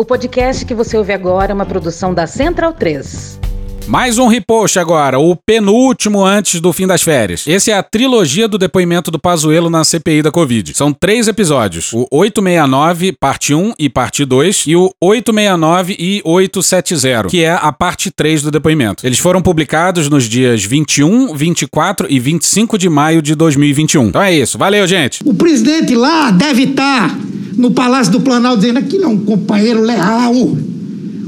O 0.00 0.04
podcast 0.04 0.64
que 0.64 0.74
você 0.74 0.96
ouve 0.96 1.12
agora 1.12 1.50
é 1.50 1.54
uma 1.54 1.66
produção 1.66 2.14
da 2.14 2.24
Central 2.24 2.72
3. 2.72 3.40
Mais 3.88 4.16
um 4.16 4.28
repost 4.28 4.78
agora, 4.78 5.18
o 5.18 5.34
penúltimo 5.34 6.24
antes 6.24 6.60
do 6.60 6.72
fim 6.72 6.86
das 6.86 7.02
férias. 7.02 7.44
Esse 7.48 7.72
é 7.72 7.74
a 7.76 7.82
trilogia 7.82 8.46
do 8.46 8.56
depoimento 8.56 9.10
do 9.10 9.18
Pazuello 9.18 9.68
na 9.68 9.82
CPI 9.82 10.22
da 10.22 10.30
Covid. 10.30 10.72
São 10.76 10.92
três 10.92 11.26
episódios: 11.26 11.92
o 11.92 12.06
869, 12.12 13.10
parte 13.10 13.52
1 13.52 13.72
e 13.76 13.88
parte 13.88 14.24
2, 14.24 14.66
e 14.68 14.76
o 14.76 14.88
869 15.00 15.96
e 15.98 16.22
870, 16.24 17.28
que 17.28 17.42
é 17.42 17.50
a 17.50 17.72
parte 17.72 18.12
3 18.12 18.42
do 18.42 18.52
depoimento. 18.52 19.04
Eles 19.04 19.18
foram 19.18 19.42
publicados 19.42 20.08
nos 20.08 20.28
dias 20.28 20.62
21, 20.62 21.34
24 21.34 22.06
e 22.08 22.20
25 22.20 22.78
de 22.78 22.88
maio 22.88 23.20
de 23.20 23.34
2021. 23.34 24.10
Então 24.10 24.22
é 24.22 24.32
isso. 24.32 24.56
Valeu, 24.56 24.86
gente. 24.86 25.22
O 25.24 25.34
presidente 25.34 25.96
lá 25.96 26.30
deve 26.30 26.62
estar 26.62 27.18
no 27.58 27.72
Palácio 27.72 28.12
do 28.12 28.20
Planalto 28.20 28.60
dizendo: 28.60 28.78
aqui 28.78 28.96
não, 28.98 29.12
um 29.12 29.18
companheiro 29.18 29.82
leal. 29.82 30.56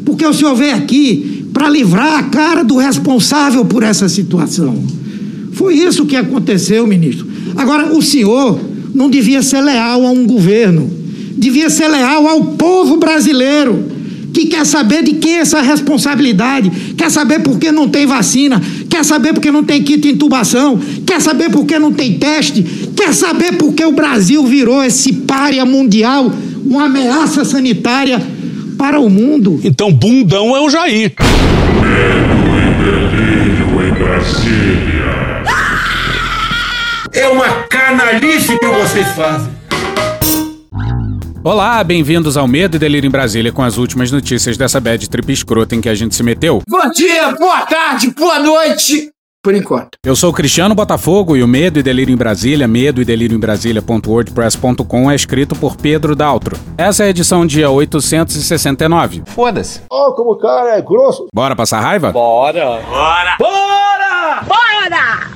Porque 0.04 0.24
o 0.24 0.32
senhor 0.32 0.54
veio 0.54 0.76
aqui 0.76 1.46
para 1.52 1.68
livrar 1.68 2.18
a 2.18 2.22
cara 2.22 2.62
do 2.62 2.76
responsável 2.76 3.64
por 3.64 3.82
essa 3.82 4.08
situação. 4.08 4.82
Foi 5.52 5.74
isso 5.74 6.06
que 6.06 6.16
aconteceu, 6.16 6.86
ministro. 6.86 7.26
Agora, 7.56 7.92
o 7.92 8.00
senhor 8.00 8.58
não 8.94 9.10
devia 9.10 9.42
ser 9.42 9.60
leal 9.60 10.06
a 10.06 10.10
um 10.10 10.26
governo, 10.26 10.90
devia 11.36 11.68
ser 11.68 11.88
leal 11.88 12.26
ao 12.26 12.44
povo 12.44 12.96
brasileiro, 12.96 13.84
que 14.32 14.46
quer 14.46 14.64
saber 14.64 15.02
de 15.02 15.14
quem 15.14 15.36
é 15.36 15.40
essa 15.40 15.60
responsabilidade, 15.60 16.70
quer 16.96 17.10
saber 17.10 17.40
por 17.40 17.58
que 17.58 17.70
não 17.70 17.88
tem 17.88 18.06
vacina, 18.06 18.60
quer 18.88 19.04
saber 19.04 19.32
por 19.32 19.40
que 19.40 19.50
não 19.50 19.64
tem 19.64 19.82
kit 19.82 20.00
de 20.00 20.10
intubação, 20.10 20.80
quer 21.06 21.20
saber 21.20 21.50
por 21.50 21.64
que 21.66 21.78
não 21.78 21.92
tem 21.92 22.18
teste, 22.18 22.62
quer 22.96 23.12
saber 23.14 23.52
por 23.52 23.72
que 23.74 23.84
o 23.84 23.92
Brasil 23.92 24.44
virou 24.46 24.82
esse 24.82 25.12
párea 25.12 25.64
mundial, 25.64 26.32
uma 26.64 26.84
ameaça 26.84 27.44
sanitária 27.44 28.20
para 28.78 29.00
o 29.00 29.10
mundo. 29.10 29.60
Então, 29.62 29.92
bundão 29.92 30.56
é 30.56 30.60
o 30.60 30.70
Jair. 30.70 31.12
Medo 31.82 32.40
e 32.56 32.70
delírio 32.84 33.88
em 33.88 33.92
Brasília. 33.92 34.70
É 37.12 37.28
uma 37.28 37.48
canalice 37.68 38.58
que 38.58 38.66
vocês 38.66 39.06
fazem. 39.08 39.59
Olá, 41.42 41.82
bem-vindos 41.82 42.36
ao 42.36 42.46
Medo 42.46 42.76
e 42.76 42.78
Delírio 42.78 43.08
em 43.08 43.10
Brasília 43.10 43.50
com 43.50 43.62
as 43.62 43.78
últimas 43.78 44.10
notícias 44.10 44.58
dessa 44.58 44.78
bad 44.78 45.08
trip 45.08 45.32
escrota 45.32 45.74
em 45.74 45.80
que 45.80 45.88
a 45.88 45.94
gente 45.94 46.14
se 46.14 46.22
meteu. 46.22 46.60
Bom 46.68 46.90
dia, 46.90 47.32
boa 47.32 47.62
tarde, 47.62 48.10
boa 48.10 48.38
noite. 48.38 49.10
Por 49.42 49.54
enquanto. 49.54 49.96
Eu 50.04 50.14
sou 50.14 50.28
o 50.28 50.34
Cristiano 50.34 50.74
Botafogo 50.74 51.34
e 51.34 51.42
o 51.42 51.48
Medo 51.48 51.78
e 51.78 51.82
Delírio 51.82 52.12
em 52.12 52.16
Brasília, 52.16 52.68
medo 52.68 53.00
e 53.00 53.06
delírio 53.06 53.34
em 53.34 53.40
Brasília.wordpress.com 53.40 55.10
é 55.10 55.14
escrito 55.14 55.56
por 55.56 55.76
Pedro 55.76 56.14
Daltro. 56.14 56.58
Essa 56.76 57.04
é 57.04 57.06
a 57.06 57.10
edição 57.10 57.46
dia 57.46 57.70
869. 57.70 59.22
Foda-se. 59.24 59.80
Oh, 59.90 60.12
como 60.12 60.32
o 60.32 60.38
cara 60.38 60.76
é 60.76 60.82
grosso. 60.82 61.26
Bora 61.34 61.56
passar 61.56 61.80
raiva? 61.80 62.12
Bora. 62.12 62.82
Bora. 62.82 63.36
Bora! 63.38 64.44
Bora! 64.46 65.30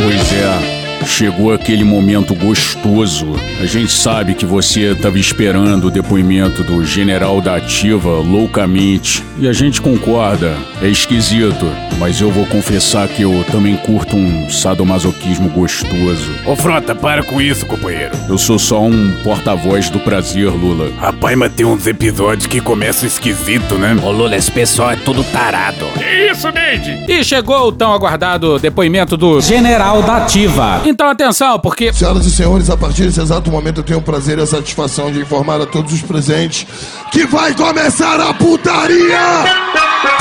Pois 0.00 0.32
é. 0.32 0.73
Chegou 1.06 1.52
aquele 1.52 1.84
momento 1.84 2.34
gostoso. 2.34 3.34
A 3.60 3.66
gente 3.66 3.92
sabe 3.92 4.34
que 4.34 4.44
você 4.44 4.92
estava 4.92 5.18
esperando 5.18 5.86
o 5.86 5.90
depoimento 5.90 6.62
do 6.64 6.84
general 6.84 7.40
da 7.40 7.56
Ativa 7.56 8.10
loucamente. 8.20 9.22
E 9.38 9.46
a 9.46 9.52
gente 9.52 9.80
concorda, 9.80 10.56
é 10.82 10.88
esquisito. 10.88 11.66
Mas 11.98 12.20
eu 12.20 12.30
vou 12.30 12.46
confessar 12.46 13.06
que 13.08 13.22
eu 13.22 13.44
também 13.50 13.76
curto 13.76 14.16
um 14.16 14.50
sadomasoquismo 14.50 15.48
gostoso. 15.50 16.30
Ô 16.46 16.56
Frota, 16.56 16.94
para 16.94 17.22
com 17.22 17.40
isso, 17.40 17.66
companheiro. 17.66 18.12
Eu 18.28 18.36
sou 18.36 18.58
só 18.58 18.82
um 18.82 19.12
porta-voz 19.22 19.88
do 19.90 20.00
prazer, 20.00 20.48
Lula. 20.48 20.90
Rapaz, 20.98 21.36
mas 21.36 21.52
tem 21.52 21.64
uns 21.64 21.86
episódios 21.86 22.46
que 22.46 22.60
começam 22.60 23.06
esquisito, 23.06 23.76
né? 23.76 23.96
Ô 24.02 24.10
Lula, 24.10 24.36
esse 24.36 24.50
pessoal 24.50 24.90
é 24.90 24.96
tudo 24.96 25.22
tarado. 25.24 25.86
Que 25.96 26.30
isso, 26.30 26.50
Neide? 26.50 27.04
E 27.08 27.22
chegou 27.22 27.68
o 27.68 27.72
tão 27.72 27.92
aguardado 27.92 28.58
depoimento 28.58 29.16
do 29.16 29.40
general 29.40 30.02
da 30.02 30.18
Ativa. 30.18 30.80
Então 30.94 31.08
atenção, 31.08 31.58
porque. 31.58 31.92
Senhoras 31.92 32.24
e 32.24 32.30
senhores, 32.30 32.70
a 32.70 32.76
partir 32.76 33.02
desse 33.02 33.20
exato 33.20 33.50
momento 33.50 33.80
eu 33.80 33.84
tenho 33.84 33.98
o 33.98 34.02
prazer 34.02 34.38
e 34.38 34.42
a 34.42 34.46
satisfação 34.46 35.10
de 35.10 35.18
informar 35.18 35.60
a 35.60 35.66
todos 35.66 35.92
os 35.92 36.02
presentes 36.02 36.64
que 37.10 37.26
vai 37.26 37.52
começar 37.52 38.20
a 38.20 38.32
putaria! 38.32 39.18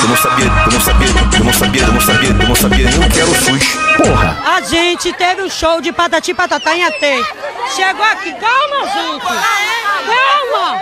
Eu 0.01 0.07
não 0.07 0.17
sabia, 0.17 0.45
eu 0.45 0.71
não 0.71 0.81
sabia, 0.81 1.07
eu 1.07 1.43
não 1.43 1.53
sabia, 1.53 1.81
eu 1.83 1.93
não 1.93 2.01
sabia, 2.01 2.29
eu 2.29 2.47
não 2.47 2.55
sabia 2.55 2.89
nem 2.89 3.07
o 3.07 3.11
que 3.11 3.19
era 3.19 3.29
o 3.29 3.35
SUS. 3.35 3.77
Porra! 3.97 4.37
A 4.43 4.61
gente 4.61 5.13
teve 5.13 5.43
um 5.43 5.49
show 5.49 5.79
de 5.79 5.91
patati 5.91 6.33
patatá 6.33 6.75
em 6.75 6.83
Atê. 6.83 7.23
Chegou 7.75 8.05
aqui, 8.05 8.31
calma, 8.31 8.91
gente! 8.91 9.25
Calma! 10.07 10.81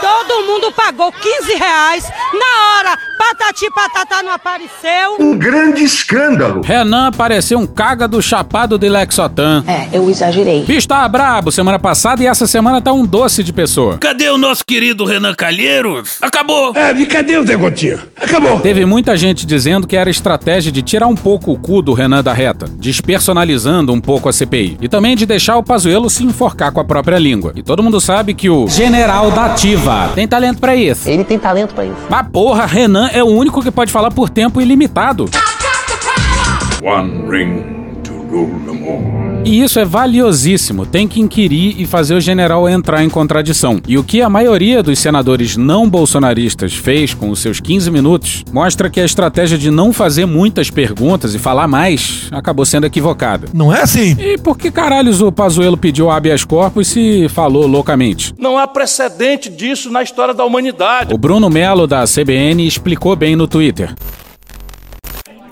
Todo 0.00 0.46
mundo 0.46 0.72
pagou 0.72 1.12
15 1.12 1.54
reais. 1.54 2.04
Na 2.32 2.78
hora, 2.78 2.98
patati 3.18 3.70
patatá 3.74 4.22
não 4.22 4.32
apareceu. 4.32 5.16
Um 5.18 5.36
grande 5.36 5.84
escândalo. 5.84 6.62
Renan 6.62 7.08
apareceu 7.08 7.58
um 7.58 7.66
caga 7.66 8.08
do 8.08 8.22
chapado 8.22 8.78
de 8.78 8.88
Lexotan. 8.88 9.62
É, 9.66 9.88
eu 9.92 10.08
exagerei. 10.08 10.64
Bicho 10.64 10.88
tava 10.88 11.06
brabo 11.08 11.52
semana 11.52 11.78
passada 11.78 12.22
e 12.22 12.26
essa 12.26 12.46
semana 12.46 12.80
tá 12.80 12.92
um 12.92 13.04
doce 13.04 13.44
de 13.44 13.52
pessoa. 13.52 13.98
Cadê 13.98 14.30
o 14.30 14.38
nosso 14.38 14.64
querido 14.66 15.04
Renan 15.04 15.34
Calheiros? 15.34 16.16
Acabou. 16.22 16.72
É, 16.74 16.92
e 16.92 17.04
cadê 17.06 17.36
o 17.36 17.46
Zé 17.46 17.56
Gotinha? 17.56 17.98
Acabou. 18.16 18.60
Teve 18.60 18.86
muita 18.86 19.16
gente 19.16 19.44
dizendo 19.44 19.86
que 19.86 19.96
era 19.96 20.08
estratégia 20.08 20.72
de 20.72 20.80
tirar 20.80 21.06
um 21.08 21.16
pouco 21.16 21.52
o 21.52 21.58
cu 21.58 21.82
do 21.82 21.92
Renan 21.92 22.22
da 22.22 22.32
reta, 22.32 22.66
despersonalizando 22.78 23.92
um 23.92 24.00
pouco 24.00 24.28
a 24.28 24.32
CPI. 24.32 24.78
E 24.80 24.88
também 24.88 25.14
de 25.14 25.26
deixar 25.26 25.56
o 25.56 25.62
Pazuello 25.62 26.08
se 26.08 26.24
enforcar 26.24 26.72
com 26.72 26.80
a 26.80 26.84
própria 26.84 27.18
língua. 27.18 27.52
E 27.54 27.62
todo 27.62 27.82
mundo 27.82 28.00
sabe 28.00 28.32
que 28.32 28.48
o 28.48 28.66
general 28.66 29.30
da 29.30 29.46
ativa 29.46 29.89
tem 30.14 30.26
talento 30.26 30.60
para 30.60 30.74
isso. 30.74 31.08
Ele 31.08 31.24
tem 31.24 31.38
talento 31.38 31.74
para 31.74 31.84
isso. 31.84 31.96
Mas 32.08 32.26
porra, 32.28 32.66
Renan 32.66 33.08
é 33.12 33.22
o 33.22 33.28
único 33.28 33.62
que 33.62 33.70
pode 33.70 33.92
falar 33.92 34.10
por 34.10 34.28
tempo 34.28 34.60
ilimitado. 34.60 35.28
One 36.82 37.30
ring 37.30 37.62
to 38.04 38.12
rule 38.30 38.58
them 38.66 38.84
all. 38.88 39.29
E 39.42 39.62
isso 39.62 39.80
é 39.80 39.84
valiosíssimo. 39.84 40.84
Tem 40.84 41.08
que 41.08 41.20
inquirir 41.20 41.80
e 41.80 41.86
fazer 41.86 42.14
o 42.14 42.20
general 42.20 42.68
entrar 42.68 43.02
em 43.02 43.08
contradição. 43.08 43.80
E 43.88 43.96
o 43.96 44.04
que 44.04 44.20
a 44.20 44.28
maioria 44.28 44.82
dos 44.82 44.98
senadores 44.98 45.56
não 45.56 45.88
bolsonaristas 45.88 46.74
fez 46.74 47.14
com 47.14 47.30
os 47.30 47.40
seus 47.40 47.58
15 47.58 47.90
minutos 47.90 48.44
mostra 48.52 48.90
que 48.90 49.00
a 49.00 49.04
estratégia 49.04 49.56
de 49.56 49.70
não 49.70 49.92
fazer 49.92 50.26
muitas 50.26 50.70
perguntas 50.70 51.34
e 51.34 51.38
falar 51.38 51.66
mais 51.66 52.28
acabou 52.30 52.66
sendo 52.66 52.86
equivocada. 52.86 53.48
Não 53.52 53.74
é 53.74 53.80
assim? 53.80 54.14
E 54.18 54.36
por 54.36 54.58
que 54.58 54.70
caralhos 54.70 55.22
o 55.22 55.32
Pazuello 55.32 55.76
pediu 55.76 56.10
habeas 56.10 56.44
corpus 56.44 56.88
se 56.88 57.26
falou 57.30 57.66
loucamente? 57.66 58.34
Não 58.38 58.58
há 58.58 58.68
precedente 58.68 59.48
disso 59.48 59.90
na 59.90 60.02
história 60.02 60.34
da 60.34 60.44
humanidade. 60.44 61.14
O 61.14 61.18
Bruno 61.18 61.48
Melo 61.48 61.86
da 61.86 62.04
CBN 62.04 62.66
explicou 62.66 63.16
bem 63.16 63.34
no 63.34 63.48
Twitter. 63.48 63.94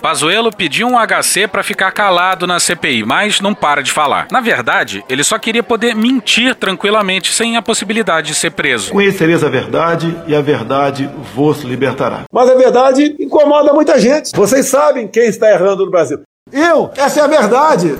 Pazuello 0.00 0.50
pediu 0.50 0.86
um 0.86 0.96
HC 0.96 1.48
para 1.48 1.62
ficar 1.62 1.90
calado 1.90 2.46
na 2.46 2.60
CPI, 2.60 3.04
mas 3.04 3.40
não 3.40 3.54
para 3.54 3.82
de 3.82 3.90
falar. 3.90 4.28
Na 4.30 4.40
verdade, 4.40 5.04
ele 5.08 5.24
só 5.24 5.38
queria 5.38 5.62
poder 5.62 5.94
mentir 5.94 6.54
tranquilamente, 6.54 7.32
sem 7.32 7.56
a 7.56 7.62
possibilidade 7.62 8.28
de 8.28 8.34
ser 8.34 8.50
preso. 8.50 8.92
Conhecereis 8.92 9.42
a 9.42 9.48
verdade 9.48 10.16
e 10.26 10.34
a 10.34 10.40
verdade 10.40 11.10
vos 11.34 11.62
libertará. 11.62 12.24
Mas 12.32 12.48
a 12.48 12.54
verdade 12.54 13.16
incomoda 13.18 13.72
muita 13.72 13.98
gente. 13.98 14.30
Vocês 14.34 14.66
sabem 14.66 15.08
quem 15.08 15.24
está 15.28 15.50
errando 15.50 15.84
no 15.84 15.90
Brasil. 15.90 16.20
Eu, 16.52 16.90
essa 16.96 17.20
é 17.20 17.22
a 17.24 17.26
verdade. 17.26 17.96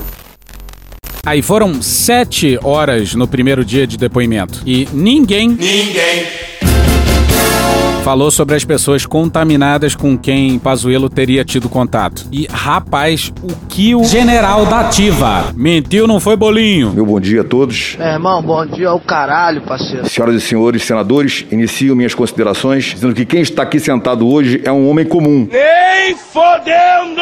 Aí 1.27 1.43
foram 1.43 1.83
sete 1.83 2.59
horas 2.63 3.15
no 3.15 3.29
primeiro 3.29 3.65
dia 3.65 3.87
de 3.87 3.99
depoimento 3.99 4.63
e 4.65 4.89
ninguém. 4.93 5.49
Ninguém 5.49 6.27
falou 8.09 8.31
sobre 8.31 8.55
as 8.55 8.65
pessoas 8.65 9.05
contaminadas 9.05 9.95
com 9.95 10.17
quem 10.17 10.59
Pazuello 10.59 11.11
teria 11.11 11.45
tido 11.45 11.69
contato. 11.69 12.27
E, 12.33 12.49
rapaz, 12.51 13.31
o 13.43 13.55
que 13.69 13.95
o 13.95 14.03
general 14.03 14.65
da 14.65 14.81
ativa 14.81 15.53
mentiu 15.55 16.07
não 16.07 16.19
foi 16.19 16.35
bolinho. 16.35 16.91
Meu 16.95 17.05
bom 17.05 17.21
dia 17.21 17.43
a 17.43 17.45
todos. 17.45 17.97
Meu 17.99 18.07
irmão, 18.07 18.41
bom 18.41 18.65
dia 18.65 18.89
ao 18.89 18.99
caralho, 18.99 19.61
parceiro. 19.61 20.09
Senhoras 20.09 20.37
e 20.37 20.41
senhores 20.41 20.85
senadores, 20.85 21.45
inicio 21.53 21.95
minhas 21.95 22.15
considerações 22.15 22.95
dizendo 22.95 23.13
que 23.13 23.27
quem 23.27 23.43
está 23.43 23.63
aqui 23.63 23.79
sentado 23.79 24.27
hoje 24.27 24.63
é 24.65 24.73
um 24.73 24.89
homem 24.89 25.05
comum. 25.05 25.47
Nem 25.53 26.17
fodendo! 26.17 27.21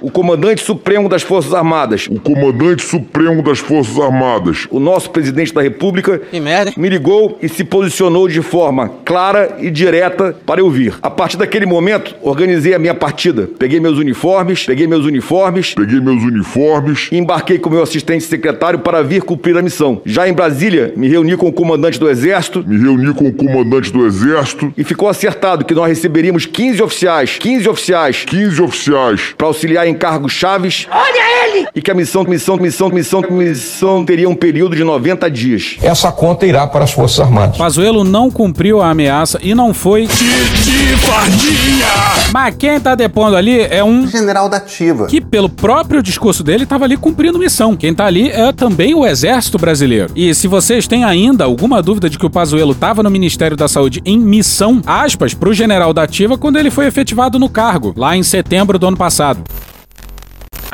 O 0.00 0.10
comandante 0.10 0.62
supremo 0.62 1.06
das 1.06 1.20
Forças 1.20 1.52
Armadas. 1.52 2.06
O 2.10 2.18
comandante 2.18 2.82
supremo 2.82 3.42
das 3.42 3.58
Forças 3.58 3.98
Armadas. 3.98 4.66
O 4.70 4.80
nosso 4.80 5.10
presidente 5.10 5.52
da 5.52 5.60
República 5.60 6.18
que 6.18 6.40
merda. 6.40 6.72
me 6.78 6.88
ligou 6.88 7.38
e 7.42 7.48
se 7.48 7.62
posicionou 7.62 8.26
de 8.26 8.40
forma 8.40 8.90
clara 9.04 9.56
e 9.58 9.70
direta 9.70 10.13
para 10.14 10.60
eu 10.60 10.70
vir. 10.70 10.94
A 11.02 11.10
partir 11.10 11.36
daquele 11.36 11.66
momento, 11.66 12.14
organizei 12.22 12.74
a 12.74 12.78
minha 12.78 12.94
partida. 12.94 13.48
Peguei 13.58 13.80
meus 13.80 13.98
uniformes, 13.98 14.64
peguei 14.64 14.86
meus 14.86 15.04
uniformes, 15.04 15.74
peguei 15.74 16.00
meus 16.00 16.22
uniformes 16.22 17.08
e 17.12 17.18
embarquei 17.18 17.58
com 17.58 17.70
meu 17.70 17.82
assistente 17.82 18.24
secretário 18.24 18.78
para 18.78 19.02
vir 19.02 19.22
cumprir 19.22 19.56
a 19.56 19.62
missão. 19.62 20.00
Já 20.04 20.28
em 20.28 20.32
Brasília, 20.32 20.92
me 20.96 21.08
reuni 21.08 21.36
com 21.36 21.48
o 21.48 21.52
comandante 21.52 21.98
do 21.98 22.08
Exército, 22.08 22.64
me 22.66 22.78
reuni 22.78 23.12
com 23.14 23.28
o 23.28 23.32
comandante 23.32 23.92
do 23.92 24.06
Exército 24.06 24.72
e 24.76 24.84
ficou 24.84 25.08
acertado 25.08 25.64
que 25.64 25.74
nós 25.74 25.88
receberíamos 25.88 26.46
15 26.46 26.82
oficiais, 26.82 27.38
15 27.38 27.68
oficiais, 27.68 28.24
15 28.24 28.62
oficiais 28.62 29.34
para 29.36 29.46
auxiliar 29.46 29.86
em 29.86 29.94
cargos 29.94 30.32
chaves. 30.32 30.86
Olha 30.90 31.46
ele! 31.46 31.66
E 31.74 31.82
que 31.82 31.90
a 31.90 31.94
missão, 31.94 32.24
missão, 32.24 32.56
missão, 32.56 32.88
missão, 32.88 33.22
missão 33.30 34.04
teria 34.04 34.28
um 34.28 34.34
período 34.34 34.76
de 34.76 34.84
90 34.84 35.30
dias. 35.30 35.76
Essa 35.82 36.10
conta 36.12 36.46
irá 36.46 36.66
para 36.66 36.84
as 36.84 36.92
Forças 36.92 37.20
Armadas. 37.20 37.56
Pazuello 37.56 38.04
não 38.04 38.30
cumpriu 38.30 38.80
a 38.80 38.90
ameaça 38.90 39.38
e 39.42 39.54
não 39.54 39.74
foi 39.74 40.03
Titi 40.06 40.96
Fardinha. 40.98 41.86
Mas 42.32 42.54
quem 42.56 42.80
tá 42.80 42.94
depondo 42.94 43.36
ali 43.36 43.60
é 43.60 43.82
um 43.82 44.06
general 44.06 44.48
da 44.48 44.58
ativa. 44.58 45.06
Que 45.06 45.20
pelo 45.20 45.48
próprio 45.48 46.02
discurso 46.02 46.42
dele 46.42 46.66
tava 46.66 46.84
ali 46.84 46.96
cumprindo 46.96 47.38
missão. 47.38 47.76
Quem 47.76 47.94
tá 47.94 48.06
ali 48.06 48.30
é 48.30 48.52
também 48.52 48.94
o 48.94 49.06
exército 49.06 49.58
brasileiro. 49.58 50.10
E 50.14 50.34
se 50.34 50.48
vocês 50.48 50.86
têm 50.86 51.04
ainda 51.04 51.44
alguma 51.44 51.82
dúvida 51.82 52.08
de 52.08 52.18
que 52.18 52.26
o 52.26 52.30
Pazuello 52.30 52.74
tava 52.74 53.02
no 53.02 53.10
Ministério 53.10 53.56
da 53.56 53.68
Saúde 53.68 54.02
em 54.04 54.18
missão, 54.18 54.80
aspas 54.86 55.34
pro 55.34 55.54
general 55.54 55.92
da 55.92 56.02
ativa 56.02 56.38
quando 56.38 56.58
ele 56.58 56.70
foi 56.70 56.86
efetivado 56.86 57.38
no 57.38 57.48
cargo, 57.48 57.94
lá 57.96 58.16
em 58.16 58.22
setembro 58.22 58.78
do 58.78 58.86
ano 58.86 58.96
passado. 58.96 59.42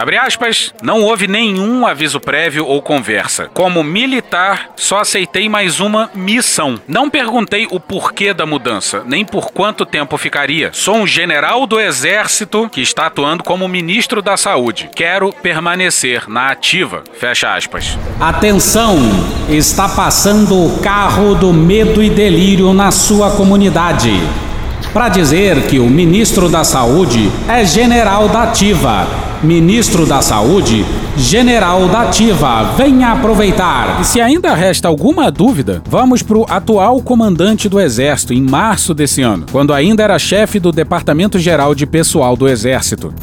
Abre 0.00 0.16
aspas, 0.16 0.72
não 0.82 1.02
houve 1.02 1.28
nenhum 1.28 1.86
aviso 1.86 2.18
prévio 2.18 2.64
ou 2.64 2.80
conversa. 2.80 3.50
Como 3.52 3.84
militar, 3.84 4.70
só 4.74 5.00
aceitei 5.00 5.46
mais 5.46 5.78
uma 5.78 6.10
missão. 6.14 6.80
Não 6.88 7.10
perguntei 7.10 7.68
o 7.70 7.78
porquê 7.78 8.32
da 8.32 8.46
mudança, 8.46 9.02
nem 9.04 9.26
por 9.26 9.50
quanto 9.50 9.84
tempo 9.84 10.16
ficaria. 10.16 10.70
Sou 10.72 10.96
um 10.96 11.06
general 11.06 11.66
do 11.66 11.78
exército 11.78 12.66
que 12.70 12.80
está 12.80 13.08
atuando 13.08 13.44
como 13.44 13.68
ministro 13.68 14.22
da 14.22 14.38
saúde. 14.38 14.88
Quero 14.96 15.34
permanecer 15.34 16.30
na 16.30 16.46
ativa. 16.46 17.04
Fecha 17.12 17.54
aspas. 17.54 17.98
Atenção! 18.18 18.96
Está 19.50 19.86
passando 19.86 20.64
o 20.64 20.78
carro 20.78 21.34
do 21.34 21.52
medo 21.52 22.02
e 22.02 22.08
delírio 22.08 22.72
na 22.72 22.90
sua 22.90 23.32
comunidade 23.36 24.18
para 24.92 25.08
dizer 25.08 25.66
que 25.66 25.78
o 25.78 25.88
ministro 25.88 26.48
da 26.48 26.64
Saúde 26.64 27.30
é 27.48 27.64
general 27.64 28.28
da 28.28 28.44
Ativa. 28.44 29.06
Ministro 29.42 30.04
da 30.04 30.20
Saúde, 30.20 30.84
general 31.16 31.88
da 31.88 32.02
Ativa. 32.02 32.64
Venha 32.76 33.12
aproveitar. 33.12 34.00
E 34.00 34.04
se 34.04 34.20
ainda 34.20 34.54
resta 34.54 34.88
alguma 34.88 35.30
dúvida, 35.30 35.82
vamos 35.86 36.22
para 36.22 36.36
o 36.36 36.46
atual 36.48 37.00
comandante 37.02 37.68
do 37.68 37.80
Exército 37.80 38.34
em 38.34 38.42
março 38.42 38.92
desse 38.92 39.22
ano, 39.22 39.46
quando 39.50 39.72
ainda 39.72 40.02
era 40.02 40.18
chefe 40.18 40.58
do 40.58 40.72
Departamento 40.72 41.38
Geral 41.38 41.74
de 41.74 41.86
Pessoal 41.86 42.36
do 42.36 42.48
Exército. 42.48 43.14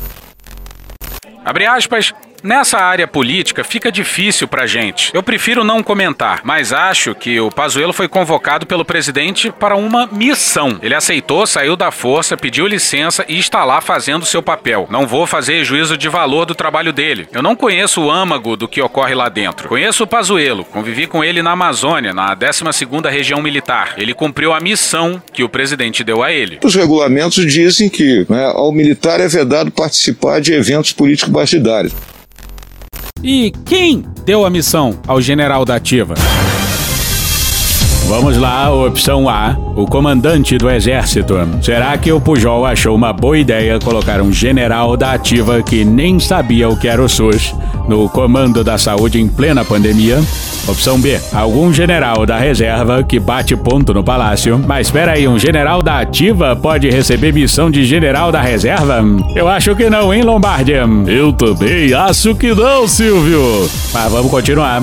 Abre 1.46 1.66
aspas, 1.66 2.14
Nessa 2.44 2.78
área 2.78 3.08
política 3.08 3.64
fica 3.64 3.92
difícil 3.92 4.48
pra 4.48 4.68
gente. 4.68 5.10
Eu 5.14 5.24
prefiro 5.24 5.64
não 5.64 5.82
comentar, 5.82 6.42
mas 6.44 6.72
acho 6.72 7.16
que 7.16 7.40
o 7.40 7.50
Pazuello 7.50 7.92
foi 7.92 8.08
convocado 8.08 8.66
pelo 8.66 8.86
presidente 8.86 9.52
para 9.52 9.76
uma 9.76 10.08
missão. 10.08 10.78
Ele 10.82 10.94
aceitou, 10.94 11.48
saiu 11.48 11.76
da 11.76 11.90
força, 11.90 12.38
pediu 12.38 12.68
licença 12.68 13.26
e 13.28 13.40
está 13.40 13.66
lá 13.66 13.82
fazendo 13.82 14.26
seu 14.26 14.44
papel. 14.44 14.88
Não 14.90 15.08
vou 15.08 15.26
fazer 15.26 15.64
juízo 15.64 15.98
de 15.98 16.08
valor 16.08 16.46
do 16.46 16.54
trabalho 16.54 16.94
dele. 16.94 17.28
Eu 17.34 17.42
não 17.42 17.56
conheço 17.56 18.02
o 18.02 18.12
âmago 18.12 18.56
do 18.56 18.68
que 18.68 18.82
ocorre 18.82 19.16
lá 19.16 19.30
dentro. 19.30 19.68
Conheço 19.68 20.04
o 20.04 20.08
Pazuello, 20.08 20.64
convivi 20.64 21.08
com 21.08 21.24
ele 21.24 21.42
na 21.42 21.52
Amazônia, 21.52 22.14
na 22.14 22.36
12ª 22.36 23.10
Região 23.10 23.42
Militar. 23.42 23.96
Ele 23.98 24.14
cumpriu 24.14 24.54
a 24.54 24.60
missão 24.60 25.22
que 25.34 25.44
o 25.44 25.50
presidente 25.50 26.04
deu 26.04 26.22
a 26.22 26.32
ele. 26.32 26.60
Os 26.64 26.76
regulamentos 26.76 27.52
dizem 27.52 27.90
que 27.90 28.26
né, 28.30 28.46
ao 28.54 28.72
militar 28.72 29.20
é 29.20 29.28
vedado 29.28 29.72
participar 29.72 30.40
de 30.40 30.54
eventos 30.54 30.92
políticos 30.92 31.34
partidários. 31.34 31.94
E 33.24 33.52
quem 33.66 34.06
deu 34.26 34.46
a 34.46 34.50
missão 34.50 35.00
ao 35.08 35.20
general 35.20 35.66
da 35.66 35.76
ativa? 35.76 36.14
Vamos 38.08 38.38
lá, 38.38 38.74
opção 38.74 39.28
A, 39.28 39.58
o 39.76 39.86
comandante 39.86 40.58
do 40.58 40.70
exército. 40.70 41.36
Será 41.62 41.98
que 41.98 42.10
o 42.10 42.22
Pujol 42.22 42.66
achou 42.66 42.96
uma 42.96 43.12
boa 43.12 43.38
ideia 43.38 43.78
colocar 43.80 44.22
um 44.22 44.32
general 44.32 44.96
da 44.96 45.12
ativa 45.12 45.62
que 45.62 45.84
nem 45.84 46.18
sabia 46.18 46.70
o 46.70 46.78
que 46.78 46.88
era 46.88 47.04
o 47.04 47.10
SUS 47.10 47.54
no 47.86 48.08
comando 48.08 48.64
da 48.64 48.78
saúde 48.78 49.20
em 49.20 49.28
plena 49.28 49.66
pandemia? 49.66 50.24
Opção 50.70 50.98
B, 50.98 51.20
algum 51.34 51.74
general 51.74 52.26
da 52.26 52.38
reserva 52.38 53.04
que 53.04 53.20
bate 53.20 53.58
ponto 53.58 53.94
no 53.94 54.04
palácio. 54.04 54.58
Mas 54.66 54.88
espera 54.88 55.12
aí, 55.12 55.28
um 55.28 55.38
general 55.38 55.82
da 55.84 56.00
ativa 56.00 56.56
pode 56.56 56.90
receber 56.90 57.34
missão 57.34 57.70
de 57.70 57.84
general 57.84 58.32
da 58.32 58.42
reserva? 58.42 59.04
Eu 59.36 59.50
acho 59.50 59.76
que 59.76 59.90
não, 59.90 60.14
hein, 60.14 60.24
Lombardi? 60.24 60.72
Eu 61.08 61.34
também 61.34 61.94
acho 61.94 62.34
que 62.36 62.54
não, 62.56 62.88
Silvio. 62.88 63.70
Mas 63.94 64.12
vamos 64.12 64.32
continuar. 64.32 64.82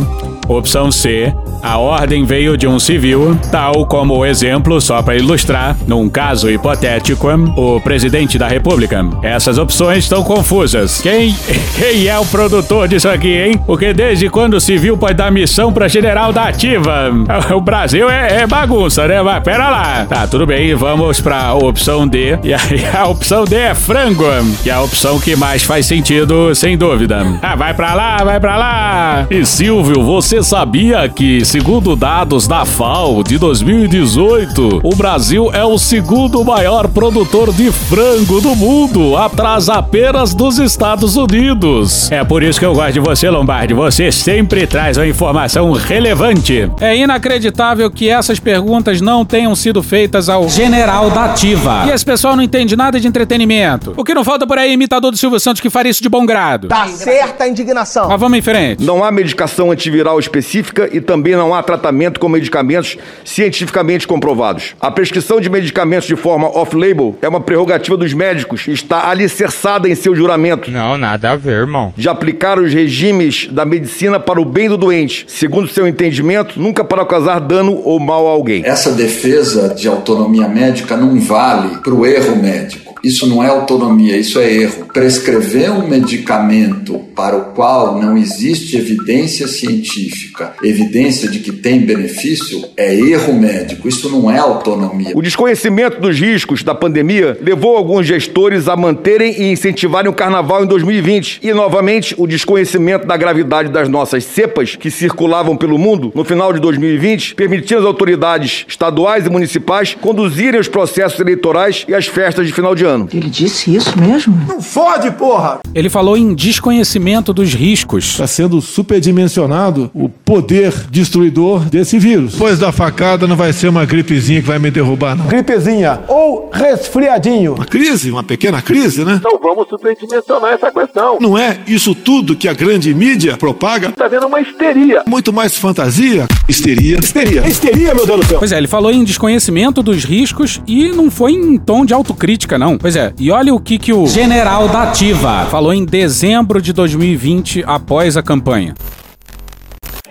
Opção 0.49 0.91
C, 0.93 1.33
a 1.63 1.79
ordem 1.79 2.25
veio 2.25 2.57
de 2.57 2.67
um 2.67 2.79
civil, 2.79 3.39
tal 3.51 3.87
como 3.87 4.19
o 4.19 4.27
exemplo, 4.27 4.81
só 4.81 5.03
para 5.03 5.17
ilustrar, 5.17 5.77
num 5.87 6.09
caso 6.11 6.51
hipotético, 6.51 7.29
o 7.57 7.81
presidente 7.81 8.39
da 8.39 8.47
República. 8.47 9.05
Essas 9.23 9.57
opções 9.57 10.05
estão 10.05 10.23
confusas. 10.23 11.01
Quem, 11.01 11.35
quem 11.79 12.07
é 12.07 12.19
o 12.19 12.27
produtor 12.27 12.87
disso 12.87 13.09
aqui, 13.09 13.33
hein? 13.33 13.61
Porque 13.67 13.95
desde 13.95 14.29
quando 14.29 14.55
o 14.55 14.61
civil 14.61 14.99
pode 14.99 15.15
dar 15.15 15.33
missão 15.33 15.73
para 15.73 15.89
general 15.89 16.33
da 16.33 16.45
ativa? 16.49 17.11
O 17.55 17.61
Brasil 17.61 18.11
é, 18.11 18.43
é, 18.43 18.47
bagunça, 18.47 19.07
né? 19.07 19.23
Mas 19.23 19.43
pera 19.43 19.69
lá. 19.71 20.07
Tá, 20.09 20.27
tudo 20.27 20.47
bem, 20.47 20.75
vamos 20.75 21.21
pra 21.21 21.55
opção 21.55 22.07
D. 22.07 22.39
E 22.43 22.53
aí 22.53 22.85
a 22.95 23.07
opção 23.07 23.45
D 23.45 23.55
é 23.57 23.75
frango, 23.75 24.25
que 24.63 24.71
é 24.71 24.73
a 24.73 24.83
opção 24.83 25.21
que 25.21 25.37
mais 25.37 25.63
faz 25.63 25.87
sentido, 25.87 26.55
sem 26.55 26.77
dúvida. 26.77 27.25
Ah, 27.41 27.55
vai 27.55 27.75
pra 27.75 27.95
lá, 27.95 28.17
vai 28.25 28.41
pra 28.41 28.57
lá. 28.57 29.27
E 29.31 29.45
Silvio, 29.45 30.03
você 30.03 30.34
sabia 30.43 31.09
que 31.09 31.45
Segundo 31.45 31.95
dados 31.95 32.49
da 32.49 32.65
FAO 32.65 33.23
de 33.23 33.39
2018, 33.39 34.81
o 34.83 34.97
Brasil 34.97 35.51
é 35.53 35.65
o 35.65 35.79
segundo 35.79 36.45
maior 36.45 36.89
produtor 36.89 37.53
de 37.53 37.71
frango 37.71 38.41
do 38.41 38.57
mundo, 38.57 39.17
atrás 39.17 39.69
apenas 39.69 40.35
dos 40.35 40.59
Estados 40.59 41.17
Unidos. 41.17 42.11
É 42.11 42.25
por 42.25 42.43
isso 42.43 42.59
que 42.59 42.67
eu 42.67 42.75
gosto 42.75 42.95
de 42.95 43.01
você, 43.01 43.31
Lombardi. 43.31 43.73
Você 43.73 44.11
sempre 44.11 44.67
traz 44.67 44.97
uma 44.97 45.07
informação 45.07 45.71
relevante. 45.73 46.69
É 46.81 46.97
inacreditável 46.97 47.91
que 47.91 48.09
essas 48.09 48.41
perguntas 48.41 49.01
não 49.01 49.25
tenham 49.25 49.55
sido 49.55 49.83
feitas 49.83 50.29
ao 50.29 50.49
general 50.49 51.11
da 51.11 51.27
ativa. 51.27 51.85
E 51.87 51.91
esse 51.91 52.05
pessoal 52.05 52.35
não 52.35 52.43
entende 52.43 52.75
nada 52.75 52.99
de 52.99 53.07
entretenimento. 53.07 53.95
O 53.97 54.03
que 54.03 54.13
não 54.13 54.25
falta 54.25 54.47
por 54.47 54.59
aí 54.59 54.71
é 54.71 54.73
imitador 54.73 55.11
do 55.11 55.17
Silvio 55.17 55.39
Santos 55.39 55.61
que 55.61 55.71
faria 55.71 55.91
isso 55.91 56.03
de 56.03 56.09
bom 56.09 56.27
grado. 56.27 56.69
Tá 56.69 56.89
certa 56.89 57.45
a 57.45 57.49
indignação. 57.49 58.09
Mas 58.09 58.19
vamos 58.19 58.39
em 58.39 58.43
frente. 58.43 58.83
Não 58.83 59.05
há 59.05 59.13
medicação 59.13 59.71
antiviral 59.71 60.19
específica 60.25 60.89
e 60.93 61.01
também 61.01 61.35
não 61.35 61.55
há 61.55 61.63
tratamento 61.63 62.21
com 62.21 62.29
medicamentos 62.29 62.97
cientificamente 63.25 64.07
comprovados. 64.07 64.75
A 64.81 64.91
prescrição 64.91 65.41
de 65.41 65.49
medicamentos 65.49 66.07
de 66.07 66.17
forma 66.17 66.49
off-label 66.49 67.17
é 67.23 67.29
uma 67.29 67.41
prerrogativa 67.41 67.97
dos 67.97 68.13
médicos 68.13 68.67
e 68.67 68.73
está 68.73 69.09
alicerçada 69.09 69.89
em 69.89 69.95
seu 69.95 70.15
juramento. 70.15 70.71
Não, 70.71 70.97
nada 70.99 71.31
a 71.31 71.37
ver, 71.37 71.61
irmão. 71.61 71.93
De 71.97 72.09
aplicar 72.09 72.59
os 72.59 72.73
regimes 72.73 73.49
da 73.51 73.65
medicina 73.65 74.19
para 74.19 74.41
o 74.41 74.45
bem 74.45 74.69
do 74.69 74.77
doente, 74.77 75.25
segundo 75.29 75.69
seu 75.69 75.87
entendimento, 75.87 76.61
nunca 76.61 76.85
para 76.85 77.05
causar 77.05 77.39
dano 77.39 77.81
ou 77.85 77.99
mal 78.01 78.27
a 78.27 78.31
alguém. 78.31 78.63
Essa 78.65 78.93
defesa 78.93 79.75
de 79.75 79.89
autonomia 79.89 80.49
médica 80.49 80.97
não 80.97 81.19
vale 81.21 81.79
para 81.79 81.95
o 81.95 82.07
erro 82.07 82.37
médico. 82.37 82.84
Isso 83.05 83.27
não 83.27 83.45
é 83.45 83.49
autonomia, 83.49 84.17
isso 84.17 84.39
é 84.39 84.51
erro. 84.51 84.87
Prescrever 84.93 85.71
um 85.71 85.87
medicamento 85.87 86.99
para 87.15 87.37
o 87.37 87.45
qual 87.53 88.01
não 88.01 88.17
existe 88.17 88.77
evidência 88.77 89.47
científica, 89.47 90.55
evidência 90.63 91.29
de 91.29 91.41
que 91.41 91.53
tem 91.53 91.81
benefício, 91.81 92.65
é 92.77 92.95
erro 92.95 93.35
médico. 93.35 93.87
Isso 93.87 94.09
não 94.09 94.31
é 94.31 94.39
autonomia. 94.39 95.13
O 95.15 95.21
desconhecimento 95.21 96.01
dos 96.01 96.19
riscos 96.19 96.63
da 96.63 96.75
pandemia 96.75 97.39
levou 97.43 97.77
alguns 97.77 98.07
gestores 98.07 98.69
a 98.69 98.77
manterem 98.77 99.35
e 99.39 99.53
incentivarem 99.53 100.11
o 100.11 100.15
carnaval 100.15 100.65
em 100.65 100.67
2020. 100.67 101.41
E, 101.43 101.53
novamente, 101.53 102.15
o 102.17 102.27
desconhecimento 102.27 103.07
da 103.07 103.17
gravidade 103.17 103.69
das 103.69 103.89
nossas 103.89 104.25
cepas 104.25 104.77
que 104.77 104.91
circulavam 104.91 105.57
pelo 105.57 105.79
mundo 105.79 106.11
no 106.15 106.25
final 106.25 106.53
de 106.53 106.61
2020, 106.61 107.35
permitindo 107.35 107.81
às 107.81 107.87
autoridades 107.87 108.65
estaduais 108.67 109.27
e 109.27 109.31
municipais 109.31 109.95
conduzirem 110.01 110.59
os 110.59 110.69
processos 110.69 111.21
eleitorais 111.21 111.85
e 111.87 111.95
as 111.95 112.07
festas 112.07 112.47
de 112.47 112.53
final 112.53 112.75
de 112.75 112.85
ano. 112.85 112.94
Ano. 112.95 113.09
Ele 113.13 113.29
disse 113.29 113.75
isso 113.75 113.99
mesmo? 113.99 114.37
Não 114.49 114.63
fode, 114.63 115.11
porra! 115.13 115.59
Ele 115.75 115.91
falou 115.91 116.17
em 116.17 116.35
desconhecimento 116.35 117.33
dos 117.33 117.53
riscos. 117.53 118.05
Está 118.05 118.27
sendo 118.27 118.61
superdimensionado 118.61 119.91
o 119.95 120.09
poder 120.09 120.73
destruidor 120.91 121.65
desse 121.65 121.99
vírus. 121.99 122.33
Depois 122.33 122.59
da 122.59 122.73
facada 122.73 123.27
não 123.27 123.37
vai 123.37 123.53
ser 123.53 123.69
uma 123.69 123.85
gripezinha 123.85 124.41
que 124.41 124.47
vai 124.47 124.59
me 124.59 124.71
derrubar, 124.71 125.17
não. 125.17 125.27
Gripezinha 125.27 126.01
ou 126.09 126.51
resfriadinho. 126.53 127.55
Uma 127.55 127.67
crise, 127.67 128.11
uma 128.11 128.23
pequena 128.23 128.63
crise, 128.63 129.05
né? 129.05 129.21
Não 129.23 129.39
vamos 129.39 129.69
superdimensionar 129.69 130.53
essa 130.53 130.71
questão. 130.71 131.19
Não 131.21 131.37
é 131.37 131.59
isso 131.67 131.95
tudo 131.95 132.37
que 132.37 132.49
a 132.49 132.55
grande 132.55 132.95
mídia 132.95 133.37
propaga? 133.37 133.89
Está 133.89 134.09
vendo 134.09 134.27
uma 134.27 134.41
histeria. 134.41 135.03
Muito 135.07 135.33
mais 135.33 135.57
fantasia, 135.57 136.27
histeria, 136.49 136.99
histeria. 136.99 137.47
Histeria, 137.47 137.95
meu 137.95 138.07
Deus 138.07 138.21
do 138.21 138.27
céu. 138.27 138.39
Pois 138.39 138.53
é, 138.53 138.59
ele 138.59 138.69
falou 138.69 138.91
em 138.91 139.03
desconhecimento 139.03 139.83
dos 139.83 140.05
riscos 140.05 140.61
e 140.67 140.89
não 140.89 141.11
foi 141.11 141.33
em 141.33 141.59
tom 141.59 141.85
de 141.85 141.93
autocrítica, 141.93 142.59
não. 142.59 142.79
Pois 142.85 142.97
é, 142.97 143.15
e 143.19 143.31
olha 143.31 143.55
o 143.55 143.59
que 143.59 143.79
que 143.79 143.95
o 143.95 144.07
General 144.07 144.69
da 144.69 144.83
Ativa 144.83 145.47
falou 145.47 145.73
em 145.73 145.87
dezembro 145.87 146.61
de 146.61 146.71
2020 146.71 147.65
após 147.67 148.15
a 148.15 148.23
campanha. 148.23 148.75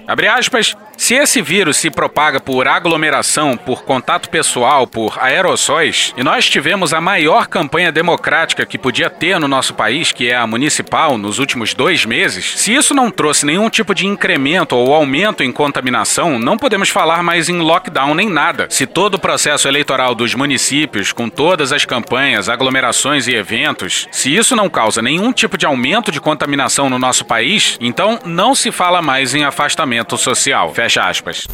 Abre 0.07 0.27
aspas. 0.27 0.75
Se 0.95 1.15
esse 1.15 1.41
vírus 1.41 1.77
se 1.77 1.89
propaga 1.89 2.39
por 2.39 2.67
aglomeração, 2.67 3.57
por 3.57 3.83
contato 3.83 4.29
pessoal, 4.29 4.85
por 4.85 5.17
aerossóis, 5.19 6.13
e 6.15 6.23
nós 6.23 6.49
tivemos 6.49 6.93
a 6.93 7.01
maior 7.01 7.47
campanha 7.47 7.91
democrática 7.91 8.65
que 8.65 8.77
podia 8.77 9.09
ter 9.09 9.39
no 9.39 9.47
nosso 9.47 9.73
país, 9.73 10.11
que 10.11 10.29
é 10.29 10.35
a 10.35 10.45
municipal, 10.45 11.17
nos 11.17 11.39
últimos 11.39 11.73
dois 11.73 12.05
meses, 12.05 12.53
se 12.57 12.73
isso 12.73 12.93
não 12.93 13.09
trouxe 13.09 13.45
nenhum 13.45 13.69
tipo 13.69 13.93
de 13.95 14.05
incremento 14.05 14.75
ou 14.75 14.93
aumento 14.93 15.43
em 15.43 15.51
contaminação, 15.51 16.37
não 16.37 16.57
podemos 16.57 16.89
falar 16.89 17.23
mais 17.23 17.49
em 17.49 17.59
lockdown 17.59 18.13
nem 18.13 18.29
nada. 18.29 18.67
Se 18.69 18.85
todo 18.85 19.15
o 19.15 19.19
processo 19.19 19.67
eleitoral 19.67 20.13
dos 20.13 20.35
municípios, 20.35 21.11
com 21.11 21.27
todas 21.27 21.73
as 21.73 21.85
campanhas, 21.85 22.47
aglomerações 22.47 23.27
e 23.27 23.35
eventos, 23.35 24.07
se 24.11 24.33
isso 24.33 24.55
não 24.55 24.69
causa 24.69 25.01
nenhum 25.01 25.33
tipo 25.33 25.57
de 25.57 25.65
aumento 25.65 26.11
de 26.11 26.21
contaminação 26.21 26.89
no 26.89 26.99
nosso 26.99 27.25
país, 27.25 27.77
então 27.81 28.19
não 28.23 28.53
se 28.53 28.71
fala 28.71 29.01
mais 29.01 29.33
em 29.33 29.43
afastamento 29.43 30.17
social. 30.17 30.71
Fecha 30.83 31.07
aspas. 31.07 31.47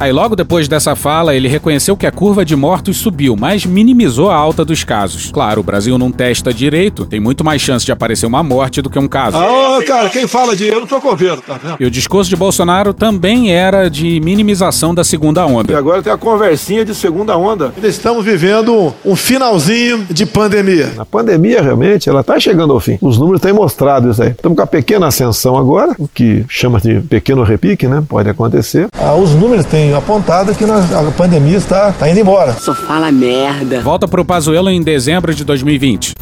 Aí 0.00 0.12
logo 0.12 0.34
depois 0.34 0.66
dessa 0.66 0.96
fala, 0.96 1.34
ele 1.34 1.46
reconheceu 1.46 1.94
que 1.94 2.06
a 2.06 2.10
curva 2.10 2.42
de 2.42 2.56
mortos 2.56 2.96
subiu, 2.96 3.36
mas 3.38 3.66
minimizou 3.66 4.30
a 4.30 4.34
alta 4.34 4.64
dos 4.64 4.82
casos. 4.82 5.30
Claro, 5.30 5.60
o 5.60 5.62
Brasil 5.62 5.98
não 5.98 6.10
testa 6.10 6.54
direito, 6.54 7.04
tem 7.04 7.20
muito 7.20 7.44
mais 7.44 7.60
chance 7.60 7.84
de 7.84 7.92
aparecer 7.92 8.24
uma 8.24 8.42
morte 8.42 8.80
do 8.80 8.88
que 8.88 8.98
um 8.98 9.06
caso. 9.06 9.36
Ah, 9.36 9.78
cara, 9.86 10.08
quem 10.08 10.26
fala 10.26 10.56
de 10.56 10.68
eu 10.68 10.80
não 10.80 10.86
tô 10.86 10.98
com 11.02 11.10
tá 11.10 11.60
vendo? 11.62 11.76
E 11.78 11.84
o 11.84 11.90
discurso 11.90 12.30
de 12.30 12.36
Bolsonaro 12.36 12.94
também 12.94 13.52
era 13.52 13.90
de 13.90 14.18
minimização 14.20 14.94
da 14.94 15.04
segunda 15.04 15.42
E 15.42 15.44
onda. 15.44 15.76
agora 15.76 16.02
tem 16.02 16.10
a 16.10 16.16
conversinha 16.16 16.82
de 16.82 16.94
segunda 16.94 17.36
onda. 17.36 17.70
Ainda 17.76 17.88
estamos 17.88 18.24
vivendo 18.24 18.94
um 19.04 19.14
finalzinho 19.14 20.06
de 20.08 20.24
pandemia. 20.24 20.94
A 20.96 21.04
pandemia 21.04 21.60
realmente 21.60 22.08
ela 22.08 22.22
está 22.22 22.40
chegando 22.40 22.72
ao 22.72 22.80
fim. 22.80 22.96
Os 23.02 23.18
números 23.18 23.42
têm 23.42 23.52
mostrado 23.52 24.10
isso 24.10 24.22
aí. 24.22 24.30
Estamos 24.30 24.56
com 24.56 24.62
a 24.62 24.66
pequena 24.66 25.08
ascensão 25.08 25.58
agora, 25.58 25.94
o 25.98 26.08
que 26.08 26.42
chama 26.48 26.80
de 26.80 27.00
pequeno 27.02 27.42
repique, 27.42 27.86
né? 27.86 28.02
Pode 28.08 28.30
acontecer. 28.30 28.88
Ah, 28.98 29.14
os 29.14 29.34
números 29.34 29.66
têm 29.66 29.89
apontado 29.96 30.54
que 30.54 30.64
nós- 30.66 30.92
a 30.92 31.10
pandemia 31.12 31.56
está, 31.58 31.90
está 31.90 32.08
indo 32.08 32.20
embora. 32.20 32.52
Só 32.54 32.74
fala 32.74 33.10
merda. 33.12 33.80
Volta 33.80 34.06
pro 34.08 34.24
Pazuello 34.24 34.70
em 34.70 34.82
dezembro 34.82 35.34
de 35.34 35.44
2020. 35.44 36.12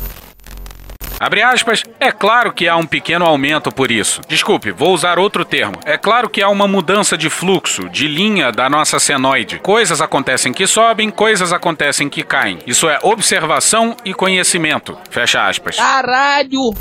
Abre 1.20 1.42
aspas, 1.42 1.82
é 1.98 2.12
claro 2.12 2.52
que 2.52 2.68
há 2.68 2.76
um 2.76 2.87
pequeno 2.87 3.25
aumento 3.25 3.72
por 3.72 3.90
isso. 3.90 4.20
Desculpe, 4.28 4.70
vou 4.70 4.94
usar 4.94 5.18
outro 5.18 5.44
termo. 5.44 5.75
É 5.84 5.98
claro 5.98 6.28
que 6.30 6.40
há 6.40 6.48
uma 6.48 6.68
mudança 6.68 7.18
de 7.18 7.28
fluxo, 7.28 7.88
de 7.88 8.06
linha 8.06 8.52
da 8.52 8.70
nossa 8.70 9.00
senoide. 9.00 9.58
Coisas 9.58 10.00
acontecem 10.00 10.52
que 10.52 10.64
sobem, 10.64 11.10
coisas 11.10 11.52
acontecem 11.52 12.08
que 12.08 12.22
caem. 12.22 12.60
Isso 12.68 12.88
é 12.88 13.00
observação 13.02 13.96
e 14.04 14.14
conhecimento. 14.14 14.96
Fecha 15.10 15.44
aspas. 15.48 15.76
Caralho! 15.76 16.72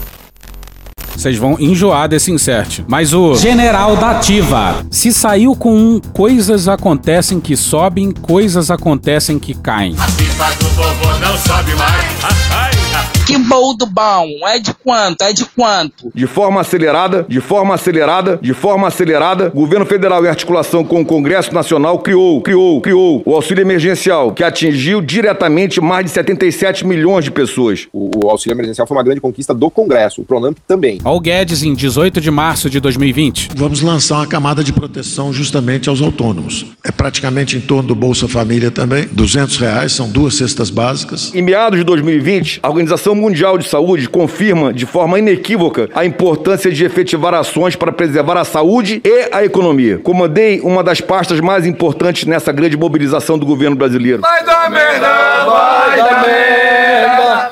Vocês 1.17 1.35
vão 1.35 1.57
enjoar 1.59 2.07
desse 2.07 2.31
insert. 2.31 2.81
Mas 2.87 3.11
o 3.11 3.33
General 3.33 3.97
da 3.97 4.11
Ativa. 4.11 4.85
se 4.91 5.11
saiu 5.11 5.55
com 5.55 5.75
um 5.75 5.99
coisas 6.13 6.67
acontecem 6.67 7.39
que 7.39 7.57
sobem, 7.57 8.11
coisas 8.11 8.69
acontecem 8.69 9.39
que 9.39 9.55
caem. 9.55 9.95
Que 13.27 13.37
boldo 13.37 13.85
bom! 13.85 14.25
É 14.45 14.57
de 14.57 14.73
quanto? 14.73 15.21
É 15.21 15.33
de 15.33 15.43
quanto? 15.43 16.09
De 16.15 16.25
forma 16.25 16.61
acelerada, 16.61 17.25
de 17.27 17.41
forma 17.41 17.75
acelerada, 17.75 18.39
de 18.41 18.53
forma 18.53 18.87
acelerada, 18.87 19.51
o 19.53 19.59
governo 19.59 19.85
federal, 19.85 20.23
em 20.23 20.29
articulação 20.29 20.81
com 20.81 21.01
o 21.01 21.05
Congresso 21.05 21.53
Nacional, 21.53 21.99
criou, 21.99 22.41
criou, 22.41 22.79
criou 22.79 23.21
o 23.25 23.35
auxílio 23.35 23.61
emergencial, 23.61 24.31
que 24.31 24.45
atingiu 24.45 25.01
diretamente 25.01 25.81
mais 25.81 26.05
de 26.05 26.11
77 26.11 26.87
milhões 26.87 27.25
de 27.25 27.29
pessoas. 27.29 27.85
O, 27.91 28.11
o 28.15 28.29
auxílio 28.29 28.55
emergencial 28.55 28.87
foi 28.87 28.95
uma 28.95 29.03
grande 29.03 29.19
conquista 29.19 29.53
do 29.53 29.69
Congresso, 29.69 30.21
o 30.21 30.23
Pronamp 30.23 30.57
também. 30.65 31.01
Ó 31.03 31.13
o 31.13 31.19
Guedes 31.19 31.63
em 31.63 31.73
18 31.73 32.21
de 32.21 32.31
março 32.31 32.69
de 32.69 32.79
2020. 32.79 33.49
Vamos 33.57 33.81
lançar 33.81 34.19
uma 34.19 34.27
camada 34.27 34.63
de 34.63 34.71
proteção 34.71 35.33
justamente 35.33 35.89
aos 35.89 36.01
autônomos. 36.01 36.65
É 36.81 36.93
praticamente 36.93 37.57
em 37.57 37.59
torno 37.59 37.89
do 37.89 37.95
Bolsa 37.95 38.25
Família 38.25 38.71
também. 38.71 39.05
200 39.11 39.57
reais, 39.57 39.91
são 39.91 40.07
duas 40.07 40.35
cestas 40.35 40.69
básicas. 40.69 41.35
Em 41.35 41.41
meados 41.41 41.77
de 41.77 41.83
2020, 41.83 42.61
a 42.63 42.69
Organização 42.69 43.16
Mundial 43.17 43.57
de 43.57 43.67
Saúde 43.67 44.07
confirma 44.07 44.73
de 44.73 44.85
forma 44.85 45.19
inequívoca 45.19 45.89
a 45.93 46.05
importância 46.05 46.71
de 46.71 46.85
efetivar 46.85 47.33
ações 47.33 47.75
para 47.75 47.91
preservar 47.91 48.37
a 48.37 48.45
saúde 48.45 49.01
e 49.03 49.29
a 49.31 49.43
economia. 49.43 49.97
Comandei 49.97 50.61
uma 50.61 50.83
das 50.83 51.01
pastas 51.01 51.39
mais 51.39 51.65
importantes 51.65 52.25
nessa 52.25 52.51
grande 52.51 52.77
mobilização 52.77 53.37
do 53.37 53.45
governo 53.45 53.75
brasileiro. 53.75 54.21
Vai 54.21 54.45
dar 54.45 54.69
merda, 54.69 55.07
vai 55.45 55.97
dar 55.97 56.25
merda. 56.25 56.47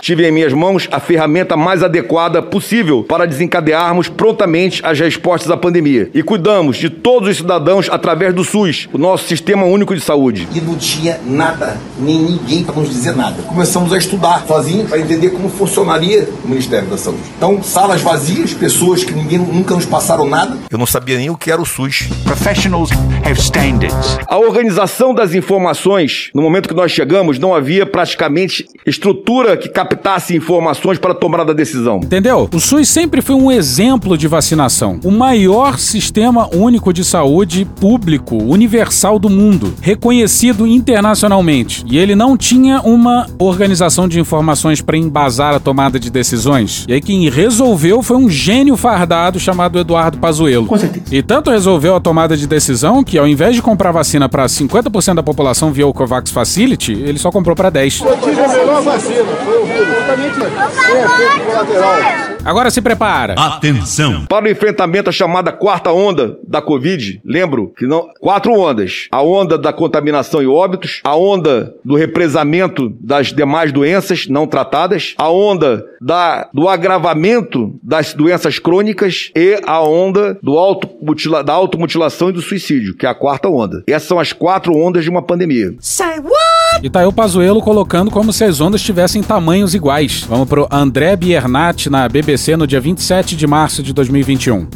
Tive 0.01 0.27
em 0.27 0.31
minhas 0.31 0.53
mãos 0.53 0.87
a 0.91 0.99
ferramenta 0.99 1.57
mais 1.57 1.81
adequada 1.81 2.39
possível 2.41 3.03
para 3.03 3.25
desencadearmos 3.25 4.07
prontamente 4.07 4.79
as 4.85 4.99
respostas 4.99 5.49
à 5.49 5.57
pandemia. 5.57 6.11
E 6.13 6.21
cuidamos 6.21 6.77
de 6.77 6.91
todos 6.91 7.29
os 7.29 7.37
cidadãos 7.37 7.89
através 7.89 8.33
do 8.33 8.43
SUS, 8.43 8.87
o 8.93 8.99
nosso 8.99 9.27
Sistema 9.27 9.65
Único 9.65 9.95
de 9.95 10.01
Saúde. 10.01 10.47
E 10.53 10.61
não 10.61 10.75
tinha 10.75 11.19
nada, 11.25 11.77
nem 11.97 12.19
ninguém 12.19 12.63
para 12.63 12.75
nos 12.75 12.89
dizer 12.89 13.15
nada. 13.15 13.41
Começamos 13.43 13.91
a 13.91 13.97
estudar 13.97 14.45
sozinhos 14.47 14.89
para 14.89 14.99
entender 14.99 15.29
como 15.29 15.49
funcionaria 15.55 16.29
o 16.43 16.47
Ministério 16.47 16.87
da 16.89 16.97
Saúde. 16.97 17.23
Então, 17.37 17.61
salas 17.63 18.01
vazias, 18.01 18.53
pessoas 18.53 19.03
que 19.03 19.13
ninguém 19.13 19.39
nunca 19.39 19.75
nos 19.75 19.85
passaram 19.85 20.27
nada. 20.27 20.57
Eu 20.69 20.77
não 20.77 20.85
sabia 20.85 21.17
nem 21.17 21.29
o 21.29 21.37
que 21.37 21.51
era 21.51 21.61
o 21.61 21.65
SUS. 21.65 22.07
Professionals 22.23 22.89
have 23.23 23.39
standards. 23.39 24.17
A 24.27 24.37
organização 24.37 25.13
das 25.13 25.33
informações, 25.33 26.29
no 26.33 26.41
momento 26.41 26.69
que 26.69 26.75
nós 26.75 26.91
chegamos, 26.91 27.39
não 27.39 27.53
havia 27.53 27.85
praticamente 27.85 28.67
estrutura 28.85 29.57
que 29.57 29.69
captasse 29.69 30.35
informações 30.35 30.99
para 30.99 31.11
a 31.11 31.15
tomada 31.15 31.45
da 31.45 31.53
decisão. 31.53 31.97
Entendeu? 32.03 32.49
O 32.53 32.59
SUS 32.59 32.89
sempre 32.89 33.21
foi 33.21 33.35
um 33.35 33.51
exemplo 33.51 34.17
de 34.17 34.27
vacinação. 34.27 34.99
O 35.03 35.11
maior 35.11 35.79
sistema 35.79 36.49
único 36.53 36.91
de 36.93 37.03
saúde 37.03 37.65
público, 37.79 38.35
universal 38.35 39.17
do 39.17 39.29
mundo, 39.29 39.73
reconhecido 39.81 40.67
internacionalmente. 40.67 41.83
E 41.89 41.97
ele 41.97 42.15
não 42.15 42.37
tinha 42.37 42.81
uma 42.81 43.27
organização 43.39 44.07
de 44.07 44.19
informações 44.19 44.81
para 44.81 44.97
embasar 44.97 45.44
a 45.53 45.59
tomada 45.59 45.99
de 45.99 46.09
decisões. 46.09 46.85
E 46.87 46.93
aí 46.93 47.01
quem 47.01 47.29
resolveu 47.29 48.01
foi 48.01 48.17
um 48.17 48.29
gênio 48.29 48.75
fardado 48.75 49.39
chamado 49.39 49.79
Eduardo 49.79 50.17
Pazuello. 50.17 50.65
Com 50.65 50.77
certeza. 50.77 51.05
E 51.11 51.21
tanto 51.21 51.51
resolveu 51.51 51.95
a 51.95 51.99
tomada 51.99 52.35
de 52.35 52.47
decisão 52.47 53.03
que 53.03 53.17
ao 53.17 53.27
invés 53.27 53.55
de 53.55 53.61
comprar 53.61 53.91
vacina 53.91 54.27
para 54.27 54.45
50% 54.45 55.15
da 55.15 55.23
população 55.23 55.71
via 55.71 55.87
o 55.87 55.93
Covax 55.93 56.31
Facility, 56.31 56.93
ele 56.93 57.19
só 57.19 57.31
comprou 57.31 57.55
para 57.55 57.69
10. 57.69 58.01
Eu 58.01 58.17
tive 58.17 58.41
a 58.41 58.47
melhor 58.47 58.81
vacina, 58.81 59.25
foi 59.43 59.61
o 59.61 59.65
vírus. 59.65 59.87
Justamente 59.87 60.39
efeito 60.39 61.45
colateral. 61.45 62.34
Agora 62.45 62.69
se 62.69 62.79
prepara. 62.79 63.33
Atenção! 63.33 64.27
Para 64.27 64.45
o 64.45 64.49
enfrentamento 64.49 65.09
à 65.09 65.11
chamada 65.11 65.51
quarta 65.51 65.91
onda 65.91 66.37
da 66.47 66.61
Covid, 66.61 67.19
lembro 67.25 67.73
que 67.75 67.87
não. 67.87 68.07
Quatro 68.19 68.53
ondas: 68.53 69.07
a 69.11 69.23
onda 69.23 69.57
da 69.57 69.73
contaminação 69.73 70.43
e 70.43 70.47
óbitos, 70.47 71.01
a 71.03 71.15
onda 71.15 71.73
do 71.83 71.95
represamento 71.95 72.89
das 73.01 73.33
demais 73.33 73.71
doenças 73.71 74.27
não 74.27 74.45
tratadas, 74.45 75.15
a 75.17 75.27
onda 75.31 75.83
da, 75.99 76.47
do 76.53 76.69
agravamento 76.69 77.79
das 77.81 78.13
doenças 78.13 78.59
crônicas 78.59 79.31
e 79.35 79.59
a 79.65 79.81
onda 79.81 80.37
do 80.43 80.55
automutila, 80.59 81.43
da 81.43 81.53
automutilação 81.53 82.29
e 82.29 82.33
do 82.33 82.43
suicídio, 82.43 82.95
que 82.95 83.07
é 83.07 83.09
a 83.09 83.15
quarta 83.15 83.49
onda. 83.49 83.83
Essas 83.87 84.07
são 84.07 84.19
as 84.19 84.31
quatro 84.31 84.77
ondas 84.77 85.03
de 85.03 85.09
uma 85.09 85.23
pandemia. 85.23 85.73
Say 85.79 86.19
what? 86.19 86.44
E 86.83 86.89
tá 86.89 86.99
aí 86.99 87.05
o 87.05 87.13
Pazuello 87.13 87.61
colocando 87.61 88.11
como 88.11 88.31
se 88.31 88.43
as 88.43 88.59
ondas 88.59 88.81
tivessem 88.81 89.23
tamanhos 89.23 89.73
iguais. 89.73 90.25
Vamos 90.27 90.47
pro 90.47 90.67
André 90.69 91.15
Biernat 91.15 91.89
na 91.89 92.07
BBC 92.07 92.55
no 92.55 92.67
dia 92.67 92.81
27 92.81 93.35
de 93.35 93.47
março 93.47 93.81
de 93.81 93.93
2021. 93.93 94.67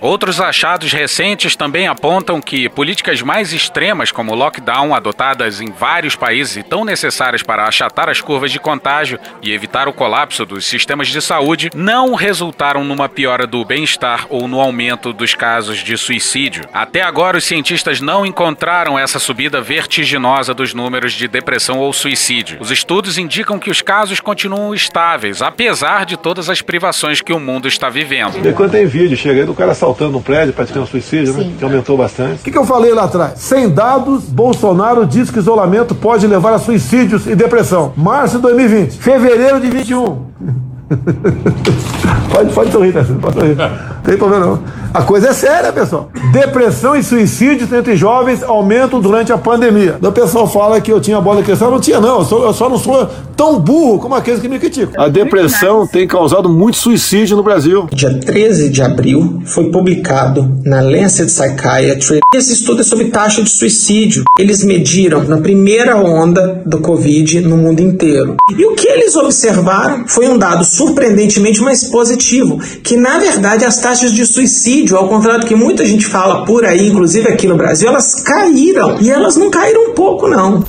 Outros 0.00 0.40
achados 0.40 0.92
recentes 0.92 1.56
também 1.56 1.88
apontam 1.88 2.40
que 2.40 2.68
políticas 2.68 3.20
mais 3.20 3.52
extremas, 3.52 4.12
como 4.12 4.32
o 4.32 4.34
lockdown, 4.34 4.94
adotadas 4.94 5.60
em 5.60 5.72
vários 5.72 6.14
países 6.14 6.56
e 6.56 6.62
tão 6.62 6.84
necessárias 6.84 7.42
para 7.42 7.66
achatar 7.66 8.08
as 8.08 8.20
curvas 8.20 8.52
de 8.52 8.60
contágio 8.60 9.18
e 9.42 9.52
evitar 9.52 9.88
o 9.88 9.92
colapso 9.92 10.46
dos 10.46 10.66
sistemas 10.66 11.08
de 11.08 11.20
saúde, 11.20 11.70
não 11.74 12.14
resultaram 12.14 12.84
numa 12.84 13.08
piora 13.08 13.44
do 13.44 13.64
bem-estar 13.64 14.26
ou 14.30 14.46
no 14.46 14.60
aumento 14.60 15.12
dos 15.12 15.34
casos 15.34 15.78
de 15.78 15.96
suicídio. 15.96 16.64
Até 16.72 17.02
agora, 17.02 17.38
os 17.38 17.44
cientistas 17.44 18.00
não 18.00 18.24
encontraram 18.24 18.96
essa 18.96 19.18
subida 19.18 19.60
vertiginosa 19.60 20.54
dos 20.54 20.72
números 20.72 21.12
de 21.12 21.26
depressão 21.26 21.78
ou 21.78 21.92
suicídio. 21.92 22.58
Os 22.60 22.70
estudos 22.70 23.18
indicam 23.18 23.58
que 23.58 23.70
os 23.70 23.82
casos 23.82 24.20
continuam 24.20 24.72
estáveis, 24.72 25.42
apesar 25.42 26.06
de 26.06 26.16
todas 26.16 26.48
as 26.48 26.62
privações 26.62 27.20
que 27.20 27.32
o 27.32 27.40
mundo 27.40 27.66
está 27.66 27.88
vivendo. 27.88 28.46
E 28.46 28.52
quando 28.52 28.70
tem 28.70 28.86
vídeo, 28.86 29.16
chega 29.16 29.40
aí 29.40 29.46
do 29.46 29.54
cara 29.54 29.74
saltando 29.88 30.18
um 30.18 30.22
prédio, 30.22 30.52
praticando 30.52 30.86
suicídio, 30.86 31.32
né? 31.34 31.52
Que 31.58 31.64
aumentou 31.64 31.96
bastante. 31.96 32.40
O 32.40 32.44
que, 32.44 32.50
que 32.50 32.58
eu 32.58 32.64
falei 32.64 32.92
lá 32.92 33.04
atrás? 33.04 33.40
Sem 33.40 33.70
dados, 33.70 34.24
Bolsonaro 34.24 35.06
diz 35.06 35.30
que 35.30 35.38
isolamento 35.38 35.94
pode 35.94 36.26
levar 36.26 36.52
a 36.52 36.58
suicídios 36.58 37.26
e 37.26 37.34
depressão. 37.34 37.92
Março 37.96 38.36
de 38.36 38.42
2020. 38.42 38.98
Fevereiro 38.98 39.60
de 39.60 39.70
21. 39.70 40.67
pode, 42.32 42.52
pode 42.52 42.72
sorrir, 42.72 42.94
né? 42.94 43.06
Pode 43.20 43.34
sorrir. 43.34 43.56
Não 43.56 43.70
tem 44.04 44.16
problema 44.16 44.46
não. 44.46 44.62
A 44.92 45.02
coisa 45.02 45.28
é 45.28 45.32
séria, 45.34 45.72
pessoal. 45.72 46.10
Depressão 46.32 46.96
e 46.96 47.02
suicídios 47.02 47.70
entre 47.72 47.94
jovens 47.94 48.42
aumentam 48.42 49.00
durante 49.00 49.32
a 49.32 49.38
pandemia. 49.38 49.98
O 50.00 50.12
pessoal 50.12 50.46
fala 50.46 50.80
que 50.80 50.90
eu 50.90 51.00
tinha 51.00 51.20
bola 51.20 51.40
de 51.40 51.46
cristal. 51.46 51.70
Não 51.70 51.80
tinha, 51.80 52.00
não. 52.00 52.20
Eu, 52.20 52.24
sou, 52.24 52.42
eu 52.42 52.52
só 52.54 52.68
não 52.70 52.78
sou 52.78 53.08
tão 53.36 53.60
burro 53.60 53.98
como 53.98 54.14
aqueles 54.14 54.40
que 54.40 54.48
me 54.48 54.58
criticam. 54.58 55.02
A 55.02 55.08
depressão 55.08 55.86
tem 55.86 56.06
causado 56.06 56.48
muito 56.48 56.78
suicídio 56.78 57.36
no 57.36 57.42
Brasil. 57.42 57.86
Dia 57.92 58.18
13 58.18 58.70
de 58.70 58.82
abril 58.82 59.42
foi 59.44 59.70
publicado 59.70 60.58
na 60.64 60.80
Lancet 60.80 61.26
Psychiatry. 61.26 62.20
Esse 62.34 62.54
estudo 62.54 62.80
é 62.80 62.84
sobre 62.84 63.06
taxa 63.06 63.42
de 63.42 63.50
suicídio. 63.50 64.24
Eles 64.38 64.64
mediram 64.64 65.22
na 65.24 65.36
primeira 65.36 65.96
onda 65.96 66.62
do 66.64 66.80
Covid 66.80 67.42
no 67.42 67.58
mundo 67.58 67.80
inteiro. 67.80 68.36
E 68.56 68.64
o 68.64 68.74
que 68.74 68.88
eles 68.88 69.14
observaram 69.16 70.04
foi 70.06 70.28
um 70.28 70.38
dado 70.38 70.64
surpreendentemente 70.78 71.60
mais 71.60 71.84
positivo, 71.84 72.58
que 72.82 72.96
na 72.96 73.18
verdade 73.18 73.64
as 73.64 73.80
taxas 73.80 74.12
de 74.12 74.24
suicídio, 74.24 74.96
ao 74.96 75.08
contrário 75.08 75.40
do 75.40 75.46
que 75.46 75.56
muita 75.56 75.84
gente 75.84 76.06
fala 76.06 76.44
por 76.44 76.64
aí, 76.64 76.88
inclusive 76.88 77.28
aqui 77.28 77.48
no 77.48 77.56
Brasil, 77.56 77.88
elas 77.88 78.22
caíram. 78.22 79.00
E 79.00 79.10
elas 79.10 79.36
não 79.36 79.50
caíram 79.50 79.90
um 79.90 79.94
pouco, 79.94 80.28
não. 80.28 80.64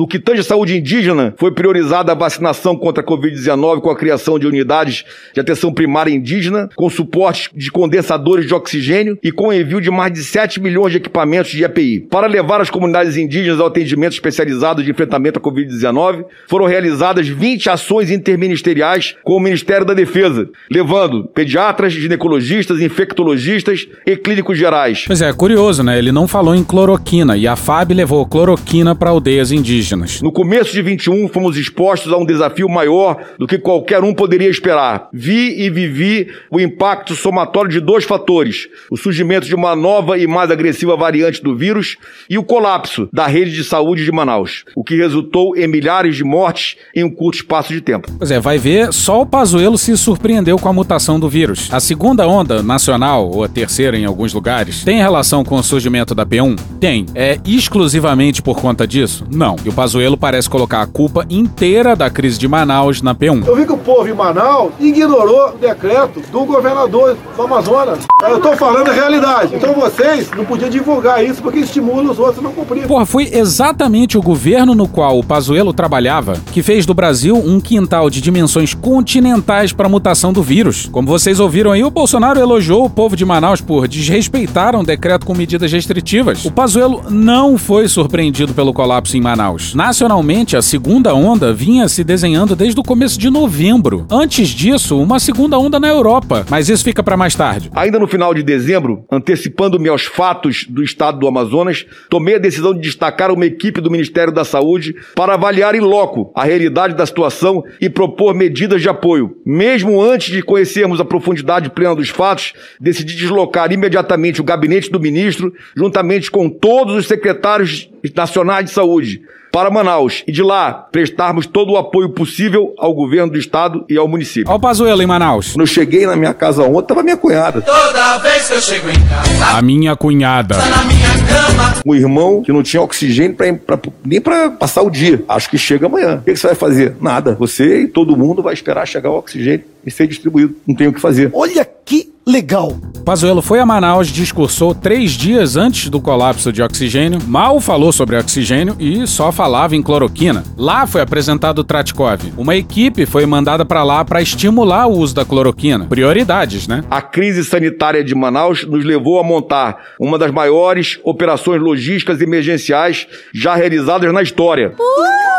No 0.00 0.08
que 0.08 0.18
tange 0.18 0.40
à 0.40 0.44
saúde 0.44 0.78
indígena, 0.78 1.34
foi 1.36 1.52
priorizada 1.52 2.10
a 2.10 2.14
vacinação 2.14 2.74
contra 2.74 3.02
a 3.02 3.06
Covid-19 3.06 3.82
com 3.82 3.90
a 3.90 3.94
criação 3.94 4.38
de 4.38 4.46
unidades 4.46 5.04
de 5.34 5.40
atenção 5.42 5.74
primária 5.74 6.10
indígena, 6.10 6.70
com 6.74 6.88
suporte 6.88 7.50
de 7.54 7.70
condensadores 7.70 8.46
de 8.46 8.54
oxigênio 8.54 9.18
e 9.22 9.30
com 9.30 9.52
envio 9.52 9.78
de 9.78 9.90
mais 9.90 10.10
de 10.10 10.24
7 10.24 10.58
milhões 10.58 10.92
de 10.92 10.96
equipamentos 10.96 11.50
de 11.50 11.62
EPI. 11.62 12.06
Para 12.10 12.26
levar 12.26 12.62
as 12.62 12.70
comunidades 12.70 13.18
indígenas 13.18 13.60
ao 13.60 13.66
atendimento 13.66 14.14
especializado 14.14 14.82
de 14.82 14.90
enfrentamento 14.90 15.38
à 15.38 15.42
Covid-19, 15.42 16.24
foram 16.48 16.64
realizadas 16.64 17.28
20 17.28 17.68
ações 17.68 18.10
interministeriais 18.10 19.14
com 19.22 19.36
o 19.36 19.40
Ministério 19.40 19.84
da 19.84 19.92
Defesa, 19.92 20.48
levando 20.70 21.24
pediatras, 21.24 21.92
ginecologistas, 21.92 22.80
infectologistas 22.80 23.86
e 24.06 24.16
clínicos 24.16 24.56
gerais. 24.56 25.04
Pois 25.06 25.20
é, 25.20 25.30
curioso, 25.34 25.82
né? 25.82 25.98
Ele 25.98 26.10
não 26.10 26.26
falou 26.26 26.54
em 26.54 26.64
cloroquina 26.64 27.36
e 27.36 27.46
a 27.46 27.54
FAB 27.54 27.92
levou 27.92 28.24
cloroquina 28.24 28.94
para 28.94 29.10
aldeias 29.10 29.52
indígenas 29.52 29.89
indígenas. 29.90 30.22
No 30.22 30.32
começo 30.32 30.72
de 30.72 30.82
21, 30.82 31.28
fomos 31.28 31.56
expostos 31.56 32.12
a 32.12 32.16
um 32.16 32.24
desafio 32.24 32.68
maior 32.68 33.16
do 33.38 33.46
que 33.46 33.58
qualquer 33.58 34.02
um 34.02 34.14
poderia 34.14 34.48
esperar. 34.48 35.08
Vi 35.12 35.62
e 35.62 35.70
vivi 35.70 36.28
o 36.50 36.60
impacto 36.60 37.14
somatório 37.14 37.70
de 37.70 37.80
dois 37.80 38.04
fatores: 38.04 38.68
o 38.90 38.96
surgimento 38.96 39.46
de 39.46 39.54
uma 39.54 39.74
nova 39.74 40.18
e 40.18 40.26
mais 40.26 40.50
agressiva 40.50 40.96
variante 40.96 41.42
do 41.42 41.56
vírus 41.56 41.96
e 42.28 42.38
o 42.38 42.44
colapso 42.44 43.08
da 43.12 43.26
rede 43.26 43.52
de 43.52 43.64
saúde 43.64 44.04
de 44.04 44.12
Manaus, 44.12 44.64
o 44.76 44.84
que 44.84 44.96
resultou 44.96 45.56
em 45.56 45.66
milhares 45.66 46.16
de 46.16 46.24
mortes 46.24 46.76
em 46.94 47.04
um 47.04 47.10
curto 47.10 47.36
espaço 47.36 47.72
de 47.72 47.80
tempo. 47.80 48.10
Pois 48.18 48.30
é, 48.30 48.40
vai 48.40 48.58
ver, 48.58 48.92
só 48.92 49.22
o 49.22 49.26
Pazuello 49.26 49.78
se 49.78 49.96
surpreendeu 49.96 50.58
com 50.58 50.68
a 50.68 50.72
mutação 50.72 51.18
do 51.18 51.28
vírus. 51.28 51.68
A 51.72 51.80
segunda 51.80 52.26
onda 52.26 52.62
nacional, 52.62 53.30
ou 53.30 53.44
a 53.44 53.48
terceira 53.48 53.96
em 53.96 54.04
alguns 54.04 54.32
lugares, 54.32 54.84
tem 54.84 54.98
relação 54.98 55.44
com 55.44 55.56
o 55.56 55.62
surgimento 55.62 56.14
da 56.14 56.26
P1? 56.26 56.58
Tem. 56.78 57.06
É 57.14 57.38
exclusivamente 57.44 58.42
por 58.42 58.60
conta 58.60 58.86
disso? 58.86 59.24
Não. 59.30 59.56
E 59.64 59.68
o 59.68 59.72
Pazuello 59.80 60.14
parece 60.14 60.50
colocar 60.50 60.82
a 60.82 60.86
culpa 60.86 61.24
inteira 61.30 61.96
da 61.96 62.10
crise 62.10 62.38
de 62.38 62.46
Manaus 62.46 63.00
na 63.00 63.14
P1. 63.14 63.46
Eu 63.46 63.56
vi 63.56 63.64
que 63.64 63.72
o 63.72 63.78
povo 63.78 64.06
em 64.06 64.12
Manaus 64.12 64.72
ignorou 64.78 65.54
o 65.54 65.56
decreto 65.56 66.20
do 66.30 66.44
governador 66.44 67.16
do 67.34 67.42
Amazonas. 67.42 68.00
Eu 68.22 68.38
tô 68.42 68.54
falando 68.58 68.90
a 68.90 68.92
realidade. 68.92 69.54
Então 69.54 69.72
vocês 69.72 70.30
não 70.36 70.44
podiam 70.44 70.68
divulgar 70.68 71.24
isso 71.24 71.40
porque 71.40 71.60
estimula 71.60 72.12
os 72.12 72.18
outros 72.18 72.40
a 72.40 72.42
não 72.42 72.52
cumprir. 72.52 72.86
Porra, 72.86 73.06
foi 73.06 73.30
exatamente 73.32 74.18
o 74.18 74.22
governo 74.22 74.74
no 74.74 74.86
qual 74.86 75.18
o 75.18 75.24
Pazuello 75.24 75.72
trabalhava 75.72 76.34
que 76.52 76.62
fez 76.62 76.84
do 76.84 76.92
Brasil 76.92 77.34
um 77.34 77.58
quintal 77.58 78.10
de 78.10 78.20
dimensões 78.20 78.74
continentais 78.74 79.72
para 79.72 79.86
a 79.86 79.90
mutação 79.90 80.30
do 80.30 80.42
vírus. 80.42 80.90
Como 80.92 81.08
vocês 81.08 81.40
ouviram 81.40 81.72
aí, 81.72 81.82
o 81.82 81.90
Bolsonaro 81.90 82.38
elogiou 82.38 82.84
o 82.84 82.90
povo 82.90 83.16
de 83.16 83.24
Manaus 83.24 83.62
por 83.62 83.88
desrespeitar 83.88 84.76
um 84.76 84.84
decreto 84.84 85.24
com 85.24 85.34
medidas 85.34 85.72
restritivas. 85.72 86.44
O 86.44 86.50
Pazuello 86.50 87.04
não 87.08 87.56
foi 87.56 87.88
surpreendido 87.88 88.52
pelo 88.52 88.74
colapso 88.74 89.16
em 89.16 89.22
Manaus. 89.22 89.59
Nacionalmente, 89.74 90.56
a 90.56 90.62
segunda 90.62 91.14
onda 91.14 91.52
vinha 91.52 91.88
se 91.88 92.02
desenhando 92.02 92.56
desde 92.56 92.80
o 92.80 92.82
começo 92.82 93.18
de 93.18 93.30
novembro. 93.30 94.06
Antes 94.10 94.48
disso, 94.48 95.00
uma 95.00 95.20
segunda 95.20 95.58
onda 95.58 95.78
na 95.78 95.88
Europa, 95.88 96.44
mas 96.48 96.68
isso 96.68 96.82
fica 96.82 97.02
para 97.02 97.16
mais 97.16 97.34
tarde. 97.34 97.70
Ainda 97.74 97.98
no 97.98 98.08
final 98.08 98.34
de 98.34 98.42
dezembro, 98.42 99.04
antecipando-me 99.10 99.88
aos 99.88 100.04
fatos 100.04 100.66
do 100.68 100.82
estado 100.82 101.18
do 101.18 101.28
Amazonas, 101.28 101.86
tomei 102.08 102.36
a 102.36 102.38
decisão 102.38 102.74
de 102.74 102.80
destacar 102.80 103.30
uma 103.30 103.46
equipe 103.46 103.80
do 103.80 103.90
Ministério 103.90 104.32
da 104.32 104.44
Saúde 104.44 104.94
para 105.14 105.34
avaliar 105.34 105.74
em 105.74 105.80
loco 105.80 106.32
a 106.34 106.44
realidade 106.44 106.94
da 106.94 107.04
situação 107.04 107.62
e 107.80 107.90
propor 107.90 108.34
medidas 108.34 108.80
de 108.80 108.88
apoio. 108.88 109.36
Mesmo 109.44 110.02
antes 110.02 110.32
de 110.32 110.42
conhecermos 110.42 111.00
a 111.00 111.04
profundidade 111.04 111.70
plena 111.70 111.94
dos 111.94 112.08
fatos, 112.08 112.52
decidi 112.80 113.14
deslocar 113.14 113.72
imediatamente 113.72 114.40
o 114.40 114.44
gabinete 114.44 114.90
do 114.90 115.00
ministro, 115.00 115.52
juntamente 115.76 116.30
com 116.30 116.48
todos 116.48 116.94
os 116.94 117.06
secretários 117.06 117.89
nacionais 118.14 118.64
de 118.66 118.70
saúde, 118.70 119.22
para 119.52 119.70
Manaus 119.70 120.22
e 120.26 120.32
de 120.32 120.42
lá 120.42 120.72
prestarmos 120.72 121.46
todo 121.46 121.72
o 121.72 121.76
apoio 121.76 122.10
possível 122.10 122.72
ao 122.78 122.94
governo 122.94 123.32
do 123.32 123.38
estado 123.38 123.84
e 123.88 123.96
ao 123.96 124.06
município. 124.06 124.48
Olha 124.48 124.56
o 124.56 124.60
Pazuello 124.60 125.02
em 125.02 125.06
Manaus. 125.06 125.52
Quando 125.52 125.62
eu 125.62 125.66
cheguei 125.66 126.06
na 126.06 126.14
minha 126.14 126.32
casa 126.32 126.62
ontem, 126.62 126.86
tava 126.86 127.02
minha 127.02 127.16
cunhada. 127.16 127.60
Toda 127.60 128.18
vez 128.18 128.48
que 128.48 128.54
eu 128.54 128.60
chego 128.60 128.88
em 128.88 129.08
casa, 129.08 129.56
a 129.56 129.62
minha 129.62 129.96
cunhada. 129.96 130.56
Tá 130.56 130.66
na 130.66 130.84
minha 130.84 131.08
cama. 131.26 131.82
Um 131.84 131.94
irmão 131.94 132.42
que 132.42 132.52
não 132.52 132.62
tinha 132.62 132.80
oxigênio 132.80 133.34
pra, 133.34 133.52
pra, 133.52 133.78
nem 134.04 134.20
para 134.20 134.50
passar 134.50 134.82
o 134.82 134.90
dia. 134.90 135.24
Acho 135.28 135.50
que 135.50 135.58
chega 135.58 135.86
amanhã. 135.86 136.16
O 136.16 136.22
que, 136.22 136.32
que 136.32 136.38
você 136.38 136.48
vai 136.48 136.56
fazer? 136.56 136.96
Nada. 137.00 137.34
Você 137.38 137.82
e 137.82 137.88
todo 137.88 138.16
mundo 138.16 138.42
vai 138.42 138.54
esperar 138.54 138.86
chegar 138.86 139.10
o 139.10 139.18
oxigênio 139.18 139.64
e 139.84 139.90
ser 139.90 140.06
distribuído. 140.06 140.54
Não 140.66 140.74
tem 140.74 140.88
o 140.88 140.92
que 140.92 141.00
fazer. 141.00 141.30
Olha 141.32 141.64
que 141.64 142.10
legal. 142.26 142.78
Pazuello 143.04 143.42
foi 143.42 143.58
a 143.58 143.66
Manaus, 143.66 144.08
discursou 144.08 144.74
três 144.74 145.12
dias 145.12 145.56
antes 145.56 145.88
do 145.88 146.00
colapso 146.00 146.52
de 146.52 146.62
oxigênio, 146.62 147.18
mal 147.26 147.60
falou 147.60 147.92
sobre 147.92 148.16
oxigênio 148.16 148.76
e 148.78 149.06
só 149.06 149.32
falava 149.32 149.74
em 149.74 149.82
cloroquina. 149.82 150.44
Lá 150.56 150.86
foi 150.86 151.00
apresentado 151.00 151.60
o 151.60 151.64
Tratkov. 151.64 152.32
Uma 152.36 152.54
equipe 152.54 153.06
foi 153.06 153.26
mandada 153.26 153.64
para 153.64 153.82
lá 153.82 154.04
para 154.04 154.22
estimular 154.22 154.86
o 154.86 154.96
uso 154.96 155.14
da 155.14 155.24
cloroquina. 155.24 155.86
Prioridades, 155.86 156.68
né? 156.68 156.84
A 156.90 157.02
crise 157.02 157.44
sanitária 157.44 158.04
de 158.04 158.14
Manaus 158.14 158.64
nos 158.64 158.84
levou 158.84 159.18
a 159.18 159.24
montar 159.24 159.78
uma 159.98 160.18
das 160.18 160.30
maiores 160.30 161.00
operações 161.02 161.60
logísticas 161.60 162.20
emergenciais 162.20 163.08
já 163.34 163.56
realizadas 163.56 164.12
na 164.12 164.22
história. 164.22 164.74
Uh! 164.78 165.29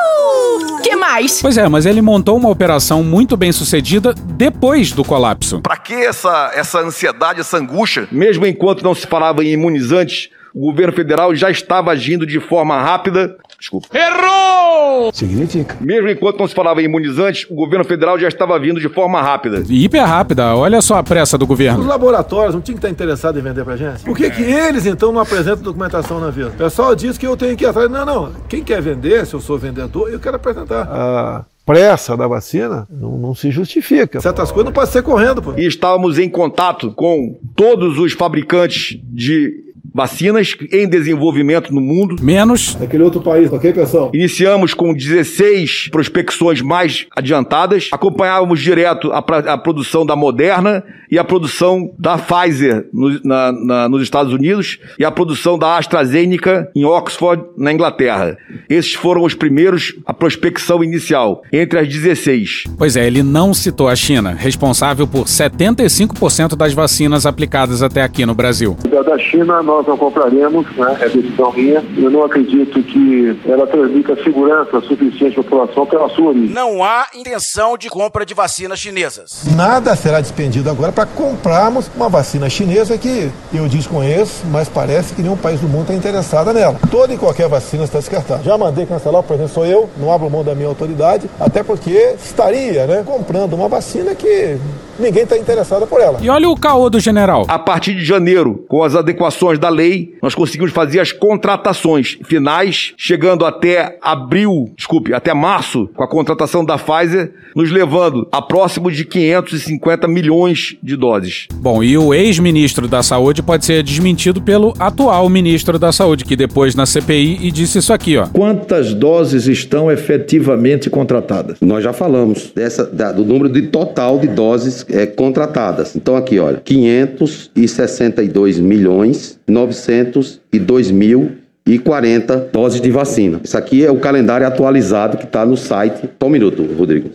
Que 0.83 0.95
mais? 0.95 1.41
Pois 1.41 1.57
é, 1.57 1.67
mas 1.67 1.85
ele 1.85 2.01
montou 2.01 2.37
uma 2.37 2.49
operação 2.49 3.03
muito 3.03 3.37
bem 3.37 3.51
sucedida 3.51 4.13
depois 4.13 4.91
do 4.91 5.03
colapso. 5.03 5.61
Para 5.61 5.77
que 5.77 5.93
essa, 5.93 6.51
essa 6.55 6.79
ansiedade, 6.79 7.39
essa 7.39 7.57
angústia? 7.57 8.07
Mesmo 8.11 8.45
enquanto 8.45 8.83
não 8.83 8.95
se 8.95 9.05
falava 9.05 9.43
em 9.43 9.51
imunizantes, 9.51 10.29
o 10.53 10.71
governo 10.71 10.93
federal 10.93 11.33
já 11.35 11.49
estava 11.49 11.91
agindo 11.91 12.25
de 12.25 12.39
forma 12.39 12.79
rápida. 12.81 13.35
Desculpa. 13.59 13.87
Errou! 13.93 15.11
Significa. 15.13 15.77
Mesmo 15.79 16.09
enquanto 16.09 16.39
não 16.39 16.47
se 16.47 16.53
falava 16.53 16.81
em 16.81 16.85
imunizantes, 16.85 17.45
o 17.49 17.55
governo 17.55 17.85
federal 17.85 18.19
já 18.19 18.27
estava 18.27 18.57
vindo 18.59 18.79
de 18.79 18.89
forma 18.89 19.21
rápida. 19.21 19.63
Hiper 19.69 20.03
rápida, 20.03 20.55
olha 20.55 20.81
só 20.81 20.97
a 20.97 21.03
pressa 21.03 21.37
do 21.37 21.45
governo. 21.45 21.81
Os 21.81 21.85
laboratórios 21.85 22.55
não 22.55 22.61
tinham 22.61 22.75
que 22.75 22.85
estar 22.85 22.89
interessados 22.89 23.39
em 23.39 23.43
vender 23.43 23.63
pra 23.63 23.77
gente? 23.77 24.03
Por 24.03 24.17
que, 24.17 24.29
que 24.29 24.41
eles 24.41 24.85
então 24.85 25.11
não 25.11 25.21
apresentam 25.21 25.61
documentação 25.61 26.19
na 26.19 26.29
vida? 26.29 26.49
O 26.49 26.53
pessoal 26.53 26.95
diz 26.95 27.17
que 27.17 27.27
eu 27.27 27.37
tenho 27.37 27.55
que 27.55 27.63
ir 27.63 27.67
atrás. 27.67 27.89
Não, 27.89 28.05
não. 28.05 28.31
Quem 28.49 28.63
quer 28.63 28.81
vender, 28.81 29.25
se 29.25 29.33
eu 29.33 29.39
sou 29.39 29.57
vendedor, 29.57 30.11
eu 30.11 30.19
quero 30.19 30.35
apresentar. 30.35 30.87
A 30.89 31.45
pressa 31.65 32.17
da 32.17 32.27
vacina 32.27 32.87
não, 32.89 33.17
não 33.17 33.35
se 33.35 33.51
justifica. 33.51 34.19
Certas 34.19 34.51
coisas 34.51 34.65
não 34.65 34.73
podem 34.73 34.91
ser 34.91 35.03
correndo, 35.03 35.41
pô. 35.41 35.53
E 35.55 35.65
estávamos 35.65 36.17
em 36.17 36.29
contato 36.29 36.91
com 36.91 37.39
todos 37.55 37.97
os 37.97 38.13
fabricantes 38.13 38.99
de 39.03 39.70
vacinas 39.93 40.55
em 40.71 40.87
desenvolvimento 40.87 41.73
no 41.73 41.81
mundo. 41.81 42.15
Menos. 42.21 42.77
Aquele 42.81 43.03
outro 43.03 43.21
país, 43.21 43.51
ok, 43.51 43.73
pessoal? 43.73 44.11
Iniciamos 44.13 44.73
com 44.73 44.93
16 44.93 45.89
prospecções 45.91 46.61
mais 46.61 47.07
adiantadas. 47.15 47.89
Acompanhávamos 47.91 48.59
direto 48.59 49.11
a, 49.11 49.17
a 49.17 49.57
produção 49.57 50.05
da 50.05 50.15
Moderna 50.15 50.83
e 51.09 51.19
a 51.19 51.23
produção 51.23 51.91
da 51.99 52.17
Pfizer 52.17 52.87
no, 52.93 53.19
na, 53.23 53.51
na, 53.51 53.89
nos 53.89 54.01
Estados 54.01 54.33
Unidos 54.33 54.79
e 54.97 55.03
a 55.03 55.11
produção 55.11 55.59
da 55.59 55.77
AstraZeneca 55.77 56.71
em 56.73 56.85
Oxford, 56.85 57.43
na 57.57 57.73
Inglaterra. 57.73 58.37
Esses 58.69 58.93
foram 58.93 59.23
os 59.23 59.33
primeiros, 59.33 59.93
a 60.05 60.13
prospecção 60.13 60.83
inicial, 60.83 61.41
entre 61.51 61.79
as 61.79 61.87
16. 61.87 62.63
Pois 62.77 62.95
é, 62.95 63.05
ele 63.05 63.21
não 63.23 63.53
citou 63.53 63.89
a 63.89 63.95
China, 63.95 64.31
responsável 64.31 65.05
por 65.05 65.25
75% 65.25 66.55
das 66.55 66.73
vacinas 66.73 67.25
aplicadas 67.25 67.83
até 67.83 68.01
aqui 68.01 68.25
no 68.25 68.33
Brasil. 68.33 68.77
Da 69.05 69.17
China 69.17 69.61
nós 69.71 69.87
não 69.87 69.97
compraremos, 69.97 70.65
né? 70.75 70.97
é 70.99 71.07
decisão 71.07 71.53
minha. 71.53 71.83
Eu 71.97 72.11
não 72.11 72.25
acredito 72.25 72.83
que 72.83 73.39
ela 73.45 73.65
transmita 73.65 74.21
segurança 74.21 74.81
suficiente 74.81 75.39
à 75.39 75.43
população 75.43 75.85
pela 75.85 76.09
sua 76.09 76.29
origem. 76.29 76.49
Não 76.49 76.83
há 76.83 77.07
intenção 77.15 77.77
de 77.77 77.89
compra 77.89 78.25
de 78.25 78.33
vacinas 78.33 78.79
chinesas. 78.79 79.45
Nada 79.55 79.95
será 79.95 80.19
despendido 80.19 80.69
agora 80.69 80.91
para 80.91 81.05
comprarmos 81.05 81.89
uma 81.95 82.09
vacina 82.09 82.49
chinesa 82.49 82.97
que 82.97 83.31
eu 83.53 83.67
desconheço, 83.69 84.45
mas 84.51 84.67
parece 84.67 85.13
que 85.13 85.21
nenhum 85.21 85.37
país 85.37 85.61
do 85.61 85.69
mundo 85.69 85.83
está 85.83 85.93
interessado 85.93 86.51
nela. 86.51 86.77
Toda 86.89 87.13
e 87.13 87.17
qualquer 87.17 87.47
vacina 87.47 87.85
está 87.85 87.99
descartada. 87.99 88.43
Já 88.43 88.57
mandei 88.57 88.85
cancelar, 88.85 89.23
por 89.23 89.35
exemplo, 89.35 89.53
sou 89.53 89.65
eu, 89.65 89.89
não 89.97 90.11
abro 90.11 90.29
mão 90.29 90.43
da 90.43 90.53
minha 90.53 90.67
autoridade, 90.67 91.29
até 91.39 91.63
porque 91.63 92.15
estaria 92.21 92.85
né, 92.87 93.03
comprando 93.05 93.53
uma 93.53 93.69
vacina 93.69 94.13
que 94.13 94.57
ninguém 94.99 95.23
está 95.23 95.37
interessado 95.37 95.87
por 95.87 96.01
ela. 96.01 96.19
E 96.21 96.29
olha 96.29 96.49
o 96.49 96.55
caô 96.55 96.89
do 96.89 96.99
general. 96.99 97.45
A 97.47 97.59
partir 97.59 97.95
de 97.95 98.03
janeiro, 98.03 98.65
com 98.67 98.83
as 98.83 98.95
adequações 98.95 99.60
da 99.61 99.69
lei, 99.69 100.15
nós 100.21 100.35
conseguimos 100.35 100.71
fazer 100.71 100.99
as 100.99 101.11
contratações 101.11 102.17
finais, 102.23 102.93
chegando 102.97 103.45
até 103.45 103.97
abril, 104.01 104.73
desculpe, 104.75 105.13
até 105.13 105.33
março, 105.33 105.87
com 105.95 106.03
a 106.03 106.07
contratação 106.07 106.65
da 106.65 106.77
Pfizer, 106.77 107.31
nos 107.55 107.71
levando 107.71 108.27
a 108.31 108.41
próximo 108.41 108.91
de 108.91 109.05
550 109.05 110.07
milhões 110.07 110.75
de 110.81 110.97
doses. 110.97 111.47
Bom, 111.53 111.83
e 111.83 111.97
o 111.97 112.13
ex-ministro 112.13 112.87
da 112.87 113.03
Saúde 113.03 113.43
pode 113.43 113.65
ser 113.65 113.83
desmentido 113.83 114.41
pelo 114.41 114.73
atual 114.79 115.29
ministro 115.29 115.77
da 115.77 115.91
Saúde, 115.91 116.25
que 116.25 116.35
depois 116.35 116.73
na 116.73 116.85
CPI 116.85 117.39
e 117.41 117.51
disse 117.51 117.77
isso 117.77 117.93
aqui, 117.93 118.17
ó. 118.17 118.25
Quantas 118.27 118.93
doses 118.93 119.47
estão 119.47 119.91
efetivamente 119.91 120.89
contratadas? 120.89 121.57
Nós 121.61 121.83
já 121.83 121.93
falamos 121.93 122.51
dessa, 122.55 122.85
da, 122.85 123.11
do 123.11 123.23
número 123.23 123.49
de 123.49 123.63
total 123.63 124.17
de 124.17 124.27
doses 124.27 124.85
é, 124.89 125.05
contratadas. 125.05 125.95
Então 125.95 126.15
aqui, 126.15 126.39
olha, 126.39 126.61
562 126.63 128.59
milhões 128.59 129.39
902 129.51 130.91
mil 130.91 131.37
e 131.65 131.77
40 131.77 132.49
doses 132.51 132.81
de 132.81 132.89
vacina. 132.89 133.41
Isso 133.43 133.57
aqui 133.57 133.85
é 133.85 133.91
o 133.91 133.99
calendário 133.99 134.47
atualizado 134.47 135.17
que 135.17 135.25
está 135.25 135.45
no 135.45 135.57
site. 135.57 136.09
Só 136.19 136.27
um 136.27 136.29
minuto, 136.29 136.63
Rodrigo. 136.63 137.11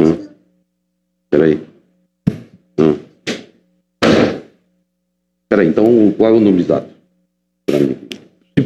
Hum. 0.00 0.28
Peraí. 1.30 1.60
Hum. 2.78 2.94
Peraí, 5.48 5.68
então 5.68 6.14
qual 6.16 6.34
é 6.34 6.36
o 6.36 6.40
número 6.40 6.62
exato? 6.62 6.86
Se 7.68 8.11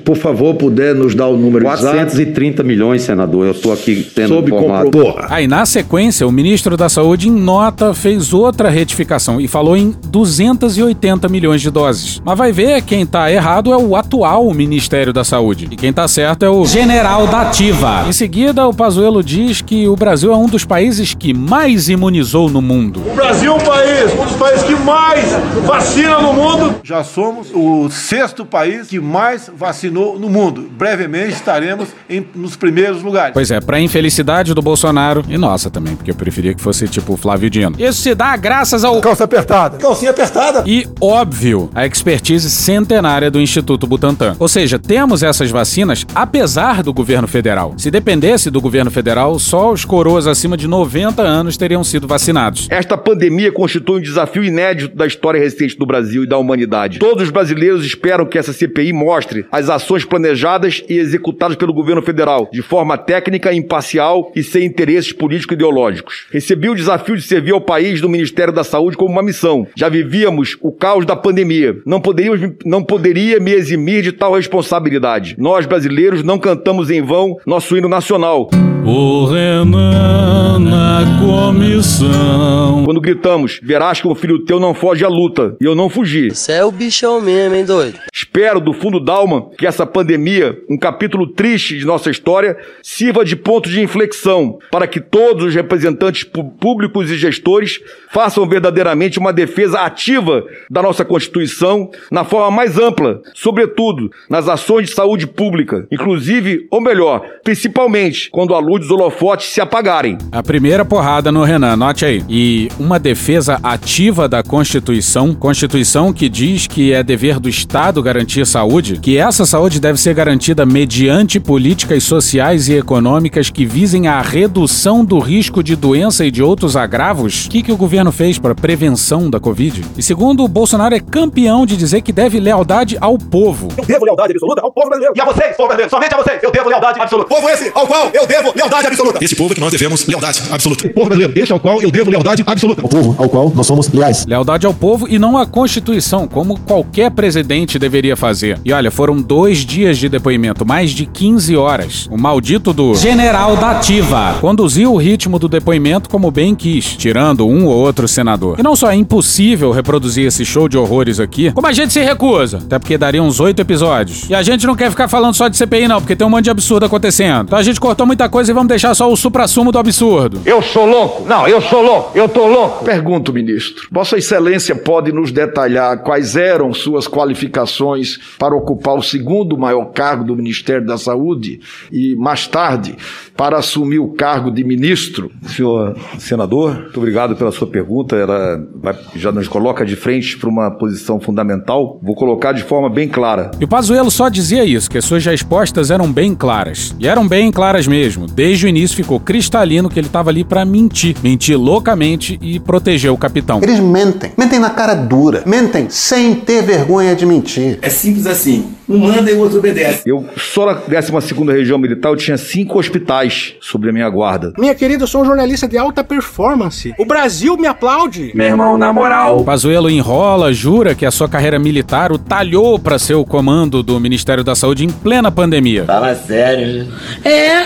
por 0.07 0.17
favor 0.17 0.55
puder 0.55 0.95
nos 0.95 1.17
dar 1.17 1.27
o 1.27 1.37
número 1.37 1.65
430 1.65 2.49
exato. 2.49 2.65
milhões, 2.65 3.03
senador. 3.03 3.45
Eu 3.45 3.51
estou 3.51 3.73
aqui 3.73 4.09
sendo 4.15 4.29
Sob 4.29 4.55
informado. 4.55 4.89
Porra. 4.89 5.27
Aí 5.29 5.49
na 5.49 5.67
sequência, 5.67 6.25
o 6.25 6.31
ministro 6.31 6.77
da 6.77 6.89
Saúde 6.89 7.29
em 7.29 7.33
nota 7.33 7.93
fez 7.93 8.33
outra 8.33 8.71
retificação 8.71 9.41
e 9.41 9.49
falou 9.49 9.77
em 9.77 9.93
280 10.07 11.29
milhões 11.29 11.61
de 11.61 11.73
doses. 11.73 12.23
Mas 12.25 12.39
vai 12.39 12.53
ver, 12.53 12.83
quem 12.83 13.05
tá 13.05 13.33
errado 13.33 13.73
é 13.73 13.77
o 13.77 13.97
atual 13.97 14.49
Ministério 14.55 15.13
da 15.13 15.25
Saúde. 15.25 15.67
E 15.73 15.75
quem 15.75 15.93
tá 15.93 16.07
certo 16.07 16.45
é 16.45 16.49
o 16.49 16.65
General 16.65 17.27
da 17.27 17.41
Ativa. 17.41 18.05
Em 18.09 18.13
seguida, 18.13 18.65
o 18.65 18.73
Pazuello 18.73 19.25
diz 19.25 19.61
que 19.61 19.89
o 19.89 19.97
Brasil 19.97 20.33
é 20.33 20.37
um 20.37 20.47
dos 20.47 20.65
países 20.65 21.15
que 21.15 21.35
mais 21.35 21.89
imunizou 21.89 22.49
no 22.49 22.63
mundo. 22.63 23.03
O 23.11 23.17
Brasil 23.17 23.51
é 23.51 23.55
um 23.57 23.59
país, 23.59 24.13
um 24.13 24.25
dos 24.25 24.37
países 24.37 24.63
que 24.63 24.77
mais 24.77 25.33
vacina 25.67 26.21
no 26.21 26.33
mundo. 26.33 26.77
Já 26.85 27.03
somos 27.03 27.49
o 27.53 27.91
sexto 27.91 28.45
país 28.45 28.87
que 28.87 29.01
mais 29.01 29.51
vacinou 29.53 29.96
no 29.97 30.29
mundo. 30.29 30.69
Brevemente 30.71 31.33
estaremos 31.33 31.89
em, 32.09 32.27
nos 32.35 32.57
primeiros 32.57 33.03
lugares. 33.03 33.33
Pois 33.33 33.51
é, 33.51 33.61
pra 33.61 33.81
infelicidade 33.81 34.55
do 34.55 34.63
Bolsonaro 34.63 35.25
e 35.29 35.37
nossa 35.39 35.71
também, 35.71 35.97
porque 35.97 36.11
eu 36.11 36.15
preferia 36.15 36.55
que 36.55 36.61
fosse 36.61 36.89
tipo 36.89 37.15
o 37.15 37.17
Flávio 37.17 37.51
Dino. 37.51 37.77
Isso 37.79 38.01
se 38.03 38.15
dá 38.15 38.37
graças 38.37 38.85
ao. 38.85 39.01
Calça 39.01 39.25
apertada. 39.25 39.79
Calcinha 39.79 40.11
apertada. 40.11 40.65
E, 40.67 40.87
óbvio, 41.01 41.71
a 41.75 41.87
expertise 41.87 42.51
centenária 42.51 43.31
do 43.31 43.41
Instituto 43.41 43.87
Butantan. 43.87 44.37
Ou 44.39 44.49
seja, 44.49 44.79
temos 44.79 45.23
essas 45.23 45.51
vacinas 45.51 46.05
apesar 46.15 46.83
do 46.83 46.93
governo 46.93 47.29
federal. 47.29 47.75
Se 47.77 47.91
dependesse 47.91 48.51
do 48.51 48.61
governo 48.61 48.91
federal, 48.91 49.39
só 49.39 49.73
os 49.73 49.85
coroas 49.85 50.27
acima 50.27 50.57
de 50.57 50.67
90 50.67 51.23
anos 51.23 51.57
teriam 51.57 51.83
sido 51.85 52.07
vacinados. 52.07 52.67
Esta 52.71 52.97
pandemia 52.97 53.53
constitui 53.53 53.99
um 53.99 54.03
desafio 54.03 54.45
inédito 54.45 54.97
da 54.97 55.07
história 55.07 55.41
recente 55.41 55.77
do 55.79 55.87
Brasil 55.87 56.25
e 56.25 56.27
da 56.27 56.39
humanidade. 56.39 56.99
Todos 56.99 57.25
os 57.25 57.31
brasileiros 57.31 57.85
esperam 57.85 58.27
que 58.27 58.39
essa 58.39 58.53
CPI 58.53 58.93
mostre 58.93 59.47
as 59.51 59.69
ações 59.69 59.86
planejadas 60.05 60.83
e 60.89 60.99
executadas 60.99 61.57
pelo 61.57 61.73
governo 61.73 62.03
federal, 62.03 62.49
de 62.53 62.63
forma 62.63 62.97
técnica, 62.99 63.53
imparcial 63.53 64.33
e 64.35 64.43
sem 64.43 64.65
interesses 64.65 65.13
político-ideológicos. 65.13 66.27
Recebi 66.31 66.69
o 66.69 66.75
desafio 66.75 67.17
de 67.17 67.23
servir 67.23 67.53
ao 67.53 67.61
país 67.61 68.01
do 68.01 68.09
Ministério 68.09 68.53
da 68.53 68.65
Saúde 68.65 68.97
como 68.97 69.13
uma 69.13 69.23
missão. 69.23 69.67
Já 69.77 69.89
vivíamos 69.89 70.57
o 70.61 70.73
caos 70.73 71.07
da 71.07 71.17
pandemia. 71.17 71.77
Não, 71.87 72.01
poderíamos, 72.01 72.55
não 72.65 72.83
poderia 72.83 73.41
me 73.41 73.53
eximir 73.53 74.03
de 74.03 74.13
tal 74.13 74.35
responsabilidade. 74.35 75.35
Nós, 75.39 75.67
brasileiros, 75.67 76.23
não 76.23 76.39
cantamos 76.39 76.91
em 76.91 77.03
vão 77.03 77.37
nosso 77.47 77.77
hino 77.77 77.89
nacional. 77.89 78.51
O 78.89 79.25
Renan 79.25 80.61
na 80.61 81.19
comissão. 81.21 82.85
Quando 82.85 83.01
gritamos, 83.01 83.59
verás 83.61 84.01
que 84.01 84.07
um 84.07 84.15
filho 84.15 84.45
teu 84.45 84.61
não 84.61 84.75
foge 84.75 85.05
à 85.05 85.09
luta. 85.09 85.57
E 85.61 85.65
eu 85.65 85.75
não 85.75 85.91
fugi. 85.91 86.31
Você 86.31 86.53
é 86.53 86.65
o 86.65 86.71
bichão 86.71 87.21
mesmo, 87.21 87.57
hein, 87.57 87.65
doido? 87.65 87.99
Espero 88.15 88.61
do 88.61 88.73
fundo 88.73 89.01
da 89.01 89.13
alma 89.13 89.51
que 89.59 89.67
essa 89.67 89.85
pandemia, 89.85 90.57
um 90.71 90.79
capítulo 90.79 91.27
triste 91.27 91.77
de 91.77 91.85
nossa 91.85 92.11
história, 92.11 92.57
sirva 92.81 93.25
de 93.25 93.35
ponto 93.35 93.69
de 93.69 93.81
inflexão 93.81 94.59
para 94.71 94.87
que 94.87 95.01
todos 95.01 95.47
os 95.47 95.55
representantes 95.55 96.23
públicos 96.23 97.11
e 97.11 97.17
gestores 97.17 97.81
façam 98.13 98.49
verdadeiramente 98.49 99.19
uma 99.19 99.33
defesa 99.33 99.81
ativa 99.81 100.45
da 100.71 100.81
nossa 100.81 101.05
Constituição 101.05 101.91
na 102.09 102.25
forma 102.25 102.51
mais 102.51 102.79
ampla, 102.79 103.21
sobretudo 103.35 104.11
nas 104.31 104.49
ações 104.49 104.89
de 104.89 104.95
saúde 104.95 105.27
pública, 105.27 105.89
inclusive, 105.91 106.69
ou 106.71 106.81
melhor, 106.81 107.23
principalmente 107.43 108.31
quando 108.31 108.55
a 108.55 108.59
luz 108.59 108.76
dos 108.79 108.91
holofotes 108.91 109.53
se 109.53 109.61
apagarem. 109.61 110.19
A 110.31 110.43
primeira 110.43 110.85
porrada 110.85 111.31
no 111.33 111.45
Renan, 111.45 111.77
note 111.77 112.05
aí. 112.05 112.23
E 112.29 112.69
uma 112.79 112.99
defesa 112.99 113.59
ativa 113.63 114.29
da 114.29 114.43
Constituição, 114.43 115.35
Constituição 115.35 116.13
que 116.13 116.29
diz 116.29 116.67
que 116.67 116.93
é 116.93 117.03
dever 117.03 117.39
do 117.39 117.49
Estado 117.49 118.03
garantir 118.03 118.47
saúde, 118.47 118.99
que 119.01 119.19
essa 119.19 119.47
saúde 119.47 119.81
deve 119.81 119.99
ser 119.99 120.15
garantida 120.15 120.65
mediante 120.65 121.41
políticas 121.41 122.05
sociais 122.05 122.69
e 122.69 122.75
econômicas 122.75 123.51
que 123.51 123.65
visem 123.65 124.09
a 124.09 124.21
redução 124.21 125.05
do 125.05 125.19
risco 125.19 125.63
de 125.63 125.77
doença 125.77 126.25
e 126.25 126.31
de 126.31 126.43
outros 126.43 126.77
agravos. 126.77 127.47
O 127.47 127.51
que, 127.51 127.63
que 127.63 127.73
o 127.73 127.77
governo 127.77 128.13
fez 128.13 128.39
para 128.39 128.55
prevenção 128.55 129.31
da 129.31 129.41
Covid? 129.41 129.85
E 129.97 130.03
segundo, 130.03 130.45
o 130.45 130.49
Bolsonaro 130.49 130.95
é 130.95 131.01
campeão 131.01 131.67
de 131.67 131.77
dizer 131.77 132.03
que 132.03 132.13
deve 132.13 132.41
lealdade 132.41 132.97
ao 133.01 133.19
povo. 133.19 133.69
Eu 133.77 133.85
devo 133.85 134.05
lealdade 134.05 134.33
absoluta 134.33 134.63
ao 134.63 134.73
povo 134.73 134.89
brasileiro. 134.89 135.15
E 135.17 135.21
a 135.21 135.25
vocês, 135.25 135.57
povo 135.57 135.69
brasileiro, 135.69 135.91
somente 135.91 136.15
a 136.15 136.17
vocês, 136.17 136.43
eu 136.43 136.51
devo 136.51 136.69
lealdade 136.69 137.01
absoluta. 137.01 137.29
Povo 137.29 137.49
esse 137.49 137.71
ao 137.75 137.87
qual 137.87 138.11
eu 138.13 138.27
devo 138.27 138.53
lealdade 138.55 138.66
absoluta. 138.75 139.25
Esse 139.25 139.37
povo 139.37 139.55
que 139.55 139.61
nós 139.61 139.71
devemos 139.71 140.07
lealdade 140.07 140.43
absoluta. 140.51 140.89
Povo 140.89 141.07
brasileiro, 141.07 141.39
este 141.39 141.53
ao 141.53 141.61
qual 141.61 141.81
eu 141.81 141.91
devo 141.91 142.11
lealdade 142.11 142.43
absoluta. 142.47 142.85
O 142.85 142.89
povo 142.89 143.15
ao 143.19 143.29
qual 143.29 143.53
nós 143.55 143.67
somos 143.67 143.89
leais. 143.91 144.27
Lealdade 144.27 144.67
ao 144.67 144.75
povo 144.75 145.07
e 145.09 145.19
não 145.19 145.39
à 145.39 145.47
Constituição, 145.47 146.27
como 146.27 146.59
qualquer 146.61 147.11
presidente 147.11 147.79
deveria 147.79 148.17
fazer. 148.17 148.59
E 148.65 148.73
olha, 148.73 148.91
foram 148.91 149.21
dois 149.21 149.59
dias 149.59 149.99
de 149.99 150.09
depoimento, 150.09 150.67
mais 150.67 150.91
de 150.91 151.07
15 151.07 151.57
horas. 151.57 152.09
O 152.11 152.19
maldito 152.19 152.73
do 152.73 152.95
General 152.95 153.57
da 153.57 153.73
Ativa 153.73 154.37
conduziu 154.41 154.93
o 154.93 154.97
ritmo 154.97 155.39
do 155.39 155.49
depoimento 155.49 156.09
como 156.09 156.31
bem 156.31 156.55
quis, 156.55 156.97
tirando 156.97 157.47
um 157.47 157.67
ou 157.67 157.75
outro 157.75 158.09
senador. 158.09 158.59
E 158.59 158.63
não 158.63 158.75
só 158.75 158.91
é 158.91 158.95
impossível 158.95 159.71
reproduzir 159.71 160.27
esse 160.27 160.45
show 160.45 160.69
de 160.69 160.77
horrores 160.77 161.21
aqui, 161.21 161.53
como 161.53 161.67
a 161.67 161.73
gente 161.73 161.93
se 161.93 162.01
recusa, 162.01 162.59
até 162.59 162.79
porque 162.79 162.99
daria 162.99 163.23
uns 163.23 163.41
oito 163.41 163.61
episódios. 163.61 164.29
E 164.29 164.35
a 164.35 164.43
gente 164.43 164.67
não 164.67 164.75
quer 164.75 164.91
ficar 164.91 165.09
falando 165.09 165.35
só 165.35 165.49
de 165.49 165.57
CPI 165.57 165.89
não, 165.89 166.01
porque 166.01 166.17
tem 166.17 166.27
um 166.27 166.31
monte 166.31 166.45
de 166.45 166.51
absurdo 166.51 166.87
acontecendo. 166.87 167.45
Então 167.47 167.59
a 167.59 167.63
gente 167.63 167.81
cortou 167.81 168.07
muita 168.07 168.29
coisa 168.29 168.51
e 168.51 168.55
vamos 168.57 168.69
deixar 168.69 168.95
só 168.95 169.11
o 169.11 169.17
supra-sumo 169.17 169.71
do 169.71 169.79
absurdo. 169.79 170.41
Eu 170.45 170.61
sou 170.63 170.87
louco? 170.87 171.25
Não, 171.29 171.47
eu 171.47 171.61
sou 171.61 171.83
louco. 171.83 172.17
Eu 172.19 172.29
tô 172.29 172.47
louco. 172.47 172.85
Pergunto, 172.85 173.33
ministro. 173.33 173.87
Vossa 173.91 174.17
Excelência 174.19 174.75
pode 174.75 175.13
nos 175.13 175.31
detalhar 175.31 175.99
quais 176.03 176.37
eram 176.37 176.73
suas 176.73 177.07
qualificações 177.07 178.19
para 178.39 178.55
ocupar 178.55 178.95
o 178.97 179.03
segundo 179.03 179.57
maior 179.57 179.87
cargo 179.87 180.25
do 180.25 180.35
Ministério 180.37 180.85
da 180.87 180.99
Saúde 180.99 181.61
e, 181.93 182.15
mais 182.17 182.47
tarde, 182.47 182.97
para 183.37 183.59
assumir 183.59 183.99
o 183.99 184.09
cargo 184.09 184.51
de 184.51 184.65
ministro? 184.65 185.31
Senhor 185.47 185.97
senador, 186.19 186.75
muito 186.75 186.97
obrigado 186.99 187.37
pela 187.37 187.53
sua 187.53 187.67
pergunta. 187.67 188.17
Ela 188.17 188.59
vai- 188.75 188.97
já 189.15 189.31
nos 189.31 189.49
coloca 189.49 189.85
de 189.85 189.95
frente 189.97 190.37
para 190.37 190.49
uma 190.49 190.71
posição 190.71 191.21
fundamental. 191.21 192.01
Vou 192.03 192.15
colocar 192.15 192.53
de 192.53 192.63
forma 192.63 192.89
bem 192.91 193.09
clara. 193.09 193.51
E 193.61 193.65
o 193.65 193.69
Pazuello 193.69 194.11
só 194.11 194.29
dizia 194.29 194.65
isso, 194.65 194.91
que 194.91 194.99
as 194.99 195.05
suas 195.05 195.25
respostas 195.25 195.91
eram 195.91 196.11
bem 196.13 196.35
claras. 196.35 196.95
E 196.99 197.07
eram 197.07 197.27
bem 197.29 197.51
claras 197.53 197.87
mesmo. 197.87 198.27
Desde 198.37 198.67
o 198.67 198.69
início 198.69 198.95
ficou 198.95 199.19
cristalino 199.19 199.89
que 199.89 199.99
ele 199.99 200.09
estava 200.09 200.29
ali 200.29 200.45
para 200.45 200.63
mentir. 200.63 201.17
Mentir 201.23 201.59
loucamente 201.59 202.39
e 202.43 202.61
proteger 202.61 203.11
o 203.11 203.17
capitão. 203.17 203.61
Eles 203.63 203.81
mentem. 203.81 204.31
Mentem 204.37 204.59
na 204.59 204.69
cara 204.69 204.93
dura. 204.93 205.43
Mentem 205.47 205.87
sem 205.89 206.35
ter 206.35 206.63
vergonha 206.63 207.17
de 207.17 207.25
mentir. 207.25 207.79
É 207.81 207.89
simples 207.89 208.27
assim. 208.27 208.77
Um 208.87 208.99
manda 208.99 209.31
e 209.31 209.35
o 209.35 209.41
outro 209.41 209.59
obedece. 209.59 210.03
Eu, 210.07 210.25
só 210.37 210.67
na 210.67 210.75
12ª 210.77 211.51
Região 211.51 211.79
Militar, 211.79 212.11
eu 212.11 212.17
tinha 212.17 212.37
cinco 212.37 212.79
hospitais 212.79 213.55
sobre 213.61 213.89
a 213.89 213.93
minha 213.93 214.09
guarda. 214.09 214.53
Minha 214.59 214.75
querida, 214.75 215.05
eu 215.05 215.09
sou 215.09 215.23
um 215.23 215.25
jornalista 215.25 215.67
de 215.67 215.77
alta 215.77 216.05
performance. 216.05 216.95
O 216.99 217.05
Brasil 217.07 217.57
me 217.57 217.67
aplaude. 217.67 218.31
Meu 218.35 218.47
irmão, 218.47 218.77
na 218.79 218.93
moral. 218.93 219.41
O 219.41 219.45
Pazuello 219.45 219.91
enrola, 219.91 220.53
jura 220.53 220.95
que 220.95 221.07
a 221.07 221.11
sua 221.11 221.29
carreira 221.29 221.59
militar 221.59 222.13
o 222.13 222.19
talhou 222.19 222.79
para 222.79 222.99
ser 222.99 223.15
o 223.15 223.25
comando 223.25 223.83
do 223.83 223.99
Ministério 223.99 224.45
da 224.45 224.55
Saúde 224.55 224.85
em 224.85 224.91
plena 224.91 225.33
pandemia. 225.33 225.85
Fala 225.87 226.15
sério. 226.15 226.87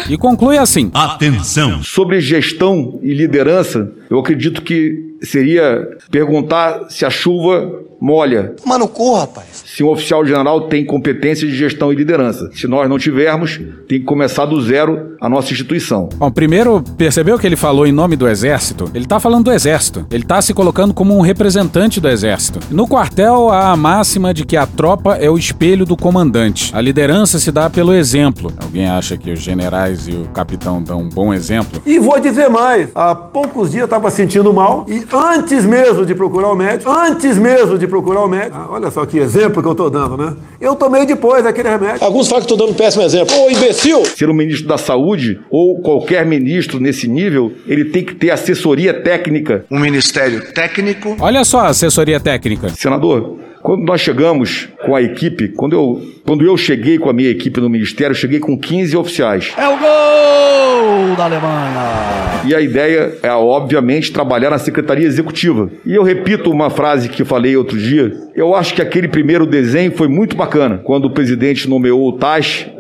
E 0.08 0.16
conclui 0.16 0.59
assim: 0.62 0.90
Atenção! 0.94 1.82
Sobre 1.82 2.20
gestão 2.20 2.98
e 3.02 3.12
liderança, 3.12 3.92
eu 4.08 4.18
acredito 4.18 4.62
que 4.62 5.09
seria 5.22 5.96
perguntar 6.10 6.86
se 6.88 7.04
a 7.04 7.10
chuva 7.10 7.90
molha. 8.00 8.54
Mano, 8.64 8.88
corra, 8.88 9.20
rapaz. 9.20 9.62
Se 9.66 9.84
um 9.84 9.90
oficial 9.90 10.24
general 10.24 10.62
tem 10.62 10.84
competência 10.84 11.46
de 11.46 11.54
gestão 11.54 11.92
e 11.92 11.96
liderança. 11.96 12.50
Se 12.54 12.66
nós 12.66 12.88
não 12.88 12.98
tivermos, 12.98 13.60
tem 13.86 14.00
que 14.00 14.06
começar 14.06 14.46
do 14.46 14.60
zero 14.60 15.16
a 15.20 15.28
nossa 15.28 15.52
instituição. 15.52 16.08
Bom, 16.16 16.30
primeiro, 16.30 16.82
percebeu 16.96 17.38
que 17.38 17.46
ele 17.46 17.56
falou 17.56 17.86
em 17.86 17.92
nome 17.92 18.16
do 18.16 18.26
Exército? 18.26 18.90
Ele 18.94 19.04
tá 19.04 19.20
falando 19.20 19.44
do 19.44 19.52
Exército. 19.52 20.06
Ele 20.10 20.24
tá 20.24 20.40
se 20.40 20.54
colocando 20.54 20.94
como 20.94 21.16
um 21.16 21.20
representante 21.20 22.00
do 22.00 22.08
Exército. 22.08 22.58
No 22.70 22.88
quartel, 22.88 23.50
há 23.50 23.70
a 23.70 23.76
máxima 23.76 24.32
de 24.32 24.44
que 24.46 24.56
a 24.56 24.66
tropa 24.66 25.16
é 25.16 25.28
o 25.28 25.36
espelho 25.36 25.84
do 25.84 25.96
comandante. 25.96 26.74
A 26.74 26.80
liderança 26.80 27.38
se 27.38 27.52
dá 27.52 27.68
pelo 27.68 27.92
exemplo. 27.92 28.50
Alguém 28.62 28.88
acha 28.88 29.18
que 29.18 29.30
os 29.30 29.40
generais 29.40 30.08
e 30.08 30.12
o 30.12 30.24
capitão 30.28 30.82
dão 30.82 31.02
um 31.02 31.08
bom 31.08 31.34
exemplo? 31.34 31.82
E 31.84 31.98
vou 31.98 32.18
dizer 32.18 32.48
mais, 32.48 32.88
há 32.94 33.14
poucos 33.14 33.70
dias 33.70 33.80
eu 33.80 33.84
estava 33.84 34.10
sentindo 34.10 34.52
mal 34.52 34.86
e 34.88 35.00
antes 35.16 35.64
mesmo 35.64 36.04
de 36.04 36.14
procurar 36.14 36.48
o 36.48 36.54
médico, 36.54 36.90
antes 36.90 37.36
mesmo 37.36 37.78
de 37.78 37.86
procurar 37.86 38.24
o 38.24 38.28
médico, 38.28 38.56
ah, 38.56 38.68
olha 38.70 38.90
só 38.90 39.04
que 39.06 39.18
exemplo 39.18 39.62
que 39.62 39.68
eu 39.68 39.72
estou 39.72 39.90
dando, 39.90 40.16
né? 40.16 40.36
Eu 40.60 40.74
tomei 40.74 41.06
depois 41.06 41.44
aquele 41.46 41.68
remédio. 41.68 42.04
Alguns 42.04 42.28
falam 42.28 42.44
que 42.44 42.52
estou 42.52 42.58
dando 42.58 42.74
um 42.74 42.78
péssimo 42.78 43.02
exemplo. 43.02 43.34
Ô, 43.36 43.50
imbecil! 43.50 44.04
Ser 44.04 44.28
um 44.28 44.34
ministro 44.34 44.68
da 44.68 44.78
Saúde 44.78 45.40
ou 45.50 45.80
qualquer 45.80 46.24
ministro 46.24 46.78
nesse 46.80 47.08
nível, 47.08 47.52
ele 47.66 47.86
tem 47.86 48.04
que 48.04 48.14
ter 48.14 48.30
assessoria 48.30 48.94
técnica. 48.94 49.64
Um 49.70 49.78
ministério 49.78 50.52
técnico. 50.52 51.16
Olha 51.18 51.44
só 51.44 51.60
a 51.60 51.68
assessoria 51.68 52.20
técnica. 52.20 52.68
Senador, 52.70 53.38
quando 53.62 53.84
nós 53.84 54.00
chegamos 54.00 54.68
com 54.84 54.94
a 54.96 55.02
equipe, 55.02 55.48
quando 55.48 55.72
eu, 55.74 56.02
quando 56.24 56.44
eu 56.44 56.56
cheguei 56.56 56.98
com 56.98 57.08
a 57.08 57.12
minha 57.12 57.28
equipe 57.30 57.60
no 57.60 57.68
ministério, 57.68 58.12
eu 58.12 58.18
cheguei 58.18 58.38
com 58.40 58.58
15 58.58 58.96
oficiais. 58.96 59.52
É 59.56 59.68
o 59.68 59.78
gol 59.78 61.16
da 61.16 61.24
Alemanha. 61.24 62.10
E 62.46 62.54
a 62.54 62.60
ideia 62.60 63.18
é, 63.22 63.30
obviamente, 63.30 64.10
trabalhar 64.12 64.50
na 64.50 64.58
secretaria 64.58 65.06
executiva. 65.06 65.70
E 65.84 65.94
eu 65.94 66.02
repito 66.02 66.50
uma 66.50 66.70
frase 66.70 67.08
que 67.08 67.22
falei 67.24 67.54
outro 67.56 67.76
dia. 67.78 68.12
Eu 68.34 68.54
acho 68.54 68.72
que 68.74 68.80
aquele 68.80 69.08
primeiro 69.08 69.44
desenho 69.44 69.92
foi 69.92 70.08
muito 70.08 70.34
bacana, 70.36 70.78
quando 70.82 71.04
o 71.04 71.10
presidente 71.10 71.68
nomeou 71.68 72.08
o 72.08 72.18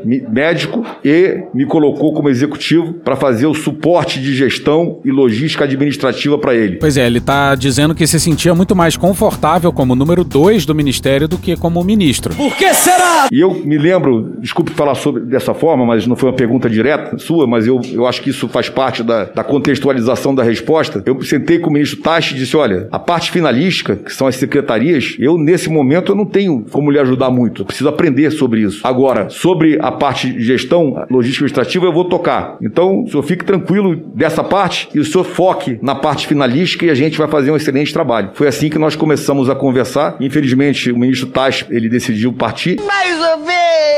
mi- 0.04 0.22
médico, 0.30 0.84
e 1.04 1.42
me 1.52 1.66
colocou 1.66 2.14
como 2.14 2.30
executivo 2.30 2.94
para 2.94 3.16
fazer 3.16 3.46
o 3.46 3.52
suporte 3.54 4.18
de 4.20 4.34
gestão 4.34 5.00
e 5.04 5.10
logística 5.10 5.64
administrativa 5.64 6.38
para 6.38 6.54
ele. 6.54 6.76
Pois 6.76 6.96
é, 6.96 7.06
ele 7.06 7.20
tá 7.20 7.54
dizendo 7.54 7.94
que 7.94 8.06
se 8.06 8.18
sentia 8.18 8.54
muito 8.54 8.74
mais 8.74 8.96
confortável 8.96 9.70
como 9.72 9.94
número 9.94 10.24
2 10.24 10.64
do 10.70 10.74
ministério 10.74 11.26
do 11.26 11.36
que 11.36 11.56
como 11.56 11.82
ministro. 11.82 12.34
Por 12.34 12.56
que 12.56 12.72
será? 12.72 13.28
E 13.32 13.40
eu 13.40 13.52
me 13.52 13.76
lembro, 13.76 14.36
desculpe 14.38 14.70
falar 14.70 14.94
sobre 14.94 15.22
dessa 15.22 15.52
forma, 15.52 15.84
mas 15.84 16.06
não 16.06 16.14
foi 16.14 16.30
uma 16.30 16.36
pergunta 16.36 16.70
direta 16.70 17.18
sua, 17.18 17.46
mas 17.46 17.66
eu, 17.66 17.80
eu 17.92 18.06
acho 18.06 18.22
que 18.22 18.30
isso 18.30 18.48
faz 18.48 18.68
parte 18.68 19.02
da, 19.02 19.24
da 19.24 19.42
contextualização 19.42 20.34
da 20.34 20.42
resposta. 20.42 21.02
Eu 21.04 21.20
sentei 21.22 21.58
com 21.58 21.70
o 21.70 21.72
ministro 21.72 22.00
Tachi 22.00 22.34
e 22.34 22.38
disse: 22.38 22.56
olha, 22.56 22.88
a 22.92 22.98
parte 22.98 23.30
finalística, 23.32 23.96
que 23.96 24.12
são 24.12 24.26
as 24.26 24.36
secretarias, 24.36 25.16
eu 25.18 25.36
nesse 25.36 25.68
momento 25.68 26.12
eu 26.12 26.16
não 26.16 26.24
tenho 26.24 26.64
como 26.70 26.90
lhe 26.90 26.98
ajudar 26.98 27.30
muito. 27.30 27.62
Eu 27.62 27.66
preciso 27.66 27.88
aprender 27.88 28.30
sobre 28.30 28.60
isso. 28.60 28.86
Agora, 28.86 29.28
sobre 29.28 29.78
a 29.80 29.90
parte 29.90 30.32
de 30.32 30.42
gestão, 30.44 31.04
logística 31.10 31.44
administrativa, 31.44 31.86
eu 31.86 31.92
vou 31.92 32.04
tocar. 32.04 32.56
Então, 32.62 33.02
o 33.02 33.08
senhor 33.08 33.22
fique 33.22 33.44
tranquilo 33.44 33.96
dessa 34.14 34.44
parte 34.44 34.88
e 34.94 35.00
o 35.00 35.04
senhor 35.04 35.24
foque 35.24 35.78
na 35.82 35.94
parte 35.94 36.26
finalística 36.26 36.86
e 36.86 36.90
a 36.90 36.94
gente 36.94 37.18
vai 37.18 37.26
fazer 37.28 37.50
um 37.50 37.56
excelente 37.56 37.92
trabalho. 37.92 38.30
Foi 38.34 38.46
assim 38.46 38.70
que 38.70 38.78
nós 38.78 38.94
começamos 38.94 39.50
a 39.50 39.54
conversar. 39.54 40.16
Infelizmente, 40.20 40.59
o 40.92 40.98
ministro 40.98 41.28
Tachi, 41.28 41.66
ele 41.70 41.88
decidiu 41.88 42.32
partir. 42.32 42.80
Mais 42.80 43.18
ou 43.18 43.38
menos. 43.38 43.89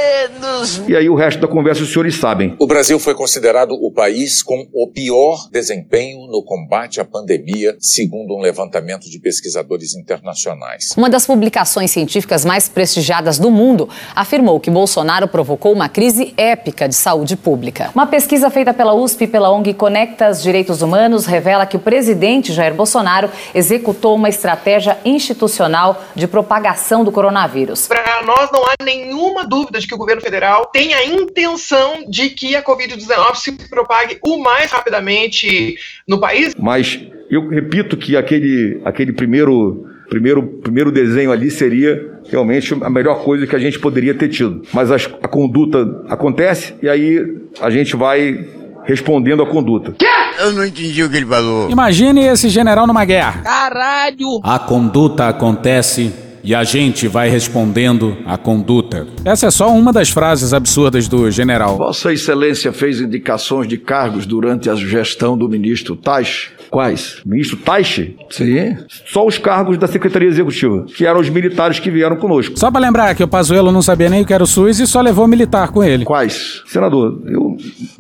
E 0.89 0.97
aí 0.97 1.09
o 1.09 1.15
resto 1.15 1.41
da 1.41 1.49
conversa 1.49 1.83
os 1.83 1.93
senhores 1.93 2.17
sabem. 2.17 2.55
O 2.59 2.67
Brasil 2.67 2.99
foi 2.99 3.15
considerado 3.15 3.73
o 3.73 3.93
país 3.93 4.43
com 4.43 4.67
o 4.73 4.89
pior 4.89 5.49
desempenho 5.51 6.27
no 6.27 6.43
combate 6.45 7.01
à 7.01 7.05
pandemia, 7.05 7.77
segundo 7.81 8.35
um 8.35 8.41
levantamento 8.41 9.09
de 9.09 9.19
pesquisadores 9.19 9.95
internacionais. 9.95 10.91
Uma 10.97 11.09
das 11.09 11.27
publicações 11.27 11.91
científicas 11.91 12.45
mais 12.45 12.69
prestigiadas 12.69 13.39
do 13.39 13.51
mundo 13.51 13.89
afirmou 14.15 14.61
que 14.61 14.71
Bolsonaro 14.71 15.29
provocou 15.29 15.73
uma 15.73 15.89
crise 15.89 16.35
épica 16.37 16.89
de 16.89 16.95
saúde 16.95 17.37
pública. 17.37 17.91
Uma 17.95 18.07
pesquisa 18.07 18.51
feita 18.51 18.75
pela 18.75 18.95
USP 18.95 19.25
e 19.25 19.27
pela 19.27 19.51
ONG 19.51 19.75
Conectas 19.75 20.43
Direitos 20.43 20.83
Humanos 20.83 21.27
revela 21.27 21.65
que 21.65 21.77
o 21.77 21.81
presidente 21.81 22.53
Jair 22.53 22.75
Bolsonaro 22.75 23.31
executou 23.55 24.17
uma 24.17 24.29
estratégia 24.29 24.99
institucional 25.05 26.03
de 26.15 26.27
propagação 26.27 27.05
do 27.05 27.13
coronavírus. 27.13 27.87
Para 27.87 28.23
nós 28.23 28.51
não 28.53 28.65
há 28.65 28.75
nenhuma 28.85 29.47
dúvida 29.47 29.79
de 29.79 29.87
que 29.87 29.95
o 29.95 29.99
governo 29.99 30.12
federal 30.21 30.67
tem 30.67 30.93
a 30.95 31.05
intenção 31.07 32.05
de 32.09 32.31
que 32.31 32.55
a 32.57 32.63
Covid-19 32.63 33.37
se 33.37 33.53
propague 33.69 34.19
o 34.23 34.39
mais 34.39 34.71
rapidamente 34.71 35.77
no 36.07 36.19
país. 36.21 36.55
Mas 36.59 37.01
eu 37.31 37.49
repito 37.49 37.97
que 37.97 38.17
aquele, 38.17 38.81
aquele 38.85 39.13
primeiro, 39.13 39.87
primeiro, 40.09 40.43
primeiro 40.43 40.93
desenho 40.93 41.33
ali 41.33 41.51
seria 41.51 42.11
realmente 42.31 42.75
a 42.83 42.91
melhor 42.91 43.23
coisa 43.25 43.47
que 43.47 43.57
a 43.57 43.59
gente 43.59 43.79
poderia 43.79 44.15
ter 44.15 44.29
tido. 44.29 44.63
Mas 44.73 44.91
as- 44.91 45.09
a 45.23 45.29
conduta 45.29 46.05
acontece 46.09 46.75
e 46.83 46.89
aí 46.89 47.19
a 47.61 47.71
gente 47.71 47.97
vai 47.97 48.47
respondendo 48.85 49.43
à 49.43 49.47
conduta. 49.47 49.95
Eu 50.41 50.53
não 50.53 50.65
entendi 50.65 51.03
o 51.05 51.11
que 51.11 51.17
ele 51.19 51.27
falou. 51.27 51.71
Imagine 51.71 52.27
esse 52.27 52.49
general 52.49 52.87
numa 52.87 53.05
guerra. 53.05 53.43
Caralho! 53.43 54.41
A 54.43 54.59
conduta 54.59 55.29
acontece 55.29 56.13
e 56.45 56.55
a 56.55 56.65
gente 56.65 57.07
vai 57.07 57.29
respondendo 57.29 58.17
à 58.27 58.37
conduta. 58.37 59.07
Essa 59.25 59.47
é 59.47 59.51
só 59.51 59.73
uma 59.73 59.93
das 59.93 60.11
frases 60.11 60.53
absurdas 60.53 61.09
do 61.09 61.31
general. 61.31 61.77
Vossa 61.77 62.13
Excelência 62.13 62.73
fez 62.73 63.01
indicações 63.01 63.69
de 63.69 63.79
cargos 63.79 64.27
durante 64.27 64.69
a 64.69 64.75
gestão 64.75 65.37
do 65.37 65.49
ministro 65.49 65.97
Tais? 65.97 66.51
Quais? 66.73 67.21
Ministro 67.27 67.59
Taixe? 67.59 68.17
Sim. 68.31 68.75
Só 69.07 69.27
os 69.27 69.37
cargos 69.37 69.77
da 69.77 69.87
Secretaria 69.87 70.27
Executiva, 70.27 70.87
que 70.97 71.05
eram 71.07 71.21
os 71.21 71.29
militares 71.29 71.79
que 71.79 71.91
vieram 71.91 72.17
conosco. 72.17 72.59
Só 72.59 72.71
pra 72.71 72.81
lembrar 72.81 73.15
que 73.15 73.23
o 73.23 73.29
Pazuello 73.29 73.71
não 73.71 73.83
sabia 73.83 74.09
nem 74.09 74.23
o 74.23 74.25
que 74.27 74.33
era 74.33 74.43
o 74.43 74.47
SUS 74.47 74.81
e 74.81 74.87
só 74.87 75.03
levou 75.03 75.29
militar 75.29 75.69
com 75.71 75.85
ele. 75.85 76.07
Quais? 76.07 76.63
Senador, 76.65 77.21
eu 77.27 77.59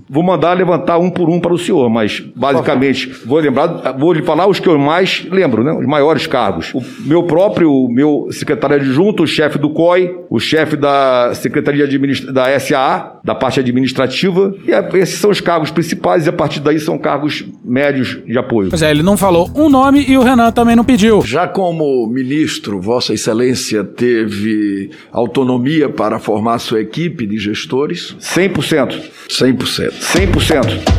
vou 0.08 0.22
mandar 0.22 0.54
levantar 0.54 0.96
um 0.96 1.10
por 1.10 1.28
um 1.28 1.38
para 1.38 1.52
o 1.52 1.58
senhor, 1.58 1.90
mas 1.90 2.20
basicamente 2.34 3.08
vou 3.26 3.38
lembrar, 3.40 3.92
vou 3.98 4.10
lhe 4.14 4.22
falar 4.22 4.46
os 4.46 4.58
que 4.58 4.68
eu 4.68 4.78
mais 4.78 5.26
lembro, 5.30 5.62
né? 5.62 5.72
Os 5.72 5.86
maiores 5.86 6.26
cargos. 6.26 6.72
O 6.72 6.82
meu 7.04 7.24
próprio, 7.24 7.70
o 7.70 7.92
meu 7.92 8.28
secretário 8.30 8.76
adjunto, 8.76 9.22
o 9.24 9.26
chefe 9.26 9.58
do 9.58 9.68
COI, 9.68 10.16
o 10.30 10.40
chefe 10.40 10.76
da 10.76 11.32
Secretaria 11.34 11.84
Administra 11.84 12.32
da 12.32 12.58
SAA, 12.58 13.20
da 13.22 13.34
parte 13.34 13.60
administrativa, 13.60 14.54
e 14.66 14.72
a- 14.72 14.88
esses 14.94 15.18
são 15.18 15.30
os 15.30 15.42
cargos 15.42 15.70
principais 15.70 16.24
e 16.24 16.30
a 16.30 16.32
partir 16.32 16.60
daí 16.60 16.80
são 16.80 16.96
cargos 16.98 17.44
médios 17.62 18.18
de 18.26 18.38
apoio. 18.38 18.61
Pois 18.68 18.82
é, 18.82 18.90
ele 18.90 19.02
não 19.02 19.16
falou 19.16 19.50
um 19.54 19.68
nome 19.68 20.04
e 20.08 20.16
o 20.16 20.22
Renan 20.22 20.50
também 20.52 20.76
não 20.76 20.84
pediu. 20.84 21.22
Já 21.22 21.46
como 21.46 22.06
ministro, 22.06 22.80
Vossa 22.80 23.14
Excelência 23.14 23.84
teve 23.84 24.90
autonomia 25.10 25.88
para 25.88 26.18
formar 26.18 26.58
sua 26.58 26.80
equipe 26.80 27.26
de 27.26 27.38
gestores? 27.38 28.16
100%. 28.20 29.00
100%. 29.28 29.92
100%. 29.98 30.92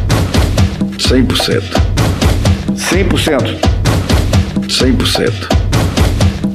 100%. 0.98 1.64
100%. 2.76 3.74
100%. 4.68 5.63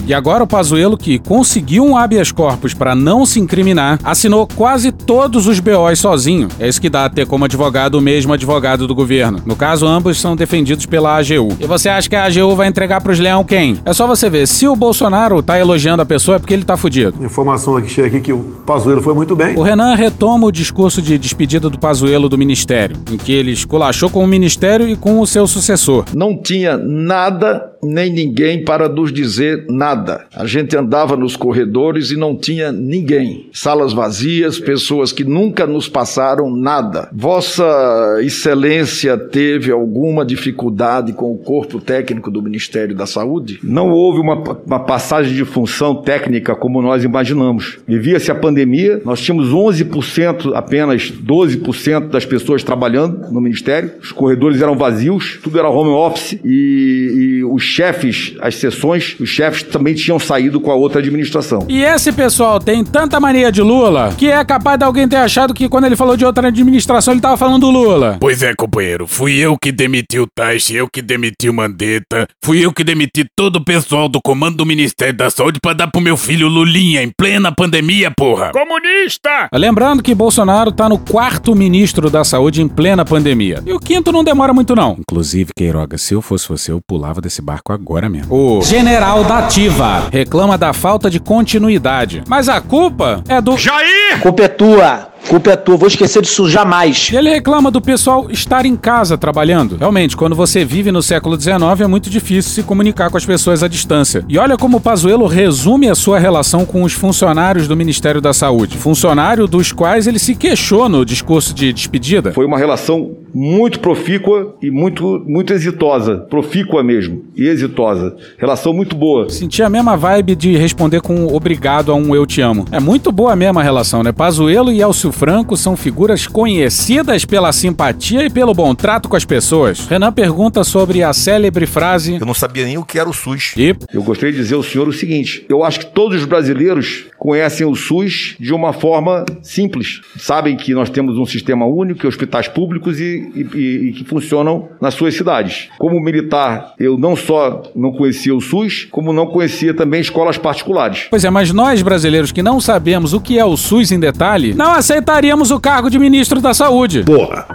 E 0.09 0.15
agora 0.15 0.43
o 0.43 0.47
Pazuello, 0.47 0.97
que 0.97 1.19
conseguiu 1.19 1.85
um 1.85 1.95
habeas 1.95 2.33
corpus 2.33 2.73
para 2.73 2.95
não 2.95 3.27
se 3.27 3.39
incriminar, 3.39 3.99
assinou 4.03 4.49
quase 4.57 4.91
todos 4.91 5.47
os 5.47 5.61
BOs 5.61 5.99
sozinho. 5.99 6.49
É 6.59 6.67
isso 6.67 6.81
que 6.81 6.89
dá 6.89 7.05
a 7.05 7.11
ter 7.11 7.27
como 7.27 7.45
advogado 7.45 7.97
o 7.97 8.01
mesmo 8.01 8.33
advogado 8.33 8.87
do 8.87 8.95
governo. 8.95 9.43
No 9.45 9.55
caso, 9.55 9.87
ambos 9.87 10.19
são 10.19 10.35
defendidos 10.35 10.87
pela 10.87 11.15
AGU. 11.19 11.59
E 11.61 11.67
você 11.67 11.91
acha 11.91 12.09
que 12.09 12.17
a 12.17 12.25
AGU 12.25 12.57
vai 12.57 12.69
entregar 12.69 13.03
pros 13.03 13.19
leão 13.19 13.45
quem? 13.45 13.79
É 13.85 13.93
só 13.93 14.07
você 14.07 14.31
ver, 14.31 14.49
se 14.49 14.67
o 14.67 14.75
Bolsonaro 14.75 15.43
tá 15.43 15.59
elogiando 15.59 16.01
a 16.01 16.07
pessoa 16.07 16.37
é 16.37 16.39
porque 16.39 16.55
ele 16.55 16.65
tá 16.65 16.79
fudido. 16.79 17.23
Informação 17.23 17.77
aqui 17.77 17.91
chega 17.91 18.09
aqui 18.09 18.21
que 18.21 18.33
o 18.33 18.39
Pazuello 18.65 19.03
foi 19.03 19.13
muito 19.13 19.37
bem. 19.37 19.59
O 19.59 19.63
Renan 19.63 19.95
retoma 19.95 20.47
o 20.47 20.51
discurso 20.51 21.03
de 21.03 21.19
despedida 21.19 21.69
do 21.69 21.79
Pazuello 21.79 22.31
do 22.31 22.39
ministério, 22.39 22.97
em 23.13 23.19
que 23.19 23.31
ele 23.31 23.51
esculachou 23.51 24.09
com 24.09 24.25
o 24.25 24.27
ministério 24.27 24.89
e 24.89 24.97
com 24.97 25.21
o 25.21 25.27
seu 25.27 25.47
sucessor. 25.47 26.07
Não 26.15 26.35
tinha 26.35 26.79
nada 26.79 27.73
nem 27.83 28.13
ninguém 28.13 28.65
para 28.65 28.89
nos 28.89 29.13
dizer 29.13 29.67
nada. 29.69 30.27
A 30.35 30.47
gente 30.47 30.77
andava 30.77 31.17
nos 31.17 31.37
corredores 31.37 32.11
e 32.11 32.17
não 32.17 32.37
tinha 32.37 32.73
ninguém. 32.73 33.49
Salas 33.53 33.93
vazias, 33.93 34.59
pessoas 34.59 35.13
que 35.13 35.25
nunca 35.25 35.67
nos 35.67 35.89
passaram 35.89 36.51
nada. 36.51 37.09
Vossa 37.13 38.19
Excelência 38.21 39.17
teve 39.17 39.71
alguma 39.71 40.25
dificuldade 40.25 41.13
com 41.13 41.33
o 41.33 41.39
corpo 41.39 41.81
técnico 41.81 42.31
do 42.31 42.43
Ministério 42.43 42.95
da 42.95 43.07
Saúde? 43.07 43.59
Não 43.63 43.91
houve 43.91 44.21
uma, 44.21 44.43
uma 44.67 44.81
passagem 44.81 45.35
de 45.35 45.45
função 45.45 45.95
técnica 45.95 46.55
como 46.55 46.83
nós 46.83 47.05
imaginamos. 47.05 47.79
Vivia-se 47.87 48.31
a 48.31 48.35
pandemia, 48.35 49.01
nós 49.05 49.21
tínhamos 49.21 49.51
11%, 49.51 50.53
apenas 50.55 51.11
12% 51.11 52.09
das 52.09 52.25
pessoas 52.25 52.63
trabalhando 52.63 53.31
no 53.33 53.41
Ministério, 53.41 53.93
os 54.01 54.13
corredores 54.13 54.61
eram 54.61 54.77
vazios, 54.77 55.39
tudo 55.43 55.59
era 55.59 55.69
home 55.69 55.91
office 55.91 56.39
e, 56.45 57.39
e 57.39 57.45
os 57.45 57.68
chefes, 57.69 58.35
as 58.41 58.57
sessões, 58.57 59.17
os 59.21 59.29
chefes 59.29 59.63
também 59.63 59.95
tinham 59.95 60.19
saído 60.19 60.61
com 60.61 60.71
a 60.71 60.75
outra 60.75 61.01
administração. 61.01 61.67
E 61.69 61.83
esse 61.83 62.13
pessoal 62.13 62.59
tem 62.59 62.85
tanta 62.85 63.21
mania 63.21 63.53
de 63.53 63.63
Lula 63.63 64.15
que 64.17 64.29
é 64.31 64.45
capaz 64.45 64.79
de 64.79 64.85
alguém 64.85 65.09
ter 65.09 65.17
achado 65.17 65.55
que 65.55 65.69
quando 65.69 65.85
ele 65.85 65.97
falou 65.97 66.17
de 66.17 66.25
outra 66.25 66.49
administração 66.49 67.13
ele 67.15 67.21
tava 67.21 67.37
falando 67.37 67.61
do 67.61 67.71
Lula. 67.71 68.17
Pois 68.21 68.43
é, 68.43 68.55
companheiro, 68.55 69.07
fui 69.07 69.37
eu 69.39 69.57
que 69.61 69.71
demiti 69.71 70.19
o 70.19 70.27
Taixe, 70.27 70.75
eu 70.75 70.89
que 70.89 71.03
demiti 71.03 71.49
o 71.49 71.55
Mandetta, 71.55 72.27
fui 72.45 72.65
eu 72.65 72.73
que 72.73 72.85
demiti 72.85 73.27
todo 73.37 73.57
o 73.57 73.65
pessoal 73.65 74.09
do 74.09 74.21
comando 74.23 74.59
do 74.59 74.67
Ministério 74.67 75.17
da 75.17 75.31
Saúde 75.31 75.59
pra 75.61 75.73
dar 75.73 75.89
pro 75.89 76.01
meu 76.01 76.17
filho 76.17 76.49
Lulinha 76.49 77.03
em 77.03 77.11
plena 77.17 77.53
pandemia, 77.53 78.11
porra. 78.11 78.51
Comunista! 78.53 79.49
Lembrando 79.53 80.03
que 80.03 80.15
Bolsonaro 80.15 80.73
tá 80.73 80.89
no 80.89 80.99
quarto 80.99 81.55
ministro 81.55 82.11
da 82.11 82.25
saúde 82.25 82.63
em 82.63 82.69
plena 82.69 83.05
pandemia. 83.05 83.63
E 83.67 83.73
o 83.73 83.81
quinto 83.81 84.13
não 84.13 84.23
demora 84.23 84.53
muito 84.53 84.75
não. 84.75 84.97
Inclusive, 84.99 85.51
Queiroga, 85.57 85.99
se 85.99 86.15
eu 86.15 86.23
fosse 86.23 86.49
você, 86.49 86.73
eu 86.73 86.81
pulava 86.87 87.21
desse 87.21 87.43
barco 87.43 87.58
agora 87.69 88.09
mesmo. 88.09 88.35
O 88.35 88.63
general 88.63 89.25
da 89.25 89.39
ativa 89.39 90.09
reclama 90.11 90.57
da 90.59 90.73
falta 90.73 91.11
de 91.11 91.21
continuidade. 91.21 92.23
Mas 92.27 92.49
a 92.49 92.61
culpa 92.61 93.23
é 93.29 93.41
do 93.41 93.57
Jair! 93.57 94.21
Culpa 94.21 94.43
é 94.45 94.49
tua. 94.49 95.09
Culpa 95.27 95.51
é 95.51 95.57
tua, 95.57 95.77
vou 95.77 95.89
esquecer 95.89 96.23
disso 96.23 96.49
jamais. 96.49 97.11
E 97.13 97.17
ele 97.17 97.29
reclama 97.29 97.71
do 97.71 97.81
pessoal 97.81 98.31
estar 98.31 98.65
em 98.65 98.77
casa 98.77 99.19
trabalhando. 99.19 99.77
Realmente, 99.77 100.17
quando 100.17 100.35
você 100.35 100.65
vive 100.65 100.91
no 100.91 101.03
século 101.03 101.39
XIX, 101.39 101.81
é 101.83 101.87
muito 101.87 102.09
difícil 102.09 102.53
se 102.53 102.63
comunicar 102.63 103.11
com 103.11 103.17
as 103.17 103.27
pessoas 103.27 103.63
à 103.63 103.69
distância. 103.69 104.25
E 104.29 104.39
olha 104.39 104.57
como 104.57 104.79
o 104.79 104.81
Pazuello 104.81 105.27
resume 105.27 105.89
a 105.89 105.95
sua 105.95 106.19
relação 106.19 106.65
com 106.65 106.83
os 106.83 106.93
funcionários 106.93 107.69
do 107.69 107.77
Ministério 107.77 108.21
da 108.21 108.33
Saúde. 108.33 108.79
Funcionário 108.79 109.47
dos 109.47 109.73
quais 109.73 110.07
ele 110.07 110.19
se 110.19 110.35
queixou 110.35 110.89
no 110.89 111.05
discurso 111.05 111.55
de 111.55 111.73
despedida. 111.73 112.33
Foi 112.33 112.47
uma 112.47 112.59
relação 112.59 113.17
muito 113.35 113.81
profícua 113.81 114.57
e 114.63 114.71
muito, 114.71 115.23
muito 115.27 115.53
exitosa. 115.53 116.17
Profícua 116.31 116.83
mesmo. 116.83 117.25
E 117.37 117.47
exitosa. 117.47 118.17
Relação 118.39 118.73
muito 118.73 118.97
boa. 118.97 119.29
Senti 119.29 119.63
a 119.63 119.69
mesma 119.69 119.97
vibe 119.97 120.35
de 120.35 120.57
responder 120.57 121.01
com 121.01 121.27
obrigado 121.27 121.93
a 121.93 121.95
um 121.95 122.15
eu 122.15 122.25
te 122.25 122.41
amo. 122.41 122.65
É 122.73 122.81
muito 122.81 123.13
boa 123.13 123.33
a 123.33 123.37
mesma 123.37 123.63
relação, 123.63 124.03
né? 124.03 124.13
Pazuello 124.13 124.73
e 124.73 124.81
Elcio 124.81 125.08
Franco 125.13 125.57
são 125.57 125.77
figuras 125.77 126.27
conhecidas 126.27 127.25
pela 127.25 127.53
simpatia 127.53 128.25
e 128.25 128.31
pelo 128.31 128.55
bom 128.55 128.75
trato 128.75 129.09
com 129.09 129.17
as 129.17 129.25
pessoas. 129.25 129.87
Renan 129.87 130.13
pergunta 130.13 130.65
sobre 130.65 131.03
a 131.03 131.13
célebre 131.13 131.67
frase: 131.67 132.17
Eu 132.21 132.27
não 132.27 132.35
sabia 132.35 132.65
nem 132.65 132.79
o 132.79 132.85
que 132.85 132.99
era 132.99 133.09
o 133.09 133.13
SUS. 133.13 133.55
E 133.57 133.75
eu 133.93 134.03
gostaria 134.03 134.33
de 134.33 134.39
dizer 134.39 134.55
ao 134.55 134.63
senhor 134.63 134.89
o 134.89 134.93
seguinte: 134.93 135.45
eu 135.49 135.65
acho 135.65 135.81
que 135.81 135.87
todos 135.87 136.21
os 136.21 136.27
brasileiros 136.27 137.07
conhecem 137.19 137.67
o 137.67 137.75
SUS 137.75 138.37
de 138.39 138.53
uma 138.53 138.73
forma 138.73 139.25
simples. 139.43 140.01
Sabem 140.17 140.57
que 140.57 140.75
nós 140.75 140.89
temos 140.91 141.19
um 141.19 141.27
sistema 141.27 141.67
único, 141.67 142.07
hospitais 142.07 142.49
públicos 142.49 143.01
e, 143.01 143.31
e, 143.35 143.89
e 143.89 143.93
que 143.93 144.05
funcionam 144.05 144.69
nas 144.81 144.95
suas 144.95 145.15
cidades. 145.15 145.69
Como 145.79 146.01
militar, 146.01 146.75
eu 146.79 146.97
não 146.97 147.17
só 147.17 147.63
não 147.75 147.93
conhecia 147.93 148.35
o 148.35 148.41
SUS, 148.41 148.87
como 148.91 149.13
não 149.13 149.27
conhecia 149.27 149.75
também 149.75 150.01
escolas 150.01 150.39
particulares. 150.39 151.07
Pois 151.11 151.25
é, 151.25 151.31
mas 151.31 151.53
nós 151.53 151.83
brasileiros 151.83 152.33
que 152.33 152.43
não 152.43 152.61
sabemos 152.61 153.13
o 153.13 153.21
que 153.21 153.39
é 153.39 153.45
o 153.45 153.57
SUS 153.57 153.93
em 153.93 154.01
detalhe, 154.01 154.55
não 154.55 154.73
aceitaríamos 154.99 155.51
o 155.53 155.61
cargo 155.61 155.89
de 155.89 155.99
ministro 155.99 156.41
da 156.41 156.53
Saúde. 156.53 157.05
Porra. 157.05 157.47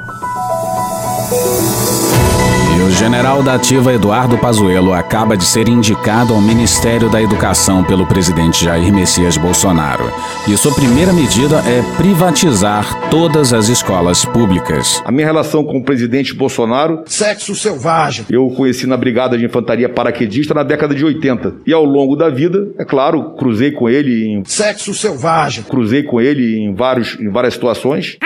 O 2.93 2.95
general 2.95 3.41
da 3.41 3.55
ativa 3.55 3.91
Eduardo 3.91 4.37
Pazuello 4.37 4.93
acaba 4.93 5.35
de 5.35 5.43
ser 5.43 5.67
indicado 5.67 6.31
ao 6.31 6.39
Ministério 6.39 7.09
da 7.09 7.19
Educação 7.19 7.83
pelo 7.83 8.05
presidente 8.05 8.63
Jair 8.63 8.93
Messias 8.93 9.35
Bolsonaro. 9.35 10.13
E 10.47 10.55
sua 10.55 10.75
primeira 10.75 11.11
medida 11.11 11.57
é 11.67 11.81
privatizar 11.97 13.09
todas 13.09 13.51
as 13.51 13.67
escolas 13.67 14.23
públicas. 14.25 15.01
A 15.03 15.11
minha 15.11 15.25
relação 15.25 15.63
com 15.63 15.79
o 15.79 15.83
presidente 15.83 16.35
Bolsonaro. 16.35 17.01
Sexo 17.07 17.55
selvagem. 17.55 18.27
Eu 18.29 18.45
o 18.45 18.55
conheci 18.55 18.85
na 18.85 18.95
Brigada 18.95 19.35
de 19.35 19.43
Infantaria 19.43 19.89
Paraquedista 19.89 20.53
na 20.53 20.61
década 20.61 20.93
de 20.93 21.03
80. 21.03 21.61
E 21.65 21.73
ao 21.73 21.83
longo 21.83 22.15
da 22.15 22.29
vida, 22.29 22.71
é 22.77 22.85
claro, 22.85 23.31
cruzei 23.31 23.71
com 23.71 23.89
ele 23.89 24.27
em. 24.27 24.45
Sexo 24.45 24.93
selvagem. 24.93 25.63
Cruzei 25.63 26.03
com 26.03 26.21
ele 26.21 26.59
em, 26.59 26.75
vários, 26.75 27.19
em 27.19 27.31
várias 27.31 27.55
situações 27.55 28.19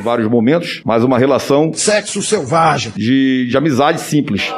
vários 0.00 0.28
momentos, 0.28 0.82
mas 0.84 1.04
uma 1.04 1.18
relação 1.18 1.72
sexo 1.72 2.22
selvagem 2.22 2.92
de, 2.96 3.46
de 3.48 3.56
amizade 3.56 4.00
simples. 4.00 4.52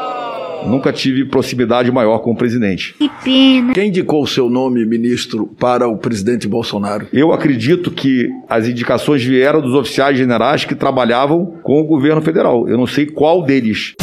Nunca 0.66 0.92
tive 0.92 1.26
proximidade 1.26 1.92
maior 1.92 2.20
com 2.20 2.32
o 2.32 2.36
presidente. 2.36 2.94
Que 2.98 3.10
pena. 3.22 3.74
Quem 3.74 3.88
indicou 3.88 4.22
o 4.22 4.26
seu 4.26 4.48
nome, 4.48 4.84
ministro, 4.86 5.46
para 5.58 5.86
o 5.86 5.98
presidente 5.98 6.48
Bolsonaro? 6.48 7.06
Eu 7.12 7.32
acredito 7.32 7.90
que 7.90 8.28
as 8.48 8.66
indicações 8.66 9.22
vieram 9.22 9.60
dos 9.60 9.74
oficiais 9.74 10.16
generais 10.16 10.64
que 10.64 10.74
trabalhavam 10.74 11.58
com 11.62 11.80
o 11.80 11.84
governo 11.84 12.22
federal. 12.22 12.66
Eu 12.66 12.78
não 12.78 12.86
sei 12.86 13.04
qual 13.04 13.42
deles. 13.42 13.94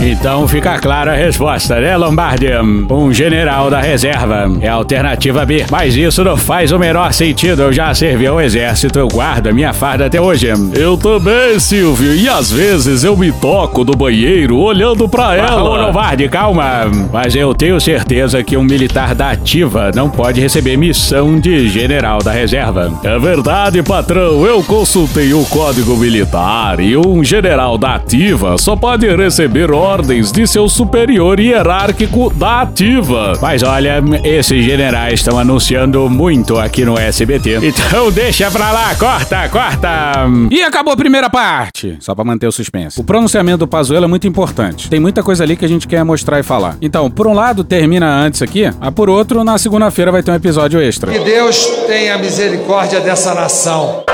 Então 0.00 0.46
fica 0.46 0.78
clara 0.78 1.12
a 1.12 1.16
resposta, 1.16 1.80
né, 1.80 1.96
Lombardi? 1.96 2.46
Um 2.88 3.12
general 3.12 3.68
da 3.68 3.80
reserva. 3.80 4.48
É 4.60 4.68
a 4.68 4.74
alternativa 4.74 5.44
B. 5.44 5.66
Mas 5.70 5.96
isso 5.96 6.22
não 6.22 6.36
faz 6.36 6.70
o 6.70 6.78
menor 6.78 7.12
sentido. 7.12 7.62
Eu 7.62 7.72
já 7.72 7.92
servi 7.92 8.26
ao 8.26 8.40
exército, 8.40 8.98
eu 8.98 9.08
guardo 9.08 9.48
a 9.48 9.52
minha 9.52 9.72
farda 9.72 10.06
até 10.06 10.20
hoje. 10.20 10.48
Eu 10.74 10.96
também, 10.96 11.58
Silvio. 11.58 12.14
E 12.14 12.28
às 12.28 12.52
vezes 12.52 13.02
eu 13.02 13.16
me 13.16 13.32
toco 13.32 13.84
do 13.84 13.96
banheiro 13.96 14.56
olhando 14.58 15.08
pra 15.08 15.34
ela. 15.34 15.62
Ô, 15.64 15.76
Lombardi, 15.76 16.28
calma. 16.28 16.84
Mas 17.12 17.34
eu 17.34 17.52
tenho 17.52 17.80
certeza 17.80 18.42
que 18.44 18.56
um 18.56 18.62
militar 18.62 19.16
da 19.16 19.30
ativa 19.30 19.90
não 19.92 20.08
pode 20.08 20.40
receber 20.40 20.76
missão 20.76 21.40
de 21.40 21.68
general 21.68 22.20
da 22.22 22.30
reserva. 22.30 22.92
É 23.02 23.18
verdade, 23.18 23.82
patrão. 23.82 24.46
Eu 24.46 24.62
consultei 24.62 25.34
o 25.34 25.44
código 25.46 25.96
militar 25.96 26.78
e 26.78 26.96
um 26.96 27.24
general 27.24 27.76
da 27.76 27.96
ativa 27.96 28.56
só 28.58 28.76
pode 28.76 29.08
receber 29.16 29.72
ordens 29.72 29.87
de 30.32 30.46
seu 30.46 30.68
superior 30.68 31.40
hierárquico 31.40 32.30
da 32.34 32.60
ativa. 32.60 33.32
Mas 33.40 33.62
olha, 33.62 34.02
esses 34.22 34.62
generais 34.62 35.14
estão 35.14 35.38
anunciando 35.38 36.08
muito 36.10 36.58
aqui 36.58 36.84
no 36.84 36.98
SBT. 36.98 37.58
Então 37.62 38.12
deixa 38.12 38.50
pra 38.50 38.70
lá, 38.70 38.94
corta, 38.94 39.48
corta. 39.48 40.26
E 40.50 40.62
acabou 40.62 40.92
a 40.92 40.96
primeira 40.96 41.30
parte. 41.30 41.96
Só 42.00 42.14
pra 42.14 42.22
manter 42.22 42.46
o 42.46 42.52
suspense. 42.52 43.00
O 43.00 43.04
pronunciamento 43.04 43.58
do 43.58 43.66
Pazuello 43.66 44.04
é 44.04 44.08
muito 44.08 44.26
importante. 44.26 44.90
Tem 44.90 45.00
muita 45.00 45.22
coisa 45.22 45.42
ali 45.42 45.56
que 45.56 45.64
a 45.64 45.68
gente 45.68 45.88
quer 45.88 46.04
mostrar 46.04 46.38
e 46.38 46.42
falar. 46.42 46.76
Então, 46.82 47.10
por 47.10 47.26
um 47.26 47.32
lado, 47.32 47.64
termina 47.64 48.06
antes 48.06 48.42
aqui, 48.42 48.70
mas 48.78 48.90
por 48.90 49.08
outro, 49.08 49.42
na 49.42 49.56
segunda-feira 49.56 50.12
vai 50.12 50.22
ter 50.22 50.30
um 50.30 50.34
episódio 50.34 50.80
extra. 50.80 51.10
Que 51.10 51.18
Deus 51.20 51.64
tenha 51.86 52.18
misericórdia 52.18 53.00
dessa 53.00 53.34
nação. 53.34 54.04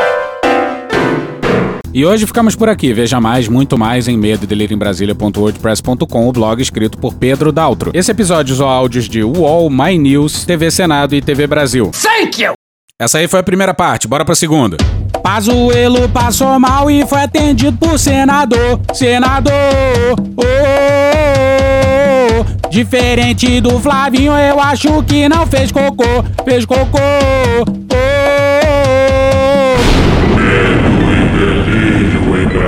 E 1.94 2.04
hoje 2.04 2.26
ficamos 2.26 2.56
por 2.56 2.68
aqui. 2.68 2.92
Veja 2.92 3.20
mais, 3.20 3.46
muito 3.46 3.78
mais 3.78 4.08
em 4.08 4.18
medo 4.18 4.52
em 4.52 4.76
Brasília.wordpress.com, 4.76 6.28
o 6.28 6.32
blog 6.32 6.60
escrito 6.60 6.98
por 6.98 7.14
Pedro 7.14 7.52
Daltro. 7.52 7.92
Esse 7.94 8.10
episódio 8.10 8.52
usou 8.52 8.68
áudios 8.68 9.08
de 9.08 9.22
UOL, 9.22 9.70
My 9.70 9.96
News, 9.96 10.44
TV 10.44 10.72
Senado 10.72 11.14
e 11.14 11.22
TV 11.22 11.46
Brasil. 11.46 11.92
Thank 11.92 12.42
you! 12.42 12.54
Essa 13.00 13.18
aí 13.18 13.28
foi 13.28 13.38
a 13.38 13.44
primeira 13.44 13.72
parte, 13.72 14.08
bora 14.08 14.24
pra 14.24 14.34
segunda. 14.34 14.76
Pazuello 15.22 16.08
passou 16.08 16.58
mal 16.58 16.90
e 16.90 17.06
foi 17.06 17.22
atendido 17.22 17.78
por 17.78 17.96
senador. 17.96 18.80
Senador! 18.92 19.54
Oh, 20.36 20.42
oh, 20.42 20.44
oh. 22.40 22.68
Diferente 22.68 23.60
do 23.60 23.78
Flavinho, 23.78 24.32
eu 24.32 24.58
acho 24.58 25.00
que 25.04 25.28
não 25.28 25.46
fez 25.46 25.70
cocô. 25.70 26.24
Fez 26.44 26.64
cocô. 26.66 27.83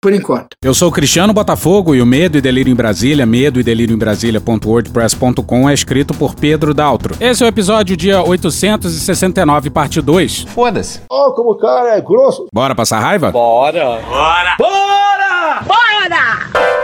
Por 0.00 0.12
enquanto. 0.12 0.50
Eu 0.62 0.72
sou 0.74 0.90
o 0.90 0.92
Cristiano 0.92 1.32
Botafogo 1.32 1.92
e 1.92 2.00
o 2.00 2.06
Medo 2.06 2.38
e 2.38 2.40
Delírio 2.40 2.70
em 2.70 2.76
Brasília, 2.76 3.26
medo 3.26 3.58
e 3.58 3.64
delírio 3.64 3.94
em 3.94 3.98
Brasília.wordpress.com 3.98 5.68
é 5.68 5.74
escrito 5.74 6.14
por 6.14 6.36
Pedro 6.36 6.72
Daltro. 6.72 7.16
Esse 7.20 7.42
é 7.42 7.46
o 7.46 7.48
episódio 7.48 7.96
dia 7.96 8.22
869, 8.22 9.70
parte 9.70 10.00
2. 10.00 10.42
Foda-se. 10.54 11.00
Ó, 11.10 11.32
como 11.32 11.50
o 11.50 11.58
cara 11.58 11.96
é 11.96 12.00
grosso. 12.00 12.46
Bora 12.52 12.76
passar 12.76 13.00
raiva? 13.00 13.32
Bora. 13.32 14.00
Bora! 14.08 14.56
Bora! 14.56 15.62
Bora! 15.66 16.77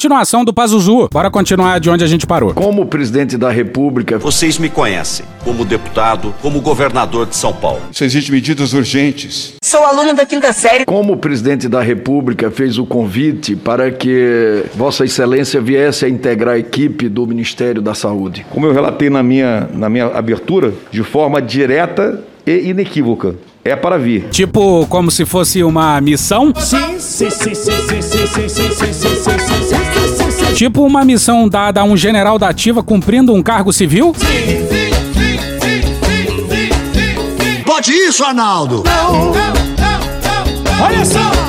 Continuação 0.00 0.44
do 0.44 0.52
Pazuzu. 0.52 1.08
Bora 1.10 1.30
continuar 1.30 1.80
de 1.80 1.88
onde 1.88 2.04
a 2.04 2.06
gente 2.06 2.26
parou. 2.26 2.52
Como 2.52 2.84
presidente 2.84 3.38
da 3.38 3.50
República, 3.50 4.18
Vocês 4.18 4.58
me 4.58 4.68
conhecem 4.68 5.24
como 5.42 5.64
deputado, 5.64 6.34
como 6.42 6.60
governador 6.60 7.24
de 7.24 7.34
São 7.34 7.50
Paulo. 7.54 7.80
Isso 7.90 8.04
exige 8.04 8.30
medidas 8.30 8.74
urgentes. 8.74 9.54
Sou 9.64 9.82
aluna 9.86 10.12
da 10.12 10.26
quinta 10.26 10.52
série. 10.52 10.84
como 10.84 11.16
presidente 11.16 11.66
da 11.66 11.80
República 11.80 12.50
fez 12.50 12.76
o 12.76 12.84
convite 12.84 13.56
para 13.56 13.90
que 13.90 14.64
Vossa 14.74 15.02
Excelência 15.06 15.62
viesse 15.62 16.04
a 16.04 16.10
integrar 16.10 16.56
a 16.56 16.58
equipe 16.58 17.08
do 17.08 17.26
Ministério 17.26 17.80
da 17.80 17.94
Saúde. 17.94 18.44
Como 18.50 18.66
eu 18.66 18.74
relatei 18.74 19.08
na 19.08 19.22
minha, 19.22 19.66
na 19.72 19.88
minha 19.88 20.08
abertura, 20.08 20.74
de 20.90 21.02
forma 21.02 21.40
direta 21.40 22.22
e 22.46 22.68
inequívoca. 22.68 23.34
É 23.66 23.74
para 23.74 23.98
vir. 23.98 24.28
Tipo, 24.30 24.86
como 24.86 25.10
se 25.10 25.24
fosse 25.24 25.64
uma 25.64 26.00
missão? 26.00 26.52
Sim, 26.56 27.00
sim, 27.00 27.28
sim, 27.30 27.52
sim, 27.52 27.74
sim, 27.74 28.00
sim, 28.00 28.26
sim, 28.28 28.48
sim, 28.48 28.48
sim, 28.48 28.92
sim, 28.92 28.92
sim, 28.92 29.38
sim, 30.16 30.30
sim. 30.30 30.54
Tipo 30.54 30.84
uma 30.84 31.04
missão 31.04 31.48
dada 31.48 31.80
a 31.80 31.84
um 31.84 31.96
general 31.96 32.38
da 32.38 32.48
ativa 32.48 32.80
cumprindo 32.80 33.34
um 33.34 33.42
cargo 33.42 33.72
civil? 33.72 34.14
Pode 37.66 37.92
isso, 37.92 38.22
Arnaldo! 38.24 38.84
Olha 40.80 41.04
só! 41.04 41.45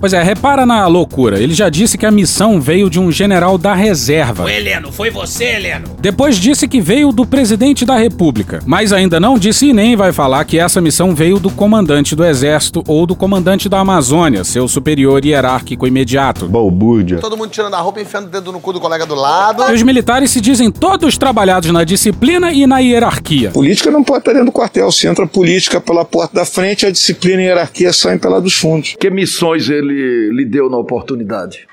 Pois 0.00 0.12
é, 0.12 0.22
repara 0.22 0.64
na 0.64 0.86
loucura. 0.86 1.40
Ele 1.40 1.52
já 1.52 1.68
disse 1.68 1.98
que 1.98 2.06
a 2.06 2.10
missão 2.10 2.60
veio 2.60 2.88
de 2.88 3.00
um 3.00 3.10
general 3.10 3.58
da 3.58 3.74
reserva. 3.74 4.44
Ô, 4.44 4.48
Heleno, 4.48 4.92
foi 4.92 5.10
você, 5.10 5.56
Heleno? 5.56 5.88
Depois 5.98 6.36
disse 6.36 6.68
que 6.68 6.80
veio 6.80 7.10
do 7.10 7.26
presidente 7.26 7.84
da 7.84 7.96
república. 7.96 8.60
Mas 8.64 8.92
ainda 8.92 9.18
não 9.18 9.36
disse 9.36 9.66
e 9.66 9.72
nem 9.72 9.96
vai 9.96 10.12
falar 10.12 10.44
que 10.44 10.56
essa 10.56 10.80
missão 10.80 11.16
veio 11.16 11.40
do 11.40 11.50
comandante 11.50 12.14
do 12.14 12.24
exército 12.24 12.84
ou 12.86 13.06
do 13.06 13.16
comandante 13.16 13.68
da 13.68 13.80
Amazônia, 13.80 14.44
seu 14.44 14.68
superior 14.68 15.24
hierárquico 15.24 15.84
imediato. 15.84 16.46
Balbúrdia. 16.46 17.18
Todo 17.18 17.36
mundo 17.36 17.50
tirando 17.50 17.74
a 17.74 17.80
roupa 17.80 17.98
e 17.98 18.04
enfiando 18.04 18.26
o 18.26 18.30
dedo 18.30 18.52
no 18.52 18.60
cu 18.60 18.72
do 18.72 18.80
colega 18.80 19.04
do 19.04 19.16
lado. 19.16 19.64
E 19.68 19.74
os 19.74 19.82
militares 19.82 20.30
se 20.30 20.40
dizem 20.40 20.70
todos 20.70 21.18
trabalhados 21.18 21.72
na 21.72 21.82
disciplina 21.82 22.52
e 22.52 22.68
na 22.68 22.78
hierarquia. 22.78 23.50
Política 23.50 23.90
não 23.90 24.04
pode 24.04 24.20
estar 24.20 24.32
dentro 24.32 24.46
do 24.46 24.52
quartel. 24.52 24.92
Se 24.92 25.08
entra 25.08 25.26
política 25.26 25.80
pela 25.80 26.04
porta 26.04 26.36
da 26.36 26.44
frente, 26.44 26.86
a 26.86 26.90
disciplina 26.92 27.42
e 27.42 27.46
a 27.46 27.48
hierarquia 27.48 27.92
saem 27.92 28.16
pela 28.18 28.40
dos 28.40 28.54
fundos. 28.54 28.94
Que 29.00 29.10
missões 29.10 29.68
ele 29.68 29.87
lhe 29.92 30.44
deu 30.44 30.68
na 30.70 30.76
oportunidade? 30.76 31.66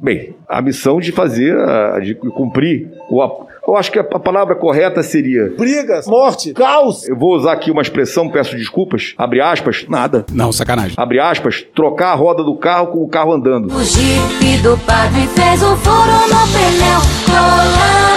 Bem, 0.00 0.34
a 0.48 0.60
missão 0.60 1.00
de 1.00 1.12
fazer, 1.12 1.56
de 2.02 2.14
cumprir 2.14 2.90
o. 3.08 3.44
Eu 3.66 3.76
acho 3.76 3.90
que 3.90 3.98
a 3.98 4.04
palavra 4.04 4.54
correta 4.54 5.02
seria. 5.02 5.54
Brigas, 5.56 6.06
morte, 6.06 6.52
caos. 6.52 7.08
Eu 7.08 7.16
vou 7.16 7.34
usar 7.34 7.52
aqui 7.52 7.70
uma 7.70 7.80
expressão, 7.80 8.28
peço 8.28 8.54
desculpas. 8.54 9.14
Abre 9.16 9.40
aspas, 9.40 9.86
nada. 9.88 10.26
Não, 10.30 10.52
sacanagem. 10.52 10.94
Abre 10.98 11.18
aspas, 11.18 11.64
trocar 11.74 12.12
a 12.12 12.14
roda 12.14 12.44
do 12.44 12.56
carro 12.56 12.88
com 12.88 13.02
o 13.02 13.08
carro 13.08 13.32
andando. 13.32 13.74
O 13.74 13.82
jipe 13.82 14.62
do 14.62 14.76
padre 14.84 15.26
fez 15.28 15.62
um 15.62 15.76
furo 15.76 16.28
no 16.28 16.46
pneu, 16.52 17.00
chiclete. 17.24 18.13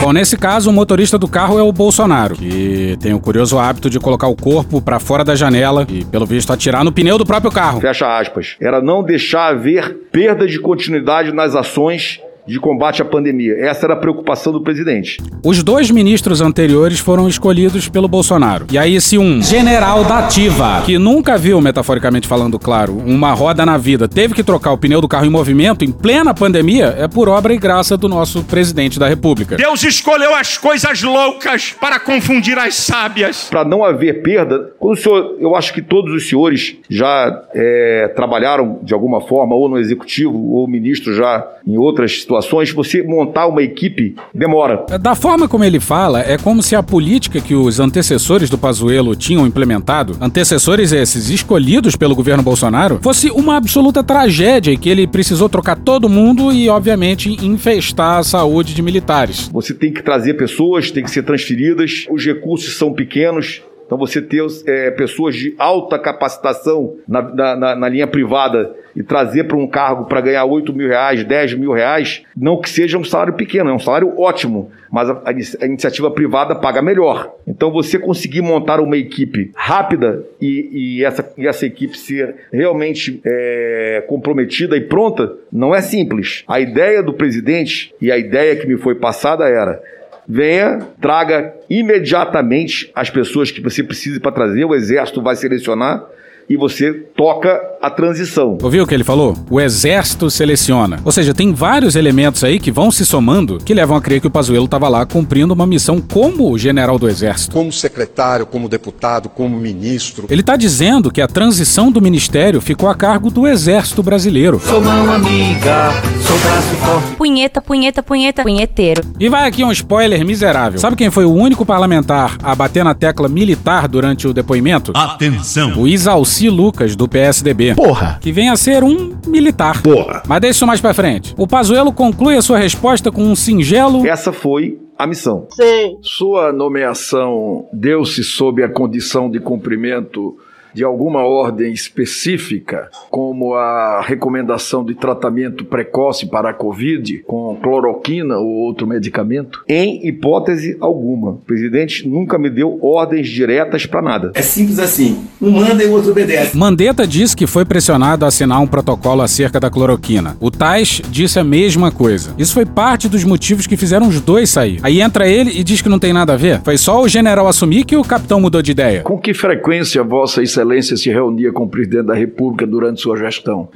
Bom, 0.00 0.12
nesse 0.12 0.36
caso, 0.36 0.70
o 0.70 0.72
motorista 0.72 1.18
do 1.18 1.26
carro 1.26 1.58
é 1.58 1.62
o 1.62 1.72
Bolsonaro, 1.72 2.36
que 2.36 2.96
tem 3.00 3.12
o 3.12 3.18
curioso 3.18 3.58
hábito 3.58 3.90
de 3.90 3.98
colocar 3.98 4.28
o 4.28 4.36
corpo 4.36 4.80
pra 4.80 5.00
fora 5.00 5.24
da 5.24 5.34
janela 5.34 5.86
e, 5.90 6.04
pelo 6.04 6.24
visto, 6.26 6.52
atirar 6.52 6.84
no 6.84 6.92
pneu 6.92 7.18
do 7.18 7.26
próprio 7.26 7.50
carro. 7.50 7.80
Fecha 7.80 8.18
aspas. 8.18 8.56
Era 8.60 8.80
não 8.80 9.02
deixar 9.02 9.48
haver 9.48 9.94
perda 10.12 10.46
de 10.46 10.60
continuidade 10.60 11.32
nas 11.32 11.56
ações 11.56 12.20
de 12.46 12.60
combate 12.60 13.02
à 13.02 13.04
pandemia. 13.04 13.54
Essa 13.58 13.86
era 13.86 13.94
a 13.94 13.96
preocupação 13.96 14.52
do 14.52 14.60
presidente. 14.60 15.18
Os 15.44 15.62
dois 15.62 15.90
ministros 15.90 16.40
anteriores 16.40 16.98
foram 16.98 17.28
escolhidos 17.28 17.88
pelo 17.88 18.08
Bolsonaro. 18.08 18.66
E 18.70 18.78
aí, 18.78 19.00
se 19.00 19.18
um 19.18 19.42
general 19.42 20.04
da 20.04 20.18
ativa, 20.18 20.82
que 20.84 20.98
nunca 20.98 21.36
viu, 21.36 21.60
metaforicamente 21.60 22.28
falando, 22.28 22.58
claro, 22.58 22.96
uma 23.04 23.32
roda 23.32 23.66
na 23.66 23.76
vida, 23.76 24.08
teve 24.08 24.34
que 24.34 24.42
trocar 24.42 24.72
o 24.72 24.78
pneu 24.78 25.00
do 25.00 25.08
carro 25.08 25.26
em 25.26 25.30
movimento 25.30 25.84
em 25.84 25.90
plena 25.90 26.34
pandemia, 26.34 26.94
é 26.98 27.08
por 27.08 27.28
obra 27.28 27.54
e 27.54 27.58
graça 27.58 27.96
do 27.96 28.08
nosso 28.08 28.44
presidente 28.44 28.98
da 28.98 29.08
República. 29.08 29.56
Deus 29.56 29.82
escolheu 29.82 30.34
as 30.34 30.56
coisas 30.58 31.02
loucas 31.02 31.74
para 31.80 31.98
confundir 31.98 32.58
as 32.58 32.74
sábias. 32.74 33.48
Para 33.50 33.64
não 33.64 33.84
haver 33.84 34.22
perda, 34.22 34.72
quando 34.78 34.94
o 34.94 34.96
senhor, 34.96 35.36
eu 35.38 35.54
acho 35.56 35.72
que 35.72 35.82
todos 35.82 36.12
os 36.14 36.28
senhores 36.28 36.76
já 36.88 37.42
é, 37.54 38.12
trabalharam 38.14 38.78
de 38.82 38.94
alguma 38.94 39.20
forma, 39.20 39.54
ou 39.54 39.68
no 39.68 39.78
executivo, 39.78 40.52
ou 40.52 40.68
ministro 40.68 41.14
já 41.14 41.46
em 41.66 41.76
outras 41.76 42.20
situações, 42.20 42.35
você 42.74 43.02
montar 43.02 43.46
uma 43.46 43.62
equipe 43.62 44.14
demora. 44.34 44.84
Da 45.00 45.14
forma 45.14 45.48
como 45.48 45.64
ele 45.64 45.80
fala, 45.80 46.20
é 46.20 46.36
como 46.36 46.62
se 46.62 46.74
a 46.74 46.82
política 46.82 47.40
que 47.40 47.54
os 47.54 47.80
antecessores 47.80 48.50
do 48.50 48.58
Pazuello 48.58 49.14
tinham 49.14 49.46
implementado, 49.46 50.16
antecessores 50.20 50.92
esses 50.92 51.30
escolhidos 51.30 51.96
pelo 51.96 52.14
governo 52.14 52.42
Bolsonaro, 52.42 52.98
fosse 53.02 53.30
uma 53.30 53.56
absoluta 53.56 54.02
tragédia 54.02 54.72
e 54.72 54.76
que 54.76 54.88
ele 54.88 55.06
precisou 55.06 55.48
trocar 55.48 55.76
todo 55.76 56.08
mundo 56.08 56.52
e, 56.52 56.68
obviamente, 56.68 57.30
infestar 57.44 58.18
a 58.18 58.24
saúde 58.24 58.74
de 58.74 58.82
militares. 58.82 59.48
Você 59.52 59.74
tem 59.74 59.92
que 59.92 60.02
trazer 60.02 60.34
pessoas, 60.34 60.90
tem 60.90 61.02
que 61.02 61.10
ser 61.10 61.22
transferidas, 61.22 62.06
os 62.10 62.24
recursos 62.24 62.76
são 62.76 62.92
pequenos. 62.92 63.62
Então 63.86 63.96
você 63.96 64.20
ter 64.20 64.44
é, 64.66 64.90
pessoas 64.90 65.36
de 65.36 65.54
alta 65.58 65.98
capacitação 65.98 66.96
na, 67.06 67.22
na, 67.22 67.56
na- 67.56 67.76
na 67.76 67.88
linha 67.88 68.06
privada 68.06 68.74
e 68.96 69.02
trazer 69.02 69.44
para 69.44 69.56
um 69.56 69.66
cargo 69.66 70.06
para 70.06 70.20
ganhar 70.20 70.44
8 70.44 70.72
mil 70.72 70.88
reais, 70.88 71.22
10 71.22 71.54
mil 71.54 71.70
reais, 71.72 72.22
não 72.36 72.60
que 72.60 72.68
seja 72.68 72.96
um 72.98 73.04
salário 73.04 73.34
pequeno, 73.34 73.68
é 73.70 73.72
um 73.72 73.78
salário 73.78 74.18
ótimo, 74.18 74.70
mas 74.90 75.08
a, 75.10 75.20
a 75.26 75.32
inici- 75.32 75.58
a 75.60 75.66
iniciativa 75.66 76.10
privada 76.10 76.54
paga 76.54 76.80
melhor. 76.82 77.30
Então 77.46 77.70
você 77.70 77.98
conseguir 77.98 78.40
montar 78.42 78.80
uma 78.80 78.96
equipe 78.96 79.50
rápida 79.54 80.24
e, 80.40 80.96
e 80.98 81.04
essa, 81.04 81.30
e 81.36 81.46
essa 81.46 81.66
equipe 81.66 81.96
ser 81.96 82.34
realmente 82.52 83.20
é, 83.24 84.02
comprometida 84.08 84.76
e 84.76 84.80
pronta, 84.80 85.32
não 85.52 85.74
é 85.74 85.80
simples. 85.82 86.42
A 86.48 86.58
ideia 86.58 87.02
do 87.02 87.12
presidente 87.12 87.94
e 88.00 88.10
a 88.10 88.16
ideia 88.18 88.56
que 88.56 88.66
me 88.66 88.76
foi 88.78 88.94
passada 88.94 89.46
era 89.46 89.80
venha, 90.28 90.80
traga 91.00 91.54
imediatamente 91.70 92.90
as 92.94 93.10
pessoas 93.10 93.50
que 93.50 93.60
você 93.60 93.82
precisa 93.82 94.20
para 94.20 94.32
trazer, 94.32 94.64
o 94.64 94.74
exército 94.74 95.22
vai 95.22 95.36
selecionar 95.36 96.04
e 96.48 96.56
você 96.56 96.92
toca 96.92 97.56
a 97.86 97.90
transição. 97.90 98.58
Ouviu 98.60 98.82
o 98.82 98.86
que 98.86 98.92
ele 98.92 99.04
falou? 99.04 99.36
O 99.48 99.60
exército 99.60 100.28
seleciona. 100.28 100.98
Ou 101.04 101.12
seja, 101.12 101.32
tem 101.32 101.54
vários 101.54 101.94
elementos 101.94 102.42
aí 102.42 102.58
que 102.58 102.72
vão 102.72 102.90
se 102.90 103.06
somando 103.06 103.58
que 103.58 103.72
levam 103.72 103.96
a 103.96 104.00
crer 104.00 104.20
que 104.20 104.26
o 104.26 104.30
Pazuello 104.30 104.64
estava 104.64 104.88
lá 104.88 105.06
cumprindo 105.06 105.54
uma 105.54 105.68
missão 105.68 106.00
como 106.00 106.58
general 106.58 106.98
do 106.98 107.08
exército. 107.08 107.54
Como 107.54 107.72
secretário, 107.72 108.44
como 108.44 108.68
deputado, 108.68 109.28
como 109.28 109.56
ministro. 109.56 110.26
Ele 110.28 110.40
está 110.40 110.56
dizendo 110.56 111.12
que 111.12 111.20
a 111.20 111.28
transição 111.28 111.92
do 111.92 112.02
ministério 112.02 112.60
ficou 112.60 112.88
a 112.88 112.94
cargo 112.94 113.30
do 113.30 113.46
exército 113.46 114.02
brasileiro. 114.02 114.60
Sou 114.64 114.80
mão 114.80 115.12
amiga, 115.12 115.92
sou 116.26 116.36
braço 116.38 116.74
forte. 116.84 117.16
Punheta, 117.16 117.62
punheta, 117.62 118.02
punheta, 118.02 118.42
punheteiro. 118.42 119.02
E 119.20 119.28
vai 119.28 119.46
aqui 119.46 119.62
um 119.62 119.70
spoiler 119.70 120.24
miserável. 120.26 120.80
Sabe 120.80 120.96
quem 120.96 121.10
foi 121.10 121.24
o 121.24 121.32
único 121.32 121.64
parlamentar 121.64 122.36
a 122.42 122.52
bater 122.52 122.82
na 122.84 122.94
tecla 122.94 123.28
militar 123.28 123.86
durante 123.86 124.26
o 124.26 124.34
depoimento? 124.34 124.90
Atenção! 124.92 125.74
O 125.76 125.86
Isalci 125.86 126.48
Lucas, 126.48 126.96
do 126.96 127.06
PSDB. 127.06 127.75
Porra! 127.76 128.18
Que 128.22 128.32
vem 128.32 128.48
a 128.48 128.56
ser 128.56 128.82
um 128.82 129.14
militar. 129.26 129.82
Porra! 129.82 130.22
Mas 130.26 130.40
deixa 130.40 130.56
isso 130.56 130.66
mais 130.66 130.80
pra 130.80 130.94
frente. 130.94 131.34
O 131.36 131.46
Pazuello 131.46 131.92
conclui 131.92 132.34
a 132.34 132.42
sua 132.42 132.58
resposta 132.58 133.12
com 133.12 133.22
um 133.22 133.36
singelo... 133.36 134.06
Essa 134.06 134.32
foi 134.32 134.78
a 134.98 135.06
missão. 135.06 135.46
Sim. 135.50 135.98
Sua 136.00 136.52
nomeação 136.52 137.66
deu-se 137.70 138.24
sob 138.24 138.62
a 138.62 138.68
condição 138.68 139.30
de 139.30 139.38
cumprimento 139.38 140.38
de 140.76 140.84
alguma 140.84 141.24
ordem 141.24 141.72
específica, 141.72 142.90
como 143.10 143.54
a 143.54 144.02
recomendação 144.02 144.84
de 144.84 144.94
tratamento 144.94 145.64
precoce 145.64 146.26
para 146.26 146.50
a 146.50 146.52
Covid 146.52 147.22
com 147.26 147.56
cloroquina 147.62 148.36
ou 148.36 148.46
outro 148.46 148.86
medicamento? 148.86 149.64
Em 149.66 150.06
hipótese 150.06 150.76
alguma. 150.78 151.30
O 151.30 151.36
presidente 151.36 152.06
nunca 152.06 152.36
me 152.36 152.50
deu 152.50 152.78
ordens 152.82 153.26
diretas 153.26 153.86
para 153.86 154.02
nada. 154.02 154.32
É 154.34 154.42
simples 154.42 154.78
assim. 154.78 155.24
Um 155.40 155.50
manda 155.50 155.82
e 155.82 155.86
o 155.86 155.92
outro 155.92 156.10
obedece. 156.10 156.54
Mandetta 156.54 157.06
disse 157.06 157.34
que 157.34 157.46
foi 157.46 157.64
pressionado 157.64 158.26
a 158.26 158.28
assinar 158.28 158.60
um 158.60 158.66
protocolo 158.66 159.22
acerca 159.22 159.58
da 159.58 159.70
cloroquina. 159.70 160.36
O 160.38 160.50
Tais 160.50 161.00
disse 161.08 161.38
a 161.38 161.44
mesma 161.44 161.90
coisa. 161.90 162.34
Isso 162.36 162.52
foi 162.52 162.66
parte 162.66 163.08
dos 163.08 163.24
motivos 163.24 163.66
que 163.66 163.78
fizeram 163.78 164.08
os 164.08 164.20
dois 164.20 164.50
sair. 164.50 164.78
Aí 164.82 165.00
entra 165.00 165.26
ele 165.26 165.58
e 165.58 165.64
diz 165.64 165.80
que 165.80 165.88
não 165.88 165.98
tem 165.98 166.12
nada 166.12 166.34
a 166.34 166.36
ver. 166.36 166.60
Foi 166.62 166.76
só 166.76 167.00
o 167.00 167.08
general 167.08 167.48
assumir 167.48 167.84
que 167.84 167.96
o 167.96 168.04
capitão 168.04 168.38
mudou 168.38 168.60
de 168.60 168.72
ideia. 168.72 169.00
Com 169.00 169.18
que 169.18 169.32
frequência 169.32 170.02
Vossa 170.02 170.42
Excelência 170.42 170.65
se 170.96 171.10
reunia 171.10 171.52
com 171.52 171.64
o 171.64 171.68
presidente 171.68 172.06
da 172.06 172.14
República 172.14 172.66
durante 172.66 173.00
sua 173.00 173.16
gestão? 173.16 173.68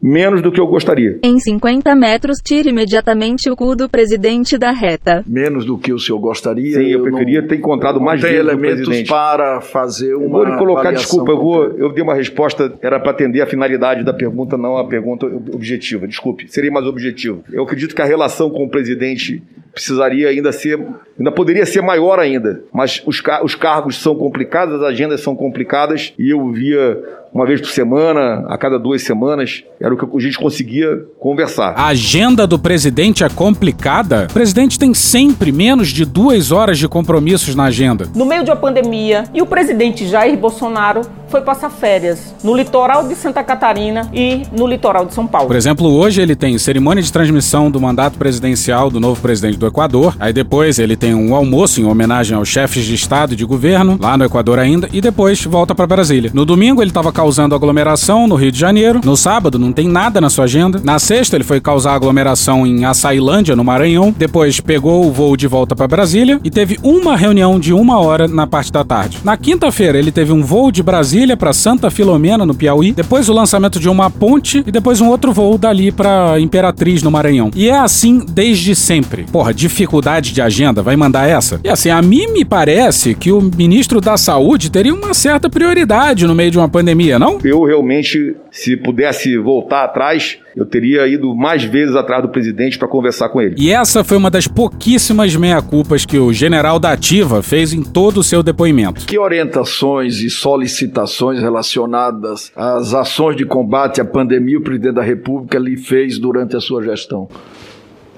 Menos 0.00 0.40
do 0.42 0.52
que 0.52 0.60
eu 0.60 0.66
gostaria. 0.66 1.18
Em 1.22 1.38
50 1.40 1.94
metros, 1.94 2.38
tire 2.44 2.70
imediatamente 2.70 3.50
o 3.50 3.56
cu 3.56 3.74
do 3.74 3.88
presidente 3.88 4.56
da 4.56 4.70
reta. 4.70 5.24
Menos 5.26 5.64
do 5.64 5.76
que 5.76 5.92
o 5.92 5.98
senhor 5.98 6.18
gostaria. 6.20 6.78
Sim, 6.78 6.86
eu, 6.86 7.02
preferia 7.02 7.42
ter 7.46 7.56
encontrado 7.56 8.00
mais 8.00 8.20
tem 8.20 8.34
elementos 8.34 9.02
para 9.08 9.60
fazer 9.60 10.12
Eu 10.12 10.20
uma. 10.20 10.28
vou 10.38 10.44
lhe 10.44 10.56
colocar, 10.56 10.92
desculpa, 10.92 11.32
eu 11.32 11.38
vou, 11.38 11.64
eu 11.76 11.92
dei 11.92 12.02
uma 12.02 12.14
resposta, 12.14 12.72
era 12.80 13.00
para 13.00 13.10
atender 13.10 13.40
a 13.40 13.46
finalidade 13.46 14.04
da 14.04 14.12
pergunta, 14.14 14.56
não 14.56 14.76
a 14.76 14.84
pergunta 14.86 15.26
ob- 15.26 15.54
objetiva. 15.54 16.06
Desculpe, 16.06 16.46
seria 16.48 16.70
mais 16.70 16.86
objetivo. 16.86 17.42
Eu 17.52 17.64
acredito 17.64 17.94
que 17.94 18.02
a 18.02 18.04
relação 18.06 18.50
com 18.50 18.64
o 18.64 18.68
presidente 18.70 19.42
precisaria 19.72 20.28
ainda 20.28 20.50
ser, 20.50 20.78
ainda 21.18 21.30
poderia 21.30 21.64
ser 21.66 21.82
maior 21.82 22.18
ainda, 22.18 22.62
mas 22.72 23.02
os, 23.06 23.22
os 23.44 23.54
cargos 23.54 23.96
são 24.00 24.14
complicados, 24.14 24.74
as 24.76 24.82
agendas 24.82 25.20
são 25.20 25.36
complicadas 25.36 26.12
e 26.18 26.30
eu 26.32 26.50
via 26.50 27.00
uma 27.32 27.46
vez 27.46 27.60
por 27.60 27.70
semana, 27.70 28.44
a 28.48 28.56
cada 28.58 28.78
duas 28.78 29.02
semanas, 29.02 29.64
era 29.80 29.92
o 29.92 29.96
que 29.96 30.04
a 30.04 30.20
gente 30.20 30.38
conseguia 30.38 30.88
conversar. 31.18 31.74
A 31.76 31.86
agenda 31.86 32.46
do 32.46 32.58
presidente 32.58 33.22
é 33.22 33.28
complicada? 33.28 34.26
O 34.30 34.32
presidente 34.32 34.78
tem 34.78 34.94
sempre 34.94 35.52
menos 35.52 35.88
de 35.88 36.04
duas 36.04 36.50
horas 36.50 36.78
de 36.78 36.88
compromissos 36.88 37.54
na 37.54 37.64
agenda. 37.64 38.08
No 38.14 38.24
meio 38.24 38.44
de 38.44 38.50
uma 38.50 38.56
pandemia, 38.56 39.24
e 39.32 39.42
o 39.42 39.46
presidente 39.46 40.06
Jair 40.06 40.36
Bolsonaro 40.36 41.02
foi 41.28 41.42
passar 41.42 41.70
férias 41.70 42.34
no 42.42 42.56
litoral 42.56 43.06
de 43.06 43.14
Santa 43.14 43.44
Catarina 43.44 44.08
e 44.12 44.42
no 44.50 44.66
litoral 44.66 45.04
de 45.04 45.14
São 45.14 45.26
Paulo. 45.26 45.48
Por 45.48 45.56
exemplo, 45.56 45.86
hoje 45.92 46.20
ele 46.20 46.34
tem 46.34 46.56
cerimônia 46.58 47.02
de 47.02 47.12
transmissão 47.12 47.70
do 47.70 47.80
mandato 47.80 48.18
presidencial 48.18 48.90
do 48.90 48.98
novo 48.98 49.20
presidente 49.20 49.58
do 49.58 49.66
Equador. 49.66 50.16
Aí 50.18 50.32
depois 50.32 50.78
ele 50.78 50.96
tem 50.96 51.14
um 51.14 51.34
almoço 51.34 51.80
em 51.80 51.84
homenagem 51.84 52.36
aos 52.36 52.48
chefes 52.48 52.84
de 52.84 52.94
Estado 52.94 53.34
e 53.34 53.36
de 53.36 53.44
governo, 53.44 53.98
lá 54.00 54.16
no 54.16 54.24
Equador 54.24 54.58
ainda, 54.58 54.88
e 54.92 55.00
depois 55.00 55.44
volta 55.44 55.74
para 55.74 55.86
Brasília. 55.86 56.30
No 56.32 56.44
domingo 56.44 56.82
ele 56.82 56.90
estava 56.90 57.12
causando 57.18 57.52
aglomeração 57.52 58.28
no 58.28 58.36
Rio 58.36 58.52
de 58.52 58.60
Janeiro. 58.60 59.00
No 59.04 59.16
sábado 59.16 59.58
não 59.58 59.72
tem 59.72 59.88
nada 59.88 60.20
na 60.20 60.30
sua 60.30 60.44
agenda. 60.44 60.80
Na 60.84 61.00
sexta 61.00 61.36
ele 61.36 61.42
foi 61.42 61.60
causar 61.60 61.94
aglomeração 61.94 62.64
em 62.64 62.84
Açailândia, 62.84 63.56
no 63.56 63.64
Maranhão. 63.64 64.14
Depois 64.16 64.60
pegou 64.60 65.04
o 65.04 65.10
voo 65.10 65.36
de 65.36 65.48
volta 65.48 65.74
para 65.74 65.88
Brasília 65.88 66.38
e 66.44 66.48
teve 66.48 66.78
uma 66.80 67.16
reunião 67.16 67.58
de 67.58 67.72
uma 67.72 67.98
hora 67.98 68.28
na 68.28 68.46
parte 68.46 68.70
da 68.70 68.84
tarde. 68.84 69.18
Na 69.24 69.36
quinta-feira 69.36 69.98
ele 69.98 70.12
teve 70.12 70.30
um 70.30 70.44
voo 70.44 70.70
de 70.70 70.80
Brasília 70.80 71.36
para 71.36 71.52
Santa 71.52 71.90
Filomena, 71.90 72.46
no 72.46 72.54
Piauí. 72.54 72.92
Depois 72.92 73.28
o 73.28 73.32
lançamento 73.32 73.80
de 73.80 73.88
uma 73.88 74.08
ponte 74.08 74.62
e 74.64 74.70
depois 74.70 75.00
um 75.00 75.08
outro 75.08 75.32
voo 75.32 75.58
dali 75.58 75.90
para 75.90 76.38
Imperatriz, 76.38 77.02
no 77.02 77.10
Maranhão. 77.10 77.50
E 77.52 77.68
é 77.68 77.76
assim 77.76 78.24
desde 78.30 78.76
sempre. 78.76 79.24
Porra, 79.32 79.52
dificuldade 79.52 80.32
de 80.32 80.40
agenda, 80.40 80.84
vai 80.84 80.94
mandar 80.94 81.28
essa? 81.28 81.60
E 81.64 81.68
assim, 81.68 81.90
a 81.90 82.00
mim 82.00 82.28
me 82.28 82.44
parece 82.44 83.12
que 83.12 83.32
o 83.32 83.42
ministro 83.42 84.00
da 84.00 84.16
Saúde 84.16 84.70
teria 84.70 84.94
uma 84.94 85.12
certa 85.14 85.50
prioridade 85.50 86.24
no 86.24 86.34
meio 86.36 86.52
de 86.52 86.58
uma 86.58 86.68
pandemia, 86.68 87.07
não? 87.16 87.38
Eu 87.44 87.62
realmente, 87.62 88.34
se 88.50 88.76
pudesse 88.76 89.38
voltar 89.38 89.84
atrás, 89.84 90.38
eu 90.56 90.66
teria 90.66 91.06
ido 91.06 91.32
mais 91.36 91.62
vezes 91.62 91.94
atrás 91.94 92.22
do 92.22 92.28
presidente 92.28 92.76
para 92.76 92.88
conversar 92.88 93.28
com 93.28 93.40
ele. 93.40 93.54
E 93.56 93.70
essa 93.70 94.02
foi 94.02 94.16
uma 94.16 94.28
das 94.28 94.48
pouquíssimas 94.48 95.36
meia-culpas 95.36 96.04
que 96.04 96.18
o 96.18 96.32
general 96.32 96.80
da 96.80 96.90
Ativa 96.90 97.40
fez 97.40 97.72
em 97.72 97.84
todo 97.84 98.18
o 98.18 98.24
seu 98.24 98.42
depoimento. 98.42 99.06
Que 99.06 99.18
orientações 99.18 100.20
e 100.20 100.28
solicitações 100.28 101.40
relacionadas 101.40 102.50
às 102.56 102.92
ações 102.92 103.36
de 103.36 103.44
combate 103.44 104.00
à 104.00 104.04
pandemia 104.04 104.58
o 104.58 104.62
presidente 104.62 104.94
da 104.94 105.02
República 105.02 105.58
lhe 105.58 105.76
fez 105.76 106.18
durante 106.18 106.56
a 106.56 106.60
sua 106.60 106.82
gestão? 106.82 107.28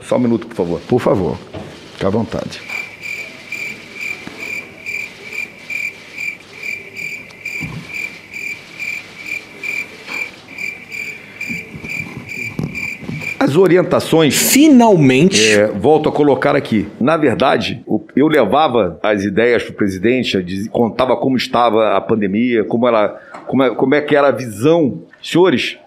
Só 0.01 0.17
um 0.17 0.21
minuto, 0.21 0.47
por 0.47 0.55
favor. 0.55 0.81
Por 0.89 1.01
favor, 1.01 1.39
fique 1.93 2.07
à 2.07 2.09
vontade. 2.09 2.80
As 13.51 13.57
orientações. 13.57 14.53
Finalmente. 14.53 15.59
É, 15.59 15.67
volto 15.67 16.09
a 16.09 16.13
colocar 16.13 16.55
aqui. 16.55 16.87
Na 17.01 17.17
verdade, 17.17 17.85
eu 18.15 18.29
levava 18.29 19.01
as 19.03 19.25
ideias 19.25 19.65
para 19.65 19.73
o 19.73 19.75
presidente, 19.75 20.69
contava 20.71 21.17
como 21.17 21.37
estava 21.37 21.97
a 21.97 22.01
pandemia, 22.01 22.63
como, 22.63 22.87
ela, 22.87 23.21
como, 23.49 23.65
é, 23.65 23.75
como 23.75 23.95
é 23.97 24.01
que 24.01 24.15
era 24.15 24.29
a 24.29 24.31
visão. 24.31 25.01
Senhores, 25.21 25.79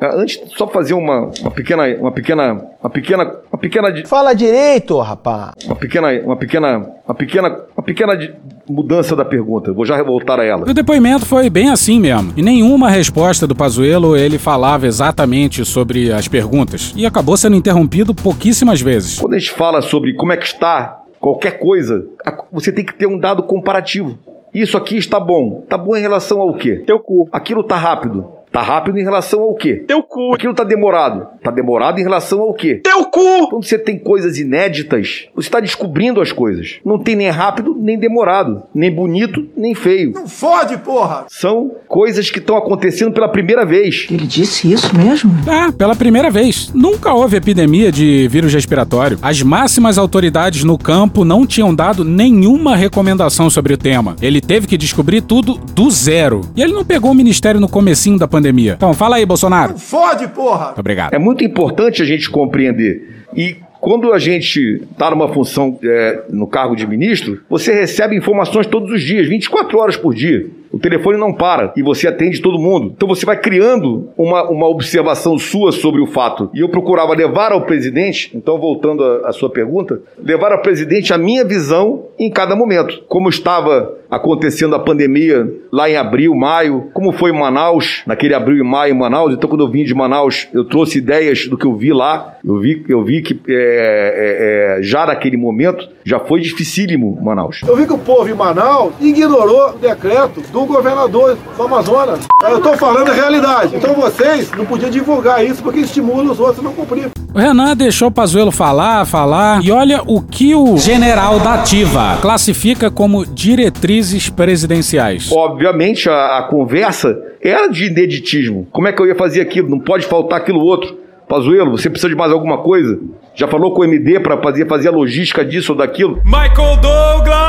antes, 0.00 0.40
só 0.56 0.66
fazer 0.68 0.94
uma, 0.94 1.30
uma 1.40 1.50
pequena. 1.50 1.84
Uma 1.98 2.12
pequena. 2.12 2.52
Uma 2.82 2.90
pequena. 2.90 3.36
Uma 3.52 3.58
pequena. 3.58 3.90
de- 3.92 4.06
Fala 4.06 4.34
direito, 4.34 4.98
rapaz. 5.00 5.52
Uma 5.64 5.76
pequena. 5.76 6.08
Uma 6.24 6.36
pequena. 6.36 6.86
Uma 7.06 7.14
pequena. 7.14 7.60
Uma 7.76 7.82
pequena 7.84 8.16
de- 8.16 8.34
mudança 8.68 9.14
da 9.16 9.24
pergunta. 9.24 9.72
Vou 9.72 9.84
já 9.86 10.02
voltar 10.02 10.38
a 10.40 10.44
ela. 10.44 10.62
O 10.68 10.74
depoimento 10.74 11.24
foi 11.24 11.48
bem 11.48 11.70
assim 11.70 12.00
mesmo. 12.00 12.32
E 12.36 12.42
nenhuma 12.42 12.90
resposta 12.90 13.46
do 13.46 13.54
Pazuello 13.54 14.16
ele 14.16 14.38
falava 14.38 14.86
exatamente 14.86 15.64
sobre 15.64 16.12
as 16.12 16.28
perguntas. 16.28 16.92
E 16.96 17.06
acabou 17.06 17.36
sendo 17.36 17.56
interrompido 17.56 18.14
pouquíssimas 18.14 18.80
vezes. 18.80 19.18
Quando 19.18 19.34
a 19.34 19.38
gente 19.38 19.52
fala 19.52 19.80
sobre 19.82 20.14
como 20.14 20.32
é 20.32 20.36
que 20.36 20.46
está 20.46 21.00
qualquer 21.20 21.58
coisa, 21.58 22.06
você 22.52 22.70
tem 22.70 22.84
que 22.84 22.94
ter 22.94 23.06
um 23.06 23.18
dado 23.18 23.42
comparativo. 23.42 24.18
Isso 24.54 24.76
aqui 24.76 24.96
está 24.96 25.20
bom. 25.20 25.60
Está 25.64 25.76
bom 25.76 25.96
em 25.96 26.00
relação 26.00 26.40
ao 26.40 26.54
quê? 26.54 26.82
Teu 26.86 26.98
cu. 26.98 27.28
Aquilo 27.32 27.60
está 27.60 27.76
rápido. 27.76 28.26
Está 28.56 28.64
rápido 28.66 28.98
em 28.98 29.02
relação 29.02 29.42
ao 29.42 29.54
quê? 29.54 29.84
Teu 29.86 30.02
cu. 30.02 30.34
Aquilo 30.34 30.52
está 30.52 30.64
demorado. 30.64 31.26
Está 31.36 31.50
demorado 31.50 32.00
em 32.00 32.02
relação 32.02 32.40
ao 32.40 32.54
quê? 32.54 32.80
Teu 32.82 33.04
cu. 33.04 33.50
Quando 33.50 33.66
você 33.66 33.78
tem 33.78 33.98
coisas 33.98 34.38
inéditas, 34.38 35.28
você 35.34 35.48
está 35.48 35.60
descobrindo 35.60 36.22
as 36.22 36.32
coisas. 36.32 36.76
Não 36.82 36.98
tem 36.98 37.14
nem 37.14 37.28
rápido, 37.28 37.76
nem 37.78 37.98
demorado. 37.98 38.62
Nem 38.74 38.90
bonito, 38.90 39.46
nem 39.54 39.74
feio. 39.74 40.12
Não 40.14 40.26
fode, 40.26 40.78
porra! 40.78 41.26
São 41.28 41.70
coisas 41.86 42.30
que 42.30 42.38
estão 42.38 42.56
acontecendo 42.56 43.12
pela 43.12 43.28
primeira 43.28 43.66
vez. 43.66 44.06
Ele 44.10 44.26
disse 44.26 44.72
isso 44.72 44.96
mesmo? 44.96 45.30
Ah, 45.46 45.70
pela 45.70 45.94
primeira 45.94 46.30
vez. 46.30 46.70
Nunca 46.72 47.12
houve 47.12 47.36
epidemia 47.36 47.92
de 47.92 48.26
vírus 48.28 48.54
respiratório. 48.54 49.18
As 49.20 49.42
máximas 49.42 49.98
autoridades 49.98 50.64
no 50.64 50.78
campo 50.78 51.26
não 51.26 51.46
tinham 51.46 51.74
dado 51.74 52.06
nenhuma 52.06 52.74
recomendação 52.74 53.50
sobre 53.50 53.74
o 53.74 53.76
tema. 53.76 54.16
Ele 54.22 54.40
teve 54.40 54.66
que 54.66 54.78
descobrir 54.78 55.20
tudo 55.20 55.60
do 55.74 55.90
zero. 55.90 56.40
E 56.56 56.62
ele 56.62 56.72
não 56.72 56.86
pegou 56.86 57.10
o 57.10 57.14
ministério 57.14 57.60
no 57.60 57.68
comecinho 57.68 58.18
da 58.18 58.26
pandemia. 58.26 58.45
Então, 58.74 58.92
fala 58.94 59.16
aí, 59.16 59.26
Bolsonaro. 59.26 59.78
Fode, 59.78 60.28
porra! 60.28 60.74
Obrigado. 60.76 61.14
É 61.14 61.18
muito 61.18 61.44
importante 61.44 62.02
a 62.02 62.04
gente 62.04 62.30
compreender. 62.30 63.24
E 63.34 63.56
quando 63.80 64.12
a 64.12 64.18
gente 64.18 64.82
está 64.90 65.10
numa 65.10 65.28
função 65.32 65.78
é, 65.82 66.24
no 66.30 66.46
cargo 66.46 66.74
de 66.74 66.86
ministro, 66.86 67.42
você 67.48 67.72
recebe 67.72 68.16
informações 68.16 68.66
todos 68.66 68.90
os 68.90 69.02
dias, 69.02 69.28
24 69.28 69.78
horas 69.78 69.96
por 69.96 70.14
dia. 70.14 70.46
O 70.70 70.78
telefone 70.78 71.18
não 71.18 71.32
para 71.32 71.72
e 71.76 71.82
você 71.82 72.08
atende 72.08 72.40
todo 72.40 72.58
mundo. 72.58 72.92
Então 72.96 73.08
você 73.08 73.24
vai 73.24 73.36
criando 73.36 74.08
uma, 74.16 74.48
uma 74.48 74.68
observação 74.68 75.38
sua 75.38 75.72
sobre 75.72 76.00
o 76.00 76.06
fato. 76.06 76.50
E 76.54 76.60
eu 76.60 76.68
procurava 76.68 77.14
levar 77.14 77.52
ao 77.52 77.62
presidente, 77.62 78.30
então 78.34 78.58
voltando 78.58 79.02
à 79.24 79.32
sua 79.32 79.50
pergunta, 79.50 80.00
levar 80.22 80.52
ao 80.52 80.62
presidente 80.62 81.12
a 81.12 81.18
minha 81.18 81.44
visão 81.44 82.06
em 82.18 82.30
cada 82.30 82.54
momento. 82.54 83.02
Como 83.08 83.28
estava 83.28 83.96
acontecendo 84.10 84.74
a 84.74 84.78
pandemia 84.78 85.52
lá 85.72 85.90
em 85.90 85.96
abril, 85.96 86.34
maio, 86.34 86.88
como 86.92 87.12
foi 87.12 87.30
em 87.30 87.38
Manaus, 87.38 88.02
naquele 88.06 88.34
abril 88.34 88.58
e 88.58 88.62
maio 88.62 88.94
em 88.94 88.98
Manaus. 88.98 89.34
Então, 89.34 89.48
quando 89.48 89.64
eu 89.64 89.70
vim 89.70 89.84
de 89.84 89.94
Manaus, 89.94 90.48
eu 90.52 90.64
trouxe 90.64 90.98
ideias 90.98 91.46
do 91.46 91.56
que 91.56 91.66
eu 91.66 91.74
vi 91.74 91.92
lá. 91.92 92.36
Eu 92.44 92.60
vi, 92.60 92.84
eu 92.88 93.04
vi 93.04 93.22
que 93.22 93.38
é, 93.48 93.54
é, 93.54 94.78
é, 94.78 94.82
já 94.82 95.06
naquele 95.06 95.36
momento 95.36 95.88
já 96.04 96.20
foi 96.20 96.40
dificílimo 96.40 97.18
Manaus. 97.20 97.60
Eu 97.66 97.76
vi 97.76 97.86
que 97.86 97.92
o 97.92 97.98
povo 97.98 98.28
em 98.28 98.34
Manaus 98.34 98.94
ignorou 99.00 99.70
o 99.70 99.78
decreto 99.78 100.40
do 100.56 100.64
governador 100.64 101.36
do 101.54 101.62
Amazonas. 101.62 102.20
Eu 102.42 102.62
tô 102.62 102.72
falando 102.78 103.10
a 103.10 103.12
realidade. 103.12 103.76
Então 103.76 103.92
vocês 103.92 104.50
não 104.52 104.64
podiam 104.64 104.90
divulgar 104.90 105.44
isso 105.44 105.62
porque 105.62 105.80
estimula 105.80 106.32
os 106.32 106.40
outros 106.40 106.60
a 106.60 106.62
não 106.62 106.72
cumprir. 106.72 107.10
O 107.34 107.38
Renan 107.38 107.76
deixou 107.76 108.08
o 108.08 108.10
Pazuello 108.10 108.50
falar, 108.50 109.04
falar, 109.04 109.62
e 109.62 109.70
olha 109.70 110.00
o 110.06 110.22
que 110.22 110.54
o 110.54 110.78
general 110.78 111.38
da 111.40 111.54
Ativa 111.56 112.16
classifica 112.22 112.90
como 112.90 113.26
diretrizes 113.26 114.30
presidenciais. 114.30 115.30
Obviamente, 115.30 116.08
a, 116.08 116.38
a 116.38 116.42
conversa 116.44 117.14
era 117.42 117.68
de 117.68 117.88
ineditismo. 117.88 118.66
Como 118.72 118.88
é 118.88 118.92
que 118.94 119.02
eu 119.02 119.06
ia 119.06 119.14
fazer 119.14 119.42
aquilo? 119.42 119.68
Não 119.68 119.78
pode 119.78 120.06
faltar 120.06 120.38
aquilo 120.38 120.60
outro. 120.60 120.96
Pazuello, 121.28 121.72
você 121.72 121.90
precisa 121.90 122.08
de 122.08 122.14
mais 122.14 122.32
alguma 122.32 122.58
coisa? 122.58 122.98
Já 123.34 123.46
falou 123.46 123.74
com 123.74 123.82
o 123.82 123.84
MD 123.84 124.20
para 124.20 124.40
fazer, 124.40 124.66
fazer 124.66 124.88
a 124.88 124.92
logística 124.92 125.44
disso 125.44 125.72
ou 125.72 125.78
daquilo? 125.78 126.22
Michael 126.24 126.76
Douglas! 126.80 127.45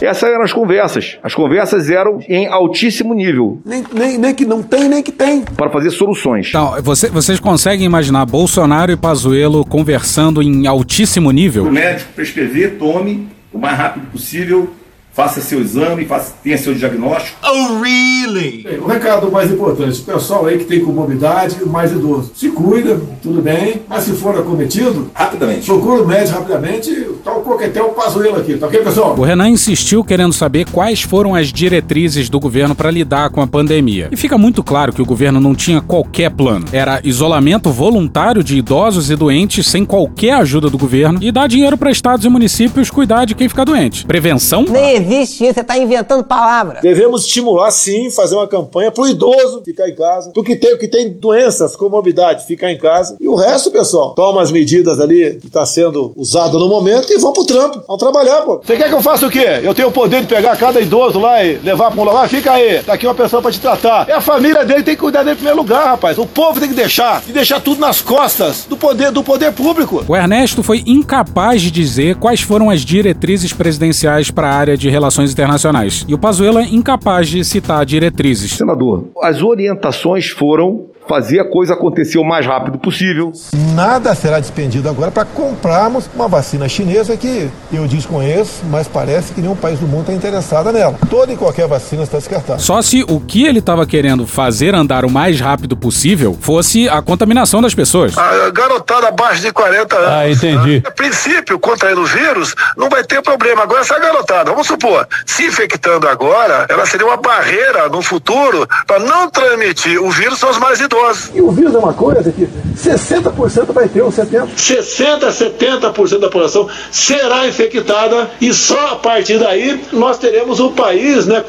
Essas 0.00 0.30
eram 0.30 0.42
as 0.42 0.52
conversas. 0.52 1.16
As 1.22 1.34
conversas 1.34 1.88
eram 1.88 2.18
em 2.28 2.46
altíssimo 2.48 3.14
nível. 3.14 3.60
Nem, 3.64 3.84
nem, 3.92 4.18
nem 4.18 4.34
que 4.34 4.44
não 4.44 4.62
tem, 4.62 4.88
nem 4.88 5.02
que 5.02 5.12
tem. 5.12 5.42
Para 5.42 5.70
fazer 5.70 5.90
soluções. 5.90 6.48
Então, 6.48 6.74
você- 6.82 7.08
vocês 7.08 7.38
conseguem 7.38 7.86
imaginar 7.86 8.26
Bolsonaro 8.26 8.90
e 8.90 8.96
Pazuello 8.96 9.64
conversando 9.64 10.42
em 10.42 10.66
altíssimo 10.66 11.30
nível? 11.30 11.64
O 11.64 11.70
médico 11.72 12.10
prescrever, 12.16 12.76
tome 12.78 13.28
o 13.52 13.58
mais 13.58 13.78
rápido 13.78 14.06
possível 14.10 14.70
faça 15.12 15.40
seu 15.40 15.60
exame, 15.60 16.06
faça, 16.06 16.34
tenha 16.42 16.56
seu 16.56 16.74
diagnóstico. 16.74 17.36
Oh, 17.44 17.80
really? 17.80 18.66
O 18.80 18.86
recado 18.86 19.30
mais 19.30 19.50
importante, 19.50 20.00
o 20.00 20.04
pessoal 20.04 20.46
aí 20.46 20.58
que 20.58 20.64
tem 20.64 20.80
comorbidade, 20.80 21.64
mais 21.66 21.92
idoso, 21.92 22.32
se 22.34 22.48
cuida, 22.50 23.00
tudo 23.22 23.42
bem, 23.42 23.82
mas 23.88 24.04
se 24.04 24.12
for 24.12 24.38
acometido, 24.38 25.10
rapidamente, 25.14 25.66
procura 25.66 26.02
o 26.02 26.06
médico 26.06 26.38
rapidamente, 26.38 26.90
tá 27.22 27.32
o 27.32 27.42
coquetel 27.42 27.90
pazuelo 27.90 28.38
aqui, 28.38 28.56
tá 28.56 28.66
ok, 28.66 28.80
pessoal? 28.80 29.14
O 29.18 29.22
Renan 29.22 29.50
insistiu 29.50 30.02
querendo 30.02 30.32
saber 30.32 30.66
quais 30.70 31.02
foram 31.02 31.34
as 31.34 31.52
diretrizes 31.52 32.28
do 32.28 32.40
governo 32.40 32.74
para 32.74 32.90
lidar 32.90 33.30
com 33.30 33.42
a 33.42 33.46
pandemia. 33.46 34.08
E 34.10 34.16
fica 34.16 34.38
muito 34.38 34.62
claro 34.62 34.92
que 34.92 35.02
o 35.02 35.06
governo 35.06 35.40
não 35.40 35.54
tinha 35.54 35.80
qualquer 35.80 36.30
plano. 36.30 36.64
Era 36.72 37.00
isolamento 37.04 37.70
voluntário 37.70 38.42
de 38.42 38.56
idosos 38.56 39.10
e 39.10 39.16
doentes 39.16 39.66
sem 39.66 39.84
qualquer 39.84 40.34
ajuda 40.34 40.70
do 40.70 40.78
governo 40.78 41.18
e 41.22 41.30
dar 41.30 41.46
dinheiro 41.46 41.76
para 41.76 41.90
estados 41.90 42.24
e 42.24 42.28
municípios 42.28 42.90
cuidar 42.90 43.24
de 43.24 43.34
quem 43.34 43.48
fica 43.48 43.64
doente. 43.64 44.06
Prevenção? 44.06 44.64
Nem 44.68 45.01
existe 45.02 45.44
isso, 45.44 45.54
você 45.54 45.64
tá 45.64 45.76
inventando 45.76 46.24
palavras. 46.24 46.80
Devemos 46.82 47.24
estimular 47.26 47.70
sim, 47.70 48.10
fazer 48.10 48.34
uma 48.34 48.48
campanha 48.48 48.90
pro 48.90 49.06
idoso 49.06 49.62
ficar 49.64 49.88
em 49.88 49.94
casa, 49.94 50.30
pro 50.30 50.42
que 50.42 50.56
tem, 50.56 50.76
que 50.78 50.88
tem 50.88 51.10
doenças, 51.10 51.76
comorbidade, 51.76 52.46
ficar 52.46 52.70
em 52.70 52.78
casa. 52.78 53.16
E 53.20 53.28
o 53.28 53.34
resto, 53.34 53.70
pessoal, 53.70 54.14
toma 54.14 54.42
as 54.42 54.50
medidas 54.50 55.00
ali 55.00 55.38
que 55.40 55.50
tá 55.50 55.64
sendo 55.66 56.12
usado 56.16 56.58
no 56.58 56.68
momento 56.68 57.12
e 57.12 57.18
vão 57.18 57.32
pro 57.32 57.44
trampo. 57.44 57.82
Vão 57.86 57.96
trabalhar, 57.96 58.42
pô. 58.42 58.60
Você 58.64 58.76
quer 58.76 58.88
que 58.88 58.94
eu 58.94 59.02
faça 59.02 59.26
o 59.26 59.30
quê? 59.30 59.60
Eu 59.62 59.74
tenho 59.74 59.88
o 59.88 59.92
poder 59.92 60.22
de 60.22 60.26
pegar 60.26 60.56
cada 60.56 60.80
idoso 60.80 61.18
lá 61.18 61.44
e 61.44 61.58
levar 61.58 61.90
pra 61.90 62.00
um 62.00 62.04
lugar? 62.04 62.28
Fica 62.28 62.52
aí, 62.52 62.82
tá 62.82 62.94
aqui 62.94 63.06
uma 63.06 63.14
pessoa 63.14 63.42
pra 63.42 63.50
te 63.50 63.60
tratar. 63.60 64.08
É 64.08 64.14
a 64.14 64.20
família 64.20 64.64
dele 64.64 64.82
tem 64.82 64.94
que 64.94 65.00
cuidar 65.00 65.22
dele 65.22 65.32
em 65.32 65.36
primeiro 65.36 65.58
lugar, 65.58 65.86
rapaz. 65.86 66.18
O 66.18 66.26
povo 66.26 66.60
tem 66.60 66.68
que 66.68 66.74
deixar, 66.74 67.22
e 67.28 67.32
deixar 67.32 67.60
tudo 67.60 67.80
nas 67.80 68.00
costas 68.00 68.64
do 68.68 68.76
poder, 68.76 69.10
do 69.10 69.22
poder 69.22 69.52
público. 69.52 70.04
O 70.06 70.16
Ernesto 70.16 70.62
foi 70.62 70.82
incapaz 70.86 71.62
de 71.62 71.70
dizer 71.70 72.16
quais 72.16 72.40
foram 72.40 72.70
as 72.70 72.80
diretrizes 72.80 73.52
presidenciais 73.52 74.30
para 74.30 74.48
a 74.48 74.54
área 74.54 74.76
de 74.76 74.88
relações 74.92 75.32
internacionais. 75.32 76.04
E 76.06 76.14
o 76.14 76.18
Pazuello 76.18 76.58
é 76.58 76.64
incapaz 76.64 77.28
de 77.28 77.44
citar 77.44 77.84
diretrizes. 77.84 78.52
Senador, 78.52 79.08
as 79.22 79.42
orientações 79.42 80.28
foram 80.28 80.91
fazer 81.08 81.40
a 81.40 81.44
coisa 81.44 81.74
acontecer 81.74 82.18
o 82.18 82.24
mais 82.24 82.46
rápido 82.46 82.78
possível. 82.78 83.32
Nada 83.74 84.14
será 84.14 84.40
despendido 84.40 84.88
agora 84.88 85.10
para 85.10 85.24
comprarmos 85.24 86.08
uma 86.14 86.28
vacina 86.28 86.68
chinesa 86.68 87.16
que 87.16 87.50
eu 87.72 87.86
desconheço, 87.86 88.62
mas 88.70 88.86
parece 88.86 89.32
que 89.32 89.40
nenhum 89.40 89.56
país 89.56 89.78
do 89.78 89.86
mundo 89.86 90.02
está 90.02 90.12
interessado 90.12 90.70
nela. 90.72 90.94
Toda 91.10 91.32
e 91.32 91.36
qualquer 91.36 91.66
vacina 91.66 92.02
está 92.02 92.18
descartada. 92.18 92.58
Só 92.58 92.80
se 92.80 93.04
o 93.08 93.20
que 93.20 93.44
ele 93.44 93.58
estava 93.58 93.86
querendo 93.86 94.26
fazer 94.26 94.74
andar 94.74 95.04
o 95.04 95.10
mais 95.10 95.40
rápido 95.40 95.76
possível 95.76 96.36
fosse 96.40 96.88
a 96.88 97.02
contaminação 97.02 97.60
das 97.60 97.74
pessoas. 97.74 98.16
A 98.16 98.50
garotada 98.50 99.08
abaixo 99.08 99.42
de 99.42 99.52
40 99.52 99.96
anos. 99.96 100.08
Ah, 100.08 100.30
entendi. 100.30 100.82
A 100.86 100.90
princípio, 100.90 101.58
contraindo 101.58 102.02
o 102.02 102.06
vírus, 102.06 102.54
não 102.76 102.88
vai 102.88 103.02
ter 103.04 103.20
problema. 103.22 103.62
Agora, 103.62 103.80
essa 103.80 103.98
garotada, 103.98 104.50
vamos 104.50 104.66
supor, 104.66 105.06
se 105.26 105.46
infectando 105.46 106.08
agora, 106.08 106.66
ela 106.68 106.86
seria 106.86 107.06
uma 107.06 107.16
barreira 107.16 107.88
no 107.88 108.02
futuro 108.02 108.68
para 108.86 108.98
não 108.98 109.28
transmitir 109.28 110.00
o 110.02 110.10
vírus 110.10 110.42
aos 110.42 110.58
mais 110.58 110.80
idosos. 110.80 110.91
E 111.34 111.40
o 111.40 111.50
vírus 111.50 111.74
é 111.74 111.78
uma 111.78 111.94
coisa 111.94 112.30
que 112.30 112.46
60% 112.76 113.72
vai 113.72 113.88
ter, 113.88 114.02
ou 114.02 114.10
70%. 114.10 114.48
60% 114.56 115.24
a 115.24 115.32
70% 115.32 116.18
da 116.18 116.26
população 116.28 116.68
será 116.90 117.46
infectada 117.46 118.30
e 118.40 118.52
só 118.52 118.88
a 118.88 118.96
partir 118.96 119.38
daí 119.38 119.80
nós 119.92 120.18
teremos 120.18 120.60
o 120.60 120.70
país 120.72 121.26
né, 121.26 121.42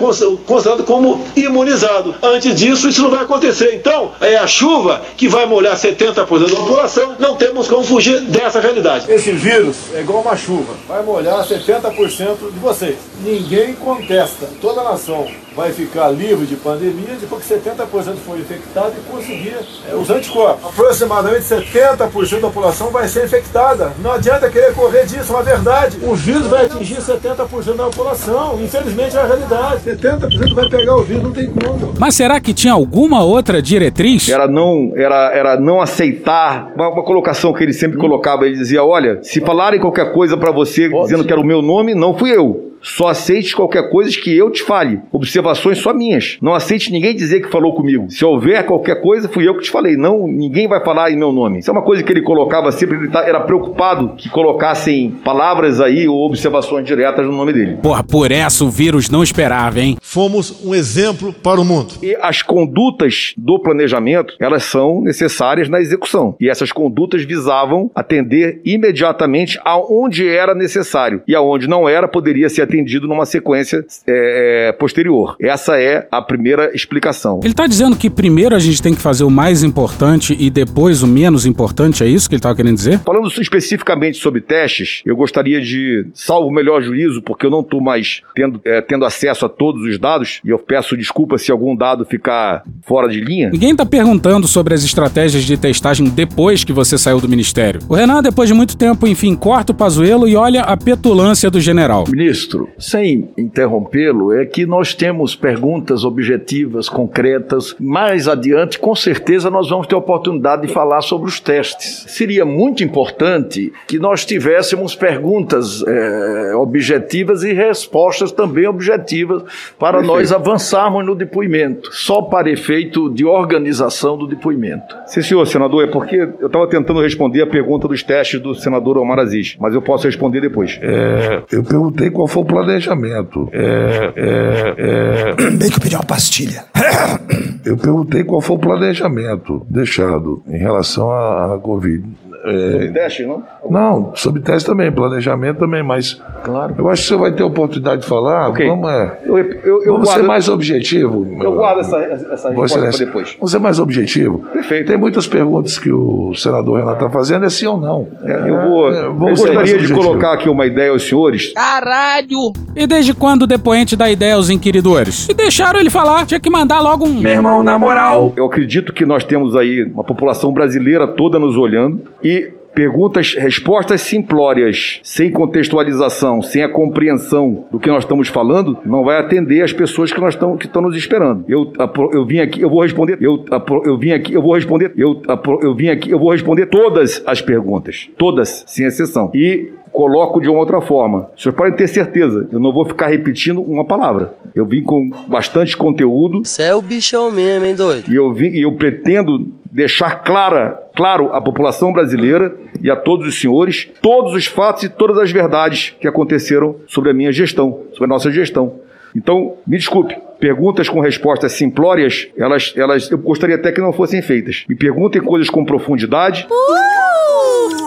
considerado 0.45 0.83
como 0.85 1.23
imunizado. 1.35 2.15
Antes 2.21 2.55
disso, 2.55 2.87
isso 2.87 3.01
não 3.01 3.11
vai 3.11 3.23
acontecer. 3.23 3.75
Então, 3.75 4.11
é 4.21 4.37
a 4.37 4.47
chuva 4.47 5.01
que 5.17 5.27
vai 5.27 5.45
molhar 5.45 5.75
70% 5.75 6.15
da 6.15 6.25
população, 6.25 7.15
não 7.19 7.35
temos 7.35 7.67
como 7.67 7.83
fugir 7.83 8.21
dessa 8.21 8.59
realidade. 8.59 9.11
Esse 9.11 9.31
vírus 9.31 9.75
é 9.93 10.01
igual 10.01 10.21
uma 10.21 10.35
chuva, 10.35 10.73
vai 10.87 11.03
molhar 11.03 11.45
70% 11.45 12.51
de 12.53 12.59
vocês. 12.59 12.95
Ninguém 13.23 13.73
contesta. 13.73 14.47
Toda 14.61 14.81
a 14.81 14.83
nação 14.85 15.27
vai 15.55 15.71
ficar 15.71 16.09
livre 16.09 16.45
de 16.45 16.55
pandemia 16.55 17.15
depois 17.19 17.45
que 17.45 17.53
70% 17.53 18.15
for 18.25 18.39
infectado 18.39 18.93
e 18.97 19.11
conseguir 19.33 19.55
é, 19.89 19.95
os 19.95 20.09
anticorpos. 20.09 20.65
Aproximadamente 20.65 21.41
70% 21.41 22.39
da 22.39 22.47
população 22.47 22.89
vai 22.91 23.07
ser 23.07 23.25
infectada. 23.25 23.93
Não 24.01 24.11
adianta 24.11 24.49
querer 24.49 24.73
correr 24.73 25.05
disso, 25.05 25.33
é 25.33 25.35
uma 25.35 25.43
verdade. 25.43 25.97
O 26.03 26.15
vírus 26.15 26.47
vai 26.47 26.65
atingir 26.65 26.97
70% 26.97 27.75
da 27.75 27.85
população. 27.85 28.59
Infelizmente 28.61 29.15
é 29.15 29.21
a 29.21 29.25
realidade. 29.25 29.81
70% 29.83 30.53
vai 30.53 30.69
pegar 30.69 30.95
o 30.95 31.03
vírus, 31.03 31.23
não 31.23 31.31
tem 31.31 31.47
como. 31.47 31.93
Mas 31.97 32.15
será 32.15 32.39
que 32.39 32.53
tinha 32.53 32.73
alguma 32.73 33.23
outra 33.23 33.61
diretriz? 33.61 34.29
Era 34.29 34.47
não, 34.47 34.91
era, 34.95 35.31
era 35.33 35.59
não 35.59 35.81
aceitar 35.81 36.71
uma, 36.75 36.89
uma 36.89 37.03
colocação 37.03 37.53
que 37.53 37.63
ele 37.63 37.73
sempre 37.73 37.97
colocava. 37.97 38.45
Ele 38.45 38.55
dizia: 38.55 38.83
olha, 38.83 39.19
se 39.23 39.41
falarem 39.41 39.79
qualquer 39.79 40.11
coisa 40.13 40.37
para 40.37 40.51
você 40.51 40.89
Pode 40.89 41.03
dizendo 41.03 41.25
que 41.25 41.31
era 41.31 41.41
o 41.41 41.45
meu 41.45 41.61
nome, 41.61 41.93
não 41.95 42.17
fui 42.17 42.31
eu. 42.35 42.72
Só 42.83 43.07
aceite 43.07 43.55
qualquer 43.55 43.89
coisa 43.89 44.11
que 44.11 44.37
eu 44.37 44.51
te 44.51 44.61
fale. 44.61 44.99
Observações 45.09 45.77
só 45.77 45.93
minhas. 45.93 46.37
Não 46.41 46.53
aceite 46.53 46.91
ninguém 46.91 47.15
dizer 47.15 47.41
que 47.41 47.49
falou 47.49 47.73
comigo. 47.73 48.07
Se 48.09 48.25
houver 48.25 48.65
qualquer 48.65 49.01
coisa, 49.01 49.29
fui 49.29 49.47
eu 49.47 49.55
que 49.55 49.63
te 49.63 49.71
falei. 49.71 49.95
Não, 49.95 50.27
ninguém 50.27 50.67
vai 50.67 50.83
falar 50.83 51.09
em 51.09 51.15
meu 51.15 51.31
nome. 51.31 51.59
Isso 51.59 51.69
é 51.69 51.73
uma 51.73 51.81
coisa 51.81 52.03
que 52.03 52.11
ele 52.11 52.21
colocava 52.21 52.71
sempre. 52.73 52.97
Ele 52.97 53.07
tá, 53.07 53.21
era 53.25 53.39
preocupado 53.39 54.15
que 54.17 54.29
colocassem 54.29 55.11
palavras 55.23 55.79
aí 55.79 56.09
ou 56.09 56.25
observações 56.25 56.85
diretas 56.85 57.25
no 57.25 57.31
nome 57.31 57.53
dele. 57.53 57.77
Porra, 57.81 58.03
por 58.03 58.31
essa 58.31 58.65
o 58.65 58.69
vírus 58.69 59.09
não 59.09 59.23
esperava, 59.23 59.79
hein? 59.79 59.97
Fomos 60.01 60.63
um 60.65 60.75
exemplo 60.75 61.31
para 61.31 61.61
o 61.61 61.65
mundo. 61.65 61.93
E 62.03 62.17
as 62.21 62.41
condutas 62.41 63.33
do 63.37 63.59
planejamento, 63.59 64.35
elas 64.41 64.65
são 64.65 65.01
necessárias 65.01 65.69
na 65.69 65.79
execução. 65.79 66.35
E 66.39 66.49
essas 66.49 66.73
condutas 66.73 67.23
visavam 67.23 67.89
atender 67.95 68.61
imediatamente 68.65 69.57
aonde 69.63 70.27
era 70.27 70.53
necessário. 70.53 71.21
E 71.25 71.33
aonde 71.33 71.65
não 71.65 71.87
era, 71.87 72.09
poderia 72.09 72.49
ser 72.49 72.63
atendido 72.63 72.72
numa 73.07 73.25
sequência 73.25 73.85
é, 74.07 74.71
posterior. 74.73 75.35
Essa 75.39 75.79
é 75.79 76.07
a 76.11 76.21
primeira 76.21 76.71
explicação. 76.73 77.39
Ele 77.43 77.51
está 77.51 77.67
dizendo 77.67 77.95
que 77.95 78.09
primeiro 78.09 78.55
a 78.55 78.59
gente 78.59 78.81
tem 78.81 78.93
que 78.93 79.01
fazer 79.01 79.23
o 79.23 79.29
mais 79.29 79.63
importante 79.63 80.35
e 80.39 80.49
depois 80.49 81.03
o 81.03 81.07
menos 81.07 81.45
importante, 81.45 82.03
é 82.03 82.07
isso 82.07 82.27
que 82.27 82.35
ele 82.35 82.39
estava 82.39 82.55
querendo 82.55 82.75
dizer? 82.75 82.99
Falando 82.99 83.27
especificamente 83.27 84.17
sobre 84.17 84.41
testes, 84.41 85.01
eu 85.05 85.15
gostaria 85.15 85.61
de, 85.61 86.07
salvo 86.13 86.47
o 86.47 86.51
melhor 86.51 86.81
juízo, 86.81 87.21
porque 87.21 87.45
eu 87.45 87.49
não 87.49 87.61
estou 87.61 87.81
mais 87.81 88.21
tendo, 88.35 88.59
é, 88.65 88.81
tendo 88.81 89.05
acesso 89.05 89.45
a 89.45 89.49
todos 89.49 89.81
os 89.83 89.99
dados, 89.99 90.41
e 90.43 90.49
eu 90.49 90.59
peço 90.59 90.97
desculpa 90.97 91.37
se 91.37 91.51
algum 91.51 91.75
dado 91.75 92.05
ficar 92.05 92.63
fora 92.81 93.07
de 93.07 93.19
linha. 93.19 93.49
Ninguém 93.49 93.71
está 93.71 93.85
perguntando 93.85 94.47
sobre 94.47 94.73
as 94.73 94.83
estratégias 94.83 95.43
de 95.43 95.57
testagem 95.57 96.07
depois 96.07 96.63
que 96.63 96.73
você 96.73 96.97
saiu 96.97 97.19
do 97.19 97.29
ministério. 97.29 97.81
O 97.89 97.95
Renan, 97.95 98.21
depois 98.21 98.49
de 98.49 98.55
muito 98.55 98.77
tempo, 98.77 99.07
enfim, 99.07 99.35
corta 99.35 99.71
o 99.71 99.75
pazuelo 99.75 100.27
e 100.27 100.35
olha 100.35 100.61
a 100.61 100.77
petulância 100.77 101.49
do 101.49 101.59
general. 101.59 102.05
Ministro, 102.09 102.62
sem 102.77 103.29
interrompê-lo, 103.37 104.33
é 104.33 104.45
que 104.45 104.65
nós 104.65 104.93
temos 104.93 105.35
perguntas 105.35 106.03
objetivas, 106.03 106.89
concretas. 106.89 107.75
Mais 107.79 108.27
adiante, 108.27 108.79
com 108.79 108.95
certeza, 108.95 109.49
nós 109.49 109.69
vamos 109.69 109.87
ter 109.87 109.95
a 109.95 109.97
oportunidade 109.97 110.67
de 110.67 110.73
falar 110.73 111.01
sobre 111.01 111.27
os 111.27 111.39
testes. 111.39 112.05
Seria 112.07 112.45
muito 112.45 112.83
importante 112.83 113.71
que 113.87 113.99
nós 113.99 114.25
tivéssemos 114.25 114.95
perguntas 114.95 115.83
é, 115.85 116.55
objetivas 116.55 117.43
e 117.43 117.53
respostas 117.53 118.31
também 118.31 118.67
objetivas 118.67 119.43
para 119.77 119.99
Perfeito. 119.99 120.13
nós 120.13 120.31
avançarmos 120.31 121.05
no 121.05 121.15
depoimento, 121.15 121.91
só 121.93 122.21
para 122.21 122.49
efeito 122.49 123.09
de 123.09 123.25
organização 123.25 124.17
do 124.17 124.27
depoimento. 124.27 124.95
Sim, 125.05 125.21
senhor 125.21 125.45
senador, 125.45 125.83
é 125.83 125.87
porque 125.87 126.15
eu 126.39 126.47
estava 126.47 126.67
tentando 126.67 127.01
responder 127.01 127.41
a 127.41 127.47
pergunta 127.47 127.87
dos 127.87 128.03
testes 128.03 128.39
do 128.39 128.53
senador 128.55 128.97
Omar 128.97 129.19
Aziz, 129.19 129.55
mas 129.59 129.73
eu 129.73 129.81
posso 129.81 130.07
responder 130.07 130.41
depois. 130.41 130.79
É, 130.81 131.41
eu 131.51 131.63
perguntei 131.63 132.09
qual 132.09 132.27
foi 132.27 132.43
o 132.43 132.45
planejamento. 132.53 133.49
É, 133.51 134.13
é, 134.15 134.73
é... 134.77 135.49
Bem 135.57 135.69
que 135.69 135.77
eu 135.77 135.81
pedi 135.81 135.95
uma 135.95 136.05
pastilha. 136.05 136.65
Eu 137.65 137.77
perguntei 137.77 138.25
qual 138.25 138.41
foi 138.41 138.57
o 138.57 138.59
planejamento 138.59 139.65
deixado 139.69 140.43
em 140.47 140.57
relação 140.57 141.09
à, 141.09 141.57
Covid. 141.61 142.03
É... 142.43 142.87
Teste, 142.91 143.25
não? 143.25 143.41
Não, 143.69 144.11
sobre 144.15 144.41
teste 144.41 144.67
também, 144.67 144.91
planejamento 144.91 145.59
também, 145.59 145.83
mas 145.83 146.21
claro. 146.43 146.75
eu 146.77 146.89
acho 146.89 147.03
que 147.03 147.07
você 147.07 147.15
vai 147.15 147.31
ter 147.31 147.43
a 147.43 147.45
oportunidade 147.45 148.01
de 148.01 148.07
falar. 148.07 148.49
Okay. 148.49 148.67
Vamos, 148.67 148.89
é, 148.89 149.19
eu, 149.25 149.37
eu, 149.37 149.83
eu 149.83 149.93
vamos 149.93 150.07
guardo, 150.07 150.21
ser 150.21 150.27
mais 150.27 150.49
objetivo. 150.49 151.25
Eu 151.41 151.53
guardo 151.53 151.79
essa, 151.79 151.97
essa 151.97 152.49
resposta 152.49 152.79
para 152.79 152.89
depois. 152.89 153.35
Vamos 153.35 153.51
ser 153.51 153.59
mais 153.59 153.79
objetivo. 153.79 154.39
Perfeito. 154.51 154.87
Tem 154.87 154.97
muitas 154.97 155.27
perguntas 155.27 155.77
que 155.77 155.91
o 155.91 156.33
senador 156.35 156.79
Renato 156.79 157.05
está 157.05 157.09
fazendo, 157.09 157.45
é 157.45 157.49
sim 157.49 157.65
ou 157.65 157.77
não. 157.77 158.07
É, 158.23 158.49
eu 158.49 158.69
vou, 158.69 158.93
é, 158.93 159.05
eu 159.05 159.13
gostaria 159.13 159.77
de 159.77 159.93
colocar 159.93 160.33
aqui 160.33 160.49
uma 160.49 160.65
ideia 160.65 160.91
aos 160.91 161.07
senhores. 161.07 161.53
Caralho! 161.53 162.53
E 162.75 162.85
desde 162.85 163.13
quando 163.13 163.43
o 163.43 163.47
depoente 163.47 163.95
dá 163.95 164.09
ideia 164.09 164.35
aos 164.35 164.49
inquiridores? 164.49 165.27
E 165.29 165.33
deixaram 165.33 165.79
ele 165.79 165.89
falar, 165.89 166.25
tinha 166.25 166.39
que 166.39 166.49
mandar 166.49 166.79
logo 166.79 167.05
um. 167.05 167.21
Meu 167.21 167.31
irmão, 167.31 167.63
na 167.63 167.77
moral. 167.77 168.33
Eu 168.35 168.45
acredito 168.45 168.93
que 168.93 169.05
nós 169.05 169.23
temos 169.23 169.55
aí 169.55 169.83
uma 169.83 170.03
população 170.03 170.51
brasileira 170.51 171.07
toda 171.07 171.39
nos 171.39 171.57
olhando 171.57 172.01
e 172.23 172.51
Perguntas, 172.73 173.35
respostas 173.35 174.01
simplórias, 174.01 174.99
sem 175.03 175.31
contextualização, 175.31 176.41
sem 176.41 176.63
a 176.63 176.69
compreensão 176.69 177.65
do 177.71 177.79
que 177.79 177.89
nós 177.89 178.03
estamos 178.03 178.27
falando, 178.27 178.77
não 178.85 179.03
vai 179.03 179.19
atender 179.19 179.61
as 179.61 179.71
pessoas 179.71 180.11
que 180.11 180.19
nós 180.19 180.33
estamos 180.33 180.57
que 180.57 180.65
estão 180.65 180.81
nos 180.81 180.95
esperando. 180.95 181.45
Eu, 181.47 181.71
eu 182.11 182.25
vim 182.25 182.39
aqui, 182.39 182.61
eu 182.61 182.69
vou 182.69 182.81
responder. 182.81 183.17
Eu, 183.21 183.45
eu 183.85 183.97
vim 183.97 184.11
aqui, 184.11 184.33
eu 184.33 184.41
vou 184.41 184.55
responder. 184.55 184.91
Eu, 184.97 185.21
eu 185.61 185.75
vim 185.75 185.89
aqui, 185.89 186.09
eu 186.09 186.19
vou 186.19 186.31
responder 186.31 186.67
todas 186.67 187.21
as 187.25 187.41
perguntas, 187.41 188.09
todas, 188.17 188.63
sem 188.67 188.85
exceção. 188.85 189.31
E 189.33 189.71
coloco 189.93 190.41
de 190.41 190.49
uma 190.49 190.59
outra 190.59 190.81
forma. 190.81 191.29
Vocês 191.37 191.53
podem 191.53 191.73
ter 191.73 191.87
certeza, 191.87 192.49
eu 192.51 192.59
não 192.59 192.73
vou 192.73 192.83
ficar 192.83 193.07
repetindo 193.07 193.61
uma 193.61 193.85
palavra. 193.85 194.33
Eu 194.53 194.65
vim 194.65 194.81
com 194.81 195.09
bastante 195.27 195.77
conteúdo. 195.77 196.43
Você 196.43 196.63
é 196.63 196.75
o 196.75 196.81
bichão 196.81 197.31
mesmo, 197.31 197.65
hein, 197.65 197.75
doido? 197.75 198.11
E 198.11 198.15
eu, 198.15 198.33
vim, 198.33 198.47
e 198.47 198.63
eu 198.63 198.71
pretendo 198.73 199.51
deixar 199.73 200.23
clara, 200.23 200.79
claro 200.95 201.33
à 201.33 201.41
população 201.41 201.91
brasileira 201.91 202.55
e 202.81 202.91
a 202.91 202.95
todos 202.95 203.27
os 203.27 203.39
senhores 203.39 203.89
todos 204.01 204.33
os 204.33 204.45
fatos 204.45 204.83
e 204.83 204.89
todas 204.89 205.17
as 205.17 205.31
verdades 205.31 205.95
que 205.99 206.07
aconteceram 206.07 206.75
sobre 206.87 207.09
a 207.09 207.13
minha 207.13 207.31
gestão, 207.31 207.81
sobre 207.91 208.05
a 208.05 208.07
nossa 208.07 208.31
gestão. 208.31 208.79
Então, 209.15 209.55
me 209.65 209.77
desculpe, 209.77 210.15
perguntas 210.39 210.89
com 210.89 210.99
respostas 210.99 211.53
simplórias, 211.53 212.27
elas, 212.37 212.73
elas 212.75 213.09
eu 213.11 213.17
gostaria 213.17 213.55
até 213.55 213.71
que 213.71 213.79
não 213.79 213.93
fossem 213.93 214.21
feitas. 214.21 214.63
Me 214.67 214.75
perguntem 214.75 215.21
coisas 215.21 215.49
com 215.49 215.63
profundidade, 215.63 216.47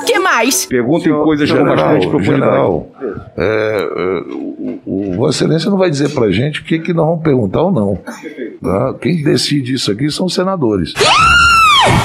que 0.07 0.18
mais? 0.20 0.66
perguntem 0.66 1.12
coisas 1.12 1.51
com 1.51 1.57
General, 1.57 1.76
bastante 1.76 2.09
profundidade. 2.09 2.53
general, 2.53 2.89
é, 3.37 3.45
é, 3.45 4.32
o, 4.32 4.80
o 4.87 5.12
Vossa 5.16 5.45
Excelência 5.45 5.68
não 5.68 5.78
vai 5.78 5.91
dizer 5.91 6.11
pra 6.11 6.30
gente 6.30 6.61
o 6.61 6.64
que, 6.64 6.78
que 6.78 6.93
nós 6.93 7.07
vamos 7.07 7.24
perguntar 7.24 7.62
ou 7.62 7.72
não. 7.72 7.99
tá? 8.62 8.95
Quem 9.01 9.22
decide 9.22 9.74
isso 9.74 9.91
aqui 9.91 10.09
são 10.11 10.26
os 10.26 10.34
senadores. 10.34 10.95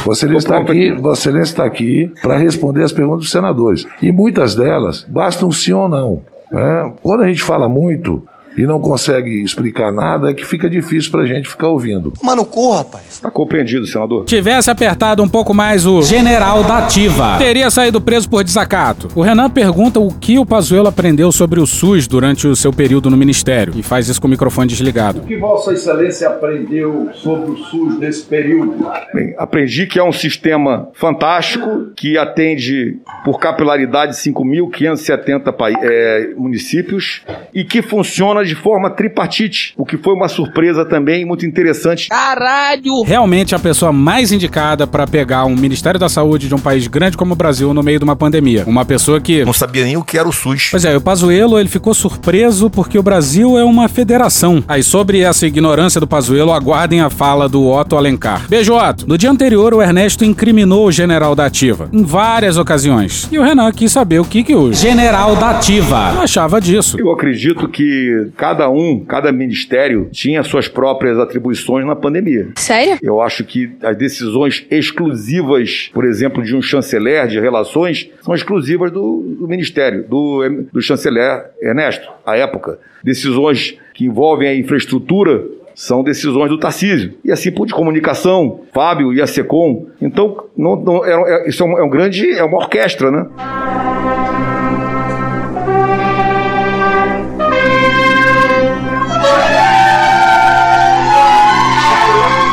Vossa 0.05 0.25
Excelência 0.25 0.47
está 0.47 0.57
aqui, 0.57 0.91
Vossa 0.91 1.21
Excelência 1.29 1.51
está 1.51 1.65
aqui 1.65 2.11
para 2.21 2.37
responder 2.37 2.83
as 2.83 2.91
perguntas 2.91 3.21
dos 3.21 3.31
senadores. 3.31 3.85
E 4.01 4.11
muitas 4.11 4.55
delas 4.55 5.05
bastam 5.07 5.49
um 5.49 5.51
sim 5.51 5.73
ou 5.73 5.87
não. 5.87 6.21
né? 6.51 6.91
Quando 7.01 7.23
a 7.23 7.27
gente 7.27 7.43
fala 7.43 7.67
muito 7.69 8.23
e 8.57 8.63
não 8.63 8.79
consegue 8.79 9.41
explicar 9.43 9.91
nada, 9.91 10.29
é 10.29 10.33
que 10.33 10.45
fica 10.45 10.69
difícil 10.69 11.11
pra 11.11 11.25
gente 11.25 11.47
ficar 11.47 11.67
ouvindo. 11.69 12.13
Mano, 12.23 12.43
corra, 12.45 12.79
rapaz. 12.79 13.03
Está 13.09 13.29
compreendido, 13.31 13.85
senador? 13.85 14.25
Tivesse 14.25 14.69
apertado 14.69 15.21
um 15.23 15.29
pouco 15.29 15.53
mais 15.53 15.85
o 15.85 16.01
general 16.01 16.63
da 16.63 16.79
ativa, 16.79 17.37
teria 17.37 17.69
saído 17.69 18.01
preso 18.01 18.29
por 18.29 18.43
desacato. 18.43 19.07
O 19.15 19.21
Renan 19.21 19.49
pergunta 19.49 19.99
o 19.99 20.11
que 20.13 20.37
o 20.39 20.45
Pazuello 20.45 20.87
aprendeu 20.87 21.31
sobre 21.31 21.59
o 21.59 21.65
SUS 21.67 22.07
durante 22.07 22.47
o 22.47 22.55
seu 22.55 22.73
período 22.73 23.09
no 23.09 23.17
ministério 23.17 23.73
e 23.75 23.83
faz 23.83 24.07
isso 24.07 24.19
com 24.21 24.27
o 24.27 24.29
microfone 24.31 24.67
desligado. 24.67 25.19
O 25.19 25.23
que 25.25 25.37
Vossa 25.37 25.73
Excelência 25.73 26.27
aprendeu 26.27 27.09
sobre 27.13 27.51
o 27.51 27.57
SUS 27.57 27.99
nesse 27.99 28.23
período? 28.23 28.85
Bem, 29.13 29.33
aprendi 29.37 29.85
que 29.87 29.99
é 29.99 30.03
um 30.03 30.11
sistema 30.11 30.89
fantástico 30.93 31.91
que 31.95 32.17
atende 32.17 32.97
por 33.23 33.39
capilaridade 33.39 34.15
5.570 34.15 35.51
pai- 35.53 35.73
é, 35.81 36.33
municípios 36.37 37.21
e 37.53 37.63
que 37.63 37.81
funciona 37.81 38.40
de 38.43 38.55
forma 38.55 38.89
tripartite, 38.89 39.73
o 39.77 39.85
que 39.85 39.97
foi 39.97 40.13
uma 40.13 40.27
surpresa 40.27 40.85
também 40.85 41.25
muito 41.25 41.45
interessante. 41.45 42.09
Caralho! 42.09 43.03
Realmente 43.05 43.55
a 43.55 43.59
pessoa 43.59 43.91
mais 43.91 44.31
indicada 44.31 44.85
para 44.87 45.07
pegar 45.07 45.45
um 45.45 45.55
Ministério 45.55 45.99
da 45.99 46.09
Saúde 46.09 46.47
de 46.47 46.55
um 46.55 46.59
país 46.59 46.87
grande 46.87 47.17
como 47.17 47.33
o 47.33 47.35
Brasil 47.35 47.73
no 47.73 47.83
meio 47.83 47.99
de 47.99 48.03
uma 48.03 48.15
pandemia. 48.15 48.63
Uma 48.65 48.85
pessoa 48.85 49.19
que 49.19 49.45
Não 49.45 49.53
sabia 49.53 49.83
nem 49.85 49.97
o 49.97 50.03
que 50.03 50.17
era 50.17 50.27
o 50.27 50.31
SUS. 50.31 50.69
Pois 50.71 50.85
é, 50.85 50.95
o 50.95 51.01
Pazuello 51.01 51.59
ele 51.59 51.69
ficou 51.69 51.93
surpreso 51.93 52.69
porque 52.69 52.97
o 52.97 53.03
Brasil 53.03 53.57
é 53.57 53.63
uma 53.63 53.87
federação. 53.87 54.63
Aí 54.67 54.83
sobre 54.83 55.19
essa 55.21 55.45
ignorância 55.45 55.99
do 55.99 56.07
Pazuello, 56.07 56.51
aguardem 56.51 57.01
a 57.01 57.09
fala 57.09 57.47
do 57.47 57.67
Otto 57.67 57.95
Alencar. 57.95 58.47
Beijo, 58.47 58.73
Otto. 58.73 59.07
No 59.07 59.17
dia 59.17 59.29
anterior, 59.29 59.73
o 59.73 59.81
Ernesto 59.81 60.25
incriminou 60.25 60.87
o 60.87 60.91
general 60.91 61.35
da 61.35 61.45
Ativa 61.45 61.89
em 61.91 62.03
várias 62.03 62.57
ocasiões. 62.57 63.27
E 63.31 63.37
o 63.37 63.43
Renan 63.43 63.71
quis 63.71 63.91
saber 63.91 64.19
o 64.19 64.25
que, 64.25 64.43
que 64.43 64.55
o 64.55 64.73
general 64.73 65.35
da 65.35 65.51
Ativa 65.51 66.21
achava 66.21 66.59
disso. 66.59 66.97
Eu 66.99 67.11
acredito 67.11 67.67
que 67.67 68.30
cada 68.37 68.69
um, 68.69 68.99
cada 69.05 69.31
ministério 69.31 70.09
tinha 70.11 70.43
suas 70.43 70.67
próprias 70.67 71.17
atribuições 71.19 71.85
na 71.85 71.95
pandemia. 71.95 72.49
Sério? 72.55 72.97
Eu 73.01 73.21
acho 73.21 73.43
que 73.43 73.71
as 73.83 73.95
decisões 73.97 74.65
exclusivas, 74.69 75.89
por 75.93 76.05
exemplo, 76.05 76.43
de 76.43 76.55
um 76.55 76.61
chanceler 76.61 77.27
de 77.27 77.39
relações, 77.39 78.09
são 78.21 78.33
exclusivas 78.33 78.91
do, 78.91 79.21
do 79.39 79.47
ministério, 79.47 80.05
do, 80.07 80.41
do 80.71 80.81
chanceler 80.81 81.45
Ernesto, 81.61 82.09
à 82.25 82.35
época. 82.37 82.79
Decisões 83.03 83.77
que 83.93 84.05
envolvem 84.05 84.47
a 84.47 84.55
infraestrutura 84.55 85.43
são 85.73 86.03
decisões 86.03 86.49
do 86.49 86.57
Tarcísio. 86.59 87.13
E 87.23 87.31
assim 87.31 87.51
por 87.51 87.65
de 87.65 87.73
comunicação, 87.73 88.61
Fábio 88.73 89.13
e 89.13 89.21
a 89.21 89.27
SECOM. 89.27 89.87
Então, 90.01 90.45
não, 90.55 90.75
não- 90.75 91.05
é- 91.05 91.45
é- 91.45 91.49
isso 91.49 91.63
é 91.63 91.65
um, 91.65 91.77
é 91.79 91.83
um 91.83 91.89
grande, 91.89 92.29
é 92.29 92.43
uma 92.43 92.57
orquestra, 92.57 93.09
né? 93.09 93.25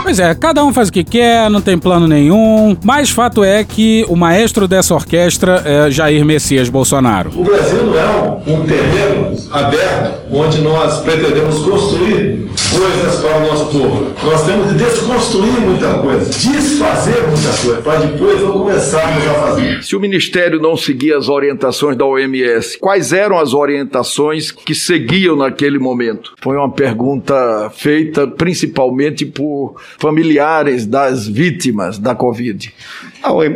Pois 0.09 0.19
é, 0.19 0.35
cada 0.35 0.65
um 0.65 0.73
faz 0.73 0.89
o 0.89 0.93
que 0.93 1.05
quer, 1.05 1.51
não 1.51 1.61
tem 1.61 1.77
plano 1.77 2.09
nenhum. 2.09 2.75
Mas 2.83 3.11
fato 3.11 3.45
é 3.45 3.63
que 3.63 4.07
o 4.09 4.17
maestro 4.17 4.67
dessa 4.67 4.95
orquestra 4.95 5.63
é 5.67 5.91
Jair 5.91 6.25
Messias 6.25 6.71
Bolsonaro. 6.71 7.31
O 7.37 7.45
Brasil 7.45 7.85
não 7.85 7.99
é 7.99 8.07
um, 8.47 8.55
um 8.55 8.67
terreno 8.67 9.37
aberto 9.53 10.19
onde 10.31 10.61
nós 10.61 11.01
pretendemos 11.01 11.59
construir 11.59 12.49
coisas 12.71 13.21
para 13.21 13.37
o 13.39 13.41
nosso 13.41 13.67
povo. 13.67 14.13
Nós 14.23 14.47
temos 14.47 14.69
de 14.69 14.79
desconstruir 14.79 15.61
muita 15.61 15.95
coisa, 15.95 16.25
desfazer 16.27 17.27
muita 17.27 17.49
coisa, 17.63 17.83
para 17.83 18.01
depois 18.01 18.41
não 18.41 18.53
começarmos 18.53 19.27
a 19.27 19.35
fazer. 19.35 19.83
Se 19.83 19.97
o 19.97 20.01
Ministério 20.01 20.61
não 20.61 20.77
seguia 20.77 21.17
as 21.17 21.29
orientações 21.29 21.97
da 21.97 22.05
OMS, 22.05 22.79
quais 22.79 23.13
eram 23.13 23.39
as 23.39 23.55
orientações 23.55 24.51
que 24.51 24.75
seguiam 24.75 25.37
naquele 25.37 25.79
momento? 25.79 26.35
Foi 26.41 26.57
uma 26.57 26.71
pergunta 26.71 27.71
feita 27.75 28.27
principalmente 28.27 29.25
por 29.25 29.77
familiares 29.99 30.87
das 30.87 31.27
vítimas 31.27 31.99
da 31.99 32.15
Covid. 32.15 32.73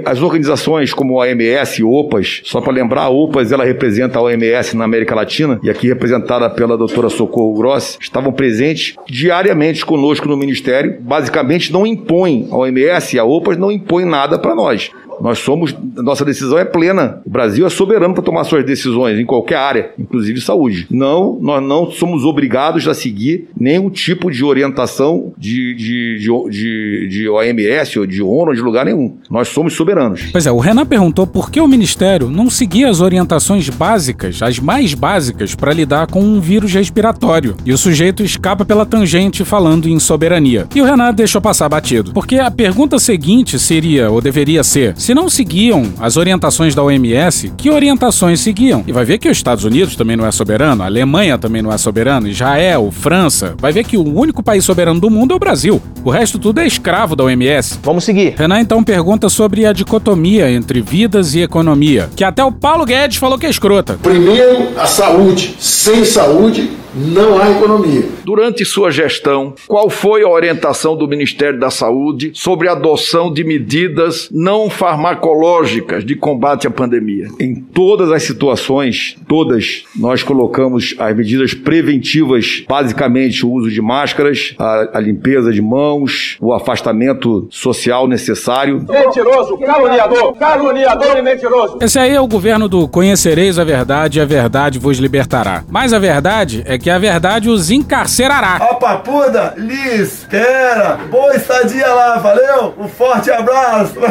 As 0.05 0.21
organizações 0.21 0.93
como 0.93 1.21
a 1.21 1.25
OMS 1.25 1.81
e 1.81 1.85
OPAS, 1.85 2.43
só 2.45 2.61
para 2.61 2.73
lembrar, 2.73 3.03
a 3.03 3.09
OPAS 3.09 3.53
ela 3.53 3.65
representa 3.65 4.19
a 4.19 4.23
OMS 4.23 4.77
na 4.77 4.85
América 4.85 5.15
Latina 5.15 5.61
e 5.63 5.71
aqui 5.71 5.87
representada 5.87 6.51
pela 6.51 6.77
doutora 6.77 7.09
Socorro 7.09 7.55
Grossi, 7.55 7.97
estavam 8.01 8.33
presentes 8.33 8.97
diariamente 9.09 9.87
conosco 9.87 10.29
no 10.29 10.37
Ministério. 10.37 10.99
Basicamente 11.01 11.73
não 11.73 11.87
impõem, 11.87 12.49
a 12.51 12.57
OMS 12.57 13.17
e 13.17 13.19
a 13.19 13.25
OPAS 13.25 13.57
não 13.57 13.71
impõem 13.71 14.05
nada 14.05 14.39
para 14.39 14.55
nós. 14.55 14.91
Nós 15.21 15.39
somos, 15.39 15.75
nossa 15.97 16.25
decisão 16.25 16.59
é 16.59 16.65
plena. 16.65 17.21
O 17.25 17.31
Brasil 17.31 17.67
é 17.67 17.71
soberano 17.71 18.15
para 18.15 18.23
tomar 18.23 18.45
suas 18.45 18.65
decisões 18.65 19.19
em 19.19 19.25
qualquer 19.25 19.57
área, 19.57 19.91
inclusive 19.99 20.41
saúde. 20.41 20.87
Não, 20.91 21.39
nós 21.41 21.63
não 21.63 21.91
somos 21.91 22.25
obrigados 22.25 22.87
a 22.89 22.95
seguir 22.95 23.49
nenhum 23.59 23.91
tipo 23.91 24.31
de 24.31 24.45
orientação 24.45 25.33
de, 25.37 25.75
de, 25.75 26.19
de, 26.19 26.51
de, 26.51 27.09
de 27.09 27.29
OMS 27.29 27.99
ou 27.99 28.07
de 28.07 28.23
ONU 28.23 28.49
ou 28.49 28.55
de 28.55 28.61
lugar 28.61 28.85
nenhum. 28.85 29.17
Nós 29.31 29.49
somos 29.49 29.75
soberanos. 29.75 30.31
Pois 30.33 30.47
é, 30.47 30.53
o 30.53 30.59
Renan 30.59 30.87
perguntou 30.87 31.27
por 31.27 31.51
que 31.51 31.61
o 31.61 31.69
Ministério 31.69 32.31
não 32.31 32.51
seguia 32.51 32.89
as 32.89 33.01
orientações 33.01 33.69
básicas, 33.69 34.43
as 34.43 34.59
mais 34.59 34.95
básicas, 34.95 35.55
para 35.55 35.73
lidar 35.73 36.07
com 36.07 36.21
um 36.21 36.41
vírus 36.41 36.73
respiratório. 36.73 37.57
E 37.65 37.73
o 37.73 37.79
sujeito 37.79 38.23
escapa 38.23 38.65
pela 38.65 38.87
tangente 38.87 39.45
falando 39.45 39.89
em 39.89 39.99
soberania. 39.99 40.67
E 40.75 40.81
o 40.81 40.85
Renan 40.85 41.13
deixou 41.13 41.41
passar 41.41 41.69
batido. 41.69 42.13
Porque 42.13 42.37
a 42.37 42.51
pergunta 42.51 42.99
seguinte 42.99 43.59
seria, 43.59 44.11
ou 44.11 44.21
deveria 44.21 44.63
ser, 44.63 44.95
se 45.03 45.15
não 45.15 45.29
seguiam 45.29 45.93
as 45.99 46.17
orientações 46.17 46.77
da 46.77 46.83
OMS, 46.85 47.53
que 47.57 47.69
orientações 47.69 48.39
seguiam? 48.39 48.85
E 48.87 48.93
vai 48.93 49.05
ver 49.05 49.19
que 49.19 49.29
os 49.29 49.37
Estados 49.37 49.65
Unidos 49.65 49.97
também 49.97 50.17
não 50.17 50.25
é 50.25 50.31
soberano, 50.31 50.85
a 50.85 50.87
Alemanha 50.87 51.37
também 51.37 51.61
não 51.61 51.73
é 51.73 51.77
soberano, 51.77 52.29
Israel, 52.29 52.89
França. 52.93 53.57
Vai 53.59 53.73
ver 53.73 53.83
que 53.83 53.97
o 53.97 54.17
único 54.17 54.45
país 54.45 54.65
soberano 54.65 55.01
do 55.01 55.11
mundo 55.11 55.33
é 55.33 55.35
o 55.35 55.41
Brasil. 55.41 55.83
O 56.05 56.11
resto 56.11 56.39
tudo 56.39 56.61
é 56.61 56.67
escravo 56.69 57.17
da 57.17 57.25
OMS. 57.25 57.81
Vamos 57.83 58.05
seguir. 58.05 58.37
Renan 58.39 58.61
então 58.61 58.85
pergunta 58.85 59.29
sobre 59.29 59.67
a 59.67 59.73
dicotomia 59.73 60.49
entre 60.49 60.81
vidas 60.81 61.35
e 61.35 61.41
economia, 61.41 62.09
que 62.15 62.23
até 62.23 62.45
o 62.45 62.53
Paulo 62.53 62.85
Guedes 62.85 63.17
falou 63.17 63.37
que 63.37 63.47
é 63.47 63.51
escrota. 63.51 63.99
Primeiro, 64.01 64.69
a 64.79 64.87
saúde. 64.87 65.57
Sem 65.59 66.05
saúde, 66.05 66.71
não 66.95 67.41
há 67.41 67.51
economia. 67.51 68.05
Durante 68.25 68.65
sua 68.65 68.91
gestão, 68.91 69.55
qual 69.67 69.89
foi 69.89 70.23
a 70.23 70.29
orientação 70.29 70.97
do 70.97 71.09
Ministério 71.09 71.59
da 71.59 71.71
Saúde 71.71 72.33
sobre 72.35 72.69
a 72.69 72.73
adoção 72.73 73.33
de 73.33 73.45
medidas 73.45 74.29
não 74.31 74.69
farmacológicas 74.69 76.05
de 76.05 76.15
combate 76.15 76.67
à 76.67 76.71
pandemia? 76.71 77.29
Em 77.41 77.55
todas 77.55 78.11
as 78.11 78.23
situações, 78.23 79.17
todas, 79.27 79.85
nós 79.97 80.23
colocamos 80.23 80.95
as 80.99 81.17
medidas 81.17 81.55
preventivas, 81.55 82.65
basicamente 82.69 83.45
o 83.45 83.51
uso 83.51 83.71
de 83.71 83.81
máscaras, 83.81 84.55
a, 84.59 84.99
a 84.99 85.01
limpeza 85.01 85.53
de 85.53 85.63
mãos, 85.63 86.37
o 86.41 86.53
afastamento 86.53 87.47
social 87.51 88.07
necessário. 88.07 88.85
Mentiroso, 88.89 89.57
caluniador, 89.59 90.35
caluniador 90.35 91.17
e 91.17 91.23
mentiroso. 91.23 91.79
Esse 91.81 91.99
aí 91.99 92.13
é 92.13 92.21
o 92.21 92.27
governo 92.27 92.69
do 92.69 92.87
conhecereis 92.87 93.59
a 93.59 93.65
verdade 93.65 94.19
e 94.19 94.23
a 94.23 94.25
verdade 94.25 94.79
vos 94.79 94.99
libertará. 94.99 95.65
Mas 95.69 95.93
a 95.93 95.99
verdade 95.99 96.63
é 96.67 96.79
que 96.83 96.91
a 96.91 96.99
verdade 96.99 97.49
os 97.49 97.71
encarcerará. 97.71 98.57
A 98.57 98.75
papuda 98.75 99.55
lhe 99.57 100.03
espera. 100.03 100.99
Boa 101.11 101.35
estadia 101.37 101.87
lá, 101.87 102.19
valeu? 102.19 102.75
Um 102.77 102.89
forte 102.89 103.31
abraço. 103.31 103.95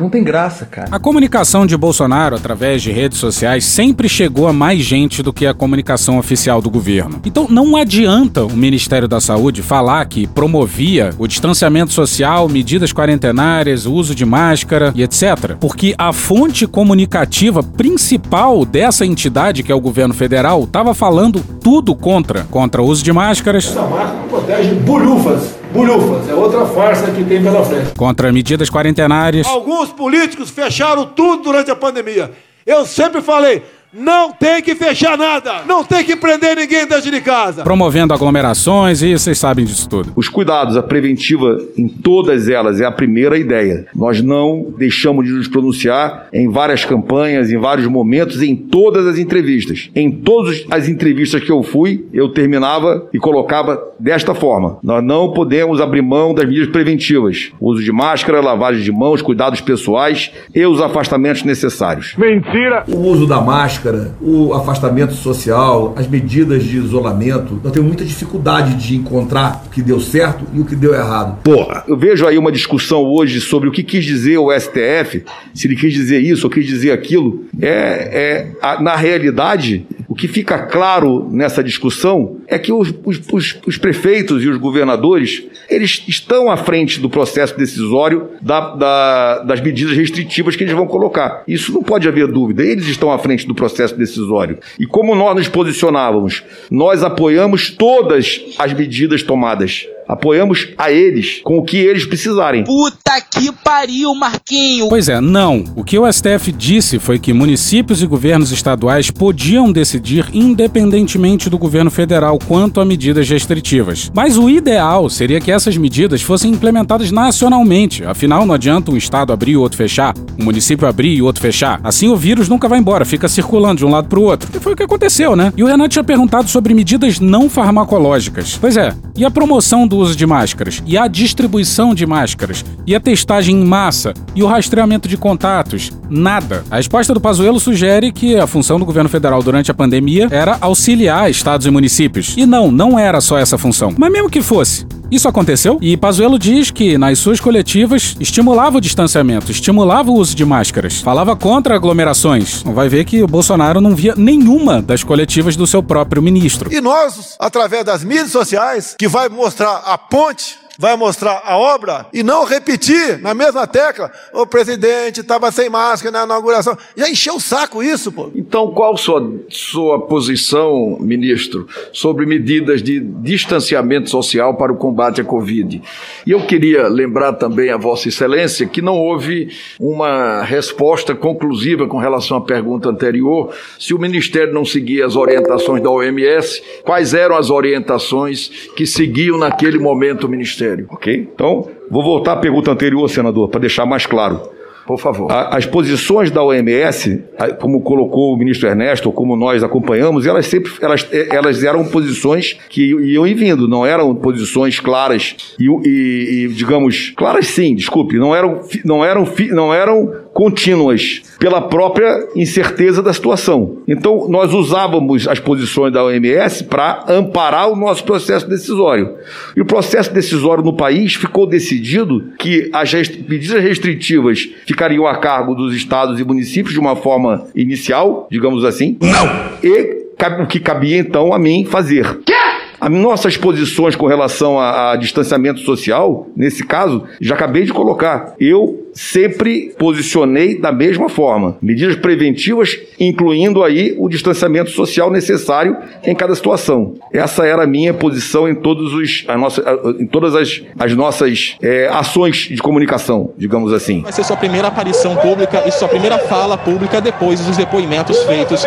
Não 0.00 0.10
tem 0.10 0.24
graça, 0.24 0.66
cara. 0.66 0.88
A 0.90 0.98
comunicação 0.98 1.64
de 1.66 1.76
Bolsonaro 1.76 2.34
através 2.34 2.82
de 2.82 2.90
redes 2.90 3.18
sociais 3.18 3.64
sempre 3.64 4.08
chegou 4.08 4.48
a 4.48 4.52
mais 4.52 4.80
gente 4.80 5.22
do 5.22 5.32
que 5.32 5.46
a 5.46 5.54
comunicação 5.54 6.18
oficial 6.18 6.60
do 6.60 6.70
governo. 6.70 7.20
Então 7.24 7.46
não 7.48 7.76
adianta 7.76 8.44
o 8.44 8.56
Ministério 8.56 9.06
da 9.06 9.20
Saúde 9.20 9.62
falar 9.62 10.04
que 10.06 10.26
promovia 10.26 11.10
o 11.18 11.26
distanciamento 11.26 11.92
social, 11.92 12.48
medidas 12.48 12.92
quarentenárias, 12.92 13.86
o 13.86 13.92
uso 13.92 14.14
de 14.14 14.24
máscara 14.24 14.92
e 14.94 15.02
etc. 15.02 15.56
Porque 15.60 15.94
a 15.98 16.12
fonte 16.12 16.66
comunicativa 16.66 17.62
principal 17.62 18.64
dessa 18.64 19.04
entidade, 19.04 19.62
que 19.62 19.70
é 19.70 19.74
o 19.74 19.80
governo 19.80 20.14
federal, 20.14 20.47
estava 20.56 20.94
falando 20.94 21.42
tudo 21.62 21.94
contra. 21.94 22.44
Contra 22.50 22.80
o 22.80 22.86
uso 22.86 23.02
de 23.02 23.12
máscaras. 23.12 23.66
Essa 23.66 23.82
máscara 23.82 24.18
protege 24.28 24.74
bulhufas. 24.74 25.56
Bulhufas, 25.72 26.28
é 26.28 26.34
outra 26.34 26.64
farsa 26.64 27.10
que 27.10 27.22
tem 27.24 27.42
pela 27.42 27.62
frente. 27.64 27.94
Contra 27.94 28.32
medidas 28.32 28.70
quarentenárias. 28.70 29.46
Alguns 29.46 29.90
políticos 29.90 30.48
fecharam 30.48 31.04
tudo 31.04 31.42
durante 31.42 31.70
a 31.70 31.76
pandemia. 31.76 32.32
Eu 32.64 32.86
sempre 32.86 33.20
falei, 33.20 33.62
não 33.92 34.32
tem 34.32 34.62
que 34.62 34.74
fechar 34.74 35.16
nada. 35.16 35.62
Não 35.66 35.82
tem 35.82 36.04
que 36.04 36.14
prender 36.14 36.56
ninguém 36.56 36.86
dentro 36.86 37.10
de 37.10 37.20
casa. 37.20 37.62
Promovendo 37.62 38.12
aglomerações 38.12 39.02
e 39.02 39.12
vocês 39.12 39.38
sabem 39.38 39.64
disso 39.64 39.88
tudo. 39.88 40.12
Os 40.14 40.28
cuidados, 40.28 40.76
a 40.76 40.82
preventiva 40.82 41.58
em 41.76 41.88
todas 41.88 42.48
elas 42.48 42.80
é 42.80 42.84
a 42.84 42.92
primeira 42.92 43.38
ideia. 43.38 43.86
Nós 43.94 44.20
não 44.20 44.74
deixamos 44.76 45.26
de 45.26 45.32
nos 45.32 45.48
pronunciar 45.48 46.28
em 46.32 46.48
várias 46.50 46.84
campanhas, 46.84 47.50
em 47.50 47.58
vários 47.58 47.86
momentos, 47.86 48.42
em 48.42 48.54
todas 48.54 49.06
as 49.06 49.18
entrevistas. 49.18 49.90
Em 49.94 50.10
todas 50.10 50.64
as 50.70 50.88
entrevistas 50.88 51.42
que 51.42 51.50
eu 51.50 51.62
fui, 51.62 52.06
eu 52.12 52.28
terminava 52.28 53.08
e 53.12 53.18
colocava 53.18 53.82
desta 53.98 54.34
forma: 54.34 54.78
nós 54.82 55.02
não 55.02 55.32
podemos 55.32 55.80
abrir 55.80 56.02
mão 56.02 56.34
das 56.34 56.44
medidas 56.44 56.68
preventivas. 56.68 57.50
Uso 57.60 57.82
de 57.82 57.90
máscara, 57.90 58.40
lavagem 58.40 58.82
de 58.82 58.92
mãos, 58.92 59.22
cuidados 59.22 59.60
pessoais 59.60 60.30
e 60.54 60.64
os 60.66 60.80
afastamentos 60.80 61.42
necessários. 61.42 62.14
Mentira! 62.18 62.84
O 62.86 62.98
uso 62.98 63.26
da 63.26 63.40
máscara 63.40 63.77
máscara, 63.78 64.14
o 64.20 64.52
afastamento 64.52 65.14
social, 65.14 65.94
as 65.96 66.06
medidas 66.08 66.64
de 66.64 66.76
isolamento, 66.76 67.60
nós 67.62 67.72
temos 67.72 67.86
muita 67.86 68.04
dificuldade 68.04 68.74
de 68.74 68.96
encontrar 68.96 69.64
o 69.66 69.70
que 69.70 69.80
deu 69.80 70.00
certo 70.00 70.44
e 70.52 70.60
o 70.60 70.64
que 70.64 70.74
deu 70.74 70.94
errado. 70.94 71.42
Porra, 71.42 71.84
eu 71.86 71.96
vejo 71.96 72.26
aí 72.26 72.36
uma 72.36 72.50
discussão 72.50 73.04
hoje 73.04 73.40
sobre 73.40 73.68
o 73.68 73.72
que 73.72 73.82
quis 73.82 74.04
dizer 74.04 74.38
o 74.38 74.50
STF, 74.52 75.24
se 75.54 75.66
ele 75.66 75.76
quis 75.76 75.92
dizer 75.92 76.20
isso 76.20 76.46
ou 76.46 76.50
quis 76.50 76.66
dizer 76.66 76.90
aquilo. 76.90 77.44
É, 77.60 77.68
é 77.68 78.52
a, 78.60 78.82
na 78.82 78.96
realidade, 78.96 79.86
o 80.08 80.14
que 80.14 80.26
fica 80.26 80.58
claro 80.58 81.28
nessa 81.30 81.62
discussão 81.62 82.38
é 82.46 82.58
que 82.58 82.72
os, 82.72 82.92
os, 83.04 83.58
os, 83.66 83.76
prefeitos 83.76 84.42
e 84.42 84.48
os 84.48 84.56
governadores 84.56 85.44
eles 85.68 86.02
estão 86.08 86.50
à 86.50 86.56
frente 86.56 86.98
do 86.98 87.10
processo 87.10 87.56
decisório 87.56 88.30
da, 88.40 88.74
da, 88.74 89.38
das 89.42 89.60
medidas 89.60 89.94
restritivas 89.94 90.56
que 90.56 90.64
eles 90.64 90.74
vão 90.74 90.86
colocar. 90.86 91.42
Isso 91.46 91.72
não 91.72 91.82
pode 91.82 92.08
haver 92.08 92.26
dúvida. 92.26 92.64
Eles 92.64 92.86
estão 92.86 93.12
à 93.12 93.18
frente 93.18 93.46
do 93.46 93.54
processo 93.54 93.67
decisório. 93.96 94.58
E 94.78 94.86
como 94.86 95.14
nós 95.14 95.36
nos 95.36 95.48
posicionávamos? 95.48 96.42
Nós 96.70 97.02
apoiamos 97.02 97.70
todas 97.70 98.40
as 98.58 98.72
medidas 98.72 99.22
tomadas. 99.22 99.86
Apoiamos 100.08 100.68
a 100.78 100.90
eles 100.90 101.40
com 101.44 101.58
o 101.58 101.64
que 101.64 101.76
eles 101.76 102.06
precisarem. 102.06 102.64
Puta 102.64 103.20
que 103.20 103.52
pariu, 103.52 104.14
Marquinho! 104.14 104.88
Pois 104.88 105.08
é, 105.08 105.20
não. 105.20 105.64
O 105.76 105.84
que 105.84 105.98
o 105.98 106.10
STF 106.10 106.50
disse 106.50 106.98
foi 106.98 107.18
que 107.18 107.34
municípios 107.34 108.02
e 108.02 108.06
governos 108.06 108.50
estaduais 108.50 109.10
podiam 109.10 109.70
decidir 109.70 110.26
independentemente 110.32 111.50
do 111.50 111.58
governo 111.58 111.90
federal 111.90 112.38
quanto 112.38 112.80
a 112.80 112.86
medidas 112.86 113.28
restritivas. 113.28 114.10
Mas 114.14 114.38
o 114.38 114.48
ideal 114.48 115.10
seria 115.10 115.40
que 115.40 115.52
essas 115.52 115.76
medidas 115.76 116.22
fossem 116.22 116.52
implementadas 116.52 117.10
nacionalmente. 117.10 118.02
Afinal, 118.04 118.46
não 118.46 118.54
adianta 118.54 118.90
um 118.90 118.96
estado 118.96 119.30
abrir 119.30 119.52
e 119.52 119.56
o 119.58 119.60
outro 119.60 119.76
fechar, 119.76 120.14
um 120.38 120.44
município 120.44 120.88
abrir 120.88 121.14
e 121.14 121.20
o 121.20 121.26
outro 121.26 121.42
fechar. 121.42 121.80
Assim 121.84 122.08
o 122.08 122.16
vírus 122.16 122.48
nunca 122.48 122.66
vai 122.66 122.78
embora, 122.78 123.04
fica 123.04 123.28
circulando 123.28 123.78
de 123.78 123.84
um 123.84 123.90
lado 123.90 124.08
para 124.08 124.18
o 124.18 124.22
outro. 124.22 124.48
E 124.54 124.58
foi 124.58 124.72
o 124.72 124.76
que 124.76 124.82
aconteceu, 124.82 125.36
né? 125.36 125.52
E 125.54 125.62
o 125.62 125.66
Renato 125.66 125.90
tinha 125.90 126.04
perguntado 126.04 126.48
sobre 126.48 126.72
medidas 126.72 127.20
não 127.20 127.50
farmacológicas. 127.50 128.56
Pois 128.58 128.78
é, 128.78 128.94
e 129.14 129.24
a 129.24 129.30
promoção 129.30 129.86
do 129.86 129.97
uso 129.98 130.16
de 130.16 130.26
máscaras, 130.26 130.82
e 130.86 130.96
a 130.96 131.06
distribuição 131.06 131.94
de 131.94 132.06
máscaras, 132.06 132.64
e 132.86 132.94
a 132.94 133.00
testagem 133.00 133.56
em 133.56 133.64
massa, 133.64 134.14
e 134.34 134.42
o 134.42 134.46
rastreamento 134.46 135.08
de 135.08 135.16
contatos? 135.16 135.90
Nada. 136.08 136.64
A 136.70 136.76
resposta 136.76 137.12
do 137.12 137.20
Pazuello 137.20 137.60
sugere 137.60 138.12
que 138.12 138.36
a 138.36 138.46
função 138.46 138.78
do 138.78 138.86
governo 138.86 139.08
federal 139.08 139.42
durante 139.42 139.70
a 139.70 139.74
pandemia 139.74 140.28
era 140.30 140.58
auxiliar 140.60 141.30
estados 141.30 141.66
e 141.66 141.70
municípios. 141.70 142.34
E 142.36 142.46
não, 142.46 142.70
não 142.70 142.98
era 142.98 143.20
só 143.20 143.38
essa 143.38 143.58
função. 143.58 143.94
Mas 143.96 144.12
mesmo 144.12 144.30
que 144.30 144.42
fosse, 144.42 144.86
isso 145.10 145.26
aconteceu 145.26 145.78
e 145.80 145.96
Pazuello 145.96 146.38
diz 146.38 146.70
que 146.70 146.98
nas 146.98 147.18
suas 147.18 147.40
coletivas 147.40 148.14
estimulava 148.20 148.76
o 148.76 148.80
distanciamento, 148.80 149.50
estimulava 149.50 150.10
o 150.10 150.14
uso 150.14 150.36
de 150.36 150.44
máscaras, 150.44 151.00
falava 151.00 151.34
contra 151.34 151.74
aglomerações. 151.74 152.62
Vai 152.62 152.90
ver 152.90 153.06
que 153.06 153.22
o 153.22 153.26
Bolsonaro 153.26 153.80
não 153.80 153.96
via 153.96 154.14
nenhuma 154.16 154.82
das 154.82 155.02
coletivas 155.02 155.56
do 155.56 155.66
seu 155.66 155.82
próprio 155.82 156.22
ministro. 156.22 156.70
E 156.70 156.78
nós, 156.80 157.36
através 157.38 157.84
das 157.84 158.04
mídias 158.04 158.30
sociais, 158.30 158.96
que 158.98 159.08
vai 159.08 159.30
mostrar 159.30 159.82
a 159.88 159.96
ponte 159.96 160.58
vai 160.78 160.96
mostrar 160.96 161.42
a 161.44 161.58
obra 161.58 162.06
e 162.14 162.22
não 162.22 162.44
repetir 162.44 163.20
na 163.20 163.34
mesma 163.34 163.66
tecla. 163.66 164.12
O 164.32 164.46
presidente 164.46 165.20
estava 165.20 165.50
sem 165.50 165.68
máscara 165.68 166.12
na 166.12 166.24
inauguração. 166.24 166.78
Já 166.96 167.10
encheu 167.10 167.34
o 167.34 167.40
saco 167.40 167.82
isso, 167.82 168.12
pô. 168.12 168.30
Então, 168.32 168.70
qual 168.70 168.96
sua 168.96 169.18
sua 169.48 170.00
posição, 170.00 170.96
ministro, 171.00 171.66
sobre 171.92 172.24
medidas 172.26 172.80
de 172.80 173.00
distanciamento 173.00 174.08
social 174.08 174.54
para 174.54 174.72
o 174.72 174.76
combate 174.76 175.20
à 175.20 175.24
Covid? 175.24 175.82
E 176.24 176.30
eu 176.30 176.46
queria 176.46 176.86
lembrar 176.86 177.32
também 177.32 177.70
a 177.70 177.76
Vossa 177.76 178.08
Excelência 178.08 178.66
que 178.66 178.80
não 178.80 178.96
houve 178.96 179.48
uma 179.80 180.44
resposta 180.44 181.12
conclusiva 181.12 181.88
com 181.88 181.98
relação 181.98 182.36
à 182.36 182.40
pergunta 182.40 182.88
anterior. 182.88 183.52
Se 183.80 183.92
o 183.92 183.98
Ministério 183.98 184.54
não 184.54 184.64
seguia 184.64 185.04
as 185.04 185.16
orientações 185.16 185.82
da 185.82 185.90
OMS, 185.90 186.62
quais 186.84 187.14
eram 187.14 187.36
as 187.36 187.50
orientações 187.50 188.48
que 188.76 188.86
seguiam 188.86 189.36
naquele 189.36 189.80
momento 189.80 190.24
o 190.24 190.28
Ministério? 190.28 190.67
Ok? 190.90 191.28
Então, 191.34 191.68
vou 191.90 192.02
voltar 192.02 192.32
à 192.32 192.36
pergunta 192.36 192.70
anterior, 192.70 193.08
senador, 193.08 193.48
para 193.48 193.60
deixar 193.60 193.86
mais 193.86 194.06
claro. 194.06 194.57
Por 194.88 194.98
favor. 194.98 195.30
as 195.30 195.66
posições 195.66 196.30
da 196.30 196.42
OMS, 196.42 197.22
como 197.60 197.82
colocou 197.82 198.32
o 198.32 198.38
ministro 198.38 198.66
Ernesto, 198.66 199.12
como 199.12 199.36
nós 199.36 199.62
acompanhamos, 199.62 200.24
elas 200.24 200.46
sempre 200.46 200.72
elas, 200.80 201.06
elas 201.12 201.62
eram 201.62 201.84
posições 201.84 202.56
que 202.70 202.86
iam 202.86 203.26
e 203.26 203.34
vindo, 203.34 203.68
não 203.68 203.84
eram 203.84 204.14
posições 204.14 204.80
claras 204.80 205.36
e, 205.60 205.66
e, 205.86 206.44
e 206.44 206.48
digamos, 206.48 207.12
claras 207.14 207.48
sim, 207.48 207.74
desculpe, 207.74 208.16
não 208.16 208.34
eram, 208.34 208.62
não 208.82 209.04
eram, 209.04 209.28
não 209.50 209.74
eram 209.74 210.10
contínuas 210.32 211.20
pela 211.38 211.60
própria 211.60 212.28
incerteza 212.34 213.02
da 213.02 213.12
situação. 213.12 213.82
Então, 213.86 214.26
nós 214.28 214.54
usávamos 214.54 215.28
as 215.28 215.38
posições 215.38 215.92
da 215.92 216.04
OMS 216.04 216.64
para 216.64 217.04
amparar 217.08 217.68
o 217.70 217.76
nosso 217.76 218.04
processo 218.04 218.48
decisório. 218.48 219.16
E 219.56 219.60
o 219.60 219.66
processo 219.66 220.14
decisório 220.14 220.64
no 220.64 220.72
país 220.72 221.14
ficou 221.14 221.46
decidido 221.46 222.32
que 222.38 222.70
as 222.72 222.92
medidas 222.92 223.62
restritivas 223.62 224.48
ficariam 224.78 225.08
a 225.08 225.16
cargo 225.16 225.56
dos 225.56 225.74
estados 225.74 226.20
e 226.20 226.24
municípios 226.24 226.72
de 226.72 226.78
uma 226.78 226.94
forma 226.94 227.48
inicial, 227.52 228.28
digamos 228.30 228.64
assim. 228.64 228.96
Não! 229.00 229.28
E 229.60 230.06
o 230.44 230.46
que 230.46 230.60
cabia 230.60 230.98
então 230.98 231.34
a 231.34 231.38
mim 231.38 231.64
fazer. 231.64 232.20
Quê? 232.24 232.37
As 232.80 232.90
nossas 232.90 233.36
posições 233.36 233.96
com 233.96 234.06
relação 234.06 234.58
a, 234.58 234.92
a, 234.92 234.96
distanciamento 234.96 235.60
social, 235.60 236.28
nesse 236.36 236.64
caso, 236.64 237.04
já 237.20 237.34
acabei 237.34 237.64
de 237.64 237.72
colocar. 237.72 238.34
Eu 238.38 238.88
sempre 238.92 239.72
posicionei 239.78 240.58
da 240.58 240.72
mesma 240.72 241.08
forma. 241.08 241.56
Medidas 241.62 241.96
preventivas, 241.96 242.78
incluindo 242.98 243.62
aí 243.62 243.94
o 243.98 244.08
distanciamento 244.08 244.70
social 244.70 245.10
necessário 245.10 245.76
em 246.04 246.14
cada 246.14 246.34
situação. 246.34 246.94
Essa 247.12 247.46
era 247.46 247.62
a 247.62 247.66
minha 247.66 247.94
posição 247.94 248.48
em, 248.48 248.54
todos 248.54 248.92
os, 248.92 249.24
a 249.28 249.36
nossa, 249.36 249.62
em 249.98 250.06
todas 250.06 250.34
as, 250.34 250.62
as 250.78 250.94
nossas 250.94 251.56
é, 251.62 251.88
ações 251.88 252.36
de 252.36 252.58
comunicação, 252.58 253.32
digamos 253.36 253.72
assim. 253.72 254.02
Vai 254.02 254.12
ser 254.12 254.24
sua 254.24 254.36
primeira 254.36 254.68
aparição 254.68 255.16
pública 255.16 255.62
e 255.66 255.70
sua 255.70 255.88
primeira 255.88 256.18
fala 256.18 256.58
pública 256.58 257.00
depois 257.00 257.40
dos 257.40 257.56
depoimentos 257.56 258.22
feitos 258.24 258.64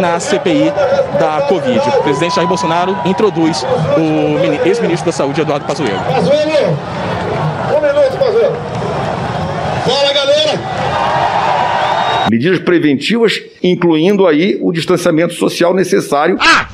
na 0.00 0.18
CPI 0.18 0.72
da 1.18 1.46
Covid. 1.48 1.78
O 1.98 2.02
presidente 2.02 2.34
Jair 2.34 2.48
Bolsonaro 2.48 2.96
introduz 3.32 3.64
o 3.96 4.66
ex-ministro 4.66 5.06
da 5.06 5.12
Saúde, 5.12 5.40
Eduardo 5.40 5.64
Pazuello. 5.66 5.98
Pazuello! 6.04 6.78
Um 7.70 7.80
minuto, 7.80 8.18
Pazuello! 8.18 8.56
Fala, 9.84 10.12
galera! 10.12 10.60
Medidas 12.30 12.60
preventivas, 12.60 13.40
incluindo 13.62 14.26
aí 14.26 14.58
o 14.60 14.70
distanciamento 14.72 15.34
social 15.34 15.74
necessário. 15.74 16.36
Ah! 16.40 16.68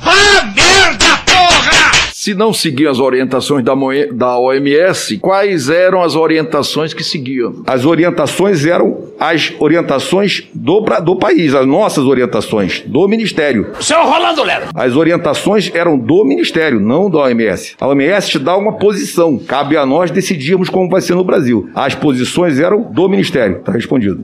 Se 2.21 2.33
não 2.33 2.51
seguiam 2.51 2.91
as 2.91 2.99
orientações 2.99 3.63
da, 3.63 3.73
da 4.11 4.37
OMS, 4.37 5.17
quais 5.19 5.69
eram 5.69 6.03
as 6.03 6.15
orientações 6.15 6.93
que 6.93 7.01
seguiam? 7.01 7.63
As 7.65 7.85
orientações 7.85 8.65
eram 8.65 9.05
as 9.17 9.53
orientações 9.57 10.43
do, 10.53 10.81
do 11.01 11.15
país, 11.15 11.55
as 11.55 11.65
nossas 11.65 12.03
orientações, 12.03 12.83
do 12.85 13.07
Ministério. 13.07 13.71
Seu 13.79 14.03
Rolando 14.03 14.43
Lero. 14.43 14.65
As 14.75 14.97
orientações 14.97 15.71
eram 15.73 15.97
do 15.97 16.25
Ministério, 16.25 16.81
não 16.81 17.09
da 17.09 17.19
OMS. 17.19 17.75
A 17.79 17.87
OMS 17.87 18.29
te 18.29 18.37
dá 18.37 18.57
uma 18.57 18.73
posição. 18.73 19.37
Cabe 19.37 19.77
a 19.77 19.85
nós 19.85 20.11
decidirmos 20.11 20.67
como 20.67 20.89
vai 20.89 20.99
ser 20.99 21.15
no 21.15 21.23
Brasil. 21.23 21.69
As 21.73 21.95
posições 21.95 22.59
eram 22.59 22.81
do 22.81 23.07
Ministério. 23.07 23.61
Tá 23.63 23.71
respondido. 23.71 24.21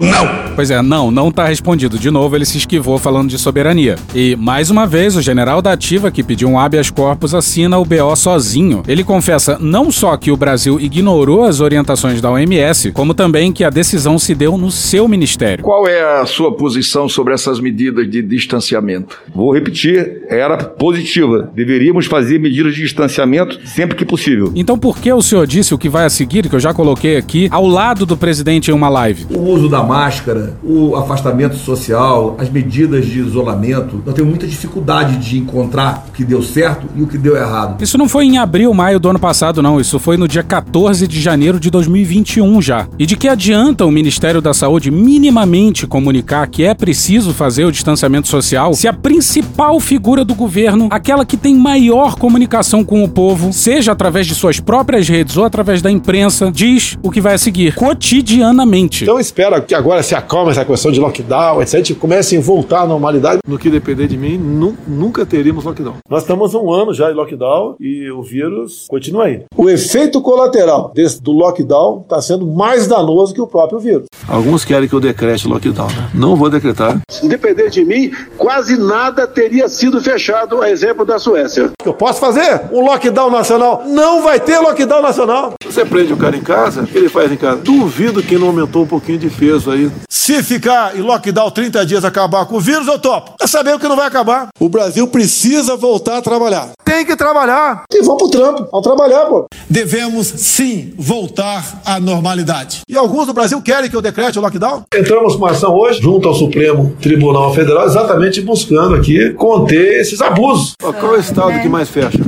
Pois 0.53 0.69
é, 0.69 0.81
não, 0.81 1.11
não 1.11 1.31
tá 1.31 1.45
respondido. 1.45 1.97
De 1.97 2.11
novo, 2.11 2.35
ele 2.35 2.45
se 2.45 2.57
esquivou 2.57 2.97
falando 2.97 3.29
de 3.29 3.37
soberania. 3.37 3.95
E, 4.13 4.35
mais 4.35 4.69
uma 4.69 4.85
vez, 4.85 5.15
o 5.15 5.21
general 5.21 5.61
da 5.61 5.71
Ativa, 5.71 6.11
que 6.11 6.21
pediu 6.21 6.49
um 6.49 6.59
habeas 6.59 6.89
corpus, 6.89 7.33
assina 7.33 7.79
o 7.79 7.84
BO 7.85 8.15
sozinho. 8.15 8.83
Ele 8.87 9.03
confessa 9.03 9.57
não 9.59 9.91
só 9.91 10.15
que 10.17 10.31
o 10.31 10.37
Brasil 10.37 10.79
ignorou 10.79 11.43
as 11.43 11.59
orientações 11.59 12.21
da 12.21 12.31
OMS, 12.31 12.91
como 12.91 13.13
também 13.13 13.51
que 13.51 13.63
a 13.63 13.69
decisão 13.69 14.17
se 14.17 14.33
deu 14.33 14.57
no 14.57 14.71
seu 14.71 15.07
ministério. 15.07 15.63
Qual 15.63 15.87
é 15.87 16.21
a 16.21 16.25
sua 16.25 16.55
posição 16.55 17.07
sobre 17.07 17.33
essas 17.33 17.59
medidas 17.59 18.09
de 18.09 18.21
distanciamento? 18.21 19.17
Vou 19.33 19.53
repetir, 19.53 20.23
era 20.27 20.57
positiva. 20.57 21.49
Deveríamos 21.53 22.05
fazer 22.05 22.39
medidas 22.39 22.75
de 22.75 22.81
distanciamento 22.81 23.59
sempre 23.67 23.95
que 23.95 24.05
possível. 24.05 24.51
Então 24.55 24.77
por 24.77 24.97
que 24.97 25.11
o 25.11 25.21
senhor 25.21 25.45
disse 25.47 25.73
o 25.73 25.77
que 25.77 25.89
vai 25.89 26.05
a 26.05 26.09
seguir, 26.09 26.49
que 26.49 26.55
eu 26.55 26.59
já 26.59 26.73
coloquei 26.73 27.17
aqui, 27.17 27.47
ao 27.51 27.65
lado 27.65 28.05
do 28.05 28.17
presidente 28.17 28.71
em 28.71 28.73
uma 28.73 28.89
live? 28.89 29.25
O 29.29 29.41
uso 29.41 29.69
da 29.69 29.83
máscara, 29.83 30.57
o 30.63 30.95
afastamento 30.95 31.55
social, 31.55 32.35
as 32.39 32.49
medidas 32.49 33.05
de 33.05 33.19
isolamento, 33.19 34.01
nós 34.05 34.15
temos 34.15 34.29
muita 34.29 34.47
dificuldade 34.47 35.17
de 35.17 35.37
encontrar 35.37 36.05
o 36.07 36.11
que 36.11 36.23
deu 36.23 36.41
certo 36.41 36.87
e 36.95 37.01
o 37.01 37.07
que 37.07 37.17
deu 37.17 37.35
errado. 37.35 37.74
Isso 37.79 37.97
não 37.97 38.07
foi 38.09 38.25
em 38.25 38.37
abril, 38.37 38.73
maio 38.73 38.99
do 38.99 39.09
ano 39.09 39.19
passado, 39.19 39.61
não. 39.61 39.79
Isso 39.79 39.99
foi 39.99 40.17
no 40.17 40.27
dia 40.27 40.41
14 40.43 41.07
de 41.07 41.19
janeiro 41.21 41.59
de 41.59 41.69
2021 41.69 42.61
já. 42.61 42.87
E 42.97 43.05
de 43.05 43.15
que 43.15 43.27
adianta 43.27 43.85
o 43.85 43.91
Ministério 43.91 44.41
da 44.41 44.53
Saúde 44.53 44.89
minimamente 44.89 45.85
comunicar 45.85 46.47
que 46.47 46.63
é 46.63 46.73
preciso 46.73 47.33
fazer 47.33 47.65
o 47.65 47.71
distanciamento 47.71 48.27
social 48.27 48.73
se 48.73 48.87
a 48.87 48.93
principal 48.93 49.79
figura 49.79 50.23
do 50.25 50.33
governo, 50.33 50.87
aquela 50.89 51.25
que 51.25 51.37
tem 51.37 51.55
maior 51.55 52.15
comunicação 52.15 52.83
com 52.83 53.03
o 53.03 53.09
povo, 53.09 53.51
seja 53.53 53.91
através 53.91 54.25
de 54.27 54.35
suas 54.35 54.59
próprias 54.59 55.07
redes 55.07 55.37
ou 55.37 55.43
através 55.43 55.81
da 55.81 55.91
imprensa, 55.91 56.51
diz 56.51 56.97
o 57.03 57.11
que 57.11 57.21
vai 57.21 57.35
a 57.35 57.37
seguir 57.37 57.75
cotidianamente. 57.75 59.03
Então 59.03 59.15
eu 59.15 59.21
espero 59.21 59.61
que 59.61 59.75
agora 59.75 60.01
se 60.01 60.15
acalme 60.15 60.51
essa 60.51 60.63
questão 60.65 60.91
de 60.91 60.99
lockdown, 60.99 61.61
etc. 61.61 61.95
comecem 61.97 62.39
a 62.39 62.41
voltar 62.41 62.81
à 62.81 62.87
normalidade. 62.87 63.39
No 63.47 63.57
que 63.57 63.69
depender 63.69 64.07
de 64.07 64.17
mim, 64.17 64.37
nu- 64.37 64.75
nunca 64.87 65.25
teríamos 65.25 65.63
lockdown. 65.63 65.95
Nós 66.09 66.21
estamos 66.23 66.53
um 66.53 66.71
ano 66.71 66.93
já 66.93 67.11
em 67.11 67.13
lockdown 67.13 67.64
e 67.79 68.09
o 68.11 68.21
vírus 68.21 68.85
continua 68.87 69.25
aí. 69.25 69.43
O 69.55 69.69
efeito 69.69 70.21
colateral 70.21 70.91
desse, 70.93 71.21
do 71.21 71.31
lockdown 71.31 72.01
está 72.01 72.21
sendo 72.21 72.45
mais 72.45 72.87
danoso 72.87 73.33
que 73.33 73.41
o 73.41 73.47
próprio 73.47 73.79
vírus. 73.79 74.05
Alguns 74.27 74.65
querem 74.65 74.87
que 74.87 74.95
eu 74.95 74.99
decrete 74.99 75.47
lockdown, 75.47 75.87
né? 75.87 76.09
Não 76.13 76.35
vou 76.35 76.49
decretar. 76.49 76.99
Se 77.09 77.27
depender 77.27 77.69
de 77.69 77.83
mim, 77.85 78.11
quase 78.37 78.77
nada 78.77 79.27
teria 79.27 79.69
sido 79.69 80.01
fechado, 80.01 80.61
a 80.61 80.69
exemplo 80.69 81.05
da 81.05 81.19
Suécia. 81.19 81.71
Eu 81.83 81.93
posso 81.93 82.19
fazer 82.19 82.61
um 82.71 82.81
lockdown 82.81 83.29
nacional? 83.29 83.83
Não 83.85 84.23
vai 84.23 84.39
ter 84.39 84.59
lockdown 84.59 85.01
nacional. 85.01 85.53
Você 85.63 85.85
prende 85.85 86.13
o 86.13 86.17
cara 86.17 86.35
em 86.35 86.41
casa, 86.41 86.81
o 86.81 86.87
que 86.87 86.97
ele 86.97 87.09
faz 87.09 87.31
em 87.31 87.37
casa? 87.37 87.61
Duvido 87.61 88.23
que 88.23 88.37
não 88.37 88.47
aumentou 88.47 88.83
um 88.83 88.87
pouquinho 88.87 89.19
de 89.19 89.29
peso 89.29 89.71
aí. 89.71 89.91
Se 90.09 90.41
ficar 90.41 90.97
em 90.97 91.01
lockdown 91.01 91.51
30 91.51 91.85
dias 91.85 92.03
acabar 92.03 92.45
com 92.45 92.55
o 92.55 92.59
vírus, 92.59 92.87
eu 92.87 92.97
topo. 92.97 93.35
É 93.39 93.45
saber 93.45 93.77
que 93.77 93.87
não 93.87 93.95
vai 93.95 94.07
acabar. 94.07 94.47
O 94.59 94.67
Brasil 94.67 95.07
precisa 95.07 95.75
voltar 95.75 96.17
a 96.17 96.21
trabalhar. 96.21 96.71
Tem 96.83 97.05
que 97.05 97.15
trabalhar. 97.15 97.54
E 97.91 98.01
vamos 98.01 98.17
pro 98.17 98.29
trampo. 98.29 98.67
Vamos 98.71 98.85
trabalhar, 98.85 99.25
pô. 99.25 99.45
Devemos 99.69 100.27
sim 100.27 100.93
voltar 100.97 101.81
à 101.85 101.99
normalidade. 101.99 102.81
E 102.87 102.97
alguns 102.97 103.27
do 103.27 103.33
Brasil 103.33 103.61
querem 103.61 103.89
que 103.89 103.95
eu 103.95 104.01
decrete 104.01 104.37
o 104.37 104.41
lockdown? 104.41 104.83
Entramos 104.93 105.35
com 105.35 105.39
uma 105.39 105.51
ação 105.51 105.73
hoje, 105.73 106.01
junto 106.01 106.27
ao 106.27 106.33
Supremo 106.33 106.95
Tribunal 107.01 107.53
Federal, 107.53 107.85
exatamente 107.85 108.41
buscando 108.41 108.95
aqui 108.95 109.31
conter 109.31 110.01
esses 110.01 110.21
abusos. 110.21 110.73
Qual 110.79 111.15
é 111.15 111.17
o 111.17 111.19
estado 111.19 111.61
que 111.61 111.69
mais 111.69 111.89
fecha? 111.89 112.19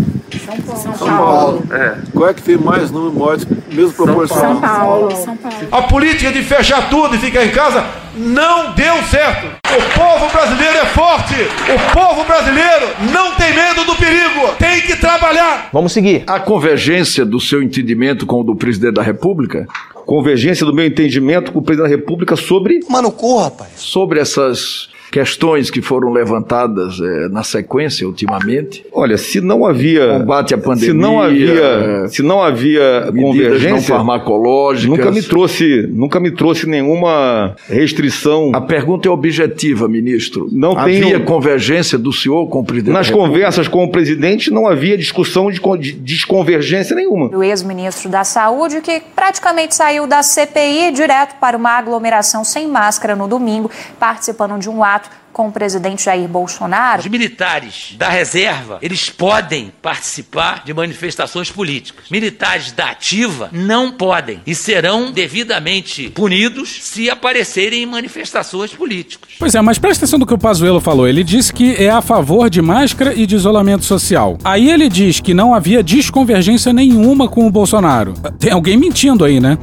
São 0.76 0.94
Paulo. 0.94 1.64
É. 1.72 1.98
Qual 2.14 2.30
é 2.30 2.34
que 2.34 2.42
tem 2.42 2.58
mais 2.58 2.92
número 2.92 3.12
de 3.12 3.18
mortes, 3.18 3.48
mesmo 3.72 3.94
proporcional? 3.94 4.54
São 4.54 4.62
Paulo. 4.62 5.16
São 5.16 5.38
Paulo. 5.38 5.58
A 5.72 5.82
política 5.84 6.32
de 6.32 6.42
fechar 6.44 6.90
tudo 6.90 7.16
e 7.16 7.20
ficar 7.20 7.46
em 7.46 7.52
casa 7.52 7.86
não 8.16 8.74
deu 8.74 9.04
certo. 9.04 9.48
O 9.68 10.00
povo 10.00 10.32
brasileiro 10.32 10.78
é 10.78 10.86
forte. 10.86 11.36
O 11.36 11.94
povo 11.94 12.24
brasileiro 12.24 12.88
não 13.14 13.36
tem 13.36 13.54
medo 13.54 13.84
do 13.86 13.96
perigo. 13.96 14.56
Tem 14.58 14.82
que 14.82 14.96
trabalhar. 14.96 15.70
Vamos 15.72 15.92
seguir. 15.92 16.24
A 16.26 16.40
convergência 16.40 17.26
do 17.26 17.40
seu 17.40 17.62
entendimento 17.62 18.26
com 18.26 18.42
o 18.42 18.44
do 18.44 18.56
presidente 18.56 18.94
da 18.94 19.04
República? 19.04 19.68
Convergência 20.06 20.66
do 20.66 20.74
meu 20.74 20.86
entendimento 20.86 21.52
com 21.52 21.60
o 21.60 21.62
presidente 21.62 21.92
da 21.92 21.96
República 21.96 22.36
sobre. 22.36 22.80
Mano, 22.90 23.12
cu, 23.12 23.40
rapaz. 23.40 23.72
Sobre 23.76 24.20
essas 24.20 24.90
questões 25.12 25.70
que 25.70 25.82
foram 25.82 26.12
levantadas 26.12 27.00
eh, 27.00 27.30
na 27.30 27.44
sequência 27.44 28.06
ultimamente. 28.08 28.86
Olha, 28.92 29.18
se 29.18 29.40
não 29.42 29.66
havia 29.66 30.20
combate 30.20 30.54
à 30.54 30.58
pandemia, 30.58 30.88
se 30.92 30.94
não 30.98 31.22
havia, 31.22 32.08
se 32.10 32.22
não 32.24 32.44
havia 32.44 33.10
convergência 33.16 33.70
não 33.70 33.82
farmacológicas, 33.82 34.98
nunca 34.98 35.12
me 35.12 35.22
trouxe, 35.24 35.88
nunca 35.92 36.20
me 36.20 36.32
trouxe 36.32 36.68
nenhuma 36.68 37.56
restrição. 37.70 38.52
A 38.54 38.62
pergunta 38.62 39.08
é 39.08 39.12
objetiva, 39.12 39.88
ministro. 39.88 40.48
Não 40.52 40.78
havia 40.78 41.02
tenho- 41.02 41.24
convergência 41.24 41.98
do 41.98 42.12
senhor 42.12 42.48
com 42.48 42.60
o 42.60 42.66
presidente. 42.66 42.94
Nas 42.94 43.10
conversas 43.10 43.68
com 43.68 43.84
o 43.84 43.92
presidente 43.92 44.52
não 44.52 44.68
havia 44.68 44.98
discussão 44.98 45.50
de, 45.52 45.60
de 45.78 45.94
desconvergência 45.94 46.96
nenhuma. 46.96 47.30
do 47.30 47.44
ex-ministro 47.44 48.10
da 48.10 48.24
Saúde, 48.24 48.82
que 48.82 49.02
praticamente 49.16 49.76
saiu 49.76 50.06
da 50.08 50.22
CPI 50.22 50.92
direto 50.92 51.36
para 51.40 51.56
uma 51.58 51.72
aglomeração 51.78 52.44
sem 52.44 52.68
máscara 52.68 53.16
no 53.16 53.28
domingo, 53.28 53.70
participando 54.00 54.60
de 54.60 54.70
um 54.70 54.84
ato 54.84 54.97
com 55.38 55.50
o 55.50 55.52
presidente 55.52 56.06
Jair 56.06 56.28
Bolsonaro. 56.28 57.02
Os 57.02 57.08
militares 57.08 57.94
da 57.96 58.10
reserva, 58.10 58.80
eles 58.82 59.08
podem 59.08 59.72
participar 59.84 60.64
de 60.66 60.74
manifestações 60.74 61.52
políticas. 61.52 62.06
Militares 62.10 62.72
da 62.72 62.90
ativa 62.90 63.48
não 63.52 63.92
podem 63.92 64.42
e 64.48 64.56
serão 64.56 65.12
devidamente 65.12 66.10
punidos 66.10 66.80
se 66.82 67.08
aparecerem 67.08 67.84
em 67.84 67.86
manifestações 67.86 68.74
políticas. 68.74 69.30
Pois 69.38 69.54
é, 69.54 69.62
mas 69.62 69.78
presta 69.78 70.06
atenção 70.06 70.18
no 70.18 70.26
que 70.26 70.34
o 70.34 70.40
Pazuello 70.40 70.82
falou. 70.82 71.08
Ele 71.08 71.24
disse 71.24 71.54
que 71.54 71.76
é 71.76 71.92
a 71.92 72.02
favor 72.02 72.50
de 72.50 72.60
máscara 72.60 73.14
e 73.14 73.28
de 73.28 73.36
isolamento 73.36 73.86
social. 73.86 74.40
Aí 74.44 74.72
ele 74.72 74.90
diz 74.90 75.20
que 75.20 75.36
não 75.36 75.54
havia 75.54 75.84
desconvergência 75.84 76.74
nenhuma 76.74 77.30
com 77.30 77.46
o 77.46 77.52
Bolsonaro. 77.52 78.16
Tem 78.40 78.52
alguém 78.52 78.76
mentindo 78.76 79.24
aí, 79.24 79.40
né? 79.40 79.56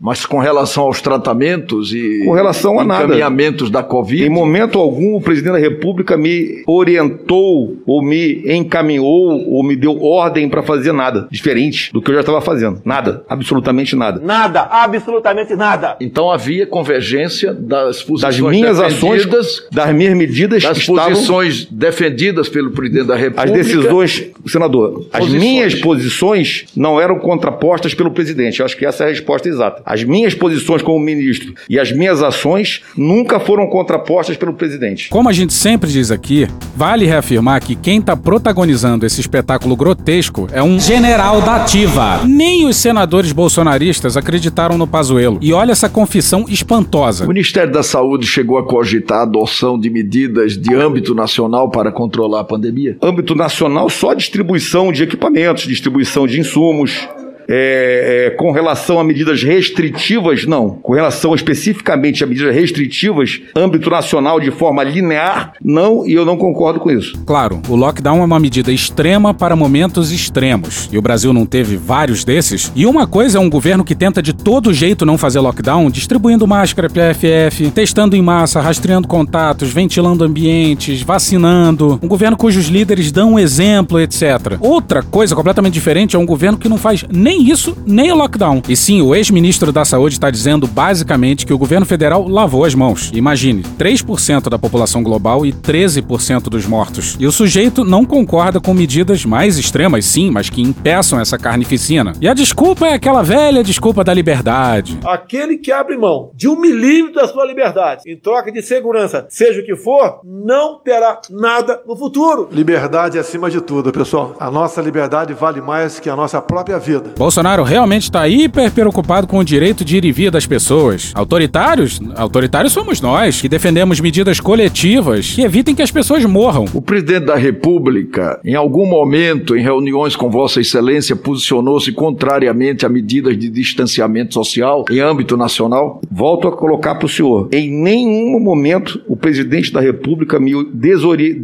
Mas 0.00 0.24
com 0.24 0.38
relação 0.38 0.84
aos 0.84 1.00
tratamentos 1.02 1.92
e 1.92 2.22
Com 2.24 2.32
relação 2.32 2.78
a 2.78 2.84
nada. 2.84 3.04
encaminhamentos 3.04 3.68
da 3.70 3.82
Covid. 3.82 4.24
Em 4.24 4.28
momento 4.30 4.78
algum, 4.78 5.16
o 5.16 5.20
presidente 5.20 5.52
da 5.52 5.58
República 5.58 6.16
me 6.16 6.62
orientou, 6.66 7.76
ou 7.86 8.02
me 8.02 8.42
encaminhou, 8.46 9.48
ou 9.50 9.62
me 9.62 9.74
deu 9.76 10.02
ordem 10.02 10.48
para 10.48 10.62
fazer 10.62 10.92
nada 10.92 11.26
diferente 11.30 11.92
do 11.92 12.00
que 12.00 12.10
eu 12.10 12.14
já 12.14 12.20
estava 12.20 12.40
fazendo. 12.40 12.80
Nada, 12.84 13.24
absolutamente 13.28 13.96
nada. 13.96 14.20
Nada, 14.24 14.62
absolutamente 14.70 15.54
nada. 15.56 15.96
Então 16.00 16.30
havia 16.30 16.66
convergência 16.66 17.52
das 17.52 18.02
posições 18.02 18.36
Das 18.36 18.50
minhas 18.50 18.80
ações, 18.80 19.26
das 19.26 19.94
minhas 19.94 20.14
medidas 20.14 20.62
das 20.62 20.78
estavam 20.78 21.10
posições 21.12 21.66
defendidas 21.70 22.48
pelo 22.48 22.70
presidente 22.70 23.06
da 23.06 23.14
As 23.14 23.20
República. 23.20 23.52
decisões, 23.52 24.26
senador, 24.46 25.06
as 25.12 25.20
Posições. 25.20 25.42
minhas 25.42 25.74
posições 25.74 26.66
não 26.76 27.00
eram 27.00 27.18
contrapostas 27.18 27.94
pelo 27.94 28.10
presidente. 28.10 28.60
Eu 28.60 28.66
acho 28.66 28.76
que 28.76 28.86
essa 28.86 29.04
é 29.04 29.06
a 29.06 29.10
resposta 29.10 29.48
exata. 29.48 29.82
As 29.88 30.04
minhas 30.04 30.34
posições 30.34 30.82
como 30.82 30.98
ministro 30.98 31.54
e 31.66 31.78
as 31.78 31.90
minhas 31.90 32.22
ações 32.22 32.82
nunca 32.94 33.40
foram 33.40 33.66
contrapostas 33.66 34.36
pelo 34.36 34.52
presidente. 34.52 35.08
Como 35.08 35.30
a 35.30 35.32
gente 35.32 35.54
sempre 35.54 35.90
diz 35.90 36.10
aqui, 36.10 36.46
vale 36.76 37.06
reafirmar 37.06 37.64
que 37.64 37.74
quem 37.74 38.02
tá 38.02 38.14
protagonizando 38.14 39.06
esse 39.06 39.18
espetáculo 39.18 39.74
grotesco 39.74 40.46
é 40.52 40.62
um 40.62 40.78
general 40.78 41.40
da 41.40 41.56
ativa. 41.56 42.20
Nem 42.26 42.66
os 42.66 42.76
senadores 42.76 43.32
bolsonaristas 43.32 44.14
acreditaram 44.14 44.76
no 44.76 44.86
Pazuello. 44.86 45.38
E 45.40 45.54
olha 45.54 45.72
essa 45.72 45.88
confissão 45.88 46.44
espantosa. 46.50 47.24
O 47.24 47.28
Ministério 47.28 47.72
da 47.72 47.82
Saúde 47.82 48.26
chegou 48.26 48.58
a 48.58 48.66
cogitar 48.66 49.20
a 49.20 49.22
adoção 49.22 49.80
de 49.80 49.88
medidas 49.88 50.58
de 50.58 50.74
âmbito 50.74 51.14
nacional 51.14 51.70
para 51.70 51.90
controlar 51.90 52.40
a 52.40 52.44
pandemia? 52.44 52.98
Âmbito 53.02 53.34
nacional, 53.34 53.88
só 53.88 54.12
distribuição 54.12 54.92
de 54.92 55.02
equipamentos, 55.02 55.62
distribuição 55.64 56.26
de 56.26 56.38
insumos. 56.38 57.08
É, 57.50 58.26
é, 58.26 58.30
com 58.30 58.52
relação 58.52 59.00
a 59.00 59.04
medidas 59.04 59.42
restritivas, 59.42 60.44
não. 60.44 60.70
Com 60.70 60.92
relação 60.92 61.34
especificamente 61.34 62.22
a 62.22 62.26
medidas 62.26 62.54
restritivas, 62.54 63.40
âmbito 63.56 63.88
nacional 63.88 64.38
de 64.38 64.50
forma 64.50 64.84
linear, 64.84 65.54
não, 65.64 66.06
e 66.06 66.12
eu 66.12 66.26
não 66.26 66.36
concordo 66.36 66.78
com 66.78 66.90
isso. 66.90 67.18
Claro, 67.24 67.62
o 67.68 67.74
lockdown 67.74 68.20
é 68.20 68.24
uma 68.24 68.38
medida 68.38 68.70
extrema 68.70 69.32
para 69.32 69.56
momentos 69.56 70.12
extremos. 70.12 70.90
E 70.92 70.98
o 70.98 71.02
Brasil 71.02 71.32
não 71.32 71.46
teve 71.46 71.76
vários 71.76 72.22
desses. 72.22 72.70
E 72.76 72.84
uma 72.84 73.06
coisa 73.06 73.38
é 73.38 73.40
um 73.40 73.48
governo 73.48 73.84
que 73.84 73.94
tenta 73.94 74.20
de 74.20 74.34
todo 74.34 74.74
jeito 74.74 75.06
não 75.06 75.16
fazer 75.16 75.40
lockdown, 75.40 75.90
distribuindo 75.90 76.46
máscara 76.46 76.88
PFF, 76.88 77.70
testando 77.70 78.14
em 78.14 78.22
massa, 78.22 78.60
rastreando 78.60 79.08
contatos, 79.08 79.72
ventilando 79.72 80.22
ambientes, 80.22 81.00
vacinando. 81.00 81.98
Um 82.02 82.08
governo 82.08 82.36
cujos 82.36 82.66
líderes 82.66 83.10
dão 83.10 83.34
um 83.34 83.38
exemplo, 83.38 83.98
etc. 84.00 84.58
Outra 84.60 85.02
coisa 85.02 85.34
completamente 85.34 85.74
diferente 85.74 86.14
é 86.14 86.18
um 86.18 86.26
governo 86.26 86.58
que 86.58 86.68
não 86.68 86.76
faz 86.76 87.04
nem 87.10 87.37
isso, 87.38 87.76
nem 87.86 88.12
o 88.12 88.16
lockdown. 88.16 88.62
E 88.68 88.76
sim, 88.76 89.02
o 89.02 89.14
ex-ministro 89.14 89.72
da 89.72 89.84
Saúde 89.84 90.14
está 90.14 90.30
dizendo 90.30 90.66
basicamente 90.66 91.46
que 91.46 91.52
o 91.52 91.58
governo 91.58 91.86
federal 91.86 92.26
lavou 92.28 92.64
as 92.64 92.74
mãos. 92.74 93.10
Imagine, 93.14 93.62
3% 93.78 94.48
da 94.48 94.58
população 94.58 95.02
global 95.02 95.44
e 95.44 95.52
13% 95.52 96.44
dos 96.44 96.66
mortos. 96.66 97.16
E 97.18 97.26
o 97.26 97.32
sujeito 97.32 97.84
não 97.84 98.04
concorda 98.04 98.60
com 98.60 98.74
medidas 98.74 99.24
mais 99.24 99.58
extremas, 99.58 100.04
sim, 100.04 100.30
mas 100.30 100.50
que 100.50 100.62
impeçam 100.62 101.20
essa 101.20 101.38
carnificina. 101.38 102.12
E 102.20 102.28
a 102.28 102.34
desculpa 102.34 102.86
é 102.86 102.94
aquela 102.94 103.22
velha 103.22 103.62
desculpa 103.62 104.02
da 104.02 104.14
liberdade. 104.14 104.98
Aquele 105.04 105.58
que 105.58 105.72
abre 105.72 105.96
mão 105.96 106.30
de 106.34 106.48
um 106.48 106.58
milímetro 106.60 107.14
da 107.14 107.28
sua 107.28 107.44
liberdade 107.44 108.02
em 108.06 108.16
troca 108.16 108.50
de 108.50 108.62
segurança, 108.62 109.26
seja 109.28 109.60
o 109.60 109.64
que 109.64 109.76
for, 109.76 110.20
não 110.24 110.78
terá 110.78 111.20
nada 111.30 111.82
no 111.86 111.96
futuro. 111.96 112.48
Liberdade 112.50 113.18
acima 113.18 113.50
de 113.50 113.60
tudo, 113.60 113.92
pessoal. 113.92 114.34
A 114.38 114.50
nossa 114.50 114.80
liberdade 114.80 115.34
vale 115.34 115.60
mais 115.60 115.98
que 115.98 116.10
a 116.10 116.16
nossa 116.16 116.40
própria 116.40 116.78
vida. 116.78 117.10
Bolsonaro 117.28 117.62
realmente 117.62 118.04
está 118.04 118.26
hiper 118.26 118.70
preocupado 118.70 119.26
com 119.26 119.36
o 119.36 119.44
direito 119.44 119.84
de 119.84 119.98
ir 119.98 120.04
e 120.06 120.10
vir 120.10 120.30
das 120.30 120.46
pessoas. 120.46 121.12
Autoritários? 121.14 122.00
Autoritários 122.16 122.72
somos 122.72 123.02
nós, 123.02 123.38
que 123.38 123.50
defendemos 123.50 124.00
medidas 124.00 124.40
coletivas 124.40 125.34
que 125.34 125.42
evitem 125.42 125.74
que 125.74 125.82
as 125.82 125.90
pessoas 125.90 126.24
morram. 126.24 126.64
O 126.72 126.80
presidente 126.80 127.26
da 127.26 127.36
República, 127.36 128.40
em 128.42 128.54
algum 128.54 128.86
momento, 128.86 129.54
em 129.54 129.60
reuniões 129.60 130.16
com 130.16 130.30
Vossa 130.30 130.62
Excelência, 130.62 131.14
posicionou-se 131.14 131.92
contrariamente 131.92 132.86
a 132.86 132.88
medidas 132.88 133.36
de 133.36 133.50
distanciamento 133.50 134.32
social 134.32 134.86
em 134.90 135.00
âmbito 135.00 135.36
nacional? 135.36 136.00
Volto 136.10 136.48
a 136.48 136.56
colocar 136.56 136.94
para 136.94 137.04
o 137.04 137.10
senhor. 137.10 137.50
Em 137.52 137.70
nenhum 137.70 138.40
momento 138.40 139.02
o 139.06 139.18
presidente 139.18 139.70
da 139.70 139.82
República 139.82 140.40
me 140.40 140.52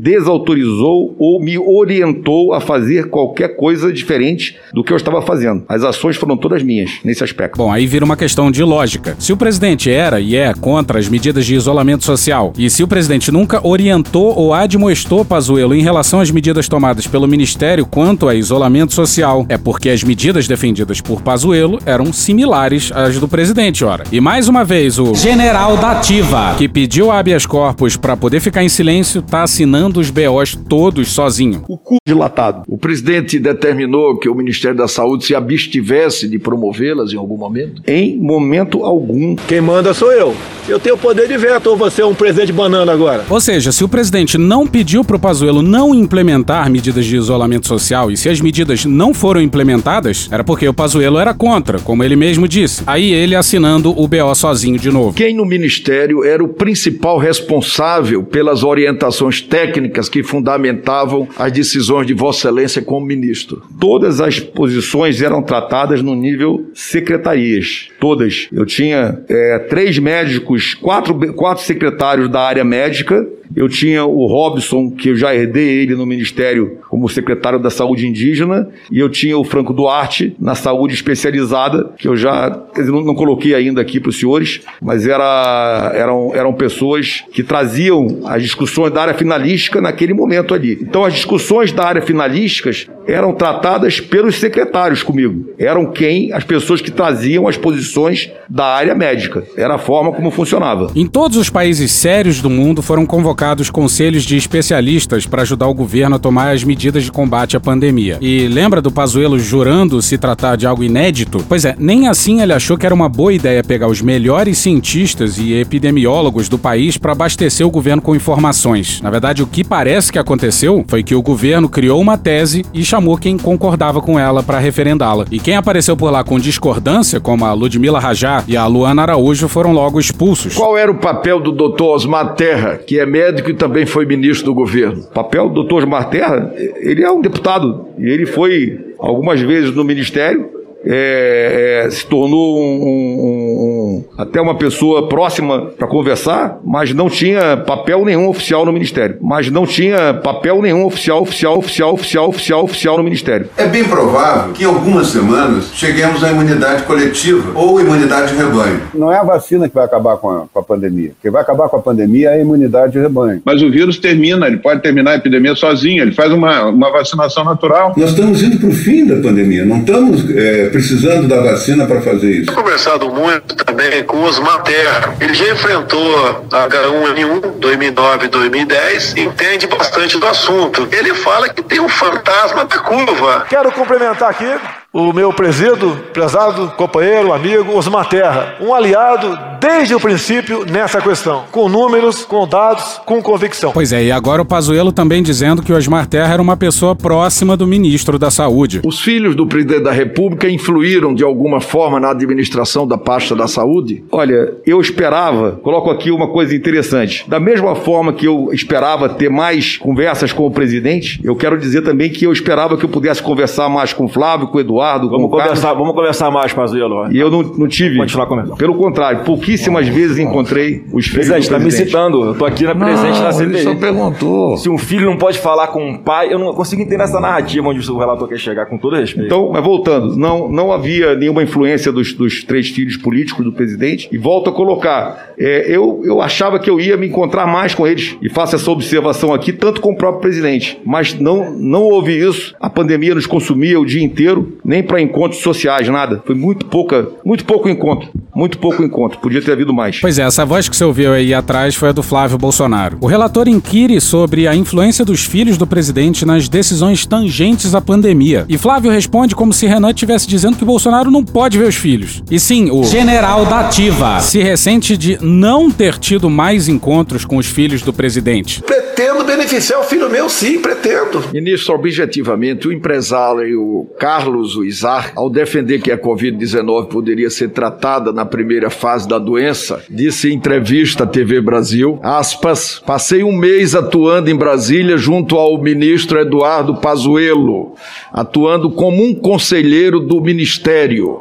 desautorizou 0.01 1.15
ou 1.19 1.39
me 1.43 1.59
orientou 1.59 2.55
a 2.55 2.61
fazer 2.61 3.11
qualquer 3.11 3.57
coisa 3.57 3.93
diferente 3.93 4.57
do 4.73 4.83
que 4.83 4.91
eu 4.91 4.97
estava 4.97 5.21
fazendo. 5.21 5.63
As 5.75 5.83
ações 5.83 6.15
foram 6.15 6.37
todas 6.37 6.63
minhas 6.63 7.01
nesse 7.03 7.25
aspecto. 7.25 7.57
Bom, 7.57 7.73
aí 7.73 7.85
vira 7.85 8.05
uma 8.05 8.17
questão 8.17 8.49
de 8.49 8.63
lógica. 8.63 9.17
Se 9.19 9.33
o 9.33 9.37
presidente 9.37 9.91
era 9.91 10.21
e 10.21 10.37
é 10.37 10.55
contra 10.55 11.01
as 11.01 11.09
medidas 11.09 11.45
de 11.45 11.57
isolamento 11.57 12.05
social, 12.05 12.53
e 12.57 12.71
se 12.71 12.85
o 12.85 12.87
presidente 12.87 13.33
nunca 13.33 13.61
orientou 13.67 14.39
ou 14.39 14.55
admoestou 14.55 15.25
Pazuello 15.25 15.75
em 15.75 15.83
relação 15.83 16.21
às 16.21 16.31
medidas 16.31 16.69
tomadas 16.69 17.09
pelo 17.09 17.27
Ministério 17.27 17.85
quanto 17.85 18.29
a 18.29 18.37
isolamento 18.37 18.95
social, 18.95 19.45
é 19.49 19.59
porque 19.59 19.91
as 19.91 20.05
medidas 20.05 20.47
defendidas 20.47 21.01
por 21.01 21.23
Pazuello 21.23 21.81
eram 21.85 22.13
similares 22.13 22.93
às 22.95 23.19
do 23.19 23.27
presidente, 23.27 23.85
ora. 23.85 24.05
E 24.13 24.21
mais 24.21 24.49
uma 24.49 24.65
vez, 24.65 24.99
o 24.99 25.13
general 25.13 25.77
da 25.77 25.91
ativa, 25.91 26.55
que 26.57 26.69
pediu 26.69 27.11
habeas 27.11 27.47
corpus 27.47 27.97
para 27.97 28.17
poder 28.17 28.39
ficar 28.39 28.63
em 28.63 28.69
silêncio, 28.69 29.23
tá 29.23 29.43
assinando 29.43 29.99
os 29.99 30.09
BOs 30.11 30.55
todos 30.69 31.11
sozinho. 31.11 31.65
O 31.69 31.77
cu 31.77 31.97
dilatado. 32.07 32.63
O 32.69 32.79
presidente 32.79 33.39
determinou 33.39 34.19
que 34.19 34.29
o 34.29 34.35
Ministério 34.35 34.77
da 34.77 34.87
Saúde 34.87 35.25
se 35.25 35.35
abstivesse 35.55 36.29
de 36.29 36.39
promovê-las 36.39 37.13
em 37.13 37.17
algum 37.17 37.37
momento? 37.37 37.83
Em 37.87 38.17
momento 38.17 38.85
algum. 38.85 39.37
Quem 39.37 39.61
manda 39.61 39.95
sou 39.95 40.13
eu. 40.13 40.35
Eu 40.67 40.81
tenho 40.81 40.97
poder 40.97 41.29
de 41.29 41.37
veto 41.37 41.69
ou 41.69 41.77
você 41.77 42.01
é 42.01 42.07
um 42.07 42.15
presidente 42.15 42.51
banana 42.51 42.91
agora? 42.91 43.25
Ou 43.29 43.41
seja, 43.41 43.71
se 43.71 43.85
o 43.85 43.89
presidente 43.89 44.39
não 44.39 44.67
pediu 44.67 45.05
pro 45.05 45.19
Pazuello 45.19 45.61
não 45.61 45.95
implementar 45.95 46.71
medidas 46.71 47.05
de 47.05 47.17
isolamento 47.17 47.69
social 47.69 48.11
e 48.11 48.17
se 48.17 48.31
as 48.31 48.41
medidas 48.41 48.87
não 48.87 49.13
foram 49.13 49.43
implementadas, 49.43 50.27
era 50.33 50.43
porque 50.43 50.67
o 50.67 50.73
Pazuello 50.73 51.19
era 51.19 51.35
contra, 51.35 51.79
como 51.79 52.03
ele 52.03 52.17
mesmo 52.17 52.49
disse. 52.49 52.83
Aí 52.87 53.13
ele 53.13 53.37
assinando 53.37 53.91
o 53.91 54.09
BO 54.09 54.35
sozinho 54.35 54.79
de 54.79 54.91
novo. 54.91 55.13
Quem 55.13 55.35
no 55.35 55.45
ministério 55.45 56.25
era 56.25 56.43
o 56.43 56.49
principal 56.49 57.19
responsável 57.19 58.23
pelas 58.23 58.63
orientações 58.63 59.43
técnicas 59.43 60.09
que 60.09 60.23
fundamentavam 60.23 61.29
as 61.39 61.53
decisões 61.53 62.07
de 62.07 62.15
Vossa 62.15 62.49
Excelência 62.49 62.81
como 62.81 63.05
ministro? 63.05 63.63
Todas 63.79 64.19
as 64.19 64.41
posições 64.41 65.21
eram 65.21 65.43
tratadas 65.45 66.03
no 66.03 66.15
nível 66.15 66.71
secretarias. 66.75 67.89
Todas. 68.01 68.49
Eu 68.53 68.67
tinha 68.67 69.23
é, 69.29 69.59
três 69.61 69.99
médicos, 69.99 70.75
quatro, 70.75 71.35
quatro 71.35 71.63
secretários 71.63 72.29
da 72.29 72.41
área 72.41 72.65
médica 72.65 73.27
eu 73.55 73.69
tinha 73.69 74.05
o 74.05 74.27
Robson, 74.27 74.91
que 74.91 75.11
eu 75.11 75.17
já 75.17 75.35
herdei 75.35 75.83
ele 75.83 75.95
no 75.95 76.05
Ministério 76.05 76.79
como 76.89 77.09
secretário 77.09 77.59
da 77.59 77.71
Saúde 77.71 78.07
Indígena, 78.07 78.69
e 78.91 78.99
eu 78.99 79.09
tinha 79.09 79.37
o 79.39 79.45
Franco 79.45 79.73
Duarte 79.73 80.35
na 80.41 80.55
saúde 80.55 80.95
especializada, 80.95 81.93
que 81.97 82.09
eu 82.09 82.17
já 82.17 82.65
não, 82.79 83.15
coloquei 83.15 83.55
ainda 83.55 83.81
aqui 83.81 84.01
para 84.01 84.11
os 84.11 84.19
senhores, 84.19 84.63
mas 84.81 85.07
era, 85.07 85.93
eram, 85.95 86.33
eram 86.35 86.53
pessoas 86.53 87.25
que 87.33 87.43
traziam 87.43 88.21
as 88.25 88.43
discussões 88.43 88.93
da 88.93 89.03
área 89.03 89.15
finalística 89.15 89.81
naquele 89.81 90.15
momento 90.15 90.55
ali. 90.55 90.79
Então, 90.81 91.05
as 91.05 91.15
discussões 91.15 91.73
da 91.73 91.85
área 91.85 92.03
finalísticas 92.03 92.89
eram 93.07 93.35
tratadas 93.35 94.01
pelos 94.01 94.37
secretários 94.37 95.03
comigo. 95.03 95.53
Eram 95.59 95.87
quem? 95.87 96.33
As 96.33 96.45
pessoas 96.45 96.81
que 96.81 96.91
traziam 96.91 97.47
as 97.47 97.57
posições 97.57 98.31
da 98.49 98.65
área 98.65 98.95
médica. 98.95 99.45
Era 99.57 99.75
a 99.75 99.79
forma 99.79 100.13
como 100.13 100.31
funcionava. 100.31 100.91
Em 100.95 101.07
todos 101.07 101.37
os 101.37 101.51
países 101.51 101.93
sérios 101.93 102.41
do 102.41 102.49
mundo 102.49 102.83
foram 102.83 103.05
convocados 103.05 103.44
conselhos 103.71 104.25
de 104.25 104.37
especialistas 104.37 105.27
para 105.27 105.43
ajudar 105.43 105.67
o 105.69 105.75
governo 105.75 106.17
a 106.17 106.19
tomar 106.19 106.55
as 106.55 106.65
medidas 106.65 107.05
de 107.05 107.13
combate 107.13 107.57
à 107.57 107.61
pandemia. 107.61 108.19
E 108.21 108.49
lembra 108.49 108.81
do 108.81 108.91
Pazuello 108.91 109.39
jurando 109.39 110.01
se 110.01 110.17
tratar 110.17 110.57
de 110.57 110.67
algo 110.67 110.83
inédito? 110.83 111.45
Pois 111.49 111.65
é, 111.65 111.75
nem 111.79 112.09
assim 112.09 112.41
ele 112.41 112.53
achou 112.53 112.79
que 112.79 112.87
era 112.87 112.95
uma 112.95 113.09
boa 113.09 113.33
ideia 113.33 113.63
pegar 113.63 113.89
os 113.89 114.01
melhores 114.01 114.59
cientistas 114.59 115.39
e 115.39 115.53
epidemiólogos 115.53 116.49
do 116.49 116.59
país 116.59 116.97
para 116.97 117.13
abastecer 117.13 117.67
o 117.67 117.71
governo 117.71 118.01
com 118.01 118.17
informações. 118.17 119.01
Na 119.03 119.11
verdade, 119.11 119.43
o 119.43 119.47
que 119.47 119.63
parece 119.63 120.11
que 120.11 120.19
aconteceu 120.19 120.85
foi 120.89 121.03
que 121.03 121.15
o 121.15 121.23
governo 121.23 121.69
criou 121.69 122.01
uma 122.01 122.17
tese 122.17 122.65
e 122.73 122.83
chamou 122.85 123.19
quem 123.19 123.37
concordava 123.37 124.01
com 124.01 124.19
ela 124.19 124.43
para 124.43 124.59
referendá-la. 124.59 125.27
E 125.31 125.39
quem 125.39 125.57
apareceu 125.57 125.97
por 125.97 126.11
lá 126.11 126.25
com 126.25 126.41
discordância, 126.41 127.21
como 127.21 127.45
a 127.45 127.53
Ludmila 127.53 128.01
Rajá 128.01 128.43
e 128.49 128.57
a 128.57 128.67
Luana 128.67 129.03
Araújo, 129.03 129.49
foram 129.49 129.73
logo 129.73 130.01
expulsos. 130.01 130.55
Qual 130.55 130.79
era 130.79 130.91
o 130.91 130.97
papel 130.97 131.41
do 131.41 131.53
doutor 131.53 131.95
Osmar 131.95 132.35
Terra, 132.35 132.79
que 132.79 132.99
é 132.99 133.05
médico 133.05 133.24
médico 133.25 133.51
e 133.51 133.55
também 133.55 133.87
foi 133.87 134.05
ministro 134.05 134.47
do 134.47 134.55
governo. 134.55 135.03
O 135.03 135.13
papel 135.13 135.49
do 135.49 135.55
doutor 135.55 135.83
Osmar 135.83 136.11
Terra, 136.11 136.53
ele 136.57 137.03
é 137.03 137.11
um 137.11 137.21
deputado 137.21 137.89
e 137.99 138.09
ele 138.09 138.27
foi 138.27 138.95
algumas 138.99 139.41
vezes 139.41 139.75
no 139.75 139.85
ministério 139.85 140.55
é, 140.87 141.85
é, 141.87 141.91
se 141.91 142.07
tornou 142.07 142.61
um, 142.61 142.83
um, 142.83 142.91
um, 142.91 143.74
até 144.17 144.41
uma 144.41 144.57
pessoa 144.57 145.09
próxima 145.09 145.67
para 145.79 145.87
conversar, 145.87 146.59
mas 146.65 146.93
não 146.93 147.09
tinha 147.09 147.57
papel 147.57 148.05
nenhum 148.05 148.29
oficial 148.29 148.65
no 148.65 148.73
Ministério. 148.73 149.17
Mas 149.21 149.51
não 149.51 149.67
tinha 149.67 150.15
papel 150.15 150.61
nenhum 150.63 150.85
oficial, 150.85 151.23
oficial, 151.23 151.59
oficial, 151.59 151.95
oficial, 151.95 152.29
oficial, 152.29 152.65
oficial 152.65 152.97
no 152.97 153.05
Ministério. 153.05 153.49
É 153.57 153.67
bem 153.67 153.85
provável 153.85 154.53
que 154.53 154.65
em 154.65 154.67
algumas 154.67 155.09
semanas 155.09 155.71
cheguemos 155.75 156.23
à 156.25 156.31
imunidade 156.31 156.83
coletiva 156.85 157.53
ou 157.55 157.81
imunidade 157.81 158.33
de 158.33 158.39
rebanho. 158.39 158.81
Não 158.95 159.13
é 159.13 159.19
a 159.19 159.23
vacina 159.23 159.69
que 159.69 159.75
vai 159.75 159.85
acabar 159.85 160.17
com 160.17 160.31
a, 160.31 160.45
com 160.53 160.59
a 160.59 160.63
pandemia. 160.63 161.13
Quem 161.23 161.31
vai 161.31 161.43
acabar 161.43 161.69
com 161.69 161.77
a 161.77 161.83
pandemia 161.83 162.31
é 162.31 162.35
a 162.35 162.41
imunidade 162.41 162.93
de 162.93 162.99
rebanho. 162.99 163.43
Mas 163.45 163.63
o 163.63 163.71
vírus 163.71 163.99
termina, 163.99 164.47
ele 164.47 164.59
pode 164.59 164.81
terminar 164.83 165.13
a 165.13 165.17
epidemia 165.17 165.55
sozinho, 165.55 166.03
ele 166.03 166.13
faz 166.13 166.33
uma, 166.33 166.67
uma 166.67 166.91
vacinação 166.91 167.45
natural. 167.45 167.93
Nós 167.97 168.11
estamos 168.11 168.43
indo 168.43 168.59
para 168.59 168.69
o 168.69 168.73
fim 168.73 169.07
da 169.07 169.17
pandemia, 169.17 169.65
não 169.65 169.79
estamos 169.79 170.29
é, 170.31 170.69
precisando 170.69 171.29
da 171.29 171.41
vacina 171.43 171.87
para 171.87 172.01
fazer 172.01 172.31
isso. 172.31 172.53
Conversado 172.53 173.11
muito 173.11 173.57
também 173.57 173.84
com 174.07 174.25
os 174.25 174.39
Terra. 174.65 175.15
Ele 175.21 175.35
já 175.35 175.53
enfrentou 175.53 176.45
a 176.53 176.69
H1N1 176.69 177.59
2009 177.59 178.29
2010, 178.29 179.17
entende 179.17 179.67
bastante 179.67 180.19
do 180.19 180.27
assunto. 180.27 180.89
Ele 180.93 181.15
fala 181.15 181.49
que 181.49 181.63
tem 181.63 181.81
um 181.81 181.89
fantasma 181.89 182.65
da 182.65 182.79
curva. 182.79 183.47
Quero 183.49 183.71
complementar 183.73 184.31
aqui 184.31 184.59
o 184.95 185.13
meu 185.13 185.33
presídio, 185.33 185.97
prezado 186.13 186.69
companheiro, 186.77 187.33
amigo 187.33 187.77
Osmar 187.77 188.09
Terra, 188.09 188.55
um 188.61 188.73
aliado 188.73 189.37
desde 189.61 189.93
o 189.93 189.99
princípio 189.99 190.65
nessa 190.65 191.01
questão, 191.01 191.43
com 191.51 191.69
números, 191.69 192.25
com 192.25 192.47
dados, 192.47 193.01
com 193.05 193.21
convicção. 193.21 193.73
Pois 193.73 193.93
é, 193.93 194.05
e 194.05 194.13
agora 194.13 194.43
o 194.43 194.45
Pazuello 194.45 194.93
também 194.93 195.21
dizendo 195.21 195.63
que 195.63 195.73
o 195.73 195.77
Osmar 195.77 196.07
Terra 196.07 196.35
era 196.35 196.41
uma 196.43 196.57
pessoa 196.57 196.95
próxima 196.95 197.57
do 197.57 197.67
ministro 197.67 198.21
da 198.21 198.31
Saúde. 198.31 198.83
Os 198.85 199.01
filhos 199.01 199.35
do 199.35 199.49
presidente 199.49 199.83
da 199.83 199.91
República 199.91 200.49
influíram 200.49 201.13
de 201.13 201.25
alguma 201.25 201.61
forma 201.61 201.99
na 201.99 202.11
administração 202.11 202.87
da 202.87 202.97
pasta 202.97 203.35
da 203.35 203.49
saúde? 203.49 204.05
Olha, 204.13 204.55
eu 204.65 204.81
esperava, 204.81 205.59
coloco 205.63 205.91
aqui 205.91 206.13
uma 206.13 206.29
coisa 206.29 206.55
interessante, 206.55 207.29
da 207.29 207.41
mesma 207.41 207.75
forma 207.75 208.13
que 208.13 208.29
eu 208.29 208.51
esperava 208.53 209.09
ter 209.09 209.29
mais 209.29 209.77
conversas 209.77 210.33
com 210.33 210.47
o 210.47 210.51
presidente, 210.53 211.21
eu 211.25 211.35
quero 211.35 211.59
dizer 211.59 211.83
também 211.83 212.11
que 212.11 212.25
eu 212.25 212.33
esperava 212.33 212.77
que 212.77 212.85
eu 212.85 212.89
pudesse 212.89 213.21
conversar 213.21 213.69
mais 213.69 213.93
com 213.93 214.05
o 214.05 214.09
Flávio, 214.09 214.47
com 214.47 214.59
o 214.59 214.61
Eduardo, 214.61 214.84
Eduardo, 214.85 215.09
Vamos 215.09 215.31
com 215.31 215.37
o 215.37 215.39
Carlos. 215.39 215.59
conversar, 215.59 215.75
vamos 215.79 215.95
conversar 215.95 216.31
mais, 216.31 216.53
Pazuello. 216.53 217.11
E 217.11 217.19
eu 217.19 217.31
não, 217.31 217.43
não 217.43 217.69
tive. 217.69 217.97
Continuar 217.97 218.27
conversando. 218.27 218.57
Pelo 218.57 218.75
contrário, 218.75 219.25
pouquíssimas 219.25 219.89
vezes 219.89 220.19
encontrei 220.19 220.85
os 220.93 221.07
filhos 221.07 221.29
Presidente, 221.29 221.49
do 221.49 221.53
tá 221.53 221.59
me 221.59 221.71
citando. 221.71 222.25
Eu 222.25 222.35
tô 222.35 222.45
aqui 222.45 222.65
na 222.65 222.75
presente 222.75 223.19
Não, 223.19 223.23
na 223.23 223.43
ele 223.43 223.59
CPI. 223.59 223.63
só 223.63 223.75
perguntou. 223.75 224.57
Se 224.57 224.69
um 224.69 224.79
filho 224.79 225.07
não 225.07 225.17
pode 225.17 225.39
falar 225.39 225.69
com 225.69 225.85
um 225.85 225.97
pai, 225.97 226.33
eu 226.33 226.39
não 226.39 226.53
consigo 226.53 226.83
entender 226.83 227.03
essa 227.03 227.21
narrativa 227.21 227.67
onde 227.69 227.91
o 227.91 227.99
relator 227.99 228.29
quer 228.29 228.39
chegar, 228.39 228.67
com 228.67 228.77
todo 228.77 228.97
respeito. 228.97 229.27
Então, 229.27 229.51
mas 229.53 229.65
voltando, 229.65 230.17
não, 230.17 230.49
não 230.49 230.73
havia 230.73 231.15
nenhuma 231.15 231.43
influência 231.43 231.91
dos, 231.91 232.13
dos 232.13 232.45
três 232.45 232.69
filhos 232.69 232.97
políticos 232.97 233.45
do 233.45 233.53
presidente. 233.53 234.09
E 234.13 234.19
volto 234.19 234.51
a 234.51 234.53
colocar, 234.53 235.31
é, 235.39 235.65
eu, 235.69 236.03
eu 236.05 236.21
achava 236.21 236.59
que 236.59 236.69
eu 236.69 236.79
ia 236.81 236.97
me 236.97 237.07
encontrar 237.07 237.47
mais 237.47 237.75
com 237.75 237.87
eles. 237.87 238.17
E 238.21 238.29
faço 238.29 238.57
essa 238.57 238.71
observação 238.71 239.33
aqui, 239.33 239.53
tanto 239.53 239.81
com 239.81 239.93
o 239.93 239.97
próprio 239.97 240.21
presidente. 240.21 240.81
Mas 240.85 241.15
não, 241.19 241.53
não 241.53 241.83
houve 241.83 242.13
isso. 242.17 242.55
A 242.61 242.69
pandemia 242.69 243.15
nos 243.15 243.27
consumia 243.27 243.79
o 243.81 243.85
dia 243.87 244.03
inteiro, 244.03 244.53
nem 244.65 244.74
para 244.83 245.01
encontros 245.01 245.41
sociais, 245.43 245.89
nada. 245.89 246.23
Foi 246.27 246.35
muito 246.35 246.67
pouca, 246.67 247.09
muito 247.25 247.45
pouco 247.45 247.69
encontro. 247.69 248.09
Muito 248.35 248.59
pouco 248.59 248.83
encontro. 248.83 249.19
Podia 249.21 249.41
ter 249.41 249.53
havido 249.53 249.73
mais. 249.73 250.01
Pois 250.01 250.19
é, 250.19 250.23
essa 250.23 250.45
voz 250.45 250.69
que 250.69 250.77
você 250.77 250.85
ouviu 250.85 251.13
aí 251.13 251.33
atrás 251.33 251.75
foi 251.75 251.91
a 251.91 251.93
do 251.93 252.03
Flávio 252.03 252.37
Bolsonaro. 252.37 252.99
O 253.01 253.07
relator 253.07 253.49
inquire 253.49 254.01
sobre 254.01 254.49
a 254.49 254.55
influência 254.57 255.05
dos 255.05 255.25
filhos 255.25 255.57
do 255.57 255.67
presidente 255.67 256.27
nas 256.27 256.49
decisões 256.49 257.07
tangentes 257.07 257.75
à 257.75 257.81
pandemia. 257.81 258.45
E 258.49 258.59
Flávio 258.59 258.91
responde 258.91 259.37
como 259.37 259.53
se 259.53 259.67
Renan 259.67 259.91
estivesse 259.91 260.27
dizendo 260.27 260.57
que 260.57 260.65
Bolsonaro 260.65 261.11
não 261.11 261.25
pode 261.25 261.59
ver 261.59 261.69
os 261.69 261.77
filhos. 261.77 262.23
E 262.31 262.41
sim, 262.41 262.71
o 262.71 262.83
general 262.85 263.47
da 263.47 263.61
ativa 263.61 264.21
se 264.21 264.43
ressente 264.43 264.97
de 264.97 265.19
não 265.23 265.71
ter 265.71 265.99
tido 265.99 266.29
mais 266.29 266.69
encontros 266.69 267.25
com 267.25 267.37
os 267.37 267.47
filhos 267.47 267.83
do 267.83 267.93
presidente. 267.93 268.63
Pretendo 268.63 269.25
beneficiar 269.25 269.81
o 269.81 269.85
filho 269.85 270.11
meu, 270.11 270.29
sim, 270.29 270.61
pretendo. 270.61 271.23
Ministro, 271.33 271.75
objetivamente, 271.75 272.69
o 272.69 272.73
empresário 272.73 273.87
Carlos 273.99 274.57
Uizar, 274.65 275.13
ao 275.15 275.29
defender 275.29 275.81
que 275.81 275.93
a 275.93 275.99
Covid-19 275.99 276.89
poderia 276.89 277.29
ser 277.29 277.51
tratada 277.51 278.13
na 278.13 278.25
primeira 278.25 278.71
fase 278.71 279.07
da 279.07 279.19
doença, 279.19 279.83
disse 279.91 280.31
em 280.31 280.35
entrevista 280.35 281.05
à 281.05 281.07
TV 281.07 281.41
Brasil, 281.41 281.99
aspas, 282.03 282.83
passei 282.85 283.23
um 283.23 283.33
mês 283.33 283.75
atuando 283.75 284.31
em 284.31 284.35
Brasília 284.35 284.97
junto 284.97 285.37
ao 285.37 285.61
ministro 285.61 286.19
Eduardo 286.19 286.77
Pazuello, 286.77 287.75
atuando 288.13 288.71
como 288.71 289.05
um 289.05 289.15
conselheiro 289.15 290.01
do 290.01 290.21
ministério. 290.21 291.21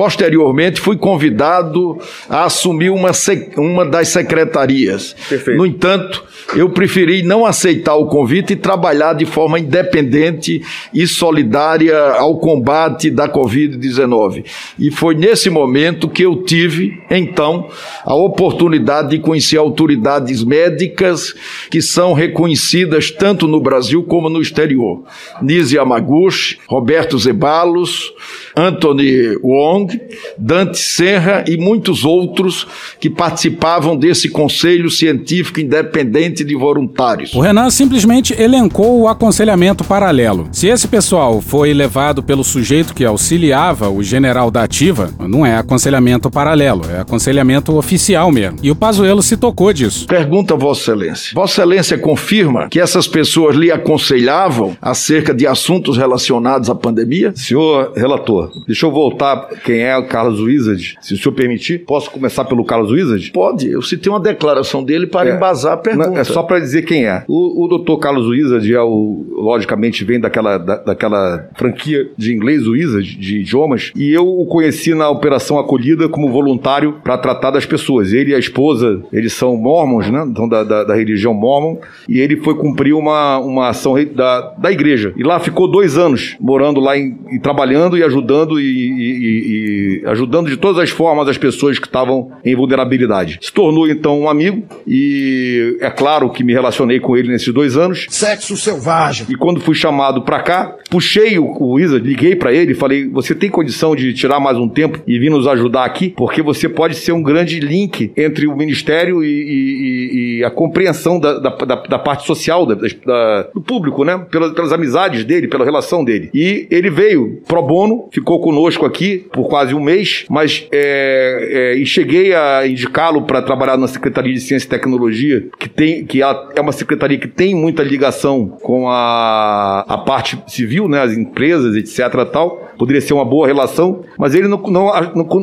Posteriormente, 0.00 0.80
fui 0.80 0.96
convidado 0.96 1.98
a 2.26 2.44
assumir 2.44 2.88
uma, 2.88 3.10
uma 3.58 3.84
das 3.84 4.08
secretarias. 4.08 5.14
No 5.54 5.66
entanto, 5.66 6.24
eu 6.56 6.70
preferi 6.70 7.22
não 7.22 7.44
aceitar 7.44 7.96
o 7.96 8.06
convite 8.06 8.54
e 8.54 8.56
trabalhar 8.56 9.12
de 9.12 9.26
forma 9.26 9.58
independente 9.58 10.62
e 10.94 11.06
solidária 11.06 11.98
ao 12.12 12.38
combate 12.38 13.10
da 13.10 13.28
Covid-19. 13.28 14.46
E 14.78 14.90
foi 14.90 15.14
nesse 15.14 15.50
momento 15.50 16.08
que 16.08 16.22
eu 16.22 16.44
tive, 16.44 16.98
então, 17.10 17.68
a 18.02 18.14
oportunidade 18.14 19.10
de 19.10 19.18
conhecer 19.18 19.58
autoridades 19.58 20.42
médicas 20.42 21.34
que 21.70 21.82
são 21.82 22.14
reconhecidas 22.14 23.10
tanto 23.10 23.46
no 23.46 23.60
Brasil 23.60 24.02
como 24.02 24.30
no 24.30 24.40
exterior. 24.40 25.02
Nise 25.42 25.76
Yamaguchi, 25.76 26.58
Roberto 26.66 27.18
Zeballos, 27.18 28.14
Anthony 28.56 29.36
Wong, 29.42 30.00
Dante 30.38 30.78
Serra 30.78 31.44
e 31.46 31.56
muitos 31.56 32.04
outros 32.04 32.66
que 32.98 33.10
participavam 33.10 33.96
desse 33.96 34.28
conselho 34.28 34.90
científico 34.90 35.60
independente 35.60 36.44
de 36.44 36.54
voluntários. 36.54 37.32
O 37.34 37.40
Renan 37.40 37.70
simplesmente 37.70 38.34
elencou 38.40 39.00
o 39.00 39.08
aconselhamento 39.08 39.84
paralelo. 39.84 40.48
Se 40.52 40.68
esse 40.68 40.88
pessoal 40.88 41.40
foi 41.40 41.72
levado 41.72 42.22
pelo 42.22 42.44
sujeito 42.44 42.94
que 42.94 43.04
auxiliava 43.04 43.88
o 43.88 44.02
general 44.02 44.50
da 44.50 44.62
ativa, 44.62 45.10
não 45.18 45.44
é 45.44 45.56
aconselhamento 45.56 46.30
paralelo, 46.30 46.82
é 46.90 47.00
aconselhamento 47.00 47.76
oficial 47.76 48.30
mesmo. 48.30 48.58
E 48.62 48.70
o 48.70 48.76
Pazuello 48.76 49.22
se 49.22 49.36
tocou 49.36 49.72
disso. 49.72 50.06
Pergunta 50.06 50.54
a 50.54 50.56
Vossa 50.56 50.80
Excelência. 50.82 51.32
Vossa 51.34 51.60
Excelência 51.60 51.98
confirma 51.98 52.68
que 52.68 52.80
essas 52.80 53.06
pessoas 53.06 53.56
lhe 53.56 53.70
aconselhavam 53.70 54.76
acerca 54.80 55.34
de 55.34 55.46
assuntos 55.46 55.96
relacionados 55.96 56.70
à 56.70 56.74
pandemia? 56.74 57.32
Senhor 57.34 57.92
relator, 57.94 58.39
deixa 58.66 58.86
eu 58.86 58.90
voltar 58.90 59.48
quem 59.64 59.80
é 59.82 59.96
o 59.96 60.06
Carlos 60.06 60.40
Wizard, 60.40 60.96
se 61.00 61.14
o 61.14 61.16
senhor 61.16 61.34
permitir. 61.34 61.80
Posso 61.84 62.10
começar 62.10 62.44
pelo 62.44 62.64
Carlos 62.64 62.90
Wizard? 62.90 63.30
Pode, 63.32 63.70
eu 63.70 63.82
citei 63.82 64.10
uma 64.12 64.20
declaração 64.20 64.82
dele 64.82 65.06
para 65.06 65.30
É. 65.30 65.36
embasar 65.36 65.74
a 65.74 65.76
pergunta. 65.76 66.10
Não, 66.10 66.16
é 66.18 66.24
só 66.24 66.42
para 66.42 66.58
dizer 66.58 66.82
quem 66.82 67.06
é. 67.06 67.24
O, 67.28 67.64
o 67.64 67.68
doutor 67.68 67.98
Carlos 67.98 68.26
Wizard 68.26 68.72
é 68.72 68.80
o, 68.80 69.24
logicamente, 69.30 70.04
vem 70.04 70.20
daquela, 70.20 70.58
da- 70.58 70.76
daquela 70.76 71.48
franquia 71.56 72.08
de 72.16 72.32
inglês 72.34 72.66
Wizard, 72.66 73.16
de 73.16 73.40
idiomas, 73.40 73.92
e 73.96 74.10
eu 74.12 74.26
o 74.26 74.46
conheci 74.46 74.94
na 74.94 75.08
Operação 75.10 75.58
Acolhida 75.58 76.08
como 76.08 76.30
voluntário 76.30 76.96
para 77.02 77.18
tratar 77.18 77.50
das 77.50 77.66
pessoas. 77.66 78.12
Ele 78.12 78.30
e 78.30 78.34
a 78.34 78.38
esposa, 78.38 79.02
eles 79.12 79.32
são 79.32 79.56
mormons, 79.56 80.10
né? 80.10 80.24
Então, 80.26 80.48
da, 80.48 80.62
da, 80.64 80.84
da 80.84 80.94
religião 80.94 81.34
mormon, 81.34 81.76
e 82.08 82.18
ele 82.20 82.36
foi 82.36 82.54
cumprir 82.54 82.94
uma, 82.94 83.38
uma 83.38 83.68
ação 83.68 83.90
da, 84.14 84.40
da 84.58 84.70
igreja. 84.72 85.12
E 85.16 85.22
lá 85.22 85.40
ficou 85.40 85.66
dois 85.68 85.98
anos, 85.98 86.36
morando 86.40 86.80
lá 86.80 86.96
em- 86.96 87.18
e 87.32 87.38
trabalhando 87.38 87.96
e 87.98 88.02
ajudando 88.02 88.29
e, 88.60 88.64
e- 88.64 88.66
e- 88.68 90.02
e 90.02 90.06
ajudando 90.06 90.48
de 90.48 90.56
todas 90.56 90.78
as 90.82 90.90
formas 90.90 91.28
as 91.28 91.38
pessoas 91.38 91.78
que 91.78 91.86
estavam 91.86 92.30
em 92.44 92.54
vulnerabilidade. 92.54 93.38
Se 93.40 93.52
tornou 93.52 93.88
então 93.88 94.20
um 94.20 94.28
amigo 94.28 94.62
e 94.86 95.76
é 95.80 95.90
claro 95.90 96.30
que 96.30 96.42
me 96.44 96.52
relacionei 96.52 97.00
com 97.00 97.16
ele 97.16 97.28
nesses 97.28 97.52
dois 97.52 97.76
anos. 97.76 98.06
Sexo 98.08 98.56
selvagem. 98.56 99.26
E 99.30 99.34
quando 99.34 99.60
fui 99.60 99.74
chamado 99.74 100.22
pra 100.22 100.40
cá, 100.40 100.76
puxei 100.90 101.38
o, 101.38 101.44
o 101.46 101.72
Wizard, 101.74 102.06
liguei 102.06 102.34
pra 102.36 102.52
ele 102.52 102.72
e 102.72 102.74
falei: 102.74 103.08
Você 103.08 103.34
tem 103.34 103.48
condição 103.50 103.94
de 103.96 104.12
tirar 104.12 104.40
mais 104.40 104.56
um 104.58 104.68
tempo 104.68 105.00
e 105.06 105.18
vir 105.18 105.30
nos 105.30 105.46
ajudar 105.46 105.84
aqui? 105.84 106.10
Porque 106.16 106.42
você 106.42 106.68
pode 106.68 106.94
ser 106.96 107.12
um 107.12 107.22
grande 107.22 107.60
link 107.60 108.12
entre 108.16 108.46
o 108.46 108.56
ministério 108.56 109.22
e- 109.24 110.38
e 110.40 110.44
a 110.44 110.50
compreensão 110.50 111.18
da, 111.18 111.38
da- 111.38 111.50
da- 111.56 111.74
da 111.82 111.98
parte 111.98 112.26
social 112.26 112.66
da- 112.66 112.74
da- 112.74 113.42
do 113.54 113.60
público, 113.60 114.04
né? 114.04 114.18
Pelas, 114.30 114.52
pelas 114.52 114.72
amizades 114.72 115.24
dele, 115.24 115.48
pela 115.48 115.64
relação 115.64 116.04
dele. 116.04 116.30
E 116.34 116.66
ele 116.70 116.90
veio 116.90 117.40
pro 117.46 117.62
bono, 117.62 118.08
ficou 118.12 118.19
conosco 118.24 118.86
aqui 118.86 119.26
por 119.32 119.48
quase 119.48 119.74
um 119.74 119.80
mês, 119.80 120.24
mas 120.28 120.66
é, 120.72 121.48
é, 121.50 121.74
e 121.76 121.86
cheguei 121.86 122.34
a 122.34 122.66
indicá-lo 122.66 123.22
para 123.22 123.42
trabalhar 123.42 123.76
na 123.76 123.88
Secretaria 123.88 124.32
de 124.32 124.40
Ciência 124.40 124.66
e 124.66 124.70
Tecnologia, 124.70 125.46
que 125.58 125.68
tem 125.68 126.04
que 126.04 126.22
é 126.22 126.60
uma 126.60 126.72
secretaria 126.72 127.18
que 127.18 127.28
tem 127.28 127.54
muita 127.54 127.82
ligação 127.82 128.48
com 128.48 128.88
a, 128.88 129.84
a 129.86 129.98
parte 129.98 130.42
civil, 130.46 130.88
né, 130.88 131.00
as 131.00 131.12
empresas, 131.12 131.76
etc. 131.76 132.24
Tal. 132.30 132.69
Poderia 132.80 133.02
ser 133.02 133.12
uma 133.12 133.26
boa 133.26 133.46
relação, 133.46 134.00
mas 134.18 134.34
ele 134.34 134.48
não, 134.48 134.56
não, 134.62 134.90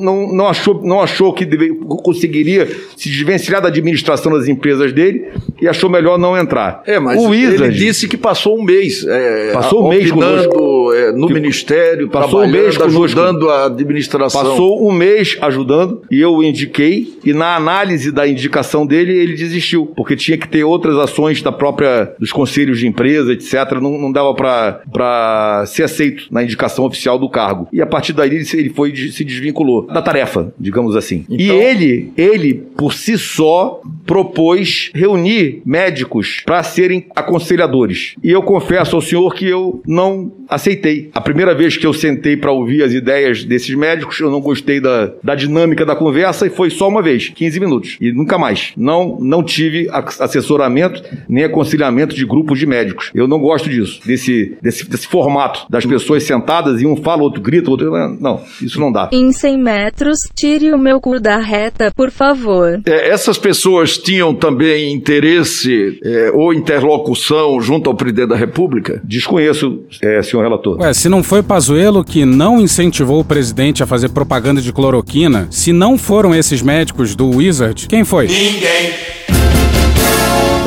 não, 0.01 0.34
não 0.34 0.47
achou, 0.47 0.81
não 0.84 0.99
achou 0.99 1.31
que 1.31 1.45
deve, 1.45 1.69
conseguiria 2.03 2.68
se 2.95 3.09
desvencilhar 3.11 3.61
da 3.61 3.68
administração 3.68 4.31
das 4.31 4.47
empresas 4.47 4.91
dele 4.91 5.27
e 5.61 5.68
achou 5.68 5.88
melhor 5.88 6.18
não 6.18 6.35
entrar. 6.35 6.81
É, 6.88 6.99
mas 6.99 7.19
o 7.22 7.31
ele 7.31 7.51
Wizard, 7.51 7.77
disse 7.77 8.07
que 8.07 8.18
passou 8.18 8.57
um 8.57 8.64
mês. 8.64 9.05
é, 9.07 9.51
Passou 9.53 9.85
um 9.85 9.89
mês 9.89 10.09
conosco. 10.11 10.93
é, 10.93 11.11
no 11.11 11.27
Que- 11.27 11.34
ministério, 11.35 12.09
Passou 12.09 12.41
um 12.41 12.47
mês 12.47 12.76
conosco. 12.76 13.03
ajudando 13.03 13.49
a 13.51 13.65
administração. 13.68 14.41
Passou 14.43 14.88
um 14.89 14.91
mês 14.91 15.38
ajudando 15.39 16.01
e 16.09 16.19
eu 16.19 16.34
o 16.34 16.43
indiquei 16.43 17.19
e 17.23 17.34
na 17.34 17.55
análise 17.55 18.11
da 18.11 18.27
indicação 18.27 18.84
dele 18.84 19.14
ele 19.15 19.35
desistiu 19.35 19.85
porque 19.95 20.15
tinha 20.15 20.39
que 20.39 20.47
ter 20.49 20.64
outras 20.64 20.97
ações 20.97 21.39
da 21.43 21.51
própria 21.51 22.14
dos 22.19 22.31
conselhos 22.31 22.80
de 22.80 22.88
empresa 22.88 23.31
etc 23.34 23.73
não, 23.81 23.97
não 23.99 24.11
dava 24.11 24.34
para 24.34 25.64
ser 25.68 25.84
aceito 25.84 26.23
na 26.31 26.43
indicação 26.43 26.85
oficial 26.85 27.19
do 27.19 27.27
cargo 27.30 27.68
e 27.72 27.82
a 27.82 27.86
partir 27.86 28.14
daí 28.14 28.30
ele, 28.30 28.70
foi 28.70 28.95
se 28.95 29.24
desvinculou 29.24 29.88
da 29.88 30.02
tarefa 30.02 30.54
digamos 30.60 30.95
assim 30.95 31.26
e 31.30 31.44
Então- 31.45 31.56
ele 31.58 32.12
ele 32.18 32.54
por 32.54 32.94
si 32.94 33.18
só 33.18 33.82
propôs 34.06 34.91
reunir 34.94 35.62
médicos 35.66 36.41
para 36.45 36.64
serem 36.64 37.06
aconselhadores 37.16 38.16
e 38.24 38.32
eu 38.32 38.41
confesso 38.41 38.95
ao 38.95 39.02
senhor 39.02 39.34
que 39.36 39.45
eu 39.48 39.82
não 39.86 40.32
aceitei 40.49 41.10
a 41.14 41.22
primeira 41.22 41.54
vez 41.54 41.78
que 41.78 41.86
eu 41.86 41.94
sentei 41.94 42.38
para 42.38 42.52
ouvir 42.52 42.84
as 42.84 42.94
ideias 42.94 43.44
desses 43.44 43.76
médicos, 43.76 44.20
eu 44.20 44.32
não 44.32 44.40
gostei 44.41 44.80
da, 44.80 45.12
da 45.24 45.36
dinâmica 45.36 45.86
da 45.86 45.95
conversa 45.95 46.48
e 46.48 46.49
foi 46.49 46.70
só 46.70 46.88
uma 46.88 47.02
vez, 47.02 47.30
15 47.30 47.60
minutos. 47.60 47.98
E 47.99 48.12
nunca 48.12 48.38
mais. 48.38 48.72
Não, 48.78 49.18
não 49.20 49.44
tive 49.44 49.88
assessoramento 49.91 51.04
nem 51.28 51.44
aconselhamento 51.44 52.16
de 52.16 52.26
grupos 52.26 52.60
de 52.60 52.66
médicos. 52.66 53.12
Eu 53.14 53.28
não 53.28 53.40
gosto 53.40 53.70
disso, 53.70 53.99
desse, 54.06 54.58
desse, 54.62 54.90
desse 54.90 55.08
formato 55.08 55.66
das 55.70 55.86
pessoas 55.86 56.24
sentadas 56.24 56.82
e 56.82 56.86
um 56.86 56.95
fala, 56.95 57.16
outro 57.22 57.41
grita, 57.41 57.69
outro. 57.69 57.91
Não, 58.19 58.41
isso 58.61 58.80
não 58.80 58.91
dá. 58.91 59.10
Em 59.11 59.31
100 59.31 59.57
metros, 59.57 60.18
tire 60.35 60.73
o 60.73 60.77
meu 60.77 60.99
cu 60.99 61.19
da 61.19 61.38
reta, 61.38 61.91
por 61.95 62.11
favor. 62.11 62.81
É, 62.85 63.10
essas 63.10 63.38
pessoas 63.38 63.98
tinham 63.98 64.34
também 64.34 64.94
interesse 64.94 65.99
é, 66.03 66.31
ou 66.34 66.53
interlocução 66.53 67.60
junto 67.61 67.89
ao 67.89 67.95
presidente 67.95 68.30
da 68.30 68.35
República? 68.35 69.02
Desconheço, 69.03 69.84
é, 70.02 70.22
senhor 70.22 70.44
relator. 70.44 70.80
Ué, 70.80 70.94
se 70.94 71.10
não 71.10 71.23
foi 71.23 71.41
Pazuello 71.44 72.03
que 72.03 72.26
não 72.26 72.60
incentivou 72.60 73.19
o 73.19 73.26
presidente 73.26 73.84
a 73.84 73.88
fazer 73.88 74.10
propaganda 74.10 74.61
de 74.61 74.72
cloroquina, 74.72 75.48
se 75.49 75.72
não 75.73 75.98
foram 75.98 76.34
esses 76.34 76.61
médicos 76.61 77.15
do 77.15 77.30
Wizard, 77.30 77.88
quem 77.88 78.03
foi? 78.03 78.27
Ninguém. 78.27 79.27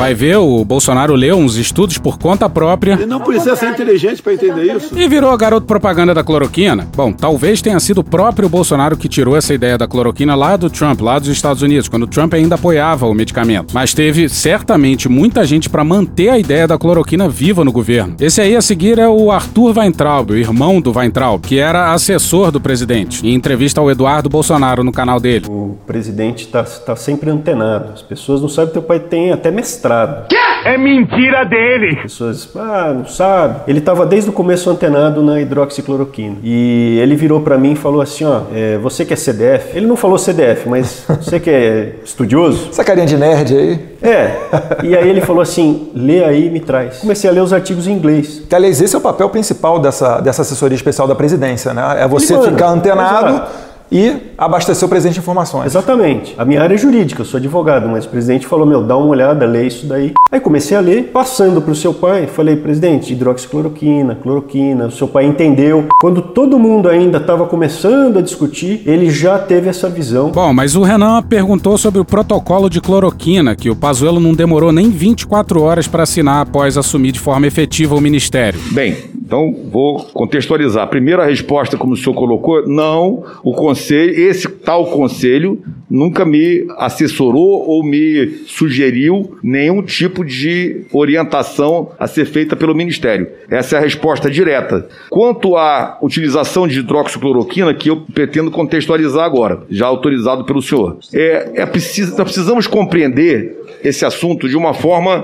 Vai 0.01 0.15
ver, 0.15 0.37
o 0.37 0.65
Bolsonaro 0.65 1.13
leu 1.13 1.37
uns 1.37 1.57
estudos 1.57 1.99
por 1.99 2.17
conta 2.17 2.49
própria. 2.49 2.93
Ele 2.93 3.05
não 3.05 3.21
precisa 3.21 3.55
ser 3.55 3.69
inteligente 3.69 4.19
para 4.19 4.33
entender 4.33 4.75
isso. 4.75 4.97
E 4.97 5.07
virou 5.07 5.37
garoto 5.37 5.67
propaganda 5.67 6.11
da 6.11 6.23
cloroquina? 6.23 6.87
Bom, 6.95 7.13
talvez 7.13 7.61
tenha 7.61 7.79
sido 7.79 7.99
o 7.99 8.03
próprio 8.03 8.49
Bolsonaro 8.49 8.97
que 8.97 9.07
tirou 9.07 9.37
essa 9.37 9.53
ideia 9.53 9.77
da 9.77 9.87
cloroquina 9.87 10.33
lá 10.33 10.57
do 10.57 10.71
Trump, 10.71 11.01
lá 11.01 11.19
dos 11.19 11.27
Estados 11.27 11.61
Unidos, 11.61 11.87
quando 11.87 12.01
o 12.01 12.07
Trump 12.07 12.33
ainda 12.33 12.55
apoiava 12.55 13.05
o 13.05 13.13
medicamento. 13.13 13.75
Mas 13.75 13.93
teve 13.93 14.27
certamente 14.27 15.07
muita 15.07 15.45
gente 15.45 15.69
para 15.69 15.83
manter 15.83 16.29
a 16.29 16.39
ideia 16.39 16.67
da 16.67 16.79
cloroquina 16.79 17.29
viva 17.29 17.63
no 17.63 17.71
governo. 17.71 18.15
Esse 18.19 18.41
aí 18.41 18.55
a 18.55 18.61
seguir 18.61 18.97
é 18.97 19.07
o 19.07 19.29
Arthur 19.29 19.77
Weintraub, 19.77 20.31
o 20.31 20.35
irmão 20.35 20.81
do 20.81 20.91
Weintraub, 20.97 21.43
que 21.43 21.59
era 21.59 21.93
assessor 21.93 22.51
do 22.51 22.59
presidente. 22.59 23.23
Em 23.23 23.35
entrevista 23.35 23.79
ao 23.79 23.91
Eduardo 23.91 24.29
Bolsonaro 24.29 24.83
no 24.83 24.91
canal 24.91 25.19
dele. 25.19 25.45
O 25.47 25.77
presidente 25.85 26.47
tá, 26.47 26.63
tá 26.63 26.95
sempre 26.95 27.29
antenado. 27.29 27.93
As 27.93 28.01
pessoas 28.01 28.41
não 28.41 28.49
sabem 28.49 28.69
que 28.69 28.73
teu 28.73 28.81
pai 28.81 28.99
tem 28.99 29.31
até 29.31 29.51
mestrado. 29.51 29.90
Quê? 30.29 30.37
É 30.63 30.77
mentira 30.77 31.43
dele! 31.43 31.95
As 31.97 32.01
pessoas, 32.03 32.49
ah, 32.55 32.93
não 32.95 33.05
sabe. 33.05 33.61
Ele 33.67 33.79
estava 33.79 34.05
desde 34.05 34.29
o 34.29 34.33
começo 34.33 34.69
antenado 34.69 35.23
na 35.23 35.41
hidroxicloroquina. 35.41 36.37
E 36.43 36.99
ele 37.01 37.15
virou 37.15 37.41
para 37.41 37.57
mim 37.57 37.71
e 37.71 37.75
falou 37.75 38.01
assim: 38.01 38.25
ó, 38.25 38.41
é, 38.53 38.77
você 38.77 39.03
que 39.03 39.13
é 39.13 39.15
CDF. 39.15 39.75
Ele 39.75 39.87
não 39.87 39.95
falou 39.95 40.17
CDF, 40.17 40.69
mas 40.69 41.03
você 41.07 41.39
que 41.39 41.49
é 41.49 41.95
estudioso. 42.03 42.69
Essa 42.69 42.83
carinha 42.83 43.07
de 43.07 43.17
nerd 43.17 43.55
aí. 43.55 43.79
É. 44.03 44.31
E 44.83 44.95
aí 44.95 45.09
ele 45.09 45.21
falou 45.21 45.41
assim: 45.41 45.89
lê 45.95 46.23
aí 46.23 46.47
e 46.47 46.49
me 46.49 46.59
traz. 46.59 46.99
Comecei 46.99 47.29
a 47.29 47.33
ler 47.33 47.41
os 47.41 47.53
artigos 47.53 47.87
em 47.87 47.93
inglês. 47.93 48.43
Que, 48.47 48.55
aliás, 48.55 48.81
esse 48.81 48.95
é 48.95 48.97
o 48.97 49.01
papel 49.01 49.29
principal 49.29 49.79
dessa, 49.79 50.19
dessa 50.19 50.43
assessoria 50.43 50.75
especial 50.75 51.07
da 51.07 51.15
presidência, 51.15 51.73
né? 51.73 52.03
É 52.03 52.07
você 52.07 52.39
ficar 52.39 52.69
antenado. 52.69 53.29
Exato 53.29 53.70
e 53.91 54.15
abastecer 54.37 54.85
o 54.85 54.89
presidente 54.89 55.15
de 55.15 55.19
informações. 55.19 55.65
Exatamente. 55.65 56.33
A 56.37 56.45
minha 56.45 56.61
área 56.61 56.75
é 56.75 56.77
jurídica, 56.77 57.21
eu 57.21 57.25
sou 57.25 57.37
advogado, 57.37 57.87
mas 57.89 58.05
o 58.05 58.09
presidente 58.09 58.47
falou: 58.47 58.65
meu, 58.65 58.83
dá 58.83 58.95
uma 58.95 59.07
olhada, 59.07 59.45
lê 59.45 59.67
isso 59.67 59.85
daí. 59.85 60.13
Aí 60.31 60.39
comecei 60.39 60.77
a 60.77 60.79
ler, 60.79 61.11
passando 61.11 61.61
para 61.61 61.71
o 61.71 61.75
seu 61.75 61.93
pai, 61.93 62.27
falei: 62.27 62.55
presidente, 62.55 63.11
hidroxicloroquina, 63.11 64.15
cloroquina. 64.15 64.85
O 64.87 64.91
seu 64.91 65.07
pai 65.07 65.25
entendeu. 65.25 65.87
Quando 65.99 66.21
todo 66.21 66.57
mundo 66.57 66.87
ainda 66.87 67.17
estava 67.17 67.45
começando 67.45 68.19
a 68.19 68.21
discutir, 68.21 68.81
ele 68.85 69.09
já 69.09 69.37
teve 69.37 69.67
essa 69.67 69.89
visão. 69.89 70.31
Bom, 70.31 70.53
mas 70.53 70.75
o 70.75 70.83
Renan 70.83 71.21
perguntou 71.23 71.77
sobre 71.77 71.99
o 71.99 72.05
protocolo 72.05 72.69
de 72.69 72.79
cloroquina, 72.79 73.55
que 73.55 73.69
o 73.69 73.75
Pazuello 73.75 74.19
não 74.19 74.33
demorou 74.33 74.71
nem 74.71 74.89
24 74.89 75.61
horas 75.61 75.87
para 75.87 76.03
assinar 76.03 76.41
após 76.41 76.77
assumir 76.77 77.11
de 77.11 77.19
forma 77.19 77.45
efetiva 77.45 77.95
o 77.95 78.01
ministério. 78.01 78.59
Bem, 78.71 78.95
então 79.31 79.55
vou 79.71 80.03
contextualizar. 80.07 80.89
Primeira 80.89 81.25
resposta, 81.25 81.77
como 81.77 81.93
o 81.93 81.97
senhor 81.97 82.13
colocou, 82.13 82.67
não, 82.67 83.23
o 83.41 83.53
conselho 83.53 84.11
esse 84.11 84.45
tal 84.49 84.87
conselho 84.87 85.61
nunca 85.89 86.25
me 86.25 86.65
assessorou 86.77 87.65
ou 87.65 87.81
me 87.81 88.27
sugeriu 88.45 89.37
nenhum 89.41 89.81
tipo 89.81 90.25
de 90.25 90.85
orientação 90.91 91.91
a 91.97 92.07
ser 92.07 92.25
feita 92.25 92.57
pelo 92.57 92.75
Ministério. 92.75 93.27
Essa 93.49 93.77
é 93.77 93.79
a 93.79 93.81
resposta 93.81 94.29
direta. 94.29 94.89
Quanto 95.09 95.55
à 95.55 95.97
utilização 96.01 96.67
de 96.67 96.79
hidroxicloroquina, 96.79 97.73
que 97.73 97.89
eu 97.89 98.01
pretendo 98.13 98.51
contextualizar 98.51 99.23
agora, 99.23 99.63
já 99.69 99.85
autorizado 99.85 100.43
pelo 100.43 100.61
senhor, 100.61 100.97
é, 101.13 101.51
é 101.55 101.65
nós 101.65 102.23
precisamos 102.23 102.67
compreender 102.67 103.61
esse 103.83 104.05
assunto 104.05 104.47
de 104.47 104.55
uma 104.55 104.73
forma. 104.73 105.23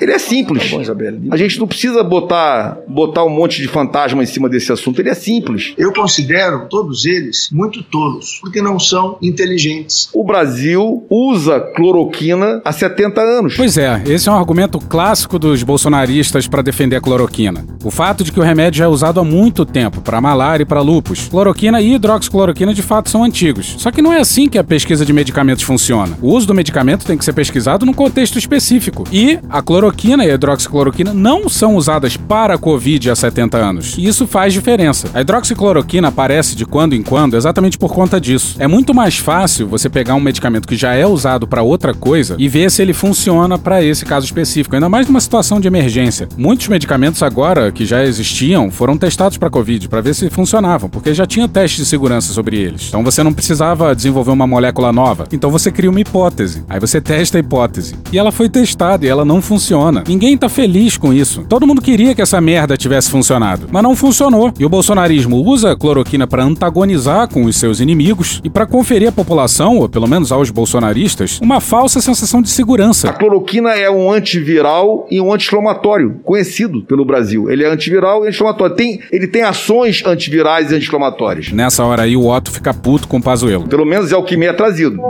Ele 0.00 0.12
é 0.12 0.18
simples. 0.18 0.70
Tá 0.70 0.94
a 1.30 1.36
gente 1.36 1.58
não 1.58 1.66
precisa 1.66 2.02
botar, 2.02 2.78
botar 2.88 3.24
um 3.24 3.30
monte 3.30 3.60
de 3.60 3.68
fantasma 3.68 4.22
em 4.22 4.26
cima 4.26 4.48
desse 4.48 4.72
assunto. 4.72 5.00
Ele 5.00 5.10
é 5.10 5.14
simples. 5.14 5.74
Eu 5.78 5.92
considero 5.92 6.66
todos 6.68 7.04
eles 7.04 7.48
muito 7.52 7.82
tolos, 7.82 8.38
porque 8.40 8.60
não 8.60 8.78
são 8.78 9.16
inteligentes. 9.22 10.08
O 10.12 10.24
Brasil 10.24 11.06
usa 11.08 11.60
cloroquina 11.60 12.60
há 12.64 12.72
70 12.72 13.20
anos. 13.20 13.56
Pois 13.56 13.78
é, 13.78 14.02
esse 14.06 14.28
é 14.28 14.32
um 14.32 14.36
argumento 14.36 14.78
clássico 14.78 15.38
dos 15.38 15.62
bolsonaristas 15.62 16.46
para 16.48 16.62
defender 16.62 16.96
a 16.96 17.00
cloroquina. 17.00 17.64
O 17.82 17.90
fato 17.90 18.24
de 18.24 18.32
que 18.32 18.40
o 18.40 18.42
remédio 18.42 18.78
já 18.78 18.84
é 18.84 18.88
usado 18.88 19.20
há 19.20 19.24
muito 19.24 19.64
tempo 19.64 20.00
para 20.00 20.20
malária 20.20 20.62
e 20.62 20.66
para 20.66 20.80
lupus. 20.80 21.28
Cloroquina 21.28 21.80
e 21.80 21.94
hidroxicloroquina 21.94 22.74
de 22.74 22.82
fato 22.82 23.10
são 23.10 23.22
antigos. 23.22 23.76
Só 23.78 23.90
que 23.90 24.02
não 24.02 24.12
é 24.12 24.20
assim 24.20 24.48
que 24.48 24.58
a 24.58 24.64
pesquisa 24.64 25.04
de 25.04 25.12
medicamentos 25.12 25.64
funciona. 25.64 26.16
O 26.20 26.32
uso 26.32 26.46
do 26.46 26.54
medicamento 26.54 27.06
tem 27.06 27.16
que 27.16 27.24
ser 27.24 27.32
pesquisado 27.32 27.86
num 27.86 27.92
contexto 27.92 28.38
específico. 28.38 29.04
E 29.12 29.38
a 29.48 29.62
cloroquina 29.62 29.83
e 30.24 30.30
a 30.30 30.34
hidroxicloroquina 30.34 31.12
não 31.12 31.48
são 31.48 31.76
usadas 31.76 32.16
para 32.16 32.54
a 32.54 32.58
Covid 32.58 33.10
há 33.10 33.16
70 33.16 33.58
anos. 33.58 33.94
E 33.98 34.06
isso 34.06 34.26
faz 34.26 34.52
diferença. 34.52 35.08
A 35.12 35.20
hidroxicloroquina 35.20 36.08
aparece 36.08 36.56
de 36.56 36.64
quando 36.64 36.94
em 36.94 37.02
quando 37.02 37.36
exatamente 37.36 37.76
por 37.76 37.92
conta 37.92 38.20
disso. 38.20 38.56
É 38.58 38.66
muito 38.66 38.94
mais 38.94 39.18
fácil 39.18 39.66
você 39.66 39.88
pegar 39.88 40.14
um 40.14 40.20
medicamento 40.20 40.66
que 40.66 40.76
já 40.76 40.94
é 40.94 41.06
usado 41.06 41.46
para 41.46 41.62
outra 41.62 41.92
coisa 41.92 42.36
e 42.38 42.48
ver 42.48 42.70
se 42.70 42.80
ele 42.82 42.92
funciona 42.92 43.58
para 43.58 43.82
esse 43.82 44.04
caso 44.04 44.24
específico, 44.24 44.74
ainda 44.74 44.88
mais 44.88 45.06
numa 45.06 45.20
situação 45.20 45.60
de 45.60 45.68
emergência. 45.68 46.28
Muitos 46.36 46.68
medicamentos 46.68 47.22
agora 47.22 47.70
que 47.70 47.84
já 47.84 48.02
existiam 48.02 48.70
foram 48.70 48.96
testados 48.96 49.36
para 49.36 49.50
Covid 49.50 49.88
para 49.88 50.00
ver 50.00 50.14
se 50.14 50.30
funcionavam, 50.30 50.88
porque 50.88 51.12
já 51.12 51.26
tinha 51.26 51.48
teste 51.48 51.78
de 51.78 51.86
segurança 51.86 52.32
sobre 52.32 52.56
eles. 52.56 52.88
Então 52.88 53.04
você 53.04 53.22
não 53.22 53.32
precisava 53.32 53.94
desenvolver 53.94 54.30
uma 54.30 54.46
molécula 54.46 54.92
nova. 54.92 55.26
Então 55.32 55.50
você 55.50 55.70
cria 55.70 55.90
uma 55.90 56.00
hipótese. 56.00 56.64
Aí 56.68 56.80
você 56.80 57.00
testa 57.00 57.38
a 57.38 57.40
hipótese. 57.40 57.94
E 58.12 58.18
ela 58.18 58.32
foi 58.32 58.48
testada 58.48 59.04
e 59.04 59.08
ela 59.08 59.24
não 59.24 59.42
funciona. 59.42 59.73
Ninguém 60.06 60.36
tá 60.36 60.48
feliz 60.48 60.96
com 60.96 61.12
isso. 61.12 61.44
Todo 61.48 61.66
mundo 61.66 61.80
queria 61.80 62.14
que 62.14 62.22
essa 62.22 62.40
merda 62.40 62.76
tivesse 62.76 63.10
funcionado, 63.10 63.66
mas 63.70 63.82
não 63.82 63.96
funcionou. 63.96 64.52
E 64.58 64.64
o 64.64 64.68
bolsonarismo 64.68 65.36
usa 65.36 65.72
a 65.72 65.76
cloroquina 65.76 66.26
para 66.26 66.44
antagonizar 66.44 67.28
com 67.28 67.44
os 67.44 67.56
seus 67.56 67.80
inimigos 67.80 68.40
e 68.44 68.50
para 68.50 68.66
conferir 68.66 69.08
à 69.08 69.12
população, 69.12 69.78
ou 69.78 69.88
pelo 69.88 70.06
menos 70.06 70.32
aos 70.32 70.50
bolsonaristas, 70.50 71.38
uma 71.42 71.60
falsa 71.60 72.00
sensação 72.00 72.40
de 72.40 72.50
segurança. 72.50 73.08
A 73.08 73.12
cloroquina 73.12 73.70
é 73.70 73.90
um 73.90 74.10
antiviral 74.10 75.06
e 75.10 75.20
um 75.20 75.32
anti-inflamatório, 75.32 76.20
conhecido 76.24 76.82
pelo 76.82 77.04
Brasil. 77.04 77.50
Ele 77.50 77.64
é 77.64 77.68
antiviral 77.70 78.24
e 78.24 78.28
anti-inflamatório. 78.28 78.76
Tem, 78.76 79.00
ele 79.10 79.26
tem 79.26 79.42
ações 79.42 80.02
antivirais 80.04 80.70
e 80.70 80.74
anti-inflamatórias. 80.74 81.52
Nessa 81.52 81.84
hora 81.84 82.02
aí 82.02 82.16
o 82.16 82.28
Otto 82.28 82.50
fica 82.50 82.72
puto 82.72 83.08
com 83.08 83.18
o 83.18 83.22
Pazuello. 83.22 83.68
Pelo 83.68 83.84
menos 83.84 84.12
é 84.12 84.16
o 84.16 84.22
que 84.22 84.36
me 84.36 84.46
é 84.46 84.52
trazido. 84.52 85.00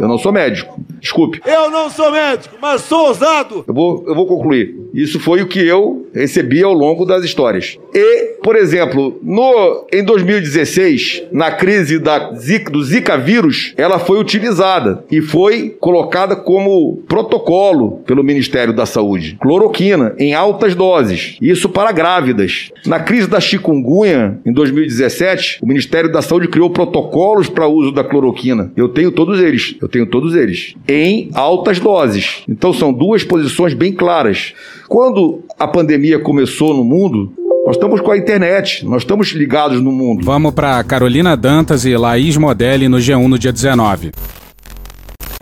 Eu 0.00 0.08
não 0.08 0.16
sou 0.16 0.32
médico. 0.32 0.80
Desculpe. 0.98 1.40
Eu 1.46 1.70
não 1.70 1.90
sou 1.90 2.10
médico, 2.10 2.56
mas 2.60 2.82
sou 2.82 3.08
ousado. 3.08 3.64
Eu 3.68 3.74
vou, 3.74 4.04
eu 4.06 4.14
vou 4.14 4.26
concluir. 4.26 4.74
Isso 4.94 5.20
foi 5.20 5.42
o 5.42 5.46
que 5.46 5.60
eu 5.60 6.06
recebi 6.12 6.62
ao 6.62 6.72
longo 6.72 7.04
das 7.04 7.24
histórias. 7.24 7.78
E, 7.94 8.36
por 8.42 8.56
exemplo, 8.56 9.18
no, 9.22 9.86
em 9.92 10.04
2016, 10.04 11.24
na 11.32 11.52
crise 11.52 11.98
da 11.98 12.34
Zika, 12.34 12.70
do 12.70 12.82
Zika 12.82 13.16
vírus, 13.16 13.72
ela 13.76 13.98
foi 13.98 14.18
utilizada 14.18 15.04
e 15.10 15.20
foi 15.20 15.76
colocada 15.80 16.34
como 16.34 17.02
protocolo 17.08 18.02
pelo 18.06 18.24
Ministério 18.24 18.74
da 18.74 18.86
Saúde. 18.86 19.36
Cloroquina 19.40 20.14
em 20.18 20.34
altas 20.34 20.74
doses. 20.74 21.36
Isso 21.40 21.68
para 21.68 21.92
grávidas. 21.92 22.70
Na 22.86 23.00
crise 23.00 23.28
da 23.28 23.40
chikungunya, 23.40 24.38
em 24.44 24.52
2017, 24.52 25.58
o 25.62 25.66
Ministério 25.66 26.10
da 26.10 26.22
Saúde 26.22 26.48
criou 26.48 26.70
protocolos 26.70 27.48
para 27.48 27.68
uso 27.68 27.92
da 27.92 28.02
cloroquina. 28.02 28.72
Eu 28.76 28.88
tenho 28.88 29.12
todos 29.12 29.40
eles. 29.40 29.76
Eu 29.80 29.88
tenho 29.90 30.06
todos 30.06 30.34
eles. 30.34 30.74
Em 30.88 31.30
altas 31.34 31.78
doses. 31.78 32.42
Então 32.48 32.72
são 32.72 32.92
duas 32.92 33.24
posições 33.24 33.74
bem 33.74 33.92
claras. 33.92 34.52
Quando 34.88 35.44
a 35.58 35.68
pandemia 35.68 36.18
começou 36.18 36.74
no 36.74 36.84
mundo, 36.84 37.32
nós 37.66 37.76
estamos 37.76 38.00
com 38.00 38.10
a 38.10 38.16
internet, 38.16 38.84
nós 38.86 39.02
estamos 39.02 39.28
ligados 39.28 39.80
no 39.80 39.92
mundo. 39.92 40.24
Vamos 40.24 40.52
para 40.52 40.82
Carolina 40.82 41.36
Dantas 41.36 41.84
e 41.84 41.96
Laís 41.96 42.36
Modelli 42.36 42.88
no 42.88 42.96
G1 42.96 43.26
no 43.26 43.38
dia 43.38 43.52
19. 43.52 44.12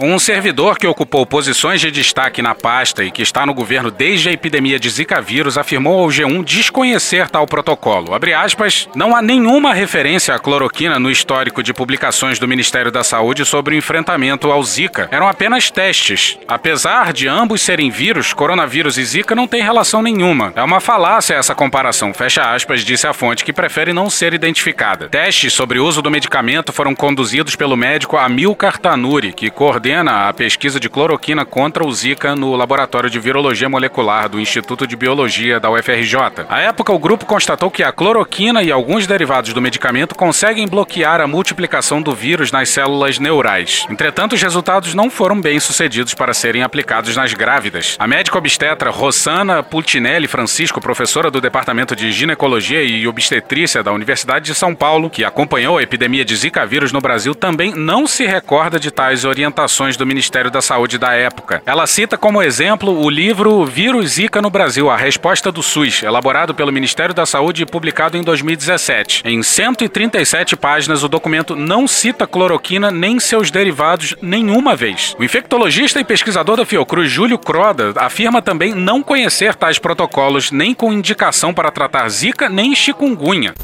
Um 0.00 0.16
servidor 0.16 0.78
que 0.78 0.86
ocupou 0.86 1.26
posições 1.26 1.80
de 1.80 1.90
destaque 1.90 2.40
na 2.40 2.54
pasta 2.54 3.02
e 3.02 3.10
que 3.10 3.20
está 3.20 3.44
no 3.44 3.52
governo 3.52 3.90
desde 3.90 4.28
a 4.28 4.32
epidemia 4.32 4.78
de 4.78 4.88
Zika 4.88 5.20
vírus 5.20 5.58
afirmou 5.58 5.98
ao 5.98 6.06
G1 6.06 6.44
desconhecer 6.44 7.28
tal 7.28 7.44
protocolo. 7.48 8.14
Abre 8.14 8.32
aspas, 8.32 8.88
não 8.94 9.16
há 9.16 9.20
nenhuma 9.20 9.74
referência 9.74 10.32
à 10.32 10.38
cloroquina 10.38 11.00
no 11.00 11.10
histórico 11.10 11.64
de 11.64 11.74
publicações 11.74 12.38
do 12.38 12.46
Ministério 12.46 12.92
da 12.92 13.02
Saúde 13.02 13.44
sobre 13.44 13.74
o 13.74 13.76
enfrentamento 13.78 14.52
ao 14.52 14.62
Zika. 14.62 15.08
Eram 15.10 15.26
apenas 15.26 15.68
testes. 15.68 16.38
Apesar 16.46 17.12
de 17.12 17.26
ambos 17.26 17.60
serem 17.60 17.90
vírus, 17.90 18.32
coronavírus 18.32 18.98
e 18.98 19.04
Zika 19.04 19.34
não 19.34 19.48
têm 19.48 19.64
relação 19.64 20.00
nenhuma. 20.00 20.52
É 20.54 20.62
uma 20.62 20.78
falácia 20.78 21.34
essa 21.34 21.56
comparação, 21.56 22.14
fecha 22.14 22.54
aspas, 22.54 22.84
disse 22.84 23.08
a 23.08 23.12
fonte 23.12 23.44
que 23.44 23.52
prefere 23.52 23.92
não 23.92 24.08
ser 24.08 24.32
identificada. 24.32 25.08
Testes 25.08 25.52
sobre 25.54 25.80
o 25.80 25.84
uso 25.84 26.00
do 26.00 26.08
medicamento 26.08 26.72
foram 26.72 26.94
conduzidos 26.94 27.56
pelo 27.56 27.76
médico 27.76 28.16
Amilcar 28.16 28.78
Tanuri, 28.78 29.32
que 29.32 29.50
coordena 29.50 29.87
coordena 29.88 30.28
a 30.28 30.32
pesquisa 30.34 30.78
de 30.78 30.90
cloroquina 30.90 31.46
contra 31.46 31.86
o 31.86 31.90
Zika 31.90 32.36
no 32.36 32.54
Laboratório 32.54 33.08
de 33.08 33.18
Virologia 33.18 33.70
Molecular 33.70 34.28
do 34.28 34.38
Instituto 34.38 34.86
de 34.86 34.94
Biologia 34.94 35.58
da 35.58 35.70
UFRJ. 35.70 36.44
À 36.46 36.60
época, 36.60 36.92
o 36.92 36.98
grupo 36.98 37.24
constatou 37.24 37.70
que 37.70 37.82
a 37.82 37.90
cloroquina 37.90 38.62
e 38.62 38.70
alguns 38.70 39.06
derivados 39.06 39.54
do 39.54 39.62
medicamento 39.62 40.14
conseguem 40.14 40.68
bloquear 40.68 41.22
a 41.22 41.26
multiplicação 41.26 42.02
do 42.02 42.14
vírus 42.14 42.52
nas 42.52 42.68
células 42.68 43.18
neurais. 43.18 43.86
Entretanto, 43.88 44.34
os 44.34 44.42
resultados 44.42 44.92
não 44.92 45.08
foram 45.08 45.40
bem 45.40 45.58
sucedidos 45.58 46.12
para 46.12 46.34
serem 46.34 46.62
aplicados 46.62 47.16
nas 47.16 47.32
grávidas. 47.32 47.96
A 47.98 48.06
médica 48.06 48.36
obstetra 48.36 48.90
Rossana 48.90 49.62
Pultinelli 49.62 50.26
Francisco, 50.26 50.82
professora 50.82 51.30
do 51.30 51.40
Departamento 51.40 51.96
de 51.96 52.12
Ginecologia 52.12 52.82
e 52.82 53.08
Obstetrícia 53.08 53.82
da 53.82 53.92
Universidade 53.92 54.44
de 54.44 54.54
São 54.54 54.74
Paulo, 54.74 55.08
que 55.08 55.24
acompanhou 55.24 55.78
a 55.78 55.82
epidemia 55.82 56.26
de 56.26 56.36
Zika 56.36 56.66
vírus 56.66 56.92
no 56.92 57.00
Brasil, 57.00 57.34
também 57.34 57.74
não 57.74 58.06
se 58.06 58.26
recorda 58.26 58.78
de 58.78 58.90
tais 58.90 59.24
orientações 59.24 59.77
informações 59.78 59.96
do 59.96 60.06
Ministério 60.06 60.50
da 60.50 60.60
Saúde 60.60 60.98
da 60.98 61.12
época. 61.12 61.62
Ela 61.64 61.86
cita 61.86 62.18
como 62.18 62.42
exemplo 62.42 63.00
o 63.00 63.08
livro 63.08 63.64
Vírus 63.64 64.12
Zika 64.12 64.42
no 64.42 64.50
Brasil, 64.50 64.90
a 64.90 64.96
resposta 64.96 65.52
do 65.52 65.62
SUS, 65.62 66.02
elaborado 66.02 66.52
pelo 66.52 66.72
Ministério 66.72 67.14
da 67.14 67.24
Saúde 67.24 67.62
e 67.62 67.66
publicado 67.66 68.16
em 68.16 68.22
2017. 68.22 69.22
Em 69.24 69.40
137 69.40 70.56
páginas, 70.56 71.04
o 71.04 71.08
documento 71.08 71.54
não 71.54 71.86
cita 71.86 72.26
cloroquina 72.26 72.90
nem 72.90 73.20
seus 73.20 73.52
derivados 73.52 74.16
nenhuma 74.20 74.74
vez. 74.74 75.14
O 75.16 75.22
infectologista 75.22 76.00
e 76.00 76.04
pesquisador 76.04 76.56
da 76.56 76.66
Fiocruz, 76.66 77.08
Júlio 77.08 77.38
Croda, 77.38 77.92
afirma 77.96 78.42
também 78.42 78.74
não 78.74 79.00
conhecer 79.00 79.54
tais 79.54 79.78
protocolos 79.78 80.50
nem 80.50 80.74
com 80.74 80.92
indicação 80.92 81.54
para 81.54 81.70
tratar 81.70 82.08
zika 82.08 82.48
nem 82.48 82.74
chikungunya. 82.74 83.54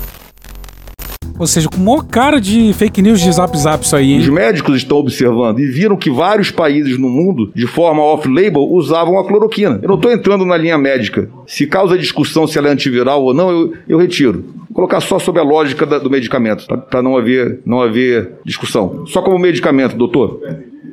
Ou 1.38 1.46
seja, 1.46 1.68
com 1.68 1.80
maior 1.80 2.04
cara 2.04 2.40
de 2.40 2.72
fake 2.74 3.02
news 3.02 3.20
de 3.20 3.32
zap 3.32 3.56
zap 3.58 3.84
isso 3.84 3.96
aí, 3.96 4.12
hein? 4.12 4.20
Os 4.20 4.28
médicos 4.28 4.76
estão 4.76 4.98
observando 4.98 5.58
e 5.58 5.66
viram 5.66 5.96
que 5.96 6.10
vários 6.10 6.50
países 6.50 6.96
no 6.98 7.08
mundo, 7.08 7.50
de 7.54 7.66
forma 7.66 8.02
off-label, 8.02 8.62
usavam 8.70 9.18
a 9.18 9.26
cloroquina. 9.26 9.80
Eu 9.82 9.88
não 9.88 9.96
estou 9.96 10.12
entrando 10.12 10.44
na 10.44 10.56
linha 10.56 10.78
médica. 10.78 11.28
Se 11.46 11.66
causa 11.66 11.98
discussão 11.98 12.46
se 12.46 12.56
ela 12.58 12.68
é 12.68 12.72
antiviral 12.72 13.22
ou 13.22 13.34
não, 13.34 13.50
eu, 13.50 13.72
eu 13.88 13.98
retiro. 13.98 14.44
Vou 14.56 14.74
colocar 14.74 15.00
só 15.00 15.18
sobre 15.18 15.40
a 15.40 15.44
lógica 15.44 15.84
da, 15.84 15.98
do 15.98 16.10
medicamento, 16.10 16.66
para 16.66 17.02
não 17.02 17.16
haver, 17.16 17.60
não 17.64 17.80
haver 17.80 18.32
discussão. 18.44 19.04
Só 19.06 19.22
como 19.22 19.38
medicamento, 19.38 19.96
doutor. 19.96 20.40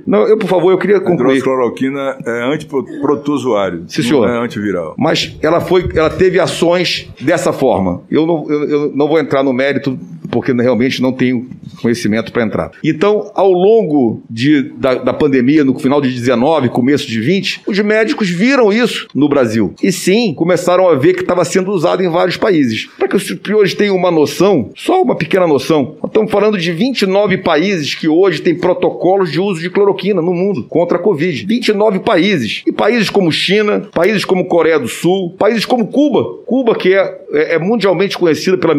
Não, 0.05 0.27
eu, 0.27 0.37
por 0.37 0.47
favor, 0.47 0.71
eu 0.71 0.77
queria 0.77 0.99
concluir. 0.99 1.39
A 1.39 1.43
cloroquina 1.43 2.17
é 2.25 2.43
antiprotozoário, 2.43 3.83
Sim, 3.87 4.03
senhor. 4.03 4.27
não 4.27 4.35
é 4.35 4.45
antiviral. 4.45 4.95
Mas 4.97 5.37
ela 5.41 5.59
foi, 5.59 5.89
ela 5.95 6.09
teve 6.09 6.39
ações 6.39 7.09
dessa 7.19 7.53
forma. 7.53 8.01
Eu 8.09 8.25
não, 8.25 8.45
eu, 8.49 8.63
eu 8.69 8.91
não 8.95 9.07
vou 9.07 9.19
entrar 9.19 9.43
no 9.43 9.53
mérito 9.53 9.97
porque 10.31 10.53
realmente 10.53 11.01
não 11.01 11.11
tenho 11.11 11.47
conhecimento 11.81 12.31
para 12.31 12.43
entrar. 12.43 12.71
Então, 12.83 13.29
ao 13.35 13.51
longo 13.51 14.23
de, 14.29 14.71
da, 14.77 14.95
da, 14.95 15.13
pandemia, 15.13 15.63
no 15.63 15.77
final 15.77 16.01
de 16.01 16.09
19, 16.09 16.69
começo 16.69 17.07
de 17.07 17.19
20, 17.19 17.63
os 17.67 17.79
médicos 17.79 18.29
viram 18.29 18.71
isso 18.71 19.07
no 19.13 19.27
Brasil. 19.27 19.73
E 19.83 19.91
sim, 19.91 20.33
começaram 20.33 20.87
a 20.87 20.95
ver 20.95 21.13
que 21.13 21.21
estava 21.21 21.43
sendo 21.43 21.71
usado 21.71 22.01
em 22.01 22.09
vários 22.09 22.37
países. 22.37 22.89
Para 22.97 23.07
que 23.07 23.15
os 23.15 23.27
superiores 23.27 23.73
tenham 23.73 23.95
uma 23.95 24.09
noção, 24.09 24.69
só 24.75 25.01
uma 25.01 25.15
pequena 25.15 25.45
noção, 25.45 25.97
estamos 26.05 26.31
falando 26.31 26.57
de 26.57 26.71
29 26.71 27.39
países 27.39 27.93
que 27.93 28.07
hoje 28.07 28.41
têm 28.41 28.55
protocolos 28.55 29.31
de 29.31 29.39
uso 29.39 29.59
de 29.59 29.69
cloroquina 29.69 29.90
no 30.21 30.33
mundo 30.33 30.63
contra 30.63 30.97
a 30.97 31.01
Covid. 31.01 31.45
29 31.45 31.99
países. 31.99 32.63
E 32.65 32.71
países 32.71 33.09
como 33.09 33.31
China, 33.31 33.89
países 33.93 34.25
como 34.25 34.45
Coreia 34.45 34.79
do 34.79 34.87
Sul, 34.87 35.35
países 35.37 35.65
como 35.65 35.87
Cuba. 35.87 36.43
Cuba, 36.45 36.75
que 36.75 36.93
é, 36.93 37.21
é, 37.31 37.55
é 37.55 37.59
mundialmente 37.59 38.17
conhecida 38.17 38.57
pela, 38.57 38.75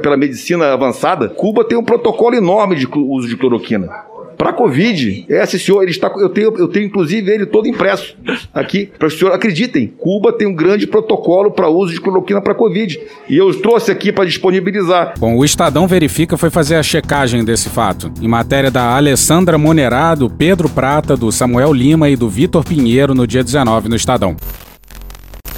pela 0.00 0.16
medicina 0.16 0.72
avançada, 0.72 1.28
Cuba 1.28 1.64
tem 1.64 1.76
um 1.76 1.84
protocolo 1.84 2.34
enorme 2.34 2.76
de 2.76 2.86
uso 2.86 3.28
de 3.28 3.36
cloroquina. 3.36 3.88
Para 4.44 4.52
Covid, 4.52 5.24
esse 5.26 5.58
senhor, 5.58 5.80
ele 5.80 5.90
está, 5.90 6.12
eu 6.18 6.28
tenho, 6.28 6.52
eu 6.58 6.68
tenho 6.68 6.84
inclusive 6.84 7.32
ele 7.32 7.46
todo 7.46 7.66
impresso 7.66 8.14
aqui, 8.52 8.90
para 8.98 9.08
o 9.08 9.10
senhor 9.10 9.32
acreditem. 9.32 9.86
Cuba 9.86 10.34
tem 10.34 10.46
um 10.46 10.54
grande 10.54 10.86
protocolo 10.86 11.50
para 11.50 11.66
uso 11.70 11.94
de 11.94 11.98
cloroquina 11.98 12.42
para 12.42 12.54
Covid. 12.54 13.00
E 13.26 13.38
eu 13.38 13.58
trouxe 13.62 13.90
aqui 13.90 14.12
para 14.12 14.26
disponibilizar. 14.26 15.14
Bom, 15.18 15.38
o 15.38 15.46
Estadão 15.46 15.88
Verifica 15.88 16.36
foi 16.36 16.50
fazer 16.50 16.74
a 16.74 16.82
checagem 16.82 17.42
desse 17.42 17.70
fato. 17.70 18.12
Em 18.20 18.28
matéria 18.28 18.70
da 18.70 18.94
Alessandra 18.94 19.56
Monerado, 19.56 20.28
Pedro 20.28 20.68
Prata, 20.68 21.16
do 21.16 21.32
Samuel 21.32 21.72
Lima 21.72 22.10
e 22.10 22.14
do 22.14 22.28
Vitor 22.28 22.66
Pinheiro 22.66 23.14
no 23.14 23.26
dia 23.26 23.42
19 23.42 23.88
no 23.88 23.96
Estadão. 23.96 24.36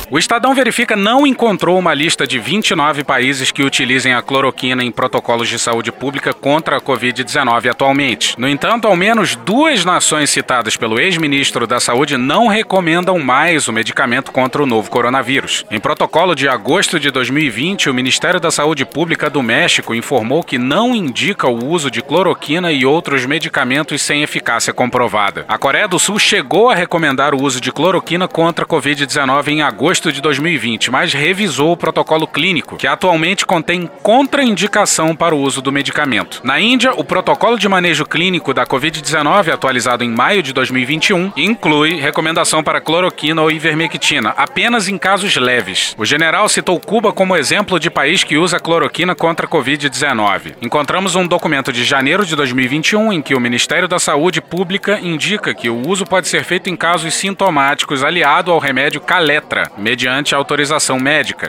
O 0.09 0.19
Estadão 0.21 0.55
Verifica 0.55 0.95
não 0.95 1.27
encontrou 1.27 1.77
uma 1.77 1.93
lista 1.93 2.29
de 2.29 2.39
29 2.39 3.03
países 3.03 3.51
que 3.51 3.65
utilizem 3.65 4.15
a 4.15 4.23
cloroquina 4.23 4.85
em 4.85 4.93
protocolos 4.93 5.49
de 5.49 5.59
saúde 5.59 5.91
pública 5.91 6.33
contra 6.33 6.77
a 6.77 6.81
Covid-19 6.81 7.69
atualmente. 7.69 8.39
No 8.39 8.49
entanto, 8.49 8.87
ao 8.87 8.95
menos 8.95 9.35
duas 9.35 9.85
nações 9.85 10.31
citadas 10.31 10.77
pelo 10.77 11.01
ex-ministro 11.01 11.67
da 11.67 11.81
Saúde 11.81 12.17
não 12.17 12.47
recomendam 12.47 13.19
mais 13.19 13.67
o 13.67 13.73
medicamento 13.73 14.31
contra 14.31 14.63
o 14.63 14.67
novo 14.67 14.89
coronavírus. 14.89 15.65
Em 15.73 15.81
protocolo 15.81 16.37
de 16.37 16.49
agosto 16.49 17.01
de 17.01 17.11
2020, 17.11 17.91
o 17.91 17.95
Ministério 17.95 18.39
da 18.39 18.53
Saúde 18.53 18.85
Pública 18.85 19.29
do 19.29 19.43
México 19.43 19.93
informou 19.93 20.45
que 20.45 20.57
não 20.57 20.95
indica 20.95 21.49
o 21.49 21.67
uso 21.67 21.91
de 21.91 22.01
cloroquina 22.01 22.71
e 22.71 22.87
outros 22.87 23.27
medicamentos 23.27 24.03
sem 24.03 24.23
eficácia 24.23 24.73
comprovada. 24.73 25.45
A 25.49 25.59
Coreia 25.59 25.89
do 25.89 25.99
Sul 25.99 26.21
chegou 26.21 26.71
a 26.71 26.77
recomendar 26.77 27.35
o 27.35 27.43
uso 27.43 27.61
de 27.61 27.73
cloroquina 27.73 28.29
contra 28.29 28.65
a 28.65 28.69
Covid-19 28.69 29.49
em 29.49 29.63
agosto 29.63 29.96
agosto 29.97 30.13
de 30.13 30.21
2020, 30.21 30.91
mas 30.91 31.15
revisou 31.15 31.73
o 31.73 31.77
protocolo 31.77 32.27
clínico, 32.27 32.77
que 32.77 32.87
atualmente 32.87 33.47
contém 33.47 33.89
contraindicação 34.03 35.17
para 35.17 35.35
o 35.35 35.41
uso 35.41 35.63
do 35.63 35.73
medicamento. 35.73 36.41
Na 36.45 36.61
Índia, 36.61 36.93
o 36.93 37.03
protocolo 37.03 37.59
de 37.59 37.67
manejo 37.67 38.05
clínico 38.05 38.53
da 38.53 38.67
Covid-19, 38.67 39.53
atualizado 39.53 40.05
em 40.05 40.11
maio 40.11 40.43
de 40.43 40.53
2021, 40.53 41.33
inclui 41.35 41.99
recomendação 41.99 42.63
para 42.63 42.81
cloroquina 42.81 43.41
ou 43.41 43.51
ivermectina, 43.51 44.35
apenas 44.37 44.87
em 44.87 44.99
casos 44.99 45.35
leves. 45.37 45.95
O 45.97 46.05
general 46.05 46.47
citou 46.49 46.79
Cuba 46.79 47.11
como 47.11 47.37
exemplo 47.37 47.81
de 47.81 47.89
país 47.89 48.23
que 48.23 48.37
usa 48.37 48.61
cloroquina 48.61 49.15
contra 49.15 49.47
a 49.47 49.49
Covid-19. 49.49 50.57
Encontramos 50.61 51.15
um 51.15 51.27
documento 51.27 51.73
de 51.73 51.85
janeiro 51.85 52.27
de 52.27 52.37
2021 52.37 53.15
em 53.15 53.23
que 53.23 53.35
o 53.35 53.41
Ministério 53.41 53.89
da 53.89 53.99
Saúde 53.99 54.43
Pública 54.43 55.01
indica 55.01 55.55
que 55.55 55.71
o 55.71 55.89
uso 55.89 56.05
pode 56.05 56.29
ser 56.29 56.45
feito 56.45 56.69
em 56.69 56.77
casos 56.77 57.15
sintomáticos 57.15 58.05
aliado 58.05 58.53
ao 58.53 58.59
remédio 58.59 59.01
Caletra, 59.01 59.71
mediante 59.87 60.35
autorização 60.35 60.99
médica. 60.99 61.49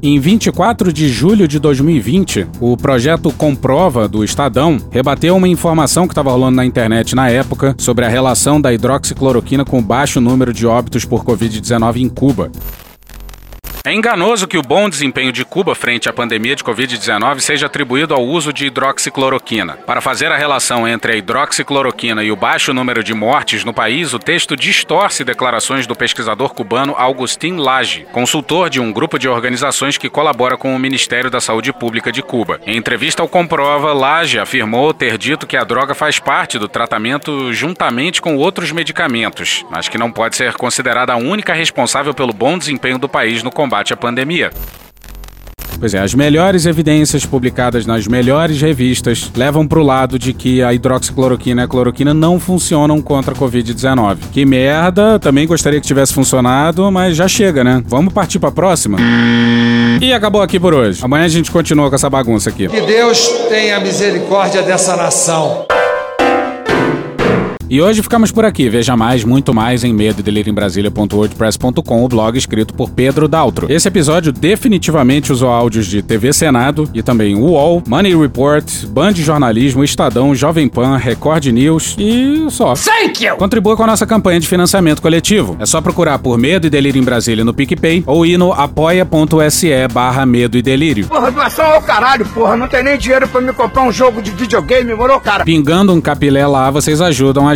Em 0.00 0.20
24 0.20 0.92
de 0.92 1.08
julho 1.08 1.48
de 1.48 1.58
2020, 1.58 2.46
o 2.60 2.76
projeto 2.76 3.32
Comprova 3.32 4.06
do 4.06 4.22
Estadão 4.22 4.78
rebateu 4.92 5.34
uma 5.34 5.48
informação 5.48 6.06
que 6.06 6.12
estava 6.12 6.30
rolando 6.30 6.54
na 6.54 6.64
internet 6.64 7.16
na 7.16 7.28
época 7.28 7.74
sobre 7.76 8.04
a 8.04 8.08
relação 8.08 8.60
da 8.60 8.72
hidroxicloroquina 8.72 9.64
com 9.64 9.82
baixo 9.82 10.20
número 10.20 10.52
de 10.52 10.64
óbitos 10.64 11.04
por 11.04 11.24
Covid-19 11.24 11.96
em 11.96 12.08
Cuba. 12.08 12.52
É 13.86 13.92
enganoso 13.92 14.48
que 14.48 14.58
o 14.58 14.62
bom 14.62 14.90
desempenho 14.90 15.30
de 15.30 15.44
Cuba 15.44 15.72
frente 15.72 16.08
à 16.08 16.12
pandemia 16.12 16.56
de 16.56 16.64
Covid-19 16.64 17.38
seja 17.38 17.66
atribuído 17.66 18.14
ao 18.14 18.24
uso 18.24 18.52
de 18.52 18.66
hidroxicloroquina. 18.66 19.74
Para 19.86 20.00
fazer 20.00 20.32
a 20.32 20.36
relação 20.36 20.88
entre 20.88 21.12
a 21.12 21.16
hidroxicloroquina 21.16 22.24
e 22.24 22.32
o 22.32 22.36
baixo 22.36 22.74
número 22.74 23.04
de 23.04 23.14
mortes 23.14 23.62
no 23.62 23.72
país, 23.72 24.12
o 24.12 24.18
texto 24.18 24.56
distorce 24.56 25.22
declarações 25.22 25.86
do 25.86 25.94
pesquisador 25.94 26.52
cubano 26.52 26.96
Agustin 26.98 27.58
Lage, 27.58 28.08
consultor 28.10 28.68
de 28.68 28.80
um 28.80 28.92
grupo 28.92 29.20
de 29.20 29.28
organizações 29.28 29.96
que 29.96 30.10
colabora 30.10 30.56
com 30.56 30.74
o 30.74 30.78
Ministério 30.80 31.30
da 31.30 31.40
Saúde 31.40 31.72
Pública 31.72 32.10
de 32.10 32.22
Cuba. 32.22 32.60
Em 32.66 32.76
entrevista 32.76 33.22
ao 33.22 33.28
Comprova, 33.28 33.92
Lage 33.92 34.40
afirmou 34.40 34.92
ter 34.92 35.16
dito 35.16 35.46
que 35.46 35.56
a 35.56 35.62
droga 35.62 35.94
faz 35.94 36.18
parte 36.18 36.58
do 36.58 36.66
tratamento 36.66 37.52
juntamente 37.52 38.20
com 38.20 38.34
outros 38.34 38.72
medicamentos, 38.72 39.64
mas 39.70 39.88
que 39.88 39.96
não 39.96 40.10
pode 40.10 40.34
ser 40.34 40.54
considerada 40.54 41.12
a 41.12 41.16
única 41.16 41.54
responsável 41.54 42.12
pelo 42.12 42.32
bom 42.32 42.58
desempenho 42.58 42.98
do 42.98 43.08
país 43.08 43.44
no 43.44 43.52
combate 43.52 43.75
combate 43.76 43.92
à 43.92 43.96
pandemia. 43.96 44.50
Pois 45.78 45.92
é, 45.92 45.98
as 45.98 46.14
melhores 46.14 46.64
evidências 46.64 47.26
publicadas 47.26 47.84
nas 47.84 48.06
melhores 48.06 48.58
revistas 48.62 49.30
levam 49.36 49.68
para 49.68 49.78
o 49.78 49.82
lado 49.82 50.18
de 50.18 50.32
que 50.32 50.62
a 50.62 50.72
hidroxicloroquina 50.72 51.60
e 51.60 51.64
a 51.66 51.68
cloroquina 51.68 52.14
não 52.14 52.40
funcionam 52.40 53.02
contra 53.02 53.34
a 53.34 53.36
Covid-19. 53.36 54.16
Que 54.32 54.46
merda, 54.46 55.18
também 55.18 55.46
gostaria 55.46 55.78
que 55.78 55.86
tivesse 55.86 56.14
funcionado, 56.14 56.90
mas 56.90 57.14
já 57.14 57.28
chega, 57.28 57.62
né? 57.62 57.82
Vamos 57.86 58.14
partir 58.14 58.38
para 58.38 58.48
a 58.48 58.52
próxima? 58.52 58.96
E 60.00 60.14
acabou 60.14 60.40
aqui 60.40 60.58
por 60.58 60.72
hoje. 60.72 61.00
Amanhã 61.04 61.26
a 61.26 61.28
gente 61.28 61.50
continua 61.50 61.90
com 61.90 61.94
essa 61.94 62.08
bagunça 62.08 62.48
aqui. 62.48 62.68
Que 62.68 62.80
Deus 62.80 63.28
tenha 63.50 63.78
misericórdia 63.78 64.62
dessa 64.62 64.96
nação. 64.96 65.66
E 67.68 67.82
hoje 67.82 68.00
ficamos 68.00 68.30
por 68.30 68.44
aqui. 68.44 68.68
Veja 68.68 68.96
mais, 68.96 69.24
muito 69.24 69.52
mais 69.52 69.82
em 69.82 69.92
medo 69.92 70.22
em 70.26 70.54
Brasília.wordpress.com, 70.54 72.04
o 72.04 72.08
blog 72.08 72.38
escrito 72.38 72.72
por 72.74 72.90
Pedro 72.90 73.26
Daltro. 73.26 73.66
Esse 73.68 73.88
episódio 73.88 74.32
definitivamente 74.32 75.32
usou 75.32 75.48
áudios 75.48 75.86
de 75.86 76.00
TV 76.00 76.32
Senado 76.32 76.88
e 76.94 77.02
também 77.02 77.34
UOL, 77.34 77.82
Money 77.86 78.16
Report, 78.16 78.64
Band 78.86 79.14
Jornalismo, 79.14 79.82
Estadão, 79.82 80.32
Jovem 80.34 80.68
Pan, 80.68 80.96
Record 80.96 81.46
News 81.46 81.96
e 81.98 82.46
só. 82.50 82.74
Thank 82.74 83.24
you! 83.24 83.36
Contribua 83.36 83.76
com 83.76 83.82
a 83.82 83.88
nossa 83.88 84.06
campanha 84.06 84.38
de 84.38 84.46
financiamento 84.46 85.02
coletivo. 85.02 85.56
É 85.58 85.66
só 85.66 85.80
procurar 85.80 86.20
por 86.20 86.38
Medo 86.38 86.68
e 86.68 86.70
Delírio 86.70 87.00
em 87.00 87.04
Brasília 87.04 87.44
no 87.44 87.52
PicPay 87.52 88.04
ou 88.06 88.24
ir 88.24 88.38
no 88.38 88.52
apoia.se 88.52 89.88
barra 89.92 90.24
Medo 90.24 90.56
e 90.56 90.62
Delírio. 90.62 91.08
Porra, 91.08 91.32
doação 91.32 91.66
ao 91.66 91.82
caralho, 91.82 92.24
porra. 92.26 92.56
Não 92.56 92.68
tem 92.68 92.84
nem 92.84 92.96
dinheiro 92.96 93.26
pra 93.26 93.40
me 93.40 93.52
comprar 93.52 93.82
um 93.82 93.92
jogo 93.92 94.22
de 94.22 94.30
videogame, 94.30 94.94
morou, 94.94 95.18
cara? 95.20 95.44
Pingando 95.44 95.92
um 95.92 96.00
capilé 96.00 96.46
lá, 96.46 96.70
vocês 96.70 97.00
ajudam 97.00 97.48
a 97.48 97.55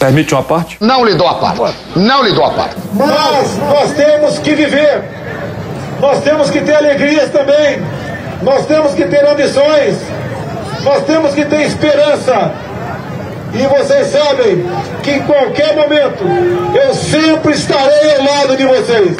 Permite 0.00 0.32
uma 0.32 0.42
parte? 0.42 0.78
Não 0.80 1.04
lhe 1.04 1.14
dou 1.14 1.28
a 1.28 1.34
parte. 1.34 1.76
Não 1.94 2.24
lhe 2.24 2.32
dou 2.32 2.42
a 2.42 2.50
parte. 2.52 2.74
Mas 2.94 3.58
nós 3.58 3.92
temos 3.92 4.38
que 4.38 4.54
viver. 4.54 5.04
Nós 6.00 6.22
temos 6.22 6.48
que 6.48 6.58
ter 6.62 6.74
alegrias 6.74 7.30
também. 7.30 7.82
Nós 8.40 8.64
temos 8.64 8.94
que 8.94 9.04
ter 9.04 9.22
ambições. 9.26 9.98
Nós 10.82 11.04
temos 11.04 11.34
que 11.34 11.44
ter 11.44 11.66
esperança. 11.66 12.50
E 13.52 13.66
vocês 13.66 14.06
sabem 14.06 14.64
que 15.02 15.10
em 15.10 15.22
qualquer 15.24 15.76
momento 15.76 16.24
eu 16.74 16.94
sempre 16.94 17.52
estarei 17.52 18.16
ao 18.16 18.24
lado 18.24 18.56
de 18.56 18.64
vocês. 18.64 19.16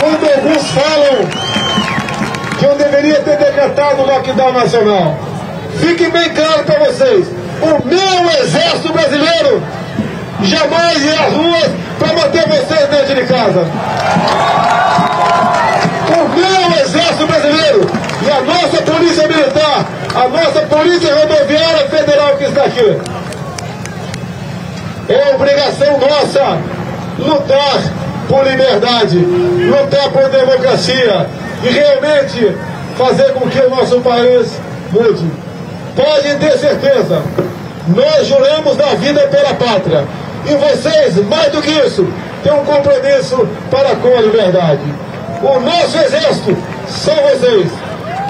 Quando 0.00 0.28
alguns 0.28 0.70
falam 0.72 1.28
que 2.58 2.64
eu 2.64 2.74
deveria 2.74 3.20
ter 3.20 3.36
decretado 3.36 4.02
o 4.02 4.06
lockdown 4.06 4.52
nacional, 4.52 5.16
fique 5.76 6.10
bem 6.10 6.30
claro 6.30 6.64
para 6.64 6.78
vocês: 6.84 7.26
o 7.60 7.86
meu 7.86 8.30
exército 8.40 8.92
brasileiro 8.92 9.62
jamais 10.42 11.04
irá 11.04 11.26
às 11.26 11.32
ruas 11.32 11.70
para 11.98 12.12
manter 12.14 12.48
vocês 12.48 12.88
dentro 12.88 13.14
de 13.14 13.24
casa. 13.24 13.64
O 16.08 16.28
meu 16.28 16.84
exército 16.84 17.26
brasileiro 17.26 17.90
e 18.22 18.30
a 18.30 18.40
nossa 18.40 18.82
polícia 18.82 19.26
militar, 19.26 19.86
a 20.14 20.28
nossa 20.28 20.60
polícia 20.62 21.14
rodoviária 21.14 21.88
federal 21.88 22.36
que 22.36 22.44
está 22.44 22.64
aqui. 22.64 22.98
É 25.08 25.34
obrigação 25.34 25.98
nossa 25.98 26.58
lutar 27.18 27.80
por 28.28 28.44
liberdade, 28.46 29.18
lutar 29.18 30.10
por 30.10 30.28
democracia 30.28 31.26
e 31.64 31.68
realmente 31.68 32.56
fazer 32.96 33.32
com 33.32 33.48
que 33.48 33.58
o 33.60 33.70
nosso 33.70 34.00
país 34.00 34.52
mude. 34.92 35.47
Podem 35.98 36.38
ter 36.38 36.56
certeza, 36.56 37.20
nós 37.88 38.24
juramos 38.24 38.76
da 38.76 38.94
vida 38.94 39.20
pela 39.26 39.52
pátria. 39.54 40.06
E 40.46 40.54
vocês, 40.54 41.16
mais 41.26 41.50
do 41.50 41.60
que 41.60 41.72
isso, 41.72 42.06
têm 42.44 42.52
um 42.52 42.64
compromisso 42.64 43.48
para 43.68 43.96
com 43.96 44.16
a 44.16 44.20
liberdade. 44.20 44.94
O 45.42 45.58
nosso 45.58 45.98
exército 45.98 46.56
são 46.86 47.16
vocês. 47.16 47.72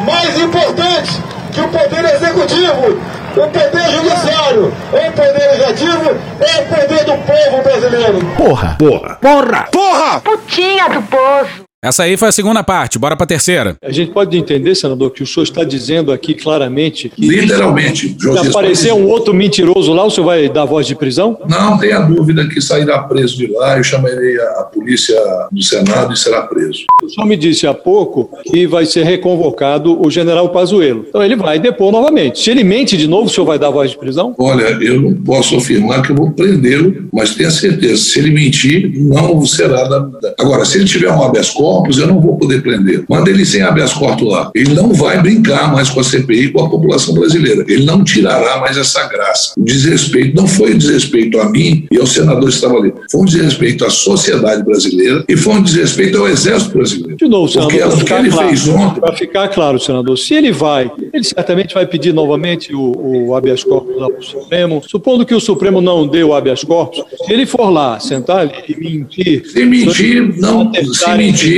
Mais 0.07 0.39
importante 0.41 1.23
que 1.53 1.61
o 1.61 1.69
poder 1.69 2.07
executivo, 2.15 2.99
o 3.37 3.49
poder 3.51 3.91
judiciário, 3.91 4.73
o 4.91 5.13
poder 5.13 5.49
legislativo, 5.51 6.17
é 6.41 6.63
o 6.63 6.67
poder 6.75 7.05
do 7.05 7.19
povo 7.19 7.63
brasileiro. 7.63 8.19
Porra! 8.39 8.77
Porra! 8.79 9.19
Porra! 9.21 9.69
Porra! 9.71 10.21
Putinha 10.21 10.89
do 10.89 11.03
poço. 11.03 11.68
Essa 11.81 12.03
aí 12.03 12.17
foi 12.17 12.27
a 12.27 12.33
segunda 12.33 12.65
parte, 12.65 12.99
bora 12.99 13.17
pra 13.17 13.25
terceira. 13.25 13.77
A 13.81 13.93
gente 13.93 14.11
pode 14.11 14.37
entender, 14.37 14.75
senador, 14.75 15.13
que 15.13 15.23
o 15.23 15.27
senhor 15.27 15.45
está 15.45 15.63
dizendo 15.63 16.11
aqui 16.11 16.35
claramente 16.35 17.09
que. 17.09 17.25
Literalmente, 17.29 18.09
Se 18.09 18.17
Josias 18.21 18.49
aparecer 18.49 18.93
um 18.93 19.07
outro 19.07 19.33
mentiroso 19.33 19.93
lá, 19.93 20.05
o 20.05 20.11
senhor 20.11 20.27
vai 20.27 20.49
dar 20.49 20.65
voz 20.65 20.89
de 20.89 20.97
prisão? 20.97 21.39
Não 21.49 21.79
tenha 21.79 22.01
dúvida 22.01 22.49
que 22.49 22.61
sairá 22.61 22.99
preso 23.05 23.37
de 23.37 23.47
lá. 23.53 23.77
Eu 23.79 23.85
chamarei 23.85 24.41
a, 24.41 24.45
a 24.61 24.65
polícia 24.65 25.17
do 25.53 25.63
Senado 25.63 26.13
e 26.13 26.17
será 26.17 26.43
preso. 26.43 26.83
O 27.01 27.09
senhor 27.09 27.29
me 27.29 27.37
disse 27.37 27.65
há 27.65 27.73
pouco 27.73 28.29
que 28.45 28.67
vai 28.67 28.85
ser 28.85 29.05
reconvocado 29.05 30.05
o 30.05 30.11
general 30.11 30.49
Pazuello. 30.49 31.05
Então 31.09 31.23
ele 31.23 31.37
vai 31.37 31.61
depor 31.61 31.93
novamente. 31.93 32.41
Se 32.41 32.51
ele 32.51 32.65
mente 32.65 32.97
de 32.97 33.07
novo, 33.07 33.27
o 33.27 33.31
senhor 33.31 33.47
vai 33.47 33.57
dar 33.59 33.71
voz 33.71 33.93
de 33.93 33.99
prisão? 33.99 34.35
Olha, 34.37 34.65
eu 34.83 35.01
não 35.01 35.15
posso 35.15 35.57
afirmar 35.57 36.03
que 36.03 36.11
eu 36.11 36.17
vou 36.17 36.33
prendê-lo, 36.33 37.07
mas 37.13 37.37
tenha 37.37 37.53
certeza, 37.53 38.03
se 38.03 38.19
ele 38.19 38.33
mentir, 38.33 38.91
não 38.99 39.47
será 39.47 39.85
da. 39.85 39.99
da- 40.01 40.35
Agora, 40.41 40.65
se 40.65 40.77
ele 40.79 40.85
tiver 40.85 41.13
um 41.13 41.23
habeas 41.23 41.51
corpus, 41.51 41.68
eu 41.99 42.07
não 42.07 42.21
vou 42.21 42.37
poder 42.37 42.63
prender. 42.63 43.05
Manda 43.09 43.31
ele 43.31 43.45
sem 43.45 43.63
habeas 43.63 43.93
corpus 43.93 44.29
lá. 44.29 44.51
Ele 44.55 44.75
não 44.75 44.93
vai 44.93 45.21
brincar 45.21 45.73
mais 45.73 45.89
com 45.89 46.01
a 46.01 46.05
CPI 46.05 46.47
e 46.47 46.53
com 46.53 46.65
a 46.65 46.71
população 46.71 47.15
brasileira. 47.15 47.65
Ele 47.69 47.85
não 47.85 48.05
tirará 48.05 48.59
mais 48.61 48.77
essa 48.77 49.07
graça. 49.09 49.53
O 49.57 49.65
desrespeito 49.65 50.37
não 50.37 50.47
foi 50.47 50.75
um 50.75 50.79
desrespeito 50.79 51.41
a 51.41 51.49
mim 51.49 51.87
e 51.91 51.99
aos 51.99 52.13
senadores 52.13 52.55
que 52.55 52.65
estavam 52.65 52.79
ali. 52.79 52.93
Foi 53.11 53.21
um 53.23 53.25
desrespeito 53.25 53.85
à 53.85 53.91
sociedade 53.91 54.63
brasileira 54.63 55.25
e 55.29 55.37
foi 55.37 55.55
um 55.55 55.63
desrespeito 55.63 56.19
ao 56.19 56.29
exército 56.29 56.77
brasileiro. 56.77 57.17
De 57.17 57.29
novo, 57.29 57.49
senador, 57.49 57.71
Porque 57.71 57.85
o 57.85 57.91
que 57.91 57.99
ficar, 57.99 58.21
ele 58.21 58.31
claro, 58.31 58.49
fez 58.49 58.69
ontem 58.69 59.01
para 59.01 59.13
ficar 59.13 59.49
claro, 59.49 59.79
senador, 59.79 60.19
se 60.19 60.35
ele 60.35 60.53
vai, 60.53 60.91
ele 61.13 61.25
certamente 61.25 61.75
vai 61.75 61.87
pedir 61.87 62.13
novamente 62.13 62.75
o, 62.75 63.29
o 63.29 63.35
habeas 63.35 63.63
corpus 63.65 63.97
lá 63.97 64.09
para 64.09 64.21
o 64.21 64.23
Supremo. 64.23 64.83
Supondo 64.87 65.27
que 65.27 65.35
o 65.35 65.41
Supremo 65.41 65.81
não 65.81 66.07
dê 66.07 66.23
o 66.23 66.35
habeas 66.35 66.63
corpus, 66.65 67.03
se 67.25 67.33
ele 67.33 67.47
for 67.47 67.71
lá, 67.71 67.99
sentar 68.01 68.41
ali 68.41 68.53
e 68.69 68.77
mentir. 68.77 69.45
Se 69.47 69.65
mentir, 69.65 70.39
não, 70.39 70.73
se 70.75 71.11
mentir, 71.15 71.58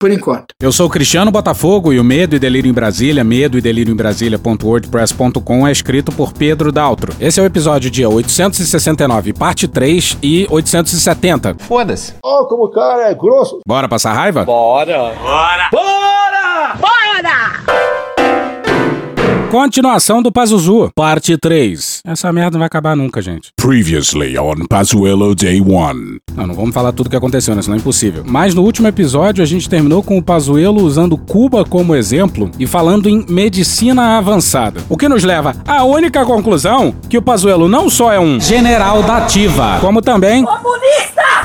Por 0.00 0.12
enquanto. 0.12 0.54
Eu 0.62 0.70
sou 0.70 0.86
o 0.86 0.90
Cristiano 0.90 1.28
Botafogo 1.28 1.92
e 1.92 1.98
o 1.98 2.04
Medo 2.04 2.36
e 2.36 2.38
Delírio 2.38 2.70
em 2.70 2.72
Brasília, 2.72 3.24
medo 3.24 3.58
e 3.58 3.60
delírio 3.60 3.92
em 3.92 3.96
Brasília.wordpress.com 3.96 5.66
é 5.66 5.72
escrito 5.72 6.12
por 6.12 6.32
Pedro 6.32 6.70
Daltro. 6.70 7.12
Esse 7.18 7.40
é 7.40 7.42
o 7.42 7.46
episódio 7.46 7.90
dia 7.90 8.08
869, 8.08 9.32
parte 9.32 9.66
3 9.66 10.18
e 10.22 10.46
870. 10.48 11.56
Foda-se. 11.58 12.14
Ó, 12.22 12.44
como 12.44 12.66
o 12.66 12.70
cara 12.70 13.10
é 13.10 13.14
grosso. 13.14 13.58
Bora 13.66 13.88
passar 13.88 14.12
raiva? 14.12 14.44
Bora. 14.44 15.14
Bora. 15.20 15.68
Bora! 15.72 16.37
Continuação 19.50 20.22
do 20.22 20.30
Pazuzu, 20.30 20.90
parte 20.94 21.34
3. 21.38 22.02
Essa 22.04 22.30
merda 22.30 22.50
não 22.52 22.58
vai 22.58 22.66
acabar 22.66 22.94
nunca, 22.94 23.22
gente. 23.22 23.48
Previously 23.56 24.38
on 24.38 24.66
Pazuello 24.68 25.34
Day 25.34 25.58
1. 25.58 25.66
Não, 26.36 26.46
não 26.46 26.54
vamos 26.54 26.74
falar 26.74 26.92
tudo 26.92 27.06
o 27.06 27.10
que 27.10 27.16
aconteceu, 27.16 27.54
né? 27.54 27.62
Senão 27.62 27.76
é 27.76 27.80
impossível. 27.80 28.22
Mas 28.26 28.54
no 28.54 28.62
último 28.62 28.88
episódio 28.88 29.42
a 29.42 29.46
gente 29.46 29.66
terminou 29.66 30.02
com 30.02 30.18
o 30.18 30.22
Pazuello 30.22 30.82
usando 30.82 31.16
Cuba 31.16 31.64
como 31.64 31.94
exemplo 31.96 32.50
e 32.58 32.66
falando 32.66 33.08
em 33.08 33.24
medicina 33.26 34.18
avançada. 34.18 34.82
O 34.86 34.98
que 34.98 35.08
nos 35.08 35.24
leva 35.24 35.56
à 35.66 35.82
única 35.82 36.26
conclusão 36.26 36.94
que 37.08 37.16
o 37.16 37.22
Pazuello 37.22 37.68
não 37.68 37.88
só 37.88 38.12
é 38.12 38.20
um 38.20 38.38
general 38.38 39.02
da 39.02 39.16
ativa, 39.16 39.78
como 39.80 40.02
também! 40.02 40.44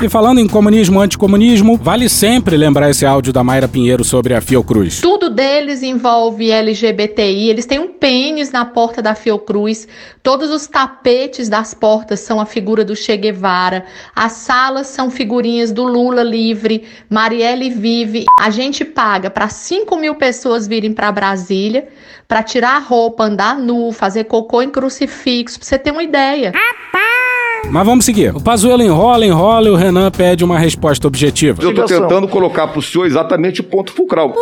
E 0.02 0.08
falando 0.08 0.40
em 0.40 0.48
comunismo 0.48 1.00
anticomunismo, 1.00 1.76
vale 1.76 2.08
sempre 2.08 2.56
lembrar 2.56 2.90
esse 2.90 3.06
áudio 3.06 3.32
da 3.32 3.44
Mayra 3.44 3.68
Pinheiro 3.68 4.02
sobre 4.02 4.34
a 4.34 4.40
Fiocruz. 4.40 5.00
Tudo 5.00 5.30
deles 5.30 5.82
envolve 5.82 6.50
LGBTI, 6.50 7.48
eles 7.48 7.64
têm 7.64 7.78
um 7.78 7.88
pênis 7.88 8.50
na 8.50 8.64
porta 8.64 9.00
da 9.00 9.14
Fiocruz, 9.14 9.86
todos 10.22 10.50
os 10.50 10.66
tapetes 10.66 11.48
das 11.48 11.72
portas 11.72 12.20
são 12.20 12.40
a 12.40 12.44
figura 12.44 12.84
do 12.84 12.96
Che 12.96 13.16
Guevara, 13.16 13.86
as 14.14 14.32
salas 14.32 14.88
são 14.88 15.10
figurinhas 15.10 15.70
do 15.70 15.84
Lula 15.84 16.22
livre, 16.22 16.84
Marielle 17.08 17.70
vive. 17.70 18.24
A 18.40 18.50
gente 18.50 18.84
paga 18.84 19.30
para 19.30 19.48
5 19.48 19.96
mil 19.96 20.16
pessoas 20.16 20.66
virem 20.66 20.92
para 20.92 21.12
Brasília 21.12 21.88
para 22.26 22.42
tirar 22.42 22.76
a 22.76 22.78
roupa, 22.78 23.24
andar 23.24 23.58
nu, 23.58 23.92
fazer 23.92 24.24
cocô 24.24 24.62
em 24.62 24.70
crucifixo, 24.70 25.58
pra 25.58 25.66
você 25.66 25.78
ter 25.78 25.90
uma 25.90 26.02
ideia. 26.02 26.52
Mas 27.70 27.86
vamos 27.86 28.04
seguir. 28.04 28.34
O 28.34 28.40
Pazuello 28.40 28.82
enrola, 28.82 29.26
enrola 29.26 29.68
e 29.68 29.70
o 29.70 29.76
Renan 29.76 30.10
pede 30.10 30.44
uma 30.44 30.58
resposta 30.58 31.06
objetiva. 31.08 31.62
Eu 31.62 31.74
tô 31.74 31.84
tentando 31.84 32.28
colocar 32.28 32.68
pro 32.68 32.80
senhor 32.80 33.04
exatamente 33.06 33.60
o 33.60 33.64
ponto 33.64 33.92
fulcral. 33.92 34.34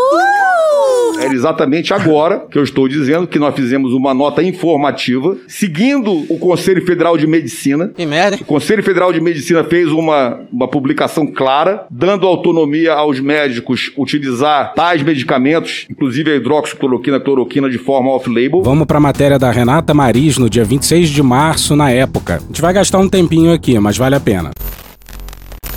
É 1.21 1.27
exatamente 1.27 1.93
agora 1.95 2.47
que 2.51 2.59
eu 2.59 2.63
estou 2.63 2.89
dizendo 2.89 3.27
que 3.27 3.39
nós 3.39 3.55
fizemos 3.55 3.93
uma 3.93 4.13
nota 4.13 4.43
informativa, 4.43 5.37
seguindo 5.47 6.13
o 6.29 6.39
Conselho 6.39 6.85
Federal 6.85 7.17
de 7.17 7.27
Medicina. 7.27 7.89
Que 7.95 8.07
merda. 8.07 8.37
O 8.41 8.45
Conselho 8.45 8.83
Federal 8.83 9.13
de 9.13 9.21
Medicina 9.21 9.65
fez 9.65 9.89
uma, 9.89 10.41
uma 10.53 10.69
publicação 10.69 11.27
clara, 11.27 11.87
dando 11.91 12.27
autonomia 12.27 12.93
aos 12.93 13.21
médicos 13.21 13.93
utilizar 13.97 14.75
tais 14.75 15.03
medicamentos, 15.03 15.87
inclusive 15.91 16.31
a 16.31 16.37
hidroxicloroquina, 16.37 17.21
cloroquina, 17.21 17.71
de 17.71 17.79
forma 17.79 18.11
off-label. 18.11 18.63
Vamos 18.63 18.87
pra 18.87 19.01
matéria 19.01 19.39
da 19.39 19.51
Renata 19.51 19.95
Maris 19.95 20.39
no 20.39 20.49
dia 20.49 20.65
26 20.65 21.09
de 21.09 21.23
março, 21.23 21.77
na 21.77 21.91
época. 21.91 22.37
A 22.37 22.39
gente 22.39 22.61
vai 22.61 22.73
gastar 22.73 22.99
um 22.99 23.09
tempinho 23.09 23.53
aqui, 23.53 23.79
mas 23.79 23.97
vale 23.97 24.15
a 24.15 24.21
pena. 24.21 24.51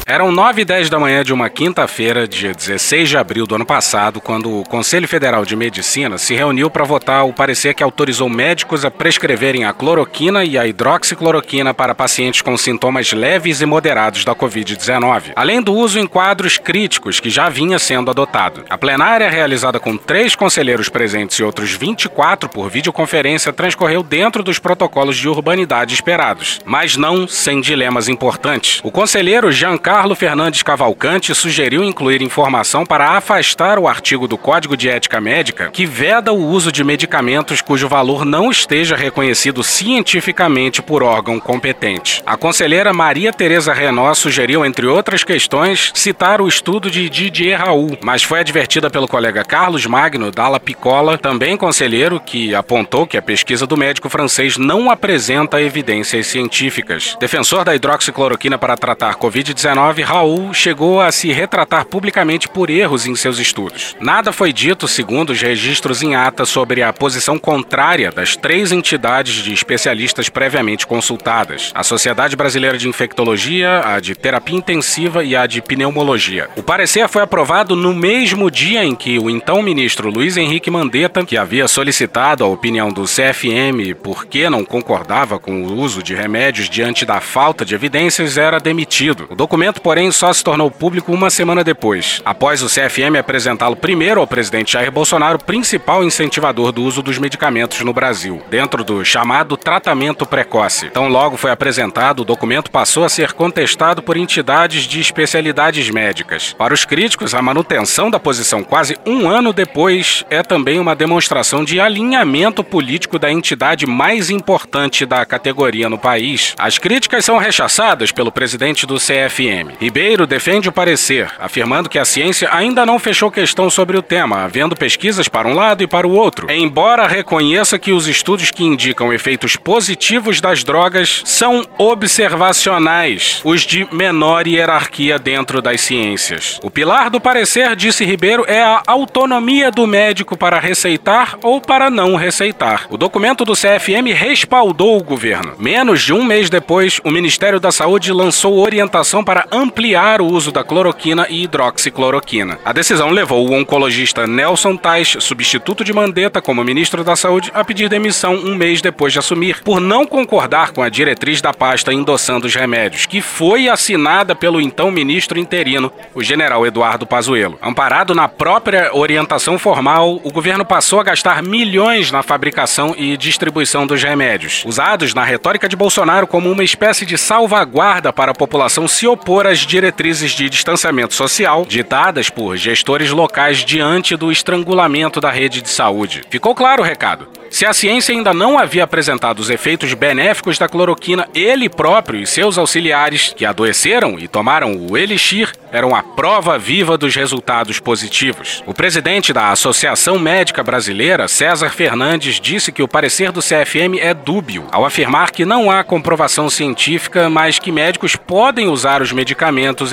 Eram 0.07 0.31
9 0.31 0.61
e 0.61 0.65
10 0.65 0.87
da 0.87 0.99
manhã 0.99 1.23
de 1.23 1.33
uma 1.33 1.49
quinta-feira, 1.49 2.27
dia 2.27 2.53
16 2.53 3.09
de 3.09 3.17
abril 3.17 3.47
do 3.47 3.55
ano 3.55 3.65
passado, 3.65 4.21
quando 4.21 4.59
o 4.59 4.63
Conselho 4.63 5.07
Federal 5.07 5.43
de 5.43 5.55
Medicina 5.55 6.19
se 6.19 6.35
reuniu 6.35 6.69
para 6.69 6.83
votar 6.83 7.25
o 7.25 7.33
parecer 7.33 7.73
que 7.73 7.81
autorizou 7.81 8.29
médicos 8.29 8.85
a 8.85 8.91
prescreverem 8.91 9.65
a 9.65 9.73
cloroquina 9.73 10.45
e 10.45 10.59
a 10.59 10.67
hidroxicloroquina 10.67 11.73
para 11.73 11.95
pacientes 11.95 12.43
com 12.43 12.55
sintomas 12.55 13.13
leves 13.13 13.61
e 13.61 13.65
moderados 13.65 14.23
da 14.23 14.35
Covid-19, 14.35 15.31
além 15.35 15.59
do 15.59 15.73
uso 15.73 15.97
em 15.97 16.05
quadros 16.05 16.59
críticos 16.59 17.19
que 17.19 17.31
já 17.31 17.49
vinha 17.49 17.79
sendo 17.79 18.11
adotado. 18.11 18.63
A 18.69 18.77
plenária, 18.77 19.27
realizada 19.27 19.79
com 19.79 19.97
três 19.97 20.35
conselheiros 20.35 20.87
presentes 20.87 21.39
e 21.39 21.43
outros 21.43 21.71
24 21.71 22.47
por 22.47 22.69
videoconferência, 22.69 23.51
transcorreu 23.51 24.03
dentro 24.03 24.43
dos 24.43 24.59
protocolos 24.59 25.17
de 25.17 25.27
urbanidade 25.27 25.95
esperados, 25.95 26.61
mas 26.63 26.95
não 26.95 27.27
sem 27.27 27.59
dilemas 27.59 28.07
importantes. 28.07 28.81
O 28.83 28.91
conselheiro 28.91 29.51
Giancarlo 29.51 29.94
Carlo 29.95 30.13
Fernandes 30.13 30.61
Cavalcante 30.61 31.33
sugeriu 31.33 31.81
incluir 31.81 32.21
informação 32.21 32.85
para 32.85 33.11
afastar 33.11 33.79
o 33.79 33.87
artigo 33.87 34.27
do 34.27 34.37
Código 34.37 34.75
de 34.75 34.89
Ética 34.89 35.21
Médica 35.21 35.69
que 35.71 35.85
veda 35.85 36.33
o 36.33 36.47
uso 36.47 36.69
de 36.69 36.83
medicamentos 36.83 37.61
cujo 37.61 37.87
valor 37.87 38.25
não 38.25 38.51
esteja 38.51 38.93
reconhecido 38.93 39.63
cientificamente 39.63 40.81
por 40.81 41.01
órgão 41.01 41.39
competente. 41.39 42.21
A 42.25 42.35
conselheira 42.35 42.91
Maria 42.91 43.31
Tereza 43.31 43.73
Renó 43.73 44.13
sugeriu, 44.13 44.65
entre 44.65 44.85
outras 44.85 45.23
questões, 45.23 45.93
citar 45.95 46.41
o 46.41 46.47
estudo 46.49 46.91
de 46.91 47.09
Didier 47.09 47.57
Raul, 47.57 47.97
mas 48.03 48.21
foi 48.21 48.41
advertida 48.41 48.89
pelo 48.89 49.07
colega 49.07 49.45
Carlos 49.45 49.85
Magno 49.85 50.29
Dalla 50.29 50.59
Piccola, 50.59 51.17
também 51.17 51.55
conselheiro, 51.55 52.19
que 52.19 52.53
apontou 52.53 53.07
que 53.07 53.15
a 53.15 53.21
pesquisa 53.21 53.65
do 53.65 53.77
médico 53.77 54.09
francês 54.09 54.57
não 54.57 54.91
apresenta 54.91 55.61
evidências 55.61 56.27
científicas. 56.27 57.15
Defensor 57.17 57.63
da 57.63 57.73
hidroxicloroquina 57.73 58.57
para 58.57 58.75
tratar 58.75 59.15
Covid-19, 59.15 59.84
Raul 59.91 60.53
chegou 60.53 61.01
a 61.01 61.11
se 61.11 61.31
retratar 61.31 61.85
publicamente 61.85 62.47
por 62.47 62.69
erros 62.69 63.05
em 63.05 63.15
seus 63.15 63.39
estudos. 63.39 63.95
Nada 63.99 64.31
foi 64.31 64.51
dito, 64.51 64.87
segundo 64.87 65.31
os 65.31 65.41
registros 65.41 66.01
em 66.01 66.15
ata, 66.15 66.45
sobre 66.45 66.81
a 66.81 66.93
posição 66.93 67.37
contrária 67.37 68.11
das 68.11 68.35
três 68.35 68.71
entidades 68.71 69.35
de 69.43 69.53
especialistas 69.53 70.29
previamente 70.29 70.87
consultadas: 70.87 71.71
a 71.73 71.83
Sociedade 71.83 72.35
Brasileira 72.35 72.77
de 72.77 72.87
Infectologia, 72.87 73.81
a 73.85 73.99
de 73.99 74.15
Terapia 74.15 74.57
Intensiva 74.57 75.23
e 75.23 75.35
a 75.35 75.45
de 75.45 75.61
Pneumologia. 75.61 76.49
O 76.55 76.63
parecer 76.63 77.07
foi 77.07 77.21
aprovado 77.21 77.75
no 77.75 77.93
mesmo 77.93 78.49
dia 78.49 78.83
em 78.83 78.95
que 78.95 79.19
o 79.19 79.29
então 79.29 79.61
ministro 79.61 80.09
Luiz 80.09 80.37
Henrique 80.37 80.71
Mandetta, 80.71 81.25
que 81.25 81.37
havia 81.37 81.67
solicitado 81.67 82.43
a 82.43 82.47
opinião 82.47 82.89
do 82.89 83.03
CFM 83.03 83.95
porque 84.01 84.49
não 84.49 84.63
concordava 84.63 85.39
com 85.39 85.63
o 85.63 85.73
uso 85.73 86.01
de 86.01 86.13
remédios 86.13 86.69
diante 86.69 87.05
da 87.05 87.19
falta 87.19 87.65
de 87.65 87.75
evidências, 87.75 88.37
era 88.37 88.59
demitido. 88.59 89.27
O 89.29 89.35
documento, 89.35 89.74
porém, 89.81 90.11
só 90.11 90.31
se 90.33 90.43
tornou 90.43 90.69
público 90.69 91.11
uma 91.11 91.29
semana 91.29 91.63
depois, 91.63 92.21
após 92.25 92.61
o 92.61 92.67
CFM 92.67 93.17
apresentá-lo 93.19 93.75
primeiro 93.75 94.19
ao 94.19 94.27
presidente 94.27 94.73
Jair 94.73 94.91
Bolsonaro, 94.91 95.39
principal 95.39 96.03
incentivador 96.03 96.71
do 96.71 96.83
uso 96.83 97.01
dos 97.01 97.17
medicamentos 97.17 97.81
no 97.81 97.93
Brasil, 97.93 98.41
dentro 98.49 98.83
do 98.83 99.03
chamado 99.03 99.57
tratamento 99.57 100.25
precoce. 100.25 100.89
Tão 100.89 101.07
logo 101.07 101.37
foi 101.37 101.51
apresentado, 101.51 102.21
o 102.21 102.25
documento 102.25 102.71
passou 102.71 103.03
a 103.03 103.09
ser 103.09 103.33
contestado 103.33 104.01
por 104.01 104.17
entidades 104.17 104.83
de 104.83 104.99
especialidades 104.99 105.89
médicas. 105.89 106.53
Para 106.53 106.73
os 106.73 106.85
críticos, 106.85 107.33
a 107.33 107.41
manutenção 107.41 108.09
da 108.09 108.19
posição 108.19 108.63
quase 108.63 108.97
um 109.05 109.29
ano 109.29 109.53
depois 109.53 110.23
é 110.29 110.43
também 110.43 110.79
uma 110.79 110.95
demonstração 110.95 111.63
de 111.63 111.79
alinhamento 111.79 112.63
político 112.63 113.17
da 113.17 113.31
entidade 113.31 113.85
mais 113.85 114.29
importante 114.29 115.05
da 115.05 115.25
categoria 115.25 115.89
no 115.89 115.97
país. 115.97 116.53
As 116.57 116.77
críticas 116.77 117.25
são 117.25 117.37
rechaçadas 117.37 118.11
pelo 118.11 118.31
presidente 118.31 118.85
do 118.85 118.95
CFM. 118.95 119.64
Ribeiro 119.79 120.25
defende 120.27 120.69
o 120.69 120.71
parecer, 120.71 121.31
afirmando 121.39 121.89
que 121.89 121.99
a 121.99 122.05
ciência 122.05 122.49
ainda 122.51 122.85
não 122.85 122.99
fechou 122.99 123.31
questão 123.31 123.69
sobre 123.69 123.97
o 123.97 124.01
tema, 124.01 124.43
havendo 124.43 124.75
pesquisas 124.75 125.27
para 125.27 125.47
um 125.47 125.53
lado 125.53 125.83
e 125.83 125.87
para 125.87 126.07
o 126.07 126.11
outro. 126.11 126.51
Embora 126.51 127.07
reconheça 127.07 127.79
que 127.79 127.91
os 127.91 128.07
estudos 128.07 128.51
que 128.51 128.63
indicam 128.63 129.13
efeitos 129.13 129.55
positivos 129.55 130.41
das 130.41 130.63
drogas 130.63 131.21
são 131.25 131.63
observacionais, 131.77 133.41
os 133.43 133.61
de 133.61 133.87
menor 133.91 134.47
hierarquia 134.47 135.17
dentro 135.19 135.61
das 135.61 135.81
ciências. 135.81 136.59
O 136.63 136.69
pilar 136.69 137.09
do 137.09 137.19
parecer, 137.19 137.75
disse 137.75 138.05
Ribeiro, 138.05 138.45
é 138.47 138.61
a 138.61 138.81
autonomia 138.87 139.71
do 139.71 139.85
médico 139.87 140.37
para 140.37 140.59
receitar 140.59 141.37
ou 141.41 141.61
para 141.61 141.89
não 141.89 142.15
receitar. 142.15 142.87
O 142.89 142.97
documento 142.97 143.45
do 143.45 143.53
CFM 143.53 144.13
respaldou 144.13 144.97
o 144.97 145.03
governo. 145.03 145.53
Menos 145.57 146.01
de 146.01 146.13
um 146.13 146.23
mês 146.23 146.49
depois, 146.49 146.99
o 147.03 147.11
Ministério 147.11 147.59
da 147.59 147.71
Saúde 147.71 148.11
lançou 148.11 148.59
orientação 148.59 149.23
para 149.23 149.45
ampliar 149.55 150.21
o 150.21 150.25
uso 150.25 150.51
da 150.51 150.63
cloroquina 150.63 151.27
e 151.29 151.43
hidroxicloroquina. 151.43 152.59
A 152.65 152.73
decisão 152.73 153.09
levou 153.09 153.47
o 153.47 153.53
oncologista 153.53 154.27
Nelson 154.27 154.75
Tais, 154.75 155.15
substituto 155.19 155.83
de 155.83 155.93
Mandetta 155.93 156.41
como 156.41 156.63
ministro 156.63 157.03
da 157.03 157.15
Saúde, 157.15 157.51
a 157.53 157.63
pedir 157.63 157.89
demissão 157.89 158.35
um 158.35 158.55
mês 158.55 158.81
depois 158.81 159.13
de 159.13 159.19
assumir, 159.19 159.61
por 159.63 159.79
não 159.79 160.05
concordar 160.05 160.71
com 160.71 160.81
a 160.81 160.89
diretriz 160.89 161.41
da 161.41 161.53
pasta 161.53 161.93
endossando 161.93 162.47
os 162.47 162.55
remédios, 162.55 163.05
que 163.05 163.21
foi 163.21 163.69
assinada 163.69 164.35
pelo 164.35 164.59
então 164.59 164.91
ministro 164.91 165.39
interino, 165.39 165.91
o 166.13 166.23
general 166.23 166.65
Eduardo 166.65 167.05
Pazuello. 167.05 167.57
Amparado 167.61 168.13
na 168.13 168.27
própria 168.27 168.89
orientação 168.93 169.57
formal, 169.57 170.19
o 170.23 170.31
governo 170.31 170.65
passou 170.65 170.99
a 170.99 171.03
gastar 171.03 171.41
milhões 171.41 172.11
na 172.11 172.21
fabricação 172.21 172.95
e 172.97 173.15
distribuição 173.15 173.87
dos 173.87 174.01
remédios, 174.01 174.63
usados 174.65 175.13
na 175.13 175.23
retórica 175.23 175.69
de 175.69 175.75
Bolsonaro 175.75 176.27
como 176.27 176.51
uma 176.51 176.63
espécie 176.63 177.05
de 177.05 177.17
salvaguarda 177.17 178.11
para 178.11 178.31
a 178.31 178.35
população 178.35 178.87
se 178.87 179.07
opor 179.07 179.44
às 179.45 179.59
diretrizes 179.59 180.31
de 180.31 180.49
distanciamento 180.49 181.13
social 181.13 181.65
ditadas 181.67 182.29
por 182.29 182.57
gestores 182.57 183.11
locais 183.11 183.59
diante 183.59 184.15
do 184.15 184.31
estrangulamento 184.31 185.21
da 185.21 185.31
rede 185.31 185.61
de 185.61 185.69
saúde. 185.69 186.23
Ficou 186.29 186.55
claro 186.55 186.81
o 186.81 186.85
recado. 186.85 187.27
Se 187.49 187.65
a 187.65 187.73
ciência 187.73 188.13
ainda 188.13 188.33
não 188.33 188.59
havia 188.59 188.83
apresentado 188.83 189.39
os 189.39 189.49
efeitos 189.49 189.93
benéficos 189.93 190.57
da 190.57 190.67
cloroquina, 190.67 191.29
ele 191.33 191.69
próprio 191.69 192.19
e 192.19 192.27
seus 192.27 192.57
auxiliares, 192.57 193.33
que 193.33 193.45
adoeceram 193.45 194.19
e 194.19 194.27
tomaram 194.27 194.75
o 194.75 194.97
elixir, 194.97 195.53
eram 195.71 195.95
a 195.95 196.03
prova 196.03 196.57
viva 196.57 196.97
dos 196.97 197.15
resultados 197.15 197.79
positivos. 197.79 198.63
O 198.65 198.73
presidente 198.73 199.31
da 199.31 199.51
Associação 199.51 200.17
Médica 200.19 200.63
Brasileira, 200.63 201.27
César 201.27 201.69
Fernandes, 201.69 202.41
disse 202.41 202.71
que 202.71 202.83
o 202.83 202.87
parecer 202.87 203.31
do 203.31 203.41
CFM 203.41 203.99
é 204.01 204.13
dúbio, 204.13 204.67
ao 204.71 204.85
afirmar 204.85 205.31
que 205.31 205.45
não 205.45 205.71
há 205.71 205.83
comprovação 205.83 206.49
científica, 206.49 207.29
mas 207.29 207.59
que 207.59 207.71
médicos 207.71 208.15
podem 208.15 208.67
usar 208.67 209.01
os 209.01 209.11
medicamentos 209.11 209.34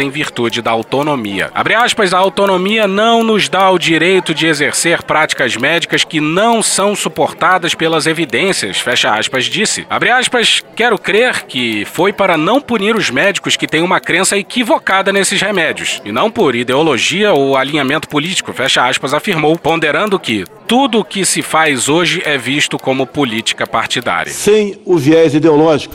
em 0.01 0.09
virtude 0.09 0.63
da 0.63 0.71
autonomia. 0.71 1.51
Abre 1.55 1.75
aspas, 1.75 2.15
a 2.15 2.19
autonomia 2.19 2.87
não 2.87 3.23
nos 3.23 3.49
dá 3.49 3.71
o 3.71 3.79
direito 3.79 4.33
de 4.35 4.47
exercer 4.47 5.03
práticas 5.03 5.57
médicas 5.57 6.05
que 6.05 6.21
não 6.21 6.63
são 6.63 6.95
suportadas 6.95 7.75
pelas 7.75 8.07
evidências, 8.07 8.79
fecha 8.79 9.13
aspas, 9.13 9.45
disse. 9.45 9.87
Abre 9.91 10.11
aspas, 10.11 10.63
quero 10.77 10.99
crer 10.99 11.45
que 11.45 11.85
foi 11.87 12.13
para 12.13 12.37
não 12.37 12.61
punir 12.61 12.97
os 12.97 13.11
médicos 13.11 13.57
que 13.57 13.67
têm 13.67 13.83
uma 13.83 14.01
crença 14.01 14.37
equivocada 14.37 15.13
nesses 15.13 15.41
remédios, 15.41 16.01
e 16.05 16.13
não 16.13 16.31
por 16.31 16.55
ideologia 16.55 17.33
ou 17.33 17.57
alinhamento 17.57 18.09
político, 18.09 18.53
fecha 18.53 18.87
aspas, 18.87 19.13
afirmou, 19.13 19.59
ponderando 19.59 20.19
que 20.19 20.45
tudo 20.67 21.01
o 21.01 21.05
que 21.05 21.25
se 21.25 21.43
faz 21.43 21.89
hoje 21.89 22.23
é 22.25 22.39
visto 22.39 22.79
como 22.79 23.07
política 23.07 23.67
partidária. 23.67 24.33
Sem 24.33 24.81
o 24.85 24.97
viés 24.97 25.35
ideológico. 25.35 25.95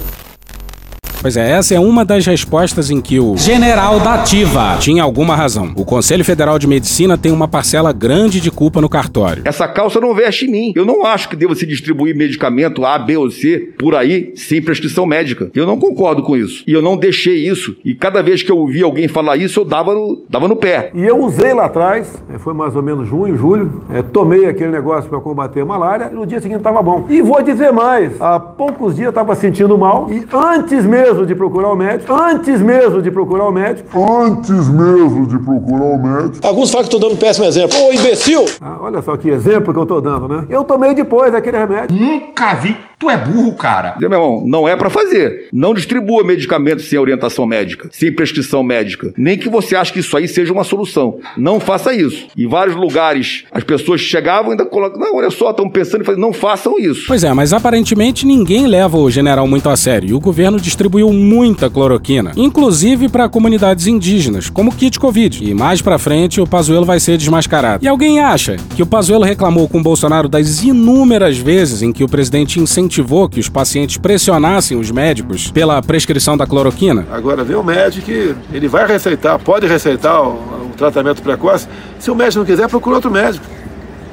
Pois 1.19 1.35
é, 1.35 1.51
essa 1.51 1.73
é 1.73 1.79
uma 1.79 2.05
das 2.05 2.25
respostas 2.25 2.91
em 2.91 3.01
que 3.01 3.19
o 3.19 3.35
general 3.35 3.99
da 3.99 4.13
ativa 4.13 4.77
tinha 4.79 5.01
alguma 5.01 5.35
razão. 5.35 5.71
O 5.75 5.83
Conselho 5.83 6.23
Federal 6.23 6.59
de 6.59 6.67
Medicina 6.67 7.17
tem 7.17 7.31
uma 7.31 7.47
parcela 7.47 7.91
grande 7.91 8.39
de 8.39 8.51
culpa 8.51 8.79
no 8.79 8.87
cartório. 8.87 9.41
Essa 9.43 9.67
calça 9.67 9.99
não 9.99 10.13
veste 10.13 10.45
em 10.45 10.51
mim. 10.51 10.73
Eu 10.75 10.85
não 10.85 11.05
acho 11.05 11.27
que 11.27 11.35
deva 11.35 11.55
se 11.55 11.65
distribuir 11.65 12.15
medicamento 12.15 12.85
A, 12.85 12.99
B 12.99 13.17
ou 13.17 13.31
C 13.31 13.73
por 13.79 13.95
aí 13.95 14.31
sem 14.35 14.61
prescrição 14.61 15.05
médica. 15.05 15.49
Eu 15.55 15.65
não 15.65 15.79
concordo 15.79 16.21
com 16.21 16.37
isso. 16.37 16.63
E 16.67 16.71
eu 16.71 16.81
não 16.83 16.95
deixei 16.95 17.47
isso. 17.47 17.75
E 17.83 17.95
cada 17.95 18.21
vez 18.21 18.43
que 18.43 18.51
eu 18.51 18.57
ouvia 18.57 18.85
alguém 18.85 19.07
falar 19.07 19.37
isso, 19.37 19.59
eu 19.59 19.65
dava 19.65 19.93
no, 19.93 20.23
dava 20.29 20.47
no 20.47 20.55
pé. 20.55 20.91
E 20.93 21.03
eu 21.03 21.17
usei 21.23 21.53
lá 21.53 21.65
atrás, 21.65 22.13
é, 22.33 22.37
foi 22.37 22.53
mais 22.53 22.75
ou 22.75 22.83
menos 22.83 23.07
junho, 23.09 23.35
julho, 23.35 23.83
é, 23.91 24.03
tomei 24.03 24.45
aquele 24.45 24.71
negócio 24.71 25.09
para 25.09 25.19
combater 25.19 25.61
a 25.61 25.65
malária 25.65 26.09
e 26.11 26.15
no 26.15 26.27
dia 26.27 26.39
seguinte 26.39 26.59
estava 26.59 26.81
bom. 26.83 27.05
E 27.09 27.21
vou 27.23 27.41
dizer 27.41 27.73
mais, 27.73 28.21
há 28.21 28.39
poucos 28.39 28.95
dias 28.95 29.07
eu 29.07 29.09
estava 29.09 29.33
sentindo 29.35 29.77
mal 29.77 30.07
e 30.11 30.25
antes 30.31 30.85
mesmo 30.85 31.06
de 31.07 31.35
procurar 31.35 31.71
o 31.71 31.75
médico, 31.75 32.13
antes 32.13 32.61
mesmo 32.61 33.01
de 33.01 33.09
procurar 33.11 33.47
o 33.47 33.51
médico, 33.51 33.87
Antes 34.21 34.67
mesmo 34.69 35.25
de 35.27 35.37
procurar 35.39 35.85
o 35.85 35.97
médico. 35.97 36.45
Alguns 36.45 36.71
falam 36.71 36.87
que 36.87 36.95
estou 36.95 36.99
dando 36.99 37.17
um 37.17 37.19
péssimo 37.19 37.45
exemplo. 37.45 37.77
Ô, 37.77 37.93
imbecil! 37.93 38.45
Ah, 38.61 38.77
olha 38.81 39.01
só 39.01 39.15
que 39.15 39.29
exemplo 39.29 39.73
que 39.73 39.79
eu 39.79 39.83
estou 39.83 40.01
dando, 40.01 40.27
né? 40.27 40.45
Eu 40.49 40.63
tomei 40.63 40.93
depois 40.93 41.33
aquele 41.33 41.57
remédio. 41.57 41.95
Nunca 41.95 42.53
vi. 42.55 42.75
Tu 42.99 43.11
é 43.11 43.15
burro, 43.15 43.53
cara. 43.53 43.95
Meu 43.99 44.11
irmão, 44.11 44.43
não 44.43 44.67
é 44.67 44.75
pra 44.75 44.89
fazer. 44.89 45.49
Não 45.53 45.71
distribua 45.71 46.23
medicamentos 46.23 46.85
sem 46.85 46.97
orientação 46.97 47.45
médica, 47.45 47.89
sem 47.91 48.11
prescrição 48.11 48.63
médica. 48.63 49.13
Nem 49.15 49.37
que 49.37 49.47
você 49.47 49.75
ache 49.75 49.93
que 49.93 49.99
isso 49.99 50.17
aí 50.17 50.27
seja 50.27 50.51
uma 50.51 50.63
solução. 50.63 51.19
Não 51.37 51.59
faça 51.59 51.93
isso. 51.93 52.25
Em 52.35 52.47
vários 52.47 52.75
lugares, 52.75 53.43
as 53.51 53.63
pessoas 53.63 54.01
chegavam 54.01 54.49
e 54.49 54.51
ainda 54.53 54.65
colocam. 54.65 54.99
Não, 54.99 55.15
olha 55.15 55.29
só, 55.29 55.51
estão 55.51 55.69
pensando 55.69 56.01
em 56.01 56.05
fazer. 56.05 56.19
Não 56.19 56.33
façam 56.33 56.79
isso. 56.79 57.03
Pois 57.07 57.23
é, 57.23 57.31
mas 57.33 57.53
aparentemente 57.53 58.25
ninguém 58.25 58.65
leva 58.65 58.97
o 58.97 59.11
general 59.11 59.47
muito 59.47 59.69
a 59.69 59.77
sério 59.77 60.09
e 60.09 60.13
o 60.15 60.19
governo 60.19 60.59
distribuiu 60.59 61.13
muita 61.13 61.69
cloroquina, 61.69 62.31
inclusive 62.35 63.09
para 63.09 63.29
comunidades 63.29 63.85
indígenas, 63.85 64.49
como 64.49 64.73
kit 64.73 64.99
Covid. 64.99 65.47
E 65.47 65.53
mais 65.53 65.83
pra 65.83 65.99
frente 65.99 66.41
o 66.41 66.47
Pazuello 66.47 66.85
vai 66.85 66.99
ser 66.99 67.15
desmascarado. 67.17 67.85
E 67.85 67.87
alguém 67.87 68.19
acha 68.19 68.55
que 68.75 68.81
o 68.81 68.87
Pazuello 68.87 69.23
reclamou 69.23 69.69
com 69.69 69.79
o 69.79 69.83
Bolsonaro 69.83 70.27
das 70.27 70.63
inúmeras 70.63 71.37
vezes 71.37 71.83
em 71.83 71.93
que 71.93 72.03
o 72.03 72.09
presidente 72.09 72.59
incentivou 72.59 72.86
que 73.29 73.39
os 73.39 73.49
pacientes 73.49 73.97
pressionassem 73.97 74.77
os 74.77 74.91
médicos 74.91 75.51
pela 75.51 75.81
prescrição 75.81 76.37
da 76.37 76.45
cloroquina? 76.45 77.05
Agora 77.11 77.43
vem 77.43 77.55
o 77.55 77.63
médico 77.63 78.11
ele 78.51 78.67
vai 78.67 78.87
receitar, 78.87 79.37
pode 79.39 79.67
receitar 79.67 80.21
o, 80.21 80.33
o 80.65 80.73
tratamento 80.77 81.21
precoce. 81.21 81.67
Se 81.99 82.09
o 82.11 82.15
médico 82.15 82.39
não 82.39 82.45
quiser, 82.45 82.67
procura 82.67 82.95
outro 82.95 83.11
médico. 83.11 83.45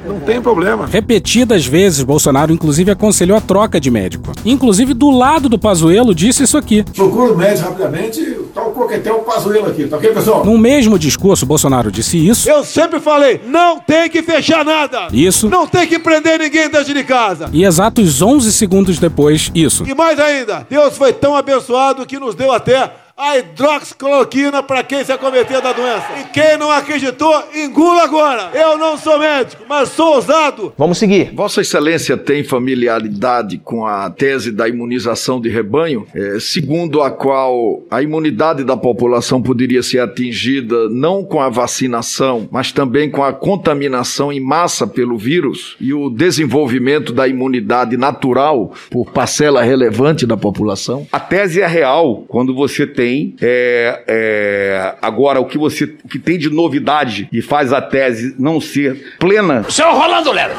Não 0.07 0.21
tem 0.21 0.41
problema. 0.41 0.87
Repetidas 0.87 1.67
vezes, 1.67 2.03
Bolsonaro 2.03 2.53
inclusive 2.53 2.91
aconselhou 2.91 3.37
a 3.37 3.41
troca 3.41 3.81
de 3.81 3.91
médico. 3.91 4.33
Inclusive, 4.45 4.95
do 4.95 5.11
lado 5.11 5.49
do 5.49 5.59
Pazuello, 5.59 6.15
disse 6.15 6.43
isso 6.43 6.57
aqui. 6.59 6.83
Procura 6.83 7.33
o 7.33 7.37
médico 7.37 7.69
rapidamente, 7.69 8.21
tá 8.55 8.63
o 8.63 8.73
coquetel 8.73 9.19
Pazuello 9.21 9.69
aqui, 9.69 9.87
tá 9.87 9.97
ok, 9.97 10.13
pessoal? 10.13 10.45
No 10.45 10.59
mesmo 10.59 10.99
discurso, 10.99 11.47
Bolsonaro 11.47 11.91
disse 11.91 12.17
isso. 12.19 12.49
Eu 12.49 12.65
sempre 12.65 13.01
falei, 13.01 13.41
não 13.47 13.81
tem 13.81 14.09
que 14.11 14.23
fechar 14.23 14.65
nada. 14.65 15.09
Isso. 15.13 15.49
Não 15.49 15.67
tem 15.67 15.87
que 15.87 15.99
prender 15.99 16.39
ninguém 16.39 16.69
dentro 16.69 16.93
de 16.93 17.05
casa. 17.05 17.49
E 17.53 17.65
exatos 17.65 18.21
11 18.21 18.53
segundos 18.53 18.99
depois, 18.99 19.51
isso. 19.55 19.85
E 19.89 19.95
mais 19.95 20.19
ainda, 20.19 20.67
Deus 20.69 20.97
foi 20.97 21.13
tão 21.13 21.35
abençoado 21.35 22.05
que 22.07 22.19
nos 22.19 22.35
deu 22.35 22.53
até 22.53 22.91
a 23.16 23.39
hidroxicloroquina 23.39 24.61
para 24.61 24.82
quem 24.82 25.05
se 25.05 25.12
acometer 25.12 25.61
da 25.62 25.73
doença. 25.73 26.07
E 26.20 26.24
quem 26.32 26.59
não 26.59 26.70
acreditou, 26.70 27.32
engula 27.55 28.03
agora. 28.03 28.51
Eu 28.53 28.77
não 28.77 28.99
sou 28.99 29.19
médico, 29.20 29.62
mas 29.69 29.91
sou 29.91 30.16
ousado. 30.16 30.73
Vamos 30.77 30.99
seguir. 30.99 31.31
Vossa 31.32 31.61
Excelência 31.61 32.16
tem 32.16 32.43
familiaridade 32.43 33.59
com 33.59 33.86
a 33.86 34.11
tese 34.11 34.51
da 34.51 34.69
imunização 34.69 35.41
de 35.41 35.49
rebanho, 35.49 36.07
é, 36.12 36.39
segundo 36.41 37.03
a 37.03 37.11
qual 37.11 37.82
a 37.89 38.03
imunidade 38.03 38.65
da 38.65 38.77
população 38.77 39.41
poderia 39.41 39.82
ser 39.82 40.01
atingida 40.01 40.89
não 40.89 41.23
com 41.24 41.41
a 41.41 41.49
vacinação, 41.49 42.49
mas 42.51 42.73
também 42.73 43.09
com 43.09 43.23
a 43.23 43.32
contaminação 43.32 44.32
em 44.32 44.41
massa 44.41 44.89
pelo 44.89 45.16
vírus 45.16 45.77
e 45.81 45.95
o 45.95 46.11
desenvolvimento 46.11 47.12
da 47.12 47.28
imunidade 47.28 47.97
natural 47.97 48.73
por 48.91 49.12
parcela 49.12 49.62
relevante 49.62 50.27
da 50.27 50.36
população? 50.36 51.07
A 51.12 51.20
tese 51.20 51.61
é 51.61 51.66
real 51.66 52.24
quando 52.27 52.53
você 52.53 52.85
tem 52.85 53.04
tem. 53.05 53.37
É, 53.43 54.03
é, 54.07 54.95
agora, 55.03 55.39
o 55.41 55.45
que 55.45 55.59
você 55.59 55.85
o 55.85 56.09
que 56.09 56.19
tem 56.19 56.39
de 56.39 56.49
novidade 56.49 57.29
e 57.31 57.43
faz 57.43 57.73
a 57.73 57.83
tese 57.83 58.35
não 58.39 58.61
ser 58.61 59.17
plena. 59.19 59.65
Seu 59.69 59.93
Rolando 59.93 60.33
Lero! 60.33 60.55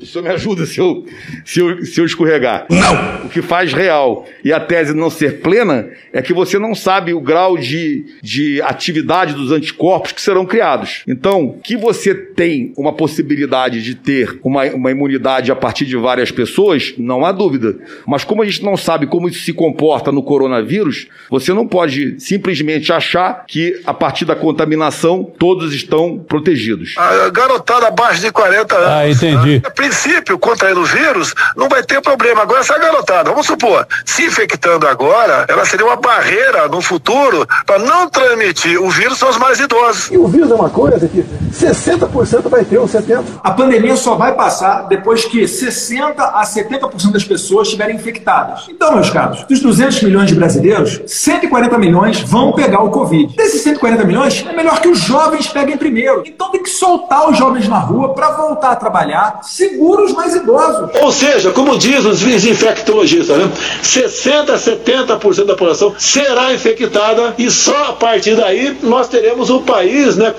O 0.00 0.06
senhor 0.06 0.24
me 0.24 0.30
ajuda 0.30 0.64
se 0.64 0.78
eu, 0.78 1.04
se, 1.44 1.60
eu, 1.60 1.84
se 1.84 2.00
eu 2.00 2.04
escorregar. 2.04 2.66
Não! 2.70 3.26
O 3.26 3.28
que 3.28 3.42
faz 3.42 3.72
real 3.72 4.26
e 4.44 4.52
a 4.52 4.60
tese 4.60 4.94
não 4.94 5.10
ser 5.10 5.40
plena 5.40 5.88
é 6.12 6.22
que 6.22 6.32
você 6.32 6.58
não 6.58 6.74
sabe 6.74 7.12
o 7.12 7.20
grau 7.20 7.58
de, 7.58 8.04
de 8.22 8.62
atividade 8.62 9.34
dos 9.34 9.50
anticorpos 9.50 10.12
que 10.12 10.20
serão 10.20 10.46
criados. 10.46 11.02
Então, 11.06 11.58
que 11.62 11.76
você 11.76 12.14
tem 12.14 12.72
uma 12.76 12.92
possibilidade 12.92 13.82
de 13.82 13.94
ter 13.94 14.38
uma, 14.42 14.64
uma 14.66 14.90
imunidade 14.90 15.50
a 15.50 15.56
partir 15.56 15.84
de 15.84 15.96
várias 15.96 16.30
pessoas, 16.30 16.94
não 16.96 17.24
há 17.24 17.32
dúvida. 17.32 17.76
Mas 18.06 18.24
como 18.24 18.42
a 18.42 18.46
gente 18.46 18.64
não 18.64 18.76
sabe 18.76 19.06
como 19.06 19.28
isso 19.28 19.44
se 19.44 19.52
comporta 19.52 20.12
no 20.12 20.22
coronavírus, 20.22 21.08
você 21.28 21.52
não 21.52 21.66
pode 21.68 22.18
simplesmente 22.18 22.92
achar 22.92 23.44
que 23.46 23.80
a 23.86 23.94
partir 23.94 24.24
da 24.24 24.34
contaminação 24.34 25.24
todos 25.38 25.74
estão 25.74 26.18
protegidos. 26.18 26.94
A 26.96 27.28
garotada 27.30 27.88
abaixo 27.88 28.20
de 28.20 28.32
40 28.32 28.74
anos. 28.74 28.88
Ah, 28.88 29.08
entendi. 29.08 29.62
A 29.64 29.70
princípio, 29.70 30.38
contraindo 30.38 30.80
o 30.80 30.84
vírus, 30.84 31.34
não 31.56 31.68
vai 31.68 31.82
ter 31.82 32.00
problema. 32.00 32.42
Agora, 32.42 32.60
essa 32.60 32.78
garotada, 32.78 33.30
vamos 33.30 33.46
supor, 33.46 33.86
se 34.04 34.24
infectando 34.24 34.86
agora, 34.86 35.46
ela 35.48 35.64
seria 35.64 35.86
uma 35.86 35.96
barreira 35.96 36.68
no 36.68 36.80
futuro 36.80 37.46
para 37.66 37.78
não 37.78 38.08
transmitir 38.08 38.80
o 38.80 38.88
vírus 38.90 39.22
aos 39.22 39.36
mais 39.36 39.60
idosos. 39.60 40.10
E 40.10 40.16
o 40.16 40.26
vírus 40.26 40.50
é 40.50 40.54
uma 40.54 40.70
coisa 40.70 41.08
que 41.08 41.24
60% 41.52 42.48
vai 42.48 42.64
ter, 42.64 42.78
ou 42.78 42.86
70%. 42.86 43.24
A 43.42 43.50
pandemia 43.50 43.96
só 43.96 44.14
vai 44.14 44.34
passar 44.34 44.88
depois 44.88 45.24
que 45.24 45.46
60 45.46 46.22
a 46.22 46.42
70% 46.42 47.12
das 47.12 47.24
pessoas 47.24 47.68
estiverem 47.68 47.96
infectadas. 47.96 48.66
Então, 48.68 48.94
meus 48.94 49.10
caros, 49.10 49.44
dos 49.44 49.60
200 49.60 50.02
milhões 50.02 50.28
de 50.28 50.34
brasileiros, 50.34 51.00
140 51.06 51.57
milhões 51.78 52.20
vão 52.20 52.52
pegar 52.52 52.82
o 52.82 52.90
Covid. 52.90 53.34
Desses 53.34 53.62
140 53.62 54.04
milhões, 54.04 54.44
é 54.48 54.52
melhor 54.52 54.80
que 54.80 54.88
os 54.88 55.00
jovens 55.00 55.46
peguem 55.48 55.76
primeiro. 55.76 56.22
Então 56.26 56.50
tem 56.50 56.62
que 56.62 56.70
soltar 56.70 57.28
os 57.28 57.36
jovens 57.36 57.68
na 57.68 57.78
rua 57.78 58.14
para 58.14 58.30
voltar 58.32 58.72
a 58.72 58.76
trabalhar, 58.76 59.40
segura 59.42 60.02
os 60.04 60.12
mais 60.12 60.34
idosos. 60.34 60.90
Ou 61.00 61.12
seja, 61.12 61.50
como 61.50 61.78
diz 61.78 62.04
os 62.04 62.22
infectologistas, 62.22 63.36
né? 63.36 63.50
60 63.82 64.52
a 64.52 64.58
70% 64.58 65.44
da 65.44 65.54
população 65.54 65.94
será 65.98 66.52
infectada 66.52 67.34
e 67.38 67.50
só 67.50 67.90
a 67.90 67.92
partir 67.92 68.36
daí 68.36 68.76
nós 68.82 69.08
teremos 69.08 69.50
o 69.50 69.60
país 69.60 70.16
né, 70.16 70.32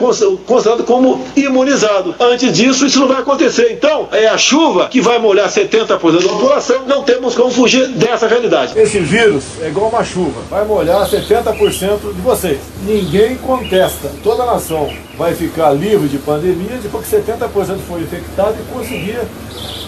considerado 0.46 0.84
como 0.84 1.26
imunizado. 1.36 2.16
Antes 2.20 2.54
disso, 2.54 2.86
isso 2.86 3.00
não 3.00 3.08
vai 3.08 3.22
acontecer. 3.22 3.72
Então, 3.72 4.08
é 4.12 4.28
a 4.28 4.38
chuva 4.38 4.88
que 4.88 5.02
vai 5.02 5.20
molhar 5.20 5.50
70% 5.50 5.88
da 5.88 6.30
população, 6.30 6.84
não 6.86 7.04
temos 7.04 7.36
como 7.36 7.50
fugir 7.52 7.88
dessa 7.90 8.28
realidade. 8.28 8.78
Esse 8.78 9.00
vírus 9.00 9.44
é 9.62 9.68
igual 9.68 9.90
uma 9.90 10.04
chuva, 10.04 10.42
vai 10.50 10.66
molhar 10.66 11.09
70% 11.10 12.14
de 12.14 12.22
vocês. 12.22 12.60
Ninguém 12.84 13.36
contesta. 13.36 14.12
Toda 14.24 14.44
a 14.44 14.46
nação 14.46 14.90
vai 15.20 15.36
ficar 15.36 15.74
livre 15.74 16.08
de 16.08 16.18
pandemia 16.18 16.80
depois 16.82 17.06
que 17.06 17.18
70% 17.18 17.80
for 17.80 18.02
infectado 18.02 18.56
e 18.58 18.74
conseguir 18.74 19.20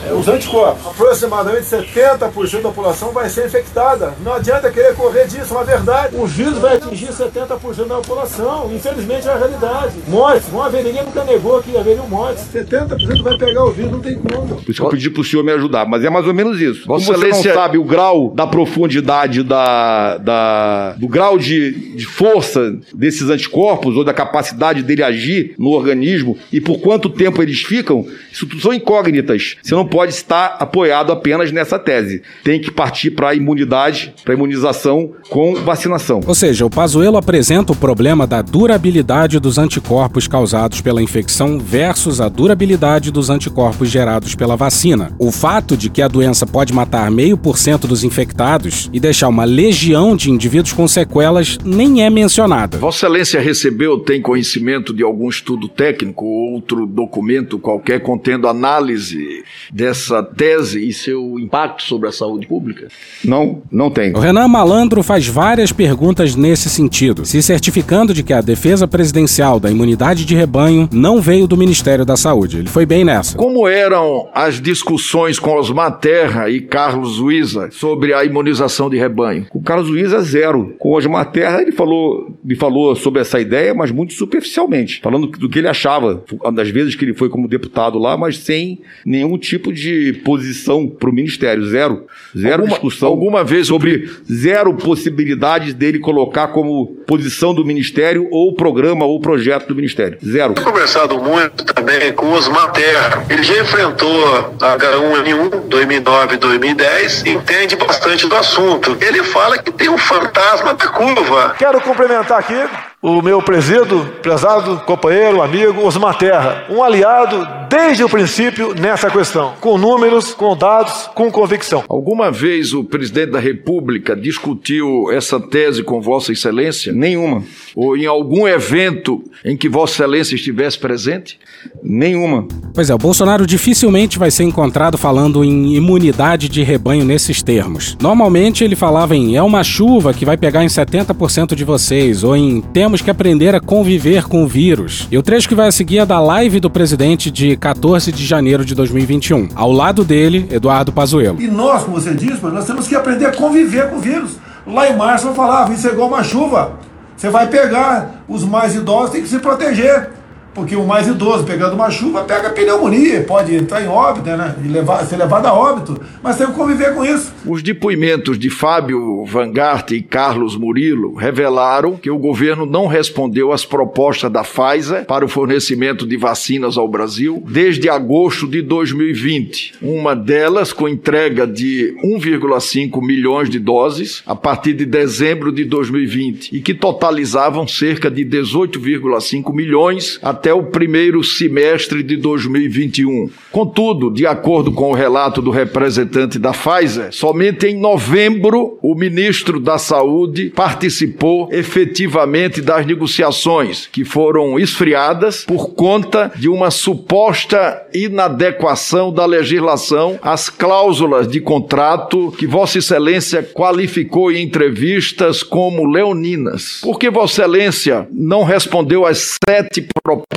é, 0.06 0.12
os 0.14 0.28
anticorpos. 0.28 0.86
Aproximadamente 0.88 1.68
70% 1.68 2.62
da 2.62 2.70
população 2.70 3.14
vai 3.14 3.30
ser 3.30 3.46
infectada. 3.46 4.14
Não 4.26 4.34
adianta 4.34 4.70
querer 4.70 4.94
correr 4.94 5.28
disso, 5.28 5.54
é 5.54 5.58
uma 5.58 5.64
verdade. 5.64 6.18
O 6.18 6.26
vírus 6.26 6.58
vai 6.58 6.76
atingir 6.76 7.08
70% 7.08 7.88
da 7.88 7.96
população. 7.96 8.70
Infelizmente 8.74 9.26
é 9.26 9.32
a 9.32 9.38
realidade. 9.38 9.94
Mortes, 10.06 10.50
vão 10.50 10.64
haver, 10.64 10.84
ninguém 10.84 11.06
nunca 11.06 11.24
negou 11.24 11.62
que 11.62 11.78
haveriam 11.78 12.08
mortes. 12.10 12.44
70% 12.54 13.24
vai 13.24 13.38
pegar 13.38 13.64
o 13.64 13.72
vírus, 13.72 13.92
não 13.94 14.00
tem 14.02 14.16
como. 14.16 14.58
Por 14.58 14.70
isso 14.70 14.82
que 14.82 14.86
eu 14.86 14.90
pedi 14.90 15.10
pro 15.10 15.24
senhor 15.24 15.46
me 15.46 15.54
ajudar, 15.54 15.88
mas 15.88 16.04
é 16.04 16.10
mais 16.10 16.28
ou 16.28 16.34
menos 16.34 16.60
isso. 16.60 16.86
Como 16.86 17.00
você 17.00 17.28
não 17.28 17.42
sabe 17.42 17.78
o 17.78 17.86
grau 17.86 18.32
da 18.36 18.46
profundidade 18.46 19.44
da, 19.44 20.18
da 20.18 20.96
do 20.98 21.08
grau 21.08 21.38
de, 21.38 21.96
de 21.96 22.06
força 22.06 22.78
desses 22.94 23.30
anticorpos 23.30 23.96
ou 23.96 24.04
da 24.04 24.14
capacidade 24.14 24.84
dele 24.84 25.04
agir 25.04 25.21
no 25.58 25.70
organismo 25.70 26.38
e 26.52 26.60
por 26.60 26.80
quanto 26.80 27.10
tempo 27.10 27.42
eles 27.42 27.62
ficam, 27.62 28.06
isso 28.32 28.46
tudo 28.46 28.62
são 28.62 28.74
incógnitas. 28.74 29.58
Você 29.62 29.76
não 29.76 29.86
pode 29.86 30.14
estar 30.14 30.58
apoiado 30.60 31.12
apenas 31.12 31.52
nessa 31.52 31.78
tese. 31.78 32.22
Tem 32.44 32.60
que 32.60 32.72
partir 32.72 33.12
para 33.12 33.30
a 33.30 33.36
imunidade, 33.36 34.14
para 34.24 34.34
a 34.34 34.38
imunização 34.38 35.12
com 35.30 35.56
vacinação. 35.56 36.22
Ou 36.26 36.36
seja, 36.36 36.66
o 36.66 36.70
Pazuello 36.70 37.18
apresenta 37.18 37.72
o 37.72 37.76
problema 37.76 38.26
da 38.26 38.42
durabilidade 38.42 39.40
dos 39.40 39.58
anticorpos 39.58 40.28
causados 40.28 40.82
pela 40.82 41.02
infecção 41.02 41.60
versus 41.60 42.22
a 42.22 42.30
durabilidade 42.30 43.12
dos 43.12 43.30
anticorpos 43.30 43.90
gerados 43.90 44.36
pela 44.36 44.56
vacina. 44.56 45.14
O 45.20 45.32
fato 45.32 45.76
de 45.78 45.90
que 45.90 46.02
a 46.02 46.08
doença 46.08 46.46
pode 46.46 46.74
matar 46.74 47.12
meio 47.12 47.38
por 47.38 47.58
cento 47.58 47.88
dos 47.88 48.04
infectados 48.04 48.90
e 48.94 49.00
deixar 49.00 49.28
uma 49.28 49.44
legião 49.44 50.16
de 50.16 50.32
indivíduos 50.32 50.74
com 50.74 50.88
sequelas 50.88 51.58
nem 51.64 52.04
é 52.04 52.10
mencionada. 52.10 52.78
Vossa 52.78 53.02
Excelência 53.02 53.42
recebeu, 53.42 54.00
tem 54.00 54.22
conhecimento 54.22 54.94
de 54.94 55.04
algum 55.12 55.30
estudo 55.30 55.68
técnico 55.68 56.26
ou 56.26 56.54
outro 56.54 56.86
documento 56.86 57.60
qualquer 57.60 58.02
contendo 58.02 58.48
análise 58.48 59.44
dessa 59.72 60.24
tese 60.24 60.88
e 60.88 60.94
seu 60.94 61.38
impacto 61.40 61.84
sobre 61.84 62.10
a 62.10 62.12
saúde 62.12 62.48
pública? 62.48 62.88
Não, 63.24 63.62
não 63.72 63.92
tem. 63.92 64.14
O 64.14 64.20
Renan 64.20 64.48
Malandro 64.48 65.04
faz 65.04 65.28
várias 65.28 65.72
perguntas 65.72 66.36
nesse 66.36 66.70
sentido, 66.70 67.26
se 67.26 67.42
certificando 67.42 68.14
de 68.14 68.24
que 68.24 68.34
a 68.34 68.42
defesa 68.42 68.88
presidencial 68.88 69.60
da 69.60 69.70
imunidade 69.70 70.26
de 70.26 70.36
rebanho 70.36 70.90
não 70.92 71.22
veio 71.22 71.48
do 71.48 71.58
Ministério 71.58 72.06
da 72.06 72.16
Saúde. 72.16 72.60
Ele 72.60 72.70
foi 72.70 72.86
bem 72.86 73.04
nessa. 73.04 73.38
Como 73.38 73.68
eram 73.68 74.30
as 74.34 74.62
discussões 74.62 75.38
com 75.38 75.58
Osmar 75.58 76.00
Terra 76.00 76.50
e 76.50 76.62
Carlos 76.62 77.18
Luiza 77.18 77.70
sobre 77.72 78.14
a 78.14 78.24
imunização 78.24 78.90
de 78.90 78.98
rebanho? 78.98 79.46
O 79.54 79.62
Carlos 79.62 79.90
Luiza, 79.90 80.22
zero. 80.22 80.76
Com 80.80 80.94
Osmar 80.94 81.32
Terra, 81.32 81.62
ele 81.62 81.72
falou, 81.72 82.38
me 82.44 82.56
falou 82.56 82.96
sobre 82.96 83.22
essa 83.22 83.40
ideia, 83.40 83.74
mas 83.74 83.92
muito 83.92 84.14
superficialmente, 84.14 85.01
falando 85.02 85.28
do 85.28 85.50
que 85.50 85.60
ele 85.60 85.68
achava, 85.68 86.24
das 86.54 86.70
vezes 86.70 86.96
que 86.96 87.04
ele 87.04 87.14
foi 87.14 87.30
como 87.30 87.48
deputado 87.48 87.98
lá, 87.98 88.16
mas 88.16 88.38
sem 88.38 88.82
nenhum 89.06 89.38
tipo 89.38 89.74
de 89.74 90.22
posição 90.24 90.88
para 90.88 91.10
o 91.10 91.14
Ministério, 91.14 91.66
zero. 91.66 92.06
Zero 92.38 92.54
alguma, 92.54 92.70
discussão 92.70 93.10
alguma 93.10 93.44
vez 93.44 93.68
sobre 93.68 94.10
zero 94.32 94.74
possibilidades 94.76 95.74
dele 95.74 96.00
colocar 96.00 96.50
como 96.50 96.88
posição 97.08 97.54
do 97.54 97.66
Ministério 97.66 98.28
ou 98.32 98.54
programa 98.54 99.06
ou 99.06 99.20
projeto 99.20 99.68
do 99.68 99.76
Ministério. 99.76 100.18
Zero. 100.24 100.54
Tenho 100.54 100.68
conversado 100.68 101.20
muito 101.20 101.66
também 101.66 102.14
com 102.14 102.32
Osmar 102.32 102.72
Terra. 102.72 103.26
Ele 103.30 103.44
já 103.44 103.60
enfrentou 103.62 104.54
a 104.62 104.78
H1N1 104.78 105.68
2009 105.68 106.38
2010, 106.38 107.26
entende 107.26 107.76
bastante 107.76 108.28
do 108.28 108.36
assunto. 108.36 108.98
Ele 109.02 109.24
fala 109.24 109.58
que 109.58 109.72
tem 109.72 109.90
um 109.90 109.98
fantasma 109.98 110.74
da 110.74 110.88
curva. 110.88 111.56
Quero 111.58 111.82
cumprimentar 111.82 112.40
aqui 112.40 112.91
o 113.02 113.20
meu 113.20 113.42
presido, 113.42 114.06
prezado 114.22 114.78
companheiro, 114.86 115.42
amigo 115.42 115.84
Osmar 115.84 116.16
Terra, 116.20 116.66
um 116.70 116.84
aliado 116.84 117.48
desde 117.68 118.04
o 118.04 118.10
princípio 118.10 118.76
nessa 118.76 119.10
questão, 119.10 119.54
com 119.60 119.76
números, 119.76 120.36
com 120.36 120.56
dados, 120.56 121.10
com 121.16 121.32
convicção. 121.32 121.84
Alguma 121.90 122.30
vez 122.30 122.74
o 122.74 122.84
presidente 122.84 123.32
da 123.32 123.40
República 123.40 124.16
discutiu 124.16 125.12
essa 125.12 125.40
tese 125.40 125.82
com 125.82 126.00
Vossa 126.00 126.32
Excelência? 126.32 126.94
Nenhuma. 126.94 127.44
Ou 127.76 127.98
em 127.98 128.06
algum 128.06 128.48
evento 128.48 129.24
em 129.44 129.58
que 129.58 129.68
Vossa 129.68 129.94
Excelência 129.94 130.36
estivesse 130.36 130.78
presente? 130.78 131.40
Nenhuma. 131.82 132.48
Pois 132.74 132.90
é, 132.90 132.94
o 132.94 133.00
Bolsonaro 133.00 133.48
dificilmente 133.48 134.20
vai 134.20 134.30
ser 134.30 134.44
encontrado 134.44 134.98
falando 134.98 135.44
em 135.44 135.74
imunidade 135.74 136.50
de 136.50 136.62
rebanho 136.62 137.04
nesses 137.04 137.42
termos. 137.42 137.98
Normalmente 138.00 138.64
ele 138.64 138.76
falava 138.76 139.16
em 139.16 139.36
é 139.36 139.42
uma 139.42 139.64
chuva 139.64 140.14
que 140.14 140.26
vai 140.26 140.38
pegar 140.38 140.64
em 140.64 140.68
70% 140.68 141.56
de 141.56 141.64
vocês, 141.64 142.24
ou 142.24 142.36
em 142.36 142.62
temos 142.62 142.91
que 143.00 143.12
aprender 143.12 143.54
a 143.54 143.62
conviver 143.62 144.24
com 144.24 144.44
o 144.44 144.48
vírus. 144.48 145.08
E 145.12 145.18
o 145.18 145.22
trecho 145.22 145.48
que 145.48 145.54
vai 145.54 145.68
a 145.68 145.72
seguir 145.72 146.00
é 146.00 146.06
da 146.06 146.20
live 146.20 146.60
do 146.60 146.70
presidente 146.70 147.30
de 147.30 147.56
14 147.56 148.12
de 148.12 148.26
janeiro 148.26 148.66
de 148.66 148.74
2021. 148.74 149.50
Ao 149.54 149.72
lado 149.72 150.04
dele, 150.04 150.48
Eduardo 150.50 150.92
Pazuello. 150.92 151.40
E 151.40 151.48
nós, 151.48 151.84
como 151.84 152.02
você 152.02 152.16
disse, 152.16 152.44
nós 152.44 152.66
temos 152.66 152.88
que 152.88 152.96
aprender 152.96 153.28
a 153.28 153.32
conviver 153.32 153.90
com 153.92 153.98
o 153.98 154.00
vírus. 154.00 154.38
Lá 154.66 154.90
em 154.90 154.98
março 154.98 155.28
eu 155.28 155.36
falava, 155.36 155.72
isso 155.72 155.88
é 155.88 155.92
igual 155.92 156.08
uma 156.08 156.24
chuva. 156.24 156.80
Você 157.16 157.30
vai 157.30 157.48
pegar, 157.48 158.24
os 158.28 158.44
mais 158.44 158.74
idosos 158.74 159.12
têm 159.12 159.22
que 159.22 159.30
se 159.30 159.38
proteger. 159.38 160.10
Porque 160.54 160.76
o 160.76 160.86
mais 160.86 161.08
idoso 161.08 161.46
pegando 161.46 161.76
uma 161.76 161.90
chuva 161.90 162.24
pega 162.24 162.50
pneumonia, 162.50 163.24
pode 163.24 163.56
entrar 163.56 163.82
em 163.82 163.88
óbito, 163.88 164.30
né? 164.30 164.56
E 164.64 164.68
levar, 164.68 165.06
ser 165.06 165.16
levado 165.18 165.46
a 165.46 165.54
óbito. 165.54 166.00
Mas 166.22 166.38
tem 166.38 166.48
que 166.48 166.54
conviver 166.54 166.94
com 166.94 167.06
isso. 167.06 167.34
Os 167.46 167.64
depoimentos 167.64 168.38
de 168.38 168.50
Fábio 168.50 169.24
Vangart 169.26 169.92
e 169.92 170.02
Carlos 170.02 170.58
Murilo 170.58 171.16
revelaram 171.16 171.96
que 171.96 172.10
o 172.10 172.18
governo 172.18 172.66
não 172.66 172.86
respondeu 172.86 173.52
às 173.52 173.66
propostas 173.66 174.32
da 174.32 174.44
Pfizer 174.44 175.06
para 175.06 175.24
o 175.24 175.30
fornecimento 175.30 176.06
de 176.06 176.18
vacinas 176.18 176.78
ao 176.78 176.88
Brasil 176.88 177.44
desde 177.48 177.90
agosto 177.90 178.48
de 178.48 178.62
2020. 178.62 179.76
Uma 179.82 180.16
delas 180.16 180.74
com 180.74 180.88
entrega 180.88 181.48
de 181.48 181.96
1,5 182.04 183.02
milhões 183.02 183.50
de 183.50 183.60
doses 183.60 184.22
a 184.26 184.36
partir 184.36 184.74
de 184.74 184.86
dezembro 184.86 185.52
de 185.52 185.64
2020 185.64 186.56
e 186.56 186.62
que 186.62 186.74
totalizavam 186.74 187.68
cerca 187.68 188.12
de 188.12 188.26
18,5 188.26 189.54
milhões 189.54 190.20
até 190.22 190.41
o 190.50 190.64
primeiro 190.64 191.24
semestre 191.24 192.02
de 192.02 192.16
2021. 192.16 193.30
Contudo, 193.52 194.10
de 194.10 194.26
acordo 194.26 194.72
com 194.72 194.92
o 194.92 194.96
relato 194.96 195.42
do 195.42 195.52
representante 195.52 196.40
da 196.40 196.52
Pfizer, 196.52 197.10
somente 197.12 197.68
em 197.68 197.78
novembro 197.78 198.78
o 198.82 198.96
ministro 198.96 199.60
da 199.60 199.78
Saúde 199.78 200.52
participou 200.56 201.50
efetivamente 201.52 202.62
das 202.62 202.86
negociações, 202.86 203.88
que 203.92 204.06
foram 204.06 204.58
esfriadas 204.58 205.44
por 205.46 205.74
conta 205.74 206.32
de 206.36 206.48
uma 206.48 206.72
suposta 206.72 207.86
inadequação 207.94 209.14
da 209.14 209.26
legislação 209.26 210.18
às 210.22 210.50
cláusulas 210.50 211.28
de 211.28 211.42
contrato 211.42 212.34
que 212.38 212.48
Vossa 212.48 212.80
Excelência 212.80 213.44
qualificou 213.44 214.32
em 214.32 214.44
entrevistas 214.44 215.44
como 215.44 215.86
leoninas. 215.86 216.80
Por 216.82 216.98
que 216.98 217.10
Vossa 217.10 217.42
Excelência 217.42 218.08
não 218.12 218.44
respondeu 218.44 219.06
às 219.06 219.38
sete 219.46 219.82
propostas 219.82 220.31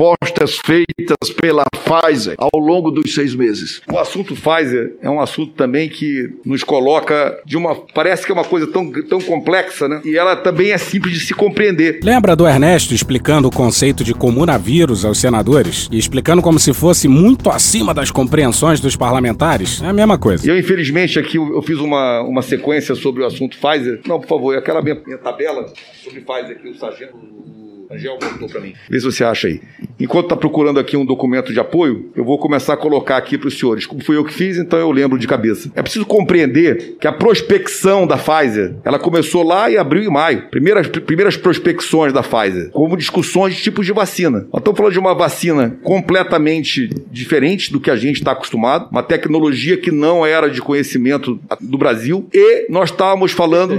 feitas 0.64 1.30
pela 1.40 1.64
Pfizer 1.84 2.34
ao 2.38 2.58
longo 2.58 2.90
dos 2.90 3.14
seis 3.14 3.34
meses? 3.34 3.80
O 3.90 3.98
assunto 3.98 4.34
Pfizer 4.34 4.96
é 5.00 5.08
um 5.08 5.20
assunto 5.20 5.52
também 5.52 5.88
que 5.88 6.30
nos 6.44 6.64
coloca 6.64 7.40
de 7.44 7.56
uma. 7.56 7.74
Parece 7.94 8.24
que 8.24 8.32
é 8.32 8.34
uma 8.34 8.44
coisa 8.44 8.66
tão, 8.66 8.90
tão 8.90 9.20
complexa, 9.20 9.88
né? 9.88 10.00
E 10.04 10.16
ela 10.16 10.36
também 10.36 10.72
é 10.72 10.78
simples 10.78 11.14
de 11.14 11.20
se 11.20 11.34
compreender. 11.34 12.00
Lembra 12.02 12.34
do 12.34 12.46
Ernesto 12.46 12.94
explicando 12.94 13.48
o 13.48 13.50
conceito 13.50 14.02
de 14.02 14.14
comunavírus 14.14 15.04
aos 15.04 15.18
senadores? 15.18 15.88
E 15.90 15.98
explicando 15.98 16.42
como 16.42 16.58
se 16.58 16.72
fosse 16.72 17.08
muito 17.08 17.50
acima 17.50 17.94
das 17.94 18.10
compreensões 18.10 18.80
dos 18.80 18.96
parlamentares? 18.96 19.82
É 19.82 19.88
a 19.88 19.92
mesma 19.92 20.18
coisa. 20.18 20.48
Eu, 20.48 20.58
infelizmente, 20.58 21.18
aqui 21.18 21.36
eu 21.36 21.62
fiz 21.62 21.78
uma, 21.78 22.22
uma 22.22 22.42
sequência 22.42 22.94
sobre 22.94 23.22
o 23.22 23.26
assunto 23.26 23.56
Pfizer. 23.58 24.00
Não, 24.06 24.20
por 24.20 24.28
favor, 24.28 24.56
aquela 24.56 24.82
minha, 24.82 25.00
minha 25.04 25.18
tabela 25.18 25.72
sobre 26.02 26.20
Pfizer 26.20 26.60
que 26.60 26.68
o 26.68 26.74
sargento. 26.74 27.14
Angel 27.90 28.18
botou 28.18 28.48
para 28.48 28.60
mim. 28.60 28.74
Vê 28.88 28.98
se 28.98 29.04
você 29.04 29.24
acha 29.24 29.48
aí. 29.48 29.60
Enquanto 29.98 30.26
está 30.26 30.36
procurando 30.36 30.80
aqui 30.80 30.96
um 30.96 31.04
documento 31.04 31.52
de 31.52 31.60
apoio, 31.60 32.10
eu 32.16 32.24
vou 32.24 32.38
começar 32.38 32.74
a 32.74 32.76
colocar 32.76 33.16
aqui 33.16 33.38
para 33.38 33.48
os 33.48 33.58
senhores. 33.58 33.86
Como 33.86 34.02
fui 34.02 34.16
eu 34.16 34.24
que 34.24 34.32
fiz, 34.32 34.58
então 34.58 34.78
eu 34.78 34.90
lembro 34.90 35.18
de 35.18 35.26
cabeça. 35.26 35.70
É 35.74 35.82
preciso 35.82 36.06
compreender 36.06 36.96
que 37.00 37.06
a 37.06 37.12
prospecção 37.12 38.06
da 38.06 38.16
Pfizer, 38.16 38.74
ela 38.84 38.98
começou 38.98 39.42
lá 39.42 39.70
em 39.70 39.76
abril 39.76 40.02
e 40.04 40.08
maio. 40.08 40.48
Primeiras, 40.50 40.88
primeiras 40.88 41.36
prospecções 41.36 42.12
da 42.12 42.22
Pfizer, 42.22 42.70
como 42.70 42.96
discussões 42.96 43.54
de 43.54 43.62
tipos 43.62 43.86
de 43.86 43.92
vacina. 43.92 44.46
Nós 44.52 44.60
estamos 44.60 44.76
falando 44.76 44.92
de 44.92 44.98
uma 44.98 45.14
vacina 45.14 45.78
completamente 45.82 46.88
diferente 47.10 47.72
do 47.72 47.80
que 47.80 47.90
a 47.90 47.96
gente 47.96 48.16
está 48.16 48.32
acostumado, 48.32 48.88
uma 48.90 49.02
tecnologia 49.02 49.76
que 49.76 49.90
não 49.90 50.24
era 50.24 50.48
de 50.48 50.60
conhecimento 50.60 51.38
do 51.60 51.78
Brasil, 51.78 52.28
e 52.32 52.66
nós 52.70 52.90
estávamos 52.90 53.32
falando 53.32 53.78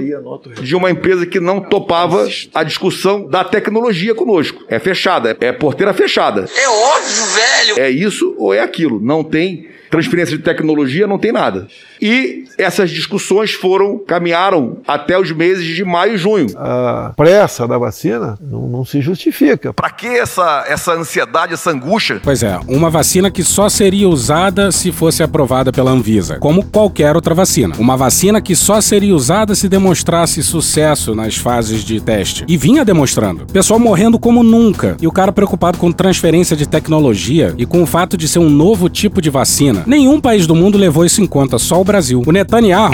de 0.62 0.76
uma 0.76 0.92
empresa 0.92 1.26
que 1.26 1.40
não 1.40 1.60
topava 1.60 2.28
a 2.54 2.64
discussão 2.64 3.28
da 3.28 3.44
tecnologia 3.44 3.95
conosco. 4.16 4.64
É 4.68 4.80
fechada, 4.80 5.38
é 5.40 5.52
porteira 5.52 5.94
fechada. 5.94 6.46
É 6.56 6.68
óbvio, 6.68 7.26
velho. 7.26 7.80
É 7.80 7.90
isso 7.90 8.36
ou 8.38 8.54
é 8.54 8.60
aquilo. 8.60 9.00
Não 9.00 9.24
tem 9.24 9.68
transferência 9.96 10.38
de 10.38 10.44
tecnologia, 10.44 11.08
não 11.08 11.18
tem 11.18 11.32
nada. 11.32 11.68
E 12.02 12.44
essas 12.58 12.92
discussões 12.92 13.54
foram, 13.54 13.98
caminharam 13.98 14.78
até 14.86 15.18
os 15.18 15.32
meses 15.32 15.64
de 15.64 15.86
maio 15.86 16.16
e 16.16 16.18
junho. 16.18 16.48
A 16.58 17.14
pressa 17.16 17.66
da 17.66 17.78
vacina 17.78 18.38
não, 18.42 18.68
não 18.68 18.84
se 18.84 19.00
justifica. 19.00 19.74
Para 19.74 19.90
que 19.90 20.08
essa, 20.08 20.66
essa 20.68 20.92
ansiedade, 20.94 21.54
essa 21.54 21.72
angústia? 21.72 22.20
Pois 22.22 22.44
é, 22.44 22.60
uma 22.68 22.90
vacina 22.90 23.32
que 23.32 23.42
só 23.42 23.70
seria 23.70 24.10
usada 24.10 24.70
se 24.70 24.92
fosse 24.92 25.24
aprovada 25.24 25.72
pela 25.72 25.92
Anvisa, 25.92 26.40
como 26.40 26.66
qualquer 26.66 27.16
outra 27.16 27.34
vacina. 27.34 27.76
Uma 27.80 27.96
vacina 27.96 28.42
que 28.42 28.56
só 28.56 28.82
seria 28.82 29.16
usada 29.16 29.56
se 29.56 29.70
demonstrasse 29.70 30.44
sucesso 30.44 31.16
nas 31.16 31.38
fases 31.38 31.86
de 31.86 32.02
teste. 32.02 32.44
E 32.50 32.58
vinha 32.58 32.84
demonstrando. 32.84 33.46
Pessoal 33.46 33.80
morrendo 33.80 34.20
como 34.20 34.44
nunca. 34.44 34.98
E 35.02 35.08
o 35.08 35.12
cara 35.12 35.32
preocupado 35.32 35.78
com 35.78 35.90
transferência 35.90 36.56
de 36.56 36.68
tecnologia 36.68 37.54
e 37.58 37.66
com 37.66 37.82
o 37.82 37.86
fato 37.86 38.18
de 38.18 38.28
ser 38.28 38.40
um 38.40 38.50
novo 38.50 38.90
tipo 38.90 39.22
de 39.22 39.30
vacina. 39.30 39.85
Nenhum 39.86 40.20
país 40.20 40.48
do 40.48 40.56
mundo 40.56 40.78
levou 40.78 41.06
isso 41.06 41.22
em 41.22 41.28
conta, 41.28 41.58
só 41.58 41.80
o 41.80 41.84
Brasil. 41.84 42.22
O 42.26 42.32
Netanyahu 42.32 42.94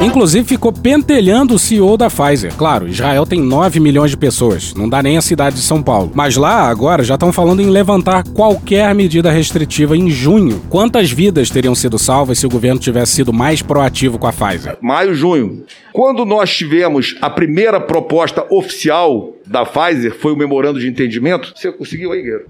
Inclusive 0.00 0.46
ficou 0.46 0.72
pentelhando 0.72 1.54
o 1.54 1.58
CEO 1.58 1.96
da 1.96 2.08
Pfizer. 2.08 2.54
Claro, 2.54 2.86
Israel 2.86 3.26
tem 3.26 3.40
9 3.40 3.80
milhões 3.80 4.12
de 4.12 4.16
pessoas, 4.16 4.72
não 4.72 4.88
dá 4.88 5.02
nem 5.02 5.18
a 5.18 5.20
cidade 5.20 5.56
de 5.56 5.62
São 5.62 5.82
Paulo. 5.82 6.12
Mas 6.14 6.36
lá, 6.36 6.68
agora, 6.68 7.02
já 7.02 7.14
estão 7.14 7.32
falando 7.32 7.60
em 7.60 7.68
levantar 7.68 8.22
qualquer 8.22 8.94
medida 8.94 9.30
restritiva 9.30 9.96
em 9.96 10.08
junho. 10.08 10.62
Quantas 10.70 11.10
vidas 11.10 11.50
teriam 11.50 11.74
sido 11.74 11.98
salvas 11.98 12.38
se 12.38 12.46
o 12.46 12.50
governo 12.50 12.78
tivesse 12.78 13.12
sido 13.12 13.32
mais 13.32 13.60
proativo 13.60 14.20
com 14.20 14.28
a 14.28 14.32
Pfizer? 14.32 14.78
Maio, 14.80 15.14
junho. 15.14 15.64
Quando 15.92 16.24
nós 16.24 16.56
tivemos 16.56 17.16
a 17.20 17.28
primeira 17.28 17.80
proposta 17.80 18.46
oficial 18.50 19.32
da 19.48 19.64
Pfizer, 19.64 20.14
foi 20.14 20.32
o 20.32 20.36
memorando 20.36 20.78
de 20.78 20.86
entendimento. 20.86 21.52
Você 21.54 21.72
conseguiu 21.72 22.12
aí, 22.12 22.22
Guerreiro? 22.22 22.46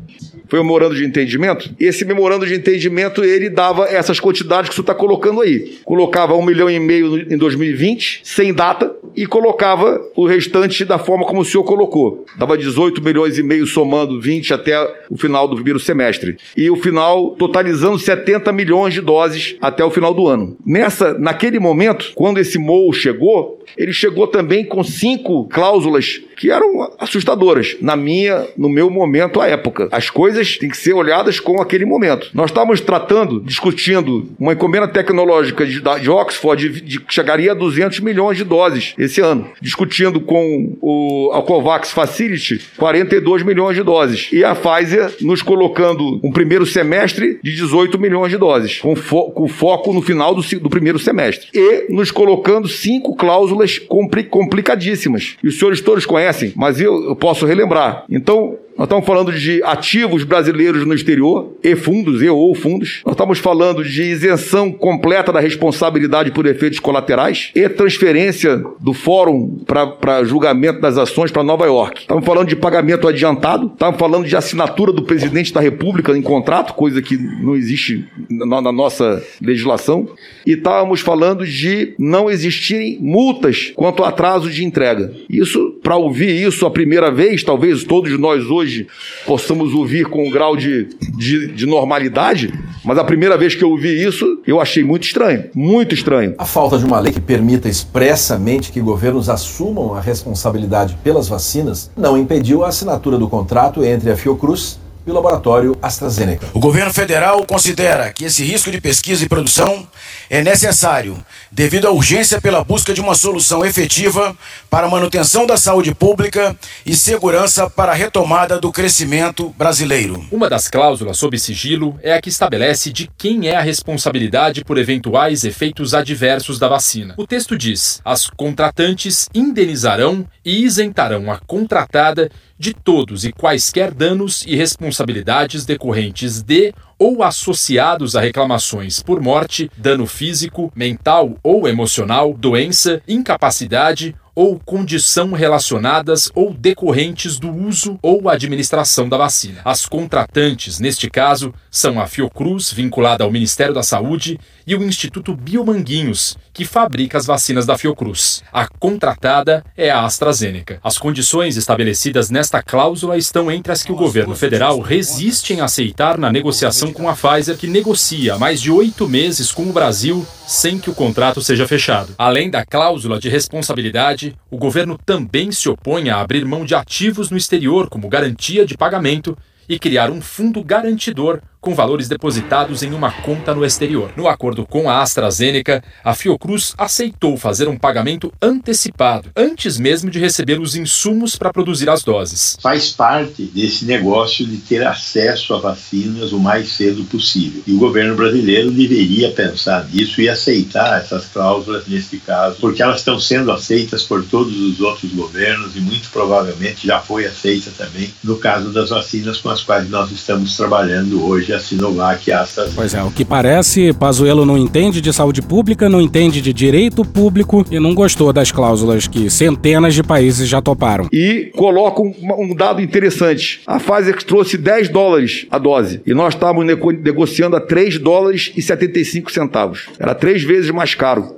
Foi 0.48 0.58
o 0.58 0.64
memorando 0.64 0.94
de 0.94 1.04
entendimento. 1.04 1.70
Esse 1.78 2.04
memorando 2.04 2.46
de 2.46 2.54
entendimento, 2.54 3.24
ele 3.24 3.50
dava 3.50 3.84
essas 3.84 4.18
quantidades 4.18 4.70
que 4.70 4.74
você 4.74 4.80
está 4.80 4.94
colocando 4.94 5.40
aí. 5.40 5.78
Colocava 5.84 6.34
um 6.34 6.42
milhão 6.42 6.70
e 6.70 6.78
meio 6.78 7.32
em 7.32 7.36
2020, 7.36 8.20
sem 8.24 8.52
data, 8.52 8.94
e 9.14 9.26
colocava 9.26 10.00
o 10.16 10.26
restante 10.26 10.84
da 10.84 10.98
forma 10.98 11.26
como 11.26 11.40
o 11.40 11.44
senhor 11.44 11.64
colocou. 11.64 12.24
Dava 12.38 12.56
18 12.56 13.02
milhões 13.02 13.38
e 13.38 13.42
meio 13.42 13.66
somando 13.66 14.20
20 14.20 14.54
até 14.54 14.76
o 15.10 15.16
final 15.16 15.46
do 15.46 15.54
primeiro 15.54 15.78
semestre. 15.78 16.36
E 16.56 16.70
o 16.70 16.76
final 16.76 17.34
totalizando 17.38 17.98
70 17.98 18.52
milhões 18.52 18.94
de 18.94 19.00
doses 19.00 19.56
até 19.60 19.84
o 19.84 19.90
final 19.90 20.14
do 20.14 20.26
ano. 20.26 20.56
Nessa, 20.64 21.14
naquele 21.14 21.58
momento, 21.58 22.12
quando 22.14 22.38
esse 22.38 22.58
MOU 22.58 22.92
chegou, 22.92 23.58
ele 23.76 23.92
chegou 23.92 24.26
também 24.26 24.64
com 24.64 24.82
cinco 24.82 25.48
cláusulas 25.48 26.20
que 26.36 26.50
eram 26.50 26.87
assustadoras, 26.98 27.76
na 27.80 27.96
minha, 27.96 28.46
no 28.56 28.68
meu 28.68 28.90
momento, 28.90 29.40
à 29.40 29.46
época. 29.46 29.88
As 29.90 30.10
coisas 30.10 30.56
têm 30.56 30.68
que 30.68 30.76
ser 30.76 30.94
olhadas 30.94 31.40
com 31.40 31.60
aquele 31.60 31.84
momento. 31.84 32.30
Nós 32.34 32.50
estávamos 32.50 32.80
tratando, 32.80 33.40
discutindo 33.40 34.28
uma 34.38 34.52
encomenda 34.52 34.88
tecnológica 34.88 35.66
de, 35.66 35.80
de 35.80 36.10
Oxford 36.10 36.68
de, 36.68 36.80
de, 36.80 37.00
chegaria 37.08 37.52
a 37.52 37.54
200 37.54 38.00
milhões 38.00 38.36
de 38.36 38.44
doses 38.44 38.94
esse 38.98 39.20
ano. 39.20 39.50
Discutindo 39.60 40.20
com 40.20 40.76
o, 40.80 41.30
a 41.32 41.42
COVAX 41.42 41.90
Facility, 41.90 42.60
42 42.76 43.42
milhões 43.42 43.76
de 43.76 43.82
doses. 43.82 44.28
E 44.32 44.44
a 44.44 44.54
Pfizer 44.54 45.14
nos 45.20 45.42
colocando 45.42 46.20
um 46.22 46.32
primeiro 46.32 46.66
semestre 46.66 47.38
de 47.42 47.54
18 47.54 47.98
milhões 47.98 48.30
de 48.30 48.38
doses, 48.38 48.78
com, 48.78 48.94
fo 48.96 49.30
com 49.30 49.48
foco 49.48 49.92
no 49.92 50.02
final 50.02 50.34
do, 50.34 50.42
do, 50.58 50.70
primeiro 50.70 50.98
semestre. 50.98 51.48
E 51.54 51.86
nos 51.92 52.10
colocando 52.10 52.68
cinco 52.68 53.16
cláusulas 53.16 53.78
compli 53.78 54.24
complicadíssimas. 54.24 55.36
E 55.42 55.48
os 55.48 55.58
senhores 55.58 55.80
todos 55.80 56.06
conhecem, 56.06 56.52
mas 56.56 56.77
eu, 56.80 57.04
eu 57.04 57.16
posso 57.16 57.46
relembrar. 57.46 58.04
Então, 58.10 58.58
nós 58.78 58.86
estamos 58.86 59.04
falando 59.04 59.32
de 59.32 59.60
ativos 59.64 60.22
brasileiros 60.22 60.86
no 60.86 60.94
exterior, 60.94 61.52
e 61.64 61.74
fundos, 61.74 62.22
e 62.22 62.28
ou 62.28 62.54
fundos. 62.54 63.02
Nós 63.04 63.14
estamos 63.14 63.40
falando 63.40 63.82
de 63.82 64.04
isenção 64.04 64.70
completa 64.70 65.32
da 65.32 65.40
responsabilidade 65.40 66.30
por 66.30 66.46
efeitos 66.46 66.78
colaterais 66.78 67.50
e 67.56 67.68
transferência 67.68 68.62
do 68.78 68.94
fórum 68.94 69.58
para 69.66 70.22
julgamento 70.22 70.80
das 70.80 70.96
ações 70.96 71.32
para 71.32 71.42
Nova 71.42 71.66
York. 71.66 72.02
Estamos 72.02 72.24
falando 72.24 72.46
de 72.46 72.54
pagamento 72.54 73.08
adiantado, 73.08 73.66
estamos 73.72 73.98
falando 73.98 74.28
de 74.28 74.36
assinatura 74.36 74.92
do 74.92 75.02
presidente 75.02 75.52
da 75.52 75.60
República 75.60 76.16
em 76.16 76.22
contrato, 76.22 76.74
coisa 76.74 77.02
que 77.02 77.16
não 77.16 77.56
existe 77.56 78.06
na, 78.30 78.60
na 78.60 78.70
nossa 78.70 79.20
legislação. 79.42 80.08
E 80.46 80.52
estávamos 80.52 81.00
falando 81.00 81.44
de 81.44 81.94
não 81.98 82.30
existirem 82.30 82.96
multas 83.00 83.72
quanto 83.74 84.04
ao 84.04 84.08
atraso 84.08 84.48
de 84.48 84.64
entrega. 84.64 85.12
Isso, 85.28 85.67
para 85.88 85.96
ouvir 85.96 86.46
isso 86.46 86.66
a 86.66 86.70
primeira 86.70 87.10
vez, 87.10 87.42
talvez 87.42 87.82
todos 87.82 88.20
nós 88.20 88.44
hoje 88.44 88.86
possamos 89.24 89.72
ouvir 89.72 90.04
com 90.04 90.28
um 90.28 90.30
grau 90.30 90.54
de, 90.54 90.84
de, 91.16 91.46
de, 91.50 91.64
normalidade, 91.64 92.52
mas 92.84 92.98
a 92.98 93.04
primeira 93.04 93.38
vez 93.38 93.54
que 93.54 93.64
eu 93.64 93.70
ouvi 93.70 94.04
isso, 94.04 94.38
eu 94.46 94.60
achei 94.60 94.84
muito 94.84 95.04
estranho, 95.04 95.44
muito 95.54 95.94
estranho. 95.94 96.34
A 96.36 96.44
falta 96.44 96.78
de 96.78 96.84
uma 96.84 97.00
lei 97.00 97.10
que 97.10 97.22
permita 97.22 97.70
expressamente 97.70 98.70
que 98.70 98.82
governos 98.82 99.30
assumam 99.30 99.94
a 99.94 100.00
responsabilidade 100.02 100.94
pelas 101.02 101.26
vacinas 101.26 101.90
não 101.96 102.18
impediu 102.18 102.64
a 102.64 102.68
assinatura 102.68 103.16
do 103.16 103.26
contrato 103.26 103.82
entre 103.82 104.10
a 104.10 104.16
Fiocruz 104.16 104.78
e 105.08 105.10
o 105.10 105.14
laboratório 105.14 105.76
AstraZeneca. 105.80 106.46
O 106.52 106.60
governo 106.60 106.92
federal 106.92 107.42
considera 107.44 108.12
que 108.12 108.26
esse 108.26 108.44
risco 108.44 108.70
de 108.70 108.78
pesquisa 108.80 109.24
e 109.24 109.28
produção 109.28 109.88
é 110.28 110.42
necessário 110.42 111.16
devido 111.50 111.88
à 111.88 111.90
urgência 111.90 112.40
pela 112.40 112.62
busca 112.62 112.92
de 112.92 113.00
uma 113.00 113.14
solução 113.14 113.64
efetiva 113.64 114.36
para 114.68 114.86
a 114.86 114.90
manutenção 114.90 115.46
da 115.46 115.56
saúde 115.56 115.94
pública 115.94 116.54
e 116.84 116.94
segurança 116.94 117.70
para 117.70 117.92
a 117.92 117.94
retomada 117.94 118.60
do 118.60 118.70
crescimento 118.70 119.48
brasileiro. 119.56 120.22
Uma 120.30 120.50
das 120.50 120.68
cláusulas 120.68 121.16
sob 121.16 121.38
sigilo 121.38 121.98
é 122.02 122.12
a 122.12 122.20
que 122.20 122.28
estabelece 122.28 122.92
de 122.92 123.10
quem 123.16 123.48
é 123.48 123.56
a 123.56 123.62
responsabilidade 123.62 124.62
por 124.62 124.76
eventuais 124.76 125.42
efeitos 125.42 125.94
adversos 125.94 126.58
da 126.58 126.68
vacina. 126.68 127.14
O 127.16 127.26
texto 127.26 127.56
diz: 127.56 128.00
as 128.04 128.26
contratantes 128.26 129.28
indenizarão 129.34 130.26
e 130.44 130.64
isentarão 130.64 131.32
a 131.32 131.38
contratada 131.38 132.30
de 132.58 132.74
todos 132.74 133.24
e 133.24 133.32
quaisquer 133.32 133.92
danos 133.92 134.44
e 134.46 134.56
responsabilidades 134.56 135.64
decorrentes 135.64 136.42
de 136.42 136.74
ou 136.98 137.22
associados 137.22 138.16
a 138.16 138.20
reclamações 138.20 139.00
por 139.00 139.20
morte, 139.20 139.70
dano 139.76 140.06
físico, 140.06 140.72
mental 140.74 141.36
ou 141.42 141.68
emocional, 141.68 142.34
doença, 142.34 143.00
incapacidade 143.06 144.16
ou 144.38 144.56
condição 144.64 145.32
relacionadas 145.32 146.30
ou 146.32 146.54
decorrentes 146.54 147.40
do 147.40 147.52
uso 147.52 147.98
ou 148.00 148.28
administração 148.28 149.08
da 149.08 149.16
vacina. 149.16 149.62
As 149.64 149.84
contratantes, 149.84 150.78
neste 150.78 151.10
caso, 151.10 151.52
são 151.68 152.00
a 152.00 152.06
Fiocruz, 152.06 152.72
vinculada 152.72 153.24
ao 153.24 153.32
Ministério 153.32 153.74
da 153.74 153.82
Saúde, 153.82 154.38
e 154.64 154.76
o 154.76 154.84
Instituto 154.84 155.34
Biomanguinhos, 155.34 156.36
que 156.52 156.64
fabrica 156.64 157.18
as 157.18 157.26
vacinas 157.26 157.66
da 157.66 157.76
Fiocruz. 157.76 158.44
A 158.52 158.68
contratada 158.68 159.64
é 159.76 159.90
a 159.90 160.04
AstraZeneca. 160.04 160.78
As 160.84 160.98
condições 160.98 161.56
estabelecidas 161.56 162.30
nesta 162.30 162.62
cláusula 162.62 163.16
estão 163.16 163.50
entre 163.50 163.72
as 163.72 163.82
que 163.82 163.90
o 163.90 163.96
governo 163.96 164.36
federal 164.36 164.78
resiste 164.78 165.52
em 165.52 165.60
aceitar 165.60 166.16
na 166.16 166.30
negociação 166.30 166.92
com 166.92 167.08
a 167.08 167.16
Pfizer, 167.16 167.56
que 167.56 167.66
negocia 167.66 168.34
há 168.34 168.38
mais 168.38 168.60
de 168.60 168.70
oito 168.70 169.08
meses 169.08 169.50
com 169.50 169.64
o 169.64 169.72
Brasil 169.72 170.24
sem 170.46 170.78
que 170.78 170.88
o 170.88 170.94
contrato 170.94 171.42
seja 171.42 171.68
fechado. 171.68 172.14
Além 172.16 172.50
da 172.50 172.64
cláusula 172.64 173.18
de 173.18 173.28
responsabilidade, 173.28 174.27
o 174.50 174.56
governo 174.56 174.98
também 174.98 175.52
se 175.52 175.68
opõe 175.68 176.10
a 176.10 176.20
abrir 176.20 176.44
mão 176.44 176.64
de 176.64 176.74
ativos 176.74 177.30
no 177.30 177.36
exterior 177.36 177.88
como 177.88 178.08
garantia 178.08 178.64
de 178.64 178.76
pagamento 178.76 179.36
e 179.68 179.78
criar 179.78 180.10
um 180.10 180.20
fundo 180.20 180.62
garantidor 180.64 181.40
com 181.60 181.74
valores 181.74 182.08
depositados 182.08 182.82
em 182.82 182.92
uma 182.92 183.10
conta 183.10 183.54
no 183.54 183.64
exterior. 183.64 184.12
No 184.16 184.28
acordo 184.28 184.66
com 184.66 184.88
a 184.88 185.02
AstraZeneca, 185.02 185.82
a 186.04 186.14
Fiocruz 186.14 186.74
aceitou 186.76 187.36
fazer 187.36 187.68
um 187.68 187.76
pagamento 187.76 188.32
antecipado, 188.40 189.30
antes 189.36 189.78
mesmo 189.78 190.10
de 190.10 190.18
receber 190.18 190.60
os 190.60 190.76
insumos 190.76 191.36
para 191.36 191.52
produzir 191.52 191.88
as 191.88 192.02
doses. 192.02 192.56
Faz 192.60 192.90
parte 192.90 193.42
desse 193.44 193.84
negócio 193.84 194.46
de 194.46 194.58
ter 194.58 194.86
acesso 194.86 195.54
a 195.54 195.58
vacinas 195.58 196.32
o 196.32 196.38
mais 196.38 196.68
cedo 196.70 197.04
possível. 197.04 197.62
E 197.66 197.72
o 197.72 197.78
governo 197.78 198.16
brasileiro 198.16 198.70
deveria 198.70 199.30
pensar 199.30 199.86
nisso 199.88 200.20
e 200.20 200.28
aceitar 200.28 201.00
essas 201.00 201.26
cláusulas 201.26 201.86
nesse 201.86 202.18
caso, 202.18 202.56
porque 202.60 202.82
elas 202.82 202.98
estão 202.98 203.18
sendo 203.18 203.50
aceitas 203.50 204.02
por 204.02 204.24
todos 204.24 204.56
os 204.58 204.80
outros 204.80 205.12
governos 205.12 205.76
e 205.76 205.80
muito 205.80 206.08
provavelmente 206.10 206.86
já 206.86 207.00
foi 207.00 207.26
aceita 207.26 207.70
também 207.76 208.12
no 208.22 208.36
caso 208.36 208.70
das 208.70 208.90
vacinas 208.90 209.38
com 209.38 209.50
as 209.50 209.62
quais 209.62 209.88
nós 209.88 210.10
estamos 210.10 210.56
trabalhando 210.56 211.24
hoje 211.24 211.47
a 211.52 211.60
Sinovac 211.60 212.28
e 212.28 212.32
a 212.32 212.40
AstraZeneca. 212.40 212.80
Pois 212.80 212.94
é, 212.94 213.02
o 213.02 213.10
que 213.10 213.24
parece, 213.24 213.92
Pazuello 213.92 214.44
não 214.44 214.56
entende 214.56 215.00
de 215.00 215.12
saúde 215.12 215.42
pública, 215.42 215.88
não 215.88 216.00
entende 216.00 216.40
de 216.40 216.52
direito 216.52 217.04
público 217.04 217.64
e 217.70 217.78
não 217.78 217.94
gostou 217.94 218.32
das 218.32 218.52
cláusulas 218.52 219.06
que 219.06 219.30
centenas 219.30 219.94
de 219.94 220.02
países 220.02 220.48
já 220.48 220.60
toparam. 220.60 221.08
E 221.12 221.50
coloca 221.56 222.02
um, 222.02 222.14
um 222.38 222.54
dado 222.54 222.80
interessante. 222.80 223.60
A 223.66 223.78
Pfizer 223.78 224.22
trouxe 224.22 224.56
10 224.56 224.88
dólares 224.88 225.46
a 225.50 225.58
dose 225.58 226.00
e 226.06 226.14
nós 226.14 226.34
estávamos 226.34 226.66
nego 226.66 226.90
negociando 226.90 227.56
a 227.56 227.60
3 227.60 227.98
dólares 227.98 228.52
e 228.56 228.62
75 228.62 229.30
centavos. 229.32 229.86
Era 229.98 230.14
três 230.14 230.42
vezes 230.42 230.70
mais 230.70 230.94
caro. 230.94 231.36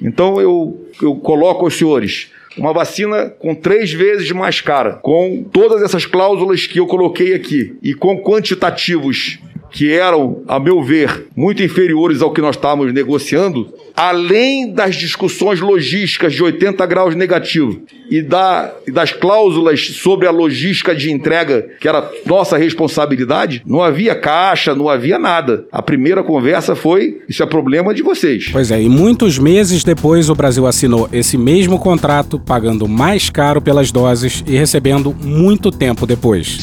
Então 0.00 0.40
eu, 0.40 0.86
eu 1.02 1.16
coloco 1.16 1.64
aos 1.64 1.76
senhores 1.76 2.28
uma 2.56 2.72
vacina 2.72 3.30
com 3.38 3.54
três 3.54 3.92
vezes 3.92 4.30
mais 4.32 4.60
cara, 4.60 4.94
com 4.94 5.44
todas 5.52 5.82
essas 5.82 6.06
cláusulas 6.06 6.66
que 6.66 6.80
eu 6.80 6.86
coloquei 6.86 7.34
aqui 7.34 7.76
e 7.82 7.94
com 7.94 8.22
quantitativos 8.22 9.38
que 9.70 9.92
eram, 9.92 10.42
a 10.46 10.58
meu 10.58 10.82
ver, 10.82 11.26
muito 11.36 11.62
inferiores 11.62 12.22
ao 12.22 12.32
que 12.32 12.40
nós 12.40 12.56
estávamos 12.56 12.92
negociando, 12.92 13.72
além 13.96 14.70
das 14.72 14.94
discussões 14.94 15.60
logísticas 15.60 16.32
de 16.32 16.42
80 16.42 16.86
graus 16.86 17.14
negativo 17.14 17.82
e, 18.10 18.22
da, 18.22 18.72
e 18.86 18.92
das 18.92 19.12
cláusulas 19.12 19.80
sobre 19.80 20.26
a 20.26 20.30
logística 20.30 20.94
de 20.94 21.10
entrega, 21.10 21.68
que 21.80 21.88
era 21.88 22.08
nossa 22.24 22.56
responsabilidade, 22.56 23.62
não 23.66 23.82
havia 23.82 24.14
caixa, 24.14 24.74
não 24.74 24.88
havia 24.88 25.18
nada. 25.18 25.66
A 25.72 25.82
primeira 25.82 26.22
conversa 26.22 26.74
foi: 26.74 27.20
isso 27.28 27.42
é 27.42 27.46
problema 27.46 27.92
de 27.92 28.02
vocês. 28.02 28.50
Pois 28.52 28.70
é, 28.70 28.80
e 28.80 28.88
muitos 28.88 29.38
meses 29.38 29.82
depois 29.82 30.30
o 30.30 30.34
Brasil 30.34 30.66
assinou 30.66 31.08
esse 31.12 31.36
mesmo 31.36 31.78
contrato, 31.78 32.38
pagando 32.38 32.86
mais 32.86 33.30
caro 33.30 33.60
pelas 33.60 33.90
doses 33.90 34.44
e 34.46 34.56
recebendo 34.56 35.14
muito 35.22 35.70
tempo 35.70 36.06
depois. 36.06 36.58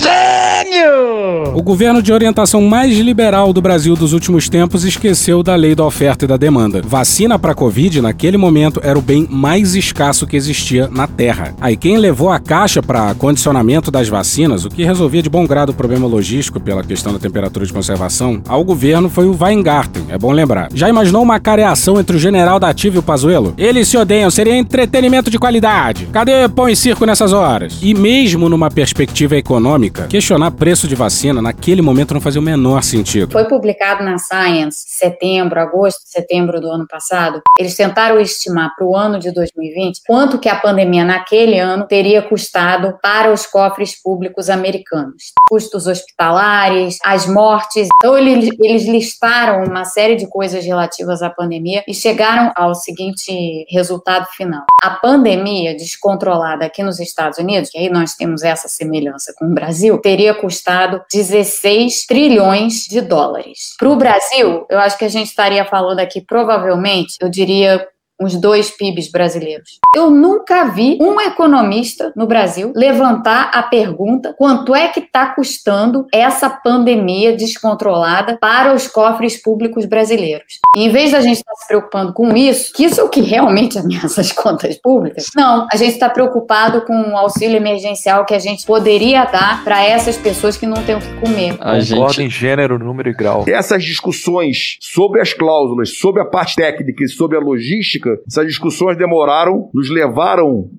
O 1.55 1.61
governo 1.63 2.01
de 2.01 2.11
orientação 2.11 2.61
mais 2.61 2.97
liberal 2.97 3.51
do 3.51 3.61
Brasil 3.61 3.95
dos 3.95 4.13
últimos 4.13 4.49
tempos 4.49 4.83
esqueceu 4.83 5.41
da 5.41 5.55
lei 5.55 5.73
da 5.73 5.85
oferta 5.85 6.25
e 6.25 6.27
da 6.27 6.37
demanda. 6.37 6.81
Vacina 6.85 7.39
para 7.39 7.55
Covid, 7.55 8.01
naquele 8.01 8.37
momento, 8.37 8.79
era 8.83 8.99
o 8.99 9.01
bem 9.01 9.27
mais 9.29 9.73
escasso 9.73 10.27
que 10.27 10.35
existia 10.35 10.87
na 10.91 11.07
Terra. 11.07 11.55
Aí 11.59 11.75
quem 11.75 11.97
levou 11.97 12.29
a 12.29 12.39
caixa 12.39 12.83
para 12.83 13.15
condicionamento 13.15 13.89
das 13.89 14.07
vacinas, 14.07 14.65
o 14.65 14.69
que 14.69 14.83
resolvia 14.83 15.23
de 15.23 15.29
bom 15.29 15.47
grado 15.47 15.69
o 15.69 15.73
problema 15.73 16.05
logístico 16.05 16.59
pela 16.59 16.83
questão 16.83 17.13
da 17.13 17.19
temperatura 17.19 17.65
de 17.65 17.73
conservação, 17.73 18.41
ao 18.47 18.63
governo 18.63 19.09
foi 19.09 19.25
o 19.25 19.37
Weingarten, 19.39 20.03
é 20.09 20.17
bom 20.17 20.31
lembrar. 20.31 20.69
Já 20.73 20.89
imaginou 20.89 21.23
uma 21.23 21.39
careação 21.39 21.99
entre 21.99 22.17
o 22.17 22.19
general 22.19 22.59
da 22.59 22.69
Ativa 22.69 22.97
e 22.97 22.99
o 22.99 23.03
Pazuello? 23.03 23.53
Eles 23.57 23.87
se 23.87 23.97
odeiam, 23.97 24.29
seria 24.29 24.55
entretenimento 24.55 25.31
de 25.31 25.39
qualidade. 25.39 26.07
Cadê 26.11 26.47
pão 26.49 26.69
e 26.69 26.75
circo 26.75 27.05
nessas 27.05 27.33
horas? 27.33 27.79
E 27.81 27.93
mesmo 27.93 28.49
numa 28.49 28.69
perspectiva 28.69 29.37
econômica, 29.37 30.07
questionar 30.07 30.51
preço 30.51 30.87
de 30.87 30.95
vacina 30.95 31.14
naquele 31.41 31.81
momento 31.81 32.13
não 32.13 32.21
fazia 32.21 32.41
o 32.41 32.43
menor 32.43 32.83
sentido. 32.83 33.31
Foi 33.31 33.45
publicado 33.45 34.03
na 34.03 34.17
Science 34.17 34.83
setembro, 34.87 35.59
agosto, 35.59 36.01
setembro 36.05 36.59
do 36.59 36.69
ano 36.69 36.87
passado. 36.87 37.41
Eles 37.57 37.75
tentaram 37.75 38.19
estimar 38.19 38.75
para 38.75 38.85
o 38.85 38.95
ano 38.95 39.19
de 39.19 39.31
2020 39.31 40.01
quanto 40.05 40.39
que 40.39 40.49
a 40.49 40.55
pandemia 40.55 41.03
naquele 41.03 41.59
ano 41.59 41.85
teria 41.87 42.21
custado 42.21 42.97
para 43.01 43.31
os 43.31 43.45
cofres 43.45 44.01
públicos 44.01 44.49
americanos. 44.49 45.33
Custos 45.47 45.87
hospitalares, 45.87 46.97
as 47.03 47.27
mortes. 47.27 47.87
Então 47.95 48.17
eles, 48.17 48.49
eles 48.59 48.85
listaram 48.85 49.63
uma 49.63 49.85
série 49.85 50.15
de 50.15 50.27
coisas 50.27 50.65
relativas 50.65 51.21
à 51.21 51.29
pandemia 51.29 51.83
e 51.87 51.93
chegaram 51.93 52.51
ao 52.55 52.75
seguinte 52.75 53.65
resultado 53.69 54.25
final. 54.27 54.65
A 54.81 54.91
pandemia 54.91 55.75
descontrolada 55.75 56.65
aqui 56.65 56.83
nos 56.83 56.99
Estados 56.99 57.37
Unidos, 57.39 57.69
que 57.69 57.77
aí 57.77 57.89
nós 57.89 58.15
temos 58.15 58.43
essa 58.43 58.67
semelhança 58.67 59.33
com 59.37 59.45
o 59.45 59.53
Brasil, 59.53 59.97
teria 59.97 60.33
custado 60.33 61.01
16 61.11 62.05
trilhões 62.05 62.85
de 62.85 63.01
dólares. 63.01 63.75
Para 63.77 63.89
o 63.89 63.95
Brasil, 63.95 64.65
eu 64.69 64.79
acho 64.79 64.97
que 64.97 65.05
a 65.05 65.09
gente 65.09 65.27
estaria 65.27 65.65
falando 65.65 65.99
aqui 65.99 66.21
provavelmente, 66.21 67.15
eu 67.19 67.29
diria 67.29 67.87
uns 68.19 68.35
dois 68.35 68.71
PIBs 68.71 69.11
brasileiros. 69.11 69.79
Eu 69.95 70.09
nunca 70.09 70.65
vi 70.65 70.97
um 71.01 71.19
economista 71.19 72.13
no 72.15 72.25
Brasil 72.25 72.71
levantar 72.75 73.51
a 73.53 73.63
pergunta 73.63 74.33
quanto 74.37 74.73
é 74.73 74.87
que 74.87 74.99
está 74.99 75.27
custando 75.27 76.07
essa 76.13 76.49
pandemia 76.49 77.35
descontrolada 77.35 78.37
para 78.39 78.73
os 78.73 78.87
cofres 78.87 79.41
públicos 79.41 79.85
brasileiros. 79.85 80.59
E 80.75 80.85
em 80.85 80.89
vez 80.89 81.11
da 81.11 81.21
gente 81.21 81.37
estar 81.37 81.51
tá 81.51 81.57
se 81.57 81.67
preocupando 81.67 82.13
com 82.13 82.35
isso, 82.35 82.73
que 82.73 82.85
isso 82.85 83.01
é 83.01 83.03
o 83.03 83.09
que 83.09 83.21
realmente 83.21 83.77
ameaça 83.77 84.21
as 84.21 84.31
contas 84.31 84.77
públicas, 84.77 85.29
não, 85.35 85.67
a 85.71 85.75
gente 85.75 85.93
está 85.93 86.09
preocupado 86.09 86.81
com 86.81 86.93
o 86.93 87.17
auxílio 87.17 87.57
emergencial 87.57 88.25
que 88.25 88.33
a 88.33 88.39
gente 88.39 88.65
poderia 88.65 89.25
dar 89.25 89.63
para 89.63 89.83
essas 89.83 90.17
pessoas 90.17 90.57
que 90.57 90.65
não 90.65 90.83
têm 90.83 90.95
o 90.95 90.99
que 90.99 91.13
comer. 91.19 91.57
A 91.59 91.79
gente... 91.79 92.21
em 92.21 92.29
gênero, 92.29 92.79
número 92.79 93.09
e 93.09 93.13
grau. 93.13 93.45
Essas 93.47 93.83
discussões 93.83 94.77
sobre 94.79 95.21
as 95.21 95.33
cláusulas, 95.33 95.97
sobre 95.97 96.21
a 96.21 96.25
parte 96.25 96.55
técnica 96.55 97.03
e 97.03 97.07
sobre 97.07 97.37
a 97.37 97.39
logística 97.39 98.04
essas 98.27 98.47
discussões 98.47 98.97
demoraram, 98.97 99.69
nos 99.73 99.89
levaram, 99.89 100.69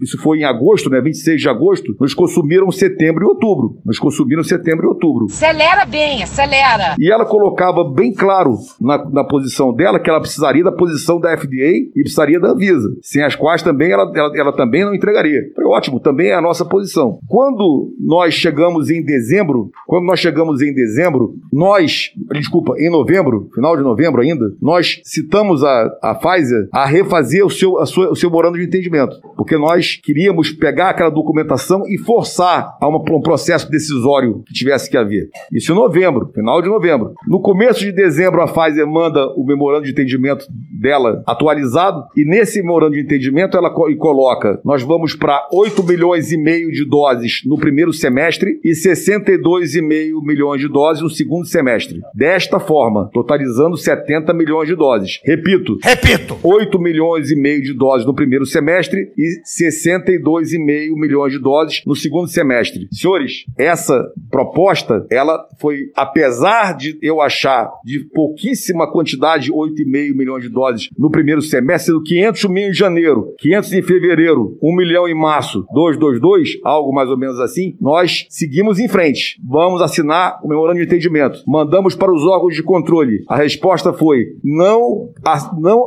isso 0.00 0.18
foi 0.18 0.38
em 0.38 0.44
agosto, 0.44 0.90
né, 0.90 1.00
26 1.00 1.40
de 1.40 1.48
agosto, 1.48 1.96
nos 2.00 2.14
consumiram 2.14 2.70
setembro 2.70 3.24
e 3.24 3.28
outubro. 3.28 3.78
Nos 3.84 3.98
consumiram 3.98 4.42
setembro 4.42 4.86
e 4.86 4.88
outubro. 4.88 5.26
Acelera 5.26 5.84
bem, 5.84 6.22
acelera! 6.22 6.94
E 6.98 7.10
ela 7.10 7.24
colocava 7.24 7.84
bem 7.84 8.12
claro 8.12 8.56
na, 8.80 8.98
na 9.10 9.24
posição 9.24 9.72
dela 9.72 9.98
que 9.98 10.08
ela 10.08 10.20
precisaria 10.20 10.64
da 10.64 10.72
posição 10.72 11.20
da 11.20 11.36
FDA 11.36 11.72
e 11.94 12.02
precisaria 12.02 12.40
da 12.40 12.50
Anvisa, 12.50 12.88
sem 13.02 13.22
as 13.22 13.34
quais 13.34 13.62
também 13.62 13.90
ela, 13.90 14.10
ela, 14.14 14.32
ela 14.36 14.52
também 14.52 14.84
não 14.84 14.94
entregaria. 14.94 15.40
Foi 15.54 15.64
ótimo, 15.64 16.00
também 16.00 16.28
é 16.28 16.34
a 16.34 16.40
nossa 16.40 16.64
posição. 16.64 17.18
Quando 17.28 17.94
nós 18.00 18.34
chegamos 18.34 18.90
em 18.90 19.02
dezembro, 19.02 19.70
quando 19.86 20.06
nós 20.06 20.20
chegamos 20.20 20.62
em 20.62 20.72
dezembro, 20.72 21.34
nós, 21.52 22.10
desculpa, 22.32 22.74
em 22.78 22.90
novembro, 22.90 23.48
final 23.54 23.76
de 23.76 23.82
novembro 23.82 24.20
ainda, 24.20 24.44
nós 24.60 25.00
citamos 25.04 25.62
a, 25.64 25.98
a 26.02 26.14
Pfizer 26.14 26.61
a 26.72 26.86
refazer 26.86 27.44
o 27.44 27.50
seu, 27.50 27.78
a 27.78 27.86
sua, 27.86 28.10
o 28.10 28.16
seu 28.16 28.30
morando 28.30 28.58
de 28.58 28.64
entendimento. 28.64 29.16
Porque 29.36 29.56
nós 29.56 29.96
queríamos 29.96 30.50
pegar 30.50 30.90
aquela 30.90 31.10
documentação 31.10 31.82
e 31.86 31.98
forçar 31.98 32.76
a 32.80 32.88
uma, 32.88 32.98
um 32.98 33.20
processo 33.20 33.70
decisório 33.70 34.42
que 34.46 34.54
tivesse 34.54 34.90
que 34.90 34.96
haver. 34.96 35.28
Isso 35.52 35.72
em 35.72 35.74
novembro, 35.74 36.30
final 36.34 36.60
de 36.62 36.68
novembro. 36.68 37.12
No 37.26 37.40
começo 37.40 37.80
de 37.80 37.92
dezembro, 37.92 38.40
a 38.40 38.46
Pfizer 38.46 38.86
manda 38.86 39.26
o 39.36 39.44
memorando 39.44 39.84
de 39.84 39.92
entendimento 39.92 40.46
dela 40.80 41.22
atualizado, 41.26 42.04
e 42.16 42.24
nesse 42.24 42.60
memorando 42.60 42.92
de 42.92 43.00
entendimento 43.00 43.56
ela 43.56 43.70
co 43.70 43.92
coloca: 43.96 44.60
nós 44.64 44.82
vamos 44.82 45.14
para 45.14 45.48
8 45.52 45.82
milhões 45.84 46.32
e 46.32 46.36
meio 46.36 46.70
de 46.70 46.84
doses 46.84 47.42
no 47.44 47.56
primeiro 47.56 47.92
semestre 47.92 48.60
e 48.64 48.72
62,5 48.72 50.24
milhões 50.24 50.60
de 50.60 50.68
doses 50.68 51.02
no 51.02 51.10
segundo 51.10 51.46
semestre. 51.46 52.00
Desta 52.14 52.58
forma, 52.58 53.08
totalizando 53.12 53.76
70 53.76 54.32
milhões 54.34 54.68
de 54.68 54.74
doses. 54.74 55.20
Repito. 55.24 55.78
Repito. 55.82 56.38
8 56.52 56.78
milhões 56.78 57.30
e 57.30 57.36
meio 57.36 57.62
de 57.62 57.72
doses 57.72 58.06
no 58.06 58.14
primeiro 58.14 58.44
semestre 58.44 59.10
e 59.16 59.40
62,5 59.42 60.94
milhões 60.94 61.32
de 61.32 61.38
doses 61.38 61.82
no 61.86 61.96
segundo 61.96 62.28
semestre. 62.28 62.88
Senhores, 62.92 63.44
essa 63.58 64.04
proposta, 64.30 65.06
ela 65.10 65.46
foi, 65.58 65.90
apesar 65.96 66.76
de 66.76 66.98
eu 67.00 67.22
achar 67.22 67.70
de 67.84 68.00
pouquíssima 68.12 68.90
quantidade, 68.90 69.50
8,5 69.50 70.14
milhões 70.14 70.42
de 70.42 70.50
doses 70.50 70.90
no 70.98 71.10
primeiro 71.10 71.40
semestre, 71.40 71.92
sendo 71.92 72.02
500 72.02 72.44
mil 72.50 72.68
em 72.68 72.74
janeiro, 72.74 73.34
500 73.38 73.72
em 73.72 73.82
fevereiro, 73.82 74.58
1 74.62 74.76
milhão 74.76 75.08
em 75.08 75.14
março, 75.14 75.64
222, 75.72 76.58
algo 76.64 76.92
mais 76.92 77.08
ou 77.08 77.16
menos 77.16 77.40
assim, 77.40 77.76
nós 77.80 78.26
seguimos 78.28 78.78
em 78.78 78.88
frente. 78.88 79.40
Vamos 79.42 79.80
assinar 79.80 80.38
o 80.44 80.48
memorando 80.48 80.80
de 80.80 80.84
entendimento. 80.84 81.42
Mandamos 81.46 81.94
para 81.94 82.12
os 82.12 82.22
órgãos 82.24 82.54
de 82.54 82.62
controle. 82.62 83.24
A 83.26 83.36
resposta 83.36 83.92
foi: 83.92 84.26
não, 84.44 85.10
não 85.58 85.86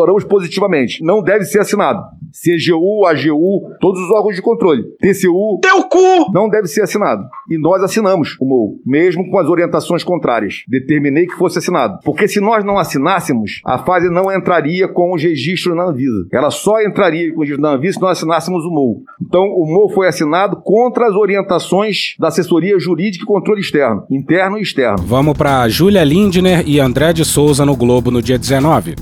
assessoramos 0.00 0.24
positivamente. 0.24 1.02
Não 1.04 1.22
deve 1.22 1.44
ser 1.44 1.60
assinado. 1.60 2.02
CGU, 2.30 3.06
AGU, 3.06 3.76
todos 3.80 4.00
os 4.00 4.10
órgãos 4.10 4.36
de 4.36 4.42
controle. 4.42 4.84
TCU. 5.00 5.58
Teu 5.60 5.82
cu! 5.84 6.32
Não 6.32 6.48
deve 6.48 6.68
ser 6.68 6.82
assinado. 6.82 7.24
E 7.50 7.58
nós 7.58 7.82
assinamos 7.82 8.36
o 8.40 8.44
MOU, 8.44 8.80
mesmo 8.86 9.28
com 9.28 9.38
as 9.38 9.48
orientações 9.48 10.04
contrárias. 10.04 10.62
Determinei 10.68 11.26
que 11.26 11.36
fosse 11.36 11.58
assinado. 11.58 11.98
Porque 12.04 12.28
se 12.28 12.40
nós 12.40 12.64
não 12.64 12.78
assinássemos, 12.78 13.60
a 13.64 13.78
fase 13.78 14.08
não 14.08 14.32
entraria 14.32 14.86
com 14.86 15.12
os 15.12 15.22
registros 15.22 15.76
na 15.76 15.88
Anvisa. 15.88 16.28
Ela 16.32 16.50
só 16.50 16.80
entraria 16.80 17.32
com 17.32 17.40
os 17.40 17.48
registros 17.48 17.62
na 17.62 17.76
Anvisa 17.76 17.94
se 17.94 18.00
nós 18.00 18.18
assinássemos 18.18 18.64
o 18.64 18.70
MOU. 18.70 19.02
Então, 19.20 19.42
o 19.42 19.66
MOU 19.66 19.90
foi 19.90 20.06
assinado 20.06 20.56
contra 20.62 21.08
as 21.08 21.14
orientações 21.14 22.14
da 22.18 22.28
assessoria 22.28 22.78
jurídica 22.78 23.24
e 23.24 23.26
controle 23.26 23.60
externo, 23.60 24.04
interno 24.10 24.56
e 24.56 24.62
externo. 24.62 25.04
Vamos 25.04 25.36
para 25.36 25.68
Júlia 25.68 26.04
Lindner 26.04 26.62
e 26.66 26.78
André 26.78 27.12
de 27.12 27.24
Souza 27.24 27.66
no 27.66 27.74
Globo 27.74 28.10
no 28.10 28.22
dia 28.22 28.38
19. 28.38 28.94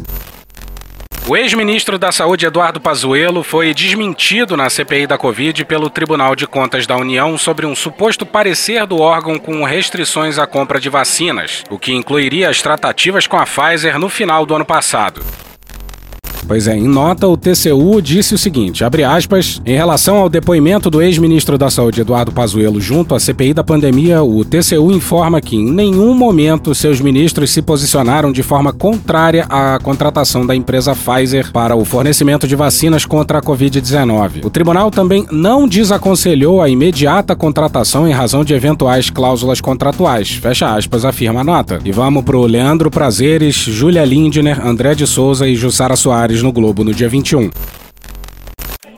O 1.28 1.36
ex-ministro 1.36 1.98
da 1.98 2.10
Saúde 2.10 2.46
Eduardo 2.46 2.80
Pazuello 2.80 3.42
foi 3.42 3.74
desmentido 3.74 4.56
na 4.56 4.70
CPI 4.70 5.06
da 5.06 5.18
Covid 5.18 5.62
pelo 5.66 5.90
Tribunal 5.90 6.34
de 6.34 6.46
Contas 6.46 6.86
da 6.86 6.96
União 6.96 7.36
sobre 7.36 7.66
um 7.66 7.76
suposto 7.76 8.24
parecer 8.24 8.86
do 8.86 8.98
órgão 8.98 9.38
com 9.38 9.62
restrições 9.62 10.38
à 10.38 10.46
compra 10.46 10.80
de 10.80 10.88
vacinas, 10.88 11.64
o 11.68 11.78
que 11.78 11.92
incluiria 11.92 12.48
as 12.48 12.62
tratativas 12.62 13.26
com 13.26 13.36
a 13.36 13.44
Pfizer 13.44 13.98
no 13.98 14.08
final 14.08 14.46
do 14.46 14.54
ano 14.54 14.64
passado. 14.64 15.22
Pois 16.46 16.66
é, 16.66 16.76
em 16.76 16.88
nota, 16.88 17.28
o 17.28 17.36
TCU 17.36 18.00
disse 18.00 18.34
o 18.34 18.38
seguinte, 18.38 18.82
abre 18.84 19.04
aspas, 19.04 19.60
em 19.66 19.76
relação 19.76 20.16
ao 20.16 20.28
depoimento 20.28 20.90
do 20.90 21.02
ex-ministro 21.02 21.58
da 21.58 21.68
Saúde 21.68 22.00
Eduardo 22.00 22.32
Pazuello 22.32 22.80
junto 22.80 23.14
à 23.14 23.20
CPI 23.20 23.52
da 23.52 23.64
pandemia, 23.64 24.22
o 24.22 24.44
TCU 24.44 24.90
informa 24.90 25.40
que 25.40 25.56
em 25.56 25.70
nenhum 25.70 26.14
momento 26.14 26.74
seus 26.74 27.00
ministros 27.00 27.50
se 27.50 27.60
posicionaram 27.60 28.32
de 28.32 28.42
forma 28.42 28.72
contrária 28.72 29.44
à 29.48 29.78
contratação 29.82 30.46
da 30.46 30.54
empresa 30.56 30.94
Pfizer 30.94 31.52
para 31.52 31.76
o 31.76 31.84
fornecimento 31.84 32.46
de 32.46 32.56
vacinas 32.56 33.04
contra 33.04 33.38
a 33.38 33.42
Covid-19. 33.42 34.44
O 34.44 34.50
tribunal 34.50 34.90
também 34.90 35.26
não 35.30 35.68
desaconselhou 35.68 36.62
a 36.62 36.68
imediata 36.68 37.36
contratação 37.36 38.08
em 38.08 38.12
razão 38.12 38.44
de 38.44 38.54
eventuais 38.54 39.10
cláusulas 39.10 39.60
contratuais. 39.60 40.30
Fecha 40.30 40.74
aspas, 40.74 41.04
afirma 41.04 41.40
a 41.40 41.44
nota. 41.44 41.78
E 41.84 41.92
vamos 41.92 42.24
pro 42.24 42.46
Leandro 42.46 42.90
Prazeres, 42.90 43.54
Júlia 43.54 44.04
Lindner, 44.04 44.66
André 44.66 44.94
de 44.94 45.06
Souza 45.06 45.46
e 45.46 45.54
Jussara 45.54 45.96
Soares 45.96 46.27
no 46.28 46.52
Globo 46.52 46.84
no 46.84 46.92
dia 46.92 47.08
21. 47.08 47.50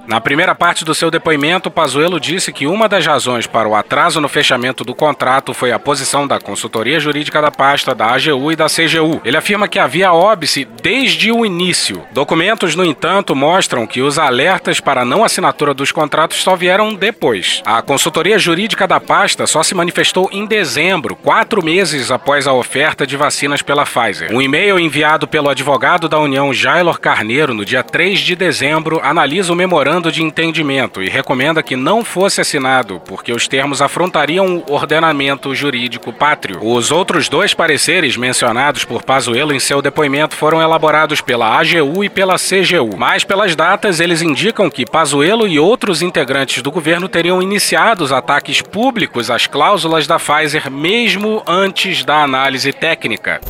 Na 0.06 0.20
primeira 0.20 0.54
parte 0.54 0.84
do 0.84 0.94
seu 0.94 1.10
depoimento, 1.10 1.70
Pazuello 1.70 2.18
disse 2.18 2.52
que 2.52 2.66
uma 2.66 2.88
das 2.88 3.06
razões 3.06 3.46
para 3.46 3.68
o 3.68 3.74
atraso 3.74 4.20
no 4.20 4.28
fechamento 4.28 4.84
do 4.84 4.94
contrato 4.94 5.54
foi 5.54 5.72
a 5.72 5.78
posição 5.78 6.26
da 6.26 6.40
consultoria 6.40 6.98
jurídica 6.98 7.40
da 7.40 7.50
pasta, 7.50 7.94
da 7.94 8.06
AGU 8.06 8.50
e 8.50 8.56
da 8.56 8.66
CGU. 8.66 9.20
Ele 9.24 9.36
afirma 9.36 9.68
que 9.68 9.78
havia 9.78 10.12
óbice 10.12 10.66
desde 10.82 11.30
o 11.30 11.46
início. 11.46 12.02
Documentos, 12.12 12.74
no 12.74 12.84
entanto, 12.84 13.36
mostram 13.36 13.86
que 13.86 14.00
os 14.00 14.18
alertas 14.18 14.80
para 14.80 15.04
não 15.04 15.22
assinatura 15.22 15.72
dos 15.72 15.92
contratos 15.92 16.42
só 16.42 16.56
vieram 16.56 16.94
depois. 16.94 17.62
A 17.64 17.80
consultoria 17.82 18.38
jurídica 18.38 18.88
da 18.88 18.98
pasta 18.98 19.46
só 19.46 19.62
se 19.62 19.74
manifestou 19.74 20.28
em 20.32 20.46
dezembro, 20.46 21.14
quatro 21.14 21.64
meses 21.64 22.10
após 22.10 22.46
a 22.46 22.52
oferta 22.52 23.06
de 23.06 23.16
vacinas 23.16 23.62
pela 23.62 23.84
Pfizer. 23.84 24.32
Um 24.32 24.42
e-mail 24.42 24.78
enviado 24.78 25.28
pelo 25.28 25.48
advogado 25.48 26.08
da 26.08 26.18
União, 26.18 26.52
Jailor 26.52 26.98
Carneiro, 26.98 27.54
no 27.54 27.64
dia 27.64 27.82
3 27.82 28.18
de 28.18 28.34
dezembro, 28.34 29.00
analisa 29.02 29.52
o 29.52 29.56
memorando 29.56 29.99
de 30.08 30.22
entendimento 30.22 31.02
e 31.02 31.08
recomenda 31.08 31.64
que 31.64 31.74
não 31.74 32.04
fosse 32.04 32.40
assinado, 32.40 33.02
porque 33.04 33.32
os 33.32 33.48
termos 33.48 33.82
afrontariam 33.82 34.62
o 34.68 34.72
ordenamento 34.72 35.52
jurídico 35.52 36.12
pátrio. 36.12 36.60
Os 36.62 36.92
outros 36.92 37.28
dois 37.28 37.52
pareceres 37.52 38.16
mencionados 38.16 38.84
por 38.84 39.02
Pazuello 39.02 39.52
em 39.52 39.58
seu 39.58 39.82
depoimento 39.82 40.36
foram 40.36 40.62
elaborados 40.62 41.20
pela 41.20 41.58
AGU 41.58 42.04
e 42.04 42.08
pela 42.08 42.36
CGU, 42.36 42.96
mas 42.96 43.24
pelas 43.24 43.56
datas 43.56 43.98
eles 43.98 44.22
indicam 44.22 44.70
que 44.70 44.86
Pazuello 44.86 45.48
e 45.48 45.58
outros 45.58 46.02
integrantes 46.02 46.62
do 46.62 46.70
governo 46.70 47.08
teriam 47.08 47.42
iniciado 47.42 48.04
os 48.04 48.12
ataques 48.12 48.62
públicos 48.62 49.28
às 49.28 49.48
cláusulas 49.48 50.06
da 50.06 50.20
Pfizer 50.20 50.70
mesmo 50.70 51.42
antes 51.44 52.04
da 52.04 52.22
análise 52.22 52.72
técnica. 52.72 53.40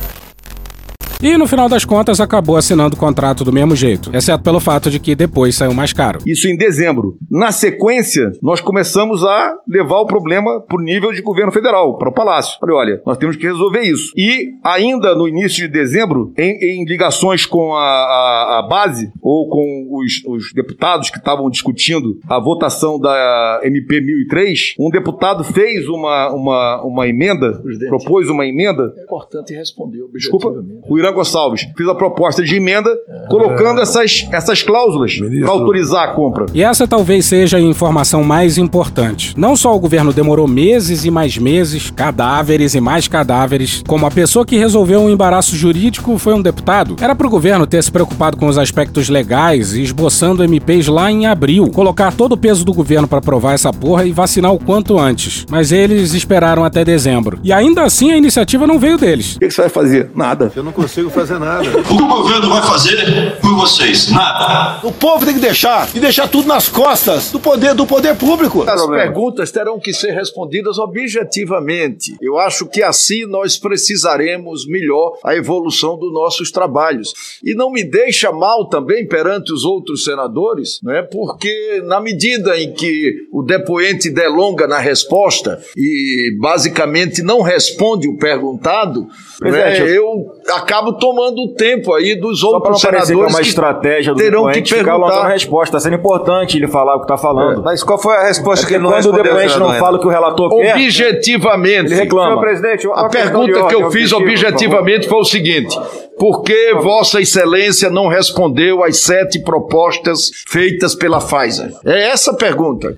E 1.23 1.37
no 1.37 1.45
final 1.45 1.69
das 1.69 1.85
contas 1.85 2.19
acabou 2.19 2.57
assinando 2.57 2.95
o 2.95 2.99
contrato 2.99 3.43
do 3.43 3.53
mesmo 3.53 3.75
jeito, 3.75 4.09
exceto 4.11 4.43
pelo 4.43 4.59
fato 4.59 4.89
de 4.89 4.99
que 4.99 5.13
depois 5.13 5.53
saiu 5.53 5.71
mais 5.71 5.93
caro. 5.93 6.17
Isso 6.25 6.47
em 6.47 6.57
dezembro. 6.57 7.15
Na 7.29 7.51
sequência, 7.51 8.31
nós 8.41 8.59
começamos 8.59 9.23
a 9.23 9.53
levar 9.69 9.99
o 9.99 10.07
problema 10.07 10.59
para 10.61 10.79
o 10.79 10.83
nível 10.83 11.11
de 11.11 11.21
governo 11.21 11.51
federal, 11.51 11.95
para 11.99 12.09
o 12.09 12.11
Palácio. 12.11 12.57
Falei, 12.59 12.75
olha, 12.75 13.01
nós 13.05 13.19
temos 13.19 13.35
que 13.35 13.45
resolver 13.45 13.81
isso. 13.81 14.11
E 14.17 14.53
ainda 14.63 15.13
no 15.13 15.27
início 15.27 15.61
de 15.61 15.71
dezembro, 15.71 16.33
em, 16.35 16.81
em 16.81 16.85
ligações 16.85 17.45
com 17.45 17.75
a, 17.75 17.85
a, 17.85 18.59
a, 18.59 18.67
base 18.67 19.11
ou 19.21 19.47
com 19.47 19.89
os, 19.91 20.25
os 20.25 20.51
deputados 20.53 21.11
que 21.11 21.19
estavam 21.19 21.51
discutindo 21.51 22.17
a 22.27 22.39
votação 22.39 22.99
da 22.99 23.61
MP 23.63 24.01
1003, 24.01 24.73
um 24.79 24.89
deputado 24.89 25.43
fez 25.43 25.87
uma, 25.87 26.33
uma, 26.33 26.83
uma 26.83 27.07
emenda, 27.07 27.59
Presidente, 27.61 27.89
propôs 27.89 28.27
uma 28.27 28.47
emenda. 28.47 28.91
É 28.97 29.03
importante 29.03 29.53
responder 29.53 30.01
Desculpa, 30.13 30.51
o 30.89 30.97
Irã 30.97 31.10
Gonçalves 31.13 31.67
fez 31.75 31.89
a 31.89 31.95
proposta 31.95 32.43
de 32.43 32.55
emenda 32.55 32.89
colocando 33.29 33.81
essas, 33.81 34.27
essas 34.31 34.63
cláusulas 34.63 35.13
para 35.17 35.49
autorizar 35.49 36.09
a 36.09 36.13
compra. 36.13 36.45
E 36.53 36.63
essa 36.63 36.87
talvez 36.87 37.25
seja 37.25 37.57
a 37.57 37.61
informação 37.61 38.23
mais 38.23 38.57
importante. 38.57 39.33
Não 39.37 39.55
só 39.55 39.75
o 39.75 39.79
governo 39.79 40.13
demorou 40.13 40.47
meses 40.47 41.05
e 41.05 41.11
mais 41.11 41.37
meses, 41.37 41.89
cadáveres 41.89 42.75
e 42.75 42.81
mais 42.81 43.07
cadáveres, 43.07 43.81
como 43.87 44.05
a 44.05 44.11
pessoa 44.11 44.45
que 44.45 44.57
resolveu 44.57 45.01
um 45.01 45.09
embaraço 45.09 45.55
jurídico 45.55 46.17
foi 46.17 46.33
um 46.33 46.41
deputado. 46.41 46.95
Era 47.01 47.15
para 47.15 47.27
o 47.27 47.29
governo 47.29 47.65
ter 47.65 47.81
se 47.83 47.91
preocupado 47.91 48.37
com 48.37 48.47
os 48.47 48.57
aspectos 48.57 49.09
legais 49.09 49.73
e 49.73 49.81
esboçando 49.81 50.43
MPs 50.43 50.87
lá 50.87 51.11
em 51.11 51.25
abril, 51.25 51.69
colocar 51.71 52.13
todo 52.13 52.33
o 52.33 52.37
peso 52.37 52.65
do 52.65 52.73
governo 52.73 53.07
para 53.07 53.19
aprovar 53.19 53.53
essa 53.53 53.71
porra 53.71 54.05
e 54.05 54.11
vacinar 54.11 54.53
o 54.53 54.59
quanto 54.59 54.99
antes. 54.99 55.45
Mas 55.49 55.71
eles 55.71 56.13
esperaram 56.13 56.63
até 56.63 56.83
dezembro. 56.83 57.39
E 57.43 57.53
ainda 57.53 57.83
assim 57.83 58.11
a 58.11 58.17
iniciativa 58.17 58.67
não 58.67 58.79
veio 58.79 58.97
deles. 58.97 59.35
O 59.35 59.39
que, 59.39 59.47
que 59.47 59.53
você 59.53 59.61
vai 59.61 59.69
fazer? 59.69 60.11
Nada. 60.15 60.51
Eu 60.55 60.63
não 60.63 60.71
consigo 60.71 61.00
fazer 61.09 61.39
nada. 61.39 61.67
O 61.79 61.83
que 61.83 61.93
o 61.93 62.07
governo 62.07 62.49
vai 62.49 62.61
fazer 62.61 63.37
por 63.39 63.55
vocês? 63.55 64.09
Nada. 64.09 64.79
O 64.85 64.91
povo 64.91 65.25
tem 65.25 65.33
que 65.33 65.39
deixar 65.39 65.89
e 65.95 65.99
deixar 65.99 66.27
tudo 66.27 66.47
nas 66.47 66.67
costas 66.67 67.31
do 67.31 67.39
poder 67.39 67.73
do 67.73 67.85
poder 67.85 68.15
público. 68.15 68.63
As 68.67 68.85
perguntas 68.85 69.51
terão 69.51 69.79
que 69.79 69.93
ser 69.93 70.11
respondidas 70.11 70.77
objetivamente. 70.77 72.15
Eu 72.21 72.37
acho 72.37 72.65
que 72.65 72.83
assim 72.83 73.25
nós 73.25 73.57
precisaremos 73.57 74.65
melhor 74.67 75.17
a 75.23 75.35
evolução 75.35 75.97
dos 75.97 76.13
nossos 76.13 76.51
trabalhos. 76.51 77.13
E 77.43 77.53
não 77.53 77.71
me 77.71 77.83
deixa 77.83 78.31
mal 78.31 78.67
também 78.67 79.07
perante 79.07 79.51
os 79.51 79.63
outros 79.63 80.03
senadores, 80.03 80.79
né? 80.83 81.01
Porque 81.01 81.81
na 81.85 81.99
medida 81.99 82.57
em 82.59 82.73
que 82.73 83.27
o 83.31 83.41
depoente 83.41 84.09
delonga 84.09 84.67
na 84.67 84.79
resposta 84.79 85.61
e 85.75 86.35
basicamente 86.39 87.21
não 87.21 87.41
responde 87.41 88.07
o 88.07 88.17
perguntado, 88.17 89.07
né? 89.41 89.79
eu 89.89 90.25
acabo 90.51 90.93
tomando 90.93 91.41
o 91.41 91.53
tempo 91.53 91.93
aí 91.93 92.15
dos 92.15 92.43
outros 92.43 92.81
Só 92.81 92.89
para 92.89 92.97
parecer 92.97 92.97
que 92.97 92.97
é 92.97 93.05
senadores 93.05 93.33
uma 93.33 93.41
que 93.41 93.47
estratégia 93.47 94.13
do 94.13 94.17
terão 94.17 94.51
que 94.51 94.61
perguntar. 94.61 95.27
resposta. 95.27 95.77
Está 95.77 95.89
sendo 95.89 95.99
importante 95.99 96.57
ele 96.57 96.67
falar 96.67 96.95
o 96.95 96.99
que 96.99 97.05
está 97.05 97.17
falando. 97.17 97.63
Mas 97.63 97.83
qual 97.83 97.97
foi 97.97 98.15
a 98.15 98.23
resposta 98.23 98.65
É 98.65 98.67
que 98.67 98.73
ele 98.75 98.83
não 98.83 98.91
quando 98.91 99.05
o 99.07 99.11
depoente 99.11 99.57
não 99.57 99.73
fala 99.73 99.97
o 99.97 99.99
que 99.99 100.07
o 100.07 100.09
relator 100.09 100.49
quer, 100.49 100.75
Objetivamente, 100.75 101.91
ele 101.91 101.95
reclama. 101.95 102.39
Presidente, 102.41 102.87
uma 102.87 103.05
A 103.05 103.09
pergunta 103.09 103.67
que 103.67 103.75
eu 103.75 103.91
fiz 103.91 104.11
objetiva, 104.11 104.77
objetivamente 104.77 105.07
foi 105.07 105.19
o 105.19 105.23
seguinte: 105.23 105.79
por 106.17 106.41
que 106.41 106.73
Vossa 106.75 107.21
Excelência 107.21 107.89
não 107.89 108.07
respondeu 108.07 108.83
às 108.83 108.97
sete 108.97 109.39
propostas 109.39 110.29
feitas 110.47 110.95
pela 110.95 111.19
Pfizer? 111.19 111.71
É 111.85 112.09
essa 112.09 112.31
a 112.31 112.35
pergunta. 112.35 112.95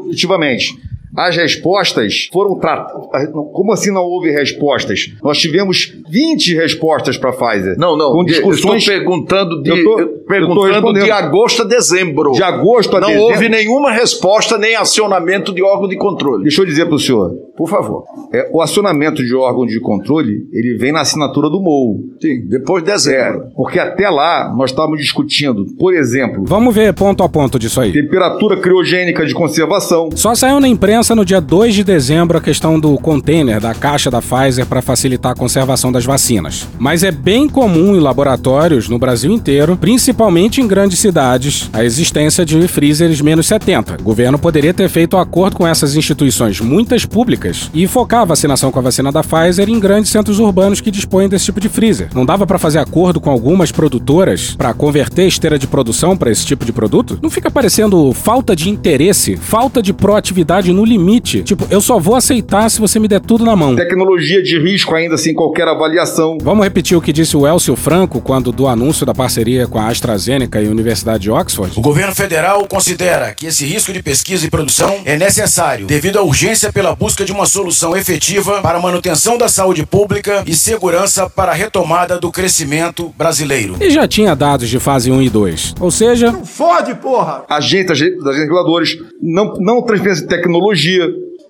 Objetivamente. 0.00 0.87
As 1.16 1.36
respostas 1.36 2.28
foram 2.32 2.58
tratadas. 2.58 3.08
Como 3.52 3.72
assim 3.72 3.90
não 3.92 4.02
houve 4.02 4.30
respostas? 4.30 5.10
Nós 5.22 5.38
tivemos 5.38 5.92
20 6.10 6.54
respostas 6.54 7.16
para 7.16 7.30
a 7.30 7.32
Pfizer. 7.32 7.76
Não, 7.78 7.96
não. 7.96 8.12
Com 8.12 8.24
de- 8.24 8.32
discussões. 8.34 8.82
Estou 8.82 8.94
perguntando 8.98 9.62
de, 9.62 9.70
Eu 9.70 9.84
tô- 9.84 10.00
eu 10.00 10.08
perguntando 10.28 10.92
de 10.92 11.10
agosto 11.10 11.62
a 11.62 11.64
dezembro. 11.64 12.32
De 12.32 12.42
agosto 12.42 12.96
a 12.96 13.00
não 13.00 13.08
dezembro. 13.08 13.32
houve 13.32 13.48
nenhuma 13.48 13.90
resposta 13.92 14.58
nem 14.58 14.76
acionamento 14.76 15.54
de 15.54 15.62
órgão 15.62 15.88
de 15.88 15.96
controle. 15.96 16.42
Deixa 16.42 16.60
eu 16.60 16.66
dizer 16.66 16.86
para 16.86 16.94
o 16.96 16.98
senhor, 16.98 17.30
por 17.56 17.68
favor. 17.68 18.04
É, 18.32 18.50
o 18.52 18.60
acionamento 18.60 19.24
de 19.24 19.34
órgão 19.34 19.64
de 19.66 19.80
controle, 19.80 20.32
ele 20.52 20.76
vem 20.78 20.92
na 20.92 21.00
assinatura 21.00 21.48
do 21.48 21.60
MOU. 21.60 22.00
Sim, 22.20 22.46
depois 22.48 22.84
de 22.84 22.90
dezembro. 22.92 23.44
É, 23.44 23.50
porque 23.56 23.78
até 23.78 24.08
lá 24.10 24.52
nós 24.56 24.70
estávamos 24.70 24.98
discutindo, 25.00 25.64
por 25.78 25.94
exemplo, 25.94 26.44
Vamos 26.46 26.74
ver 26.74 26.92
ponto 26.92 27.22
a 27.22 27.28
ponto 27.28 27.58
disso 27.58 27.80
aí. 27.80 27.92
temperatura 27.92 28.56
criogênica 28.58 29.24
de 29.24 29.32
conservação. 29.32 30.10
Só 30.14 30.34
saiu 30.34 30.60
na 30.60 30.68
imprensa 30.68 30.97
no 30.98 31.24
dia 31.24 31.40
2 31.40 31.76
de 31.76 31.84
dezembro 31.84 32.36
a 32.36 32.40
questão 32.40 32.78
do 32.78 32.98
container 32.98 33.60
da 33.60 33.72
caixa 33.72 34.10
da 34.10 34.20
Pfizer 34.20 34.66
para 34.66 34.82
facilitar 34.82 35.30
a 35.30 35.34
conservação 35.34 35.92
das 35.92 36.04
vacinas. 36.04 36.66
Mas 36.76 37.04
é 37.04 37.12
bem 37.12 37.48
comum 37.48 37.94
em 37.94 38.00
laboratórios 38.00 38.88
no 38.88 38.98
Brasil 38.98 39.32
inteiro, 39.32 39.76
principalmente 39.76 40.60
em 40.60 40.66
grandes 40.66 40.98
cidades, 40.98 41.70
a 41.72 41.84
existência 41.84 42.44
de 42.44 42.66
freezers 42.66 43.20
menos 43.20 43.46
70. 43.46 43.98
O 44.00 44.02
governo 44.02 44.40
poderia 44.40 44.74
ter 44.74 44.88
feito 44.88 45.16
um 45.16 45.20
acordo 45.20 45.56
com 45.56 45.66
essas 45.66 45.94
instituições, 45.94 46.60
muitas 46.60 47.04
públicas, 47.04 47.70
e 47.72 47.86
focar 47.86 48.22
a 48.22 48.26
vacinação 48.26 48.72
com 48.72 48.80
a 48.80 48.82
vacina 48.82 49.12
da 49.12 49.22
Pfizer 49.22 49.68
em 49.68 49.78
grandes 49.78 50.10
centros 50.10 50.40
urbanos 50.40 50.80
que 50.80 50.90
dispõem 50.90 51.28
desse 51.28 51.44
tipo 51.44 51.60
de 51.60 51.68
freezer. 51.68 52.08
Não 52.12 52.26
dava 52.26 52.44
para 52.44 52.58
fazer 52.58 52.80
acordo 52.80 53.20
com 53.20 53.30
algumas 53.30 53.70
produtoras 53.70 54.56
para 54.56 54.74
converter 54.74 55.28
esteira 55.28 55.58
de 55.58 55.68
produção 55.68 56.16
para 56.16 56.30
esse 56.30 56.44
tipo 56.44 56.64
de 56.64 56.72
produto? 56.72 57.20
Não 57.22 57.30
fica 57.30 57.50
parecendo 57.50 58.12
falta 58.12 58.56
de 58.56 58.68
interesse, 58.68 59.36
falta 59.36 59.80
de 59.80 59.92
proatividade 59.92 60.72
no 60.72 60.87
limite? 60.88 61.42
Tipo, 61.42 61.66
eu 61.70 61.80
só 61.80 61.98
vou 61.98 62.14
aceitar 62.14 62.70
se 62.70 62.80
você 62.80 62.98
me 62.98 63.06
der 63.06 63.20
tudo 63.20 63.44
na 63.44 63.54
mão. 63.54 63.76
Tecnologia 63.76 64.42
de 64.42 64.58
risco 64.58 64.94
ainda 64.94 65.16
sem 65.16 65.34
qualquer 65.34 65.68
avaliação. 65.68 66.38
Vamos 66.40 66.64
repetir 66.64 66.96
o 66.96 67.00
que 67.00 67.12
disse 67.12 67.36
o 67.36 67.46
Elcio 67.46 67.76
Franco 67.76 68.20
quando 68.20 68.50
do 68.50 68.66
anúncio 68.66 69.04
da 69.04 69.14
parceria 69.14 69.66
com 69.66 69.78
a 69.78 69.88
AstraZeneca 69.88 70.60
e 70.60 70.66
a 70.66 70.70
Universidade 70.70 71.24
de 71.24 71.30
Oxford? 71.30 71.78
O 71.78 71.82
governo 71.82 72.14
federal 72.14 72.66
considera 72.66 73.34
que 73.34 73.46
esse 73.46 73.64
risco 73.66 73.92
de 73.92 74.02
pesquisa 74.02 74.46
e 74.46 74.50
produção 74.50 75.00
é 75.04 75.16
necessário 75.16 75.86
devido 75.86 76.18
à 76.18 76.22
urgência 76.22 76.72
pela 76.72 76.94
busca 76.94 77.24
de 77.24 77.32
uma 77.32 77.46
solução 77.46 77.96
efetiva 77.96 78.60
para 78.62 78.78
a 78.78 78.82
manutenção 78.82 79.36
da 79.36 79.48
saúde 79.48 79.84
pública 79.84 80.42
e 80.46 80.54
segurança 80.54 81.28
para 81.28 81.52
a 81.52 81.54
retomada 81.54 82.18
do 82.18 82.30
crescimento 82.30 83.12
brasileiro. 83.16 83.76
E 83.80 83.90
já 83.90 84.06
tinha 84.08 84.34
dados 84.34 84.68
de 84.68 84.78
fase 84.78 85.10
1 85.10 85.22
e 85.22 85.30
2. 85.30 85.74
Ou 85.80 85.90
seja, 85.90 86.32
Fode, 86.44 86.94
porra! 86.94 87.44
Agentes 87.48 87.90
agentes 87.90 88.36
reguladores, 88.38 88.90
não, 89.20 89.54
não 89.58 89.82
transferência 89.82 90.22
de 90.22 90.28
tecnologia. 90.28 90.77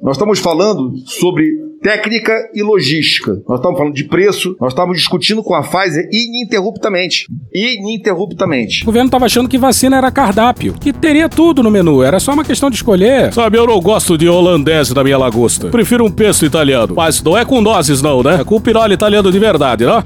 Nós 0.02 0.16
estamos 0.16 0.38
falando 0.38 0.92
sobre 1.06 1.44
técnica 1.82 2.32
e 2.54 2.62
logística. 2.62 3.40
Nós 3.48 3.58
estamos 3.58 3.78
falando 3.78 3.94
de 3.94 4.04
preço. 4.04 4.56
Nós 4.60 4.72
estamos 4.72 4.96
discutindo 4.96 5.42
com 5.42 5.54
a 5.54 5.62
Pfizer 5.62 6.08
ininterruptamente. 6.12 7.26
Ininterruptamente. 7.52 8.82
o 8.82 8.86
governo 8.86 9.10
tava 9.10 9.26
achando 9.26 9.48
que 9.48 9.58
vacina 9.58 9.96
era 9.96 10.10
cardápio, 10.10 10.74
que 10.74 10.92
teria 10.92 11.28
tudo 11.28 11.62
no 11.62 11.70
menu, 11.70 12.02
era 12.02 12.20
só 12.20 12.32
uma 12.32 12.44
questão 12.44 12.70
de 12.70 12.76
escolher. 12.76 13.32
Sabe, 13.32 13.58
eu 13.58 13.66
não 13.66 13.80
gosto 13.80 14.16
de 14.16 14.28
holandese 14.28 14.94
na 14.94 15.02
minha 15.04 15.18
lagosta. 15.18 15.68
Prefiro 15.68 16.04
um 16.04 16.10
pesto 16.10 16.44
italiano. 16.44 16.94
Mas 16.96 17.22
não 17.22 17.36
é 17.36 17.44
com 17.44 17.60
nozes, 17.60 18.02
não, 18.02 18.22
né? 18.22 18.40
É 18.40 18.44
com 18.44 18.60
piroli 18.60 18.94
italiano 18.94 19.30
de 19.30 19.38
verdade, 19.38 19.84
né? 19.84 20.02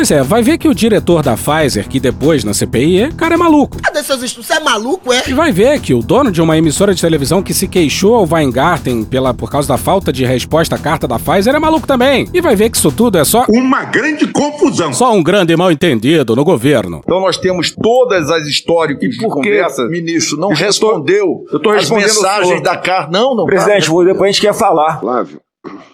Pois 0.00 0.10
é, 0.10 0.22
vai 0.22 0.42
ver 0.42 0.56
que 0.56 0.66
o 0.66 0.74
diretor 0.74 1.22
da 1.22 1.36
Pfizer, 1.36 1.86
que 1.86 2.00
depois 2.00 2.42
na 2.42 2.54
CPI 2.54 3.02
é, 3.02 3.12
cara 3.12 3.34
é 3.34 3.36
maluco. 3.36 3.76
Cadê 3.82 4.02
seus 4.02 4.22
estudos? 4.22 4.46
Você 4.46 4.54
é 4.54 4.60
maluco, 4.60 5.12
é? 5.12 5.24
E 5.28 5.34
vai 5.34 5.52
ver 5.52 5.78
que 5.78 5.92
o 5.92 6.00
dono 6.00 6.32
de 6.32 6.40
uma 6.40 6.56
emissora 6.56 6.94
de 6.94 7.02
televisão 7.02 7.42
que 7.42 7.52
se 7.52 7.68
queixou 7.68 8.14
ao 8.14 8.26
Weingarten 8.26 9.04
pela, 9.04 9.34
por 9.34 9.50
causa 9.50 9.68
da 9.68 9.76
falta 9.76 10.10
de 10.10 10.24
resposta 10.24 10.76
à 10.76 10.78
carta 10.78 11.06
da 11.06 11.18
Pfizer 11.18 11.54
é 11.54 11.58
maluco 11.58 11.86
também. 11.86 12.26
E 12.32 12.40
vai 12.40 12.56
ver 12.56 12.70
que 12.70 12.78
isso 12.78 12.90
tudo 12.90 13.18
é 13.18 13.24
só. 13.26 13.44
Uma 13.46 13.84
grande 13.84 14.26
confusão. 14.28 14.90
Só 14.94 15.12
um 15.12 15.22
grande 15.22 15.54
mal 15.54 15.70
entendido 15.70 16.34
no 16.34 16.44
governo. 16.44 17.02
Então 17.04 17.20
nós 17.20 17.36
temos 17.36 17.70
todas 17.70 18.30
as 18.30 18.46
históricos 18.46 19.06
de 19.06 19.18
Por 19.18 19.42
que, 19.42 19.50
conversa. 19.50 19.86
ministro, 19.86 20.38
não 20.38 20.48
Eu 20.52 20.56
tô- 20.56 20.64
respondeu 20.64 21.44
eu 21.52 21.60
tô 21.60 21.68
as 21.68 21.80
respondendo 21.80 22.08
ao 22.08 22.22
mensagens 22.22 22.62
da 22.62 22.76
carta? 22.78 23.10
Não, 23.12 23.36
não. 23.36 23.44
Presidente, 23.44 23.86
tá. 23.86 23.92
o 23.92 24.02
depoente 24.02 24.40
quer 24.40 24.54
falar. 24.54 24.98
Flávio. 24.98 25.42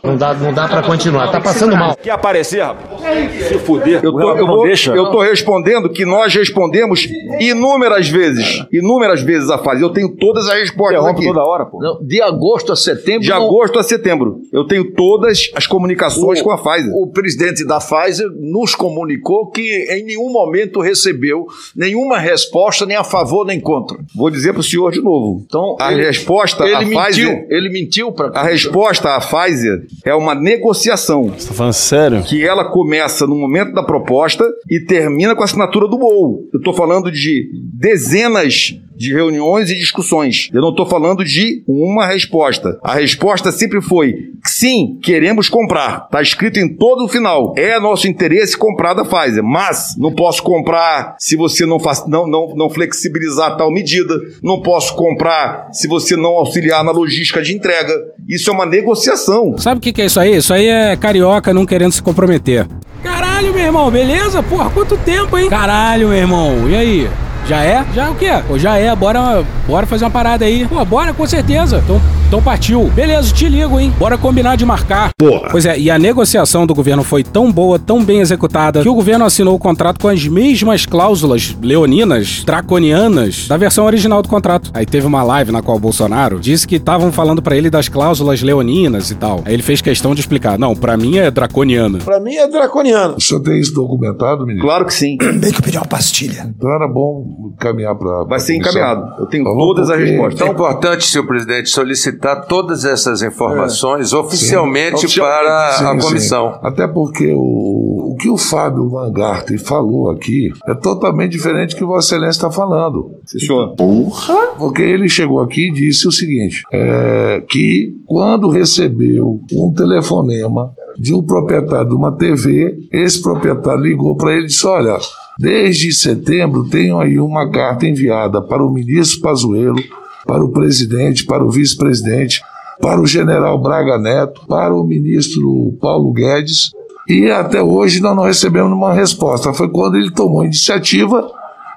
Não 0.01 0.17
dá, 0.17 0.33
não 0.33 0.53
dá 0.55 0.69
pra 0.69 0.81
continuar, 0.81 1.29
tá 1.33 1.41
passando 1.41 1.75
mal. 1.77 1.97
Quer 1.97 2.11
aparecer, 2.11 2.63
rapaz? 2.63 3.01
Se 3.49 3.59
fuder, 3.59 4.01
Eu 4.05 4.13
tô, 4.13 4.37
eu, 4.37 4.47
vou- 4.47 4.63
deixa. 4.65 4.95
eu 4.95 5.11
tô 5.11 5.21
respondendo 5.21 5.91
que 5.91 6.05
nós 6.05 6.33
respondemos 6.33 7.09
inúmeras 7.41 8.09
vezes. 8.09 8.65
Inúmeras 8.73 9.23
vezes 9.23 9.51
a 9.51 9.59
fase. 9.59 9.83
Eu 9.83 9.91
tenho 9.91 10.15
todas 10.15 10.47
as 10.49 10.55
respostas 10.61 10.99
Interrompe 11.01 11.19
aqui. 11.19 11.27
toda 11.27 11.45
hora, 11.45 11.67
pô. 11.67 11.81
Não, 11.83 11.99
de 12.07 12.23
agosto 12.23 12.73
a 12.73 12.77
setembro. 12.77 13.23
De 13.23 13.31
não- 13.31 13.45
agosto 13.45 13.77
a 13.81 13.83
setembro. 13.83 14.41
Eu 14.53 14.65
tenho 14.69 14.93
todas 14.93 15.51
as 15.57 15.67
comunicações 15.67 16.41
O- 16.41 16.45
com 16.45 16.53
a 16.53 16.59
Pfizer. 16.59 16.93
O 16.95 17.09
presidente 17.09 17.67
da 17.67 17.79
Pfizer 17.81 18.29
nos 18.39 18.73
comunicou 18.77 19.51
que 19.51 19.87
em 19.91 20.05
nenhum 20.05 20.31
momento 20.31 20.81
recebeu 20.81 21.45
nenhuma 21.75 22.19
resposta, 22.19 22.87
nem 22.87 22.97
a 22.97 23.03
favor 23.03 23.45
nem 23.45 23.59
contra. 23.61 23.99
Vou 24.15 24.31
dizer 24.31 24.53
para 24.53 24.61
o 24.61 24.65
senhor 24.65 24.93
de 24.93 25.03
novo. 25.03 25.43
Então, 25.45 25.77
a 25.81 25.93
ele- 25.93 26.05
resposta 26.07 26.65
ele 26.65 26.85
mentiu, 26.85 27.03
Pfizer. 27.03 27.47
ele 27.51 27.69
mentiu 27.69 28.13
para 28.13 28.29
A 28.39 28.45
resposta 28.45 29.17
à 29.17 29.19
Pfizer 29.21 29.56
é 30.05 30.15
uma 30.15 30.35
negociação. 30.35 31.25
Você 31.25 31.49
tá 31.49 31.55
falando 31.55 31.73
sério? 31.73 32.23
Que 32.23 32.45
ela 32.45 32.71
começa 32.71 33.27
no 33.27 33.37
momento 33.37 33.73
da 33.73 33.83
proposta 33.83 34.45
e 34.71 34.81
termina 34.81 35.35
com 35.35 35.43
a 35.43 35.45
assinatura 35.45 35.89
do 35.89 35.99
MOU. 35.99 36.49
Eu 36.53 36.59
estou 36.59 36.75
falando 36.75 37.11
de 37.11 37.51
dezenas 37.75 38.79
de 38.97 39.13
reuniões 39.13 39.71
e 39.71 39.75
discussões. 39.77 40.49
Eu 40.53 40.61
não 40.61 40.71
estou 40.71 40.87
falando 40.87 41.25
de 41.25 41.63
uma 41.67 42.07
resposta. 42.07 42.79
A 42.83 42.95
resposta 42.95 43.53
sempre 43.53 43.81
foi: 43.83 44.15
sim, 44.45 44.99
queremos 45.03 45.49
comprar. 45.49 46.05
Está 46.07 46.23
escrito 46.23 46.59
em 46.59 46.75
todo 46.75 47.05
o 47.05 47.09
final. 47.09 47.55
É 47.57 47.79
nosso 47.79 48.09
interesse 48.09 48.57
comprar 48.57 48.95
da 48.95 49.05
Pfizer, 49.05 49.45
mas 49.45 49.95
não 49.99 50.15
posso 50.15 50.43
comprar 50.43 51.17
se 51.19 51.37
você 51.37 51.67
não, 51.67 51.79
faz, 51.79 52.07
não, 52.07 52.27
não, 52.27 52.55
não 52.57 52.71
flexibilizar 52.71 53.57
tal 53.57 53.71
medida. 53.71 54.15
Não 54.43 54.63
posso 54.63 54.95
comprar 54.97 55.69
se 55.73 55.87
você 55.87 56.17
não 56.17 56.31
auxiliar 56.31 56.83
na 56.83 56.93
logística 56.93 57.43
de 57.43 57.55
entrega. 57.55 57.93
Isso 58.29 58.51
é 58.51 58.53
uma 58.53 58.67
negociação. 58.67 59.57
Sabe 59.59 59.79
o 59.79 59.81
que, 59.81 59.93
que 59.93 60.03
é 60.03 60.07
isso 60.07 60.19
aí? 60.19 60.37
Isso 60.37 60.53
aí 60.53 60.67
é 60.67 60.97
carioca 60.97 61.53
não 61.53 61.67
querendo 61.67 61.93
se 61.93 62.03
comprometer. 62.03 62.67
Caralho, 63.03 63.53
meu 63.53 63.65
irmão, 63.65 63.91
beleza? 63.91 64.43
Porra, 64.43 64.71
quanto 64.71 64.97
tempo, 64.99 65.37
hein? 65.39 65.49
Caralho, 65.49 66.09
meu 66.09 66.17
irmão, 66.17 66.69
e 66.69 66.75
aí? 66.75 67.26
Já 67.49 67.63
é? 67.63 67.87
Já 67.95 68.07
é 68.07 68.11
o 68.11 68.15
quê? 68.17 68.31
Pô, 68.49 68.59
já 68.59 68.77
é, 68.77 68.95
bora, 68.97 69.45
bora 69.69 69.87
fazer 69.87 70.05
uma 70.05 70.11
parada 70.11 70.45
aí. 70.45 70.67
Pô, 70.67 70.85
bora, 70.85 71.15
com 71.15 71.25
certeza. 71.27 71.81
Então, 71.85 72.01
então 72.27 72.43
partiu. 72.43 72.91
Beleza, 72.91 73.33
te 73.33 73.49
ligo, 73.49 73.79
hein? 73.79 73.95
Bora 73.97 74.19
combinar 74.19 74.57
de 74.57 74.67
marcar. 74.67 75.11
Porra. 75.17 75.49
Pois 75.53 75.65
é, 75.65 75.79
e 75.79 75.89
a 75.89 75.97
negociação 75.97 76.67
do 76.67 76.75
governo 76.75 77.05
foi 77.05 77.23
tão 77.23 77.53
boa, 77.53 77.79
tão 77.79 78.05
bem 78.05 78.19
executada, 78.19 78.83
que 78.83 78.89
o 78.89 78.95
governo 78.95 79.25
assinou 79.25 79.55
o 79.55 79.61
contrato 79.61 80.01
com 80.01 80.09
as 80.09 80.27
mesmas 80.27 80.85
cláusulas 80.85 81.57
leoninas, 81.63 82.43
draconianas, 82.45 83.47
da 83.47 83.57
versão 83.57 83.85
original 83.85 84.23
do 84.23 84.29
contrato. 84.29 84.73
Aí 84.75 84.85
teve 84.85 85.07
uma 85.07 85.23
live 85.23 85.53
na 85.53 85.63
qual 85.63 85.77
o 85.77 85.81
Bolsonaro 85.81 86.41
disse 86.41 86.67
que 86.67 86.77
estavam 86.77 87.13
falando 87.13 87.41
pra 87.41 87.57
ele 87.57 87.71
das 87.71 87.89
cláusulas 87.89 88.43
leoninas 88.43 89.13
e 89.13 89.15
tal. 89.15 89.43
Aí 89.45 89.55
ele 89.55 89.63
fez 89.63 89.81
questão 89.81 90.17
de 90.17 90.21
explicar. 90.21 90.59
Não, 90.59 90.75
pra 90.75 90.97
mim 90.97 91.19
é 91.19 91.31
draconiana. 91.31 91.99
Pra 91.99 92.19
mim 92.19 92.35
é 92.35 92.49
draconiano. 92.49 93.15
O 93.19 93.21
senhor 93.21 93.41
tem 93.41 93.61
isso 93.61 93.73
documentado, 93.73 94.45
ministro? 94.45 94.67
Claro 94.67 94.85
que 94.85 94.95
sim. 94.95 95.17
Bem 95.17 95.53
que 95.53 95.59
eu 95.59 95.63
pedi 95.63 95.77
uma 95.77 95.87
pastilha. 95.87 96.53
Então 96.57 96.73
era 96.73 96.89
bom 96.89 97.36
encaminhar 97.55 97.95
para. 97.95 98.25
Vai 98.25 98.41
ser 98.41 98.57
encaminhado. 98.57 99.21
Eu 99.21 99.27
tenho 99.27 99.45
todas 99.45 99.91
as 99.91 99.99
respostas. 99.99 100.41
É 100.47 100.51
importante, 100.51 101.05
senhor 101.05 101.27
presidente, 101.27 101.69
solicitar 101.69 102.47
todas 102.47 102.85
essas 102.85 103.23
informações 103.23 104.13
oficialmente 104.13 105.09
Sim. 105.09 105.21
para 105.21 105.73
Sim, 105.73 105.85
a 105.85 106.01
sim. 106.01 106.07
comissão. 106.07 106.59
Até 106.63 106.87
porque 106.87 107.33
o, 107.35 108.13
o 108.13 108.17
que 108.19 108.29
o 108.29 108.37
Fábio 108.37 108.89
Van 108.89 109.13
Garten 109.13 109.59
falou 109.59 110.11
aqui 110.11 110.51
é 110.67 110.75
totalmente 110.75 111.33
diferente 111.33 111.75
do 111.75 111.79
que 111.79 111.85
Vossa 111.85 112.15
Excelência 112.15 112.39
está 112.39 112.51
falando. 112.51 113.11
senhor. 113.25 113.75
Porra! 113.77 114.55
Porque 114.59 114.83
ele 114.83 115.09
chegou 115.09 115.41
aqui 115.41 115.69
e 115.69 115.73
disse 115.73 116.07
o 116.09 116.13
seguinte: 116.13 116.63
é, 116.73 117.43
que 117.49 117.95
quando 118.07 118.49
recebeu 118.49 119.41
um 119.53 119.73
telefonema 119.73 120.73
de 120.99 121.15
um 121.15 121.23
proprietário 121.23 121.89
de 121.89 121.95
uma 121.95 122.13
TV, 122.13 122.77
esse 122.93 123.21
proprietário 123.21 123.83
ligou 123.83 124.17
para 124.17 124.33
ele 124.33 124.45
e 124.45 124.47
disse: 124.47 124.67
Olha, 124.67 124.99
desde 125.39 125.93
setembro 125.93 126.69
tenho 126.69 126.99
aí 126.99 127.19
uma 127.19 127.51
carta 127.51 127.87
enviada 127.87 128.41
para 128.41 128.65
o 128.65 128.73
ministro 128.73 129.21
Pazuello, 129.21 129.83
para 130.27 130.45
o 130.45 130.51
presidente, 130.51 131.25
para 131.25 131.45
o 131.45 131.51
vice-presidente, 131.51 132.41
para 132.81 133.01
o 133.01 133.07
general 133.07 133.61
Braga 133.61 133.99
Neto, 133.99 134.43
para 134.47 134.75
o 134.75 134.85
ministro 134.85 135.77
Paulo 135.81 136.13
Guedes, 136.13 136.71
e 137.09 137.31
até 137.31 137.63
hoje 137.63 138.01
nós 138.01 138.17
não 138.17 138.25
recebemos 138.25 138.73
uma 138.73 138.93
resposta. 138.93 139.53
Foi 139.53 139.69
quando 139.69 139.97
ele 139.97 140.11
tomou 140.11 140.41
a 140.41 140.47
iniciativa 140.47 141.31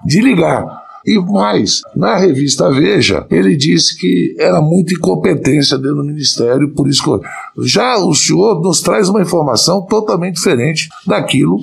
de 0.05 0.21
ligar. 0.21 0.65
E 1.09 1.17
mais, 1.17 1.81
na 1.95 2.15
revista 2.17 2.69
Veja, 2.69 3.25
ele 3.31 3.55
disse 3.55 3.97
que 3.97 4.35
era 4.37 4.61
muita 4.61 4.93
incompetência 4.93 5.75
dentro 5.75 5.95
do 5.95 6.03
Ministério, 6.03 6.71
por 6.75 6.87
isso 6.87 7.01
que 7.03 7.65
já 7.67 7.97
o 7.97 8.13
senhor 8.13 8.61
nos 8.61 8.79
traz 8.79 9.09
uma 9.09 9.19
informação 9.19 9.81
totalmente 9.87 10.35
diferente 10.35 10.87
daquilo 11.07 11.57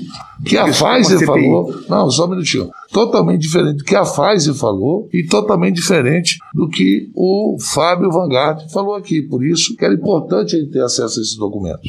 que 0.45 0.59
a 0.59 0.65
Pfizer 0.65 1.25
falou. 1.25 1.73
Não, 1.89 2.11
só 2.11 2.27
um 2.27 2.31
minutinho. 2.31 2.69
Totalmente 2.93 3.43
diferente 3.43 3.77
do 3.77 3.85
que 3.85 3.95
a 3.95 4.03
Pfizer 4.03 4.53
falou 4.53 5.09
e 5.13 5.25
totalmente 5.25 5.77
diferente 5.77 6.39
do 6.53 6.69
que 6.69 7.09
o 7.15 7.57
Fábio 7.73 8.11
Vanguard 8.11 8.69
falou 8.73 8.97
aqui. 8.97 9.23
Por 9.23 9.45
isso 9.45 9.77
que 9.77 9.85
era 9.85 9.95
importante 9.95 10.57
ele 10.57 10.67
ter 10.67 10.83
acesso 10.83 11.21
a 11.21 11.23
esses 11.23 11.37
documentos. 11.37 11.89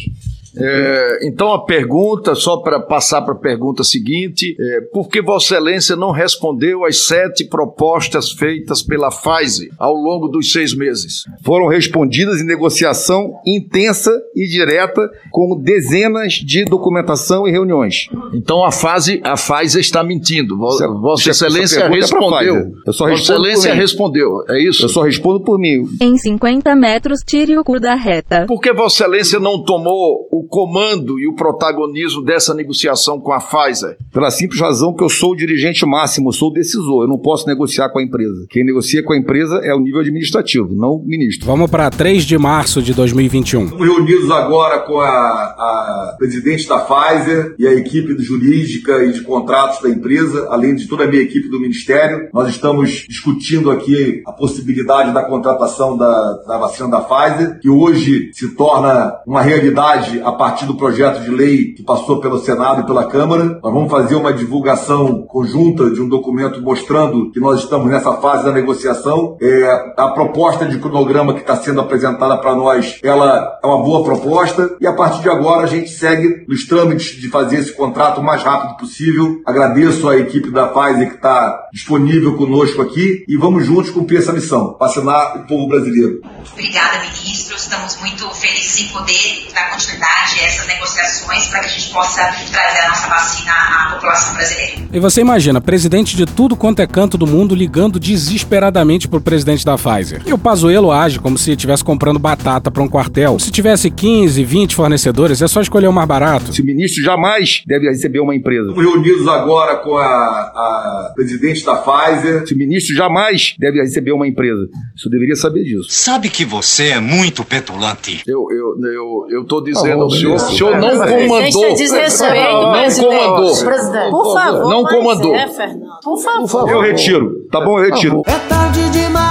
É, 0.60 1.20
então 1.28 1.54
a 1.54 1.66
pergunta, 1.66 2.36
só 2.36 2.58
para 2.58 2.80
passar 2.80 3.22
para 3.22 3.34
a 3.34 3.38
pergunta 3.38 3.84
seguinte, 3.84 4.56
é, 4.60 4.82
por 4.92 5.10
que 5.10 5.22
Vossa 5.22 5.56
Excelência 5.56 5.96
não 5.96 6.12
respondeu 6.12 6.86
às 6.86 7.06
sete 7.06 7.46
propostas 7.46 8.32
feitas 8.32 8.82
pela 8.82 9.10
Pfizer 9.10 9.70
ao 9.78 9.94
longo 9.94 10.28
dos 10.28 10.52
seis 10.52 10.76
meses? 10.76 11.24
Foram 11.44 11.68
respondidas 11.68 12.40
em 12.40 12.46
negociação 12.46 13.34
intensa 13.46 14.12
e 14.36 14.48
direta 14.48 15.10
com 15.32 15.60
dezenas 15.60 16.34
de 16.34 16.66
documentação 16.66 17.48
e 17.48 17.52
reuniões. 17.52 18.08
Então 18.34 18.64
a, 18.64 18.72
fase, 18.72 19.22
a 19.24 19.36
Pfizer 19.36 19.82
está 19.82 20.04
mentindo. 20.04 20.58
Vossa 20.58 21.30
Excelência 21.30 21.82
é 21.82 21.90
respondeu. 21.90 22.74
Eu 22.86 22.94
só 22.94 23.08
Vossa 23.08 23.22
Excelência 23.34 23.74
respondeu, 23.74 24.44
é 24.50 24.62
isso? 24.62 24.86
Eu 24.86 24.90
só 24.90 25.02
respondo 25.02 25.42
por 25.42 25.60
mim. 25.60 25.84
Em 26.02 26.18
50 26.18 26.76
metros, 26.76 27.20
tire 27.26 27.58
o 27.58 27.64
cu 27.64 27.80
da 27.80 27.96
reta. 27.96 28.46
Por 28.48 28.60
que 28.60 28.74
Vossa 28.74 29.04
Excelência 29.04 29.40
não 29.40 29.64
tomou 29.64 30.28
o 30.32 30.47
comando 30.48 31.19
e 31.19 31.28
o 31.28 31.36
protagonismo 31.36 32.24
dessa 32.24 32.53
negociação 32.53 33.19
com 33.19 33.32
a 33.32 33.40
Pfizer? 33.40 33.98
Pela 34.11 34.32
simples 34.32 34.60
razão 34.60 34.94
que 34.94 35.03
eu 35.03 35.10
sou 35.10 35.32
o 35.32 35.36
dirigente 35.36 35.86
máximo, 35.86 36.34
sou 36.34 36.49
o 36.49 36.53
decisor, 36.53 37.03
eu 37.03 37.07
não 37.07 37.18
posso 37.18 37.48
negociar 37.48 37.90
com 37.90 37.99
a 37.99 38.03
empresa. 38.03 38.45
Quem 38.49 38.64
negocia 38.64 39.03
com 39.03 39.14
a 39.14 39.18
empresa 39.18 39.57
é 39.64 39.74
o 39.74 39.80
nível 39.80 40.02
administrativo, 40.02 40.74
não 40.74 40.95
o 40.95 41.03
ministro. 41.06 41.45
Vamos 41.45 41.69
para 41.69 41.90
3 41.90 42.24
de 42.24 42.38
março 42.38 42.82
de 42.82 42.94
2021. 42.94 43.65
Estamos 43.65 43.88
reunidos 43.88 44.32
agora 44.32 44.80
com 44.80 44.99
a, 44.99 45.07
a 45.07 46.15
presidente 46.18 46.68
da 46.68 46.80
Pfizer 46.80 47.56
e 47.60 47.68
a 47.68 47.74
equipe 47.74 48.15
de 48.15 48.24
jurídica 48.24 49.03
e 49.03 49.11
de 49.11 49.22
contratos 49.22 49.82
da 49.82 49.90
empresa, 49.90 50.48
além 50.49 50.76
de 50.76 50.88
toda 50.88 51.03
a 51.03 51.07
minha 51.07 51.22
equipe 51.22 51.49
do 51.49 51.60
Ministério. 51.60 52.30
Nós 52.34 52.49
estamos 52.49 53.06
discutindo 53.07 53.69
aqui 53.72 54.22
a 54.26 54.32
possibilidade 54.32 55.14
da 55.14 55.24
contratação 55.24 55.98
da, 55.98 56.34
da 56.48 56.57
vacina 56.57 56.90
da 56.90 57.02
Pfizer, 57.02 57.60
que 57.60 57.69
hoje 57.69 58.32
se 58.34 58.56
torna 58.56 59.18
uma 59.26 59.41
realidade 59.41 60.22
a 60.22 60.32
partir 60.38 60.66
do 60.66 60.76
projeto 60.76 61.22
de 61.24 61.30
lei 61.30 61.74
que 61.74 61.84
passou 61.84 62.20
pelo 62.20 62.38
Senado 62.40 62.82
e 62.82 62.86
pela 62.86 63.10
Câmara. 63.10 63.60
Nós 63.62 63.74
vamos 63.74 63.92
fazer 63.92 64.16
uma 64.16 64.32
divulgação 64.32 65.24
conjunta 65.24 65.90
de 65.90 66.02
um 66.02 66.08
documento 66.08 66.62
mostrando 66.62 67.32
que 67.32 67.40
nós 67.40 67.60
estamos 67.60 67.88
nessa 67.90 68.14
fase 68.14 68.46
da 68.46 68.52
negociação. 68.52 69.38
É, 69.42 69.94
a 69.98 70.10
proposta 70.10 70.66
de 70.66 70.80
cronograma 70.80 71.34
que 71.34 71.42
está 71.42 71.56
sendo 71.56 71.82
apresentada 71.82 72.38
para 72.38 72.56
nós, 72.56 73.00
ela 73.04 73.60
é 73.64 73.68
uma 73.68 73.82
boa 73.82 74.04
proposta 74.04 74.76
e 74.80 74.88
a 74.88 74.94
partir 74.94 75.22
de 75.22 75.30
agora 75.30 75.64
a 75.64 75.68
gente 75.68 75.90
segue 75.90 76.46
nos 76.48 76.66
trâmites 76.66 77.20
de 77.20 77.30
fazer 77.30 77.58
esse 77.58 77.74
contrato 77.74 78.22
o 78.22 78.24
mais 78.24 78.44
rápido 78.44 78.78
possível. 78.78 79.42
Agradeço 79.46 80.08
à 80.08 80.18
equipe 80.18 80.52
da 80.52 80.68
Pfizer 80.68 81.10
que 81.10 81.16
está 81.16 81.68
disponível 81.74 82.38
conosco 82.38 82.82
aqui 82.82 83.26
e 83.28 83.38
vamos 83.38 83.66
juntos 83.66 83.90
cumprir 83.90 84.20
essa 84.20 84.34
missão, 84.34 84.78
vacinar 84.80 85.38
o 85.38 85.48
povo 85.48 85.68
brasileiro. 85.68 86.22
Obrigada, 86.52 87.00
ministro. 87.00 87.56
Estamos 87.56 87.98
muito 87.98 88.30
felizes 88.32 88.82
em 88.82 88.94
poder 88.94 89.48
dar 89.54 89.72
continuidade 89.72 90.16
a 90.18 90.45
essas 90.45 90.68
negociações 90.68 91.48
para 91.48 91.60
que 91.60 91.65
a 91.65 91.69
gente 91.69 91.89
possa 91.91 92.22
trazer 92.52 92.80
a 92.80 92.89
nossa 92.89 93.07
vacina 93.07 93.52
à 93.52 93.91
população 93.94 94.34
brasileira. 94.35 94.81
E 94.91 94.99
você 94.99 95.22
imagina, 95.22 95.61
presidente 95.61 96.15
de 96.15 96.26
tudo 96.26 96.56
quanto 96.56 96.81
é 96.81 96.88
canto 96.88 97.18
do 97.18 97.27
mundo 97.27 97.53
ligando 97.56 97.99
desesperadamente 97.99 99.07
pro 99.07 99.22
presidente 99.22 99.65
da 99.65 99.77
Pfizer. 99.77 100.22
E 100.26 100.34
o 100.34 100.38
Pazuello 100.38 100.91
age 100.91 101.19
como 101.19 101.38
se 101.38 101.52
estivesse 101.52 101.84
comprando 101.84 102.19
batata 102.19 102.72
para 102.72 102.84
um 102.84 102.88
quartel. 102.88 103.38
Se 103.39 103.52
tivesse 103.52 103.89
15, 103.89 104.44
20 104.44 104.76
fornecedores, 104.76 105.41
é 105.41 105.48
só 105.48 105.61
escolher 105.61 105.88
o 105.88 105.94
mais 105.94 106.07
barato. 106.07 106.53
Se 106.53 106.61
o 106.61 106.65
ministro 106.65 107.03
jamais 107.03 107.61
deve 107.65 107.88
receber 107.88 108.19
uma 108.19 108.35
empresa. 108.35 108.73
Reunidos 108.73 109.27
agora 109.27 109.77
com 109.77 109.98
a, 109.98 110.03
a 110.03 111.11
presidente 111.15 111.65
da 111.65 111.76
Pfizer. 111.76 112.48
Se 112.48 112.53
o 112.53 112.57
ministro 112.57 112.95
jamais 112.95 113.56
deve 113.60 113.80
receber 113.80 114.11
uma 114.11 114.27
empresa. 114.27 114.68
Isso 114.95 115.07
eu 115.07 115.11
deveria 115.11 115.35
saber 115.35 115.64
disso. 115.64 115.88
Sabe 115.89 116.30
que 116.30 116.45
você 116.45 116.89
é 116.89 116.99
muito 116.99 117.44
petulante. 117.44 118.22
Eu 118.27 118.48
eu 118.52 118.76
eu 118.85 119.27
eu 119.30 119.41
estou 119.44 119.64
dizendo 119.64 120.03
Ah, 120.03 120.07
ao 120.08 120.12
senhor, 120.12 120.36
o 120.36 120.40
senhor 120.40 120.78
não 120.78 120.90
comandou. 120.98 121.62
Deixa 121.62 121.74
desrespeito, 121.76 122.52
não 122.52 122.72
presidente. 122.72 123.18
comandou. 123.18 123.64
Presidente. 123.66 124.10
Por 124.10 124.34
favor. 124.34 124.70
Não 124.70 124.84
comandou. 124.84 125.36
É, 125.36 125.48
Fernando. 125.48 126.00
Por 126.04 126.18
favor. 126.18 126.70
Eu 126.70 126.82
retiro. 126.82 127.32
Tá 127.52 127.62
bom, 127.62 127.80
eu 127.80 127.92
retiro. 127.92 128.22
É 128.26 128.50
tarde 128.50 128.90
demais. 128.90 129.27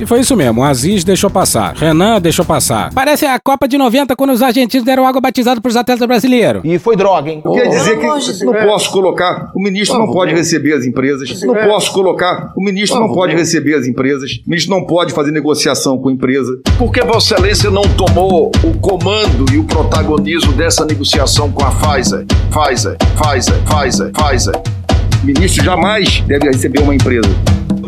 E 0.00 0.06
foi 0.06 0.20
isso 0.20 0.36
mesmo, 0.36 0.60
o 0.60 0.64
Aziz 0.64 1.02
deixou 1.02 1.28
passar, 1.28 1.74
Renan 1.74 2.20
deixou 2.20 2.44
passar. 2.44 2.92
Parece 2.94 3.26
a 3.26 3.36
Copa 3.40 3.66
de 3.66 3.76
90 3.76 4.14
quando 4.14 4.30
os 4.30 4.42
argentinos 4.42 4.86
deram 4.86 5.04
água 5.04 5.20
batizada 5.20 5.60
pros 5.60 5.74
atletas 5.76 6.06
brasileiros. 6.06 6.62
E 6.64 6.78
foi 6.78 6.94
droga, 6.94 7.28
hein? 7.28 7.42
Quer 7.52 7.68
dizer 7.68 7.98
que 7.98 8.44
não 8.44 8.52
posso 8.54 8.92
colocar, 8.92 9.50
o 9.56 9.60
ministro 9.60 9.98
não 9.98 10.12
pode 10.12 10.32
receber 10.32 10.74
as 10.74 10.84
empresas. 10.84 11.42
Não 11.42 11.54
posso 11.54 11.92
colocar, 11.92 12.52
o 12.56 12.64
ministro 12.64 13.00
não 13.00 13.12
pode 13.12 13.34
receber 13.34 13.74
as 13.74 13.88
empresas. 13.88 14.40
O 14.46 14.50
ministro 14.50 14.70
não 14.70 14.86
pode 14.86 15.12
fazer 15.12 15.32
negociação 15.32 15.98
com 15.98 16.10
a 16.10 16.12
empresa. 16.12 16.60
Por 16.78 16.92
que 16.92 17.00
Vossa 17.02 17.34
Excelência 17.34 17.70
não 17.70 17.82
tomou 17.82 18.52
o 18.62 18.78
comando 18.78 19.52
e 19.52 19.58
o 19.58 19.64
protagonismo 19.64 20.52
dessa 20.52 20.84
negociação 20.84 21.50
com 21.50 21.64
a 21.64 21.70
Pfizer? 21.72 22.24
Pfizer, 22.50 22.96
Pfizer, 23.16 23.54
Pfizer, 23.64 24.12
Pfizer. 24.12 24.54
O 25.22 25.26
ministro 25.26 25.64
jamais 25.64 26.20
deve 26.20 26.46
receber 26.46 26.80
uma 26.82 26.94
empresa. 26.94 27.28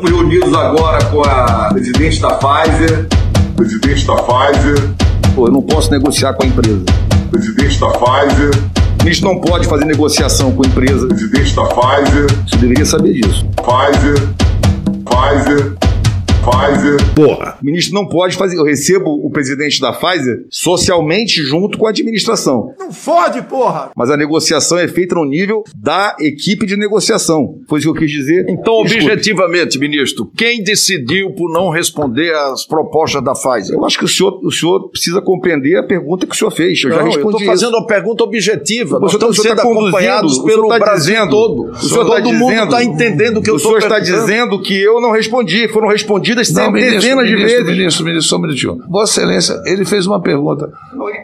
Estamos 0.00 0.18
reunidos 0.18 0.54
agora 0.54 1.04
com 1.06 1.20
a 1.20 1.68
presidente 1.74 2.22
da 2.22 2.30
Pfizer. 2.30 3.06
Presidente 3.54 4.06
da 4.06 4.14
Pfizer. 4.14 4.90
Pô, 5.34 5.46
eu 5.46 5.52
não 5.52 5.60
posso 5.60 5.90
negociar 5.90 6.32
com 6.32 6.42
a 6.42 6.46
empresa. 6.46 6.82
Presidente 7.30 7.78
da 7.78 7.88
Pfizer. 7.88 8.50
O 8.98 9.04
ministro 9.04 9.28
não 9.28 9.40
pode 9.42 9.68
fazer 9.68 9.84
negociação 9.84 10.52
com 10.52 10.64
a 10.64 10.66
empresa. 10.66 11.06
Presidente 11.06 11.54
da 11.54 11.64
Pfizer. 11.64 12.26
Você 12.48 12.56
deveria 12.56 12.86
saber 12.86 13.12
disso. 13.12 13.46
Pfizer. 13.56 14.26
Pfizer. 15.04 15.76
Pfizer. 16.40 17.14
Porra. 17.14 17.58
O 17.60 17.64
ministro 17.64 17.94
não 17.94 18.06
pode 18.08 18.36
fazer. 18.36 18.56
Eu 18.56 18.64
recebo 18.64 19.10
o 19.10 19.30
presidente 19.30 19.80
da 19.80 19.92
Pfizer 19.92 20.46
socialmente 20.48 21.42
junto 21.42 21.76
com 21.76 21.86
a 21.86 21.90
administração. 21.90 22.74
Não 22.78 22.90
fode, 22.92 23.42
porra! 23.42 23.90
Mas 23.94 24.10
a 24.10 24.16
negociação 24.16 24.78
é 24.78 24.88
feita 24.88 25.14
no 25.14 25.24
nível 25.24 25.62
da 25.76 26.16
equipe 26.18 26.64
de 26.66 26.76
negociação. 26.76 27.56
Foi 27.68 27.78
isso 27.78 27.92
que 27.92 27.98
eu 27.98 28.00
quis 28.00 28.10
dizer. 28.10 28.46
Então, 28.48 28.82
Escuta. 28.84 29.04
objetivamente, 29.04 29.78
ministro, 29.78 30.30
quem 30.36 30.62
decidiu 30.62 31.32
por 31.34 31.52
não 31.52 31.68
responder 31.68 32.32
às 32.34 32.66
propostas 32.66 33.22
da 33.22 33.32
Pfizer? 33.32 33.76
Eu 33.76 33.84
acho 33.84 33.98
que 33.98 34.04
o 34.04 34.08
senhor, 34.08 34.40
o 34.42 34.50
senhor 34.50 34.88
precisa 34.90 35.20
compreender 35.20 35.76
a 35.76 35.82
pergunta 35.82 36.26
que 36.26 36.34
o 36.34 36.38
senhor 36.38 36.50
fez. 36.50 36.82
Eu 36.82 36.90
já 36.90 36.96
Não, 36.96 37.02
eu 37.06 37.12
respondi. 37.12 37.36
estou 37.36 37.46
fazendo 37.46 37.74
uma 37.76 37.86
pergunta 37.86 38.24
objetiva. 38.24 38.96
O 38.96 39.00
Nós 39.00 39.10
senhor 39.10 39.20
tá- 39.20 39.30
estamos 39.30 39.38
o 39.38 39.42
senhor 39.42 39.56
sendo 39.56 39.62
tá 39.62 39.80
acompanhados 39.80 40.38
o 40.38 40.44
pelo 40.44 40.68
tá 40.68 40.78
Brasil 40.78 41.14
dizendo- 41.14 41.30
todo. 41.30 41.70
o 41.70 41.74
senhor 41.76 42.04
tá 42.08 42.16
Todo 42.16 42.32
mundo 42.32 42.48
dizendo- 42.50 42.64
está 42.64 42.84
entendendo 42.84 43.36
o 43.38 43.42
que 43.42 43.50
eu 43.50 43.54
O 43.54 43.56
estou 43.58 43.72
senhor 43.72 43.82
está 43.82 43.98
dizendo 44.00 44.60
que 44.62 44.80
eu 44.80 45.00
não 45.00 45.10
respondi. 45.12 45.68
Foram 45.68 45.88
respondidas 45.88 46.39
Não, 46.48 46.70
ministro, 46.70 47.00
dezenas 47.00 47.26
de 47.26 47.34
ministro, 47.34 47.64
vezes. 47.64 47.78
Ministro, 47.78 48.04
ministro, 48.04 48.28
só 48.28 48.36
um 48.36 48.40
minutinho. 48.40 48.78
Vossa 48.88 49.20
Excelência, 49.20 49.60
ele 49.66 49.84
fez 49.84 50.06
uma 50.06 50.20
pergunta. 50.20 50.70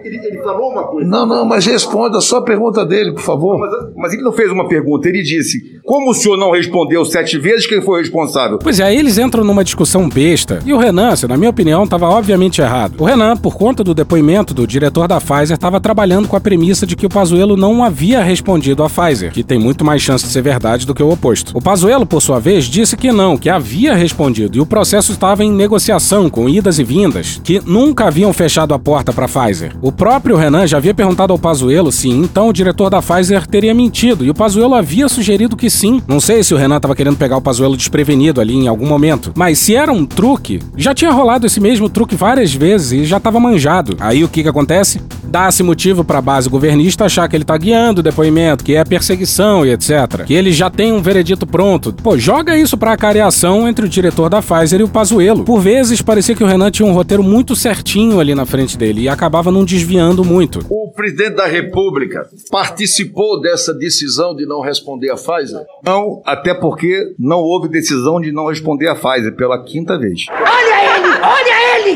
Ele, 0.04 0.18
ele 0.24 0.42
falou 0.42 0.72
uma 0.72 0.84
coisa. 0.84 1.08
Não, 1.08 1.26
não, 1.26 1.44
mas 1.44 1.66
responda 1.66 2.20
só 2.20 2.38
a 2.38 2.42
pergunta 2.42 2.84
dele, 2.84 3.12
por 3.12 3.22
favor. 3.22 3.58
Mas, 3.58 3.70
mas 3.96 4.12
ele 4.12 4.22
não 4.22 4.32
fez 4.32 4.50
uma 4.50 4.68
pergunta. 4.68 5.08
Ele 5.08 5.22
disse: 5.22 5.58
como 5.86 6.10
o 6.10 6.14
senhor 6.14 6.36
não 6.36 6.50
respondeu 6.50 7.04
sete 7.04 7.38
vezes, 7.38 7.66
quem 7.66 7.80
foi 7.80 8.00
o 8.00 8.02
responsável? 8.02 8.58
Pois 8.58 8.80
é, 8.80 8.84
aí 8.84 8.96
eles 8.96 9.18
entram 9.18 9.44
numa 9.44 9.62
discussão 9.62 10.08
besta. 10.08 10.60
E 10.66 10.72
o 10.72 10.78
Renan, 10.78 11.14
na 11.28 11.36
minha 11.36 11.50
opinião, 11.50 11.84
estava 11.84 12.08
obviamente 12.08 12.60
errado. 12.60 13.00
O 13.00 13.04
Renan, 13.04 13.36
por 13.36 13.56
conta 13.56 13.84
do 13.84 13.94
depoimento 13.94 14.52
do 14.52 14.66
diretor 14.66 15.06
da 15.06 15.20
Pfizer, 15.20 15.54
estava 15.54 15.80
trabalhando 15.80 16.26
com 16.26 16.36
a 16.36 16.40
premissa 16.40 16.86
de 16.86 16.96
que 16.96 17.06
o 17.06 17.08
Pazuello 17.08 17.56
não 17.56 17.84
havia 17.84 18.22
respondido 18.22 18.82
à 18.82 18.88
Pfizer, 18.88 19.32
que 19.32 19.44
tem 19.44 19.58
muito 19.58 19.84
mais 19.84 20.02
chance 20.02 20.24
de 20.24 20.32
ser 20.32 20.42
verdade 20.42 20.86
do 20.86 20.94
que 20.94 21.02
o 21.02 21.08
oposto. 21.08 21.56
O 21.56 21.62
Pazuello, 21.62 22.04
por 22.04 22.20
sua 22.20 22.40
vez, 22.40 22.64
disse 22.64 22.96
que 22.96 23.12
não, 23.12 23.36
que 23.36 23.48
havia 23.48 23.94
respondido 23.94 24.58
e 24.58 24.60
o 24.60 24.66
processo 24.66 24.95
estava 24.98 25.44
em 25.44 25.52
negociação 25.52 26.28
com 26.30 26.48
idas 26.48 26.78
e 26.78 26.84
vindas, 26.84 27.40
que 27.42 27.60
nunca 27.64 28.06
haviam 28.06 28.32
fechado 28.32 28.74
a 28.74 28.78
porta 28.78 29.12
para 29.12 29.26
a 29.26 29.28
Pfizer. 29.28 29.74
O 29.80 29.90
próprio 29.90 30.36
Renan 30.36 30.66
já 30.66 30.76
havia 30.76 30.94
perguntado 30.94 31.32
ao 31.32 31.38
Pazuello 31.38 31.90
se 31.92 32.08
então 32.08 32.48
o 32.48 32.52
diretor 32.52 32.90
da 32.90 33.02
Pfizer 33.02 33.46
teria 33.46 33.74
mentido 33.74 34.24
e 34.24 34.30
o 34.30 34.34
Pazuello 34.34 34.74
havia 34.74 35.08
sugerido 35.08 35.56
que 35.56 35.68
sim. 35.68 36.02
Não 36.06 36.20
sei 36.20 36.42
se 36.42 36.54
o 36.54 36.56
Renan 36.56 36.80
tava 36.80 36.94
querendo 36.94 37.16
pegar 37.16 37.36
o 37.36 37.40
Pazuello 37.40 37.76
desprevenido 37.76 38.40
ali 38.40 38.54
em 38.54 38.68
algum 38.68 38.86
momento. 38.86 39.32
Mas 39.34 39.58
se 39.58 39.74
era 39.74 39.92
um 39.92 40.04
truque, 40.04 40.60
já 40.76 40.94
tinha 40.94 41.10
rolado 41.10 41.46
esse 41.46 41.60
mesmo 41.60 41.88
truque 41.88 42.14
várias 42.14 42.54
vezes 42.54 42.92
e 42.92 43.04
já 43.04 43.18
tava 43.20 43.40
manjado. 43.40 43.96
Aí 44.00 44.24
o 44.24 44.28
que 44.28 44.42
que 44.42 44.48
acontece? 44.48 45.00
Dá-se 45.24 45.62
motivo 45.62 46.04
pra 46.04 46.22
base 46.22 46.48
governista 46.48 47.04
achar 47.04 47.28
que 47.28 47.36
ele 47.36 47.44
tá 47.44 47.56
guiando 47.56 48.00
o 48.00 48.02
depoimento, 48.02 48.64
que 48.64 48.74
é 48.74 48.84
perseguição 48.84 49.66
e 49.66 49.70
etc. 49.72 50.24
Que 50.24 50.34
ele 50.34 50.52
já 50.52 50.70
tem 50.70 50.92
um 50.92 51.02
veredito 51.02 51.46
pronto. 51.46 51.92
Pô, 51.92 52.16
joga 52.16 52.56
isso 52.56 52.76
pra 52.76 52.92
acareação 52.92 53.68
entre 53.68 53.84
o 53.84 53.88
diretor 53.88 54.28
da 54.28 54.40
Pfizer 54.40 54.80
e 54.80 54.84
o 54.86 54.88
Pazuello. 54.88 55.44
Por 55.44 55.60
vezes 55.60 56.00
parecia 56.00 56.34
que 56.34 56.42
o 56.42 56.46
Renan 56.46 56.70
tinha 56.70 56.88
um 56.88 56.92
roteiro 56.92 57.22
muito 57.22 57.54
certinho 57.54 58.18
ali 58.18 58.34
na 58.34 58.46
frente 58.46 58.78
dele 58.78 59.02
e 59.02 59.08
acabava 59.08 59.52
não 59.52 59.64
desviando 59.64 60.24
muito. 60.24 60.60
O 60.70 60.90
presidente 60.92 61.36
da 61.36 61.46
República 61.46 62.26
participou 62.50 63.40
dessa 63.40 63.74
decisão 63.74 64.34
de 64.34 64.46
não 64.46 64.60
responder 64.60 65.10
a 65.10 65.16
Pfizer? 65.16 65.64
Não, 65.84 66.22
até 66.24 66.54
porque 66.54 67.14
não 67.18 67.38
houve 67.38 67.68
decisão 67.68 68.20
de 68.20 68.32
não 68.32 68.48
responder 68.48 68.88
a 68.88 68.94
Pfizer 68.94 69.34
pela 69.36 69.62
quinta 69.62 69.98
vez. 69.98 70.26
Olha! 70.30 70.75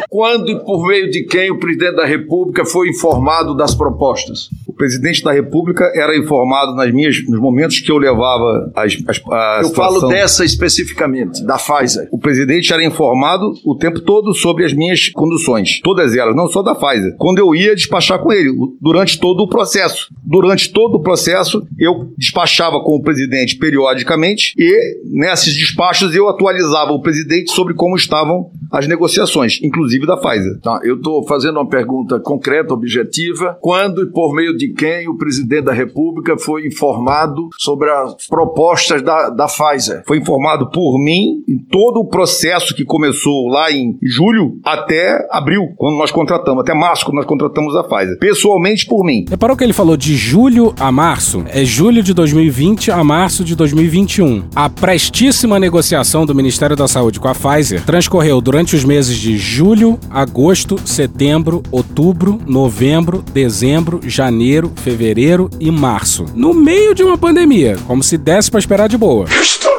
Quando 0.08 0.50
e 0.50 0.64
por 0.64 0.86
meio 0.86 1.10
de 1.10 1.24
quem 1.24 1.50
o 1.50 1.58
presidente 1.58 1.96
da 1.96 2.06
República 2.06 2.64
foi 2.64 2.88
informado 2.88 3.56
das 3.56 3.74
propostas? 3.74 4.48
O 4.66 4.72
presidente 4.72 5.22
da 5.22 5.32
República 5.32 5.90
era 5.94 6.16
informado 6.16 6.74
nas 6.74 6.90
minhas, 6.92 7.16
nos 7.28 7.40
momentos 7.40 7.80
que 7.80 7.90
eu 7.90 7.98
levava 7.98 8.72
as, 8.74 8.96
as, 9.06 9.20
a 9.30 9.58
Eu 9.62 9.68
situação. 9.68 10.00
falo 10.00 10.08
dessa 10.08 10.44
especificamente, 10.44 11.44
da 11.44 11.56
Pfizer. 11.56 12.08
O 12.10 12.18
presidente 12.18 12.72
era 12.72 12.82
informado 12.84 13.52
o 13.64 13.76
tempo 13.76 14.00
todo 14.00 14.32
sobre 14.34 14.64
as 14.64 14.72
minhas 14.72 15.08
conduções, 15.10 15.80
todas 15.82 16.16
elas, 16.16 16.34
não 16.34 16.48
só 16.48 16.62
da 16.62 16.74
Pfizer. 16.74 17.14
Quando 17.18 17.38
eu 17.38 17.54
ia 17.54 17.74
despachar 17.74 18.18
com 18.20 18.32
ele, 18.32 18.50
durante 18.80 19.18
todo 19.18 19.42
o 19.42 19.48
processo. 19.48 20.08
Durante 20.24 20.72
todo 20.72 20.96
o 20.96 21.02
processo, 21.02 21.62
eu 21.78 22.12
despachava 22.16 22.80
com 22.80 22.94
o 22.96 23.02
presidente 23.02 23.56
periodicamente 23.56 24.54
e 24.56 25.00
nesses 25.04 25.54
despachos 25.54 26.14
eu 26.14 26.28
atualizava 26.28 26.92
o 26.92 27.02
presidente 27.02 27.50
sobre 27.52 27.74
como 27.74 27.96
estavam 27.96 28.50
as 28.70 28.86
negociações, 28.86 29.58
inclusive 29.62 29.80
da 30.07 30.16
Pfizer. 30.16 30.61
Tá, 30.61 30.81
eu 30.85 30.97
estou 30.97 31.27
fazendo 31.27 31.57
uma 31.57 31.69
pergunta 31.69 32.20
concreta, 32.20 32.74
objetiva. 32.74 33.57
Quando 33.61 34.02
e 34.02 34.11
por 34.11 34.35
meio 34.35 34.57
de 34.57 34.73
quem 34.73 35.09
o 35.09 35.16
presidente 35.16 35.65
da 35.65 35.73
República 35.73 36.36
foi 36.39 36.66
informado 36.66 37.48
sobre 37.59 37.90
as 37.90 38.27
propostas 38.27 39.02
da, 39.02 39.31
da 39.31 39.47
Pfizer? 39.47 40.02
Foi 40.07 40.19
informado 40.19 40.70
por 40.70 40.98
mim 40.98 41.43
em 41.48 41.59
todo 41.70 42.01
o 42.01 42.09
processo 42.09 42.74
que 42.74 42.85
começou 42.85 43.48
lá 43.48 43.70
em 43.70 43.98
julho 44.02 44.59
até 44.65 45.27
abril, 45.31 45.69
quando 45.77 45.97
nós 45.97 46.11
contratamos, 46.11 46.62
até 46.62 46.74
março, 46.74 47.05
quando 47.05 47.16
nós 47.16 47.27
contratamos 47.27 47.74
a 47.77 47.85
Pfizer. 47.85 48.19
Pessoalmente 48.19 48.86
por 48.86 49.05
mim. 49.05 49.24
Reparou 49.28 49.57
que 49.57 49.65
ele 49.65 49.73
falou 49.73 49.97
de 49.97 50.16
julho 50.16 50.74
a 50.78 50.90
março? 50.90 51.44
É 51.48 51.65
julho 51.65 52.02
de 52.02 52.15
2020 52.15 52.90
a 52.90 53.02
março 53.05 53.44
de 53.44 53.55
2021. 53.55 54.44
A 54.55 54.69
prestíssima 54.69 55.59
negociação 55.59 56.27
do 56.27 56.35
Ministério 56.35 56.77
da 56.77 56.89
Saúde 56.89 57.20
com 57.20 57.28
a 57.28 57.35
Pfizer 57.35 57.85
transcorreu 57.85 58.40
durante 58.40 58.74
os 58.74 58.85
meses 58.85 59.16
de 59.16 59.36
julho, 59.36 59.69
agosto, 60.10 60.76
setembro, 60.84 61.62
outubro, 61.70 62.40
novembro, 62.47 63.22
dezembro, 63.32 64.01
janeiro, 64.02 64.72
fevereiro 64.76 65.48
e 65.60 65.70
março. 65.70 66.24
No 66.34 66.52
meio 66.52 66.94
de 66.94 67.02
uma 67.02 67.16
pandemia, 67.16 67.76
como 67.86 68.02
se 68.02 68.18
desse 68.18 68.51
pra 68.51 68.59
esperar 68.59 68.88
de 68.88 68.98
boa. 68.98 69.26
Estou 69.40 69.69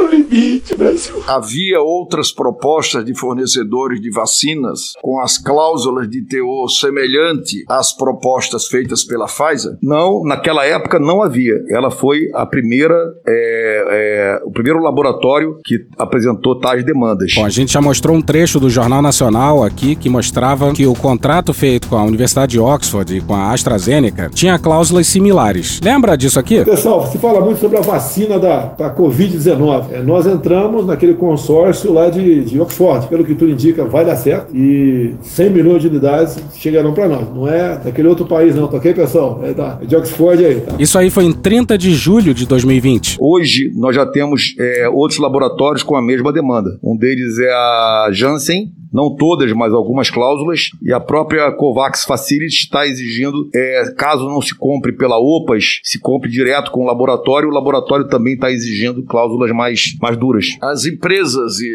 Brasil. 0.77 1.23
Havia 1.27 1.81
outras 1.81 2.31
propostas 2.31 3.03
de 3.03 3.13
fornecedores 3.13 3.99
de 3.99 4.09
vacinas 4.11 4.93
com 5.01 5.19
as 5.19 5.37
cláusulas 5.37 6.09
de 6.09 6.21
teor 6.25 6.69
semelhante 6.69 7.63
às 7.67 7.91
propostas 7.91 8.67
feitas 8.67 9.03
pela 9.03 9.25
Pfizer? 9.25 9.77
Não, 9.81 10.23
naquela 10.23 10.65
época 10.65 10.99
não 10.99 11.21
havia. 11.21 11.55
Ela 11.69 11.91
foi 11.91 12.21
a 12.33 12.45
primeira, 12.45 12.95
é, 13.27 13.85
é, 13.89 14.41
o 14.45 14.51
primeiro 14.51 14.79
laboratório 14.79 15.57
que 15.65 15.85
apresentou 15.97 16.59
tais 16.59 16.83
demandas. 16.83 17.33
Bom, 17.35 17.45
a 17.45 17.49
gente 17.49 17.73
já 17.73 17.81
mostrou 17.81 18.15
um 18.15 18.21
trecho 18.21 18.59
do 18.59 18.69
Jornal 18.69 19.01
Nacional 19.01 19.63
aqui 19.63 19.95
que 19.95 20.09
mostrava 20.09 20.71
que 20.73 20.85
o 20.85 20.95
contrato 20.95 21.53
feito 21.53 21.87
com 21.87 21.97
a 21.97 22.03
Universidade 22.03 22.53
de 22.53 22.59
Oxford 22.59 23.17
e 23.17 23.21
com 23.21 23.33
a 23.33 23.51
AstraZeneca 23.51 24.29
tinha 24.33 24.57
cláusulas 24.57 25.07
similares. 25.07 25.79
Lembra 25.83 26.15
disso 26.15 26.39
aqui? 26.39 26.63
Pessoal, 26.63 27.07
se 27.07 27.17
fala 27.17 27.41
muito 27.41 27.59
sobre 27.59 27.77
a 27.77 27.81
vacina 27.81 28.39
da, 28.39 28.65
da 28.67 28.95
Covid-19. 28.95 29.91
É, 29.91 30.01
nós 30.01 30.20
entramos 30.27 30.85
naquele 30.85 31.13
consórcio 31.13 31.93
lá 31.93 32.09
de, 32.09 32.43
de 32.43 32.59
Oxford. 32.59 33.07
Pelo 33.07 33.23
que 33.23 33.35
tudo 33.35 33.51
indica, 33.51 33.85
vai 33.85 34.05
dar 34.05 34.15
certo. 34.15 34.55
E 34.55 35.15
100 35.21 35.49
milhões 35.49 35.81
de 35.81 35.87
unidades 35.87 36.37
chegarão 36.55 36.93
para 36.93 37.07
nós. 37.07 37.27
Não 37.33 37.47
é 37.47 37.77
daquele 37.77 38.07
outro 38.07 38.25
país, 38.25 38.55
não, 38.55 38.67
tá 38.67 38.77
ok, 38.77 38.93
pessoal? 38.93 39.41
É, 39.43 39.53
da, 39.53 39.79
é 39.81 39.85
de 39.85 39.95
Oxford 39.95 40.45
aí, 40.45 40.61
tá? 40.61 40.75
Isso 40.79 40.97
aí 40.97 41.09
foi 41.09 41.25
em 41.25 41.33
30 41.33 41.77
de 41.77 41.93
julho 41.93 42.33
de 42.33 42.45
2020. 42.45 43.17
Hoje 43.19 43.71
nós 43.75 43.95
já 43.95 44.05
temos 44.05 44.55
é, 44.59 44.89
outros 44.89 45.19
laboratórios 45.19 45.83
com 45.83 45.95
a 45.95 46.01
mesma 46.01 46.31
demanda. 46.31 46.79
Um 46.83 46.95
deles 46.95 47.39
é 47.39 47.51
a 47.51 48.09
Janssen, 48.11 48.71
não 48.91 49.15
todas, 49.15 49.51
mas 49.53 49.73
algumas 49.73 50.09
cláusulas, 50.09 50.71
e 50.81 50.91
a 50.91 50.99
própria 50.99 51.49
COVAX 51.51 52.03
Facility 52.03 52.63
está 52.63 52.85
exigindo, 52.85 53.49
é, 53.55 53.93
caso 53.97 54.27
não 54.27 54.41
se 54.41 54.53
compre 54.53 54.91
pela 54.91 55.17
OPAS, 55.17 55.79
se 55.83 55.99
compre 55.99 56.29
direto 56.29 56.71
com 56.71 56.83
o 56.83 56.85
laboratório, 56.85 57.47
o 57.47 57.53
laboratório 57.53 58.07
também 58.07 58.33
está 58.33 58.51
exigindo 58.51 59.03
cláusulas 59.03 59.51
mais, 59.51 59.95
mais 60.01 60.10
duras. 60.17 60.45
As 60.61 60.85
empresas 60.85 61.59
e, 61.59 61.71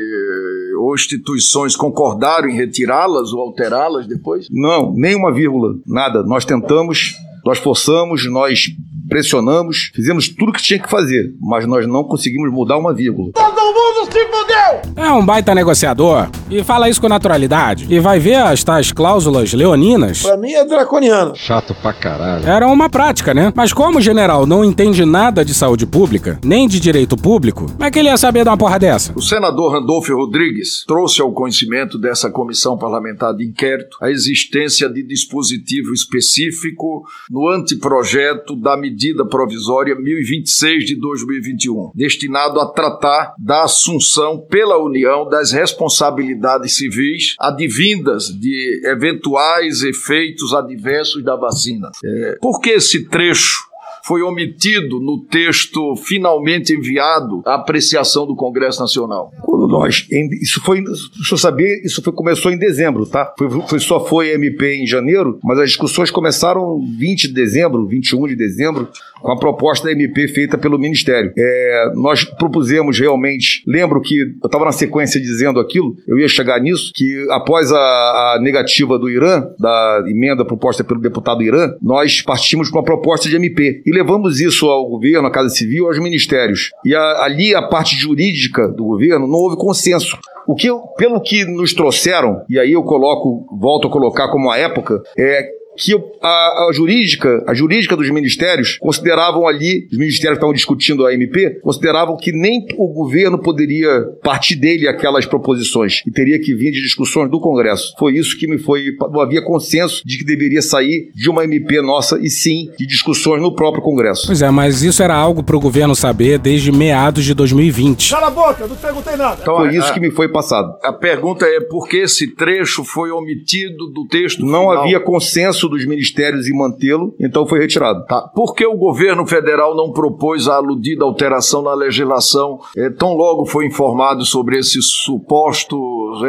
ou 0.78 0.94
instituições 0.94 1.76
concordaram 1.76 2.48
em 2.48 2.56
retirá-las 2.56 3.32
ou 3.32 3.40
alterá-las 3.40 4.06
depois? 4.06 4.46
Não, 4.50 4.92
nem 4.94 5.14
uma 5.14 5.32
vírgula, 5.32 5.74
nada. 5.86 6.22
Nós 6.22 6.44
tentamos, 6.44 7.14
nós 7.44 7.58
forçamos, 7.58 8.30
nós 8.30 8.66
pressionamos, 9.08 9.90
fizemos 9.94 10.28
tudo 10.28 10.50
o 10.50 10.52
que 10.52 10.62
tinha 10.62 10.80
que 10.80 10.90
fazer, 10.90 11.34
mas 11.40 11.66
nós 11.66 11.86
não 11.86 12.04
conseguimos 12.04 12.52
mudar 12.52 12.76
uma 12.76 12.94
vírgula. 12.94 13.32
Todo 13.32 13.54
mundo 13.54 14.10
se 14.10 14.26
fudeu! 14.57 14.93
É 14.97 15.11
um 15.12 15.24
baita 15.24 15.55
negociador 15.55 16.28
e 16.51 16.62
fala 16.65 16.89
isso 16.89 17.01
com 17.01 17.09
naturalidade. 17.09 17.87
E 17.89 17.99
vai 18.01 18.19
ver 18.19 18.37
as 18.37 18.65
tais 18.65 18.93
cláusulas 18.93 19.53
leoninas. 19.53 20.23
Pra 20.23 20.37
mim 20.37 20.53
é 20.53 20.65
draconiano. 20.65 21.35
Chato 21.37 21.74
pra 21.83 21.93
caralho. 21.93 22.47
Era 22.47 22.66
uma 22.66 22.89
prática, 22.89 23.35
né? 23.35 23.53
Mas 23.55 23.73
como 23.73 23.99
o 23.99 24.03
general 24.03 24.47
não 24.47 24.65
entende 24.65 25.05
nada 25.05 25.45
de 25.45 25.55
saúde 25.55 25.87
pública, 25.87 26.39
nem 26.45 26.66
de 26.66 26.81
direito 26.81 27.16
público, 27.16 27.66
como 27.66 27.85
é 27.85 27.91
que 27.91 27.99
ele 27.99 28.09
ia 28.09 28.16
saber 28.16 28.43
de 28.45 28.51
uma 28.51 28.57
porra 28.57 28.78
dessa? 28.78 29.12
O 29.15 29.23
senador 29.23 29.73
Randolfo 29.73 30.15
Rodrigues 30.15 30.85
trouxe 30.87 31.20
ao 31.20 31.33
conhecimento 31.33 31.99
dessa 31.99 32.31
comissão 32.31 32.78
parlamentar 32.78 33.35
de 33.35 33.45
inquérito 33.45 33.97
a 34.01 34.11
existência 34.11 34.89
de 34.89 35.03
dispositivo 35.03 35.93
específico 35.93 37.03
no 37.31 37.49
anteprojeto 37.49 38.57
da 38.57 38.77
medida 38.77 39.27
provisória 39.27 39.95
1026 39.95 40.85
de 40.87 40.97
2021, 40.99 41.91
destinado 41.95 42.61
a 42.61 42.66
tratar 42.66 43.35
da 43.39 43.65
assunção 43.65 44.45
pela 44.48 44.78
União 44.82 45.28
das 45.28 45.52
responsabilidades 45.52 46.77
civis 46.77 47.35
advindas 47.39 48.28
de 48.28 48.82
eventuais 48.85 49.82
efeitos 49.82 50.55
adversos 50.55 51.23
da 51.24 51.36
vacina. 51.36 51.90
É, 52.05 52.39
por 52.40 52.60
que 52.60 52.70
esse 52.70 53.09
trecho? 53.09 53.66
Foi 54.07 54.23
omitido 54.23 55.01
no 55.01 55.24
texto 55.24 55.97
finalmente 55.97 56.73
enviado 56.73 57.43
à 57.45 57.55
apreciação 57.57 58.27
do 58.27 58.37
Congresso 58.37 58.81
Nacional? 58.81 59.33
Quando 59.43 59.66
nós, 59.69 60.07
isso 60.43 60.61
foi, 60.62 60.83
deixa 60.83 61.35
eu 61.35 61.39
saber, 61.39 61.83
isso 61.85 62.03
foi, 62.03 62.12
começou 62.12 62.53
em 62.53 62.59
dezembro, 62.59 63.07
tá? 63.07 63.33
Foi, 63.39 63.49
foi- 63.69 63.81
só 63.81 64.05
foi 64.07 64.31
MP 64.33 64.77
em 64.77 64.87
janeiro, 64.87 65.39
mas 65.43 65.59
as 65.59 65.69
discussões 65.70 66.11
começaram 66.11 66.78
20 66.99 67.28
de 67.28 67.35
dezembro, 67.35 67.87
21 67.87 68.27
de 68.28 68.37
dezembro, 68.37 68.89
com 69.20 69.33
a 69.33 69.39
proposta 69.39 69.87
da 69.87 69.93
MP 69.93 70.28
feita 70.28 70.57
pelo 70.59 70.78
Ministério. 70.78 71.33
É, 71.37 71.93
nós 71.95 72.24
propusemos 72.24 72.99
realmente, 72.99 73.62
lembro 73.66 74.01
que 74.01 74.20
eu 74.20 74.47
estava 74.47 74.65
na 74.66 74.73
sequência 74.73 75.20
dizendo 75.20 75.59
aquilo, 75.59 75.97
eu 76.07 76.19
ia 76.19 76.28
chegar 76.28 76.61
nisso, 76.61 76.93
que 76.95 77.27
após 77.31 77.73
a, 77.73 77.77
a 77.78 78.39
negativa 78.41 78.99
do 78.99 79.09
Irã, 79.11 79.43
da 79.59 80.05
emenda 80.07 80.45
proposta 80.45 80.85
pelo 80.85 81.01
deputado 81.01 81.43
Irã, 81.43 81.73
nós 81.83 82.23
partimos 82.23 82.69
com 82.70 82.78
uma 82.78 82.85
proposta 82.85 83.28
de 83.28 83.37
MP 83.37 83.83
e 83.85 83.95
levamos 83.97 84.40
isso 84.40 84.66
ao 84.68 84.86
governo, 84.89 85.27
à 85.27 85.31
Casa 85.31 85.48
Civil, 85.48 85.86
aos 85.86 85.98
ministérios. 85.98 86.70
E 86.85 86.94
a- 86.94 87.24
ali 87.24 87.55
a 87.55 87.62
parte 87.62 87.97
jurídica 87.97 88.68
do 88.68 88.85
governo 88.85 89.27
não 89.27 89.39
houve 89.39 89.56
consenso. 89.56 90.16
O 90.47 90.55
que, 90.55 90.68
pelo 90.97 91.20
que 91.20 91.44
nos 91.44 91.73
trouxeram, 91.73 92.43
e 92.48 92.59
aí 92.59 92.73
eu 92.73 92.82
coloco, 92.82 93.47
volto 93.59 93.89
a 93.89 93.90
colocar 93.90 94.28
como 94.31 94.51
a 94.51 94.59
época, 94.59 95.02
é 95.18 95.43
que 95.77 95.94
a, 96.23 96.28
a 96.69 96.70
jurídica, 96.73 97.44
a 97.47 97.55
jurídica 97.55 97.97
dos 97.97 98.11
ministérios 98.11 98.78
consideravam 98.78 99.47
ali, 99.47 99.86
os 99.90 99.98
ministérios 99.98 100.36
que 100.39 100.39
estavam 100.39 100.53
discutindo 100.55 101.05
a 101.07 101.12
MP, 101.15 101.61
consideravam 101.62 102.16
que 102.16 102.32
nem 102.32 102.66
o 102.77 102.89
governo 102.93 103.39
poderia 103.39 104.03
partir 104.23 104.57
dele 104.57 104.89
aquelas 104.89 105.27
proposições 105.27 106.03
e 106.07 106.11
teria 106.11 106.39
que 106.40 106.55
vir 106.55 106.70
de 106.73 106.82
discussões 106.82 107.31
do 107.31 107.40
Congresso. 107.40 107.94
Foi 107.98 108.15
isso 108.16 108.36
que 108.39 108.47
me 108.48 108.59
foi, 108.59 108.85
não 109.12 109.20
havia 109.20 109.43
consenso 109.43 110.03
de 110.05 110.19
que 110.19 110.24
deveria 110.24 110.62
sair 110.62 111.11
de 111.15 111.28
uma 111.31 111.44
MP 111.44 111.81
nossa 111.82 112.19
e 112.20 112.28
sim 112.31 112.70
de 112.78 112.86
discussões 112.86 113.40
no 113.43 113.55
próprio 113.55 113.82
Congresso. 113.82 114.27
Pois 114.27 114.43
é, 114.43 114.51
mas 114.51 114.82
isso 114.82 115.03
era 115.03 115.15
algo 115.15 115.43
pro 115.43 115.61
governo 115.61 115.94
saber 115.94 116.39
desde 116.39 116.73
meados 116.73 117.24
de 117.24 117.35
2020. 117.35 118.11
Cala 118.11 118.27
a 118.28 118.31
boca, 118.31 118.62
eu 118.65 118.69
não 118.69 118.77
perguntei 118.77 119.16
nada. 119.16 119.39
Então, 119.43 119.57
Foi 119.57 119.74
isso 119.77 119.89
a- 119.89 119.93
que 119.93 120.01
me 120.01 120.11
foi 120.11 120.28
passado. 120.28 120.73
A 120.82 120.93
pergunta 120.93 121.44
é 121.47 121.61
por 121.61 121.89
que 121.89 121.98
esse 121.98 122.35
trecho 122.35 122.85
foi 122.85 123.11
omitido 123.11 123.90
do 123.93 124.07
texto 124.07 124.40
Não 124.44 124.61
final? 124.61 124.70
havia 124.82 125.01
consenso 125.01 125.65
dos 125.68 125.86
ministérios 125.86 126.48
em 126.48 126.56
mantê-lo, 126.56 127.14
então 127.20 127.47
foi 127.47 127.59
retirado. 127.59 128.05
Tá. 128.06 128.22
Por 128.34 128.55
que 128.55 128.66
o 128.66 128.76
governo 128.76 129.26
federal 129.26 129.76
não 129.76 129.93
propôs 129.93 130.48
a 130.48 130.56
aludida 130.56 131.05
alteração 131.05 131.62
na 131.62 131.74
legislação 131.74 132.59
eh, 132.76 132.90
tão 132.90 133.14
logo 133.14 133.47
foi 133.47 133.66
informado 133.66 134.24
sobre 134.24 134.59
esses 134.59 134.86
supostos 134.86 135.78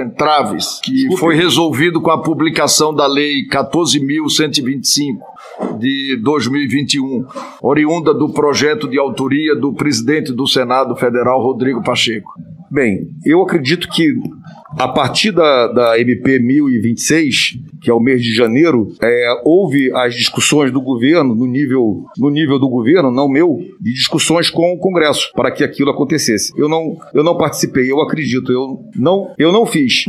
entraves, 0.04 0.80
que 0.84 0.92
Desculpe. 0.92 1.20
foi 1.20 1.36
resolvido 1.36 2.02
com 2.02 2.12
a 2.12 2.22
publicação 2.22 2.94
da 2.94 3.08
Lei 3.08 3.48
14.125 3.48 5.18
de 5.80 6.20
2021, 6.24 7.26
oriunda 7.62 8.14
do 8.14 8.30
projeto 8.30 8.88
de 8.88 9.00
autoria 9.00 9.56
do 9.56 9.74
presidente 9.74 10.32
do 10.32 10.48
Senado 10.48 10.96
Federal, 10.96 11.42
Rodrigo 11.42 11.84
Pacheco? 11.84 12.32
Bem, 12.70 13.08
eu 13.26 13.42
acredito 13.42 13.88
que 13.88 14.14
a 14.76 14.88
partir 14.88 15.32
da, 15.32 15.68
da 15.68 16.00
MP 16.00 16.40
1026, 16.40 17.58
que 17.82 17.90
é 17.90 17.94
o 17.94 18.00
mês 18.00 18.22
de 18.22 18.34
janeiro, 18.34 18.92
é, 19.02 19.42
houve 19.46 19.92
as 19.96 20.14
discussões 20.16 20.72
do 20.72 20.82
governo, 20.82 21.36
no 21.36 21.48
nível, 21.48 22.06
no 22.18 22.30
nível 22.30 22.60
do 22.60 22.68
governo, 22.68 23.12
não 23.12 23.30
meu, 23.30 23.60
de 23.80 23.94
discussões 23.94 24.50
com 24.50 24.74
o 24.74 24.78
Congresso, 24.78 25.32
para 25.36 25.52
que 25.52 25.64
aquilo 25.64 25.92
acontecesse. 25.92 26.52
Eu 26.58 26.68
não, 26.68 26.98
eu 27.14 27.24
não 27.24 27.38
participei, 27.38 27.92
eu 27.92 28.02
acredito, 28.02 28.52
eu 28.52 28.80
não, 28.96 29.34
eu 29.38 29.52
não 29.52 29.66
fiz. 29.66 30.04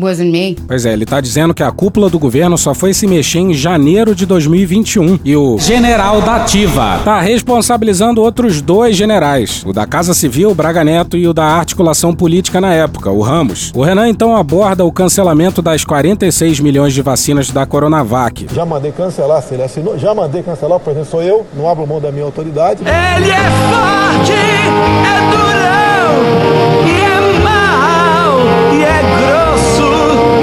Pois 0.66 0.84
é, 0.86 0.92
ele 0.92 1.06
tá 1.06 1.20
dizendo 1.20 1.54
que 1.54 1.62
a 1.62 1.70
cúpula 1.70 2.10
do 2.10 2.18
governo 2.18 2.56
só 2.58 2.74
foi 2.74 2.92
se 2.92 3.06
mexer 3.06 3.38
em 3.38 3.54
janeiro 3.54 4.14
de 4.14 4.26
2021. 4.26 5.20
E 5.24 5.36
o 5.36 5.58
general 5.58 6.20
da 6.20 6.36
Ativa 6.36 7.00
tá 7.04 7.20
responsabilizando 7.20 8.22
outros 8.22 8.60
dois 8.60 8.96
generais, 8.96 9.62
o 9.66 9.72
da 9.72 9.86
Casa 9.86 10.14
Civil, 10.14 10.54
Braga 10.54 10.84
Neto, 10.84 11.16
e 11.16 11.26
o 11.26 11.32
da 11.32 11.44
articulação 11.44 12.14
política 12.14 12.60
na 12.60 12.72
época, 12.74 13.10
o 13.10 13.20
Ramos. 13.20 13.72
O 13.74 13.82
Renan 13.82 14.08
então 14.08 14.36
aborda 14.48 14.82
o 14.82 14.90
cancelamento 14.90 15.60
das 15.60 15.84
46 15.84 16.60
milhões 16.60 16.94
de 16.94 17.02
vacinas 17.02 17.50
da 17.50 17.66
Coronavac. 17.66 18.46
Já 18.50 18.64
mandei 18.64 18.90
cancelar, 18.90 19.42
se 19.42 19.52
ele 19.52 19.62
assinou, 19.62 19.98
já 19.98 20.14
mandei 20.14 20.42
cancelar, 20.42 20.80
por 20.80 20.92
exemplo, 20.92 21.10
sou 21.10 21.22
eu, 21.22 21.46
não 21.54 21.68
abro 21.68 21.86
mão 21.86 22.00
da 22.00 22.10
minha 22.10 22.24
autoridade. 22.24 22.82
Ele 22.82 23.30
é 23.30 23.50
forte, 23.68 24.32
é 24.32 25.20
durão, 25.30 26.88
e 26.88 27.04
é 27.04 27.07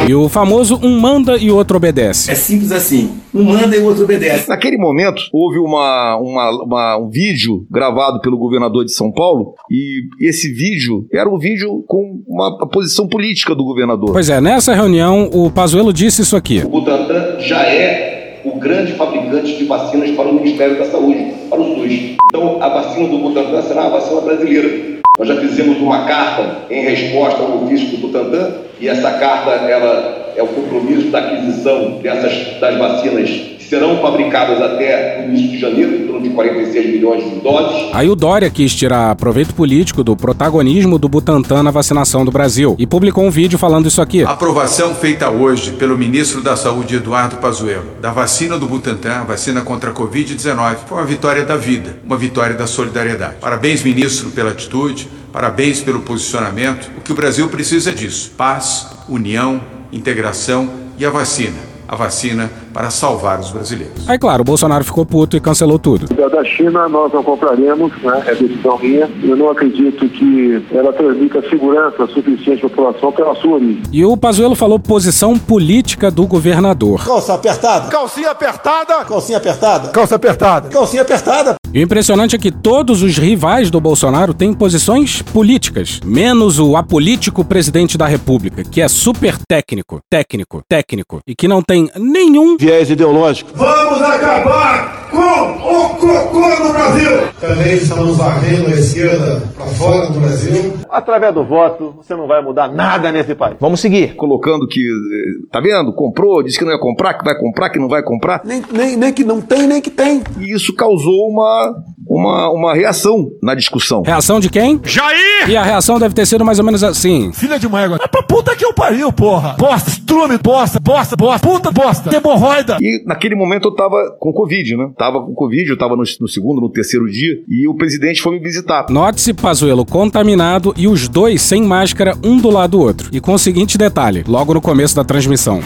E 0.07 0.13
o 0.13 0.29
famoso 0.29 0.79
um 0.83 0.99
manda 0.99 1.37
e 1.37 1.49
outro 1.49 1.77
obedece. 1.77 2.29
É 2.31 2.35
simples 2.35 2.71
assim. 2.71 3.09
Um 3.33 3.43
manda 3.43 3.75
e 3.75 3.79
o 3.79 3.85
outro 3.85 4.03
obedece. 4.03 4.47
Naquele 4.47 4.77
momento, 4.77 5.21
houve 5.33 5.57
uma, 5.57 6.15
uma- 6.17 6.63
uma- 6.63 6.97
um 6.97 7.09
vídeo 7.09 7.65
gravado 7.71 8.21
pelo 8.21 8.37
governador 8.37 8.85
de 8.85 8.93
São 8.93 9.11
Paulo, 9.11 9.53
e 9.69 10.03
esse 10.21 10.53
vídeo 10.53 11.07
era 11.11 11.29
um 11.29 11.37
vídeo 11.39 11.83
com 11.87 12.21
uma 12.27 12.67
posição 12.69 13.07
política 13.07 13.55
do 13.55 13.63
governador. 13.65 14.11
Pois 14.13 14.29
é, 14.29 14.39
nessa 14.39 14.73
reunião 14.73 15.29
o 15.33 15.49
Pazuello 15.49 15.91
disse 15.91 16.21
isso 16.21 16.35
aqui. 16.35 16.61
O 16.63 16.69
Butantan 16.69 17.39
já 17.39 17.63
é 17.63 18.14
o 18.45 18.59
grande 18.59 18.93
fabricante 18.93 19.57
de 19.57 19.65
vacinas 19.65 20.11
para 20.11 20.29
o 20.29 20.33
Ministério 20.33 20.77
da 20.77 20.85
Saúde, 20.85 21.33
para 21.49 21.59
o 21.59 21.75
SUS. 21.75 22.15
Então, 22.29 22.61
a 22.61 22.69
vacina 22.69 23.09
do 23.09 23.17
Butantan 23.17 23.61
será 23.63 23.85
a 23.85 23.89
vacina 23.89 24.21
brasileira. 24.21 25.01
Nós 25.17 25.27
já 25.27 25.35
fizemos 25.37 25.77
uma 25.79 26.05
carta 26.05 26.57
em 26.69 26.83
resposta 26.83 27.41
ao 27.41 27.63
ofício 27.63 27.87
do 27.87 27.97
Butantan 27.97 28.51
e 28.79 28.87
essa 28.87 29.11
carta 29.13 29.51
ela 29.51 30.33
é 30.35 30.43
o 30.43 30.47
compromisso 30.47 31.07
da 31.07 31.19
aquisição 31.19 31.99
dessas 32.01 32.59
das 32.59 32.77
vacinas 32.77 33.54
serão 33.75 34.01
fabricadas 34.01 34.61
até 34.61 35.25
o 35.25 35.29
início 35.29 35.51
de 35.51 35.59
janeiro, 35.59 35.95
em 35.95 36.07
torno 36.07 36.21
de 36.21 36.29
46 36.29 36.93
milhões 36.93 37.23
de 37.25 37.39
doses. 37.41 37.89
Aí 37.93 38.09
o 38.09 38.15
Dória 38.15 38.49
quis 38.49 38.73
tirar 38.73 39.13
proveito 39.15 39.53
político 39.53 40.03
do 40.03 40.15
protagonismo 40.15 40.97
do 40.97 41.09
Butantan 41.09 41.61
na 41.61 41.71
vacinação 41.71 42.23
do 42.23 42.31
Brasil 42.31 42.75
e 42.79 42.87
publicou 42.87 43.25
um 43.25 43.29
vídeo 43.29 43.59
falando 43.59 43.87
isso 43.87 44.01
aqui. 44.01 44.23
A 44.23 44.31
aprovação 44.31 44.95
feita 44.95 45.29
hoje 45.29 45.73
pelo 45.73 45.97
ministro 45.97 46.41
da 46.41 46.55
Saúde, 46.55 46.95
Eduardo 46.95 47.37
Pazuello, 47.37 47.97
da 48.01 48.11
vacina 48.11 48.57
do 48.57 48.65
Butantan, 48.65 49.25
vacina 49.25 49.61
contra 49.61 49.91
a 49.91 49.93
Covid-19, 49.93 50.75
foi 50.87 50.97
uma 50.97 51.05
vitória 51.05 51.43
da 51.43 51.57
vida, 51.57 51.97
uma 52.05 52.17
vitória 52.17 52.55
da 52.55 52.67
solidariedade. 52.67 53.35
Parabéns, 53.41 53.83
ministro, 53.83 54.29
pela 54.29 54.51
atitude, 54.51 55.09
parabéns 55.33 55.81
pelo 55.81 55.99
posicionamento. 55.99 56.89
O 56.97 57.01
que 57.01 57.11
o 57.11 57.15
Brasil 57.15 57.47
precisa 57.49 57.89
é 57.89 57.93
disso: 57.93 58.31
paz, 58.37 58.87
união, 59.09 59.61
integração 59.91 60.69
e 60.97 61.05
a 61.05 61.09
vacina. 61.09 61.75
A 61.87 61.95
vacina 61.95 62.49
para 62.75 62.89
salvar 62.89 63.39
os 63.39 63.51
brasileiros. 63.51 64.09
Aí, 64.09 64.19
claro, 64.19 64.41
o 64.41 64.43
Bolsonaro 64.43 64.83
ficou 64.83 65.05
puto 65.05 65.37
e 65.37 65.39
cancelou 65.39 65.79
tudo. 65.79 66.13
Da 66.13 66.27
da 66.27 66.43
China 66.43 66.89
nós 66.89 67.13
não 67.13 67.23
compraremos, 67.23 67.89
né? 68.03 68.23
é 68.27 68.35
decisão 68.35 68.77
minha. 68.79 69.09
Eu 69.23 69.37
não 69.37 69.49
acredito 69.49 70.09
que 70.09 70.61
ela 70.73 70.91
transmita 70.91 71.41
segurança 71.49 72.05
suficiente 72.07 72.65
à 72.65 72.69
população 72.69 73.13
pela 73.13 73.33
sua 73.35 73.53
origem. 73.53 73.81
E 73.93 74.03
o 74.03 74.17
Pazuello 74.17 74.55
falou 74.55 74.77
posição 74.77 75.39
política 75.39 76.11
do 76.11 76.27
governador. 76.27 77.05
Calça 77.05 77.33
apertada. 77.33 77.87
Calcinha 77.87 78.31
apertada. 78.31 79.05
Calcinha 79.05 79.37
apertada. 79.37 79.89
Calça 79.89 80.15
apertada. 80.15 80.69
Calcinha 80.69 81.01
apertada. 81.01 81.55
E 81.73 81.79
o 81.79 81.81
impressionante 81.81 82.35
é 82.35 82.39
que 82.39 82.51
todos 82.51 83.03
os 83.03 83.17
rivais 83.17 83.69
do 83.69 83.81
Bolsonaro 83.81 84.33
têm 84.33 84.53
posições 84.53 85.21
políticas, 85.21 85.99
menos 86.05 86.57
o 86.57 86.77
apolítico 86.77 87.43
presidente 87.43 87.97
da 87.97 88.05
República, 88.05 88.63
que 88.63 88.81
é 88.81 88.87
super 88.87 89.37
técnico, 89.45 89.99
técnico, 90.09 90.61
técnico, 90.69 91.19
e 91.27 91.35
que 91.35 91.49
não 91.49 91.61
tem 91.61 91.89
nenhum 91.97 92.55
viés 92.65 92.89
ideológico. 92.89 93.51
Vamos 93.55 94.01
acabar 94.01 95.04
com 95.15 95.75
o 95.75 95.89
cocô 95.95 96.63
no 96.63 96.73
Brasil! 96.73 97.11
Também 97.39 97.73
estamos 97.75 98.17
varrendo 98.17 98.67
a 98.67 98.71
esquerda 98.71 99.41
para 99.55 99.65
fora 99.67 100.09
do 100.11 100.19
Brasil. 100.19 100.73
Através 100.89 101.33
do 101.33 101.43
voto, 101.43 101.93
você 101.97 102.15
não 102.15 102.27
vai 102.27 102.41
mudar 102.41 102.67
nada 102.67 103.11
nesse 103.11 103.33
país. 103.35 103.55
Vamos 103.59 103.79
seguir. 103.79 104.15
Colocando 104.15 104.67
que, 104.67 104.81
eh, 104.81 105.47
tá 105.51 105.59
vendo? 105.61 105.93
Comprou, 105.93 106.43
disse 106.43 106.59
que 106.59 106.65
não 106.65 106.71
ia 106.71 106.79
comprar, 106.79 107.13
que 107.13 107.23
vai 107.23 107.37
comprar, 107.37 107.69
que 107.69 107.79
não 107.79 107.87
vai 107.87 108.03
comprar. 108.03 108.41
Nem, 108.43 108.61
nem, 108.71 108.97
nem 108.97 109.13
que 109.13 109.23
não 109.23 109.39
tem, 109.41 109.67
nem 109.67 109.81
que 109.81 109.89
tem. 109.89 110.21
E 110.39 110.53
isso 110.53 110.73
causou 110.75 111.29
uma, 111.29 111.73
uma, 112.07 112.49
uma 112.49 112.73
reação 112.73 113.27
na 113.41 113.55
discussão. 113.55 114.01
Reação 114.01 114.39
de 114.39 114.49
quem? 114.49 114.79
Jair! 114.83 115.49
E 115.49 115.55
a 115.55 115.63
reação 115.63 115.99
deve 115.99 116.13
ter 116.13 116.25
sido 116.25 116.43
mais 116.43 116.59
ou 116.59 116.65
menos 116.65 116.83
assim. 116.83 117.31
Filha 117.33 117.57
de 117.59 117.67
mãe 117.69 117.83
agora. 117.83 118.03
É 118.03 118.07
pra 118.07 118.23
puta 118.23 118.55
que 118.55 118.65
eu 118.65 118.73
pariu, 118.73 119.11
porra! 119.13 119.55
Bosta, 119.57 119.89
estrume, 119.89 120.37
bosta, 120.37 120.79
bosta, 120.79 121.15
bosta, 121.15 121.47
puta 121.47 121.71
bosta, 121.71 122.15
hemorroida! 122.15 122.77
E 122.81 123.03
naquele 123.05 123.35
momento 123.35 123.69
eu 123.69 123.75
tava 123.75 124.15
com 124.19 124.33
Covid, 124.33 124.75
né? 124.77 124.91
Tava 124.97 125.04
com 125.13 125.33
Covid, 125.33 125.69
eu 125.69 125.77
tava 125.77 125.95
no, 125.95 126.03
no 126.19 126.27
segundo, 126.27 126.61
no 126.61 126.69
terceiro 126.69 127.05
dia, 127.09 127.39
e 127.47 127.67
o 127.67 127.75
presidente 127.75 128.21
foi 128.21 128.33
me 128.33 128.39
visitar. 128.39 128.85
Note-se 128.89 129.33
Pazuello 129.33 129.85
contaminado 129.85 130.73
e 130.77 130.87
os 130.87 131.07
dois 131.07 131.41
sem 131.41 131.63
máscara, 131.63 132.17
um 132.23 132.37
do 132.37 132.49
lado 132.49 132.71
do 132.71 132.79
outro. 132.79 133.09
E 133.11 133.19
com 133.19 133.33
o 133.33 133.39
seguinte 133.39 133.77
detalhe, 133.77 134.23
logo 134.27 134.53
no 134.53 134.61
começo 134.61 134.95
da 134.95 135.03
transmissão. 135.03 135.61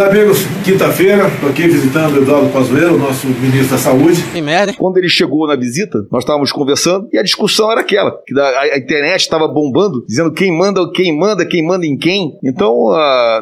Olá, 0.00 0.08
amigos. 0.08 0.38
Quinta-feira, 0.64 1.26
estou 1.26 1.50
aqui 1.50 1.68
visitando 1.68 2.14
o 2.14 2.22
Eduardo 2.22 2.48
Pazuello, 2.48 2.96
nosso 2.96 3.26
ministro 3.26 3.72
da 3.72 3.76
Saúde. 3.76 4.22
Que 4.32 4.40
merda. 4.40 4.72
Quando 4.72 4.96
ele 4.96 5.10
chegou 5.10 5.46
na 5.46 5.54
visita, 5.54 6.06
nós 6.10 6.24
estávamos 6.24 6.50
conversando 6.50 7.06
e 7.12 7.18
a 7.18 7.22
discussão 7.22 7.70
era 7.70 7.82
aquela, 7.82 8.12
que 8.26 8.38
a, 8.40 8.60
a 8.60 8.78
internet 8.78 9.20
estava 9.20 9.46
bombando, 9.46 10.02
dizendo 10.08 10.32
quem 10.32 10.56
manda, 10.56 10.90
quem 10.90 11.14
manda, 11.14 11.44
quem 11.44 11.62
manda 11.62 11.84
em 11.84 11.98
quem. 11.98 12.32
Então, 12.42 12.88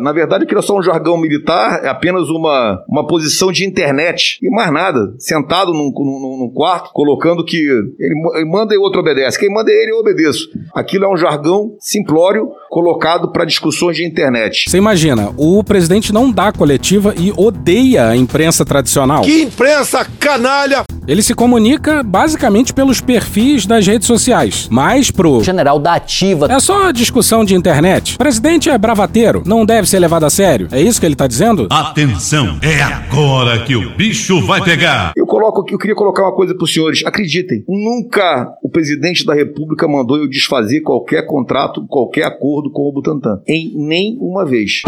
na 0.00 0.12
verdade, 0.12 0.42
aquilo 0.42 0.58
é 0.58 0.62
só 0.62 0.76
um 0.76 0.82
jargão 0.82 1.16
militar, 1.16 1.84
é 1.84 1.88
apenas 1.88 2.28
uma, 2.28 2.82
uma 2.88 3.06
posição 3.06 3.52
de 3.52 3.64
internet 3.64 4.40
e 4.42 4.50
mais 4.50 4.72
nada. 4.72 5.14
Sentado 5.16 5.72
num, 5.72 5.92
num, 5.94 6.38
num 6.40 6.52
quarto, 6.52 6.90
colocando 6.92 7.44
que 7.44 7.56
ele, 7.56 8.14
ele 8.34 8.50
manda 8.50 8.74
e 8.74 8.78
o 8.78 8.82
outro 8.82 8.98
obedece. 8.98 9.38
Quem 9.38 9.48
manda 9.48 9.70
é 9.70 9.80
ele, 9.80 9.92
eu 9.92 10.00
obedeço. 10.00 10.48
Aquilo 10.74 11.04
é 11.04 11.08
um 11.08 11.16
jargão 11.16 11.76
simplório 11.78 12.48
colocado 12.68 13.30
para 13.30 13.44
discussões 13.44 13.96
de 13.96 14.04
internet. 14.04 14.68
Você 14.68 14.76
imagina, 14.76 15.32
o 15.36 15.62
presidente 15.62 16.12
não 16.12 16.32
dá 16.32 16.47
coletiva 16.52 17.14
e 17.16 17.32
odeia 17.36 18.08
a 18.08 18.16
imprensa 18.16 18.64
tradicional. 18.64 19.22
Que 19.22 19.42
imprensa 19.42 20.06
canalha! 20.18 20.82
Ele 21.08 21.22
se 21.22 21.34
comunica 21.34 22.02
basicamente 22.02 22.74
pelos 22.74 23.00
perfis 23.00 23.64
das 23.64 23.86
redes 23.86 24.06
sociais, 24.06 24.68
mas 24.70 25.10
pro 25.10 25.42
general 25.42 25.78
da 25.78 25.94
ativa. 25.94 26.52
É 26.52 26.60
só 26.60 26.90
discussão 26.90 27.46
de 27.46 27.54
internet. 27.54 28.16
O 28.16 28.18
presidente 28.18 28.68
é 28.68 28.76
bravateiro, 28.76 29.42
não 29.46 29.64
deve 29.64 29.88
ser 29.88 29.98
levado 30.00 30.24
a 30.24 30.30
sério. 30.30 30.68
É 30.70 30.80
isso 30.80 31.00
que 31.00 31.06
ele 31.06 31.16
tá 31.16 31.26
dizendo? 31.26 31.66
Atenção, 31.70 32.58
é 32.60 32.82
agora 32.82 33.64
que 33.64 33.74
o 33.74 33.96
bicho 33.96 34.44
vai 34.44 34.62
pegar. 34.62 35.12
Eu 35.16 35.24
coloco 35.24 35.62
aqui, 35.62 35.72
eu 35.72 35.78
queria 35.78 35.96
colocar 35.96 36.24
uma 36.24 36.34
coisa 36.34 36.54
para 36.54 36.64
os 36.64 36.74
senhores. 36.74 37.02
Acreditem, 37.06 37.64
nunca 37.66 38.52
o 38.62 38.68
presidente 38.68 39.24
da 39.24 39.32
República 39.32 39.88
mandou 39.88 40.18
eu 40.18 40.28
desfazer 40.28 40.82
qualquer 40.82 41.26
contrato, 41.26 41.86
qualquer 41.88 42.24
acordo 42.24 42.70
com 42.70 42.82
o 42.82 42.92
Butantan. 42.92 43.40
Em 43.48 43.72
nenhuma 43.74 44.44
vez. 44.44 44.82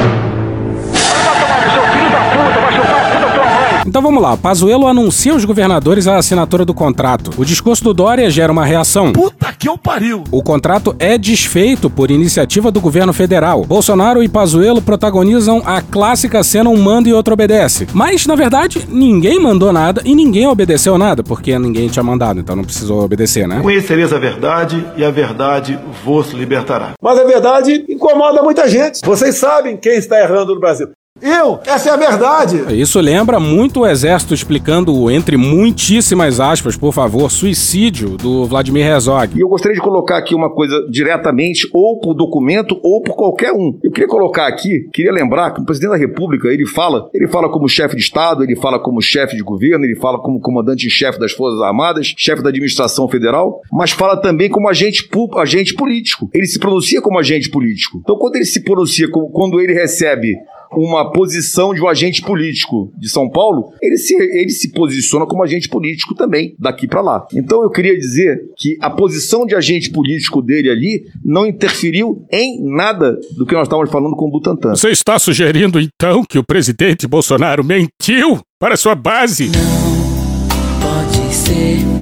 Então 3.90 4.02
vamos 4.02 4.22
lá, 4.22 4.36
Pazuello 4.36 4.86
anuncia 4.86 5.32
aos 5.32 5.44
governadores 5.44 6.06
a 6.06 6.16
assinatura 6.16 6.64
do 6.64 6.72
contrato. 6.72 7.32
O 7.36 7.44
discurso 7.44 7.82
do 7.82 7.92
Dória 7.92 8.30
gera 8.30 8.52
uma 8.52 8.64
reação. 8.64 9.12
Puta 9.12 9.52
que 9.52 9.68
eu 9.68 9.76
pariu! 9.76 10.22
O 10.30 10.44
contrato 10.44 10.94
é 10.98 11.18
desfeito 11.18 11.90
por 11.90 12.08
iniciativa 12.08 12.70
do 12.70 12.80
governo 12.80 13.12
federal. 13.12 13.64
Bolsonaro 13.64 14.22
e 14.22 14.28
Pazuello 14.28 14.80
protagonizam 14.80 15.60
a 15.66 15.82
clássica 15.82 16.44
cena 16.44 16.70
um 16.70 16.76
manda 16.76 17.08
e 17.08 17.12
outro 17.12 17.34
obedece. 17.34 17.88
Mas, 17.92 18.26
na 18.26 18.36
verdade, 18.36 18.86
ninguém 18.88 19.40
mandou 19.40 19.72
nada 19.72 20.02
e 20.04 20.14
ninguém 20.14 20.46
obedeceu 20.46 20.96
nada, 20.96 21.24
porque 21.24 21.58
ninguém 21.58 21.88
tinha 21.88 22.04
mandado, 22.04 22.38
então 22.38 22.54
não 22.54 22.62
precisou 22.62 23.02
obedecer, 23.02 23.48
né? 23.48 23.58
Conhecereis 23.60 24.12
a 24.12 24.20
verdade 24.20 24.86
e 24.96 25.04
a 25.04 25.10
verdade 25.10 25.76
vos 26.04 26.30
libertará. 26.30 26.92
Mas 27.02 27.18
a 27.18 27.24
verdade 27.24 27.84
incomoda 27.88 28.40
muita 28.40 28.68
gente. 28.68 29.00
Vocês 29.04 29.36
sabem 29.36 29.76
quem 29.76 29.96
está 29.96 30.20
errando 30.20 30.54
no 30.54 30.60
Brasil. 30.60 30.90
Eu, 31.22 31.60
essa 31.66 31.90
é 31.90 31.92
a 31.92 31.96
verdade. 31.96 32.56
Isso 32.80 32.98
lembra 33.00 33.38
muito 33.38 33.80
o 33.80 33.86
exército 33.86 34.32
explicando, 34.34 34.94
o, 34.94 35.10
entre 35.10 35.36
muitíssimas 35.36 36.40
aspas, 36.40 36.76
por 36.76 36.92
favor, 36.92 37.30
suicídio 37.30 38.16
do 38.16 38.44
Vladimir 38.46 38.86
Herzog. 38.86 39.36
E 39.36 39.40
eu 39.40 39.48
gostaria 39.48 39.74
de 39.74 39.80
colocar 39.82 40.16
aqui 40.18 40.34
uma 40.34 40.50
coisa 40.50 40.86
diretamente, 40.90 41.68
ou 41.72 41.98
por 42.00 42.14
documento, 42.14 42.78
ou 42.82 43.02
por 43.02 43.14
qualquer 43.16 43.52
um. 43.52 43.78
Eu 43.82 43.90
queria 43.90 44.08
colocar 44.08 44.46
aqui, 44.46 44.88
queria 44.92 45.12
lembrar 45.12 45.52
que 45.52 45.60
o 45.60 45.64
presidente 45.64 45.90
da 45.90 45.96
República, 45.96 46.48
ele 46.48 46.66
fala, 46.66 47.08
ele 47.14 47.28
fala 47.28 47.48
como 47.50 47.68
chefe 47.68 47.96
de 47.96 48.02
Estado, 48.02 48.42
ele 48.42 48.56
fala 48.56 48.78
como 48.78 49.00
chefe 49.00 49.36
de 49.36 49.42
governo, 49.42 49.84
ele 49.84 49.96
fala 49.96 50.18
como 50.18 50.40
comandante 50.40 50.86
em 50.86 50.90
chefe 50.90 51.18
das 51.18 51.32
Forças 51.32 51.60
Armadas, 51.60 52.14
chefe 52.16 52.42
da 52.42 52.48
administração 52.48 53.08
federal, 53.08 53.60
mas 53.72 53.90
fala 53.90 54.16
também 54.16 54.48
como 54.48 54.68
agente, 54.68 55.06
pu- 55.08 55.38
agente 55.38 55.74
político. 55.74 56.28
Ele 56.34 56.46
se 56.46 56.58
pronuncia 56.58 57.00
como 57.02 57.18
agente 57.18 57.50
político. 57.50 57.98
Então, 58.02 58.16
quando 58.16 58.36
ele 58.36 58.44
se 58.44 58.62
pronuncia, 58.62 59.08
como, 59.10 59.28
quando 59.30 59.60
ele 59.60 59.72
recebe 59.72 60.34
uma 60.72 61.10
posição 61.10 61.74
de 61.74 61.82
um 61.82 61.88
agente 61.88 62.22
político 62.22 62.92
de 62.98 63.08
São 63.08 63.28
Paulo, 63.28 63.72
ele 63.82 63.96
se, 63.96 64.14
ele 64.14 64.50
se 64.50 64.72
posiciona 64.72 65.26
como 65.26 65.42
agente 65.42 65.68
político 65.68 66.14
também, 66.14 66.54
daqui 66.58 66.86
para 66.86 67.00
lá. 67.00 67.26
Então 67.34 67.62
eu 67.62 67.70
queria 67.70 67.96
dizer 67.96 68.38
que 68.56 68.76
a 68.80 68.90
posição 68.90 69.46
de 69.46 69.54
agente 69.54 69.90
político 69.90 70.40
dele 70.42 70.70
ali 70.70 71.04
não 71.24 71.46
interferiu 71.46 72.24
em 72.32 72.62
nada 72.62 73.18
do 73.36 73.46
que 73.46 73.54
nós 73.54 73.64
estávamos 73.66 73.90
falando 73.90 74.14
com 74.16 74.26
o 74.26 74.30
Butantan. 74.30 74.70
Você 74.70 74.90
está 74.90 75.18
sugerindo 75.18 75.80
então 75.80 76.24
que 76.28 76.38
o 76.38 76.44
presidente 76.44 77.06
Bolsonaro 77.06 77.64
mentiu 77.64 78.40
para 78.58 78.76
sua 78.76 78.94
base? 78.94 79.50
Ser. 79.50 79.99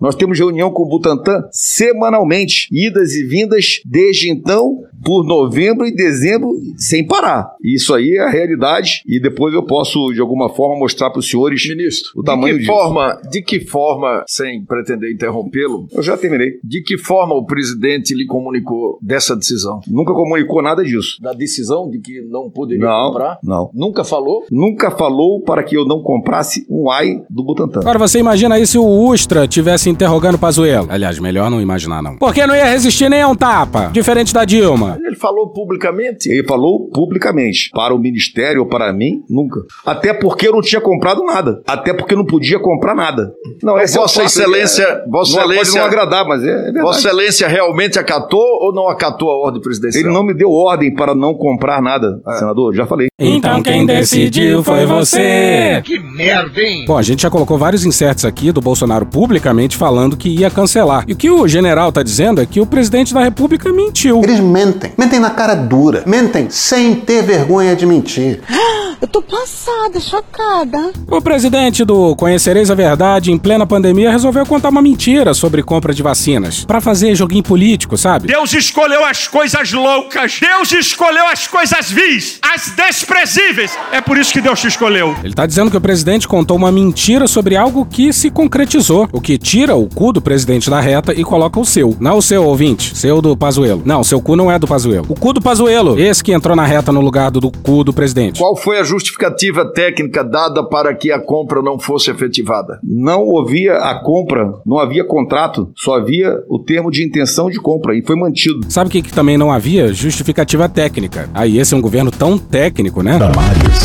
Nós 0.00 0.14
temos 0.14 0.38
reunião 0.38 0.70
com 0.70 0.84
o 0.84 0.88
Butantan 0.88 1.42
semanalmente, 1.50 2.68
idas 2.72 3.12
e 3.12 3.24
vindas 3.24 3.80
desde 3.84 4.30
então, 4.30 4.78
por 5.05 5.24
novembro 5.24 5.86
e 5.86 5.94
dezembro, 5.94 6.50
sem 6.76 7.06
parar. 7.06 7.50
Isso 7.62 7.92
aí 7.94 8.16
é 8.16 8.20
a 8.20 8.30
realidade 8.30 9.02
e 9.06 9.20
depois 9.20 9.52
eu 9.55 9.62
posso, 9.64 10.12
de 10.12 10.20
alguma 10.20 10.48
forma, 10.48 10.78
mostrar 10.78 11.10
para 11.10 11.18
os 11.20 11.28
senhores 11.28 11.66
Ministro, 11.68 12.10
o 12.16 12.22
tamanho 12.22 12.55
de 12.55 12.60
que 12.60 12.66
disso. 12.66 12.72
forma, 12.72 13.20
de 13.30 13.42
que 13.42 13.60
forma, 13.60 14.24
sem 14.26 14.64
pretender 14.64 15.12
interrompê-lo, 15.12 15.86
Eu 15.92 16.02
já 16.02 16.16
terminei. 16.16 16.52
de 16.64 16.82
que 16.82 16.96
forma 16.96 17.34
o 17.34 17.44
presidente 17.44 18.14
lhe 18.14 18.26
comunicou 18.26 18.98
dessa 19.02 19.36
decisão? 19.36 19.80
Nunca 19.86 20.12
comunicou 20.14 20.62
nada 20.62 20.82
disso. 20.84 21.16
Da 21.20 21.32
decisão 21.32 21.88
de 21.90 22.00
que 22.00 22.22
não 22.22 22.50
poderia 22.50 22.84
Não, 22.86 23.09
comprar? 23.09 23.38
não. 23.42 23.70
Nunca 23.74 24.05
falou? 24.05 24.44
Nunca 24.50 24.90
falou 24.90 25.40
para 25.42 25.62
que 25.62 25.76
eu 25.76 25.84
não 25.84 26.02
comprasse 26.02 26.64
um 26.70 26.90
AI 26.90 27.22
do 27.28 27.44
Butantan. 27.44 27.80
Agora 27.80 27.98
você 27.98 28.18
imagina 28.18 28.55
aí 28.55 28.66
se 28.66 28.78
o 28.78 28.84
Ustra 29.18 29.48
tivesse 29.48 29.90
interrogando 29.90 30.38
Pazuello. 30.38 30.86
Aliás, 30.88 31.18
melhor 31.18 31.50
não 31.50 31.60
imaginar 31.60 32.00
não. 32.00 32.16
Porque 32.18 32.46
não 32.46 32.54
ia 32.54 32.66
resistir 32.66 33.08
nem 33.10 33.20
a 33.20 33.26
um 33.26 33.34
tapa, 33.34 33.90
diferente 33.92 34.32
da 34.32 34.44
Dilma. 34.44 34.96
Ele 35.04 35.16
falou 35.16 35.52
publicamente. 35.52 36.30
Ele 36.30 36.46
falou 36.46 36.88
publicamente. 36.94 37.68
Para 37.74 37.92
o 37.92 37.98
ministério 37.98 38.60
ou 38.60 38.68
para 38.68 38.92
mim, 38.92 39.22
nunca. 39.28 39.60
Até 39.84 40.14
porque 40.14 40.46
eu 40.46 40.52
não 40.52 40.60
tinha 40.60 40.80
comprado 40.80 41.24
nada. 41.24 41.60
Até 41.66 41.92
porque 41.92 42.14
eu 42.14 42.18
não 42.18 42.24
podia 42.24 42.60
comprar 42.60 42.94
nada. 42.94 43.32
Não, 43.60 43.76
esse 43.76 43.98
é 43.98 44.00
Vossa. 44.00 44.22
Excelência, 44.22 44.84
É- 44.84 45.04
Vossa 45.08 45.32
não, 45.32 45.42
Pode 45.42 45.52
Excelência, 45.54 45.80
não 45.80 45.86
agradar, 45.88 46.24
mas 46.24 46.44
é, 46.44 46.50
é 46.50 46.54
verdade. 46.54 46.80
Vossa 46.80 46.98
Excelência 47.00 47.48
realmente 47.48 47.98
acatou 47.98 48.40
ou 48.40 48.72
não 48.72 48.88
acatou 48.88 49.30
a 49.30 49.36
ordem 49.46 49.60
presidencial? 49.60 50.04
Ele 50.04 50.12
não 50.12 50.22
me 50.22 50.32
deu 50.32 50.52
ordem 50.52 50.94
para 50.94 51.12
não 51.12 51.34
comprar 51.34 51.82
nada, 51.82 52.20
senador. 52.38 52.72
Já 52.72 52.86
falei. 52.86 53.08
Então 53.18 53.60
quem 53.64 53.84
decidiu 53.84 54.62
foi 54.62 54.86
você. 54.86 55.82
Que 55.84 55.98
merda, 55.98 56.60
hein? 56.60 56.84
Bom, 56.86 56.96
a 56.96 57.02
gente 57.02 57.22
já 57.22 57.30
colocou 57.30 57.58
vários 57.58 57.84
insertos 57.84 58.24
aqui 58.24 58.52
do 58.52 58.60
Bolsonaro 58.60 59.07
publicamente 59.09 59.76
falando 59.76 60.16
que 60.16 60.28
ia 60.28 60.51
cancelar. 60.51 61.05
E 61.09 61.12
o 61.12 61.16
que 61.16 61.30
o 61.30 61.48
general 61.48 61.90
tá 61.90 62.02
dizendo 62.02 62.40
é 62.40 62.47
que 62.47 62.60
o 62.60 62.66
presidente 62.66 63.12
da 63.12 63.22
República 63.22 63.72
mentiu. 63.72 64.20
Eles 64.22 64.40
mentem. 64.40 64.93
Mentem 64.97 65.18
na 65.18 65.30
cara 65.30 65.55
dura. 65.55 66.02
Mentem 66.06 66.48
sem 66.51 66.94
ter 66.94 67.22
vergonha 67.22 67.74
de 67.74 67.86
mentir. 67.86 68.40
Eu 69.00 69.06
tô 69.06 69.22
passada, 69.22 70.00
chocada. 70.00 70.92
O 71.08 71.22
presidente 71.22 71.84
do 71.84 72.16
Conhecereis 72.16 72.68
a 72.68 72.74
Verdade, 72.74 73.30
em 73.30 73.38
plena 73.38 73.64
pandemia, 73.64 74.10
resolveu 74.10 74.44
contar 74.44 74.70
uma 74.70 74.82
mentira 74.82 75.32
sobre 75.34 75.62
compra 75.62 75.94
de 75.94 76.02
vacinas. 76.02 76.64
Pra 76.64 76.80
fazer 76.80 77.14
joguinho 77.14 77.44
político, 77.44 77.96
sabe? 77.96 78.26
Deus 78.26 78.52
escolheu 78.52 79.04
as 79.04 79.28
coisas 79.28 79.72
loucas. 79.72 80.40
Deus 80.40 80.72
escolheu 80.72 81.28
as 81.28 81.46
coisas 81.46 81.90
vis, 81.92 82.40
as 82.42 82.70
desprezíveis. 82.74 83.78
É 83.92 84.00
por 84.00 84.18
isso 84.18 84.32
que 84.32 84.40
Deus 84.40 84.60
te 84.60 84.66
escolheu. 84.66 85.14
Ele 85.22 85.32
tá 85.34 85.46
dizendo 85.46 85.70
que 85.70 85.76
o 85.76 85.80
presidente 85.80 86.26
contou 86.26 86.56
uma 86.56 86.72
mentira 86.72 87.28
sobre 87.28 87.56
algo 87.56 87.86
que 87.86 88.12
se 88.12 88.30
concretizou, 88.30 89.08
o 89.12 89.20
que 89.20 89.38
tira 89.38 89.76
o 89.76 89.88
cu 89.88 90.12
do 90.12 90.20
presidente 90.20 90.68
da 90.68 90.80
reta 90.80 91.12
e 91.14 91.22
coloca 91.22 91.60
o 91.60 91.64
seu. 91.64 91.96
Não 92.00 92.18
o 92.18 92.22
seu 92.22 92.44
ouvinte, 92.44 92.96
seu 92.96 93.22
do 93.22 93.36
Pazuello. 93.36 93.82
Não, 93.84 94.02
seu 94.02 94.20
cu 94.20 94.34
não 94.34 94.50
é 94.50 94.58
do 94.58 94.66
Pazuello. 94.66 95.06
O 95.08 95.14
cu 95.14 95.32
do 95.32 95.40
Pazuello, 95.40 95.96
esse 96.00 96.22
que 96.24 96.32
entrou 96.32 96.56
na 96.56 96.66
reta 96.66 96.90
no 96.90 97.00
lugar 97.00 97.30
do, 97.30 97.38
do 97.38 97.52
cu 97.52 97.84
do 97.84 97.92
presidente. 97.92 98.40
Qual 98.40 98.56
foi 98.56 98.80
a 98.80 98.88
justificativa 98.89 99.70
técnica 99.73 100.24
dada 100.24 100.65
para 100.65 100.94
que 100.94 101.12
a 101.12 101.20
compra 101.20 101.60
não 101.62 101.78
fosse 101.78 102.10
efetivada? 102.10 102.81
Não 102.82 103.39
havia 103.39 103.74
a 103.74 104.02
compra, 104.02 104.52
não 104.65 104.78
havia 104.78 105.05
contrato, 105.05 105.70
só 105.77 105.97
havia 105.97 106.35
o 106.48 106.59
termo 106.59 106.90
de 106.90 107.05
intenção 107.05 107.51
de 107.51 107.60
compra 107.60 107.94
e 107.97 108.02
foi 108.02 108.16
mantido. 108.16 108.60
Sabe 108.70 108.89
o 108.89 108.90
que, 108.90 109.02
que 109.02 109.12
também 109.12 109.36
não 109.36 109.52
havia? 109.52 109.93
Justificativa 109.93 110.69
técnica. 110.69 111.28
Aí 111.35 111.59
esse 111.59 111.74
é 111.74 111.77
um 111.77 111.81
governo 111.81 112.10
tão 112.10 112.39
técnico, 112.39 113.02
né? 113.02 113.19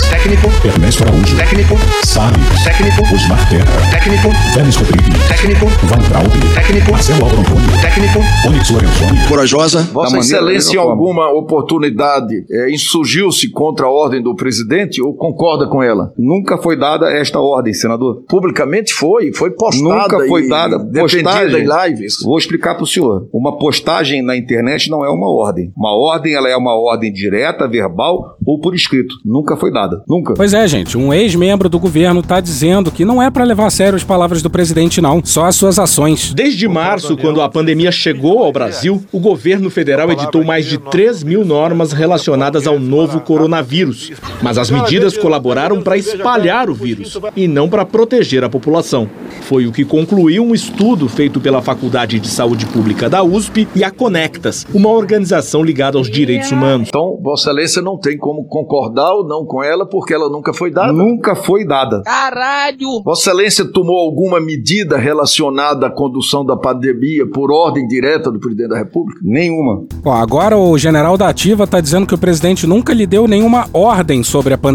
Técnico. 0.09 0.47
Ernesto 0.65 1.03
Araújo. 1.03 1.37
Técnico. 1.37 1.75
Salles. 2.05 2.63
Técnico. 2.63 3.01
Osmar 3.13 3.49
Terra. 3.49 3.91
Técnico. 3.91 4.29
Félix 4.53 4.75
Rodrigues. 4.77 5.27
Técnico. 5.27 5.65
Van 5.83 5.97
Traub. 5.97 6.31
Técnico. 6.53 6.91
Marcelo 6.91 7.23
Álvaro 7.23 7.41
Antônio. 7.41 7.81
Técnico. 7.81 8.19
Onyx 8.47 8.69
Lorenzoni. 8.69 9.27
Corajosa. 9.27 9.81
Vossa 9.91 10.17
Excelência, 10.17 10.77
em 10.77 10.79
alguma 10.79 11.29
oportunidade, 11.31 12.45
é, 12.49 12.71
insurgiu-se 12.71 13.49
contra 13.49 13.85
a 13.85 13.89
ordem 13.89 14.21
do 14.21 14.35
presidente 14.35 14.92
ou 15.01 15.13
concorda 15.15 15.67
com 15.67 15.81
ela? 15.81 16.13
Nunca 16.17 16.57
foi 16.57 16.77
dada 16.77 17.09
esta 17.11 17.39
ordem, 17.39 17.73
senador. 17.73 18.23
Publicamente 18.27 18.93
foi, 18.93 19.33
foi 19.33 19.51
postada. 19.51 19.83
Nunca 19.83 20.27
foi 20.27 20.43
e 20.45 20.49
dada 20.49 20.79
postagem. 20.79 21.61
em 21.61 21.87
lives. 21.87 22.21
Vou 22.23 22.37
explicar 22.37 22.75
para 22.75 22.83
o 22.83 22.87
senhor. 22.87 23.27
Uma 23.33 23.57
postagem 23.57 24.21
na 24.21 24.35
internet 24.35 24.89
não 24.89 25.03
é 25.03 25.09
uma 25.09 25.29
ordem. 25.29 25.71
Uma 25.75 25.95
ordem, 25.95 26.33
ela 26.33 26.49
é 26.49 26.55
uma 26.55 26.75
ordem 26.75 27.11
direta, 27.11 27.67
verbal 27.67 28.37
ou 28.45 28.59
por 28.59 28.75
escrito. 28.75 29.15
Nunca 29.25 29.55
foi 29.55 29.71
dada. 29.71 30.03
Nunca. 30.07 30.33
Pois 30.33 30.53
é, 30.53 30.67
gente, 30.67 30.97
um 30.97 31.13
ex-membro 31.13 31.69
do 31.69 31.79
governo 31.79 32.21
tá 32.21 32.39
dizendo 32.39 32.91
que 32.91 33.05
não 33.05 33.21
é 33.21 33.29
pra 33.29 33.43
levar 33.43 33.67
a 33.67 33.71
sério 33.71 33.95
as 33.95 34.03
palavras 34.03 34.41
do 34.41 34.49
presidente, 34.49 35.01
não, 35.01 35.23
só 35.23 35.45
as 35.45 35.55
suas 35.55 35.79
ações. 35.79 36.33
Desde 36.33 36.67
março, 36.67 37.17
quando 37.17 37.41
a 37.41 37.49
pandemia 37.49 37.91
chegou 37.91 38.43
ao 38.43 38.51
Brasil, 38.51 39.03
o 39.11 39.19
governo 39.19 39.69
federal 39.69 40.11
editou 40.11 40.43
mais 40.43 40.65
de 40.65 40.77
3 40.77 41.23
mil 41.23 41.45
normas 41.45 41.91
relacionadas 41.91 42.67
ao 42.67 42.79
novo 42.79 43.21
coronavírus. 43.21 44.11
Mas 44.41 44.57
as 44.57 44.69
medidas 44.69 44.82
colaboraram 45.17 45.81
para 45.81 45.97
espalhar 45.97 46.69
o 46.69 46.73
vírus 46.73 47.17
e 47.35 47.47
não 47.47 47.69
para 47.69 47.85
proteger 47.85 48.43
a 48.43 48.49
população. 48.49 49.09
Foi 49.41 49.65
o 49.65 49.71
que 49.71 49.83
concluiu 49.83 50.43
um 50.43 50.53
estudo 50.53 51.07
feito 51.09 51.39
pela 51.39 51.61
Faculdade 51.61 52.19
de 52.19 52.27
Saúde 52.27 52.65
Pública 52.67 53.09
da 53.09 53.23
USP 53.23 53.67
e 53.75 53.83
a 53.83 53.91
Conectas, 53.91 54.65
uma 54.73 54.89
organização 54.89 55.63
ligada 55.63 55.97
aos 55.97 56.09
direitos 56.09 56.51
humanos. 56.51 56.89
Então, 56.89 57.19
Vossa 57.21 57.49
Excelência 57.49 57.81
não 57.81 57.97
tem 57.97 58.17
como 58.17 58.45
concordar 58.45 59.13
ou 59.13 59.27
não 59.27 59.45
com 59.45 59.63
ela, 59.63 59.87
porque 59.87 60.13
ela 60.13 60.29
nunca 60.29 60.53
foi 60.53 60.71
dada. 60.71 60.91
Nunca 60.91 61.35
foi 61.35 61.65
dada. 61.65 62.01
Caralho! 62.03 63.01
Vossa 63.03 63.29
Excelência 63.29 63.65
tomou 63.65 63.97
alguma 63.97 64.39
medida 64.39 64.97
relacionada 64.97 65.87
à 65.87 65.91
condução 65.91 66.45
da 66.45 66.55
pandemia 66.55 67.27
por 67.29 67.51
ordem 67.51 67.87
direta 67.87 68.31
do 68.31 68.39
presidente 68.39 68.69
da 68.69 68.77
República? 68.77 69.19
Nenhuma. 69.23 69.85
Bom, 70.01 70.13
agora 70.13 70.57
o 70.57 70.77
general 70.77 71.17
da 71.17 71.29
Ativa 71.29 71.67
tá 71.67 71.79
dizendo 71.79 72.07
que 72.07 72.15
o 72.15 72.17
presidente 72.17 72.65
nunca 72.65 72.93
lhe 72.93 73.05
deu 73.05 73.27
nenhuma 73.27 73.67
ordem 73.73 74.23
sobre 74.23 74.53
a 74.53 74.57
pandemia. 74.57 74.72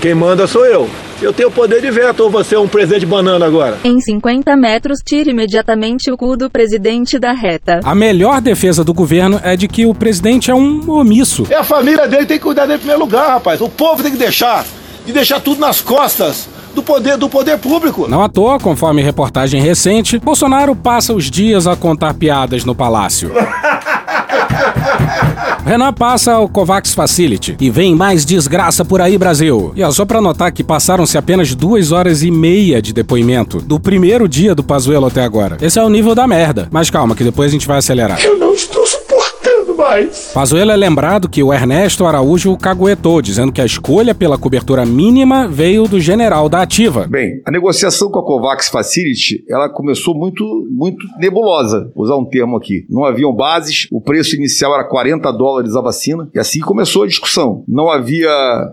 Quem 0.00 0.14
manda 0.14 0.46
sou 0.46 0.64
eu. 0.64 0.88
Eu 1.20 1.32
tenho 1.32 1.50
poder 1.50 1.80
de 1.80 1.90
veto 1.90 2.20
ou 2.20 2.30
você 2.30 2.54
é 2.54 2.58
um 2.58 2.68
presidente 2.68 3.04
banana 3.04 3.44
agora? 3.44 3.76
Em 3.82 4.00
50 4.00 4.56
metros, 4.56 5.00
tire 5.04 5.30
imediatamente 5.30 6.12
o 6.12 6.16
cu 6.16 6.36
do 6.36 6.48
presidente 6.48 7.18
da 7.18 7.32
reta. 7.32 7.80
A 7.82 7.94
melhor 7.94 8.40
defesa 8.40 8.84
do 8.84 8.94
governo 8.94 9.40
é 9.42 9.56
de 9.56 9.66
que 9.66 9.84
o 9.84 9.92
presidente 9.92 10.48
é 10.50 10.54
um 10.54 10.88
omisso. 10.88 11.44
É 11.50 11.56
a 11.56 11.64
família 11.64 12.06
dele 12.06 12.24
tem 12.24 12.38
que 12.38 12.44
cuidar 12.44 12.66
dele 12.66 12.76
em 12.76 12.78
primeiro 12.78 13.00
lugar, 13.00 13.30
rapaz. 13.30 13.60
O 13.60 13.68
povo 13.68 14.00
tem 14.02 14.12
que 14.12 14.18
deixar. 14.18 14.64
E 15.06 15.12
deixar 15.12 15.40
tudo 15.40 15.60
nas 15.60 15.80
costas 15.80 16.48
do 16.74 16.82
poder, 16.82 17.16
do 17.16 17.28
poder 17.28 17.58
público. 17.58 18.06
Não 18.08 18.22
à 18.22 18.28
toa, 18.28 18.60
conforme 18.60 19.02
reportagem 19.02 19.60
recente, 19.60 20.18
Bolsonaro 20.18 20.76
passa 20.76 21.12
os 21.12 21.28
dias 21.28 21.66
a 21.66 21.74
contar 21.74 22.14
piadas 22.14 22.64
no 22.64 22.74
palácio. 22.74 23.32
Renan 25.68 25.92
passa 25.92 26.32
ao 26.32 26.48
COVAX 26.48 26.94
Facility 26.94 27.54
e 27.60 27.68
vem 27.68 27.94
mais 27.94 28.24
desgraça 28.24 28.86
por 28.86 29.02
aí, 29.02 29.18
Brasil. 29.18 29.70
E 29.76 29.82
ó, 29.82 29.90
só 29.90 30.06
pra 30.06 30.18
notar 30.18 30.50
que 30.50 30.64
passaram-se 30.64 31.18
apenas 31.18 31.54
duas 31.54 31.92
horas 31.92 32.22
e 32.22 32.30
meia 32.30 32.80
de 32.80 32.94
depoimento 32.94 33.60
do 33.60 33.78
primeiro 33.78 34.26
dia 34.26 34.54
do 34.54 34.64
Pazuello 34.64 35.04
até 35.04 35.22
agora. 35.22 35.58
Esse 35.60 35.78
é 35.78 35.84
o 35.84 35.90
nível 35.90 36.14
da 36.14 36.26
merda. 36.26 36.68
Mas 36.70 36.88
calma, 36.88 37.14
que 37.14 37.22
depois 37.22 37.50
a 37.50 37.52
gente 37.52 37.66
vai 37.66 37.76
acelerar. 37.76 38.18
Eu 38.24 38.38
não 38.38 38.54
estou 38.54 38.77
mais. 39.78 40.32
Pazuello 40.34 40.72
é 40.72 40.76
lembrado 40.76 41.28
que 41.28 41.42
o 41.42 41.54
Ernesto 41.54 42.04
Araújo 42.04 42.52
o 42.52 42.58
caguetou, 42.58 43.22
dizendo 43.22 43.52
que 43.52 43.60
a 43.60 43.64
escolha 43.64 44.14
pela 44.14 44.36
cobertura 44.36 44.84
mínima 44.84 45.46
veio 45.46 45.86
do 45.86 46.00
general 46.00 46.48
da 46.48 46.62
ativa. 46.62 47.06
Bem, 47.06 47.40
a 47.46 47.50
negociação 47.50 48.10
com 48.10 48.18
a 48.18 48.24
COVAX 48.24 48.68
Facility, 48.68 49.44
ela 49.48 49.68
começou 49.68 50.16
muito, 50.16 50.44
muito 50.68 51.06
nebulosa, 51.18 51.90
vou 51.94 52.04
usar 52.04 52.16
um 52.16 52.24
termo 52.24 52.56
aqui. 52.56 52.84
Não 52.90 53.04
haviam 53.04 53.32
bases, 53.32 53.86
o 53.92 54.00
preço 54.00 54.34
inicial 54.34 54.74
era 54.74 54.84
40 54.84 55.30
dólares 55.32 55.76
a 55.76 55.80
vacina, 55.80 56.28
e 56.34 56.38
assim 56.40 56.60
começou 56.60 57.04
a 57.04 57.06
discussão. 57.06 57.62
Não 57.68 57.88
havia 57.88 58.28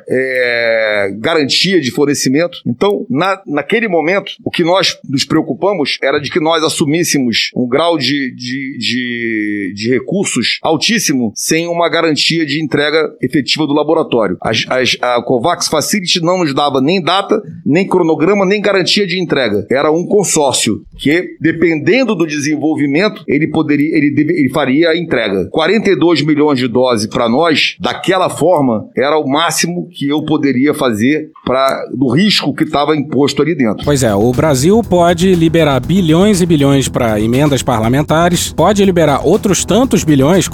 é, 0.09 1.15
garantia 1.19 1.79
de 1.79 1.91
fornecimento. 1.91 2.57
Então, 2.65 3.05
na, 3.09 3.39
naquele 3.45 3.87
momento, 3.87 4.31
o 4.43 4.49
que 4.49 4.63
nós 4.63 4.97
nos 5.07 5.23
preocupamos 5.23 5.99
era 6.01 6.19
de 6.19 6.31
que 6.31 6.39
nós 6.39 6.63
assumíssemos 6.63 7.51
um 7.55 7.67
grau 7.67 7.95
de, 7.95 8.33
de, 8.35 8.77
de, 8.79 9.73
de 9.75 9.89
recursos 9.91 10.57
altíssimo 10.63 10.94
sem 11.35 11.67
uma 11.67 11.89
garantia 11.89 12.45
de 12.45 12.61
entrega 12.63 13.09
efetiva 13.21 13.65
do 13.67 13.73
laboratório. 13.73 14.37
As- 14.41 14.65
as- 14.69 14.97
a 15.01 15.21
COVAX 15.21 15.67
Facility 15.67 16.21
não 16.21 16.39
nos 16.39 16.53
dava 16.53 16.81
nem 16.81 17.01
data, 17.01 17.41
nem 17.65 17.87
cronograma, 17.87 18.45
nem 18.45 18.61
garantia 18.61 19.05
de 19.07 19.19
entrega. 19.21 19.65
Era 19.71 19.91
um 19.91 20.05
consórcio 20.05 20.81
que, 20.97 21.35
dependendo 21.41 22.15
do 22.15 22.25
desenvolvimento, 22.25 23.23
ele 23.27 23.47
poderia, 23.49 23.95
ele, 23.97 24.11
deve- 24.13 24.33
ele 24.39 24.49
faria 24.49 24.89
a 24.89 24.97
entrega. 24.97 25.47
42 25.51 26.21
milhões 26.21 26.59
de 26.59 26.67
doses 26.67 27.07
para 27.07 27.27
nós, 27.29 27.75
daquela 27.79 28.29
forma, 28.29 28.85
era 28.95 29.17
o 29.17 29.27
máximo 29.27 29.87
que 29.91 30.07
eu 30.07 30.23
poderia 30.25 30.73
fazer 30.73 31.29
para 31.45 31.85
do 31.93 32.09
risco 32.13 32.53
que 32.53 32.63
estava 32.63 32.95
imposto 32.95 33.41
ali 33.41 33.55
dentro. 33.55 33.83
Pois 33.85 34.03
é, 34.03 34.13
o 34.13 34.31
Brasil 34.31 34.81
pode 34.83 35.33
liberar 35.35 35.79
bilhões 35.79 36.41
e 36.41 36.45
bilhões 36.45 36.87
para 36.87 37.19
emendas 37.19 37.61
parlamentares, 37.61 38.53
pode 38.53 38.83
liberar 38.83 39.21
outros 39.25 39.63
tantos 39.65 40.03
bilhões, 40.03 40.47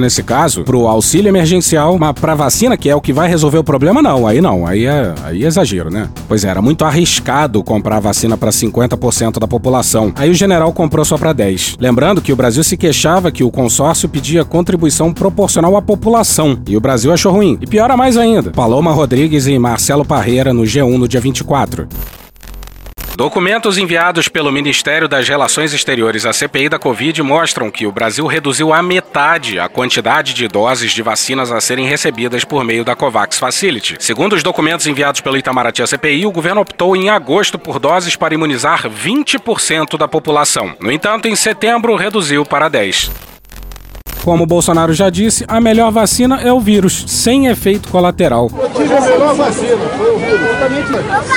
nesse 0.00 0.22
caso, 0.22 0.62
pro 0.62 0.86
auxílio 0.86 1.28
emergencial, 1.28 1.98
mas 1.98 2.12
pra 2.12 2.34
vacina, 2.34 2.76
que 2.76 2.88
é 2.88 2.94
o 2.94 3.00
que 3.00 3.12
vai 3.12 3.28
resolver 3.28 3.58
o 3.58 3.64
problema, 3.64 4.02
não. 4.02 4.26
Aí 4.26 4.40
não, 4.40 4.66
aí 4.66 4.86
é, 4.86 5.14
aí 5.24 5.44
é 5.44 5.46
exagero, 5.46 5.90
né? 5.90 6.08
Pois 6.26 6.44
é, 6.44 6.48
era 6.48 6.62
muito 6.62 6.84
arriscado 6.84 7.62
comprar 7.62 8.00
vacina 8.00 8.36
para 8.36 8.50
50% 8.50 9.38
da 9.38 9.46
população. 9.46 10.12
Aí 10.16 10.30
o 10.30 10.34
general 10.34 10.72
comprou 10.72 11.04
só 11.04 11.16
para 11.16 11.32
10. 11.32 11.76
Lembrando 11.80 12.20
que 12.20 12.32
o 12.32 12.36
Brasil 12.36 12.62
se 12.64 12.76
queixava 12.76 13.30
que 13.30 13.44
o 13.44 13.50
consórcio 13.50 14.08
pedia 14.08 14.44
contribuição 14.44 15.12
proporcional 15.12 15.76
à 15.76 15.82
população, 15.82 16.58
e 16.66 16.76
o 16.76 16.80
Brasil 16.80 17.12
achou 17.12 17.32
ruim. 17.32 17.58
E 17.60 17.66
piora 17.66 17.96
mais 17.96 18.16
ainda. 18.16 18.50
Paloma 18.50 18.92
Rodrigues 18.92 19.46
e 19.46 19.58
Marcelo 19.58 20.04
Parreira 20.04 20.52
no 20.52 20.62
G1 20.62 20.96
no 20.96 21.08
dia 21.08 21.20
24. 21.20 21.88
Documentos 23.18 23.78
enviados 23.78 24.28
pelo 24.28 24.52
Ministério 24.52 25.08
das 25.08 25.28
Relações 25.28 25.74
Exteriores 25.74 26.24
à 26.24 26.32
CPI 26.32 26.68
da 26.68 26.78
Covid 26.78 27.20
mostram 27.20 27.68
que 27.68 27.84
o 27.84 27.90
Brasil 27.90 28.24
reduziu 28.28 28.72
à 28.72 28.80
metade 28.80 29.58
a 29.58 29.68
quantidade 29.68 30.32
de 30.32 30.46
doses 30.46 30.92
de 30.92 31.02
vacinas 31.02 31.50
a 31.50 31.60
serem 31.60 31.84
recebidas 31.84 32.44
por 32.44 32.62
meio 32.62 32.84
da 32.84 32.94
COVAX 32.94 33.36
Facility. 33.36 33.96
Segundo 33.98 34.34
os 34.34 34.44
documentos 34.44 34.86
enviados 34.86 35.20
pelo 35.20 35.36
Itamaraty 35.36 35.82
à 35.82 35.86
CPI, 35.88 36.26
o 36.26 36.30
governo 36.30 36.60
optou 36.60 36.94
em 36.94 37.10
agosto 37.10 37.58
por 37.58 37.80
doses 37.80 38.14
para 38.14 38.34
imunizar 38.34 38.88
20% 38.88 39.98
da 39.98 40.06
população. 40.06 40.76
No 40.78 40.92
entanto, 40.92 41.26
em 41.26 41.34
setembro 41.34 41.96
reduziu 41.96 42.46
para 42.46 42.70
10%. 42.70 43.37
Como 44.28 44.44
o 44.44 44.46
Bolsonaro 44.46 44.92
já 44.92 45.08
disse, 45.08 45.42
a 45.48 45.58
melhor 45.58 45.90
vacina 45.90 46.42
é 46.42 46.52
o 46.52 46.60
vírus, 46.60 47.02
sem 47.06 47.46
efeito 47.46 47.88
colateral. 47.88 48.50
Eu 48.60 48.68
tive 48.68 48.92
a 48.92 49.00
melhor 49.00 49.34
vacina, 49.34 49.78
foi 49.96 50.14
o 50.14 50.18
vírus, 50.18 50.40
justamente 50.40 50.86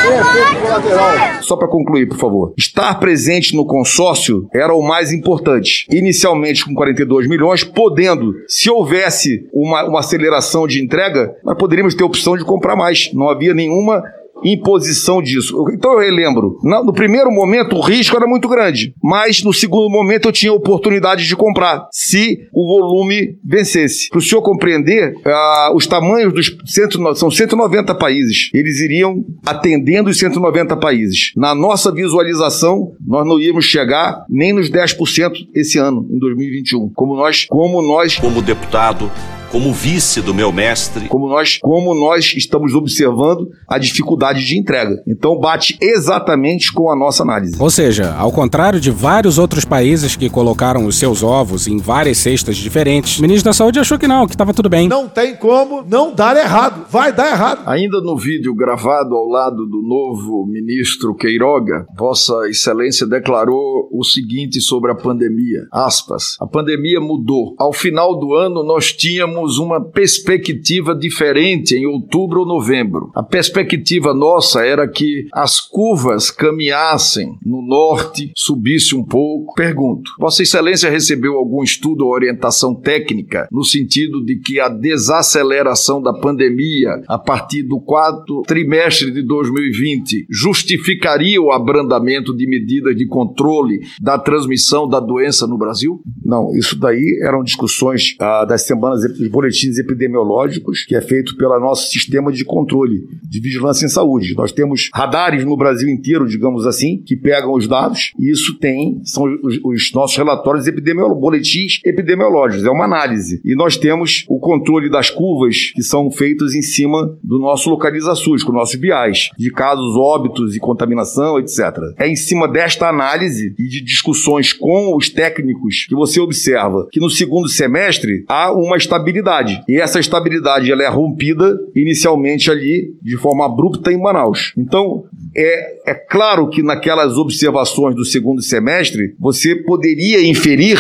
sem 0.02 0.20
efeito 0.20 0.62
colateral. 0.62 1.42
Só 1.42 1.56
para 1.56 1.70
concluir, 1.70 2.10
por 2.10 2.18
favor. 2.18 2.54
Estar 2.58 2.94
presente 2.96 3.56
no 3.56 3.66
consórcio 3.66 4.46
era 4.54 4.76
o 4.76 4.82
mais 4.82 5.14
importante. 5.14 5.88
Inicialmente 5.90 6.66
com 6.66 6.74
42 6.74 7.30
milhões, 7.30 7.64
podendo, 7.64 8.34
se 8.46 8.70
houvesse 8.70 9.48
uma, 9.54 9.86
uma 9.88 10.02
aceleração 10.02 10.68
de 10.68 10.84
entrega, 10.84 11.34
nós 11.46 11.58
poderíamos 11.58 11.96
ter 11.96 12.04
a 12.04 12.08
opção 12.08 12.36
de 12.36 12.44
comprar 12.44 12.76
mais. 12.76 13.10
Não 13.14 13.30
havia 13.30 13.54
nenhuma 13.54 14.04
imposição 14.44 15.22
disso. 15.22 15.66
Então 15.74 15.94
eu 15.94 16.00
relembro, 16.00 16.58
no 16.64 16.94
primeiro 16.94 17.32
momento 17.32 17.76
o 17.76 17.82
risco 17.82 18.16
era 18.16 18.28
muito 18.28 18.48
grande, 18.48 18.94
mas 19.02 19.44
no 19.44 19.54
segundo 19.54 19.90
momento 19.90 20.28
eu 20.28 20.32
tinha 20.32 20.54
oportunidade 20.54 21.28
de 21.28 21.36
comprar, 21.36 21.88
se 21.92 22.48
o 22.54 22.66
volume 22.68 23.38
vencesse. 23.44 24.10
Para 24.10 24.20
o 24.20 24.22
senhor 24.22 24.42
compreender, 24.42 25.14
ah, 25.26 25.72
os 25.76 25.88
tamanhos 25.88 26.34
dos 26.34 26.56
109 26.66 27.20
são 27.20 27.32
190 27.32 27.96
países, 27.96 28.50
eles 28.54 28.80
iriam 28.80 29.24
atendendo 29.46 30.10
os 30.10 30.18
190 30.18 30.76
países. 30.78 31.32
Na 31.36 31.56
nossa 31.56 31.92
visualização, 31.92 32.94
nós 33.06 33.26
não 33.26 33.40
íamos 33.40 33.66
chegar 33.66 34.26
nem 34.30 34.54
nos 34.54 34.70
10% 34.70 35.32
esse 35.54 35.78
ano, 35.78 36.08
em 36.10 36.20
2021. 36.20 36.90
Como 36.94 37.16
nós, 37.16 37.46
como 37.46 37.82
nós 37.82 38.18
Como 38.18 38.42
deputado, 38.42 39.10
como 39.52 39.74
vice 39.74 40.22
do 40.22 40.34
meu 40.34 40.52
mestre, 40.52 41.08
como 41.08 41.28
nós, 41.28 41.58
como 41.58 41.94
nós 41.94 42.34
estamos 42.36 42.74
observando 42.74 43.50
a 43.68 43.78
dificuldade 43.78 44.46
de 44.46 44.58
entrega. 44.58 45.02
Então 45.08 45.38
bate 45.40 45.78
exatamente 45.82 46.72
com 46.72 46.90
a 46.90 46.96
nossa 46.96 47.24
análise. 47.24 47.58
Ou 47.60 47.70
seja, 47.70 48.14
ao 48.16 48.32
contrário 48.32 48.80
de 48.80 48.90
vários 48.90 49.38
outros 49.38 49.66
países 49.66 50.16
que 50.16 50.30
colocaram 50.30 50.86
os 50.86 50.98
seus 50.98 51.22
ovos 51.22 51.68
em 51.68 51.78
várias 51.78 52.18
cestas 52.18 52.56
diferentes, 52.56 53.20
o 53.20 53.22
ministro 53.22 53.50
da 53.50 53.54
Saúde 53.54 53.80
achou 53.80 54.00
que 54.00 54.08
não, 54.08 54.26
que 54.26 54.34
estava 54.34 54.54
tudo 54.54 54.70
bem. 54.70 54.88
Não 54.88 55.08
tem 55.08 55.36
como 55.36 55.84
não 55.84 56.14
dar 56.14 56.38
errado. 56.38 56.86
Vai 56.90 57.12
dar 57.12 57.32
errado. 57.32 57.64
Ainda 57.66 58.00
no 58.02 58.18
vídeo 58.18 58.56
gravado 58.56 59.16
ao 59.16 59.28
lado 59.28 59.66
do 59.66 59.82
novo 59.82 60.46
ministro 60.48 61.16
Queiroga, 61.16 61.86
Vossa 61.98 62.48
Excelência 62.50 63.06
declarou 63.06 63.90
o 63.92 64.04
seguinte 64.04 64.62
sobre 64.62 64.92
a 64.92 64.96
pandemia. 64.96 65.62
Aspas. 65.72 66.36
A 66.40 66.48
pandemia 66.48 67.00
mudou. 67.02 67.56
Ao 67.60 67.74
final 67.74 68.18
do 68.18 68.34
ano, 68.34 68.64
nós 68.64 68.94
tínhamos 68.94 69.41
uma 69.58 69.82
perspectiva 69.82 70.96
diferente 70.96 71.76
em 71.76 71.86
outubro 71.86 72.42
ou 72.42 72.46
novembro. 72.46 73.12
A 73.16 73.24
perspectiva 73.24 74.14
nossa 74.14 74.66
era 74.66 74.88
que 74.88 75.28
as 75.34 75.60
curvas 75.60 76.30
caminhassem 76.30 77.38
no 77.46 77.62
norte, 77.62 78.32
subisse 78.36 78.96
um 78.96 79.04
pouco. 79.04 79.54
Pergunto: 79.56 80.12
Vossa 80.20 80.44
Excelência 80.44 80.90
recebeu 80.90 81.36
algum 81.36 81.64
estudo 81.64 82.06
ou 82.06 82.12
orientação 82.12 82.76
técnica 82.76 83.48
no 83.52 83.64
sentido 83.64 84.24
de 84.24 84.40
que 84.40 84.60
a 84.60 84.70
desaceleração 84.70 86.02
da 86.02 86.14
pandemia 86.14 87.02
a 87.08 87.18
partir 87.18 87.64
do 87.64 87.80
quarto 87.80 88.42
trimestre 88.44 89.12
de 89.12 89.22
2020 89.24 90.26
justificaria 90.30 91.42
o 91.42 91.52
abrandamento 91.52 92.36
de 92.36 92.48
medidas 92.48 92.96
de 92.96 93.06
controle 93.08 93.80
da 94.02 94.18
transmissão 94.18 94.88
da 94.88 95.00
doença 95.00 95.48
no 95.48 95.58
Brasil? 95.58 96.02
Não, 96.24 96.56
isso 96.56 96.78
daí 96.78 97.20
eram 97.24 97.44
discussões 97.44 98.16
ah, 98.20 98.46
das 98.46 98.66
semanas 98.66 99.02
boletins 99.32 99.78
epidemiológicos, 99.78 100.84
que 100.86 100.96
é 100.96 101.02
feito 101.02 101.36
pelo 101.38 101.60
nosso 101.60 101.90
sistema 101.90 102.32
de 102.32 102.44
controle 102.44 103.08
de 103.24 103.40
vigilância 103.40 103.86
em 103.86 103.90
saúde. 103.90 104.36
Nós 104.36 104.52
temos 104.52 104.90
radares 104.94 105.46
no 105.46 105.58
Brasil 105.58 105.90
inteiro, 105.90 106.28
digamos 106.28 106.68
assim, 106.68 107.02
que 107.02 107.16
pegam 107.16 107.54
os 107.54 107.68
dados, 107.68 108.14
e 108.20 108.30
isso 108.32 108.58
tem, 108.60 109.02
são 109.04 109.24
os, 109.44 109.60
os 109.64 109.92
nossos 109.94 110.18
relatórios 110.18 110.68
epidemiológicos, 110.68 111.22
boletins 111.22 111.80
epidemiológicos, 111.86 112.66
é 112.66 112.70
uma 112.70 112.86
análise. 112.86 113.42
E 113.46 113.56
nós 113.56 113.78
temos 113.78 114.26
o 114.28 114.40
controle 114.40 114.90
das 114.90 115.10
curvas 115.10 115.72
que 115.74 115.84
são 115.84 116.12
feitos 116.12 116.54
em 116.54 116.62
cima 116.62 117.18
do 117.24 117.40
nosso 117.40 117.70
localiza 117.70 118.16
SUS, 118.16 118.44
com 118.44 118.52
nossos 118.52 118.76
BIAs, 118.76 119.30
de 119.38 119.52
casos 119.52 119.96
óbitos 119.96 120.56
e 120.56 120.60
contaminação, 120.60 121.40
etc. 121.40 121.60
É 121.98 122.08
em 122.08 122.16
cima 122.16 122.48
desta 122.48 122.90
análise 122.90 123.56
e 123.58 123.68
de 123.68 123.82
discussões 123.82 124.52
com 124.54 124.96
os 124.96 125.10
técnicos 125.10 125.86
que 125.88 125.96
você 125.96 126.20
observa 126.20 126.88
que 126.92 127.00
no 127.00 127.10
segundo 127.10 127.48
semestre 127.48 128.26
há 128.28 128.52
uma 128.52 128.78
estabilidade. 128.78 129.21
E 129.68 129.80
essa 129.80 130.00
estabilidade 130.00 130.72
ela 130.72 130.84
é 130.84 130.88
rompida 130.88 131.58
inicialmente 131.76 132.50
ali 132.50 132.94
de 133.02 133.18
forma 133.18 133.46
abrupta 133.46 133.92
em 133.92 134.02
Manaus. 134.02 134.54
Então, 134.58 135.06
é, 135.36 135.92
é 135.92 135.94
claro 135.94 136.50
que 136.50 136.62
naquelas 136.62 137.18
observações 137.18 137.96
do 137.96 138.06
segundo 138.06 138.42
semestre, 138.42 139.16
você 139.20 139.56
poderia 139.56 140.26
inferir 140.26 140.78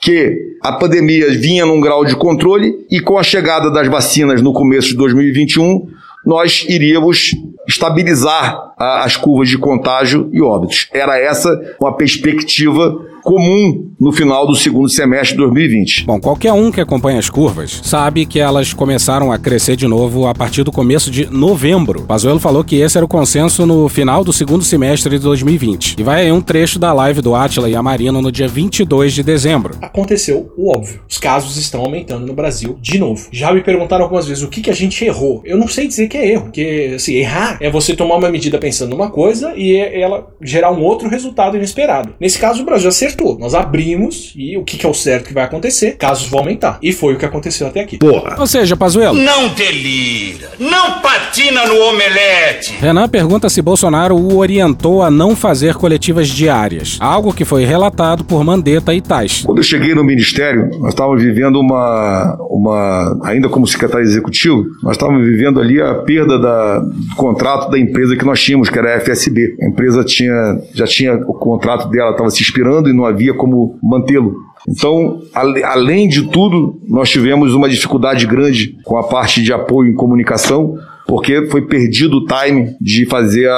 que 0.00 0.36
a 0.62 0.72
pandemia 0.72 1.30
vinha 1.30 1.66
num 1.66 1.80
grau 1.80 2.04
de 2.04 2.16
controle 2.16 2.74
e 2.90 3.00
com 3.00 3.18
a 3.18 3.22
chegada 3.22 3.70
das 3.70 3.88
vacinas 3.88 4.40
no 4.40 4.52
começo 4.52 4.88
de 4.88 4.96
2021, 4.96 5.88
nós 6.24 6.66
iríamos 6.68 7.32
estabilizar 7.68 8.69
as 8.80 9.14
curvas 9.16 9.50
de 9.50 9.58
contágio 9.58 10.30
e 10.32 10.40
óbitos. 10.40 10.88
Era 10.92 11.18
essa 11.18 11.50
uma 11.78 11.94
perspectiva 11.94 12.96
comum 13.22 13.90
no 14.00 14.10
final 14.10 14.46
do 14.46 14.54
segundo 14.56 14.88
semestre 14.88 15.32
de 15.32 15.42
2020. 15.42 16.06
Bom, 16.06 16.18
qualquer 16.18 16.54
um 16.54 16.70
que 16.70 16.80
acompanha 16.80 17.18
as 17.18 17.28
curvas 17.28 17.80
sabe 17.84 18.24
que 18.24 18.40
elas 18.40 18.72
começaram 18.72 19.30
a 19.30 19.38
crescer 19.38 19.76
de 19.76 19.86
novo 19.86 20.26
a 20.26 20.34
partir 20.34 20.62
do 20.62 20.72
começo 20.72 21.10
de 21.10 21.26
novembro. 21.26 22.04
Pazuello 22.04 22.40
falou 22.40 22.64
que 22.64 22.76
esse 22.76 22.96
era 22.96 23.04
o 23.04 23.08
consenso 23.08 23.66
no 23.66 23.88
final 23.90 24.24
do 24.24 24.32
segundo 24.32 24.64
semestre 24.64 25.18
de 25.18 25.22
2020. 25.22 25.96
E 25.98 26.02
vai 26.02 26.22
aí 26.22 26.32
um 26.32 26.40
trecho 26.40 26.78
da 26.78 26.94
live 26.94 27.20
do 27.20 27.34
Atila 27.34 27.68
e 27.68 27.76
a 27.76 27.82
Marina 27.82 28.22
no 28.22 28.32
dia 28.32 28.48
22 28.48 29.12
de 29.12 29.22
dezembro. 29.22 29.76
Aconteceu 29.82 30.50
o 30.56 30.74
óbvio. 30.74 31.00
Os 31.06 31.18
casos 31.18 31.58
estão 31.58 31.82
aumentando 31.82 32.26
no 32.26 32.32
Brasil 32.32 32.78
de 32.80 32.98
novo. 32.98 33.28
Já 33.30 33.52
me 33.52 33.60
perguntaram 33.60 34.04
algumas 34.04 34.26
vezes 34.26 34.42
o 34.42 34.48
que, 34.48 34.62
que 34.62 34.70
a 34.70 34.74
gente 34.74 35.04
errou. 35.04 35.42
Eu 35.44 35.58
não 35.58 35.68
sei 35.68 35.86
dizer 35.86 36.08
que 36.08 36.16
é 36.16 36.32
erro, 36.32 36.44
porque 36.44 36.92
assim, 36.96 37.14
errar 37.14 37.58
é 37.60 37.70
você 37.70 37.94
tomar 37.94 38.16
uma 38.16 38.30
medida 38.30 38.58
pensando 38.58 38.69
numa 38.86 39.10
coisa 39.10 39.52
e 39.56 39.76
é- 39.76 40.00
ela 40.00 40.26
gerar 40.40 40.70
um 40.70 40.82
outro 40.82 41.08
resultado 41.08 41.56
inesperado. 41.56 42.14
Nesse 42.20 42.38
caso, 42.38 42.62
o 42.62 42.64
Brasil 42.64 42.88
acertou. 42.88 43.38
Nós 43.38 43.54
abrimos 43.54 44.32
e 44.36 44.56
o 44.56 44.64
que, 44.64 44.76
que 44.76 44.86
é 44.86 44.88
o 44.88 44.94
certo 44.94 45.28
que 45.28 45.34
vai 45.34 45.44
acontecer? 45.44 45.96
Casos 45.96 46.28
vão 46.28 46.40
aumentar. 46.40 46.78
E 46.82 46.92
foi 46.92 47.14
o 47.14 47.18
que 47.18 47.24
aconteceu 47.24 47.66
até 47.66 47.80
aqui. 47.80 47.98
Porra. 47.98 48.36
Ou 48.38 48.46
seja, 48.46 48.76
Pazuello. 48.76 49.14
Não 49.16 49.48
delira, 49.48 50.50
não 50.58 51.00
patina 51.00 51.66
no 51.66 51.80
omelete. 51.88 52.74
Renan 52.80 53.08
pergunta 53.08 53.48
se 53.48 53.60
Bolsonaro 53.62 54.14
o 54.16 54.36
orientou 54.38 55.02
a 55.02 55.10
não 55.10 55.34
fazer 55.36 55.74
coletivas 55.74 56.28
diárias, 56.28 56.96
algo 57.00 57.32
que 57.32 57.44
foi 57.44 57.64
relatado 57.64 58.24
por 58.24 58.44
Mandetta 58.44 58.94
e 58.94 59.00
Tais. 59.00 59.42
Quando 59.44 59.58
eu 59.58 59.64
cheguei 59.64 59.94
no 59.94 60.04
Ministério, 60.04 60.70
nós 60.80 60.90
estávamos 60.90 61.22
vivendo 61.22 61.60
uma, 61.60 62.36
uma 62.48 63.18
ainda 63.24 63.48
como 63.48 63.66
secretário 63.66 64.04
executivo, 64.04 64.64
nós 64.82 64.92
estávamos 64.92 65.24
vivendo 65.26 65.60
ali 65.60 65.80
a 65.80 65.94
perda 65.94 66.38
da, 66.38 66.78
do 66.80 67.16
contrato 67.16 67.70
da 67.70 67.78
empresa 67.78 68.16
que 68.16 68.24
nós 68.24 68.40
tínhamos, 68.42 68.59
que 68.68 68.78
era 68.78 68.96
a 68.96 69.00
FSB. 69.00 69.56
A 69.60 69.66
empresa 69.66 70.04
tinha, 70.04 70.60
já 70.74 70.86
tinha 70.86 71.14
o 71.14 71.34
contrato 71.34 71.88
dela, 71.88 72.10
estava 72.10 72.30
se 72.30 72.42
expirando 72.42 72.88
e 72.88 72.92
não 72.92 73.04
havia 73.04 73.32
como 73.32 73.78
mantê-lo. 73.82 74.34
Então, 74.68 75.20
além 75.64 76.08
de 76.08 76.28
tudo, 76.28 76.80
nós 76.86 77.08
tivemos 77.08 77.54
uma 77.54 77.68
dificuldade 77.68 78.26
grande 78.26 78.76
com 78.84 78.96
a 78.98 79.02
parte 79.02 79.42
de 79.42 79.52
apoio 79.52 79.90
em 79.90 79.94
comunicação, 79.94 80.74
porque 81.10 81.44
foi 81.46 81.62
perdido 81.62 82.18
o 82.18 82.24
time 82.24 82.76
de 82.80 83.04
fazer 83.04 83.48
a, 83.50 83.54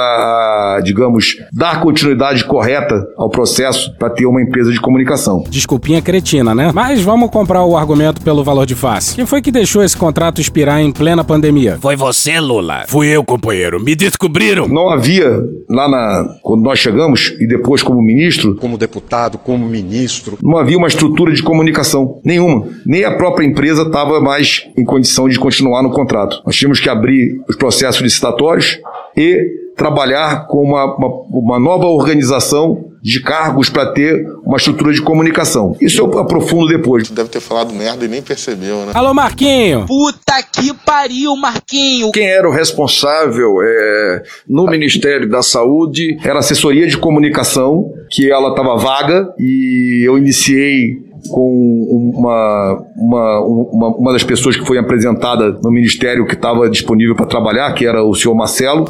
a, 0.77 0.81
digamos, 0.83 1.37
dar 1.53 1.81
continuidade 1.81 2.43
correta 2.45 3.05
ao 3.15 3.29
processo 3.29 3.95
para 3.99 4.09
ter 4.09 4.25
uma 4.25 4.41
empresa 4.41 4.71
de 4.71 4.81
comunicação. 4.81 5.43
Desculpinha 5.51 6.01
cretina, 6.01 6.55
né? 6.55 6.71
Mas 6.73 7.03
vamos 7.03 7.29
comprar 7.29 7.63
o 7.63 7.77
argumento 7.77 8.23
pelo 8.23 8.43
valor 8.43 8.65
de 8.65 8.73
face. 8.73 9.13
Quem 9.13 9.27
foi 9.27 9.39
que 9.39 9.51
deixou 9.51 9.83
esse 9.83 9.95
contrato 9.95 10.41
expirar 10.41 10.81
em 10.81 10.91
plena 10.91 11.23
pandemia? 11.23 11.77
Foi 11.79 11.95
você, 11.95 12.39
Lula. 12.39 12.85
Fui 12.87 13.07
eu, 13.07 13.23
companheiro. 13.23 13.79
Me 13.79 13.93
descobriram. 13.93 14.67
Não 14.67 14.89
havia 14.89 15.39
lá 15.69 15.87
na 15.87 16.35
quando 16.41 16.63
nós 16.63 16.79
chegamos 16.79 17.35
e 17.39 17.45
depois 17.45 17.83
como 17.83 18.01
ministro, 18.01 18.55
como 18.55 18.79
deputado, 18.79 19.37
como 19.37 19.67
ministro, 19.67 20.39
não 20.41 20.57
havia 20.57 20.77
uma 20.77 20.87
estrutura 20.87 21.31
de 21.31 21.43
comunicação 21.43 22.19
nenhuma. 22.25 22.65
Nem 22.83 23.03
a 23.03 23.15
própria 23.15 23.45
empresa 23.45 23.83
estava 23.83 24.19
mais 24.19 24.67
em 24.75 24.83
condição 24.83 25.29
de 25.29 25.37
continuar 25.37 25.83
no 25.83 25.91
contrato. 25.91 26.41
Nós 26.43 26.55
tínhamos 26.55 26.79
que 26.79 26.89
abrir 26.89 27.42
os 27.47 27.55
processos 27.55 28.01
licitatórios 28.01 28.79
e 29.15 29.63
trabalhar 29.75 30.47
com 30.47 30.63
uma, 30.63 30.85
uma, 30.95 31.07
uma 31.29 31.59
nova 31.59 31.85
organização 31.85 32.93
de 33.03 33.21
cargos 33.21 33.69
para 33.69 33.91
ter 33.91 34.25
uma 34.45 34.55
estrutura 34.55 34.93
de 34.93 35.01
comunicação. 35.01 35.75
Isso 35.81 35.99
eu 35.99 36.19
aprofundo 36.19 36.67
depois. 36.67 37.09
deve 37.09 37.27
ter 37.27 37.41
falado 37.41 37.73
merda 37.73 38.05
e 38.05 38.07
nem 38.07 38.21
percebeu, 38.21 38.77
né? 38.85 38.91
Alô, 38.93 39.13
Marquinho! 39.13 39.85
Puta 39.85 40.41
que 40.41 40.73
pariu, 40.73 41.35
Marquinho! 41.35 42.11
Quem 42.13 42.29
era 42.29 42.47
o 42.47 42.51
responsável 42.51 43.61
é, 43.61 44.23
no 44.47 44.65
Ministério 44.67 45.29
da 45.29 45.43
Saúde? 45.43 46.17
Era 46.23 46.39
assessoria 46.39 46.87
de 46.87 46.97
comunicação, 46.97 47.91
que 48.09 48.31
ela 48.31 48.51
estava 48.51 48.77
vaga, 48.77 49.33
e 49.37 50.01
eu 50.07 50.17
iniciei 50.17 51.02
com 51.29 52.13
uma, 52.15 52.85
uma, 52.95 53.39
uma, 53.41 53.87
uma 53.95 54.13
das 54.13 54.23
pessoas 54.23 54.55
que 54.55 54.65
foi 54.65 54.77
apresentada 54.77 55.59
no 55.63 55.71
Ministério 55.71 56.25
que 56.25 56.33
estava 56.33 56.69
disponível 56.69 57.15
para 57.15 57.25
trabalhar, 57.25 57.73
que 57.73 57.85
era 57.85 58.03
o 58.03 58.13
senhor 58.13 58.35
Marcelo. 58.35 58.89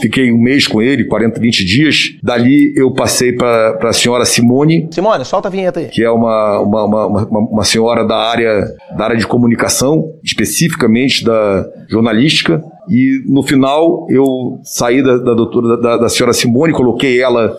Fiquei 0.00 0.30
um 0.32 0.38
mês 0.38 0.66
com 0.66 0.82
ele, 0.82 1.06
40, 1.06 1.40
20 1.40 1.64
dias. 1.64 1.96
Dali 2.22 2.72
eu 2.76 2.92
passei 2.92 3.32
para 3.32 3.88
a 3.88 3.92
senhora 3.92 4.24
Simone. 4.24 4.88
Simone, 4.90 5.24
solta 5.24 5.48
a 5.48 5.50
vinheta 5.50 5.80
aí. 5.80 5.86
Que 5.86 6.02
é 6.02 6.10
uma, 6.10 6.60
uma, 6.60 6.84
uma, 6.84 7.06
uma, 7.06 7.40
uma 7.40 7.64
senhora 7.64 8.04
da 8.04 8.16
área, 8.16 8.66
da 8.96 9.04
área 9.04 9.16
de 9.16 9.26
comunicação, 9.26 10.04
especificamente 10.22 11.24
da 11.24 11.66
jornalística. 11.88 12.62
E 12.88 13.22
no 13.26 13.42
final 13.42 14.06
eu 14.10 14.60
saí 14.62 15.02
da, 15.02 15.16
da 15.16 15.34
doutora, 15.34 15.76
da, 15.80 15.96
da 15.96 16.08
senhora 16.08 16.34
Simone, 16.34 16.72
coloquei 16.72 17.20
ela 17.20 17.56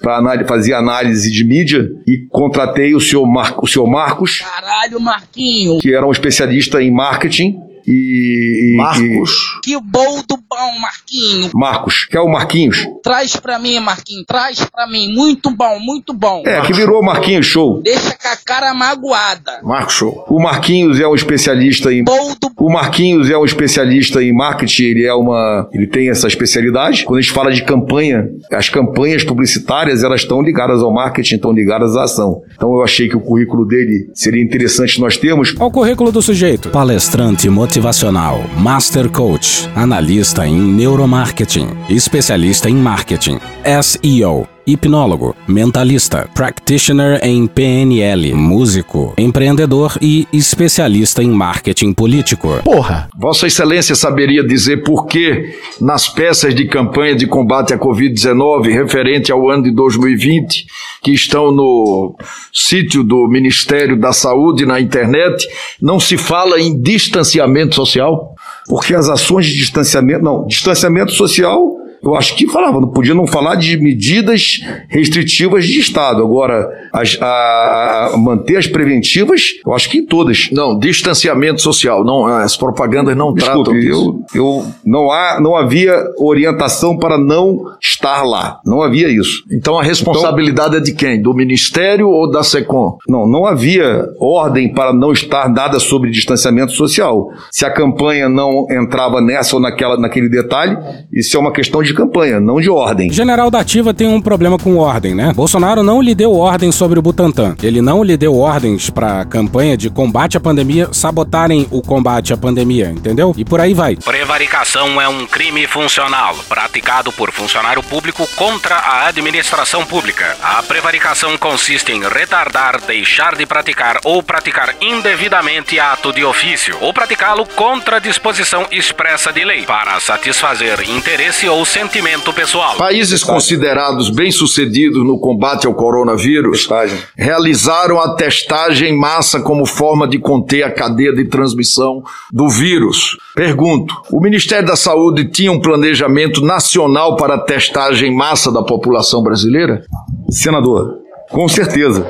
para 0.00 0.46
fazer 0.46 0.74
análise 0.74 1.30
de 1.30 1.44
mídia 1.44 1.88
e 2.06 2.26
contratei 2.30 2.94
o 2.94 3.00
senhor, 3.00 3.26
Mar, 3.26 3.54
o 3.58 3.66
senhor 3.66 3.86
Marcos. 3.86 4.38
Caralho, 4.38 5.00
Marquinho! 5.00 5.78
Que 5.78 5.94
era 5.94 6.06
um 6.06 6.12
especialista 6.12 6.82
em 6.82 6.90
marketing. 6.90 7.65
E, 7.86 8.74
Marcos. 8.76 9.30
E... 9.58 9.60
Que 9.62 9.80
bom 9.80 10.22
do 10.28 10.36
bom, 10.36 10.78
Marquinho. 10.80 11.50
Marcos, 11.54 12.06
que 12.06 12.16
é 12.16 12.20
o 12.20 12.28
Marquinhos. 12.28 12.86
Traz 13.02 13.36
pra 13.36 13.58
mim, 13.58 13.78
Marquinho, 13.78 14.24
traz 14.26 14.64
pra 14.64 14.86
mim. 14.86 15.14
Muito 15.14 15.50
bom, 15.50 15.78
muito 15.78 16.12
bom. 16.12 16.42
É, 16.46 16.60
que 16.62 16.72
virou 16.72 17.02
Marquinhos 17.02 17.46
Show. 17.46 17.80
Deixa 17.82 18.16
com 18.16 18.28
a 18.28 18.36
cara 18.36 18.74
magoada. 18.74 19.60
Marcos 19.62 19.94
Show. 19.94 20.24
O 20.28 20.40
Marquinhos 20.40 21.00
é 21.00 21.06
um 21.06 21.14
especialista 21.14 21.92
em. 21.92 22.04
Bom 22.04 22.34
do... 22.40 22.50
O 22.58 22.70
Marquinhos 22.70 23.30
é 23.30 23.36
um 23.36 23.44
especialista 23.44 24.22
em 24.22 24.32
marketing, 24.32 24.82
ele 24.84 25.04
é 25.04 25.14
uma. 25.14 25.68
Ele 25.72 25.86
tem 25.86 26.10
essa 26.10 26.26
especialidade. 26.26 27.04
Quando 27.04 27.18
a 27.18 27.22
gente 27.22 27.32
fala 27.32 27.52
de 27.52 27.62
campanha, 27.62 28.28
as 28.52 28.68
campanhas 28.68 29.22
publicitárias, 29.22 30.02
elas 30.02 30.22
estão 30.22 30.42
ligadas 30.42 30.82
ao 30.82 30.92
marketing, 30.92 31.36
estão 31.36 31.52
ligadas 31.52 31.96
à 31.96 32.04
ação. 32.04 32.42
Então 32.54 32.72
eu 32.72 32.82
achei 32.82 33.08
que 33.08 33.16
o 33.16 33.20
currículo 33.20 33.66
dele 33.66 34.10
seria 34.14 34.42
interessante 34.42 35.00
nós 35.00 35.16
termos. 35.16 35.52
Qual 35.52 35.68
o 35.68 35.72
currículo 35.72 36.10
do 36.10 36.22
sujeito? 36.22 36.70
Palestrante 36.70 37.48
motivacional, 37.76 38.42
Master 38.58 39.10
Coach, 39.10 39.68
analista 39.74 40.46
em 40.46 40.56
neuromarketing, 40.56 41.68
especialista 41.90 42.70
em 42.70 42.74
marketing, 42.74 43.38
SEO, 43.82 44.48
hipnólogo, 44.66 45.36
mentalista, 45.46 46.28
practitioner 46.34 47.20
em 47.22 47.46
PNL, 47.46 48.34
músico, 48.34 49.14
empreendedor 49.16 49.96
e 50.02 50.26
especialista 50.32 51.22
em 51.22 51.30
marketing 51.30 51.92
político. 51.92 52.60
Porra! 52.64 53.08
Vossa 53.16 53.46
Excelência 53.46 53.94
saberia 53.94 54.42
dizer 54.42 54.82
por 54.82 55.06
que 55.06 55.54
nas 55.80 56.08
peças 56.08 56.54
de 56.54 56.66
campanha 56.66 57.14
de 57.14 57.26
combate 57.26 57.72
à 57.72 57.78
Covid-19 57.78 58.72
referente 58.72 59.30
ao 59.30 59.48
ano 59.48 59.62
de 59.62 59.70
2020, 59.70 60.66
que 61.02 61.12
estão 61.12 61.52
no 61.52 62.16
sítio 62.52 63.04
do 63.04 63.28
Ministério 63.28 63.96
da 63.96 64.12
Saúde 64.12 64.66
na 64.66 64.80
internet, 64.80 65.46
não 65.80 66.00
se 66.00 66.16
fala 66.16 66.60
em 66.60 66.80
distanciamento 66.80 67.76
social? 67.76 68.34
Porque 68.68 68.94
as 68.94 69.08
ações 69.08 69.46
de 69.46 69.56
distanciamento, 69.56 70.24
não, 70.24 70.44
distanciamento 70.46 71.12
social 71.12 71.85
eu 72.06 72.14
acho 72.14 72.36
que 72.36 72.46
falava, 72.46 72.80
não 72.80 72.88
podia 72.88 73.14
não 73.14 73.26
falar 73.26 73.56
de 73.56 73.76
medidas 73.76 74.60
restritivas 74.88 75.66
de 75.66 75.80
Estado. 75.80 76.22
Agora, 76.22 76.68
as, 76.92 77.18
a, 77.20 78.10
a, 78.14 78.16
manter 78.16 78.56
as 78.56 78.66
preventivas, 78.66 79.42
eu 79.66 79.74
acho 79.74 79.90
que 79.90 80.02
todas. 80.02 80.48
Não, 80.52 80.78
distanciamento 80.78 81.60
social. 81.60 82.04
Não, 82.04 82.24
as 82.24 82.56
propagandas 82.56 83.16
não 83.16 83.34
Desculpe, 83.34 83.64
tratam 83.64 83.80
disso. 83.80 84.24
Eu, 84.32 84.44
eu, 84.44 84.66
não, 84.84 85.10
há, 85.10 85.40
não 85.40 85.56
havia 85.56 85.96
orientação 86.16 86.96
para 86.96 87.18
não 87.18 87.64
estar 87.82 88.22
lá. 88.22 88.60
Não 88.64 88.82
havia 88.82 89.08
isso. 89.08 89.42
Então 89.50 89.76
a 89.76 89.82
responsabilidade 89.82 90.76
então, 90.76 90.80
é 90.80 90.82
de 90.82 90.94
quem? 90.94 91.20
Do 91.20 91.34
Ministério 91.34 92.08
ou 92.08 92.30
da 92.30 92.44
SECOM? 92.44 92.98
Não, 93.08 93.26
não 93.26 93.46
havia 93.46 94.06
ordem 94.20 94.72
para 94.72 94.92
não 94.92 95.12
estar 95.12 95.48
nada 95.48 95.80
sobre 95.80 96.10
distanciamento 96.10 96.72
social. 96.72 97.30
Se 97.50 97.64
a 97.64 97.70
campanha 97.70 98.28
não 98.28 98.66
entrava 98.70 99.20
nessa 99.20 99.56
ou 99.56 99.62
naquela, 99.62 99.96
naquele 99.98 100.28
detalhe, 100.28 100.76
isso 101.12 101.36
é 101.36 101.40
uma 101.40 101.52
questão 101.52 101.82
de 101.82 101.95
campanha, 101.96 102.38
não 102.38 102.60
de 102.60 102.70
ordem. 102.70 103.10
General 103.12 103.50
da 103.50 103.60
Ativa 103.60 103.94
tem 103.94 104.06
um 104.06 104.20
problema 104.20 104.58
com 104.58 104.76
ordem, 104.76 105.14
né? 105.14 105.32
Bolsonaro 105.34 105.82
não 105.82 106.00
lhe 106.00 106.14
deu 106.14 106.34
ordem 106.34 106.70
sobre 106.70 106.98
o 106.98 107.02
Butantan. 107.02 107.56
Ele 107.62 107.80
não 107.80 108.04
lhe 108.04 108.16
deu 108.16 108.38
ordens 108.38 108.90
para 108.90 109.22
a 109.22 109.24
campanha 109.24 109.76
de 109.76 109.88
combate 109.90 110.36
à 110.36 110.40
pandemia 110.40 110.88
sabotarem 110.92 111.66
o 111.70 111.80
combate 111.80 112.32
à 112.32 112.36
pandemia, 112.36 112.90
entendeu? 112.90 113.34
E 113.36 113.44
por 113.44 113.60
aí 113.60 113.72
vai. 113.74 113.96
Prevaricação 113.96 115.00
é 115.00 115.08
um 115.08 115.26
crime 115.26 115.66
funcional 115.66 116.36
praticado 116.48 117.10
por 117.12 117.32
funcionário 117.32 117.82
público 117.82 118.28
contra 118.36 118.76
a 118.76 119.08
administração 119.08 119.84
pública. 119.86 120.36
A 120.42 120.62
prevaricação 120.62 121.36
consiste 121.38 121.92
em 121.92 122.02
retardar, 122.06 122.80
deixar 122.86 123.34
de 123.34 123.46
praticar 123.46 123.98
ou 124.04 124.22
praticar 124.22 124.74
indevidamente 124.80 125.80
ato 125.80 126.12
de 126.12 126.24
ofício 126.24 126.76
ou 126.80 126.92
praticá-lo 126.92 127.46
contra 127.54 128.00
disposição 128.00 128.66
expressa 128.70 129.32
de 129.32 129.44
lei 129.44 129.62
para 129.62 129.98
satisfazer 130.00 130.90
interesse 130.90 131.48
ou 131.48 131.64
sentimento 131.76 132.32
pessoal. 132.32 132.74
Países 132.76 133.22
considerados 133.22 134.08
bem-sucedidos 134.08 135.04
no 135.04 135.18
combate 135.18 135.66
ao 135.66 135.74
coronavírus 135.74 136.66
realizaram 137.14 138.00
a 138.00 138.14
testagem 138.14 138.94
em 138.94 138.98
massa 138.98 139.40
como 139.40 139.66
forma 139.66 140.08
de 140.08 140.18
conter 140.18 140.62
a 140.62 140.70
cadeia 140.70 141.12
de 141.12 141.26
transmissão 141.26 142.02
do 142.32 142.48
vírus. 142.48 143.18
Pergunto: 143.34 143.94
o 144.10 144.20
Ministério 144.22 144.66
da 144.66 144.76
Saúde 144.76 145.26
tinha 145.26 145.52
um 145.52 145.60
planejamento 145.60 146.40
nacional 146.40 147.14
para 147.16 147.34
a 147.34 147.44
testagem 147.44 148.10
em 148.10 148.16
massa 148.16 148.50
da 148.50 148.62
população 148.62 149.22
brasileira? 149.22 149.84
Senador, 150.30 150.94
com 151.30 151.46
certeza. 151.46 152.06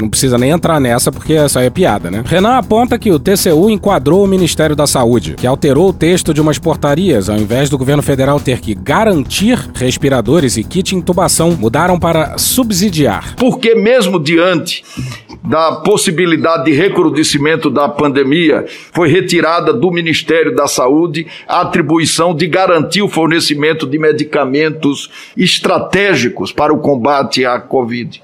Não 0.00 0.08
precisa 0.08 0.36
nem 0.38 0.50
entrar 0.50 0.80
nessa 0.80 1.10
porque 1.12 1.34
essa 1.34 1.60
aí 1.60 1.66
é 1.66 1.70
piada, 1.70 2.10
né? 2.10 2.22
Renan 2.26 2.56
aponta 2.56 2.98
que 2.98 3.10
o 3.10 3.18
TCU 3.18 3.70
enquadrou 3.70 4.24
o 4.24 4.26
Ministério 4.26 4.76
da 4.76 4.86
Saúde, 4.86 5.34
que 5.34 5.46
alterou 5.46 5.88
o 5.88 5.92
texto 5.92 6.34
de 6.34 6.40
umas 6.40 6.58
portarias, 6.58 7.28
ao 7.28 7.36
invés 7.36 7.70
do 7.70 7.78
governo 7.78 8.02
federal 8.02 8.40
ter 8.40 8.60
que 8.60 8.74
garantir 8.74 9.58
respiradores 9.74 10.56
e 10.56 10.64
kit 10.64 10.94
intubação, 10.94 11.52
mudaram 11.52 11.98
para 11.98 12.36
subsidiar. 12.38 13.34
Porque 13.36 13.74
mesmo 13.74 14.18
diante 14.18 14.84
da 15.44 15.72
possibilidade 15.72 16.64
de 16.64 16.72
recrudescimento 16.72 17.68
da 17.68 17.86
pandemia, 17.86 18.64
foi 18.92 19.08
retirada 19.08 19.74
do 19.74 19.90
Ministério 19.90 20.54
da 20.54 20.66
Saúde 20.66 21.26
a 21.46 21.60
atribuição 21.60 22.34
de 22.34 22.46
garantir 22.46 23.02
o 23.02 23.08
fornecimento 23.08 23.86
de 23.86 23.98
medicamentos 23.98 25.10
estratégicos 25.36 26.50
para 26.50 26.72
o 26.72 26.78
combate 26.78 27.44
à 27.44 27.60
Covid. 27.60 28.22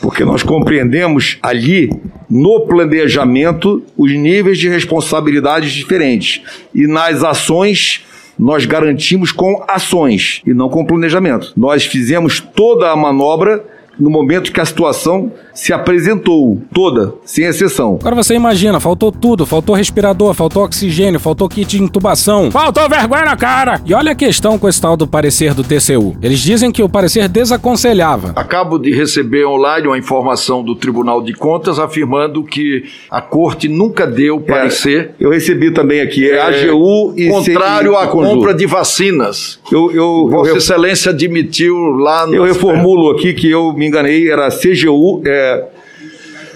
Porque 0.00 0.24
nós 0.24 0.42
compreendemos 0.42 1.38
ali, 1.42 1.90
no 2.28 2.60
planejamento, 2.66 3.82
os 3.96 4.12
níveis 4.12 4.58
de 4.58 4.68
responsabilidades 4.68 5.72
diferentes. 5.72 6.42
E 6.74 6.86
nas 6.86 7.22
ações, 7.22 8.04
nós 8.38 8.66
garantimos 8.66 9.32
com 9.32 9.64
ações 9.66 10.42
e 10.46 10.52
não 10.52 10.68
com 10.68 10.84
planejamento. 10.84 11.52
Nós 11.56 11.86
fizemos 11.86 12.40
toda 12.40 12.90
a 12.90 12.96
manobra 12.96 13.64
no 13.98 14.10
momento 14.10 14.52
que 14.52 14.60
a 14.60 14.64
situação 14.64 15.32
se 15.54 15.72
apresentou, 15.72 16.60
toda, 16.72 17.14
sem 17.24 17.44
exceção. 17.44 17.96
Agora 18.00 18.14
você 18.14 18.34
imagina, 18.34 18.78
faltou 18.78 19.10
tudo, 19.10 19.46
faltou 19.46 19.74
respirador, 19.74 20.34
faltou 20.34 20.64
oxigênio, 20.64 21.18
faltou 21.18 21.48
kit 21.48 21.66
de 21.76 21.82
intubação, 21.82 22.50
faltou 22.50 22.88
vergonha 22.88 23.24
na 23.24 23.36
cara. 23.36 23.80
E 23.86 23.94
olha 23.94 24.12
a 24.12 24.14
questão 24.14 24.58
com 24.58 24.68
esse 24.68 24.80
tal 24.80 24.96
do 24.96 25.06
parecer 25.06 25.54
do 25.54 25.64
TCU. 25.64 26.16
Eles 26.22 26.40
dizem 26.40 26.70
que 26.70 26.82
o 26.82 26.88
parecer 26.88 27.28
desaconselhava. 27.28 28.32
Acabo 28.36 28.78
de 28.78 28.92
receber 28.94 29.46
online 29.46 29.86
uma 29.88 29.98
informação 29.98 30.62
do 30.62 30.74
Tribunal 30.74 31.22
de 31.22 31.32
Contas 31.32 31.78
afirmando 31.78 32.44
que 32.44 32.84
a 33.10 33.20
Corte 33.20 33.68
nunca 33.68 34.06
deu 34.06 34.40
parecer. 34.40 35.14
Eu 35.18 35.30
recebi 35.30 35.70
também 35.70 36.00
aqui, 36.00 36.30
é, 36.30 36.40
AGU 36.40 37.14
e 37.16 37.28
contrário 37.28 37.92
CNI 37.92 38.02
à 38.02 38.06
compra 38.08 38.54
de 38.54 38.66
vacinas. 38.66 39.58
Eu, 39.72 39.90
eu, 39.92 40.28
Vossa 40.30 40.50
eu- 40.50 40.56
Excelência 40.56 41.10
admitiu 41.10 41.76
lá 41.76 42.26
no. 42.26 42.34
Eu 42.34 42.44
reformulo 42.44 43.10
aqui 43.10 43.32
que 43.32 43.50
eu 43.50 43.72
me 43.72 43.85
enganei, 43.86 44.30
era 44.30 44.48
CGU, 44.50 45.22
é, 45.24 45.64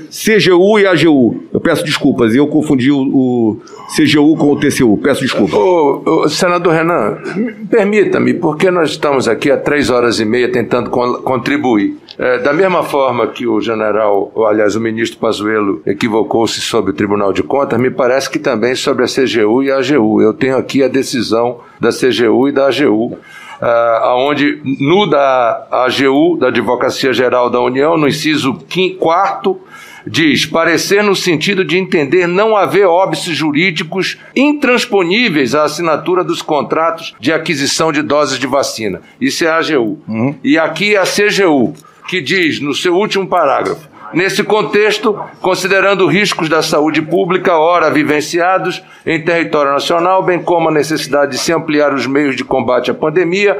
CGU 0.09 0.79
e 0.79 0.87
AGU. 0.87 1.45
Eu 1.53 1.61
peço 1.61 1.85
desculpas, 1.85 2.35
eu 2.35 2.47
confundi 2.47 2.91
o, 2.91 2.99
o 3.01 3.61
CGU 3.97 4.37
com 4.37 4.53
o 4.53 4.59
TCU. 4.59 4.99
Peço 5.03 5.21
desculpas. 5.21 5.55
Ô, 5.55 6.03
ô, 6.05 6.29
senador 6.29 6.73
Renan, 6.75 7.19
me- 7.37 7.53
permita-me, 7.71 8.35
porque 8.35 8.71
nós 8.71 8.91
estamos 8.91 9.29
aqui 9.29 9.51
há 9.51 9.57
três 9.57 9.89
horas 9.91 10.19
e 10.21 10.25
meia 10.25 10.51
tentando 10.51 10.91
con- 10.91 11.23
contribuir. 11.23 11.97
É, 12.19 12.39
da 12.39 12.53
mesma 12.53 12.83
forma 12.83 13.27
que 13.29 13.47
o 13.47 13.61
general, 13.61 14.31
ou, 14.35 14.47
aliás, 14.47 14.75
o 14.77 14.81
ministro 14.81 15.19
Pazuello 15.19 15.81
equivocou-se 15.87 16.61
sobre 16.61 16.91
o 16.91 16.95
Tribunal 16.95 17.33
de 17.33 17.43
Contas, 17.43 17.81
me 17.81 17.91
parece 17.91 18.29
que 18.29 18.39
também 18.39 18.75
sobre 18.75 19.05
a 19.05 19.09
CGU 19.09 19.63
e 19.63 19.71
a 19.71 19.79
AGU. 19.79 20.21
Eu 20.21 20.35
tenho 20.35 20.57
aqui 20.57 20.83
a 20.83 20.89
decisão 20.89 21.61
da 21.81 21.91
CGU 21.91 22.49
e 22.49 22.53
da 22.53 22.67
AGU. 22.67 23.17
Ah, 23.61 24.15
onde 24.17 24.61
no 24.81 25.07
da 25.07 25.67
AGU, 25.71 26.39
da 26.39 26.49
Advocacia 26.49 27.13
Geral 27.13 27.51
da 27.51 27.61
União, 27.61 27.97
no 27.97 28.09
inciso 28.09 28.59
4 28.99 29.61
diz 30.07 30.47
parecer 30.47 31.05
no 31.05 31.15
sentido 31.15 31.63
de 31.63 31.77
entender 31.77 32.27
não 32.27 32.57
haver 32.57 32.87
óbices 32.87 33.37
jurídicos 33.37 34.19
intransponíveis 34.35 35.55
à 35.55 35.65
assinatura 35.65 36.25
dos 36.25 36.41
contratos 36.41 37.15
de 37.21 37.33
aquisição 37.33 37.93
de 37.93 38.01
doses 38.01 38.39
de 38.39 38.47
vacina. 38.47 39.03
Isso 39.21 39.45
é 39.45 39.49
a 39.49 39.59
AGU. 39.59 39.99
E 40.43 40.59
aqui 40.59 40.95
é 40.95 40.99
a 40.99 41.05
CGU, 41.05 41.75
que 42.09 42.21
diz 42.21 42.61
no 42.61 42.75
seu 42.75 42.95
último 42.95 43.27
parágrafo 43.27 43.90
Nesse 44.13 44.43
contexto, 44.43 45.17
considerando 45.41 46.07
riscos 46.07 46.49
da 46.49 46.63
saúde 46.63 47.01
pública, 47.01 47.57
ora 47.57 47.91
vivenciados 47.91 48.83
em 49.07 49.23
território 49.23 49.73
nacional, 49.73 50.23
bem 50.23 50.43
como 50.43 50.69
a 50.69 50.73
necessidade 50.73 51.33
de 51.33 51.39
se 51.39 51.53
ampliar 51.53 51.95
os 51.95 52.07
meios 52.07 52.35
de 52.35 52.43
combate 52.43 52.91
à 52.91 52.95
pandemia, 52.95 53.57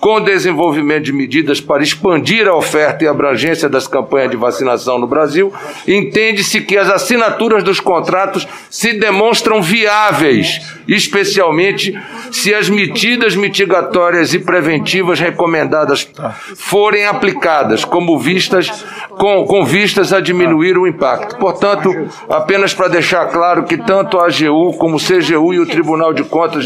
com 0.00 0.16
o 0.16 0.20
desenvolvimento 0.20 1.04
de 1.04 1.12
medidas 1.12 1.60
para 1.60 1.82
expandir 1.82 2.48
a 2.48 2.56
oferta 2.56 3.04
e 3.04 3.06
abrangência 3.08 3.68
das 3.68 3.86
campanhas 3.86 4.32
de 4.32 4.36
vacinação 4.36 4.98
no 4.98 5.06
Brasil, 5.06 5.52
entende-se 5.86 6.60
que 6.62 6.76
as 6.76 6.90
assinaturas 6.90 7.62
dos 7.62 7.78
contratos 7.78 8.46
se 8.68 8.94
demonstram 8.94 9.62
viáveis, 9.62 10.60
especialmente 10.88 11.96
se 12.32 12.52
as 12.52 12.68
medidas 12.68 13.36
mitigatórias 13.36 14.34
e 14.34 14.40
preventivas 14.40 15.20
recomendadas 15.20 16.08
forem 16.56 17.06
aplicadas, 17.06 17.84
como 17.84 18.18
vistas 18.18 18.84
com, 19.10 19.44
com 19.44 19.64
vistas 19.64 19.91
a 20.00 20.20
diminuir 20.20 20.78
o 20.78 20.86
impacto. 20.86 21.36
Portanto, 21.36 21.90
apenas 22.28 22.72
para 22.72 22.88
deixar 22.88 23.26
claro 23.26 23.64
que 23.64 23.76
tanto 23.76 24.18
a 24.18 24.26
AGU 24.26 24.72
como 24.78 24.96
o 24.96 25.00
CGU 25.00 25.52
e 25.54 25.58
o 25.60 25.66
Tribunal 25.66 26.12
de 26.14 26.22
Contas, 26.24 26.64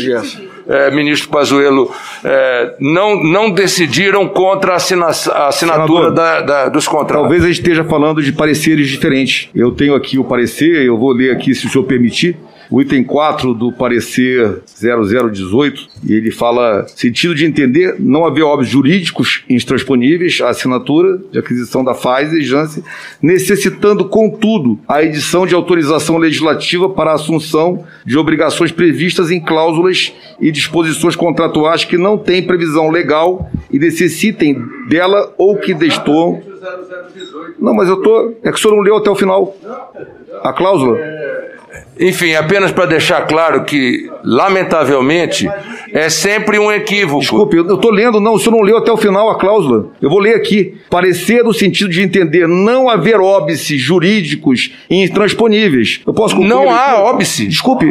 eh, 0.68 0.90
ministro 0.90 1.28
Pazuello, 1.30 1.90
eh, 2.24 2.74
não, 2.80 3.22
não 3.22 3.50
decidiram 3.50 4.28
contra 4.28 4.72
a, 4.72 4.76
assina- 4.76 5.06
a 5.06 5.48
assinatura 5.48 6.10
da- 6.10 6.40
da- 6.42 6.68
dos 6.68 6.86
contratos. 6.86 7.22
Talvez 7.22 7.42
a 7.44 7.46
gente 7.46 7.58
esteja 7.60 7.84
falando 7.84 8.22
de 8.22 8.32
pareceres 8.32 8.88
diferentes. 8.88 9.48
Eu 9.54 9.72
tenho 9.72 9.94
aqui 9.94 10.18
o 10.18 10.24
parecer, 10.24 10.84
eu 10.84 10.96
vou 10.98 11.12
ler 11.12 11.30
aqui 11.32 11.54
se 11.54 11.66
o 11.66 11.70
senhor 11.70 11.84
permitir. 11.84 12.36
O 12.70 12.80
item 12.80 13.04
4 13.04 13.54
do 13.54 13.72
parecer 13.72 14.62
0018, 14.66 15.88
e 16.04 16.14
ele 16.14 16.30
fala: 16.30 16.86
sentido 16.88 17.34
de 17.34 17.44
entender 17.44 17.96
não 17.98 18.24
haver 18.24 18.42
óbitos 18.42 18.72
jurídicos 18.72 19.44
intransponíveis 19.48 20.40
à 20.40 20.50
assinatura 20.50 21.18
de 21.30 21.38
aquisição 21.38 21.84
da 21.84 21.94
Pfizer 21.94 22.40
e 22.40 22.42
Janssen, 22.42 22.82
necessitando, 23.22 24.08
contudo, 24.08 24.78
a 24.88 25.02
edição 25.02 25.46
de 25.46 25.54
autorização 25.54 26.18
legislativa 26.18 26.88
para 26.88 27.12
a 27.12 27.14
assunção 27.14 27.84
de 28.04 28.18
obrigações 28.18 28.72
previstas 28.72 29.30
em 29.30 29.40
cláusulas 29.40 30.12
e 30.40 30.50
disposições 30.50 31.16
contratuais 31.16 31.84
que 31.84 31.96
não 31.96 32.18
têm 32.18 32.42
previsão 32.42 32.90
legal 32.90 33.50
e 33.70 33.78
necessitem 33.78 34.56
dela 34.88 35.34
ou 35.38 35.56
que 35.56 35.74
destoam. 35.74 36.42
Não, 37.58 37.74
mas 37.74 37.88
eu 37.88 38.00
tô. 38.02 38.34
É 38.42 38.50
que 38.50 38.58
o 38.58 38.58
senhor 38.58 38.74
não 38.74 38.82
leu 38.82 38.96
até 38.96 39.10
o 39.10 39.14
final. 39.14 39.56
A 40.42 40.52
cláusula? 40.52 40.98
Enfim, 41.98 42.34
apenas 42.34 42.72
para 42.72 42.86
deixar 42.86 43.22
claro 43.22 43.64
que, 43.64 44.10
lamentavelmente, 44.22 45.48
é 45.92 46.10
sempre 46.10 46.58
um 46.58 46.70
equívoco. 46.70 47.20
Desculpe, 47.20 47.56
eu 47.56 47.74
estou 47.74 47.90
lendo, 47.90 48.20
não, 48.20 48.34
o 48.34 48.38
senhor 48.38 48.54
não 48.54 48.62
leu 48.62 48.76
até 48.76 48.92
o 48.92 48.96
final 48.96 49.30
a 49.30 49.38
cláusula. 49.38 49.88
Eu 50.00 50.10
vou 50.10 50.18
ler 50.18 50.34
aqui. 50.34 50.74
Parecer 50.90 51.42
no 51.42 51.54
sentido 51.54 51.90
de 51.90 52.02
entender 52.02 52.46
não 52.46 52.90
haver 52.90 53.18
óbices 53.18 53.80
jurídicos 53.80 54.72
intransponíveis. 54.90 56.00
Eu 56.06 56.12
posso 56.12 56.34
concluir 56.34 56.50
Não 56.50 56.70
há 56.70 57.02
óbice. 57.02 57.46
Desculpe. 57.46 57.90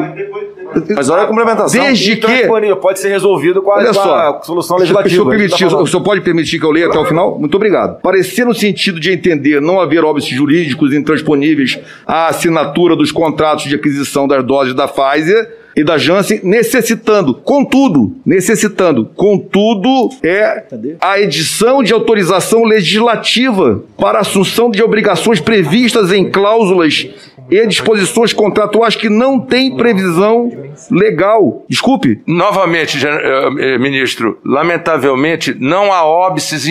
Mas 0.95 1.09
olha 1.09 1.23
a 1.23 1.27
complementação. 1.27 1.81
Desde 1.81 2.17
que. 2.17 2.47
Pode 2.81 2.99
ser 2.99 3.09
resolvido 3.09 3.61
com 3.61 3.71
a, 3.71 3.77
Olha 3.77 3.87
com 3.87 3.93
só, 3.93 4.15
a 4.15 4.41
solução 4.41 4.77
legislativa. 4.77 5.21
a 5.21 5.25
gente 5.25 5.29
permitir, 5.29 5.69
tá 5.69 5.77
o 5.77 5.87
senhor 5.87 6.03
pode 6.03 6.21
permitir 6.21 6.59
que 6.59 6.65
eu 6.65 6.71
leia 6.71 6.87
até 6.87 6.99
o 6.99 7.05
final? 7.05 7.39
Muito 7.39 7.55
obrigado. 7.55 8.01
Parecer 8.01 8.45
no 8.45 8.53
sentido 8.53 8.99
de 8.99 9.11
entender 9.11 9.61
não 9.61 9.79
haver 9.79 10.03
óbices 10.03 10.29
jurídicos 10.29 10.93
intransponíveis 10.93 11.79
à 12.25 12.29
assinatura 12.29 12.95
dos 12.95 13.11
contratos 13.11 13.65
de 13.65 13.75
aquisição 13.75 14.27
das 14.27 14.43
doses 14.43 14.73
da 14.73 14.87
Pfizer 14.87 15.64
e 15.75 15.83
da 15.83 15.97
Janssen, 15.97 16.39
necessitando, 16.43 17.33
contudo, 17.35 18.15
necessitando, 18.25 19.09
contudo, 19.15 20.09
é 20.23 20.63
a 21.01 21.19
edição 21.19 21.83
de 21.83 21.91
autorização 21.93 22.63
legislativa 22.63 23.83
para 23.97 24.19
a 24.19 24.21
assunção 24.21 24.69
de 24.71 24.81
obrigações 24.81 25.39
previstas 25.41 26.11
em 26.13 26.29
cláusulas 26.29 27.07
e 27.51 27.67
disposições 27.67 28.33
contratuais 28.33 28.95
que 28.95 29.07
não 29.09 29.39
têm 29.39 29.75
previsão 29.75 30.49
legal. 30.89 31.63
Desculpe. 31.69 32.19
Novamente, 32.25 33.05
eh, 33.05 33.49
eh, 33.59 33.77
ministro, 33.77 34.39
lamentavelmente 34.43 35.55
não 35.59 35.93
há 35.93 36.03
óbices 36.05 36.65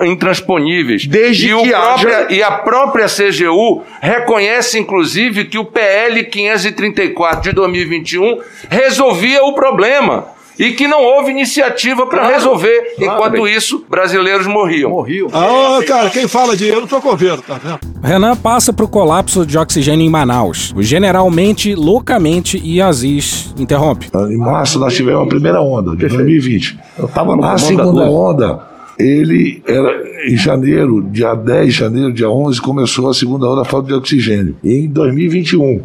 intransponíveis. 0.00 1.06
Desde 1.06 1.48
e, 1.48 1.54
o 1.54 1.62
que 1.62 1.70
própria- 1.70 2.18
haja- 2.18 2.26
e 2.32 2.42
a 2.42 2.50
própria 2.52 3.06
CGU 3.08 3.82
reconhece, 4.00 4.78
inclusive, 4.78 5.44
que 5.46 5.58
o 5.58 5.64
PL 5.64 6.22
534 6.24 7.42
de 7.42 7.52
2021 7.52 8.38
resolvia 8.68 9.42
o 9.44 9.54
problema. 9.54 10.24
e 10.58 10.72
que 10.72 10.86
não 10.86 11.02
houve 11.02 11.30
iniciativa 11.30 12.06
para 12.06 12.18
Claro, 12.20 12.34
resolver. 12.34 12.94
claro. 12.98 13.14
Enquanto 13.14 13.48
isso, 13.48 13.84
brasileiros 13.88 14.46
morriam. 14.46 14.90
Morriam. 14.90 15.26
Ah, 15.32 15.80
cara, 15.84 16.10
quem 16.10 16.28
fala 16.28 16.54
de 16.54 16.68
eu 16.68 16.82
não 16.82 16.86
tô 16.86 17.00
governo, 17.00 17.42
tá 17.42 17.54
vendo? 17.58 17.80
Renan 18.02 18.36
passa 18.36 18.70
pro 18.70 18.86
colapso 18.86 19.46
de 19.46 19.56
oxigênio 19.56 20.04
em 20.06 20.10
Manaus. 20.10 20.72
O 20.76 20.82
general 20.82 21.28
mente 21.30 21.74
loucamente 21.74 22.60
e 22.62 22.82
Aziz 22.82 23.52
interrompe. 23.58 24.08
Em 24.30 24.36
março 24.36 24.78
nós 24.78 24.94
tivemos 24.94 25.22
a 25.24 25.26
primeira 25.26 25.60
onda, 25.60 25.92
de 25.96 26.06
2020. 26.06 26.78
Eu 26.98 27.08
tava 27.08 27.34
no 27.34 27.42
A 27.42 27.56
comando 27.56 27.60
da 27.60 27.66
segunda 27.66 28.02
onda, 28.10 28.60
ele 28.98 29.62
era 29.66 29.90
em 30.28 30.36
janeiro, 30.36 31.02
dia 31.02 31.34
10 31.34 31.66
de 31.66 31.72
janeiro, 31.80 32.12
dia 32.12 32.28
11, 32.30 32.60
começou 32.60 33.08
a 33.08 33.14
segunda 33.14 33.48
onda 33.48 33.64
falta 33.64 33.88
de 33.88 33.94
oxigênio. 33.94 34.54
E 34.62 34.84
em 34.84 34.86
2021. 34.86 35.80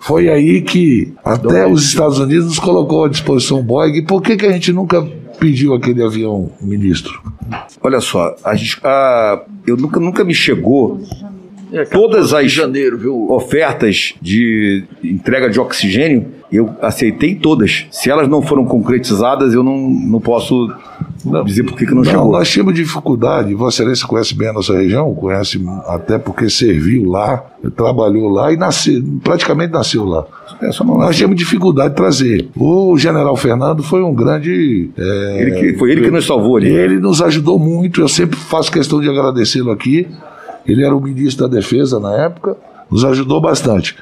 Foi 0.00 0.28
aí 0.28 0.62
que 0.62 1.12
até 1.24 1.66
os 1.66 1.84
Estados 1.84 2.18
Unidos 2.18 2.46
nos 2.46 2.58
colocou 2.58 3.04
à 3.04 3.08
disposição 3.08 3.62
Boeing. 3.62 4.02
Por 4.04 4.22
que, 4.22 4.36
que 4.36 4.46
a 4.46 4.52
gente 4.52 4.72
nunca 4.72 5.02
pediu 5.38 5.74
aquele 5.74 6.02
avião, 6.02 6.50
ministro? 6.60 7.20
Olha 7.82 8.00
só, 8.00 8.34
a 8.44 8.54
gente- 8.54 8.78
a- 8.82 9.42
eu 9.66 9.76
nunca, 9.76 10.00
nunca 10.00 10.24
me 10.24 10.34
chegou 10.34 11.00
todas 11.90 12.32
as 12.34 12.52
ofertas 13.28 14.14
de 14.20 14.84
entrega 15.02 15.48
de 15.48 15.58
oxigênio, 15.60 16.26
eu 16.52 16.70
aceitei 16.82 17.34
todas. 17.34 17.86
Se 17.90 18.10
elas 18.10 18.28
não 18.28 18.42
foram 18.42 18.64
concretizadas, 18.64 19.54
eu 19.54 19.62
não, 19.62 19.76
não 19.88 20.20
posso 20.20 20.68
dizer 21.44 21.62
por 21.64 21.76
que, 21.76 21.86
que 21.86 21.94
não, 21.94 22.02
chegou. 22.02 22.32
Nós 22.32 22.48
tínhamos 22.50 22.74
dificuldade. 22.74 23.54
Vossa 23.54 23.82
Excelência 23.82 24.06
conhece 24.06 24.34
bem 24.34 24.48
a 24.48 24.52
nossa 24.52 24.72
região, 24.76 25.14
conhece 25.14 25.60
até 25.86 26.18
porque 26.18 26.50
serviu 26.50 27.08
lá, 27.08 27.44
trabalhou 27.76 28.28
lá 28.28 28.52
e 28.52 28.56
nasceu, 28.56 29.02
praticamente 29.22 29.72
nasceu 29.72 30.04
lá. 30.04 30.26
Nós 30.84 31.16
tínhamos 31.16 31.36
dificuldade 31.36 31.90
de 31.90 31.96
trazer. 31.96 32.48
O 32.56 32.98
general 32.98 33.36
Fernando 33.36 33.82
foi 33.82 34.02
um 34.02 34.12
grande. 34.12 34.90
é, 34.98 35.36
Ele 35.42 35.50
que- 35.52 35.78
foi 35.78 35.92
ele 35.92 36.02
que 36.02 36.10
nos 36.10 36.26
salvou 36.26 36.56
ali. 36.56 36.68
Ele 36.70 36.98
nos 36.98 37.22
ajudou 37.22 37.58
muito. 37.58 38.00
Eu 38.00 38.08
sempre 38.08 38.36
faço 38.36 38.70
questão 38.72 39.00
de 39.00 39.08
agradecê-lo 39.08 39.70
aqui. 39.70 40.08
Ele 40.70 40.84
era 40.84 40.94
o 40.94 41.00
ministro 41.00 41.48
da 41.48 41.56
Defesa 41.56 41.98
na 41.98 42.14
época, 42.14 42.56
nos 42.90 43.04
ajudou 43.04 43.40
bastante. 43.40 43.96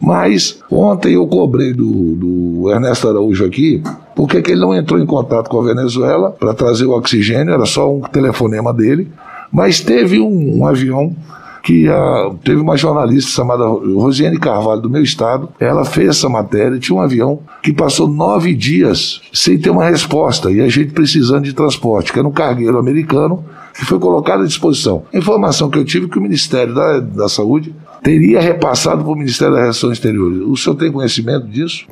Mas 0.00 0.58
ontem 0.70 1.14
eu 1.14 1.26
cobrei 1.26 1.74
do, 1.74 2.14
do 2.14 2.70
Ernesto 2.70 3.08
Araújo 3.08 3.44
aqui, 3.44 3.82
por 4.16 4.28
que 4.28 4.40
que 4.40 4.52
ele 4.52 4.60
não 4.60 4.74
entrou 4.74 4.98
em 4.98 5.04
contato 5.04 5.48
com 5.48 5.60
a 5.60 5.64
Venezuela 5.64 6.30
para 6.30 6.54
trazer 6.54 6.86
o 6.86 6.92
oxigênio, 6.92 7.52
era 7.52 7.66
só 7.66 7.94
um 7.94 8.00
telefonema 8.00 8.72
dele. 8.72 9.10
Mas 9.52 9.80
teve 9.80 10.20
um, 10.20 10.58
um 10.60 10.66
avião 10.66 11.14
que 11.62 11.88
ah, 11.88 12.30
teve 12.44 12.60
uma 12.60 12.76
jornalista 12.76 13.30
chamada 13.30 13.64
Rosiane 13.64 14.38
Carvalho, 14.38 14.80
do 14.80 14.90
meu 14.90 15.02
estado, 15.02 15.48
ela 15.58 15.84
fez 15.84 16.08
essa 16.10 16.28
matéria, 16.28 16.78
tinha 16.78 16.96
um 16.96 17.00
avião 17.00 17.40
que 17.62 17.72
passou 17.72 18.08
nove 18.08 18.54
dias 18.54 19.20
sem 19.32 19.58
ter 19.58 19.70
uma 19.70 19.88
resposta, 19.88 20.50
e 20.50 20.60
a 20.60 20.68
gente 20.68 20.92
precisando 20.92 21.44
de 21.44 21.52
transporte, 21.52 22.12
que 22.12 22.18
era 22.18 22.26
um 22.26 22.32
cargueiro 22.32 22.78
americano, 22.78 23.44
que 23.74 23.84
foi 23.84 23.98
colocado 23.98 24.42
à 24.42 24.46
disposição. 24.46 25.04
A 25.12 25.18
informação 25.18 25.70
que 25.70 25.78
eu 25.78 25.84
tive 25.84 26.08
que 26.08 26.18
o 26.18 26.22
Ministério 26.22 26.74
da, 26.74 27.00
da 27.00 27.28
Saúde 27.28 27.74
teria 28.02 28.40
repassado 28.40 29.02
para 29.02 29.12
o 29.12 29.16
Ministério 29.16 29.54
das 29.54 29.62
Relações 29.62 29.92
Exteriores. 29.92 30.42
O 30.42 30.56
senhor 30.56 30.76
tem 30.76 30.90
conhecimento 30.90 31.46
disso? 31.46 31.86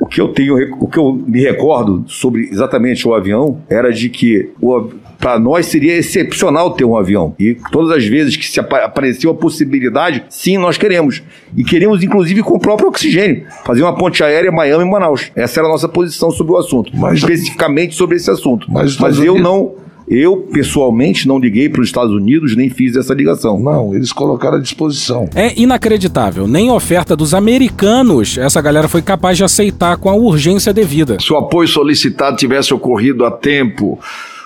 O 0.00 0.06
que 0.06 0.20
eu 0.20 0.28
tenho, 0.28 0.56
o 0.80 0.88
que 0.88 0.98
eu 0.98 1.12
me 1.12 1.42
recordo 1.42 2.04
sobre 2.08 2.48
exatamente 2.50 3.06
o 3.06 3.14
avião 3.14 3.60
era 3.68 3.92
de 3.92 4.08
que 4.08 4.50
para 5.20 5.38
nós 5.38 5.66
seria 5.66 5.96
excepcional 5.96 6.70
ter 6.72 6.84
um 6.84 6.96
avião. 6.96 7.34
E 7.38 7.56
todas 7.70 7.96
as 7.96 8.04
vezes 8.06 8.36
que 8.36 8.46
se 8.48 8.58
apa- 8.58 8.78
apareceu 8.84 9.30
a 9.30 9.34
possibilidade, 9.34 10.24
sim, 10.30 10.56
nós 10.56 10.78
queremos. 10.78 11.22
E 11.56 11.62
queremos, 11.62 12.02
inclusive, 12.02 12.42
com 12.42 12.54
o 12.54 12.58
próprio 12.60 12.88
oxigênio. 12.88 13.44
Fazer 13.64 13.82
uma 13.82 13.94
ponte 13.94 14.22
aérea 14.24 14.50
Miami 14.50 14.84
e 14.84 14.90
Manaus. 14.90 15.30
Essa 15.36 15.60
era 15.60 15.68
a 15.68 15.72
nossa 15.72 15.88
posição 15.88 16.30
sobre 16.30 16.52
o 16.54 16.56
assunto. 16.56 16.90
Especificamente 17.12 17.94
sobre 17.94 18.16
esse 18.16 18.30
assunto. 18.30 18.66
Mas 18.70 18.96
Mas 18.96 19.18
eu 19.18 19.34
Unidos- 19.34 19.42
não. 19.42 19.74
Eu, 20.12 20.38
pessoalmente, 20.52 21.28
não 21.28 21.38
liguei 21.38 21.68
para 21.68 21.82
os 21.82 21.86
Estados 21.86 22.12
Unidos, 22.12 22.56
nem 22.56 22.68
fiz 22.68 22.96
essa 22.96 23.14
ligação. 23.14 23.60
Não, 23.60 23.94
eles 23.94 24.12
colocaram 24.12 24.56
à 24.56 24.60
disposição. 24.60 25.28
É 25.36 25.52
inacreditável. 25.56 26.48
Nem 26.48 26.68
oferta 26.68 27.14
dos 27.14 27.32
americanos 27.32 28.36
essa 28.36 28.60
galera 28.60 28.88
foi 28.88 29.02
capaz 29.02 29.36
de 29.36 29.44
aceitar 29.44 29.96
com 29.98 30.10
a 30.10 30.14
urgência 30.14 30.72
devida. 30.74 31.16
Se 31.20 31.32
o 31.32 31.36
apoio 31.36 31.68
solicitado 31.68 32.36
tivesse 32.36 32.74
ocorrido 32.74 33.24
a 33.24 33.30
tempo, 33.30 34.00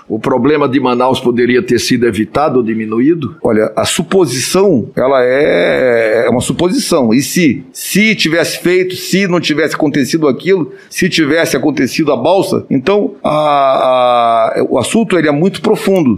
o 0.09 0.19
problema 0.19 0.69
de 0.69 0.79
Manaus 0.79 1.19
poderia 1.21 1.63
ter 1.63 1.79
sido 1.79 2.07
evitado 2.07 2.59
ou 2.59 2.63
diminuído? 2.63 3.37
Olha, 3.43 3.73
a 3.75 3.85
suposição, 3.85 4.91
ela 4.95 5.23
é, 5.25 6.25
é 6.27 6.31
uma 6.31 6.41
suposição. 6.41 7.13
E 7.15 7.23
se? 7.23 7.65
Se 7.73 8.15
tivesse 8.15 8.59
feito, 8.61 8.95
se 8.97 9.27
não 9.27 9.41
tivesse 9.41 9.75
acontecido 9.75 10.29
aquilo, 10.29 10.73
se 10.91 11.09
tivesse 11.09 11.57
acontecido 11.57 12.13
a 12.13 12.17
balsa, 12.17 12.65
então 12.71 13.15
a- 13.23 14.53
a- 14.59 14.63
o 14.69 14.79
assunto 14.79 15.19
ele 15.19 15.29
é 15.29 15.33
muito 15.33 15.61
profundo. 15.63 16.17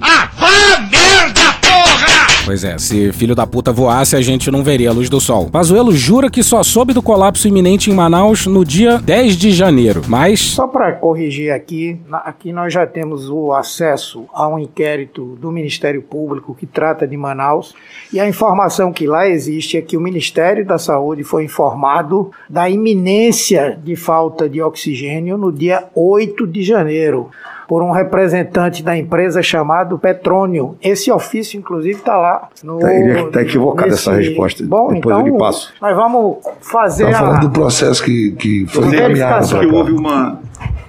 Pois 2.47 2.63
é, 2.63 2.79
se 2.79 3.13
filho 3.13 3.35
da 3.35 3.45
puta 3.45 3.73
voasse, 3.73 4.15
a 4.15 4.21
gente 4.21 4.53
não 4.53 4.63
veria 4.63 4.91
a 4.91 4.93
luz 4.93 5.11
do 5.11 5.21
sol. 5.21 5.51
Pazuello 5.51 5.91
jura 5.91 6.31
que 6.31 6.45
só 6.45 6.63
soube 6.63 6.95
do 6.95 7.03
colapso 7.03 7.49
iminente 7.49 7.91
em 7.91 7.93
Manaus 7.93 8.47
no 8.47 8.65
dia 8.65 8.99
10 8.99 9.37
de 9.37 9.51
janeiro, 9.51 10.03
mas 10.07 10.39
Só 10.39 10.69
para 10.69 10.93
corrigir 10.93 11.51
aqui, 11.51 12.01
aqui 12.13 12.53
nós 12.53 12.73
já 12.73 12.87
temos 12.87 13.29
o 13.29 13.53
acesso 13.53 14.27
a 14.33 14.47
um 14.47 14.61
inquérito 14.61 15.37
do 15.41 15.51
Ministério 15.51 16.01
Público 16.01 16.55
que 16.55 16.67
trata 16.67 17.05
de 17.05 17.17
Manaus 17.17 17.75
e 18.13 18.21
a 18.21 18.29
informação 18.29 18.93
que 18.93 19.09
lá 19.09 19.27
existe 19.27 19.77
é 19.77 19.83
que 19.83 19.97
o 19.97 20.01
Ministério 20.01 20.65
da 20.65 20.79
Saúde 20.79 21.25
foi 21.25 21.43
informado 21.43 22.31
da 22.49 22.71
iminência 22.71 23.77
de 23.83 23.97
falta 23.97 24.49
de 24.49 24.63
oxigênio 24.63 25.37
no 25.37 25.51
dia 25.51 25.89
8 25.97 26.47
de 26.47 26.63
janeiro 26.63 27.29
por 27.69 27.83
um 27.83 27.91
representante 27.91 28.83
da 28.83 28.97
empresa 28.97 29.43
chamado 29.43 29.99
Petrônio. 29.99 30.77
Esse 30.83 31.11
ofício, 31.11 31.59
inclusive, 31.59 31.99
está 31.99 32.17
lá. 32.17 32.49
No, 32.63 32.79
Tá- 32.79 32.93
ele 32.95 33.19
é- 33.19 33.27
tá 33.31 33.43
equivocada 33.43 33.93
essa 33.93 34.13
resposta. 34.13 34.65
Bom, 34.65 34.93
Depois 34.93 34.99
então, 35.17 35.27
eu 35.27 35.33
lhe 35.33 35.39
passo. 35.39 35.73
nós 35.81 35.97
vamos 35.97 36.37
fazer 36.61 37.07
Está 37.07 37.19
a... 37.19 37.21
falando 37.23 37.41
do 37.43 37.51
processo 37.51 38.03
que, 38.05 38.33
que 38.33 38.67
foi 38.67 38.87
encaminhado 38.87 39.49
Que 39.59 39.67
houve 39.67 39.93
uma. 39.93 40.39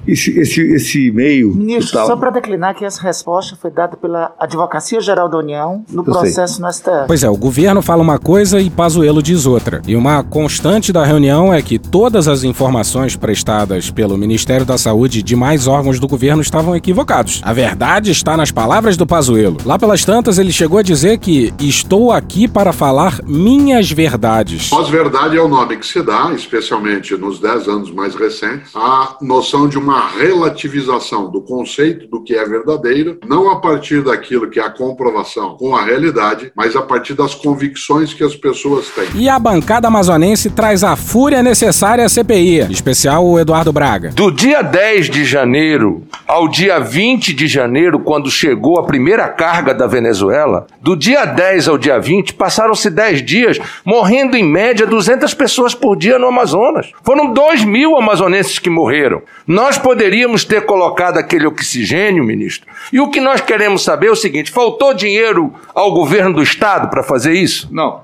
Esse, 0.07 0.39
esse, 0.39 0.61
esse 0.61 1.07
e-mail. 1.07 1.53
Ministro, 1.53 2.05
só 2.05 2.15
para 2.15 2.29
declinar 2.29 2.73
que 2.75 2.85
essa 2.85 3.01
resposta 3.01 3.55
foi 3.55 3.69
dada 3.69 3.97
pela 3.97 4.33
Advocacia 4.39 5.01
Geral 5.01 5.27
da 5.27 5.37
União 5.37 5.83
no 5.89 6.01
Eu 6.01 6.05
sei. 6.05 6.13
processo 6.13 6.61
no 6.61 6.71
STF. 6.71 7.07
Pois 7.07 7.23
é, 7.23 7.29
o 7.29 7.35
governo 7.35 7.81
fala 7.81 8.01
uma 8.01 8.17
coisa 8.17 8.59
e 8.59 8.69
Pazuello 8.69 9.21
diz 9.21 9.45
outra. 9.45 9.81
E 9.87 9.95
uma 9.95 10.23
constante 10.23 10.93
da 10.93 11.03
reunião 11.03 11.53
é 11.53 11.61
que 11.61 11.77
todas 11.77 12.27
as 12.27 12.43
informações 12.43 13.15
prestadas 13.15 13.91
pelo 13.91 14.17
Ministério 14.17 14.65
da 14.65 14.77
Saúde 14.77 15.19
e 15.19 15.23
demais 15.23 15.67
órgãos 15.67 15.99
do 15.99 16.07
governo 16.07 16.41
estavam 16.41 16.75
equivocados. 16.75 17.41
A 17.43 17.51
verdade 17.51 18.11
está 18.11 18.37
nas 18.37 18.51
palavras 18.51 18.95
do 18.95 19.05
Pazuello. 19.05 19.57
Lá 19.65 19.77
pelas 19.77 20.05
tantas, 20.05 20.37
ele 20.37 20.51
chegou 20.51 20.79
a 20.79 20.83
dizer 20.83 21.17
que 21.17 21.53
estou 21.59 22.11
aqui 22.11 22.47
para 22.47 22.71
falar 22.71 23.19
minhas 23.25 23.91
verdades. 23.91 24.69
Pós-verdade 24.69 25.35
é 25.37 25.41
o 25.41 25.47
nome 25.47 25.77
que 25.77 25.85
se 25.85 26.01
dá, 26.01 26.31
especialmente 26.33 27.15
nos 27.17 27.39
dez 27.39 27.67
anos 27.67 27.91
mais 27.91 28.15
recentes, 28.15 28.75
à 28.75 29.17
noção 29.21 29.67
de 29.67 29.77
uma 29.77 29.96
relativização 30.05 31.31
do 31.31 31.41
conceito 31.41 32.07
do 32.07 32.23
que 32.23 32.35
é 32.35 32.45
verdadeiro, 32.45 33.17
não 33.25 33.49
a 33.49 33.59
partir 33.59 34.03
daquilo 34.03 34.49
que 34.49 34.59
é 34.59 34.63
a 34.63 34.69
comprovação 34.69 35.55
com 35.57 35.75
a 35.75 35.83
realidade, 35.83 36.51
mas 36.55 36.75
a 36.75 36.81
partir 36.81 37.13
das 37.13 37.33
convicções 37.33 38.13
que 38.13 38.23
as 38.23 38.35
pessoas 38.35 38.89
têm. 38.89 39.07
E 39.15 39.29
a 39.29 39.39
bancada 39.39 39.87
amazonense 39.87 40.49
traz 40.49 40.83
a 40.83 40.95
fúria 40.95 41.41
necessária 41.41 42.05
à 42.05 42.09
CPI, 42.09 42.61
em 42.61 42.71
especial 42.71 43.25
o 43.25 43.39
Eduardo 43.39 43.71
Braga. 43.71 44.09
Do 44.09 44.31
dia 44.31 44.61
10 44.61 45.09
de 45.09 45.25
janeiro 45.25 46.03
ao 46.27 46.47
dia 46.47 46.79
20 46.79 47.33
de 47.33 47.47
janeiro, 47.47 47.99
quando 47.99 48.29
chegou 48.29 48.77
a 48.79 48.83
primeira 48.83 49.27
carga 49.29 49.73
da 49.73 49.87
Venezuela, 49.87 50.67
do 50.81 50.95
dia 50.95 51.25
10 51.25 51.67
ao 51.67 51.77
dia 51.77 51.99
20, 51.99 52.33
passaram-se 52.33 52.89
10 52.89 53.25
dias, 53.25 53.59
morrendo 53.85 54.35
em 54.35 54.43
média 54.43 54.85
200 54.85 55.33
pessoas 55.33 55.73
por 55.73 55.95
dia 55.95 56.19
no 56.19 56.27
Amazonas. 56.27 56.91
Foram 57.03 57.31
2 57.31 57.63
mil 57.63 57.95
amazonenses 57.95 58.59
que 58.59 58.69
morreram. 58.69 59.21
Nós 59.45 59.77
poderíamos 59.87 60.43
ter 60.43 60.65
colocado 60.65 61.17
aquele 61.17 61.47
oxigênio, 61.47 62.21
ministro. 62.21 62.67
E 62.91 62.99
o 62.99 63.09
que 63.09 63.21
nós 63.21 63.39
queremos 63.39 63.85
saber 63.85 64.07
é 64.07 64.11
o 64.11 64.17
seguinte: 64.17 64.51
faltou 64.51 64.93
dinheiro 64.93 65.53
ao 65.73 65.93
governo 65.93 66.33
do 66.33 66.43
estado 66.43 66.89
para 66.89 67.01
fazer 67.01 67.31
isso? 67.31 67.69
Não. 67.71 68.01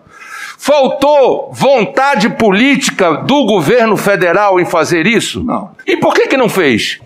Faltou 0.58 1.52
vontade 1.52 2.30
política 2.30 3.16
do 3.16 3.46
governo 3.46 3.98
federal 3.98 4.62
em 4.62 4.66
fazer 4.66 5.06
isso? 5.06 5.44
Não. 5.44 5.72
E 5.86 5.98
por 5.98 6.14
que 6.14 6.26
que 6.26 6.38
não 6.38 6.48
fez? 6.48 7.02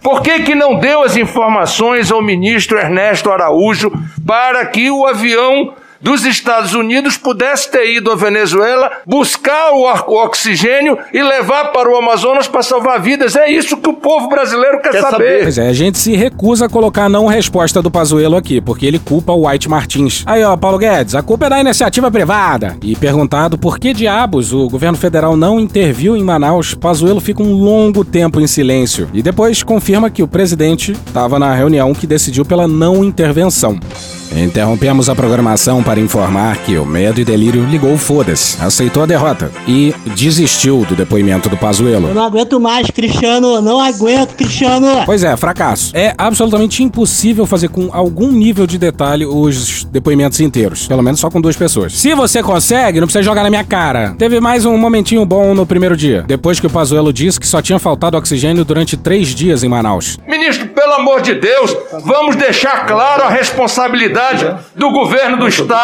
Por 0.00 0.22
que 0.22 0.44
que 0.44 0.54
não 0.54 0.76
deu 0.76 1.02
as 1.02 1.16
informações 1.16 2.12
ao 2.12 2.22
ministro 2.22 2.78
Ernesto 2.78 3.32
Araújo 3.32 3.90
para 4.24 4.64
que 4.64 4.92
o 4.92 5.08
avião 5.08 5.74
dos 6.00 6.24
Estados 6.24 6.74
Unidos 6.74 7.16
pudesse 7.16 7.70
ter 7.70 7.94
ido 7.94 8.10
à 8.10 8.16
Venezuela 8.16 8.90
buscar 9.06 9.72
o, 9.72 9.84
oxigênio 10.24 10.98
e 11.12 11.22
levar 11.22 11.72
para 11.72 11.90
o 11.90 11.96
Amazonas 11.96 12.48
para 12.48 12.62
salvar 12.62 13.00
vidas. 13.00 13.36
É 13.36 13.50
isso 13.50 13.76
que 13.76 13.88
o 13.88 13.94
povo 13.94 14.28
brasileiro 14.28 14.80
quer, 14.80 14.92
quer 14.92 15.02
saber. 15.02 15.10
saber. 15.10 15.42
Pois 15.42 15.58
é, 15.58 15.68
a 15.68 15.72
gente 15.72 15.98
se 15.98 16.14
recusa 16.14 16.66
a 16.66 16.68
colocar 16.68 17.08
não 17.08 17.26
resposta 17.26 17.82
do 17.82 17.90
Pazuello 17.90 18.36
aqui, 18.36 18.60
porque 18.60 18.86
ele 18.86 18.98
culpa 18.98 19.32
o 19.32 19.46
White 19.46 19.68
Martins. 19.68 20.22
Aí, 20.26 20.42
ó, 20.42 20.56
Paulo 20.56 20.78
Guedes, 20.78 21.14
a 21.14 21.22
culpa 21.22 21.46
é 21.46 21.50
da 21.50 21.60
iniciativa 21.60 22.10
privada. 22.10 22.76
E 22.82 22.96
perguntado 22.96 23.58
por 23.58 23.78
que 23.78 23.92
diabos 23.92 24.52
o 24.52 24.68
governo 24.68 24.96
federal 24.96 25.36
não 25.36 25.60
interviu 25.60 26.16
em 26.16 26.22
Manaus, 26.22 26.74
Pazuello 26.74 27.20
fica 27.20 27.42
um 27.42 27.52
longo 27.52 28.04
tempo 28.04 28.40
em 28.40 28.46
silêncio 28.46 29.08
e 29.12 29.22
depois 29.22 29.62
confirma 29.62 30.10
que 30.10 30.22
o 30.22 30.28
presidente 30.28 30.92
estava 30.92 31.38
na 31.38 31.54
reunião 31.54 31.94
que 31.94 32.06
decidiu 32.06 32.44
pela 32.44 32.66
não 32.66 33.04
intervenção. 33.04 33.78
Interrompemos 34.36 35.08
a 35.08 35.14
programação 35.14 35.82
para 35.90 35.98
informar 35.98 36.56
que 36.58 36.78
o 36.78 36.86
Medo 36.86 37.20
e 37.20 37.24
Delírio 37.24 37.64
ligou 37.64 37.98
foda-se, 37.98 38.62
aceitou 38.62 39.02
a 39.02 39.06
derrota 39.06 39.50
e 39.66 39.92
desistiu 40.14 40.84
do 40.84 40.94
depoimento 40.94 41.48
do 41.48 41.56
Pazuello. 41.56 42.06
Eu 42.06 42.14
não 42.14 42.22
aguento 42.22 42.60
mais, 42.60 42.88
Cristiano, 42.92 43.60
não 43.60 43.80
aguento, 43.80 44.36
Cristiano. 44.36 45.02
Pois 45.04 45.24
é, 45.24 45.36
fracasso. 45.36 45.90
É 45.92 46.14
absolutamente 46.16 46.84
impossível 46.84 47.44
fazer 47.44 47.70
com 47.70 47.88
algum 47.92 48.30
nível 48.30 48.68
de 48.68 48.78
detalhe 48.78 49.26
os 49.26 49.82
depoimentos 49.82 50.38
inteiros, 50.38 50.86
pelo 50.86 51.02
menos 51.02 51.18
só 51.18 51.28
com 51.28 51.40
duas 51.40 51.56
pessoas. 51.56 51.92
Se 51.92 52.14
você 52.14 52.40
consegue, 52.40 53.00
não 53.00 53.08
precisa 53.08 53.24
jogar 53.24 53.42
na 53.42 53.50
minha 53.50 53.64
cara. 53.64 54.14
Teve 54.16 54.38
mais 54.38 54.64
um 54.64 54.76
momentinho 54.78 55.26
bom 55.26 55.56
no 55.56 55.66
primeiro 55.66 55.96
dia, 55.96 56.22
depois 56.24 56.60
que 56.60 56.68
o 56.68 56.70
Pazuello 56.70 57.12
disse 57.12 57.40
que 57.40 57.48
só 57.48 57.60
tinha 57.60 57.80
faltado 57.80 58.16
oxigênio 58.16 58.64
durante 58.64 58.96
três 58.96 59.34
dias 59.34 59.64
em 59.64 59.68
Manaus. 59.68 60.20
Ministro, 60.28 60.68
pelo 60.68 60.92
amor 60.92 61.20
de 61.20 61.34
Deus, 61.34 61.76
vamos 62.04 62.36
deixar 62.36 62.86
claro 62.86 63.24
a 63.24 63.28
responsabilidade 63.28 64.54
do 64.76 64.92
governo 64.92 65.36
do 65.36 65.48
estado, 65.48 65.79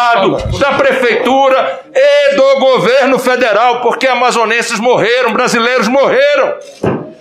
da 0.59 0.73
prefeitura 0.73 1.81
e 1.93 2.35
do 2.35 2.59
governo 2.59 3.19
federal, 3.19 3.81
porque 3.81 4.07
amazonenses 4.07 4.79
morreram, 4.79 5.33
brasileiros 5.33 5.87
morreram. 5.87 6.53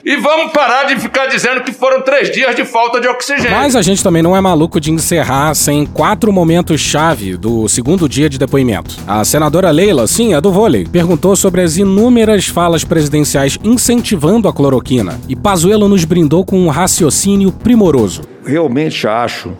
E 0.08 0.14
vamos 0.18 0.52
parar 0.52 0.84
de 0.84 0.94
ficar 1.00 1.26
dizendo 1.26 1.62
que 1.62 1.72
foram 1.72 2.00
três 2.00 2.30
dias 2.30 2.54
de 2.54 2.64
falta 2.64 3.00
de 3.00 3.08
oxigênio. 3.08 3.50
Mas 3.50 3.74
a 3.74 3.82
gente 3.82 4.04
também 4.04 4.22
não 4.22 4.36
é 4.36 4.40
maluco 4.40 4.80
de 4.80 4.92
encerrar 4.92 5.52
sem 5.54 5.84
quatro 5.84 6.32
momentos-chave 6.32 7.36
do 7.36 7.68
segundo 7.68 8.08
dia 8.08 8.30
de 8.30 8.38
depoimento. 8.38 8.94
A 9.04 9.24
senadora 9.24 9.68
Leila, 9.72 10.06
sim, 10.06 10.32
a 10.32 10.38
do 10.38 10.52
vôlei, 10.52 10.86
perguntou 10.86 11.34
sobre 11.34 11.60
as 11.60 11.76
inúmeras 11.76 12.46
falas 12.46 12.84
presidenciais 12.84 13.58
incentivando 13.64 14.46
a 14.46 14.52
cloroquina. 14.52 15.20
E 15.28 15.34
Pazuello 15.34 15.88
nos 15.88 16.04
brindou 16.04 16.44
com 16.44 16.56
um 16.56 16.68
raciocínio 16.68 17.50
primoroso. 17.50 18.22
Realmente 18.46 19.08
acho 19.08 19.54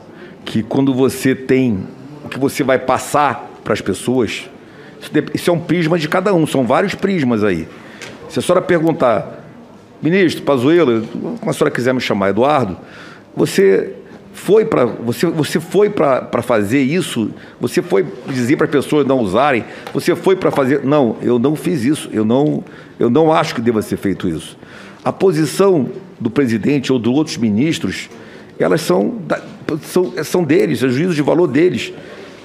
que 0.45 0.63
quando 0.63 0.95
você 0.95 1.35
tem 1.35 1.89
o 2.27 2.29
que 2.29 2.39
você 2.39 2.63
vai 2.63 2.79
passar 2.79 3.49
para 3.65 3.73
as 3.73 3.81
pessoas, 3.81 4.51
isso 5.33 5.51
é 5.51 5.53
um 5.53 5.61
prisma 5.61 5.99
de 5.99 6.09
cada 6.09 6.35
um, 6.35 6.47
são 6.47 6.67
vários 6.67 6.95
prismas 6.95 7.43
aí. 7.43 7.67
Se 8.29 8.39
a 8.39 8.43
senhora 8.43 8.61
perguntar, 8.61 9.45
ministro 10.03 10.43
Pazuello, 10.43 11.07
como 11.07 11.51
a 11.51 11.53
senhora 11.53 11.71
quiser 11.71 11.95
me 11.95 12.01
chamar, 12.01 12.31
Eduardo, 12.31 12.77
você 13.35 13.95
foi 14.33 14.65
para 14.65 14.85
você, 14.85 15.27
você 15.27 15.61
foi 15.61 15.89
para 15.89 16.43
fazer 16.43 16.83
isso, 16.83 17.31
você 17.61 17.81
foi 17.81 18.05
dizer 18.29 18.57
para 18.57 18.67
as 18.67 18.73
pessoas 18.73 19.07
não 19.07 19.21
usarem, 19.21 19.65
você 19.95 20.15
foi 20.15 20.37
para 20.37 20.51
fazer, 20.51 20.85
não, 20.85 21.17
eu 21.23 21.39
não 21.39 21.55
fiz 21.55 21.85
isso, 21.85 22.09
eu 22.13 22.25
não, 22.25 22.63
eu 22.99 23.09
não 23.09 23.33
acho 23.33 23.55
que 23.55 23.61
deva 23.61 23.81
ser 23.83 23.97
feito 23.97 24.29
isso. 24.29 24.59
A 25.05 25.13
posição 25.13 25.89
do 26.19 26.29
presidente 26.29 26.93
ou 26.93 26.99
de 26.99 27.09
outros 27.09 27.37
ministros, 27.37 28.11
elas 28.59 28.81
são 28.81 29.21
são, 29.83 30.13
são 30.25 30.45
deles, 30.45 30.83
é 30.83 30.89
juízo 30.89 31.15
de 31.15 31.23
valor 31.23 31.47
deles. 31.47 31.93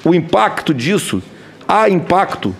O 0.03 0.13
impacto 0.13 0.73
disso, 0.73 1.21
há 1.67 1.89
impacto, 1.89 2.55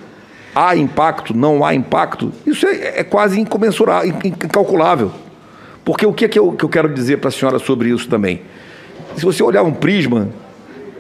há 0.54 0.76
impacto, 0.76 1.36
não 1.36 1.66
há 1.66 1.74
impacto, 1.74 2.32
isso 2.46 2.68
é, 2.68 3.00
é 3.00 3.04
quase 3.04 3.40
incomensurável, 3.40 4.14
incalculável. 4.24 5.12
Porque 5.84 6.06
o 6.06 6.14
que, 6.14 6.26
é 6.26 6.28
que, 6.28 6.38
eu, 6.38 6.52
que 6.54 6.64
eu 6.64 6.70
quero 6.70 6.94
dizer 6.94 7.18
para 7.18 7.30
a 7.30 7.32
senhora 7.32 7.60
sobre 7.60 7.90
isso 7.90 8.08
também? 8.08 8.42
Se 9.16 9.26
você 9.26 9.42
olhar 9.42 9.64
um 9.64 9.74
prisma, 9.74 10.30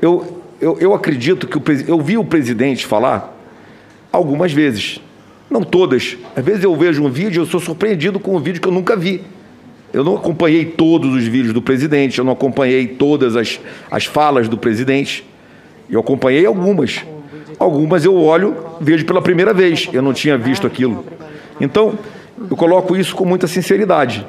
eu, 0.01 0.43
eu, 0.59 0.77
eu 0.79 0.93
acredito 0.93 1.47
que 1.47 1.57
o, 1.57 1.63
eu 1.87 2.01
vi 2.01 2.17
o 2.17 2.25
presidente 2.25 2.85
falar 2.85 3.37
algumas 4.11 4.51
vezes, 4.51 4.99
não 5.49 5.61
todas. 5.63 6.17
Às 6.35 6.43
vezes 6.43 6.63
eu 6.63 6.75
vejo 6.75 7.03
um 7.03 7.09
vídeo 7.09 7.41
eu 7.41 7.45
sou 7.45 7.59
surpreendido 7.59 8.19
com 8.19 8.35
um 8.35 8.39
vídeo 8.39 8.61
que 8.61 8.67
eu 8.67 8.71
nunca 8.71 8.95
vi. 8.95 9.21
Eu 9.93 10.03
não 10.03 10.15
acompanhei 10.15 10.65
todos 10.65 11.13
os 11.13 11.25
vídeos 11.25 11.53
do 11.53 11.61
presidente, 11.61 12.17
eu 12.17 12.23
não 12.23 12.31
acompanhei 12.31 12.87
todas 12.87 13.35
as, 13.35 13.59
as 13.89 14.05
falas 14.05 14.47
do 14.47 14.57
presidente. 14.57 15.25
Eu 15.91 15.99
acompanhei 15.99 16.45
algumas. 16.45 17.05
Algumas 17.59 18.05
eu 18.05 18.15
olho, 18.15 18.55
vejo 18.79 19.05
pela 19.05 19.21
primeira 19.21 19.53
vez. 19.53 19.89
Eu 19.91 20.01
não 20.01 20.13
tinha 20.13 20.37
visto 20.37 20.65
aquilo. 20.65 21.05
Então, 21.59 21.99
eu 22.49 22.55
coloco 22.55 22.95
isso 22.95 23.15
com 23.15 23.25
muita 23.25 23.45
sinceridade. 23.45 24.25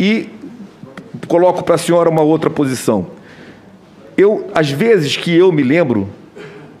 E 0.00 0.28
coloco 1.28 1.62
para 1.62 1.74
a 1.74 1.78
senhora 1.78 2.08
uma 2.08 2.22
outra 2.22 2.48
posição. 2.50 3.06
Eu, 4.16 4.48
às 4.54 4.70
vezes 4.70 5.16
que 5.16 5.36
eu 5.36 5.52
me 5.52 5.62
lembro, 5.62 6.08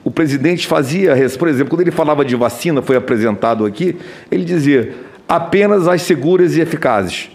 o 0.02 0.10
presidente 0.10 0.66
fazia, 0.66 1.14
por 1.38 1.48
exemplo, 1.48 1.70
quando 1.70 1.82
ele 1.82 1.90
falava 1.90 2.24
de 2.24 2.34
vacina, 2.34 2.80
foi 2.82 2.96
apresentado 2.96 3.66
aqui, 3.66 3.96
ele 4.30 4.44
dizia 4.44 4.94
apenas 5.28 5.86
as 5.86 6.02
seguras 6.02 6.56
e 6.56 6.60
eficazes 6.60 7.30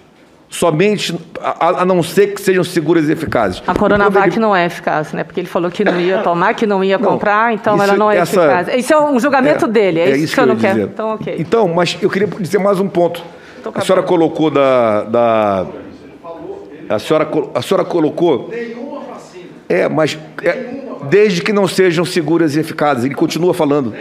somente 0.50 1.16
a, 1.40 1.82
a, 1.82 1.86
não 1.86 2.02
ser 2.02 2.34
que 2.34 2.42
sejam 2.42 2.64
seguras 2.64 3.08
e 3.08 3.12
eficazes. 3.12 3.62
A 3.68 3.76
Coronavac 3.76 4.30
ele... 4.30 4.40
não 4.40 4.56
é 4.56 4.66
eficaz, 4.66 5.14
né? 5.14 5.24
Porque 5.24 5.40
ele 5.40 5.48
falou 5.48 5.70
que 5.70 5.86
não 5.86 6.00
ia 6.02 6.20
tomar, 6.20 6.56
que 6.56 6.66
não 6.66 6.84
ia 6.84 6.98
não, 6.98 7.12
comprar, 7.12 7.54
então 7.54 7.76
isso, 7.76 7.84
ela 7.84 7.96
não 7.96 8.12
é 8.12 8.18
essa... 8.18 8.40
eficaz. 8.40 8.68
Isso 8.76 8.94
é 8.94 9.00
um 9.00 9.20
julgamento 9.20 9.66
é, 9.66 9.68
dele, 9.68 10.00
é, 10.00 10.04
é 10.04 10.10
isso, 10.10 10.26
isso, 10.26 10.34
que 10.34 10.42
eu, 10.42 10.46
não 10.48 10.56
quero. 10.56 10.82
Então, 10.82 11.10
ok. 11.14 11.36
Então, 11.38 11.68
mas 11.68 11.98
eu 12.02 12.10
queria 12.10 12.28
dizer 12.28 12.58
mais 12.58 12.80
um 12.80 12.90
ponto. 12.90 13.24
A 13.76 13.82
senhora 13.82 14.02
colocou 14.04 14.50
da, 14.50 15.04
da 15.04 15.68
a 16.90 16.98
senhora 16.98 17.30
a 17.54 17.62
senhora 17.62 17.86
colocou 17.86 18.50
nenhuma 18.50 19.02
vacina. 19.02 19.46
É, 19.68 19.88
mas 19.88 20.18
é, 20.44 20.80
desde 21.10 21.42
que 21.42 21.54
não 21.54 21.68
sejam 21.68 22.04
seguras 22.04 22.56
e 22.56 22.60
eficazes. 22.60 23.06
Ele 23.06 23.16
continua 23.16 23.54
falando. 23.54 23.94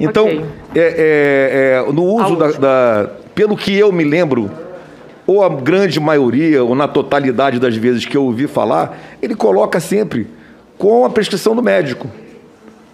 Então, 0.00 0.26
okay. 0.26 0.44
é, 0.74 1.84
é, 1.86 1.92
no 1.92 2.04
uso 2.04 2.36
da, 2.36 2.50
da, 2.52 3.10
pelo 3.34 3.56
que 3.56 3.76
eu 3.76 3.90
me 3.90 4.04
lembro, 4.04 4.50
ou 5.28 5.44
a 5.44 5.48
grande 5.50 6.00
maioria, 6.00 6.64
ou 6.64 6.74
na 6.74 6.88
totalidade 6.88 7.58
das 7.60 7.76
vezes 7.76 8.06
que 8.06 8.16
eu 8.16 8.24
ouvi 8.24 8.46
falar, 8.46 8.98
ele 9.20 9.34
coloca 9.34 9.78
sempre 9.78 10.26
com 10.78 11.04
a 11.04 11.10
prescrição 11.10 11.54
do 11.54 11.62
médico 11.62 12.08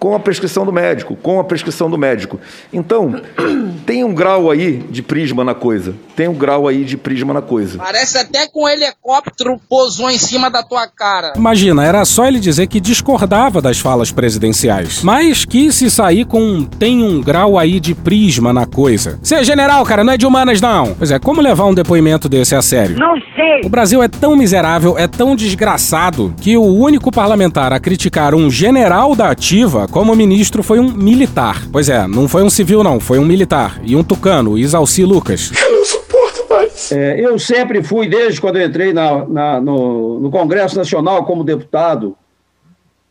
com 0.04 0.14
a 0.14 0.20
prescrição 0.20 0.66
do 0.66 0.72
médico, 0.72 1.16
com 1.16 1.40
a 1.40 1.44
prescrição 1.44 1.88
do 1.88 1.96
médico. 1.96 2.38
Então, 2.70 3.22
tem 3.86 4.04
um 4.04 4.12
grau 4.12 4.50
aí 4.50 4.76
de 4.90 5.02
prisma 5.02 5.42
na 5.42 5.54
coisa. 5.54 5.94
Tem 6.14 6.28
um 6.28 6.34
grau 6.34 6.68
aí 6.68 6.84
de 6.84 6.98
prisma 6.98 7.32
na 7.32 7.40
coisa. 7.40 7.78
Parece 7.78 8.18
até 8.18 8.46
com 8.46 8.64
um 8.64 8.68
helicóptero 8.68 9.58
pousou 9.66 10.10
em 10.10 10.18
cima 10.18 10.50
da 10.50 10.62
tua 10.62 10.86
cara. 10.86 11.32
Imagina, 11.34 11.86
era 11.86 12.04
só 12.04 12.26
ele 12.26 12.38
dizer 12.38 12.66
que 12.66 12.80
discordava 12.80 13.62
das 13.62 13.78
falas 13.78 14.12
presidenciais, 14.12 15.02
mas 15.02 15.46
que 15.46 15.72
se 15.72 15.90
sair 15.90 16.26
com 16.26 16.64
tem 16.64 17.02
um 17.02 17.22
grau 17.22 17.58
aí 17.58 17.80
de 17.80 17.94
prisma 17.94 18.52
na 18.52 18.66
coisa. 18.66 19.18
Você 19.22 19.36
é 19.36 19.44
general, 19.44 19.86
cara, 19.86 20.04
não 20.04 20.12
é 20.12 20.18
de 20.18 20.26
humanas 20.26 20.60
não. 20.60 20.94
Pois 20.98 21.12
é, 21.12 21.18
como 21.18 21.40
levar 21.40 21.64
um 21.64 21.72
depoimento 21.72 22.28
desse 22.28 22.54
a 22.54 22.60
sério? 22.60 22.98
Não 22.98 23.14
sei. 23.34 23.62
O 23.64 23.70
Brasil 23.70 24.02
é 24.02 24.08
tão 24.08 24.36
miserável, 24.36 24.98
é 24.98 25.08
tão 25.08 25.34
desgraçado 25.34 26.34
que 26.42 26.58
o 26.58 26.62
único 26.62 27.10
parlamentar 27.10 27.72
a 27.72 27.80
criticar 27.80 28.34
um 28.34 28.50
general 28.50 29.16
da 29.16 29.30
ativa 29.30 29.88
como 29.94 30.16
ministro 30.16 30.60
foi 30.64 30.80
um 30.80 30.90
militar. 30.90 31.68
Pois 31.70 31.88
é, 31.88 32.04
não 32.08 32.26
foi 32.26 32.42
um 32.42 32.50
civil, 32.50 32.82
não, 32.82 32.98
foi 32.98 33.20
um 33.20 33.24
militar. 33.24 33.80
E 33.84 33.94
um 33.94 34.02
tucano, 34.02 34.58
Isalci 34.58 35.04
Lucas. 35.04 35.52
Eu 35.56 35.70
não 35.70 35.84
suporto 35.84 36.46
mais. 36.50 36.90
É, 36.90 37.20
eu 37.20 37.38
sempre 37.38 37.80
fui, 37.80 38.08
desde 38.08 38.40
quando 38.40 38.56
eu 38.56 38.66
entrei 38.66 38.92
na, 38.92 39.24
na, 39.24 39.60
no, 39.60 40.18
no 40.18 40.32
Congresso 40.32 40.76
Nacional 40.76 41.24
como 41.24 41.44
deputado, 41.44 42.16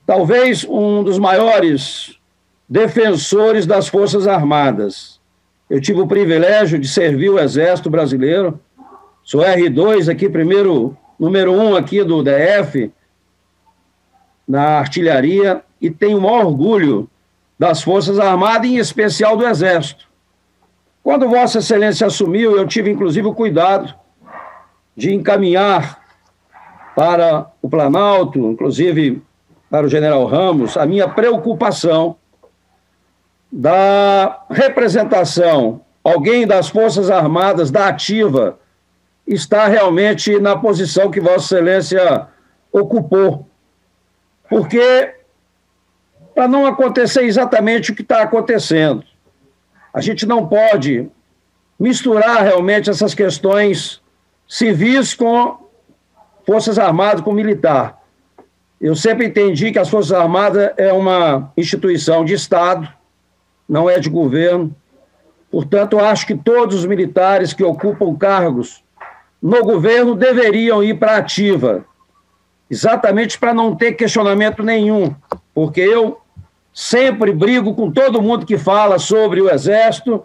talvez 0.05 0.65
um 0.69 1.01
dos 1.05 1.17
maiores 1.17 2.17
defensores 2.67 3.65
das 3.65 3.87
Forças 3.87 4.27
Armadas. 4.27 5.21
Eu 5.69 5.79
tive 5.79 6.01
o 6.01 6.07
privilégio 6.07 6.77
de 6.77 6.89
servir 6.89 7.29
o 7.29 7.39
Exército 7.39 7.89
Brasileiro. 7.89 8.59
Sou 9.23 9.39
R2 9.39 10.11
aqui, 10.11 10.27
primeiro, 10.27 10.97
número 11.17 11.53
um 11.53 11.77
aqui 11.77 12.03
do 12.03 12.21
DF, 12.21 12.91
na 14.45 14.79
artilharia 14.79 15.63
e 15.83 15.91
tenho 15.91 16.17
o 16.17 16.21
maior 16.21 16.45
orgulho 16.45 17.09
das 17.59 17.83
Forças 17.83 18.17
Armadas, 18.17 18.69
em 18.69 18.77
especial 18.77 19.35
do 19.35 19.45
Exército. 19.45 20.07
Quando 21.03 21.27
Vossa 21.27 21.59
Excelência 21.59 22.07
assumiu, 22.07 22.55
eu 22.55 22.65
tive 22.65 22.89
inclusive 22.89 23.27
o 23.27 23.35
cuidado 23.35 23.93
de 24.95 25.13
encaminhar 25.13 26.01
para 26.95 27.51
o 27.61 27.69
Planalto, 27.69 28.39
inclusive 28.39 29.21
para 29.69 29.85
o 29.85 29.89
general 29.89 30.25
Ramos, 30.25 30.77
a 30.77 30.85
minha 30.85 31.09
preocupação 31.09 32.15
da 33.51 34.45
representação, 34.49 35.81
alguém 36.01 36.47
das 36.47 36.69
Forças 36.69 37.09
Armadas, 37.09 37.69
da 37.69 37.89
ativa, 37.89 38.57
está 39.27 39.67
realmente 39.67 40.39
na 40.39 40.55
posição 40.55 41.11
que 41.11 41.19
Vossa 41.19 41.55
Excelência 41.55 42.27
ocupou. 42.71 43.45
Porque 44.49 45.22
para 46.33 46.47
não 46.47 46.65
acontecer 46.65 47.23
exatamente 47.23 47.91
o 47.91 47.95
que 47.95 48.01
está 48.01 48.21
acontecendo. 48.21 49.03
A 49.93 50.01
gente 50.01 50.25
não 50.25 50.47
pode 50.47 51.07
misturar 51.79 52.43
realmente 52.43 52.89
essas 52.89 53.13
questões 53.13 54.01
civis 54.47 55.13
com 55.13 55.57
Forças 56.45 56.79
Armadas, 56.79 57.21
com 57.21 57.31
militar. 57.31 58.01
Eu 58.81 58.95
sempre 58.95 59.27
entendi 59.27 59.71
que 59.71 59.79
as 59.79 59.89
Forças 59.89 60.11
Armadas 60.11 60.71
é 60.77 60.91
uma 60.91 61.51
instituição 61.55 62.25
de 62.25 62.33
Estado, 62.33 62.87
não 63.67 63.89
é 63.89 63.99
de 63.99 64.09
governo. 64.09 64.75
Portanto, 65.49 65.99
acho 65.99 66.25
que 66.25 66.35
todos 66.35 66.77
os 66.77 66.85
militares 66.85 67.53
que 67.53 67.63
ocupam 67.63 68.15
cargos 68.15 68.83
no 69.41 69.61
governo 69.63 70.15
deveriam 70.15 70.83
ir 70.83 70.97
para 70.97 71.17
ativa, 71.17 71.85
exatamente 72.69 73.37
para 73.37 73.53
não 73.53 73.75
ter 73.75 73.93
questionamento 73.93 74.63
nenhum, 74.63 75.13
porque 75.53 75.81
eu 75.81 76.22
sempre 76.73 77.31
brigo 77.31 77.75
com 77.75 77.91
todo 77.91 78.21
mundo 78.21 78.45
que 78.45 78.57
fala 78.57 78.97
sobre 78.97 79.39
o 79.41 79.49
Exército, 79.49 80.23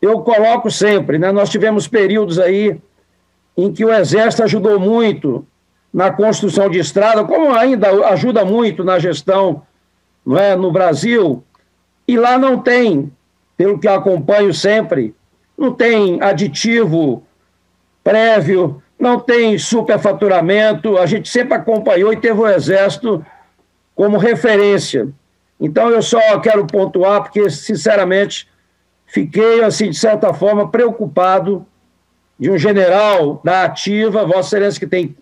eu 0.00 0.20
coloco 0.20 0.70
sempre, 0.70 1.18
né? 1.18 1.30
Nós 1.30 1.50
tivemos 1.50 1.86
períodos 1.86 2.38
aí 2.38 2.80
em 3.56 3.72
que 3.72 3.84
o 3.84 3.92
Exército 3.92 4.44
ajudou 4.44 4.80
muito 4.80 5.46
na 5.92 6.10
construção 6.12 6.70
de 6.70 6.78
estrada, 6.78 7.24
como 7.24 7.54
ainda 7.54 7.90
ajuda 8.08 8.44
muito 8.44 8.84
na 8.84 8.98
gestão 8.98 9.62
não 10.24 10.38
é, 10.38 10.54
no 10.54 10.70
Brasil, 10.70 11.42
e 12.06 12.16
lá 12.16 12.38
não 12.38 12.58
tem, 12.58 13.10
pelo 13.56 13.78
que 13.78 13.88
acompanho 13.88 14.52
sempre, 14.52 15.14
não 15.56 15.72
tem 15.72 16.22
aditivo 16.22 17.22
prévio, 18.04 18.82
não 18.98 19.18
tem 19.18 19.58
superfaturamento, 19.58 20.98
a 20.98 21.06
gente 21.06 21.28
sempre 21.28 21.54
acompanhou 21.54 22.12
e 22.12 22.16
teve 22.16 22.40
o 22.40 22.46
Exército 22.46 23.24
como 23.94 24.18
referência. 24.18 25.08
Então 25.60 25.90
eu 25.90 26.00
só 26.02 26.38
quero 26.40 26.66
pontuar 26.66 27.22
porque, 27.22 27.50
sinceramente, 27.50 28.48
fiquei, 29.06 29.62
assim, 29.64 29.90
de 29.90 29.98
certa 29.98 30.32
forma, 30.32 30.70
preocupado 30.70 31.66
de 32.38 32.50
um 32.50 32.56
general 32.56 33.40
da 33.42 33.64
ativa, 33.64 34.24
Vossa 34.24 34.56
Excelência, 34.56 34.80
que 34.80 34.86
tem 34.86 35.16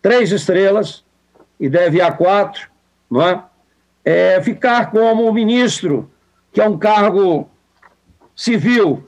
três 0.00 0.30
estrelas 0.30 1.04
e 1.58 1.68
deve 1.68 2.00
a 2.00 2.12
quatro, 2.12 2.68
não 3.10 3.22
é? 3.22 3.42
é 4.04 4.40
ficar 4.42 4.90
como 4.90 5.32
ministro, 5.32 6.10
que 6.52 6.60
é 6.60 6.68
um 6.68 6.78
cargo 6.78 7.48
civil. 8.36 9.04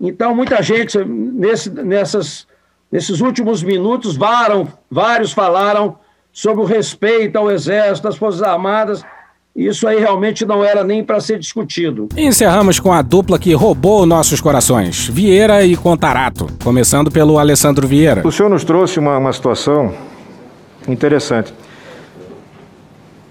Então, 0.00 0.34
muita 0.34 0.62
gente, 0.62 1.02
nesse, 1.04 1.70
nessas, 1.70 2.46
nesses 2.92 3.20
últimos 3.20 3.62
minutos, 3.62 4.16
varam, 4.16 4.70
vários 4.90 5.32
falaram 5.32 5.98
sobre 6.32 6.62
o 6.62 6.66
respeito 6.66 7.36
ao 7.36 7.50
Exército, 7.50 8.08
às 8.08 8.16
Forças 8.16 8.42
Armadas, 8.42 9.04
isso 9.54 9.86
aí 9.86 10.00
realmente 10.00 10.44
não 10.44 10.64
era 10.64 10.82
nem 10.82 11.04
para 11.04 11.20
ser 11.20 11.38
discutido. 11.38 12.08
encerramos 12.16 12.80
com 12.80 12.92
a 12.92 13.00
dupla 13.02 13.38
que 13.38 13.54
roubou 13.54 14.04
nossos 14.04 14.40
corações, 14.40 15.06
Vieira 15.08 15.64
e 15.64 15.76
Contarato, 15.76 16.48
começando 16.62 17.10
pelo 17.10 17.38
Alessandro 17.38 17.86
Vieira. 17.86 18.26
O 18.26 18.32
senhor 18.32 18.48
nos 18.48 18.64
trouxe 18.64 18.98
uma, 18.98 19.16
uma 19.16 19.32
situação 19.32 19.94
interessante. 20.88 21.54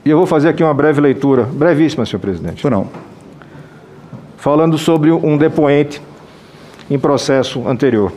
E 0.06 0.10
eu 0.10 0.18
vou 0.18 0.26
fazer 0.26 0.50
aqui 0.50 0.64
uma 0.64 0.74
breve 0.74 1.02
leitura, 1.02 1.44
brevíssima, 1.44 2.06
senhor 2.06 2.20
presidente. 2.20 2.70
Não. 2.70 2.90
Falando 4.38 4.78
sobre 4.78 5.12
um 5.12 5.38
depoente 5.38 6.02
em 6.90 7.00
processo 7.00 7.68
anterior, 7.68 8.12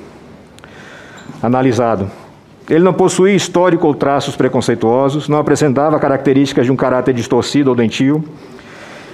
analisado. 1.43 2.11
Ele 2.69 2.83
não 2.83 2.93
possuía 2.93 3.35
histórico 3.35 3.87
ou 3.87 3.95
traços 3.95 4.35
preconceituosos, 4.35 5.29
não 5.29 5.39
apresentava 5.39 5.99
características 6.01 6.67
de 6.67 6.73
um 6.73 6.77
caráter 6.77 7.15
distorcido 7.15 7.71
ou 7.71 7.77
doentio. 7.77 8.25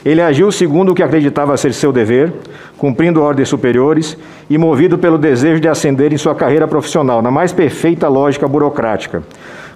Ele 0.04 0.20
agiu 0.20 0.50
segundo 0.50 0.90
o 0.90 0.94
que 0.94 1.02
acreditava 1.02 1.56
ser 1.56 1.72
seu 1.74 1.92
dever, 1.92 2.32
cumprindo 2.78 3.22
ordens 3.22 3.48
superiores 3.48 4.16
e 4.48 4.56
movido 4.56 4.98
pelo 4.98 5.18
desejo 5.18 5.60
de 5.60 5.68
ascender 5.68 6.12
em 6.12 6.16
sua 6.16 6.34
carreira 6.34 6.66
profissional, 6.66 7.20
na 7.20 7.30
mais 7.30 7.52
perfeita 7.52 8.08
lógica 8.08 8.48
burocrática. 8.48 9.22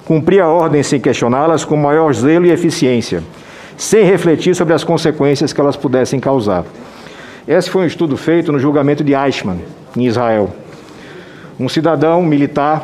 Cumpria 0.04 0.48
ordens 0.48 0.86
sem 0.86 0.98
questioná-las 0.98 1.64
com 1.64 1.76
maior 1.76 2.12
zelo 2.14 2.46
e 2.46 2.50
eficiência, 2.50 3.22
sem 3.76 4.04
refletir 4.04 4.54
sobre 4.54 4.72
as 4.72 4.82
consequências 4.82 5.52
que 5.52 5.60
elas 5.60 5.76
pudessem 5.76 6.18
causar. 6.18 6.64
Esse 7.46 7.70
foi 7.70 7.82
um 7.82 7.86
estudo 7.86 8.16
feito 8.16 8.50
no 8.50 8.58
julgamento 8.58 9.04
de 9.04 9.12
Eichmann, 9.14 9.60
em 9.96 10.06
Israel. 10.06 10.50
Um 11.60 11.68
cidadão 11.68 12.22
militar 12.22 12.82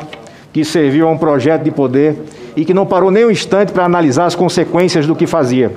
que 0.53 0.63
serviu 0.63 1.07
a 1.07 1.11
um 1.11 1.17
projeto 1.17 1.63
de 1.63 1.71
poder 1.71 2.15
e 2.55 2.63
que 2.63 2.73
não 2.73 2.85
parou 2.85 3.09
nem 3.09 3.25
um 3.25 3.31
instante 3.31 3.71
para 3.71 3.83
analisar 3.83 4.25
as 4.25 4.35
consequências 4.35 5.07
do 5.07 5.15
que 5.15 5.25
fazia. 5.25 5.71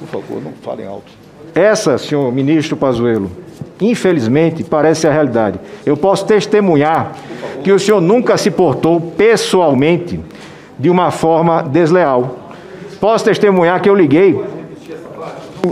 Por 0.00 0.08
favor, 0.08 0.42
não 0.42 0.52
falem 0.62 0.86
alto. 0.86 1.12
Essa, 1.54 1.98
senhor 1.98 2.32
ministro 2.32 2.76
Pazuello, 2.76 3.30
infelizmente 3.80 4.64
parece 4.64 5.02
ser 5.02 5.08
a 5.08 5.12
realidade. 5.12 5.60
Eu 5.84 5.96
posso 5.96 6.24
testemunhar 6.24 7.12
que 7.62 7.70
o 7.70 7.78
senhor 7.78 8.00
nunca 8.00 8.36
se 8.36 8.50
portou 8.50 9.00
pessoalmente 9.00 10.18
de 10.78 10.88
uma 10.90 11.10
forma 11.10 11.62
desleal. 11.62 12.36
Posso 13.00 13.24
testemunhar 13.24 13.80
que 13.80 13.88
eu 13.88 13.94
liguei. 13.94 14.40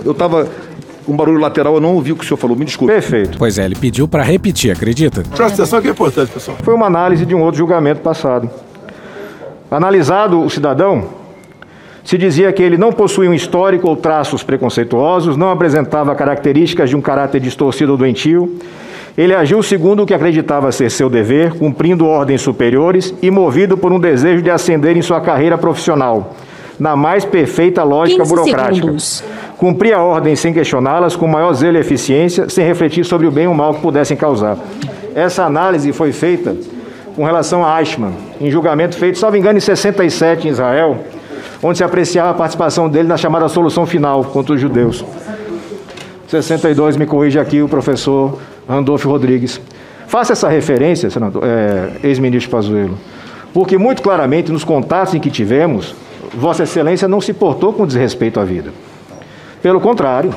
Eu 0.05 0.13
estava 0.13 0.49
um 1.07 1.17
barulho 1.17 1.39
lateral, 1.39 1.75
eu 1.75 1.81
não 1.81 1.95
ouvi 1.95 2.13
o 2.13 2.17
que 2.17 2.25
o 2.25 2.27
senhor 2.27 2.39
falou, 2.39 2.57
me 2.57 2.65
desculpe. 2.65 2.93
Perfeito. 2.93 3.39
Pois 3.39 3.59
é, 3.59 3.65
ele 3.65 3.75
pediu 3.75 4.09
para 4.09 4.23
repetir, 4.23 4.71
acredita? 4.71 5.23
Presta 5.23 5.63
atenção 5.63 5.81
que 5.81 5.89
é 5.89 5.91
importante, 5.91 6.31
pessoal. 6.31 6.57
Foi 6.63 6.75
uma 6.75 6.87
análise 6.87 7.27
de 7.27 7.35
um 7.35 7.43
outro 7.43 7.59
julgamento 7.59 8.01
passado. 8.01 8.49
Analisado 9.71 10.41
o 10.41 10.49
cidadão, 10.49 11.09
se 12.05 12.19
dizia 12.19 12.53
que 12.53 12.63
ele 12.63 12.77
não 12.77 12.93
possuía 12.93 13.31
um 13.31 13.35
histórico 13.35 13.89
ou 13.89 13.97
traços 13.97 14.43
preconceituosos, 14.43 15.37
não 15.37 15.51
apresentava 15.51 16.15
características 16.15 16.91
de 16.91 16.97
um 16.97 17.01
caráter 17.01 17.41
distorcido 17.41 17.93
ou 17.93 17.99
doentio, 17.99 18.59
ele 19.17 19.35
agiu 19.35 19.63
segundo 19.63 20.03
o 20.03 20.07
que 20.07 20.13
acreditava 20.13 20.73
ser 20.73 20.91
seu 20.91 21.09
dever, 21.09 21.55
cumprindo 21.55 22.05
ordens 22.05 22.43
superiores 22.43 23.15
e 23.23 23.31
movido 23.31 23.79
por 23.79 23.93
um 23.93 24.01
desejo 24.01 24.43
de 24.43 24.51
ascender 24.51 24.97
em 24.97 25.03
sua 25.03 25.21
carreira 25.21 25.57
profissional, 25.57 26.35
na 26.79 26.97
mais 26.97 27.25
perfeita 27.25 27.83
lógica 27.83 28.25
burocrática. 28.25 28.75
Segundos. 28.75 29.25
Cumpria 29.57 30.01
ordens 30.01 30.41
sem 30.41 30.53
questioná-las, 30.53 31.17
com 31.17 31.27
maior 31.27 31.53
zelo 31.53 31.77
e 31.77 31.81
eficiência, 31.81 32.49
sem 32.49 32.67
refletir 32.67 33.05
sobre 33.05 33.27
o 33.27 33.31
bem 33.31 33.47
ou 33.47 33.55
mal 33.55 33.75
que 33.75 33.81
pudessem 33.81 34.17
causar. 34.17 34.59
Essa 35.15 35.45
análise 35.45 35.93
foi 35.93 36.13
feita 36.13 36.57
com 37.15 37.25
relação 37.25 37.65
a 37.65 37.79
Eichmann, 37.79 38.13
em 38.41 38.51
julgamento 38.51 38.97
feito, 38.97 39.19
salvo 39.19 39.37
engano, 39.37 39.57
em 39.57 39.61
67 39.61 40.49
em 40.49 40.51
Israel, 40.51 40.99
onde 41.63 41.79
se 41.79 41.85
apreciava 41.85 42.31
a 42.31 42.35
participação 42.35 42.89
dele 42.89 43.09
na 43.09 43.17
chamada 43.17 43.49
solução 43.49 43.87
final 43.87 44.25
contra 44.25 44.55
os 44.55 44.61
judeus. 44.61 45.05
62, 46.27 46.97
me 46.97 47.07
corrige 47.07 47.39
aqui 47.39 47.63
o 47.63 47.69
professor 47.69 48.39
Randolfo 48.69 49.09
Rodrigues. 49.09 49.61
Faça 50.09 50.33
essa 50.33 50.49
referência, 50.49 51.09
senador, 51.11 51.43
é, 51.45 51.93
ex-ministro 52.03 52.51
Pazuello, 52.51 52.99
porque 53.53 53.79
muito 53.79 54.03
claramente 54.03 54.51
nos 54.51 54.65
contatos 54.65 55.15
em 55.15 55.21
que 55.21 55.31
tivemos, 55.31 55.95
Vossa 56.37 56.65
Excelência 56.65 57.09
não 57.09 57.21
se 57.21 57.33
portou 57.33 57.73
com 57.73 57.87
desrespeito 57.87 58.41
à 58.41 58.45
vida. 58.45 58.73
Pelo 59.63 59.81
contrário, 59.81 60.35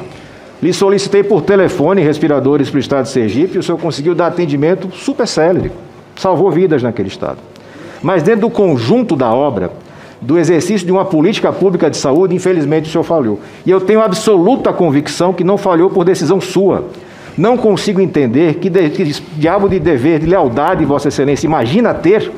lhe 0.62 0.74
solicitei 0.74 1.24
por 1.24 1.42
telefone 1.42 2.02
respiradores 2.02 2.70
para 2.70 2.78
o 2.78 2.80
estado 2.80 3.04
de 3.04 3.12
Sergipe 3.12 3.56
e 3.56 3.60
o 3.60 3.64
senhor 3.64 3.78
conseguiu 3.78 4.16
dar 4.16 4.28
atendimento 4.28 4.90
super 4.96 5.28
célere. 5.28 5.72
Salvou 6.16 6.50
vidas 6.50 6.82
naquele 6.82 7.08
estado. 7.10 7.38
Mas 8.02 8.24
dentro 8.24 8.42
do 8.42 8.50
conjunto 8.50 9.16
da 9.16 9.34
obra, 9.34 9.72
do 10.22 10.38
exercício 10.38 10.86
de 10.86 10.92
uma 10.92 11.06
política 11.06 11.52
pública 11.52 11.90
de 11.90 11.98
saúde, 11.98 12.36
infelizmente 12.36 12.90
o 12.90 12.92
senhor 12.92 13.04
falhou. 13.04 13.40
E 13.66 13.70
eu 13.70 13.80
tenho 13.82 14.02
absoluta 14.02 14.74
convicção 14.74 15.34
que 15.34 15.44
não 15.44 15.58
falhou 15.58 15.90
por 15.90 16.04
decisão 16.04 16.42
sua. 16.42 16.86
Não 17.38 17.56
consigo 17.56 18.02
entender 18.02 18.56
que, 18.56 18.70
de, 18.70 18.90
que 18.90 19.04
diabo 19.36 19.70
de 19.70 19.80
dever, 19.80 20.20
de 20.20 20.26
lealdade, 20.26 20.84
Vossa 20.86 21.10
Excelência, 21.10 21.46
imagina 21.46 21.94
ter 21.94 22.32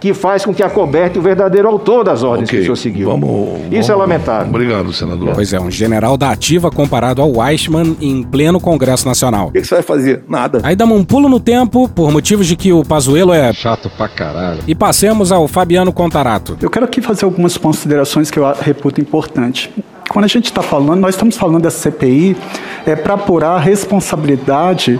que 0.00 0.14
faz 0.14 0.44
com 0.44 0.54
que 0.54 0.62
acoberte 0.62 1.18
o 1.18 1.22
verdadeiro 1.22 1.68
autor 1.68 2.04
das 2.04 2.22
ordens 2.22 2.48
okay. 2.48 2.58
que 2.58 2.62
o 2.62 2.64
senhor 2.64 2.76
seguiu. 2.76 3.08
Vamos, 3.10 3.28
Isso 3.70 3.70
vamos, 3.70 3.88
é 3.88 3.94
lamentável. 3.94 4.48
Obrigado, 4.48 4.92
senador. 4.92 5.34
Pois 5.34 5.52
é, 5.52 5.60
um 5.60 5.70
general 5.70 6.16
da 6.16 6.30
ativa 6.30 6.70
comparado 6.70 7.20
ao 7.20 7.44
Eichmann 7.46 7.96
em 8.00 8.22
pleno 8.22 8.60
Congresso 8.60 9.06
Nacional. 9.06 9.48
O 9.48 9.52
que, 9.52 9.60
que 9.60 9.66
você 9.66 9.74
vai 9.76 9.82
fazer? 9.82 10.24
Nada. 10.28 10.60
Aí 10.62 10.76
damos 10.76 10.98
um 10.98 11.04
pulo 11.04 11.28
no 11.28 11.40
tempo, 11.40 11.88
por 11.88 12.12
motivos 12.12 12.46
de 12.46 12.56
que 12.56 12.72
o 12.72 12.84
Pazuello 12.84 13.32
é... 13.32 13.52
Chato 13.52 13.90
pra 13.90 14.08
caralho. 14.08 14.60
E 14.66 14.74
passemos 14.74 15.32
ao 15.32 15.48
Fabiano 15.48 15.92
Contarato. 15.92 16.56
Eu 16.60 16.70
quero 16.70 16.84
aqui 16.84 17.00
fazer 17.00 17.24
algumas 17.24 17.56
considerações 17.56 18.30
que 18.30 18.38
eu 18.38 18.52
reputo 18.60 19.00
importantes. 19.00 19.68
Quando 20.08 20.24
a 20.24 20.28
gente 20.28 20.46
está 20.46 20.62
falando, 20.62 21.00
nós 21.00 21.14
estamos 21.14 21.36
falando 21.36 21.62
dessa 21.62 21.90
CPI 21.90 22.34
é, 22.86 22.96
para 22.96 23.14
apurar 23.14 23.56
a 23.56 23.58
responsabilidade 23.58 24.98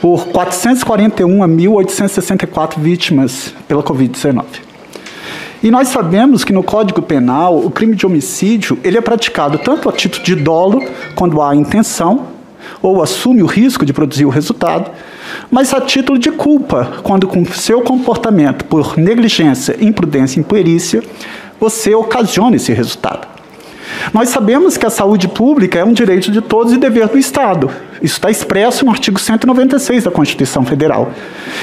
por 0.00 0.28
441.864 0.28 2.78
vítimas 2.78 3.52
pela 3.66 3.82
Covid-19. 3.82 4.44
E 5.62 5.70
nós 5.70 5.88
sabemos 5.88 6.44
que 6.44 6.52
no 6.52 6.62
Código 6.62 7.00
Penal, 7.02 7.58
o 7.58 7.70
crime 7.70 7.96
de 7.96 8.06
homicídio 8.06 8.78
ele 8.84 8.98
é 8.98 9.00
praticado 9.00 9.58
tanto 9.58 9.88
a 9.88 9.92
título 9.92 10.24
de 10.24 10.34
dolo, 10.34 10.84
quando 11.14 11.40
há 11.42 11.56
intenção, 11.56 12.26
ou 12.82 13.02
assume 13.02 13.42
o 13.42 13.46
risco 13.46 13.84
de 13.84 13.92
produzir 13.92 14.26
o 14.26 14.30
resultado, 14.30 14.90
mas 15.50 15.74
a 15.74 15.80
título 15.80 16.18
de 16.18 16.30
culpa, 16.30 17.00
quando 17.02 17.26
com 17.26 17.44
seu 17.46 17.80
comportamento 17.80 18.64
por 18.66 18.96
negligência, 18.96 19.76
imprudência 19.80 20.38
e 20.38 20.42
imperícia, 20.42 21.02
você 21.58 21.94
ocasiona 21.94 22.56
esse 22.56 22.72
resultado. 22.72 23.35
Nós 24.12 24.28
sabemos 24.28 24.76
que 24.76 24.86
a 24.86 24.90
saúde 24.90 25.28
pública 25.28 25.78
é 25.78 25.84
um 25.84 25.92
direito 25.92 26.30
de 26.30 26.40
todos 26.40 26.72
e 26.72 26.78
dever 26.78 27.08
do 27.08 27.18
Estado. 27.18 27.70
Isso 28.02 28.14
está 28.14 28.30
expresso 28.30 28.84
no 28.84 28.90
artigo 28.90 29.18
196 29.18 30.04
da 30.04 30.10
Constituição 30.10 30.64
Federal. 30.64 31.10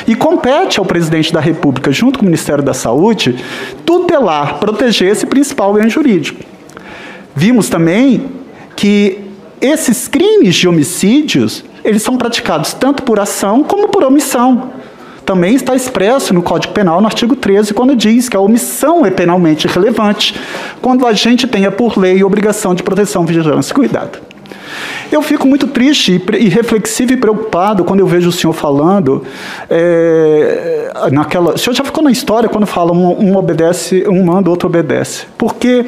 E 0.07 0.15
compete 0.15 0.79
ao 0.79 0.85
presidente 0.85 1.31
da 1.31 1.39
República, 1.39 1.91
junto 1.91 2.19
com 2.19 2.23
o 2.23 2.27
Ministério 2.27 2.63
da 2.63 2.73
Saúde, 2.73 3.35
tutelar, 3.85 4.59
proteger 4.59 5.11
esse 5.11 5.25
principal 5.25 5.73
bem 5.73 5.89
jurídico. 5.89 6.43
Vimos 7.35 7.69
também 7.69 8.27
que 8.75 9.19
esses 9.61 10.07
crimes 10.07 10.55
de 10.55 10.67
homicídios, 10.67 11.63
eles 11.83 12.03
são 12.03 12.17
praticados 12.17 12.73
tanto 12.73 13.03
por 13.03 13.19
ação 13.19 13.63
como 13.63 13.87
por 13.87 14.03
omissão. 14.03 14.71
Também 15.25 15.55
está 15.55 15.75
expresso 15.75 16.33
no 16.33 16.41
Código 16.41 16.73
Penal, 16.73 16.99
no 16.99 17.07
artigo 17.07 17.35
13, 17.35 17.73
quando 17.73 17.95
diz 17.95 18.27
que 18.27 18.35
a 18.35 18.39
omissão 18.39 19.05
é 19.05 19.11
penalmente 19.11 19.67
relevante, 19.67 20.35
quando 20.81 21.07
a 21.07 21.13
gente 21.13 21.47
tenha 21.47 21.71
por 21.71 21.97
lei 21.97 22.23
obrigação 22.23 22.75
de 22.75 22.83
proteção, 22.83 23.25
vigilância 23.25 23.71
e 23.71 23.75
cuidado. 23.75 24.19
Eu 25.11 25.21
fico 25.21 25.47
muito 25.47 25.67
triste 25.67 26.21
e 26.39 26.49
reflexivo 26.49 27.13
e 27.13 27.17
preocupado 27.17 27.83
quando 27.83 27.99
eu 27.99 28.07
vejo 28.07 28.29
o 28.29 28.31
senhor 28.31 28.53
falando 28.53 29.23
é, 29.69 30.91
naquela. 31.11 31.53
O 31.53 31.57
senhor 31.57 31.75
já 31.75 31.83
ficou 31.83 32.03
na 32.03 32.11
história 32.11 32.49
quando 32.49 32.65
fala 32.65 32.91
um, 32.91 33.29
um 33.29 33.37
obedece, 33.37 34.05
um 34.07 34.25
manda, 34.25 34.49
outro 34.49 34.67
obedece. 34.67 35.25
Porque 35.37 35.85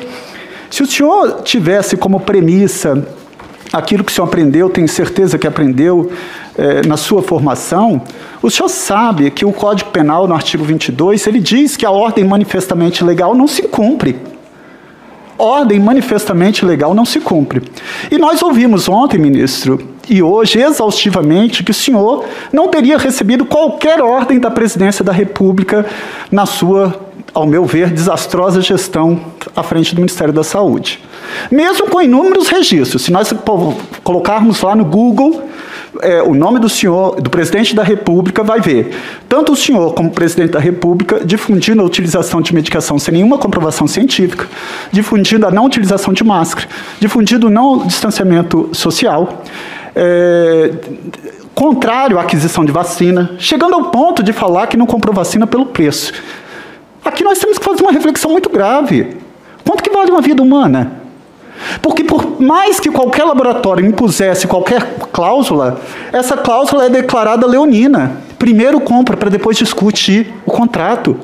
se 0.70 0.84
o 0.84 0.86
senhor 0.86 1.42
tivesse 1.44 1.98
como 1.98 2.20
premissa 2.20 3.04
aquilo 3.74 4.04
que 4.04 4.12
o 4.12 4.16
senhor 4.16 4.28
aprendeu, 4.28 4.70
tenho 4.70 4.88
certeza 4.88 5.38
que 5.38 5.48
aprendeu 5.48 6.12
é, 6.58 6.86
na 6.86 6.98
sua 6.98 7.22
formação, 7.22 8.02
o 8.42 8.50
senhor 8.50 8.70
sabe 8.70 9.30
que 9.32 9.46
o 9.46 9.52
Código 9.52 9.90
Penal, 9.92 10.28
no 10.28 10.34
artigo 10.34 10.64
22, 10.64 11.28
ele 11.28 11.40
diz 11.40 11.76
que 11.76 11.86
a 11.86 11.92
ordem 11.92 12.24
manifestamente 12.24 13.04
legal 13.04 13.36
não 13.36 13.48
se 13.48 13.64
cumpre 13.64 14.16
ordem 15.38 15.80
manifestamente 15.80 16.66
legal 16.66 16.94
não 16.94 17.06
se 17.06 17.20
cumpre. 17.20 17.62
E 18.10 18.18
nós 18.18 18.42
ouvimos 18.42 18.88
ontem, 18.88 19.18
ministro, 19.18 19.80
e 20.10 20.22
hoje 20.22 20.60
exaustivamente, 20.60 21.64
que 21.64 21.72
o 21.72 21.74
senhor 21.74 22.26
não 22.52 22.68
teria 22.68 22.98
recebido 22.98 23.46
qualquer 23.46 24.02
ordem 24.02 24.40
da 24.40 24.50
presidência 24.50 25.04
da 25.04 25.12
República 25.12 25.86
na 26.32 26.46
sua, 26.46 27.00
ao 27.34 27.46
meu 27.46 27.66
ver, 27.66 27.90
desastrosa 27.90 28.62
gestão 28.62 29.20
à 29.56 29.64
frente 29.64 29.94
do 29.94 30.02
Ministério 30.02 30.34
da 30.34 30.44
Saúde. 30.44 31.04
Mesmo 31.52 31.88
com 31.88 32.02
inúmeros 32.02 32.48
registros, 32.48 33.04
se 33.04 33.12
nós 33.12 33.34
colocarmos 34.04 34.62
lá 34.62 34.76
no 34.76 34.86
Google 34.86 35.44
é, 36.02 36.22
o 36.22 36.34
nome 36.34 36.60
do 36.60 36.70
senhor, 36.70 37.22
do 37.22 37.30
presidente 37.30 37.76
da 37.76 37.84
República, 37.84 38.44
vai 38.44 38.60
ver 38.60 38.96
tanto 39.28 39.54
o 39.54 39.56
senhor 39.56 39.94
como 39.94 40.10
o 40.10 40.12
presidente 40.12 40.52
da 40.52 40.60
República 40.60 41.22
difundindo 41.24 41.82
a 41.82 41.86
utilização 41.86 42.42
de 42.42 42.54
medicação 42.54 42.98
sem 43.00 43.14
nenhuma 43.14 43.38
comprovação 43.38 43.88
científica, 43.88 44.48
difundindo 44.92 45.46
a 45.46 45.52
não 45.52 45.66
utilização 45.66 46.14
de 46.14 46.24
máscara, 46.24 46.68
difundindo 47.00 47.48
o 47.48 47.50
não 47.50 47.86
distanciamento 47.86 48.70
social. 48.74 49.44
É, 49.96 50.72
contrário 51.54 52.20
à 52.20 52.22
aquisição 52.22 52.66
de 52.66 52.72
vacina, 52.72 53.32
chegando 53.38 53.76
ao 53.76 53.86
ponto 53.86 54.22
de 54.22 54.34
falar 54.34 54.68
que 54.68 54.76
não 54.76 54.86
comprou 54.86 55.16
vacina 55.16 55.48
pelo 55.48 55.68
preço. 55.68 56.12
Aqui 57.04 57.24
nós 57.24 57.40
temos 57.40 57.58
que 57.58 57.64
fazer 57.64 57.82
uma 57.82 57.92
reflexão 57.92 58.32
muito 58.32 58.50
grave. 58.50 59.16
Quanto 59.66 59.82
que 59.82 59.90
vale 59.90 60.12
uma 60.12 60.22
vida 60.22 60.44
humana? 60.44 61.05
Porque 61.82 62.04
por 62.04 62.42
mais 62.42 62.80
que 62.80 62.90
qualquer 62.90 63.24
laboratório 63.24 63.86
impusesse 63.86 64.48
qualquer 64.48 64.96
cláusula, 65.12 65.80
essa 66.12 66.38
cláusula 66.38 66.86
é 66.86 66.90
declarada 66.90 67.48
leonina. 67.48 68.18
Primeiro 68.38 68.80
compra 68.80 69.16
para 69.18 69.30
depois 69.30 69.58
discutir 69.58 70.34
o 70.46 70.52
contrato. 70.52 71.18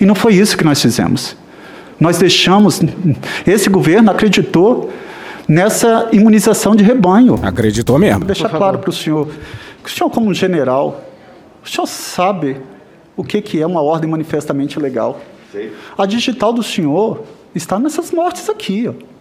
E 0.00 0.04
não 0.04 0.14
foi 0.14 0.34
isso 0.34 0.56
que 0.56 0.64
nós 0.64 0.80
fizemos. 0.80 1.36
Nós 1.98 2.18
deixamos, 2.18 2.80
esse 3.46 3.70
governo 3.70 4.10
acreditou 4.10 4.90
nessa 5.48 6.08
imunização 6.12 6.74
de 6.74 6.82
rebanho. 6.82 7.38
Acreditou 7.42 7.98
mesmo. 7.98 8.20
Vou 8.20 8.26
deixar 8.26 8.48
claro 8.48 8.78
para 8.78 8.90
o 8.90 8.92
senhor, 8.92 9.28
que 9.82 9.88
o 9.88 9.92
senhor 9.92 10.10
como 10.10 10.28
um 10.28 10.34
general, 10.34 11.02
o 11.64 11.68
senhor 11.68 11.86
sabe 11.86 12.56
o 13.16 13.22
que, 13.22 13.40
que 13.40 13.60
é 13.60 13.66
uma 13.66 13.82
ordem 13.82 14.10
manifestamente 14.10 14.78
legal. 14.78 15.20
A 15.96 16.06
digital 16.06 16.52
do 16.52 16.62
senhor 16.62 17.22
está 17.54 17.78
nessas 17.78 18.10
mortes 18.10 18.48
aqui, 18.48 18.88
ó. 18.88 19.11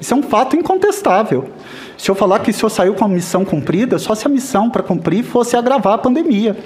Isso 0.00 0.14
é 0.14 0.16
um 0.16 0.22
fato 0.22 0.56
incontestável. 0.56 1.50
Se 1.96 2.10
eu 2.10 2.14
falar 2.14 2.40
que 2.40 2.50
o 2.50 2.54
senhor 2.54 2.70
saiu 2.70 2.94
com 2.94 3.04
a 3.04 3.08
missão 3.08 3.44
cumprida, 3.44 3.98
só 3.98 4.14
se 4.14 4.26
a 4.26 4.30
missão 4.30 4.68
para 4.68 4.82
cumprir 4.82 5.24
fosse 5.24 5.56
agravar 5.56 5.94
a 5.94 5.98
pandemia. 5.98 6.56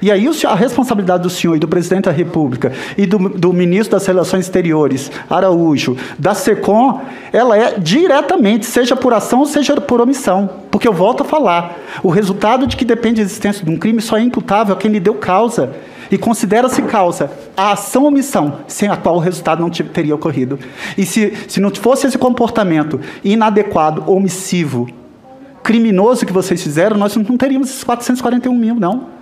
E 0.00 0.10
aí 0.10 0.28
a 0.46 0.54
responsabilidade 0.54 1.22
do 1.22 1.30
senhor 1.30 1.56
e 1.56 1.58
do 1.58 1.68
presidente 1.68 2.04
da 2.04 2.10
República 2.10 2.72
e 2.96 3.06
do, 3.06 3.18
do, 3.28 3.52
ministro 3.52 3.96
das 3.96 4.06
Relações 4.06 4.44
Exteriores, 4.44 5.10
Araújo, 5.28 5.96
da 6.18 6.34
SECOM, 6.34 7.00
ela 7.32 7.56
é 7.56 7.78
diretamente, 7.78 8.66
seja 8.66 8.94
por 8.94 9.14
ação 9.14 9.40
ou 9.40 9.46
seja 9.46 9.80
por 9.80 10.00
omissão. 10.00 10.48
Porque 10.70 10.86
eu 10.86 10.92
volto 10.92 11.22
a 11.22 11.24
falar, 11.24 11.76
o 12.02 12.10
resultado 12.10 12.66
de 12.66 12.76
que 12.76 12.84
depende 12.84 13.16
da 13.16 13.22
existência 13.22 13.64
de 13.64 13.70
um 13.70 13.76
crime 13.76 14.02
só 14.02 14.18
é 14.18 14.22
imputável 14.22 14.74
a 14.74 14.78
quem 14.78 14.90
lhe 14.90 15.00
deu 15.00 15.14
causa 15.14 15.72
e 16.10 16.18
considera-se 16.18 16.82
causa 16.82 17.30
a 17.56 17.72
ação 17.72 18.02
ou 18.02 18.08
omissão 18.08 18.58
sem 18.68 18.88
a 18.88 18.96
qual 18.96 19.16
o 19.16 19.20
resultado 19.20 19.60
não 19.60 19.70
teria 19.70 20.14
ocorrido. 20.14 20.58
E 20.96 21.04
se, 21.04 21.32
se 21.48 21.60
não 21.60 21.74
fosse 21.74 22.06
esse 22.06 22.18
comportamento 22.18 23.00
inadequado, 23.24 24.04
omissivo, 24.06 24.88
criminoso 25.62 26.24
que 26.24 26.32
vocês 26.32 26.62
fizeram, 26.62 26.96
nós 26.96 27.16
não 27.16 27.36
teríamos 27.36 27.70
esses 27.70 27.82
441 27.82 28.54
mil, 28.54 28.74
não. 28.76 29.15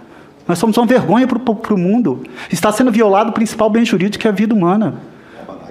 Nós 0.47 0.58
somos 0.58 0.76
uma 0.76 0.86
vergonha 0.86 1.26
para 1.26 1.74
o 1.74 1.78
mundo. 1.78 2.23
Está 2.50 2.70
sendo 2.70 2.90
violado 2.90 3.31
o 3.31 3.32
principal 3.32 3.70
bem 3.70 3.84
jurídico, 3.84 4.20
que 4.20 4.26
é 4.26 4.31
a 4.31 4.34
vida 4.34 4.55
humana. 4.55 4.94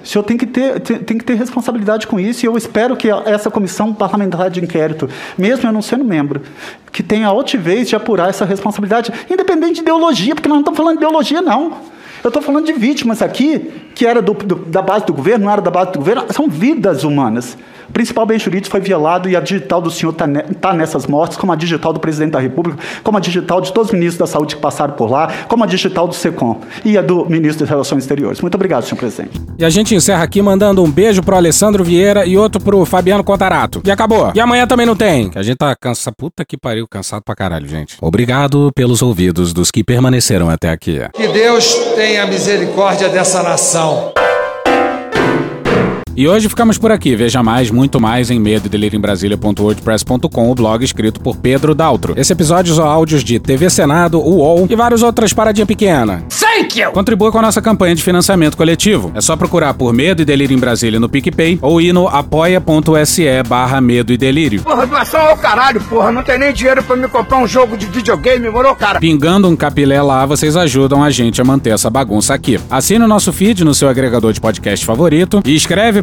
O 0.03 0.08
senhor 0.08 0.24
tem 0.24 0.35
que, 0.35 0.45
ter, 0.45 0.82
tem 0.82 1.18
que 1.18 1.24
ter 1.24 1.35
responsabilidade 1.35 2.08
com 2.08 2.19
isso, 2.19 2.45
e 2.45 2.48
eu 2.48 2.58
espero 2.58 2.98
que 2.98 3.08
essa 3.10 3.50
comissão 3.50 3.93
parlamentar 3.93 4.50
de 4.50 4.61
inquérito, 4.61 5.10
mesmo 5.38 5.66
eu 5.66 5.72
não 5.72 5.82
sendo 5.82 6.03
membro, 6.03 6.42
que 6.92 7.02
tenha 7.02 7.27
a 7.27 7.30
altivez 7.30 7.88
de 7.88 7.95
apurar 7.95 8.30
essa 8.30 8.43
responsabilidade, 8.43 9.14
independente 9.32 9.76
de 9.76 9.82
ideologia, 9.82 10.35
porque 10.35 10.50
nós 10.50 10.58
não 10.58 10.61
estamos 10.61 10.77
falando 10.77 10.98
de 10.98 11.06
ideologia, 11.06 11.42
não. 11.42 11.77
Eu 12.22 12.27
estou 12.27 12.42
falando 12.42 12.66
de 12.66 12.74
vítimas 12.74 13.22
aqui, 13.22 13.72
que 13.95 14.06
era 14.06 14.22
do, 14.22 14.34
do, 14.34 14.56
da 14.56 14.82
base 14.82 15.06
do 15.06 15.14
governo, 15.14 15.45
não 15.45 15.52
era 15.52 15.61
da 15.61 15.72
base 15.72 15.93
do 15.93 16.00
governo, 16.00 16.26
são 16.32 16.50
vidas 16.50 17.06
humanas. 17.06 17.58
O 17.94 18.02
principal 18.04 18.26
bem 18.26 18.40
jurídico 18.40 18.72
foi 18.72 18.80
violado 18.80 19.30
e 19.30 19.36
a 19.36 19.40
digital 19.40 19.80
do 19.80 19.92
senhor 19.92 20.14
está 20.14 20.26
ne 20.26 20.42
tá 20.42 20.74
nessas 20.74 21.06
mortes, 21.06 21.38
como 21.38 21.52
a 21.52 21.56
digital 21.56 21.94
do 21.94 22.00
presidente 22.00 22.32
da 22.32 22.40
República, 22.40 22.80
como 23.04 23.20
a 23.20 23.22
digital 23.22 23.62
de 23.62 23.72
todos 23.72 23.90
os 23.90 23.94
ministros 23.94 24.18
da 24.18 24.26
saúde 24.26 24.56
que 24.56 24.62
passaram 24.64 24.96
por 24.96 25.12
lá, 25.12 25.32
como 25.48 25.64
a 25.64 25.68
digital 25.68 26.08
do 26.08 26.16
SECOM 26.16 26.60
e 26.84 26.98
a 26.98 27.04
do 27.04 27.24
ministro 27.28 27.60
das 27.60 27.70
Relações 27.70 28.02
Exteriores. 28.02 28.42
Muito 28.42 28.56
obrigado, 28.56 28.84
senhor 28.84 28.98
presidente. 28.98 29.40
E 29.60 29.64
a 29.64 29.70
gente 29.70 29.94
encerra 29.94 30.24
aqui 30.24 30.42
mandando 30.42 30.84
um 30.84 30.90
beijo 30.90 31.22
pro 31.22 31.36
Alessandro 31.36 31.84
Vieira 31.84 32.26
e 32.26 32.36
outro 32.36 32.60
pro 32.60 32.84
Fabiano 32.84 33.24
Contarato. 33.24 33.80
E 33.86 33.92
acabou. 33.92 34.32
E 34.34 34.40
amanhã 34.40 34.66
também 34.66 34.88
não 34.88 34.96
tem. 34.96 35.30
A 35.36 35.44
gente 35.44 35.58
tá 35.58 35.76
cansado. 35.76 36.16
Puta 36.18 36.44
que 36.44 36.58
pariu, 36.58 36.88
cansado 36.88 37.22
pra 37.24 37.36
caralho, 37.36 37.68
gente. 37.68 37.98
Obrigado 38.02 38.72
pelos 38.74 39.04
ouvidos 39.04 39.54
dos 39.54 39.70
que 39.70 39.84
permaneceram 39.84 40.50
até 40.50 40.72
aqui. 40.72 41.00
Que 41.14 41.28
Deus 41.28 41.76
tenha 41.96 42.26
misericórdia 42.26 43.08
dessa 43.08 43.44
nação. 43.44 44.12
E 46.16 46.27
hoje 46.27 46.48
ficamos 46.48 46.77
por 46.77 46.92
aqui. 46.92 47.16
Veja 47.16 47.42
mais, 47.42 47.72
muito 47.72 48.00
mais 48.00 48.30
em 48.30 48.40
medo 48.40 48.69
em 48.74 49.00
Brasília.wordpress.com, 49.00 50.51
o 50.51 50.56
blog 50.56 50.83
escrito 50.83 51.19
por 51.19 51.35
Pedro 51.38 51.74
Daltro. 51.74 52.14
Esse 52.16 52.33
episódio 52.33 52.72
usou 52.72 52.85
áudios 52.85 53.24
de 53.24 53.40
TV 53.40 53.67
Senado, 53.69 54.19
UOL 54.19 54.67
e 54.69 54.75
várias 54.75 55.01
outras 55.01 55.33
paradinha 55.33 55.66
pequena. 55.66 56.24
Thank 56.30 56.80
you! 56.80 56.92
Contribua 56.92 57.32
com 57.32 57.40
a 57.40 57.42
nossa 57.42 57.61
campanha 57.64 57.95
de 57.95 58.03
financiamento 58.03 58.56
coletivo. 58.56 59.11
É 59.16 59.22
só 59.22 59.35
procurar 59.35 59.74
por 59.74 59.92
Medo 59.92 60.22
e 60.22 60.25
Delírio 60.25 60.56
em 60.56 60.59
Brasília 60.59 61.00
no 61.00 61.09
PicPay 61.09 61.58
ou 61.61 61.82
ir 61.82 61.93
no 61.93 62.08
apoia.se 62.08 63.25
barra 63.48 63.82
Medo 63.82 64.14
e 64.14 64.17
Delírio. 64.17 64.61
Porra, 64.61 64.85
doação 64.85 65.19
ao 65.19 65.38
caralho, 65.38 65.82
porra. 65.82 66.11
Não 66.11 66.22
tem 66.22 66.38
nem 66.38 66.53
dinheiro 66.53 66.83
para 66.83 66.95
me 66.95 67.08
comprar 67.08 67.38
um 67.38 67.48
jogo 67.48 67.75
de 67.75 67.88
videogame, 67.88 68.50
moro, 68.51 68.75
cara? 68.75 69.00
Pingando 69.00 69.50
um 69.50 69.56
capilé 69.56 70.00
lá, 70.01 70.27
vocês 70.27 70.56
ajudam 70.56 71.03
a 71.03 71.09
gente 71.09 71.42
a 71.42 71.43
manter 71.43 71.72
essa 71.72 71.90
bagunça 71.90 72.35
aqui. 72.35 72.59
Assine 72.69 73.03
o 73.03 73.08
nosso 73.08 73.33
feed 73.33 73.64
no 73.64 73.74
seu 73.74 73.90
agregador 73.90 74.32
de 74.32 74.40
podcast 74.40 74.85
favorito 74.85 75.42
e 75.43 75.56
escreve 75.56 76.02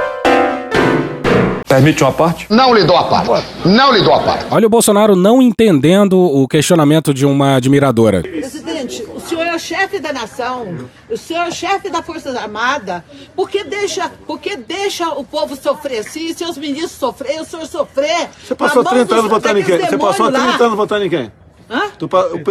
Permite 1.75 2.03
uma 2.03 2.11
parte? 2.11 2.47
Não 2.49 2.73
lhe 2.73 2.83
dou 2.83 2.97
a 2.97 3.05
parte. 3.05 3.47
Não 3.65 3.93
lhe 3.93 4.03
dou 4.03 4.13
a 4.13 4.19
parte. 4.21 4.45
Olha 4.51 4.67
o 4.67 4.69
Bolsonaro 4.69 5.15
não 5.15 5.41
entendendo 5.41 6.19
o 6.19 6.45
questionamento 6.47 7.13
de 7.13 7.25
uma 7.25 7.55
admiradora. 7.55 8.21
Presidente, 8.21 9.03
o 9.15 9.19
senhor 9.21 9.45
é 9.45 9.55
o 9.55 9.59
chefe 9.59 9.99
da 9.99 10.11
nação, 10.11 10.89
o 11.09 11.15
senhor 11.15 11.45
é 11.45 11.49
o 11.49 11.51
chefe 11.51 11.89
da 11.89 12.01
Força 12.03 12.37
Armada. 12.37 13.05
Por 13.35 13.49
que 13.49 13.63
deixa, 13.63 14.11
por 14.27 14.39
que 14.39 14.57
deixa 14.57 15.09
o 15.09 15.23
povo 15.23 15.55
sofrer? 15.55 16.03
Se 16.03 16.33
seus 16.33 16.57
ministros 16.57 16.91
sofrerem, 16.91 17.39
o 17.39 17.45
senhor 17.45 17.65
sofrer. 17.65 18.29
Você 18.45 18.53
passou 18.53 18.83
30 18.83 19.15
anos 19.15 19.29
votando 19.31 19.59
em 19.59 19.63
quem? 19.63 19.79
Você 19.79 19.97
passou 19.97 20.31
30 20.31 20.63
anos 20.63 20.77
votando 20.77 21.05
em 21.05 21.09
quem? 21.09 21.31
Hã? 21.69 21.83
Tu, 21.97 22.09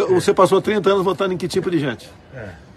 você 0.09 0.33
passou 0.33 0.63
30 0.63 0.89
anos 0.89 1.05
votando 1.05 1.35
em 1.35 1.37
que 1.37 1.47
tipo 1.47 1.71
de 1.71 1.79
gente? 1.79 2.09
É. 2.35 2.70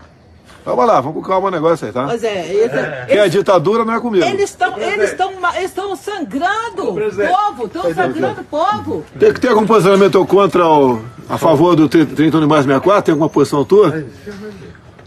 Vamos 0.66 0.86
lá, 0.86 1.02
vamos 1.02 1.22
com 1.22 1.30
calma 1.30 1.50
o 1.50 1.52
negócio 1.52 1.86
aí, 1.86 1.92
tá? 1.92 2.06
Pois 2.06 2.24
é, 2.24 2.54
esse, 2.54 2.76
é. 2.76 3.06
Quem 3.08 3.18
é 3.18 3.28
ditadura 3.28 3.84
não 3.84 3.94
é 3.94 4.00
comigo. 4.00 4.26
Eles 4.26 4.50
estão 4.50 4.78
eles 4.78 5.12
estão 5.12 5.32
eles 5.56 6.00
sangrando 6.00 6.90
o 6.90 6.96
povo, 6.96 7.66
estão 7.66 7.94
sangrando 7.94 8.42
o 8.42 8.44
povo. 8.46 9.06
Tem 9.20 9.34
que 9.34 9.42
ter 9.42 9.50
algum 9.50 9.66
posicionamento 9.66 10.26
contra 10.26 10.66
o, 10.66 11.02
a 11.30 11.38
favor 11.38 11.76
do 11.76 11.90
30 11.90 12.40
mais 12.48 12.64
64? 12.64 13.04
Tem 13.04 13.12
alguma 13.12 13.30
posição 13.30 13.66
tua? 13.66 14.06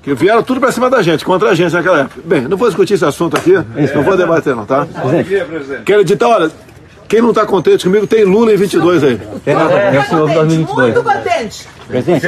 Que 0.02 0.14
vieram 0.14 0.42
tudo 0.42 0.60
pra 0.60 0.70
cima 0.70 0.88
da 0.88 1.02
gente, 1.02 1.24
contra 1.24 1.50
a 1.50 1.54
gente 1.54 1.72
naquela 1.72 2.00
época. 2.02 2.20
Bem, 2.24 2.42
não 2.42 2.56
vou 2.56 2.68
discutir 2.68 2.94
esse 2.94 3.04
assunto 3.04 3.36
aqui, 3.36 3.54
não 3.94 4.02
vou 4.02 4.16
debater 4.16 4.54
não, 4.54 4.66
tá? 4.66 4.86
Quero 5.84 6.02
editar, 6.02 6.28
olha, 6.28 6.50
quem 7.08 7.22
não 7.22 7.30
está 7.30 7.46
contente 7.46 7.84
comigo 7.84 8.06
tem 8.06 8.24
Lula 8.24 8.52
em 8.52 8.56
22 8.56 9.04
aí. 9.04 9.20
É, 9.46 9.50
é, 9.52 9.96
é, 9.96 10.04
2022. 10.10 10.94
Muito 10.94 11.02
contente. 11.02 11.76
Presidente. 11.86 12.20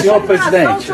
Senhor 0.00 0.22
presidente, 0.22 0.86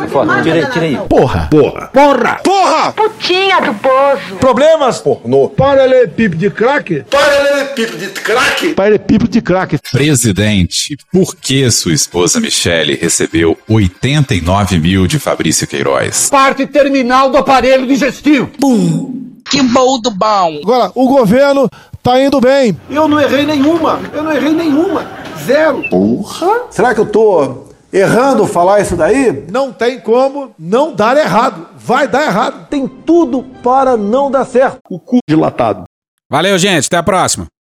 tira, 0.42 0.66
tira 0.70 0.84
aí. 0.84 0.98
Porra! 1.08 1.48
Porra! 1.50 1.88
Porra! 1.88 2.40
Porra! 2.42 2.92
Putinha 2.92 3.60
do 3.60 3.74
poço! 3.74 4.36
Problemas? 4.40 4.98
Pornô. 4.98 5.50
Paralelepípedo 5.50 6.36
de 6.36 6.50
crack? 6.50 7.04
Paralelepípedo 7.10 7.98
de 7.98 8.08
crack? 8.20 8.68
Paralelepípedo 8.74 9.30
de 9.30 9.42
crack. 9.42 9.78
Presidente, 9.92 10.96
por 11.12 11.36
que 11.36 11.70
sua 11.70 11.92
esposa 11.92 12.40
Michele 12.40 12.94
recebeu 12.94 13.58
89 13.68 14.78
mil 14.78 15.06
de 15.06 15.18
Fabrício 15.18 15.66
Queiroz? 15.66 16.30
Parte 16.30 16.66
terminal 16.66 17.30
do 17.30 17.36
aparelho 17.36 17.86
digestivo. 17.86 18.46
Pum! 18.58 19.26
Que 19.48 19.62
bom 19.62 20.00
do 20.00 20.10
bom! 20.10 20.60
Agora, 20.62 20.90
o 20.94 21.06
governo 21.08 21.68
tá 22.06 22.22
indo 22.22 22.40
bem. 22.40 22.78
Eu 22.88 23.08
não 23.08 23.20
errei 23.20 23.44
nenhuma. 23.44 23.98
Eu 24.12 24.22
não 24.22 24.32
errei 24.32 24.52
nenhuma. 24.52 25.04
Zero. 25.44 25.82
Porra! 25.90 26.66
Será 26.70 26.94
que 26.94 27.00
eu 27.00 27.06
tô 27.06 27.64
errando 27.92 28.46
falar 28.46 28.80
isso 28.80 28.94
daí? 28.94 29.44
Não 29.50 29.72
tem 29.72 29.98
como 29.98 30.54
não 30.56 30.94
dar 30.94 31.16
errado. 31.16 31.66
Vai 31.76 32.06
dar 32.06 32.22
errado. 32.22 32.68
Tem 32.68 32.86
tudo 32.86 33.42
para 33.60 33.96
não 33.96 34.30
dar 34.30 34.44
certo. 34.44 34.78
O 34.88 35.00
cu 35.00 35.18
dilatado. 35.28 35.82
Valeu, 36.30 36.56
gente. 36.56 36.86
Até 36.86 36.96
a 36.96 37.02
próxima. 37.02 37.46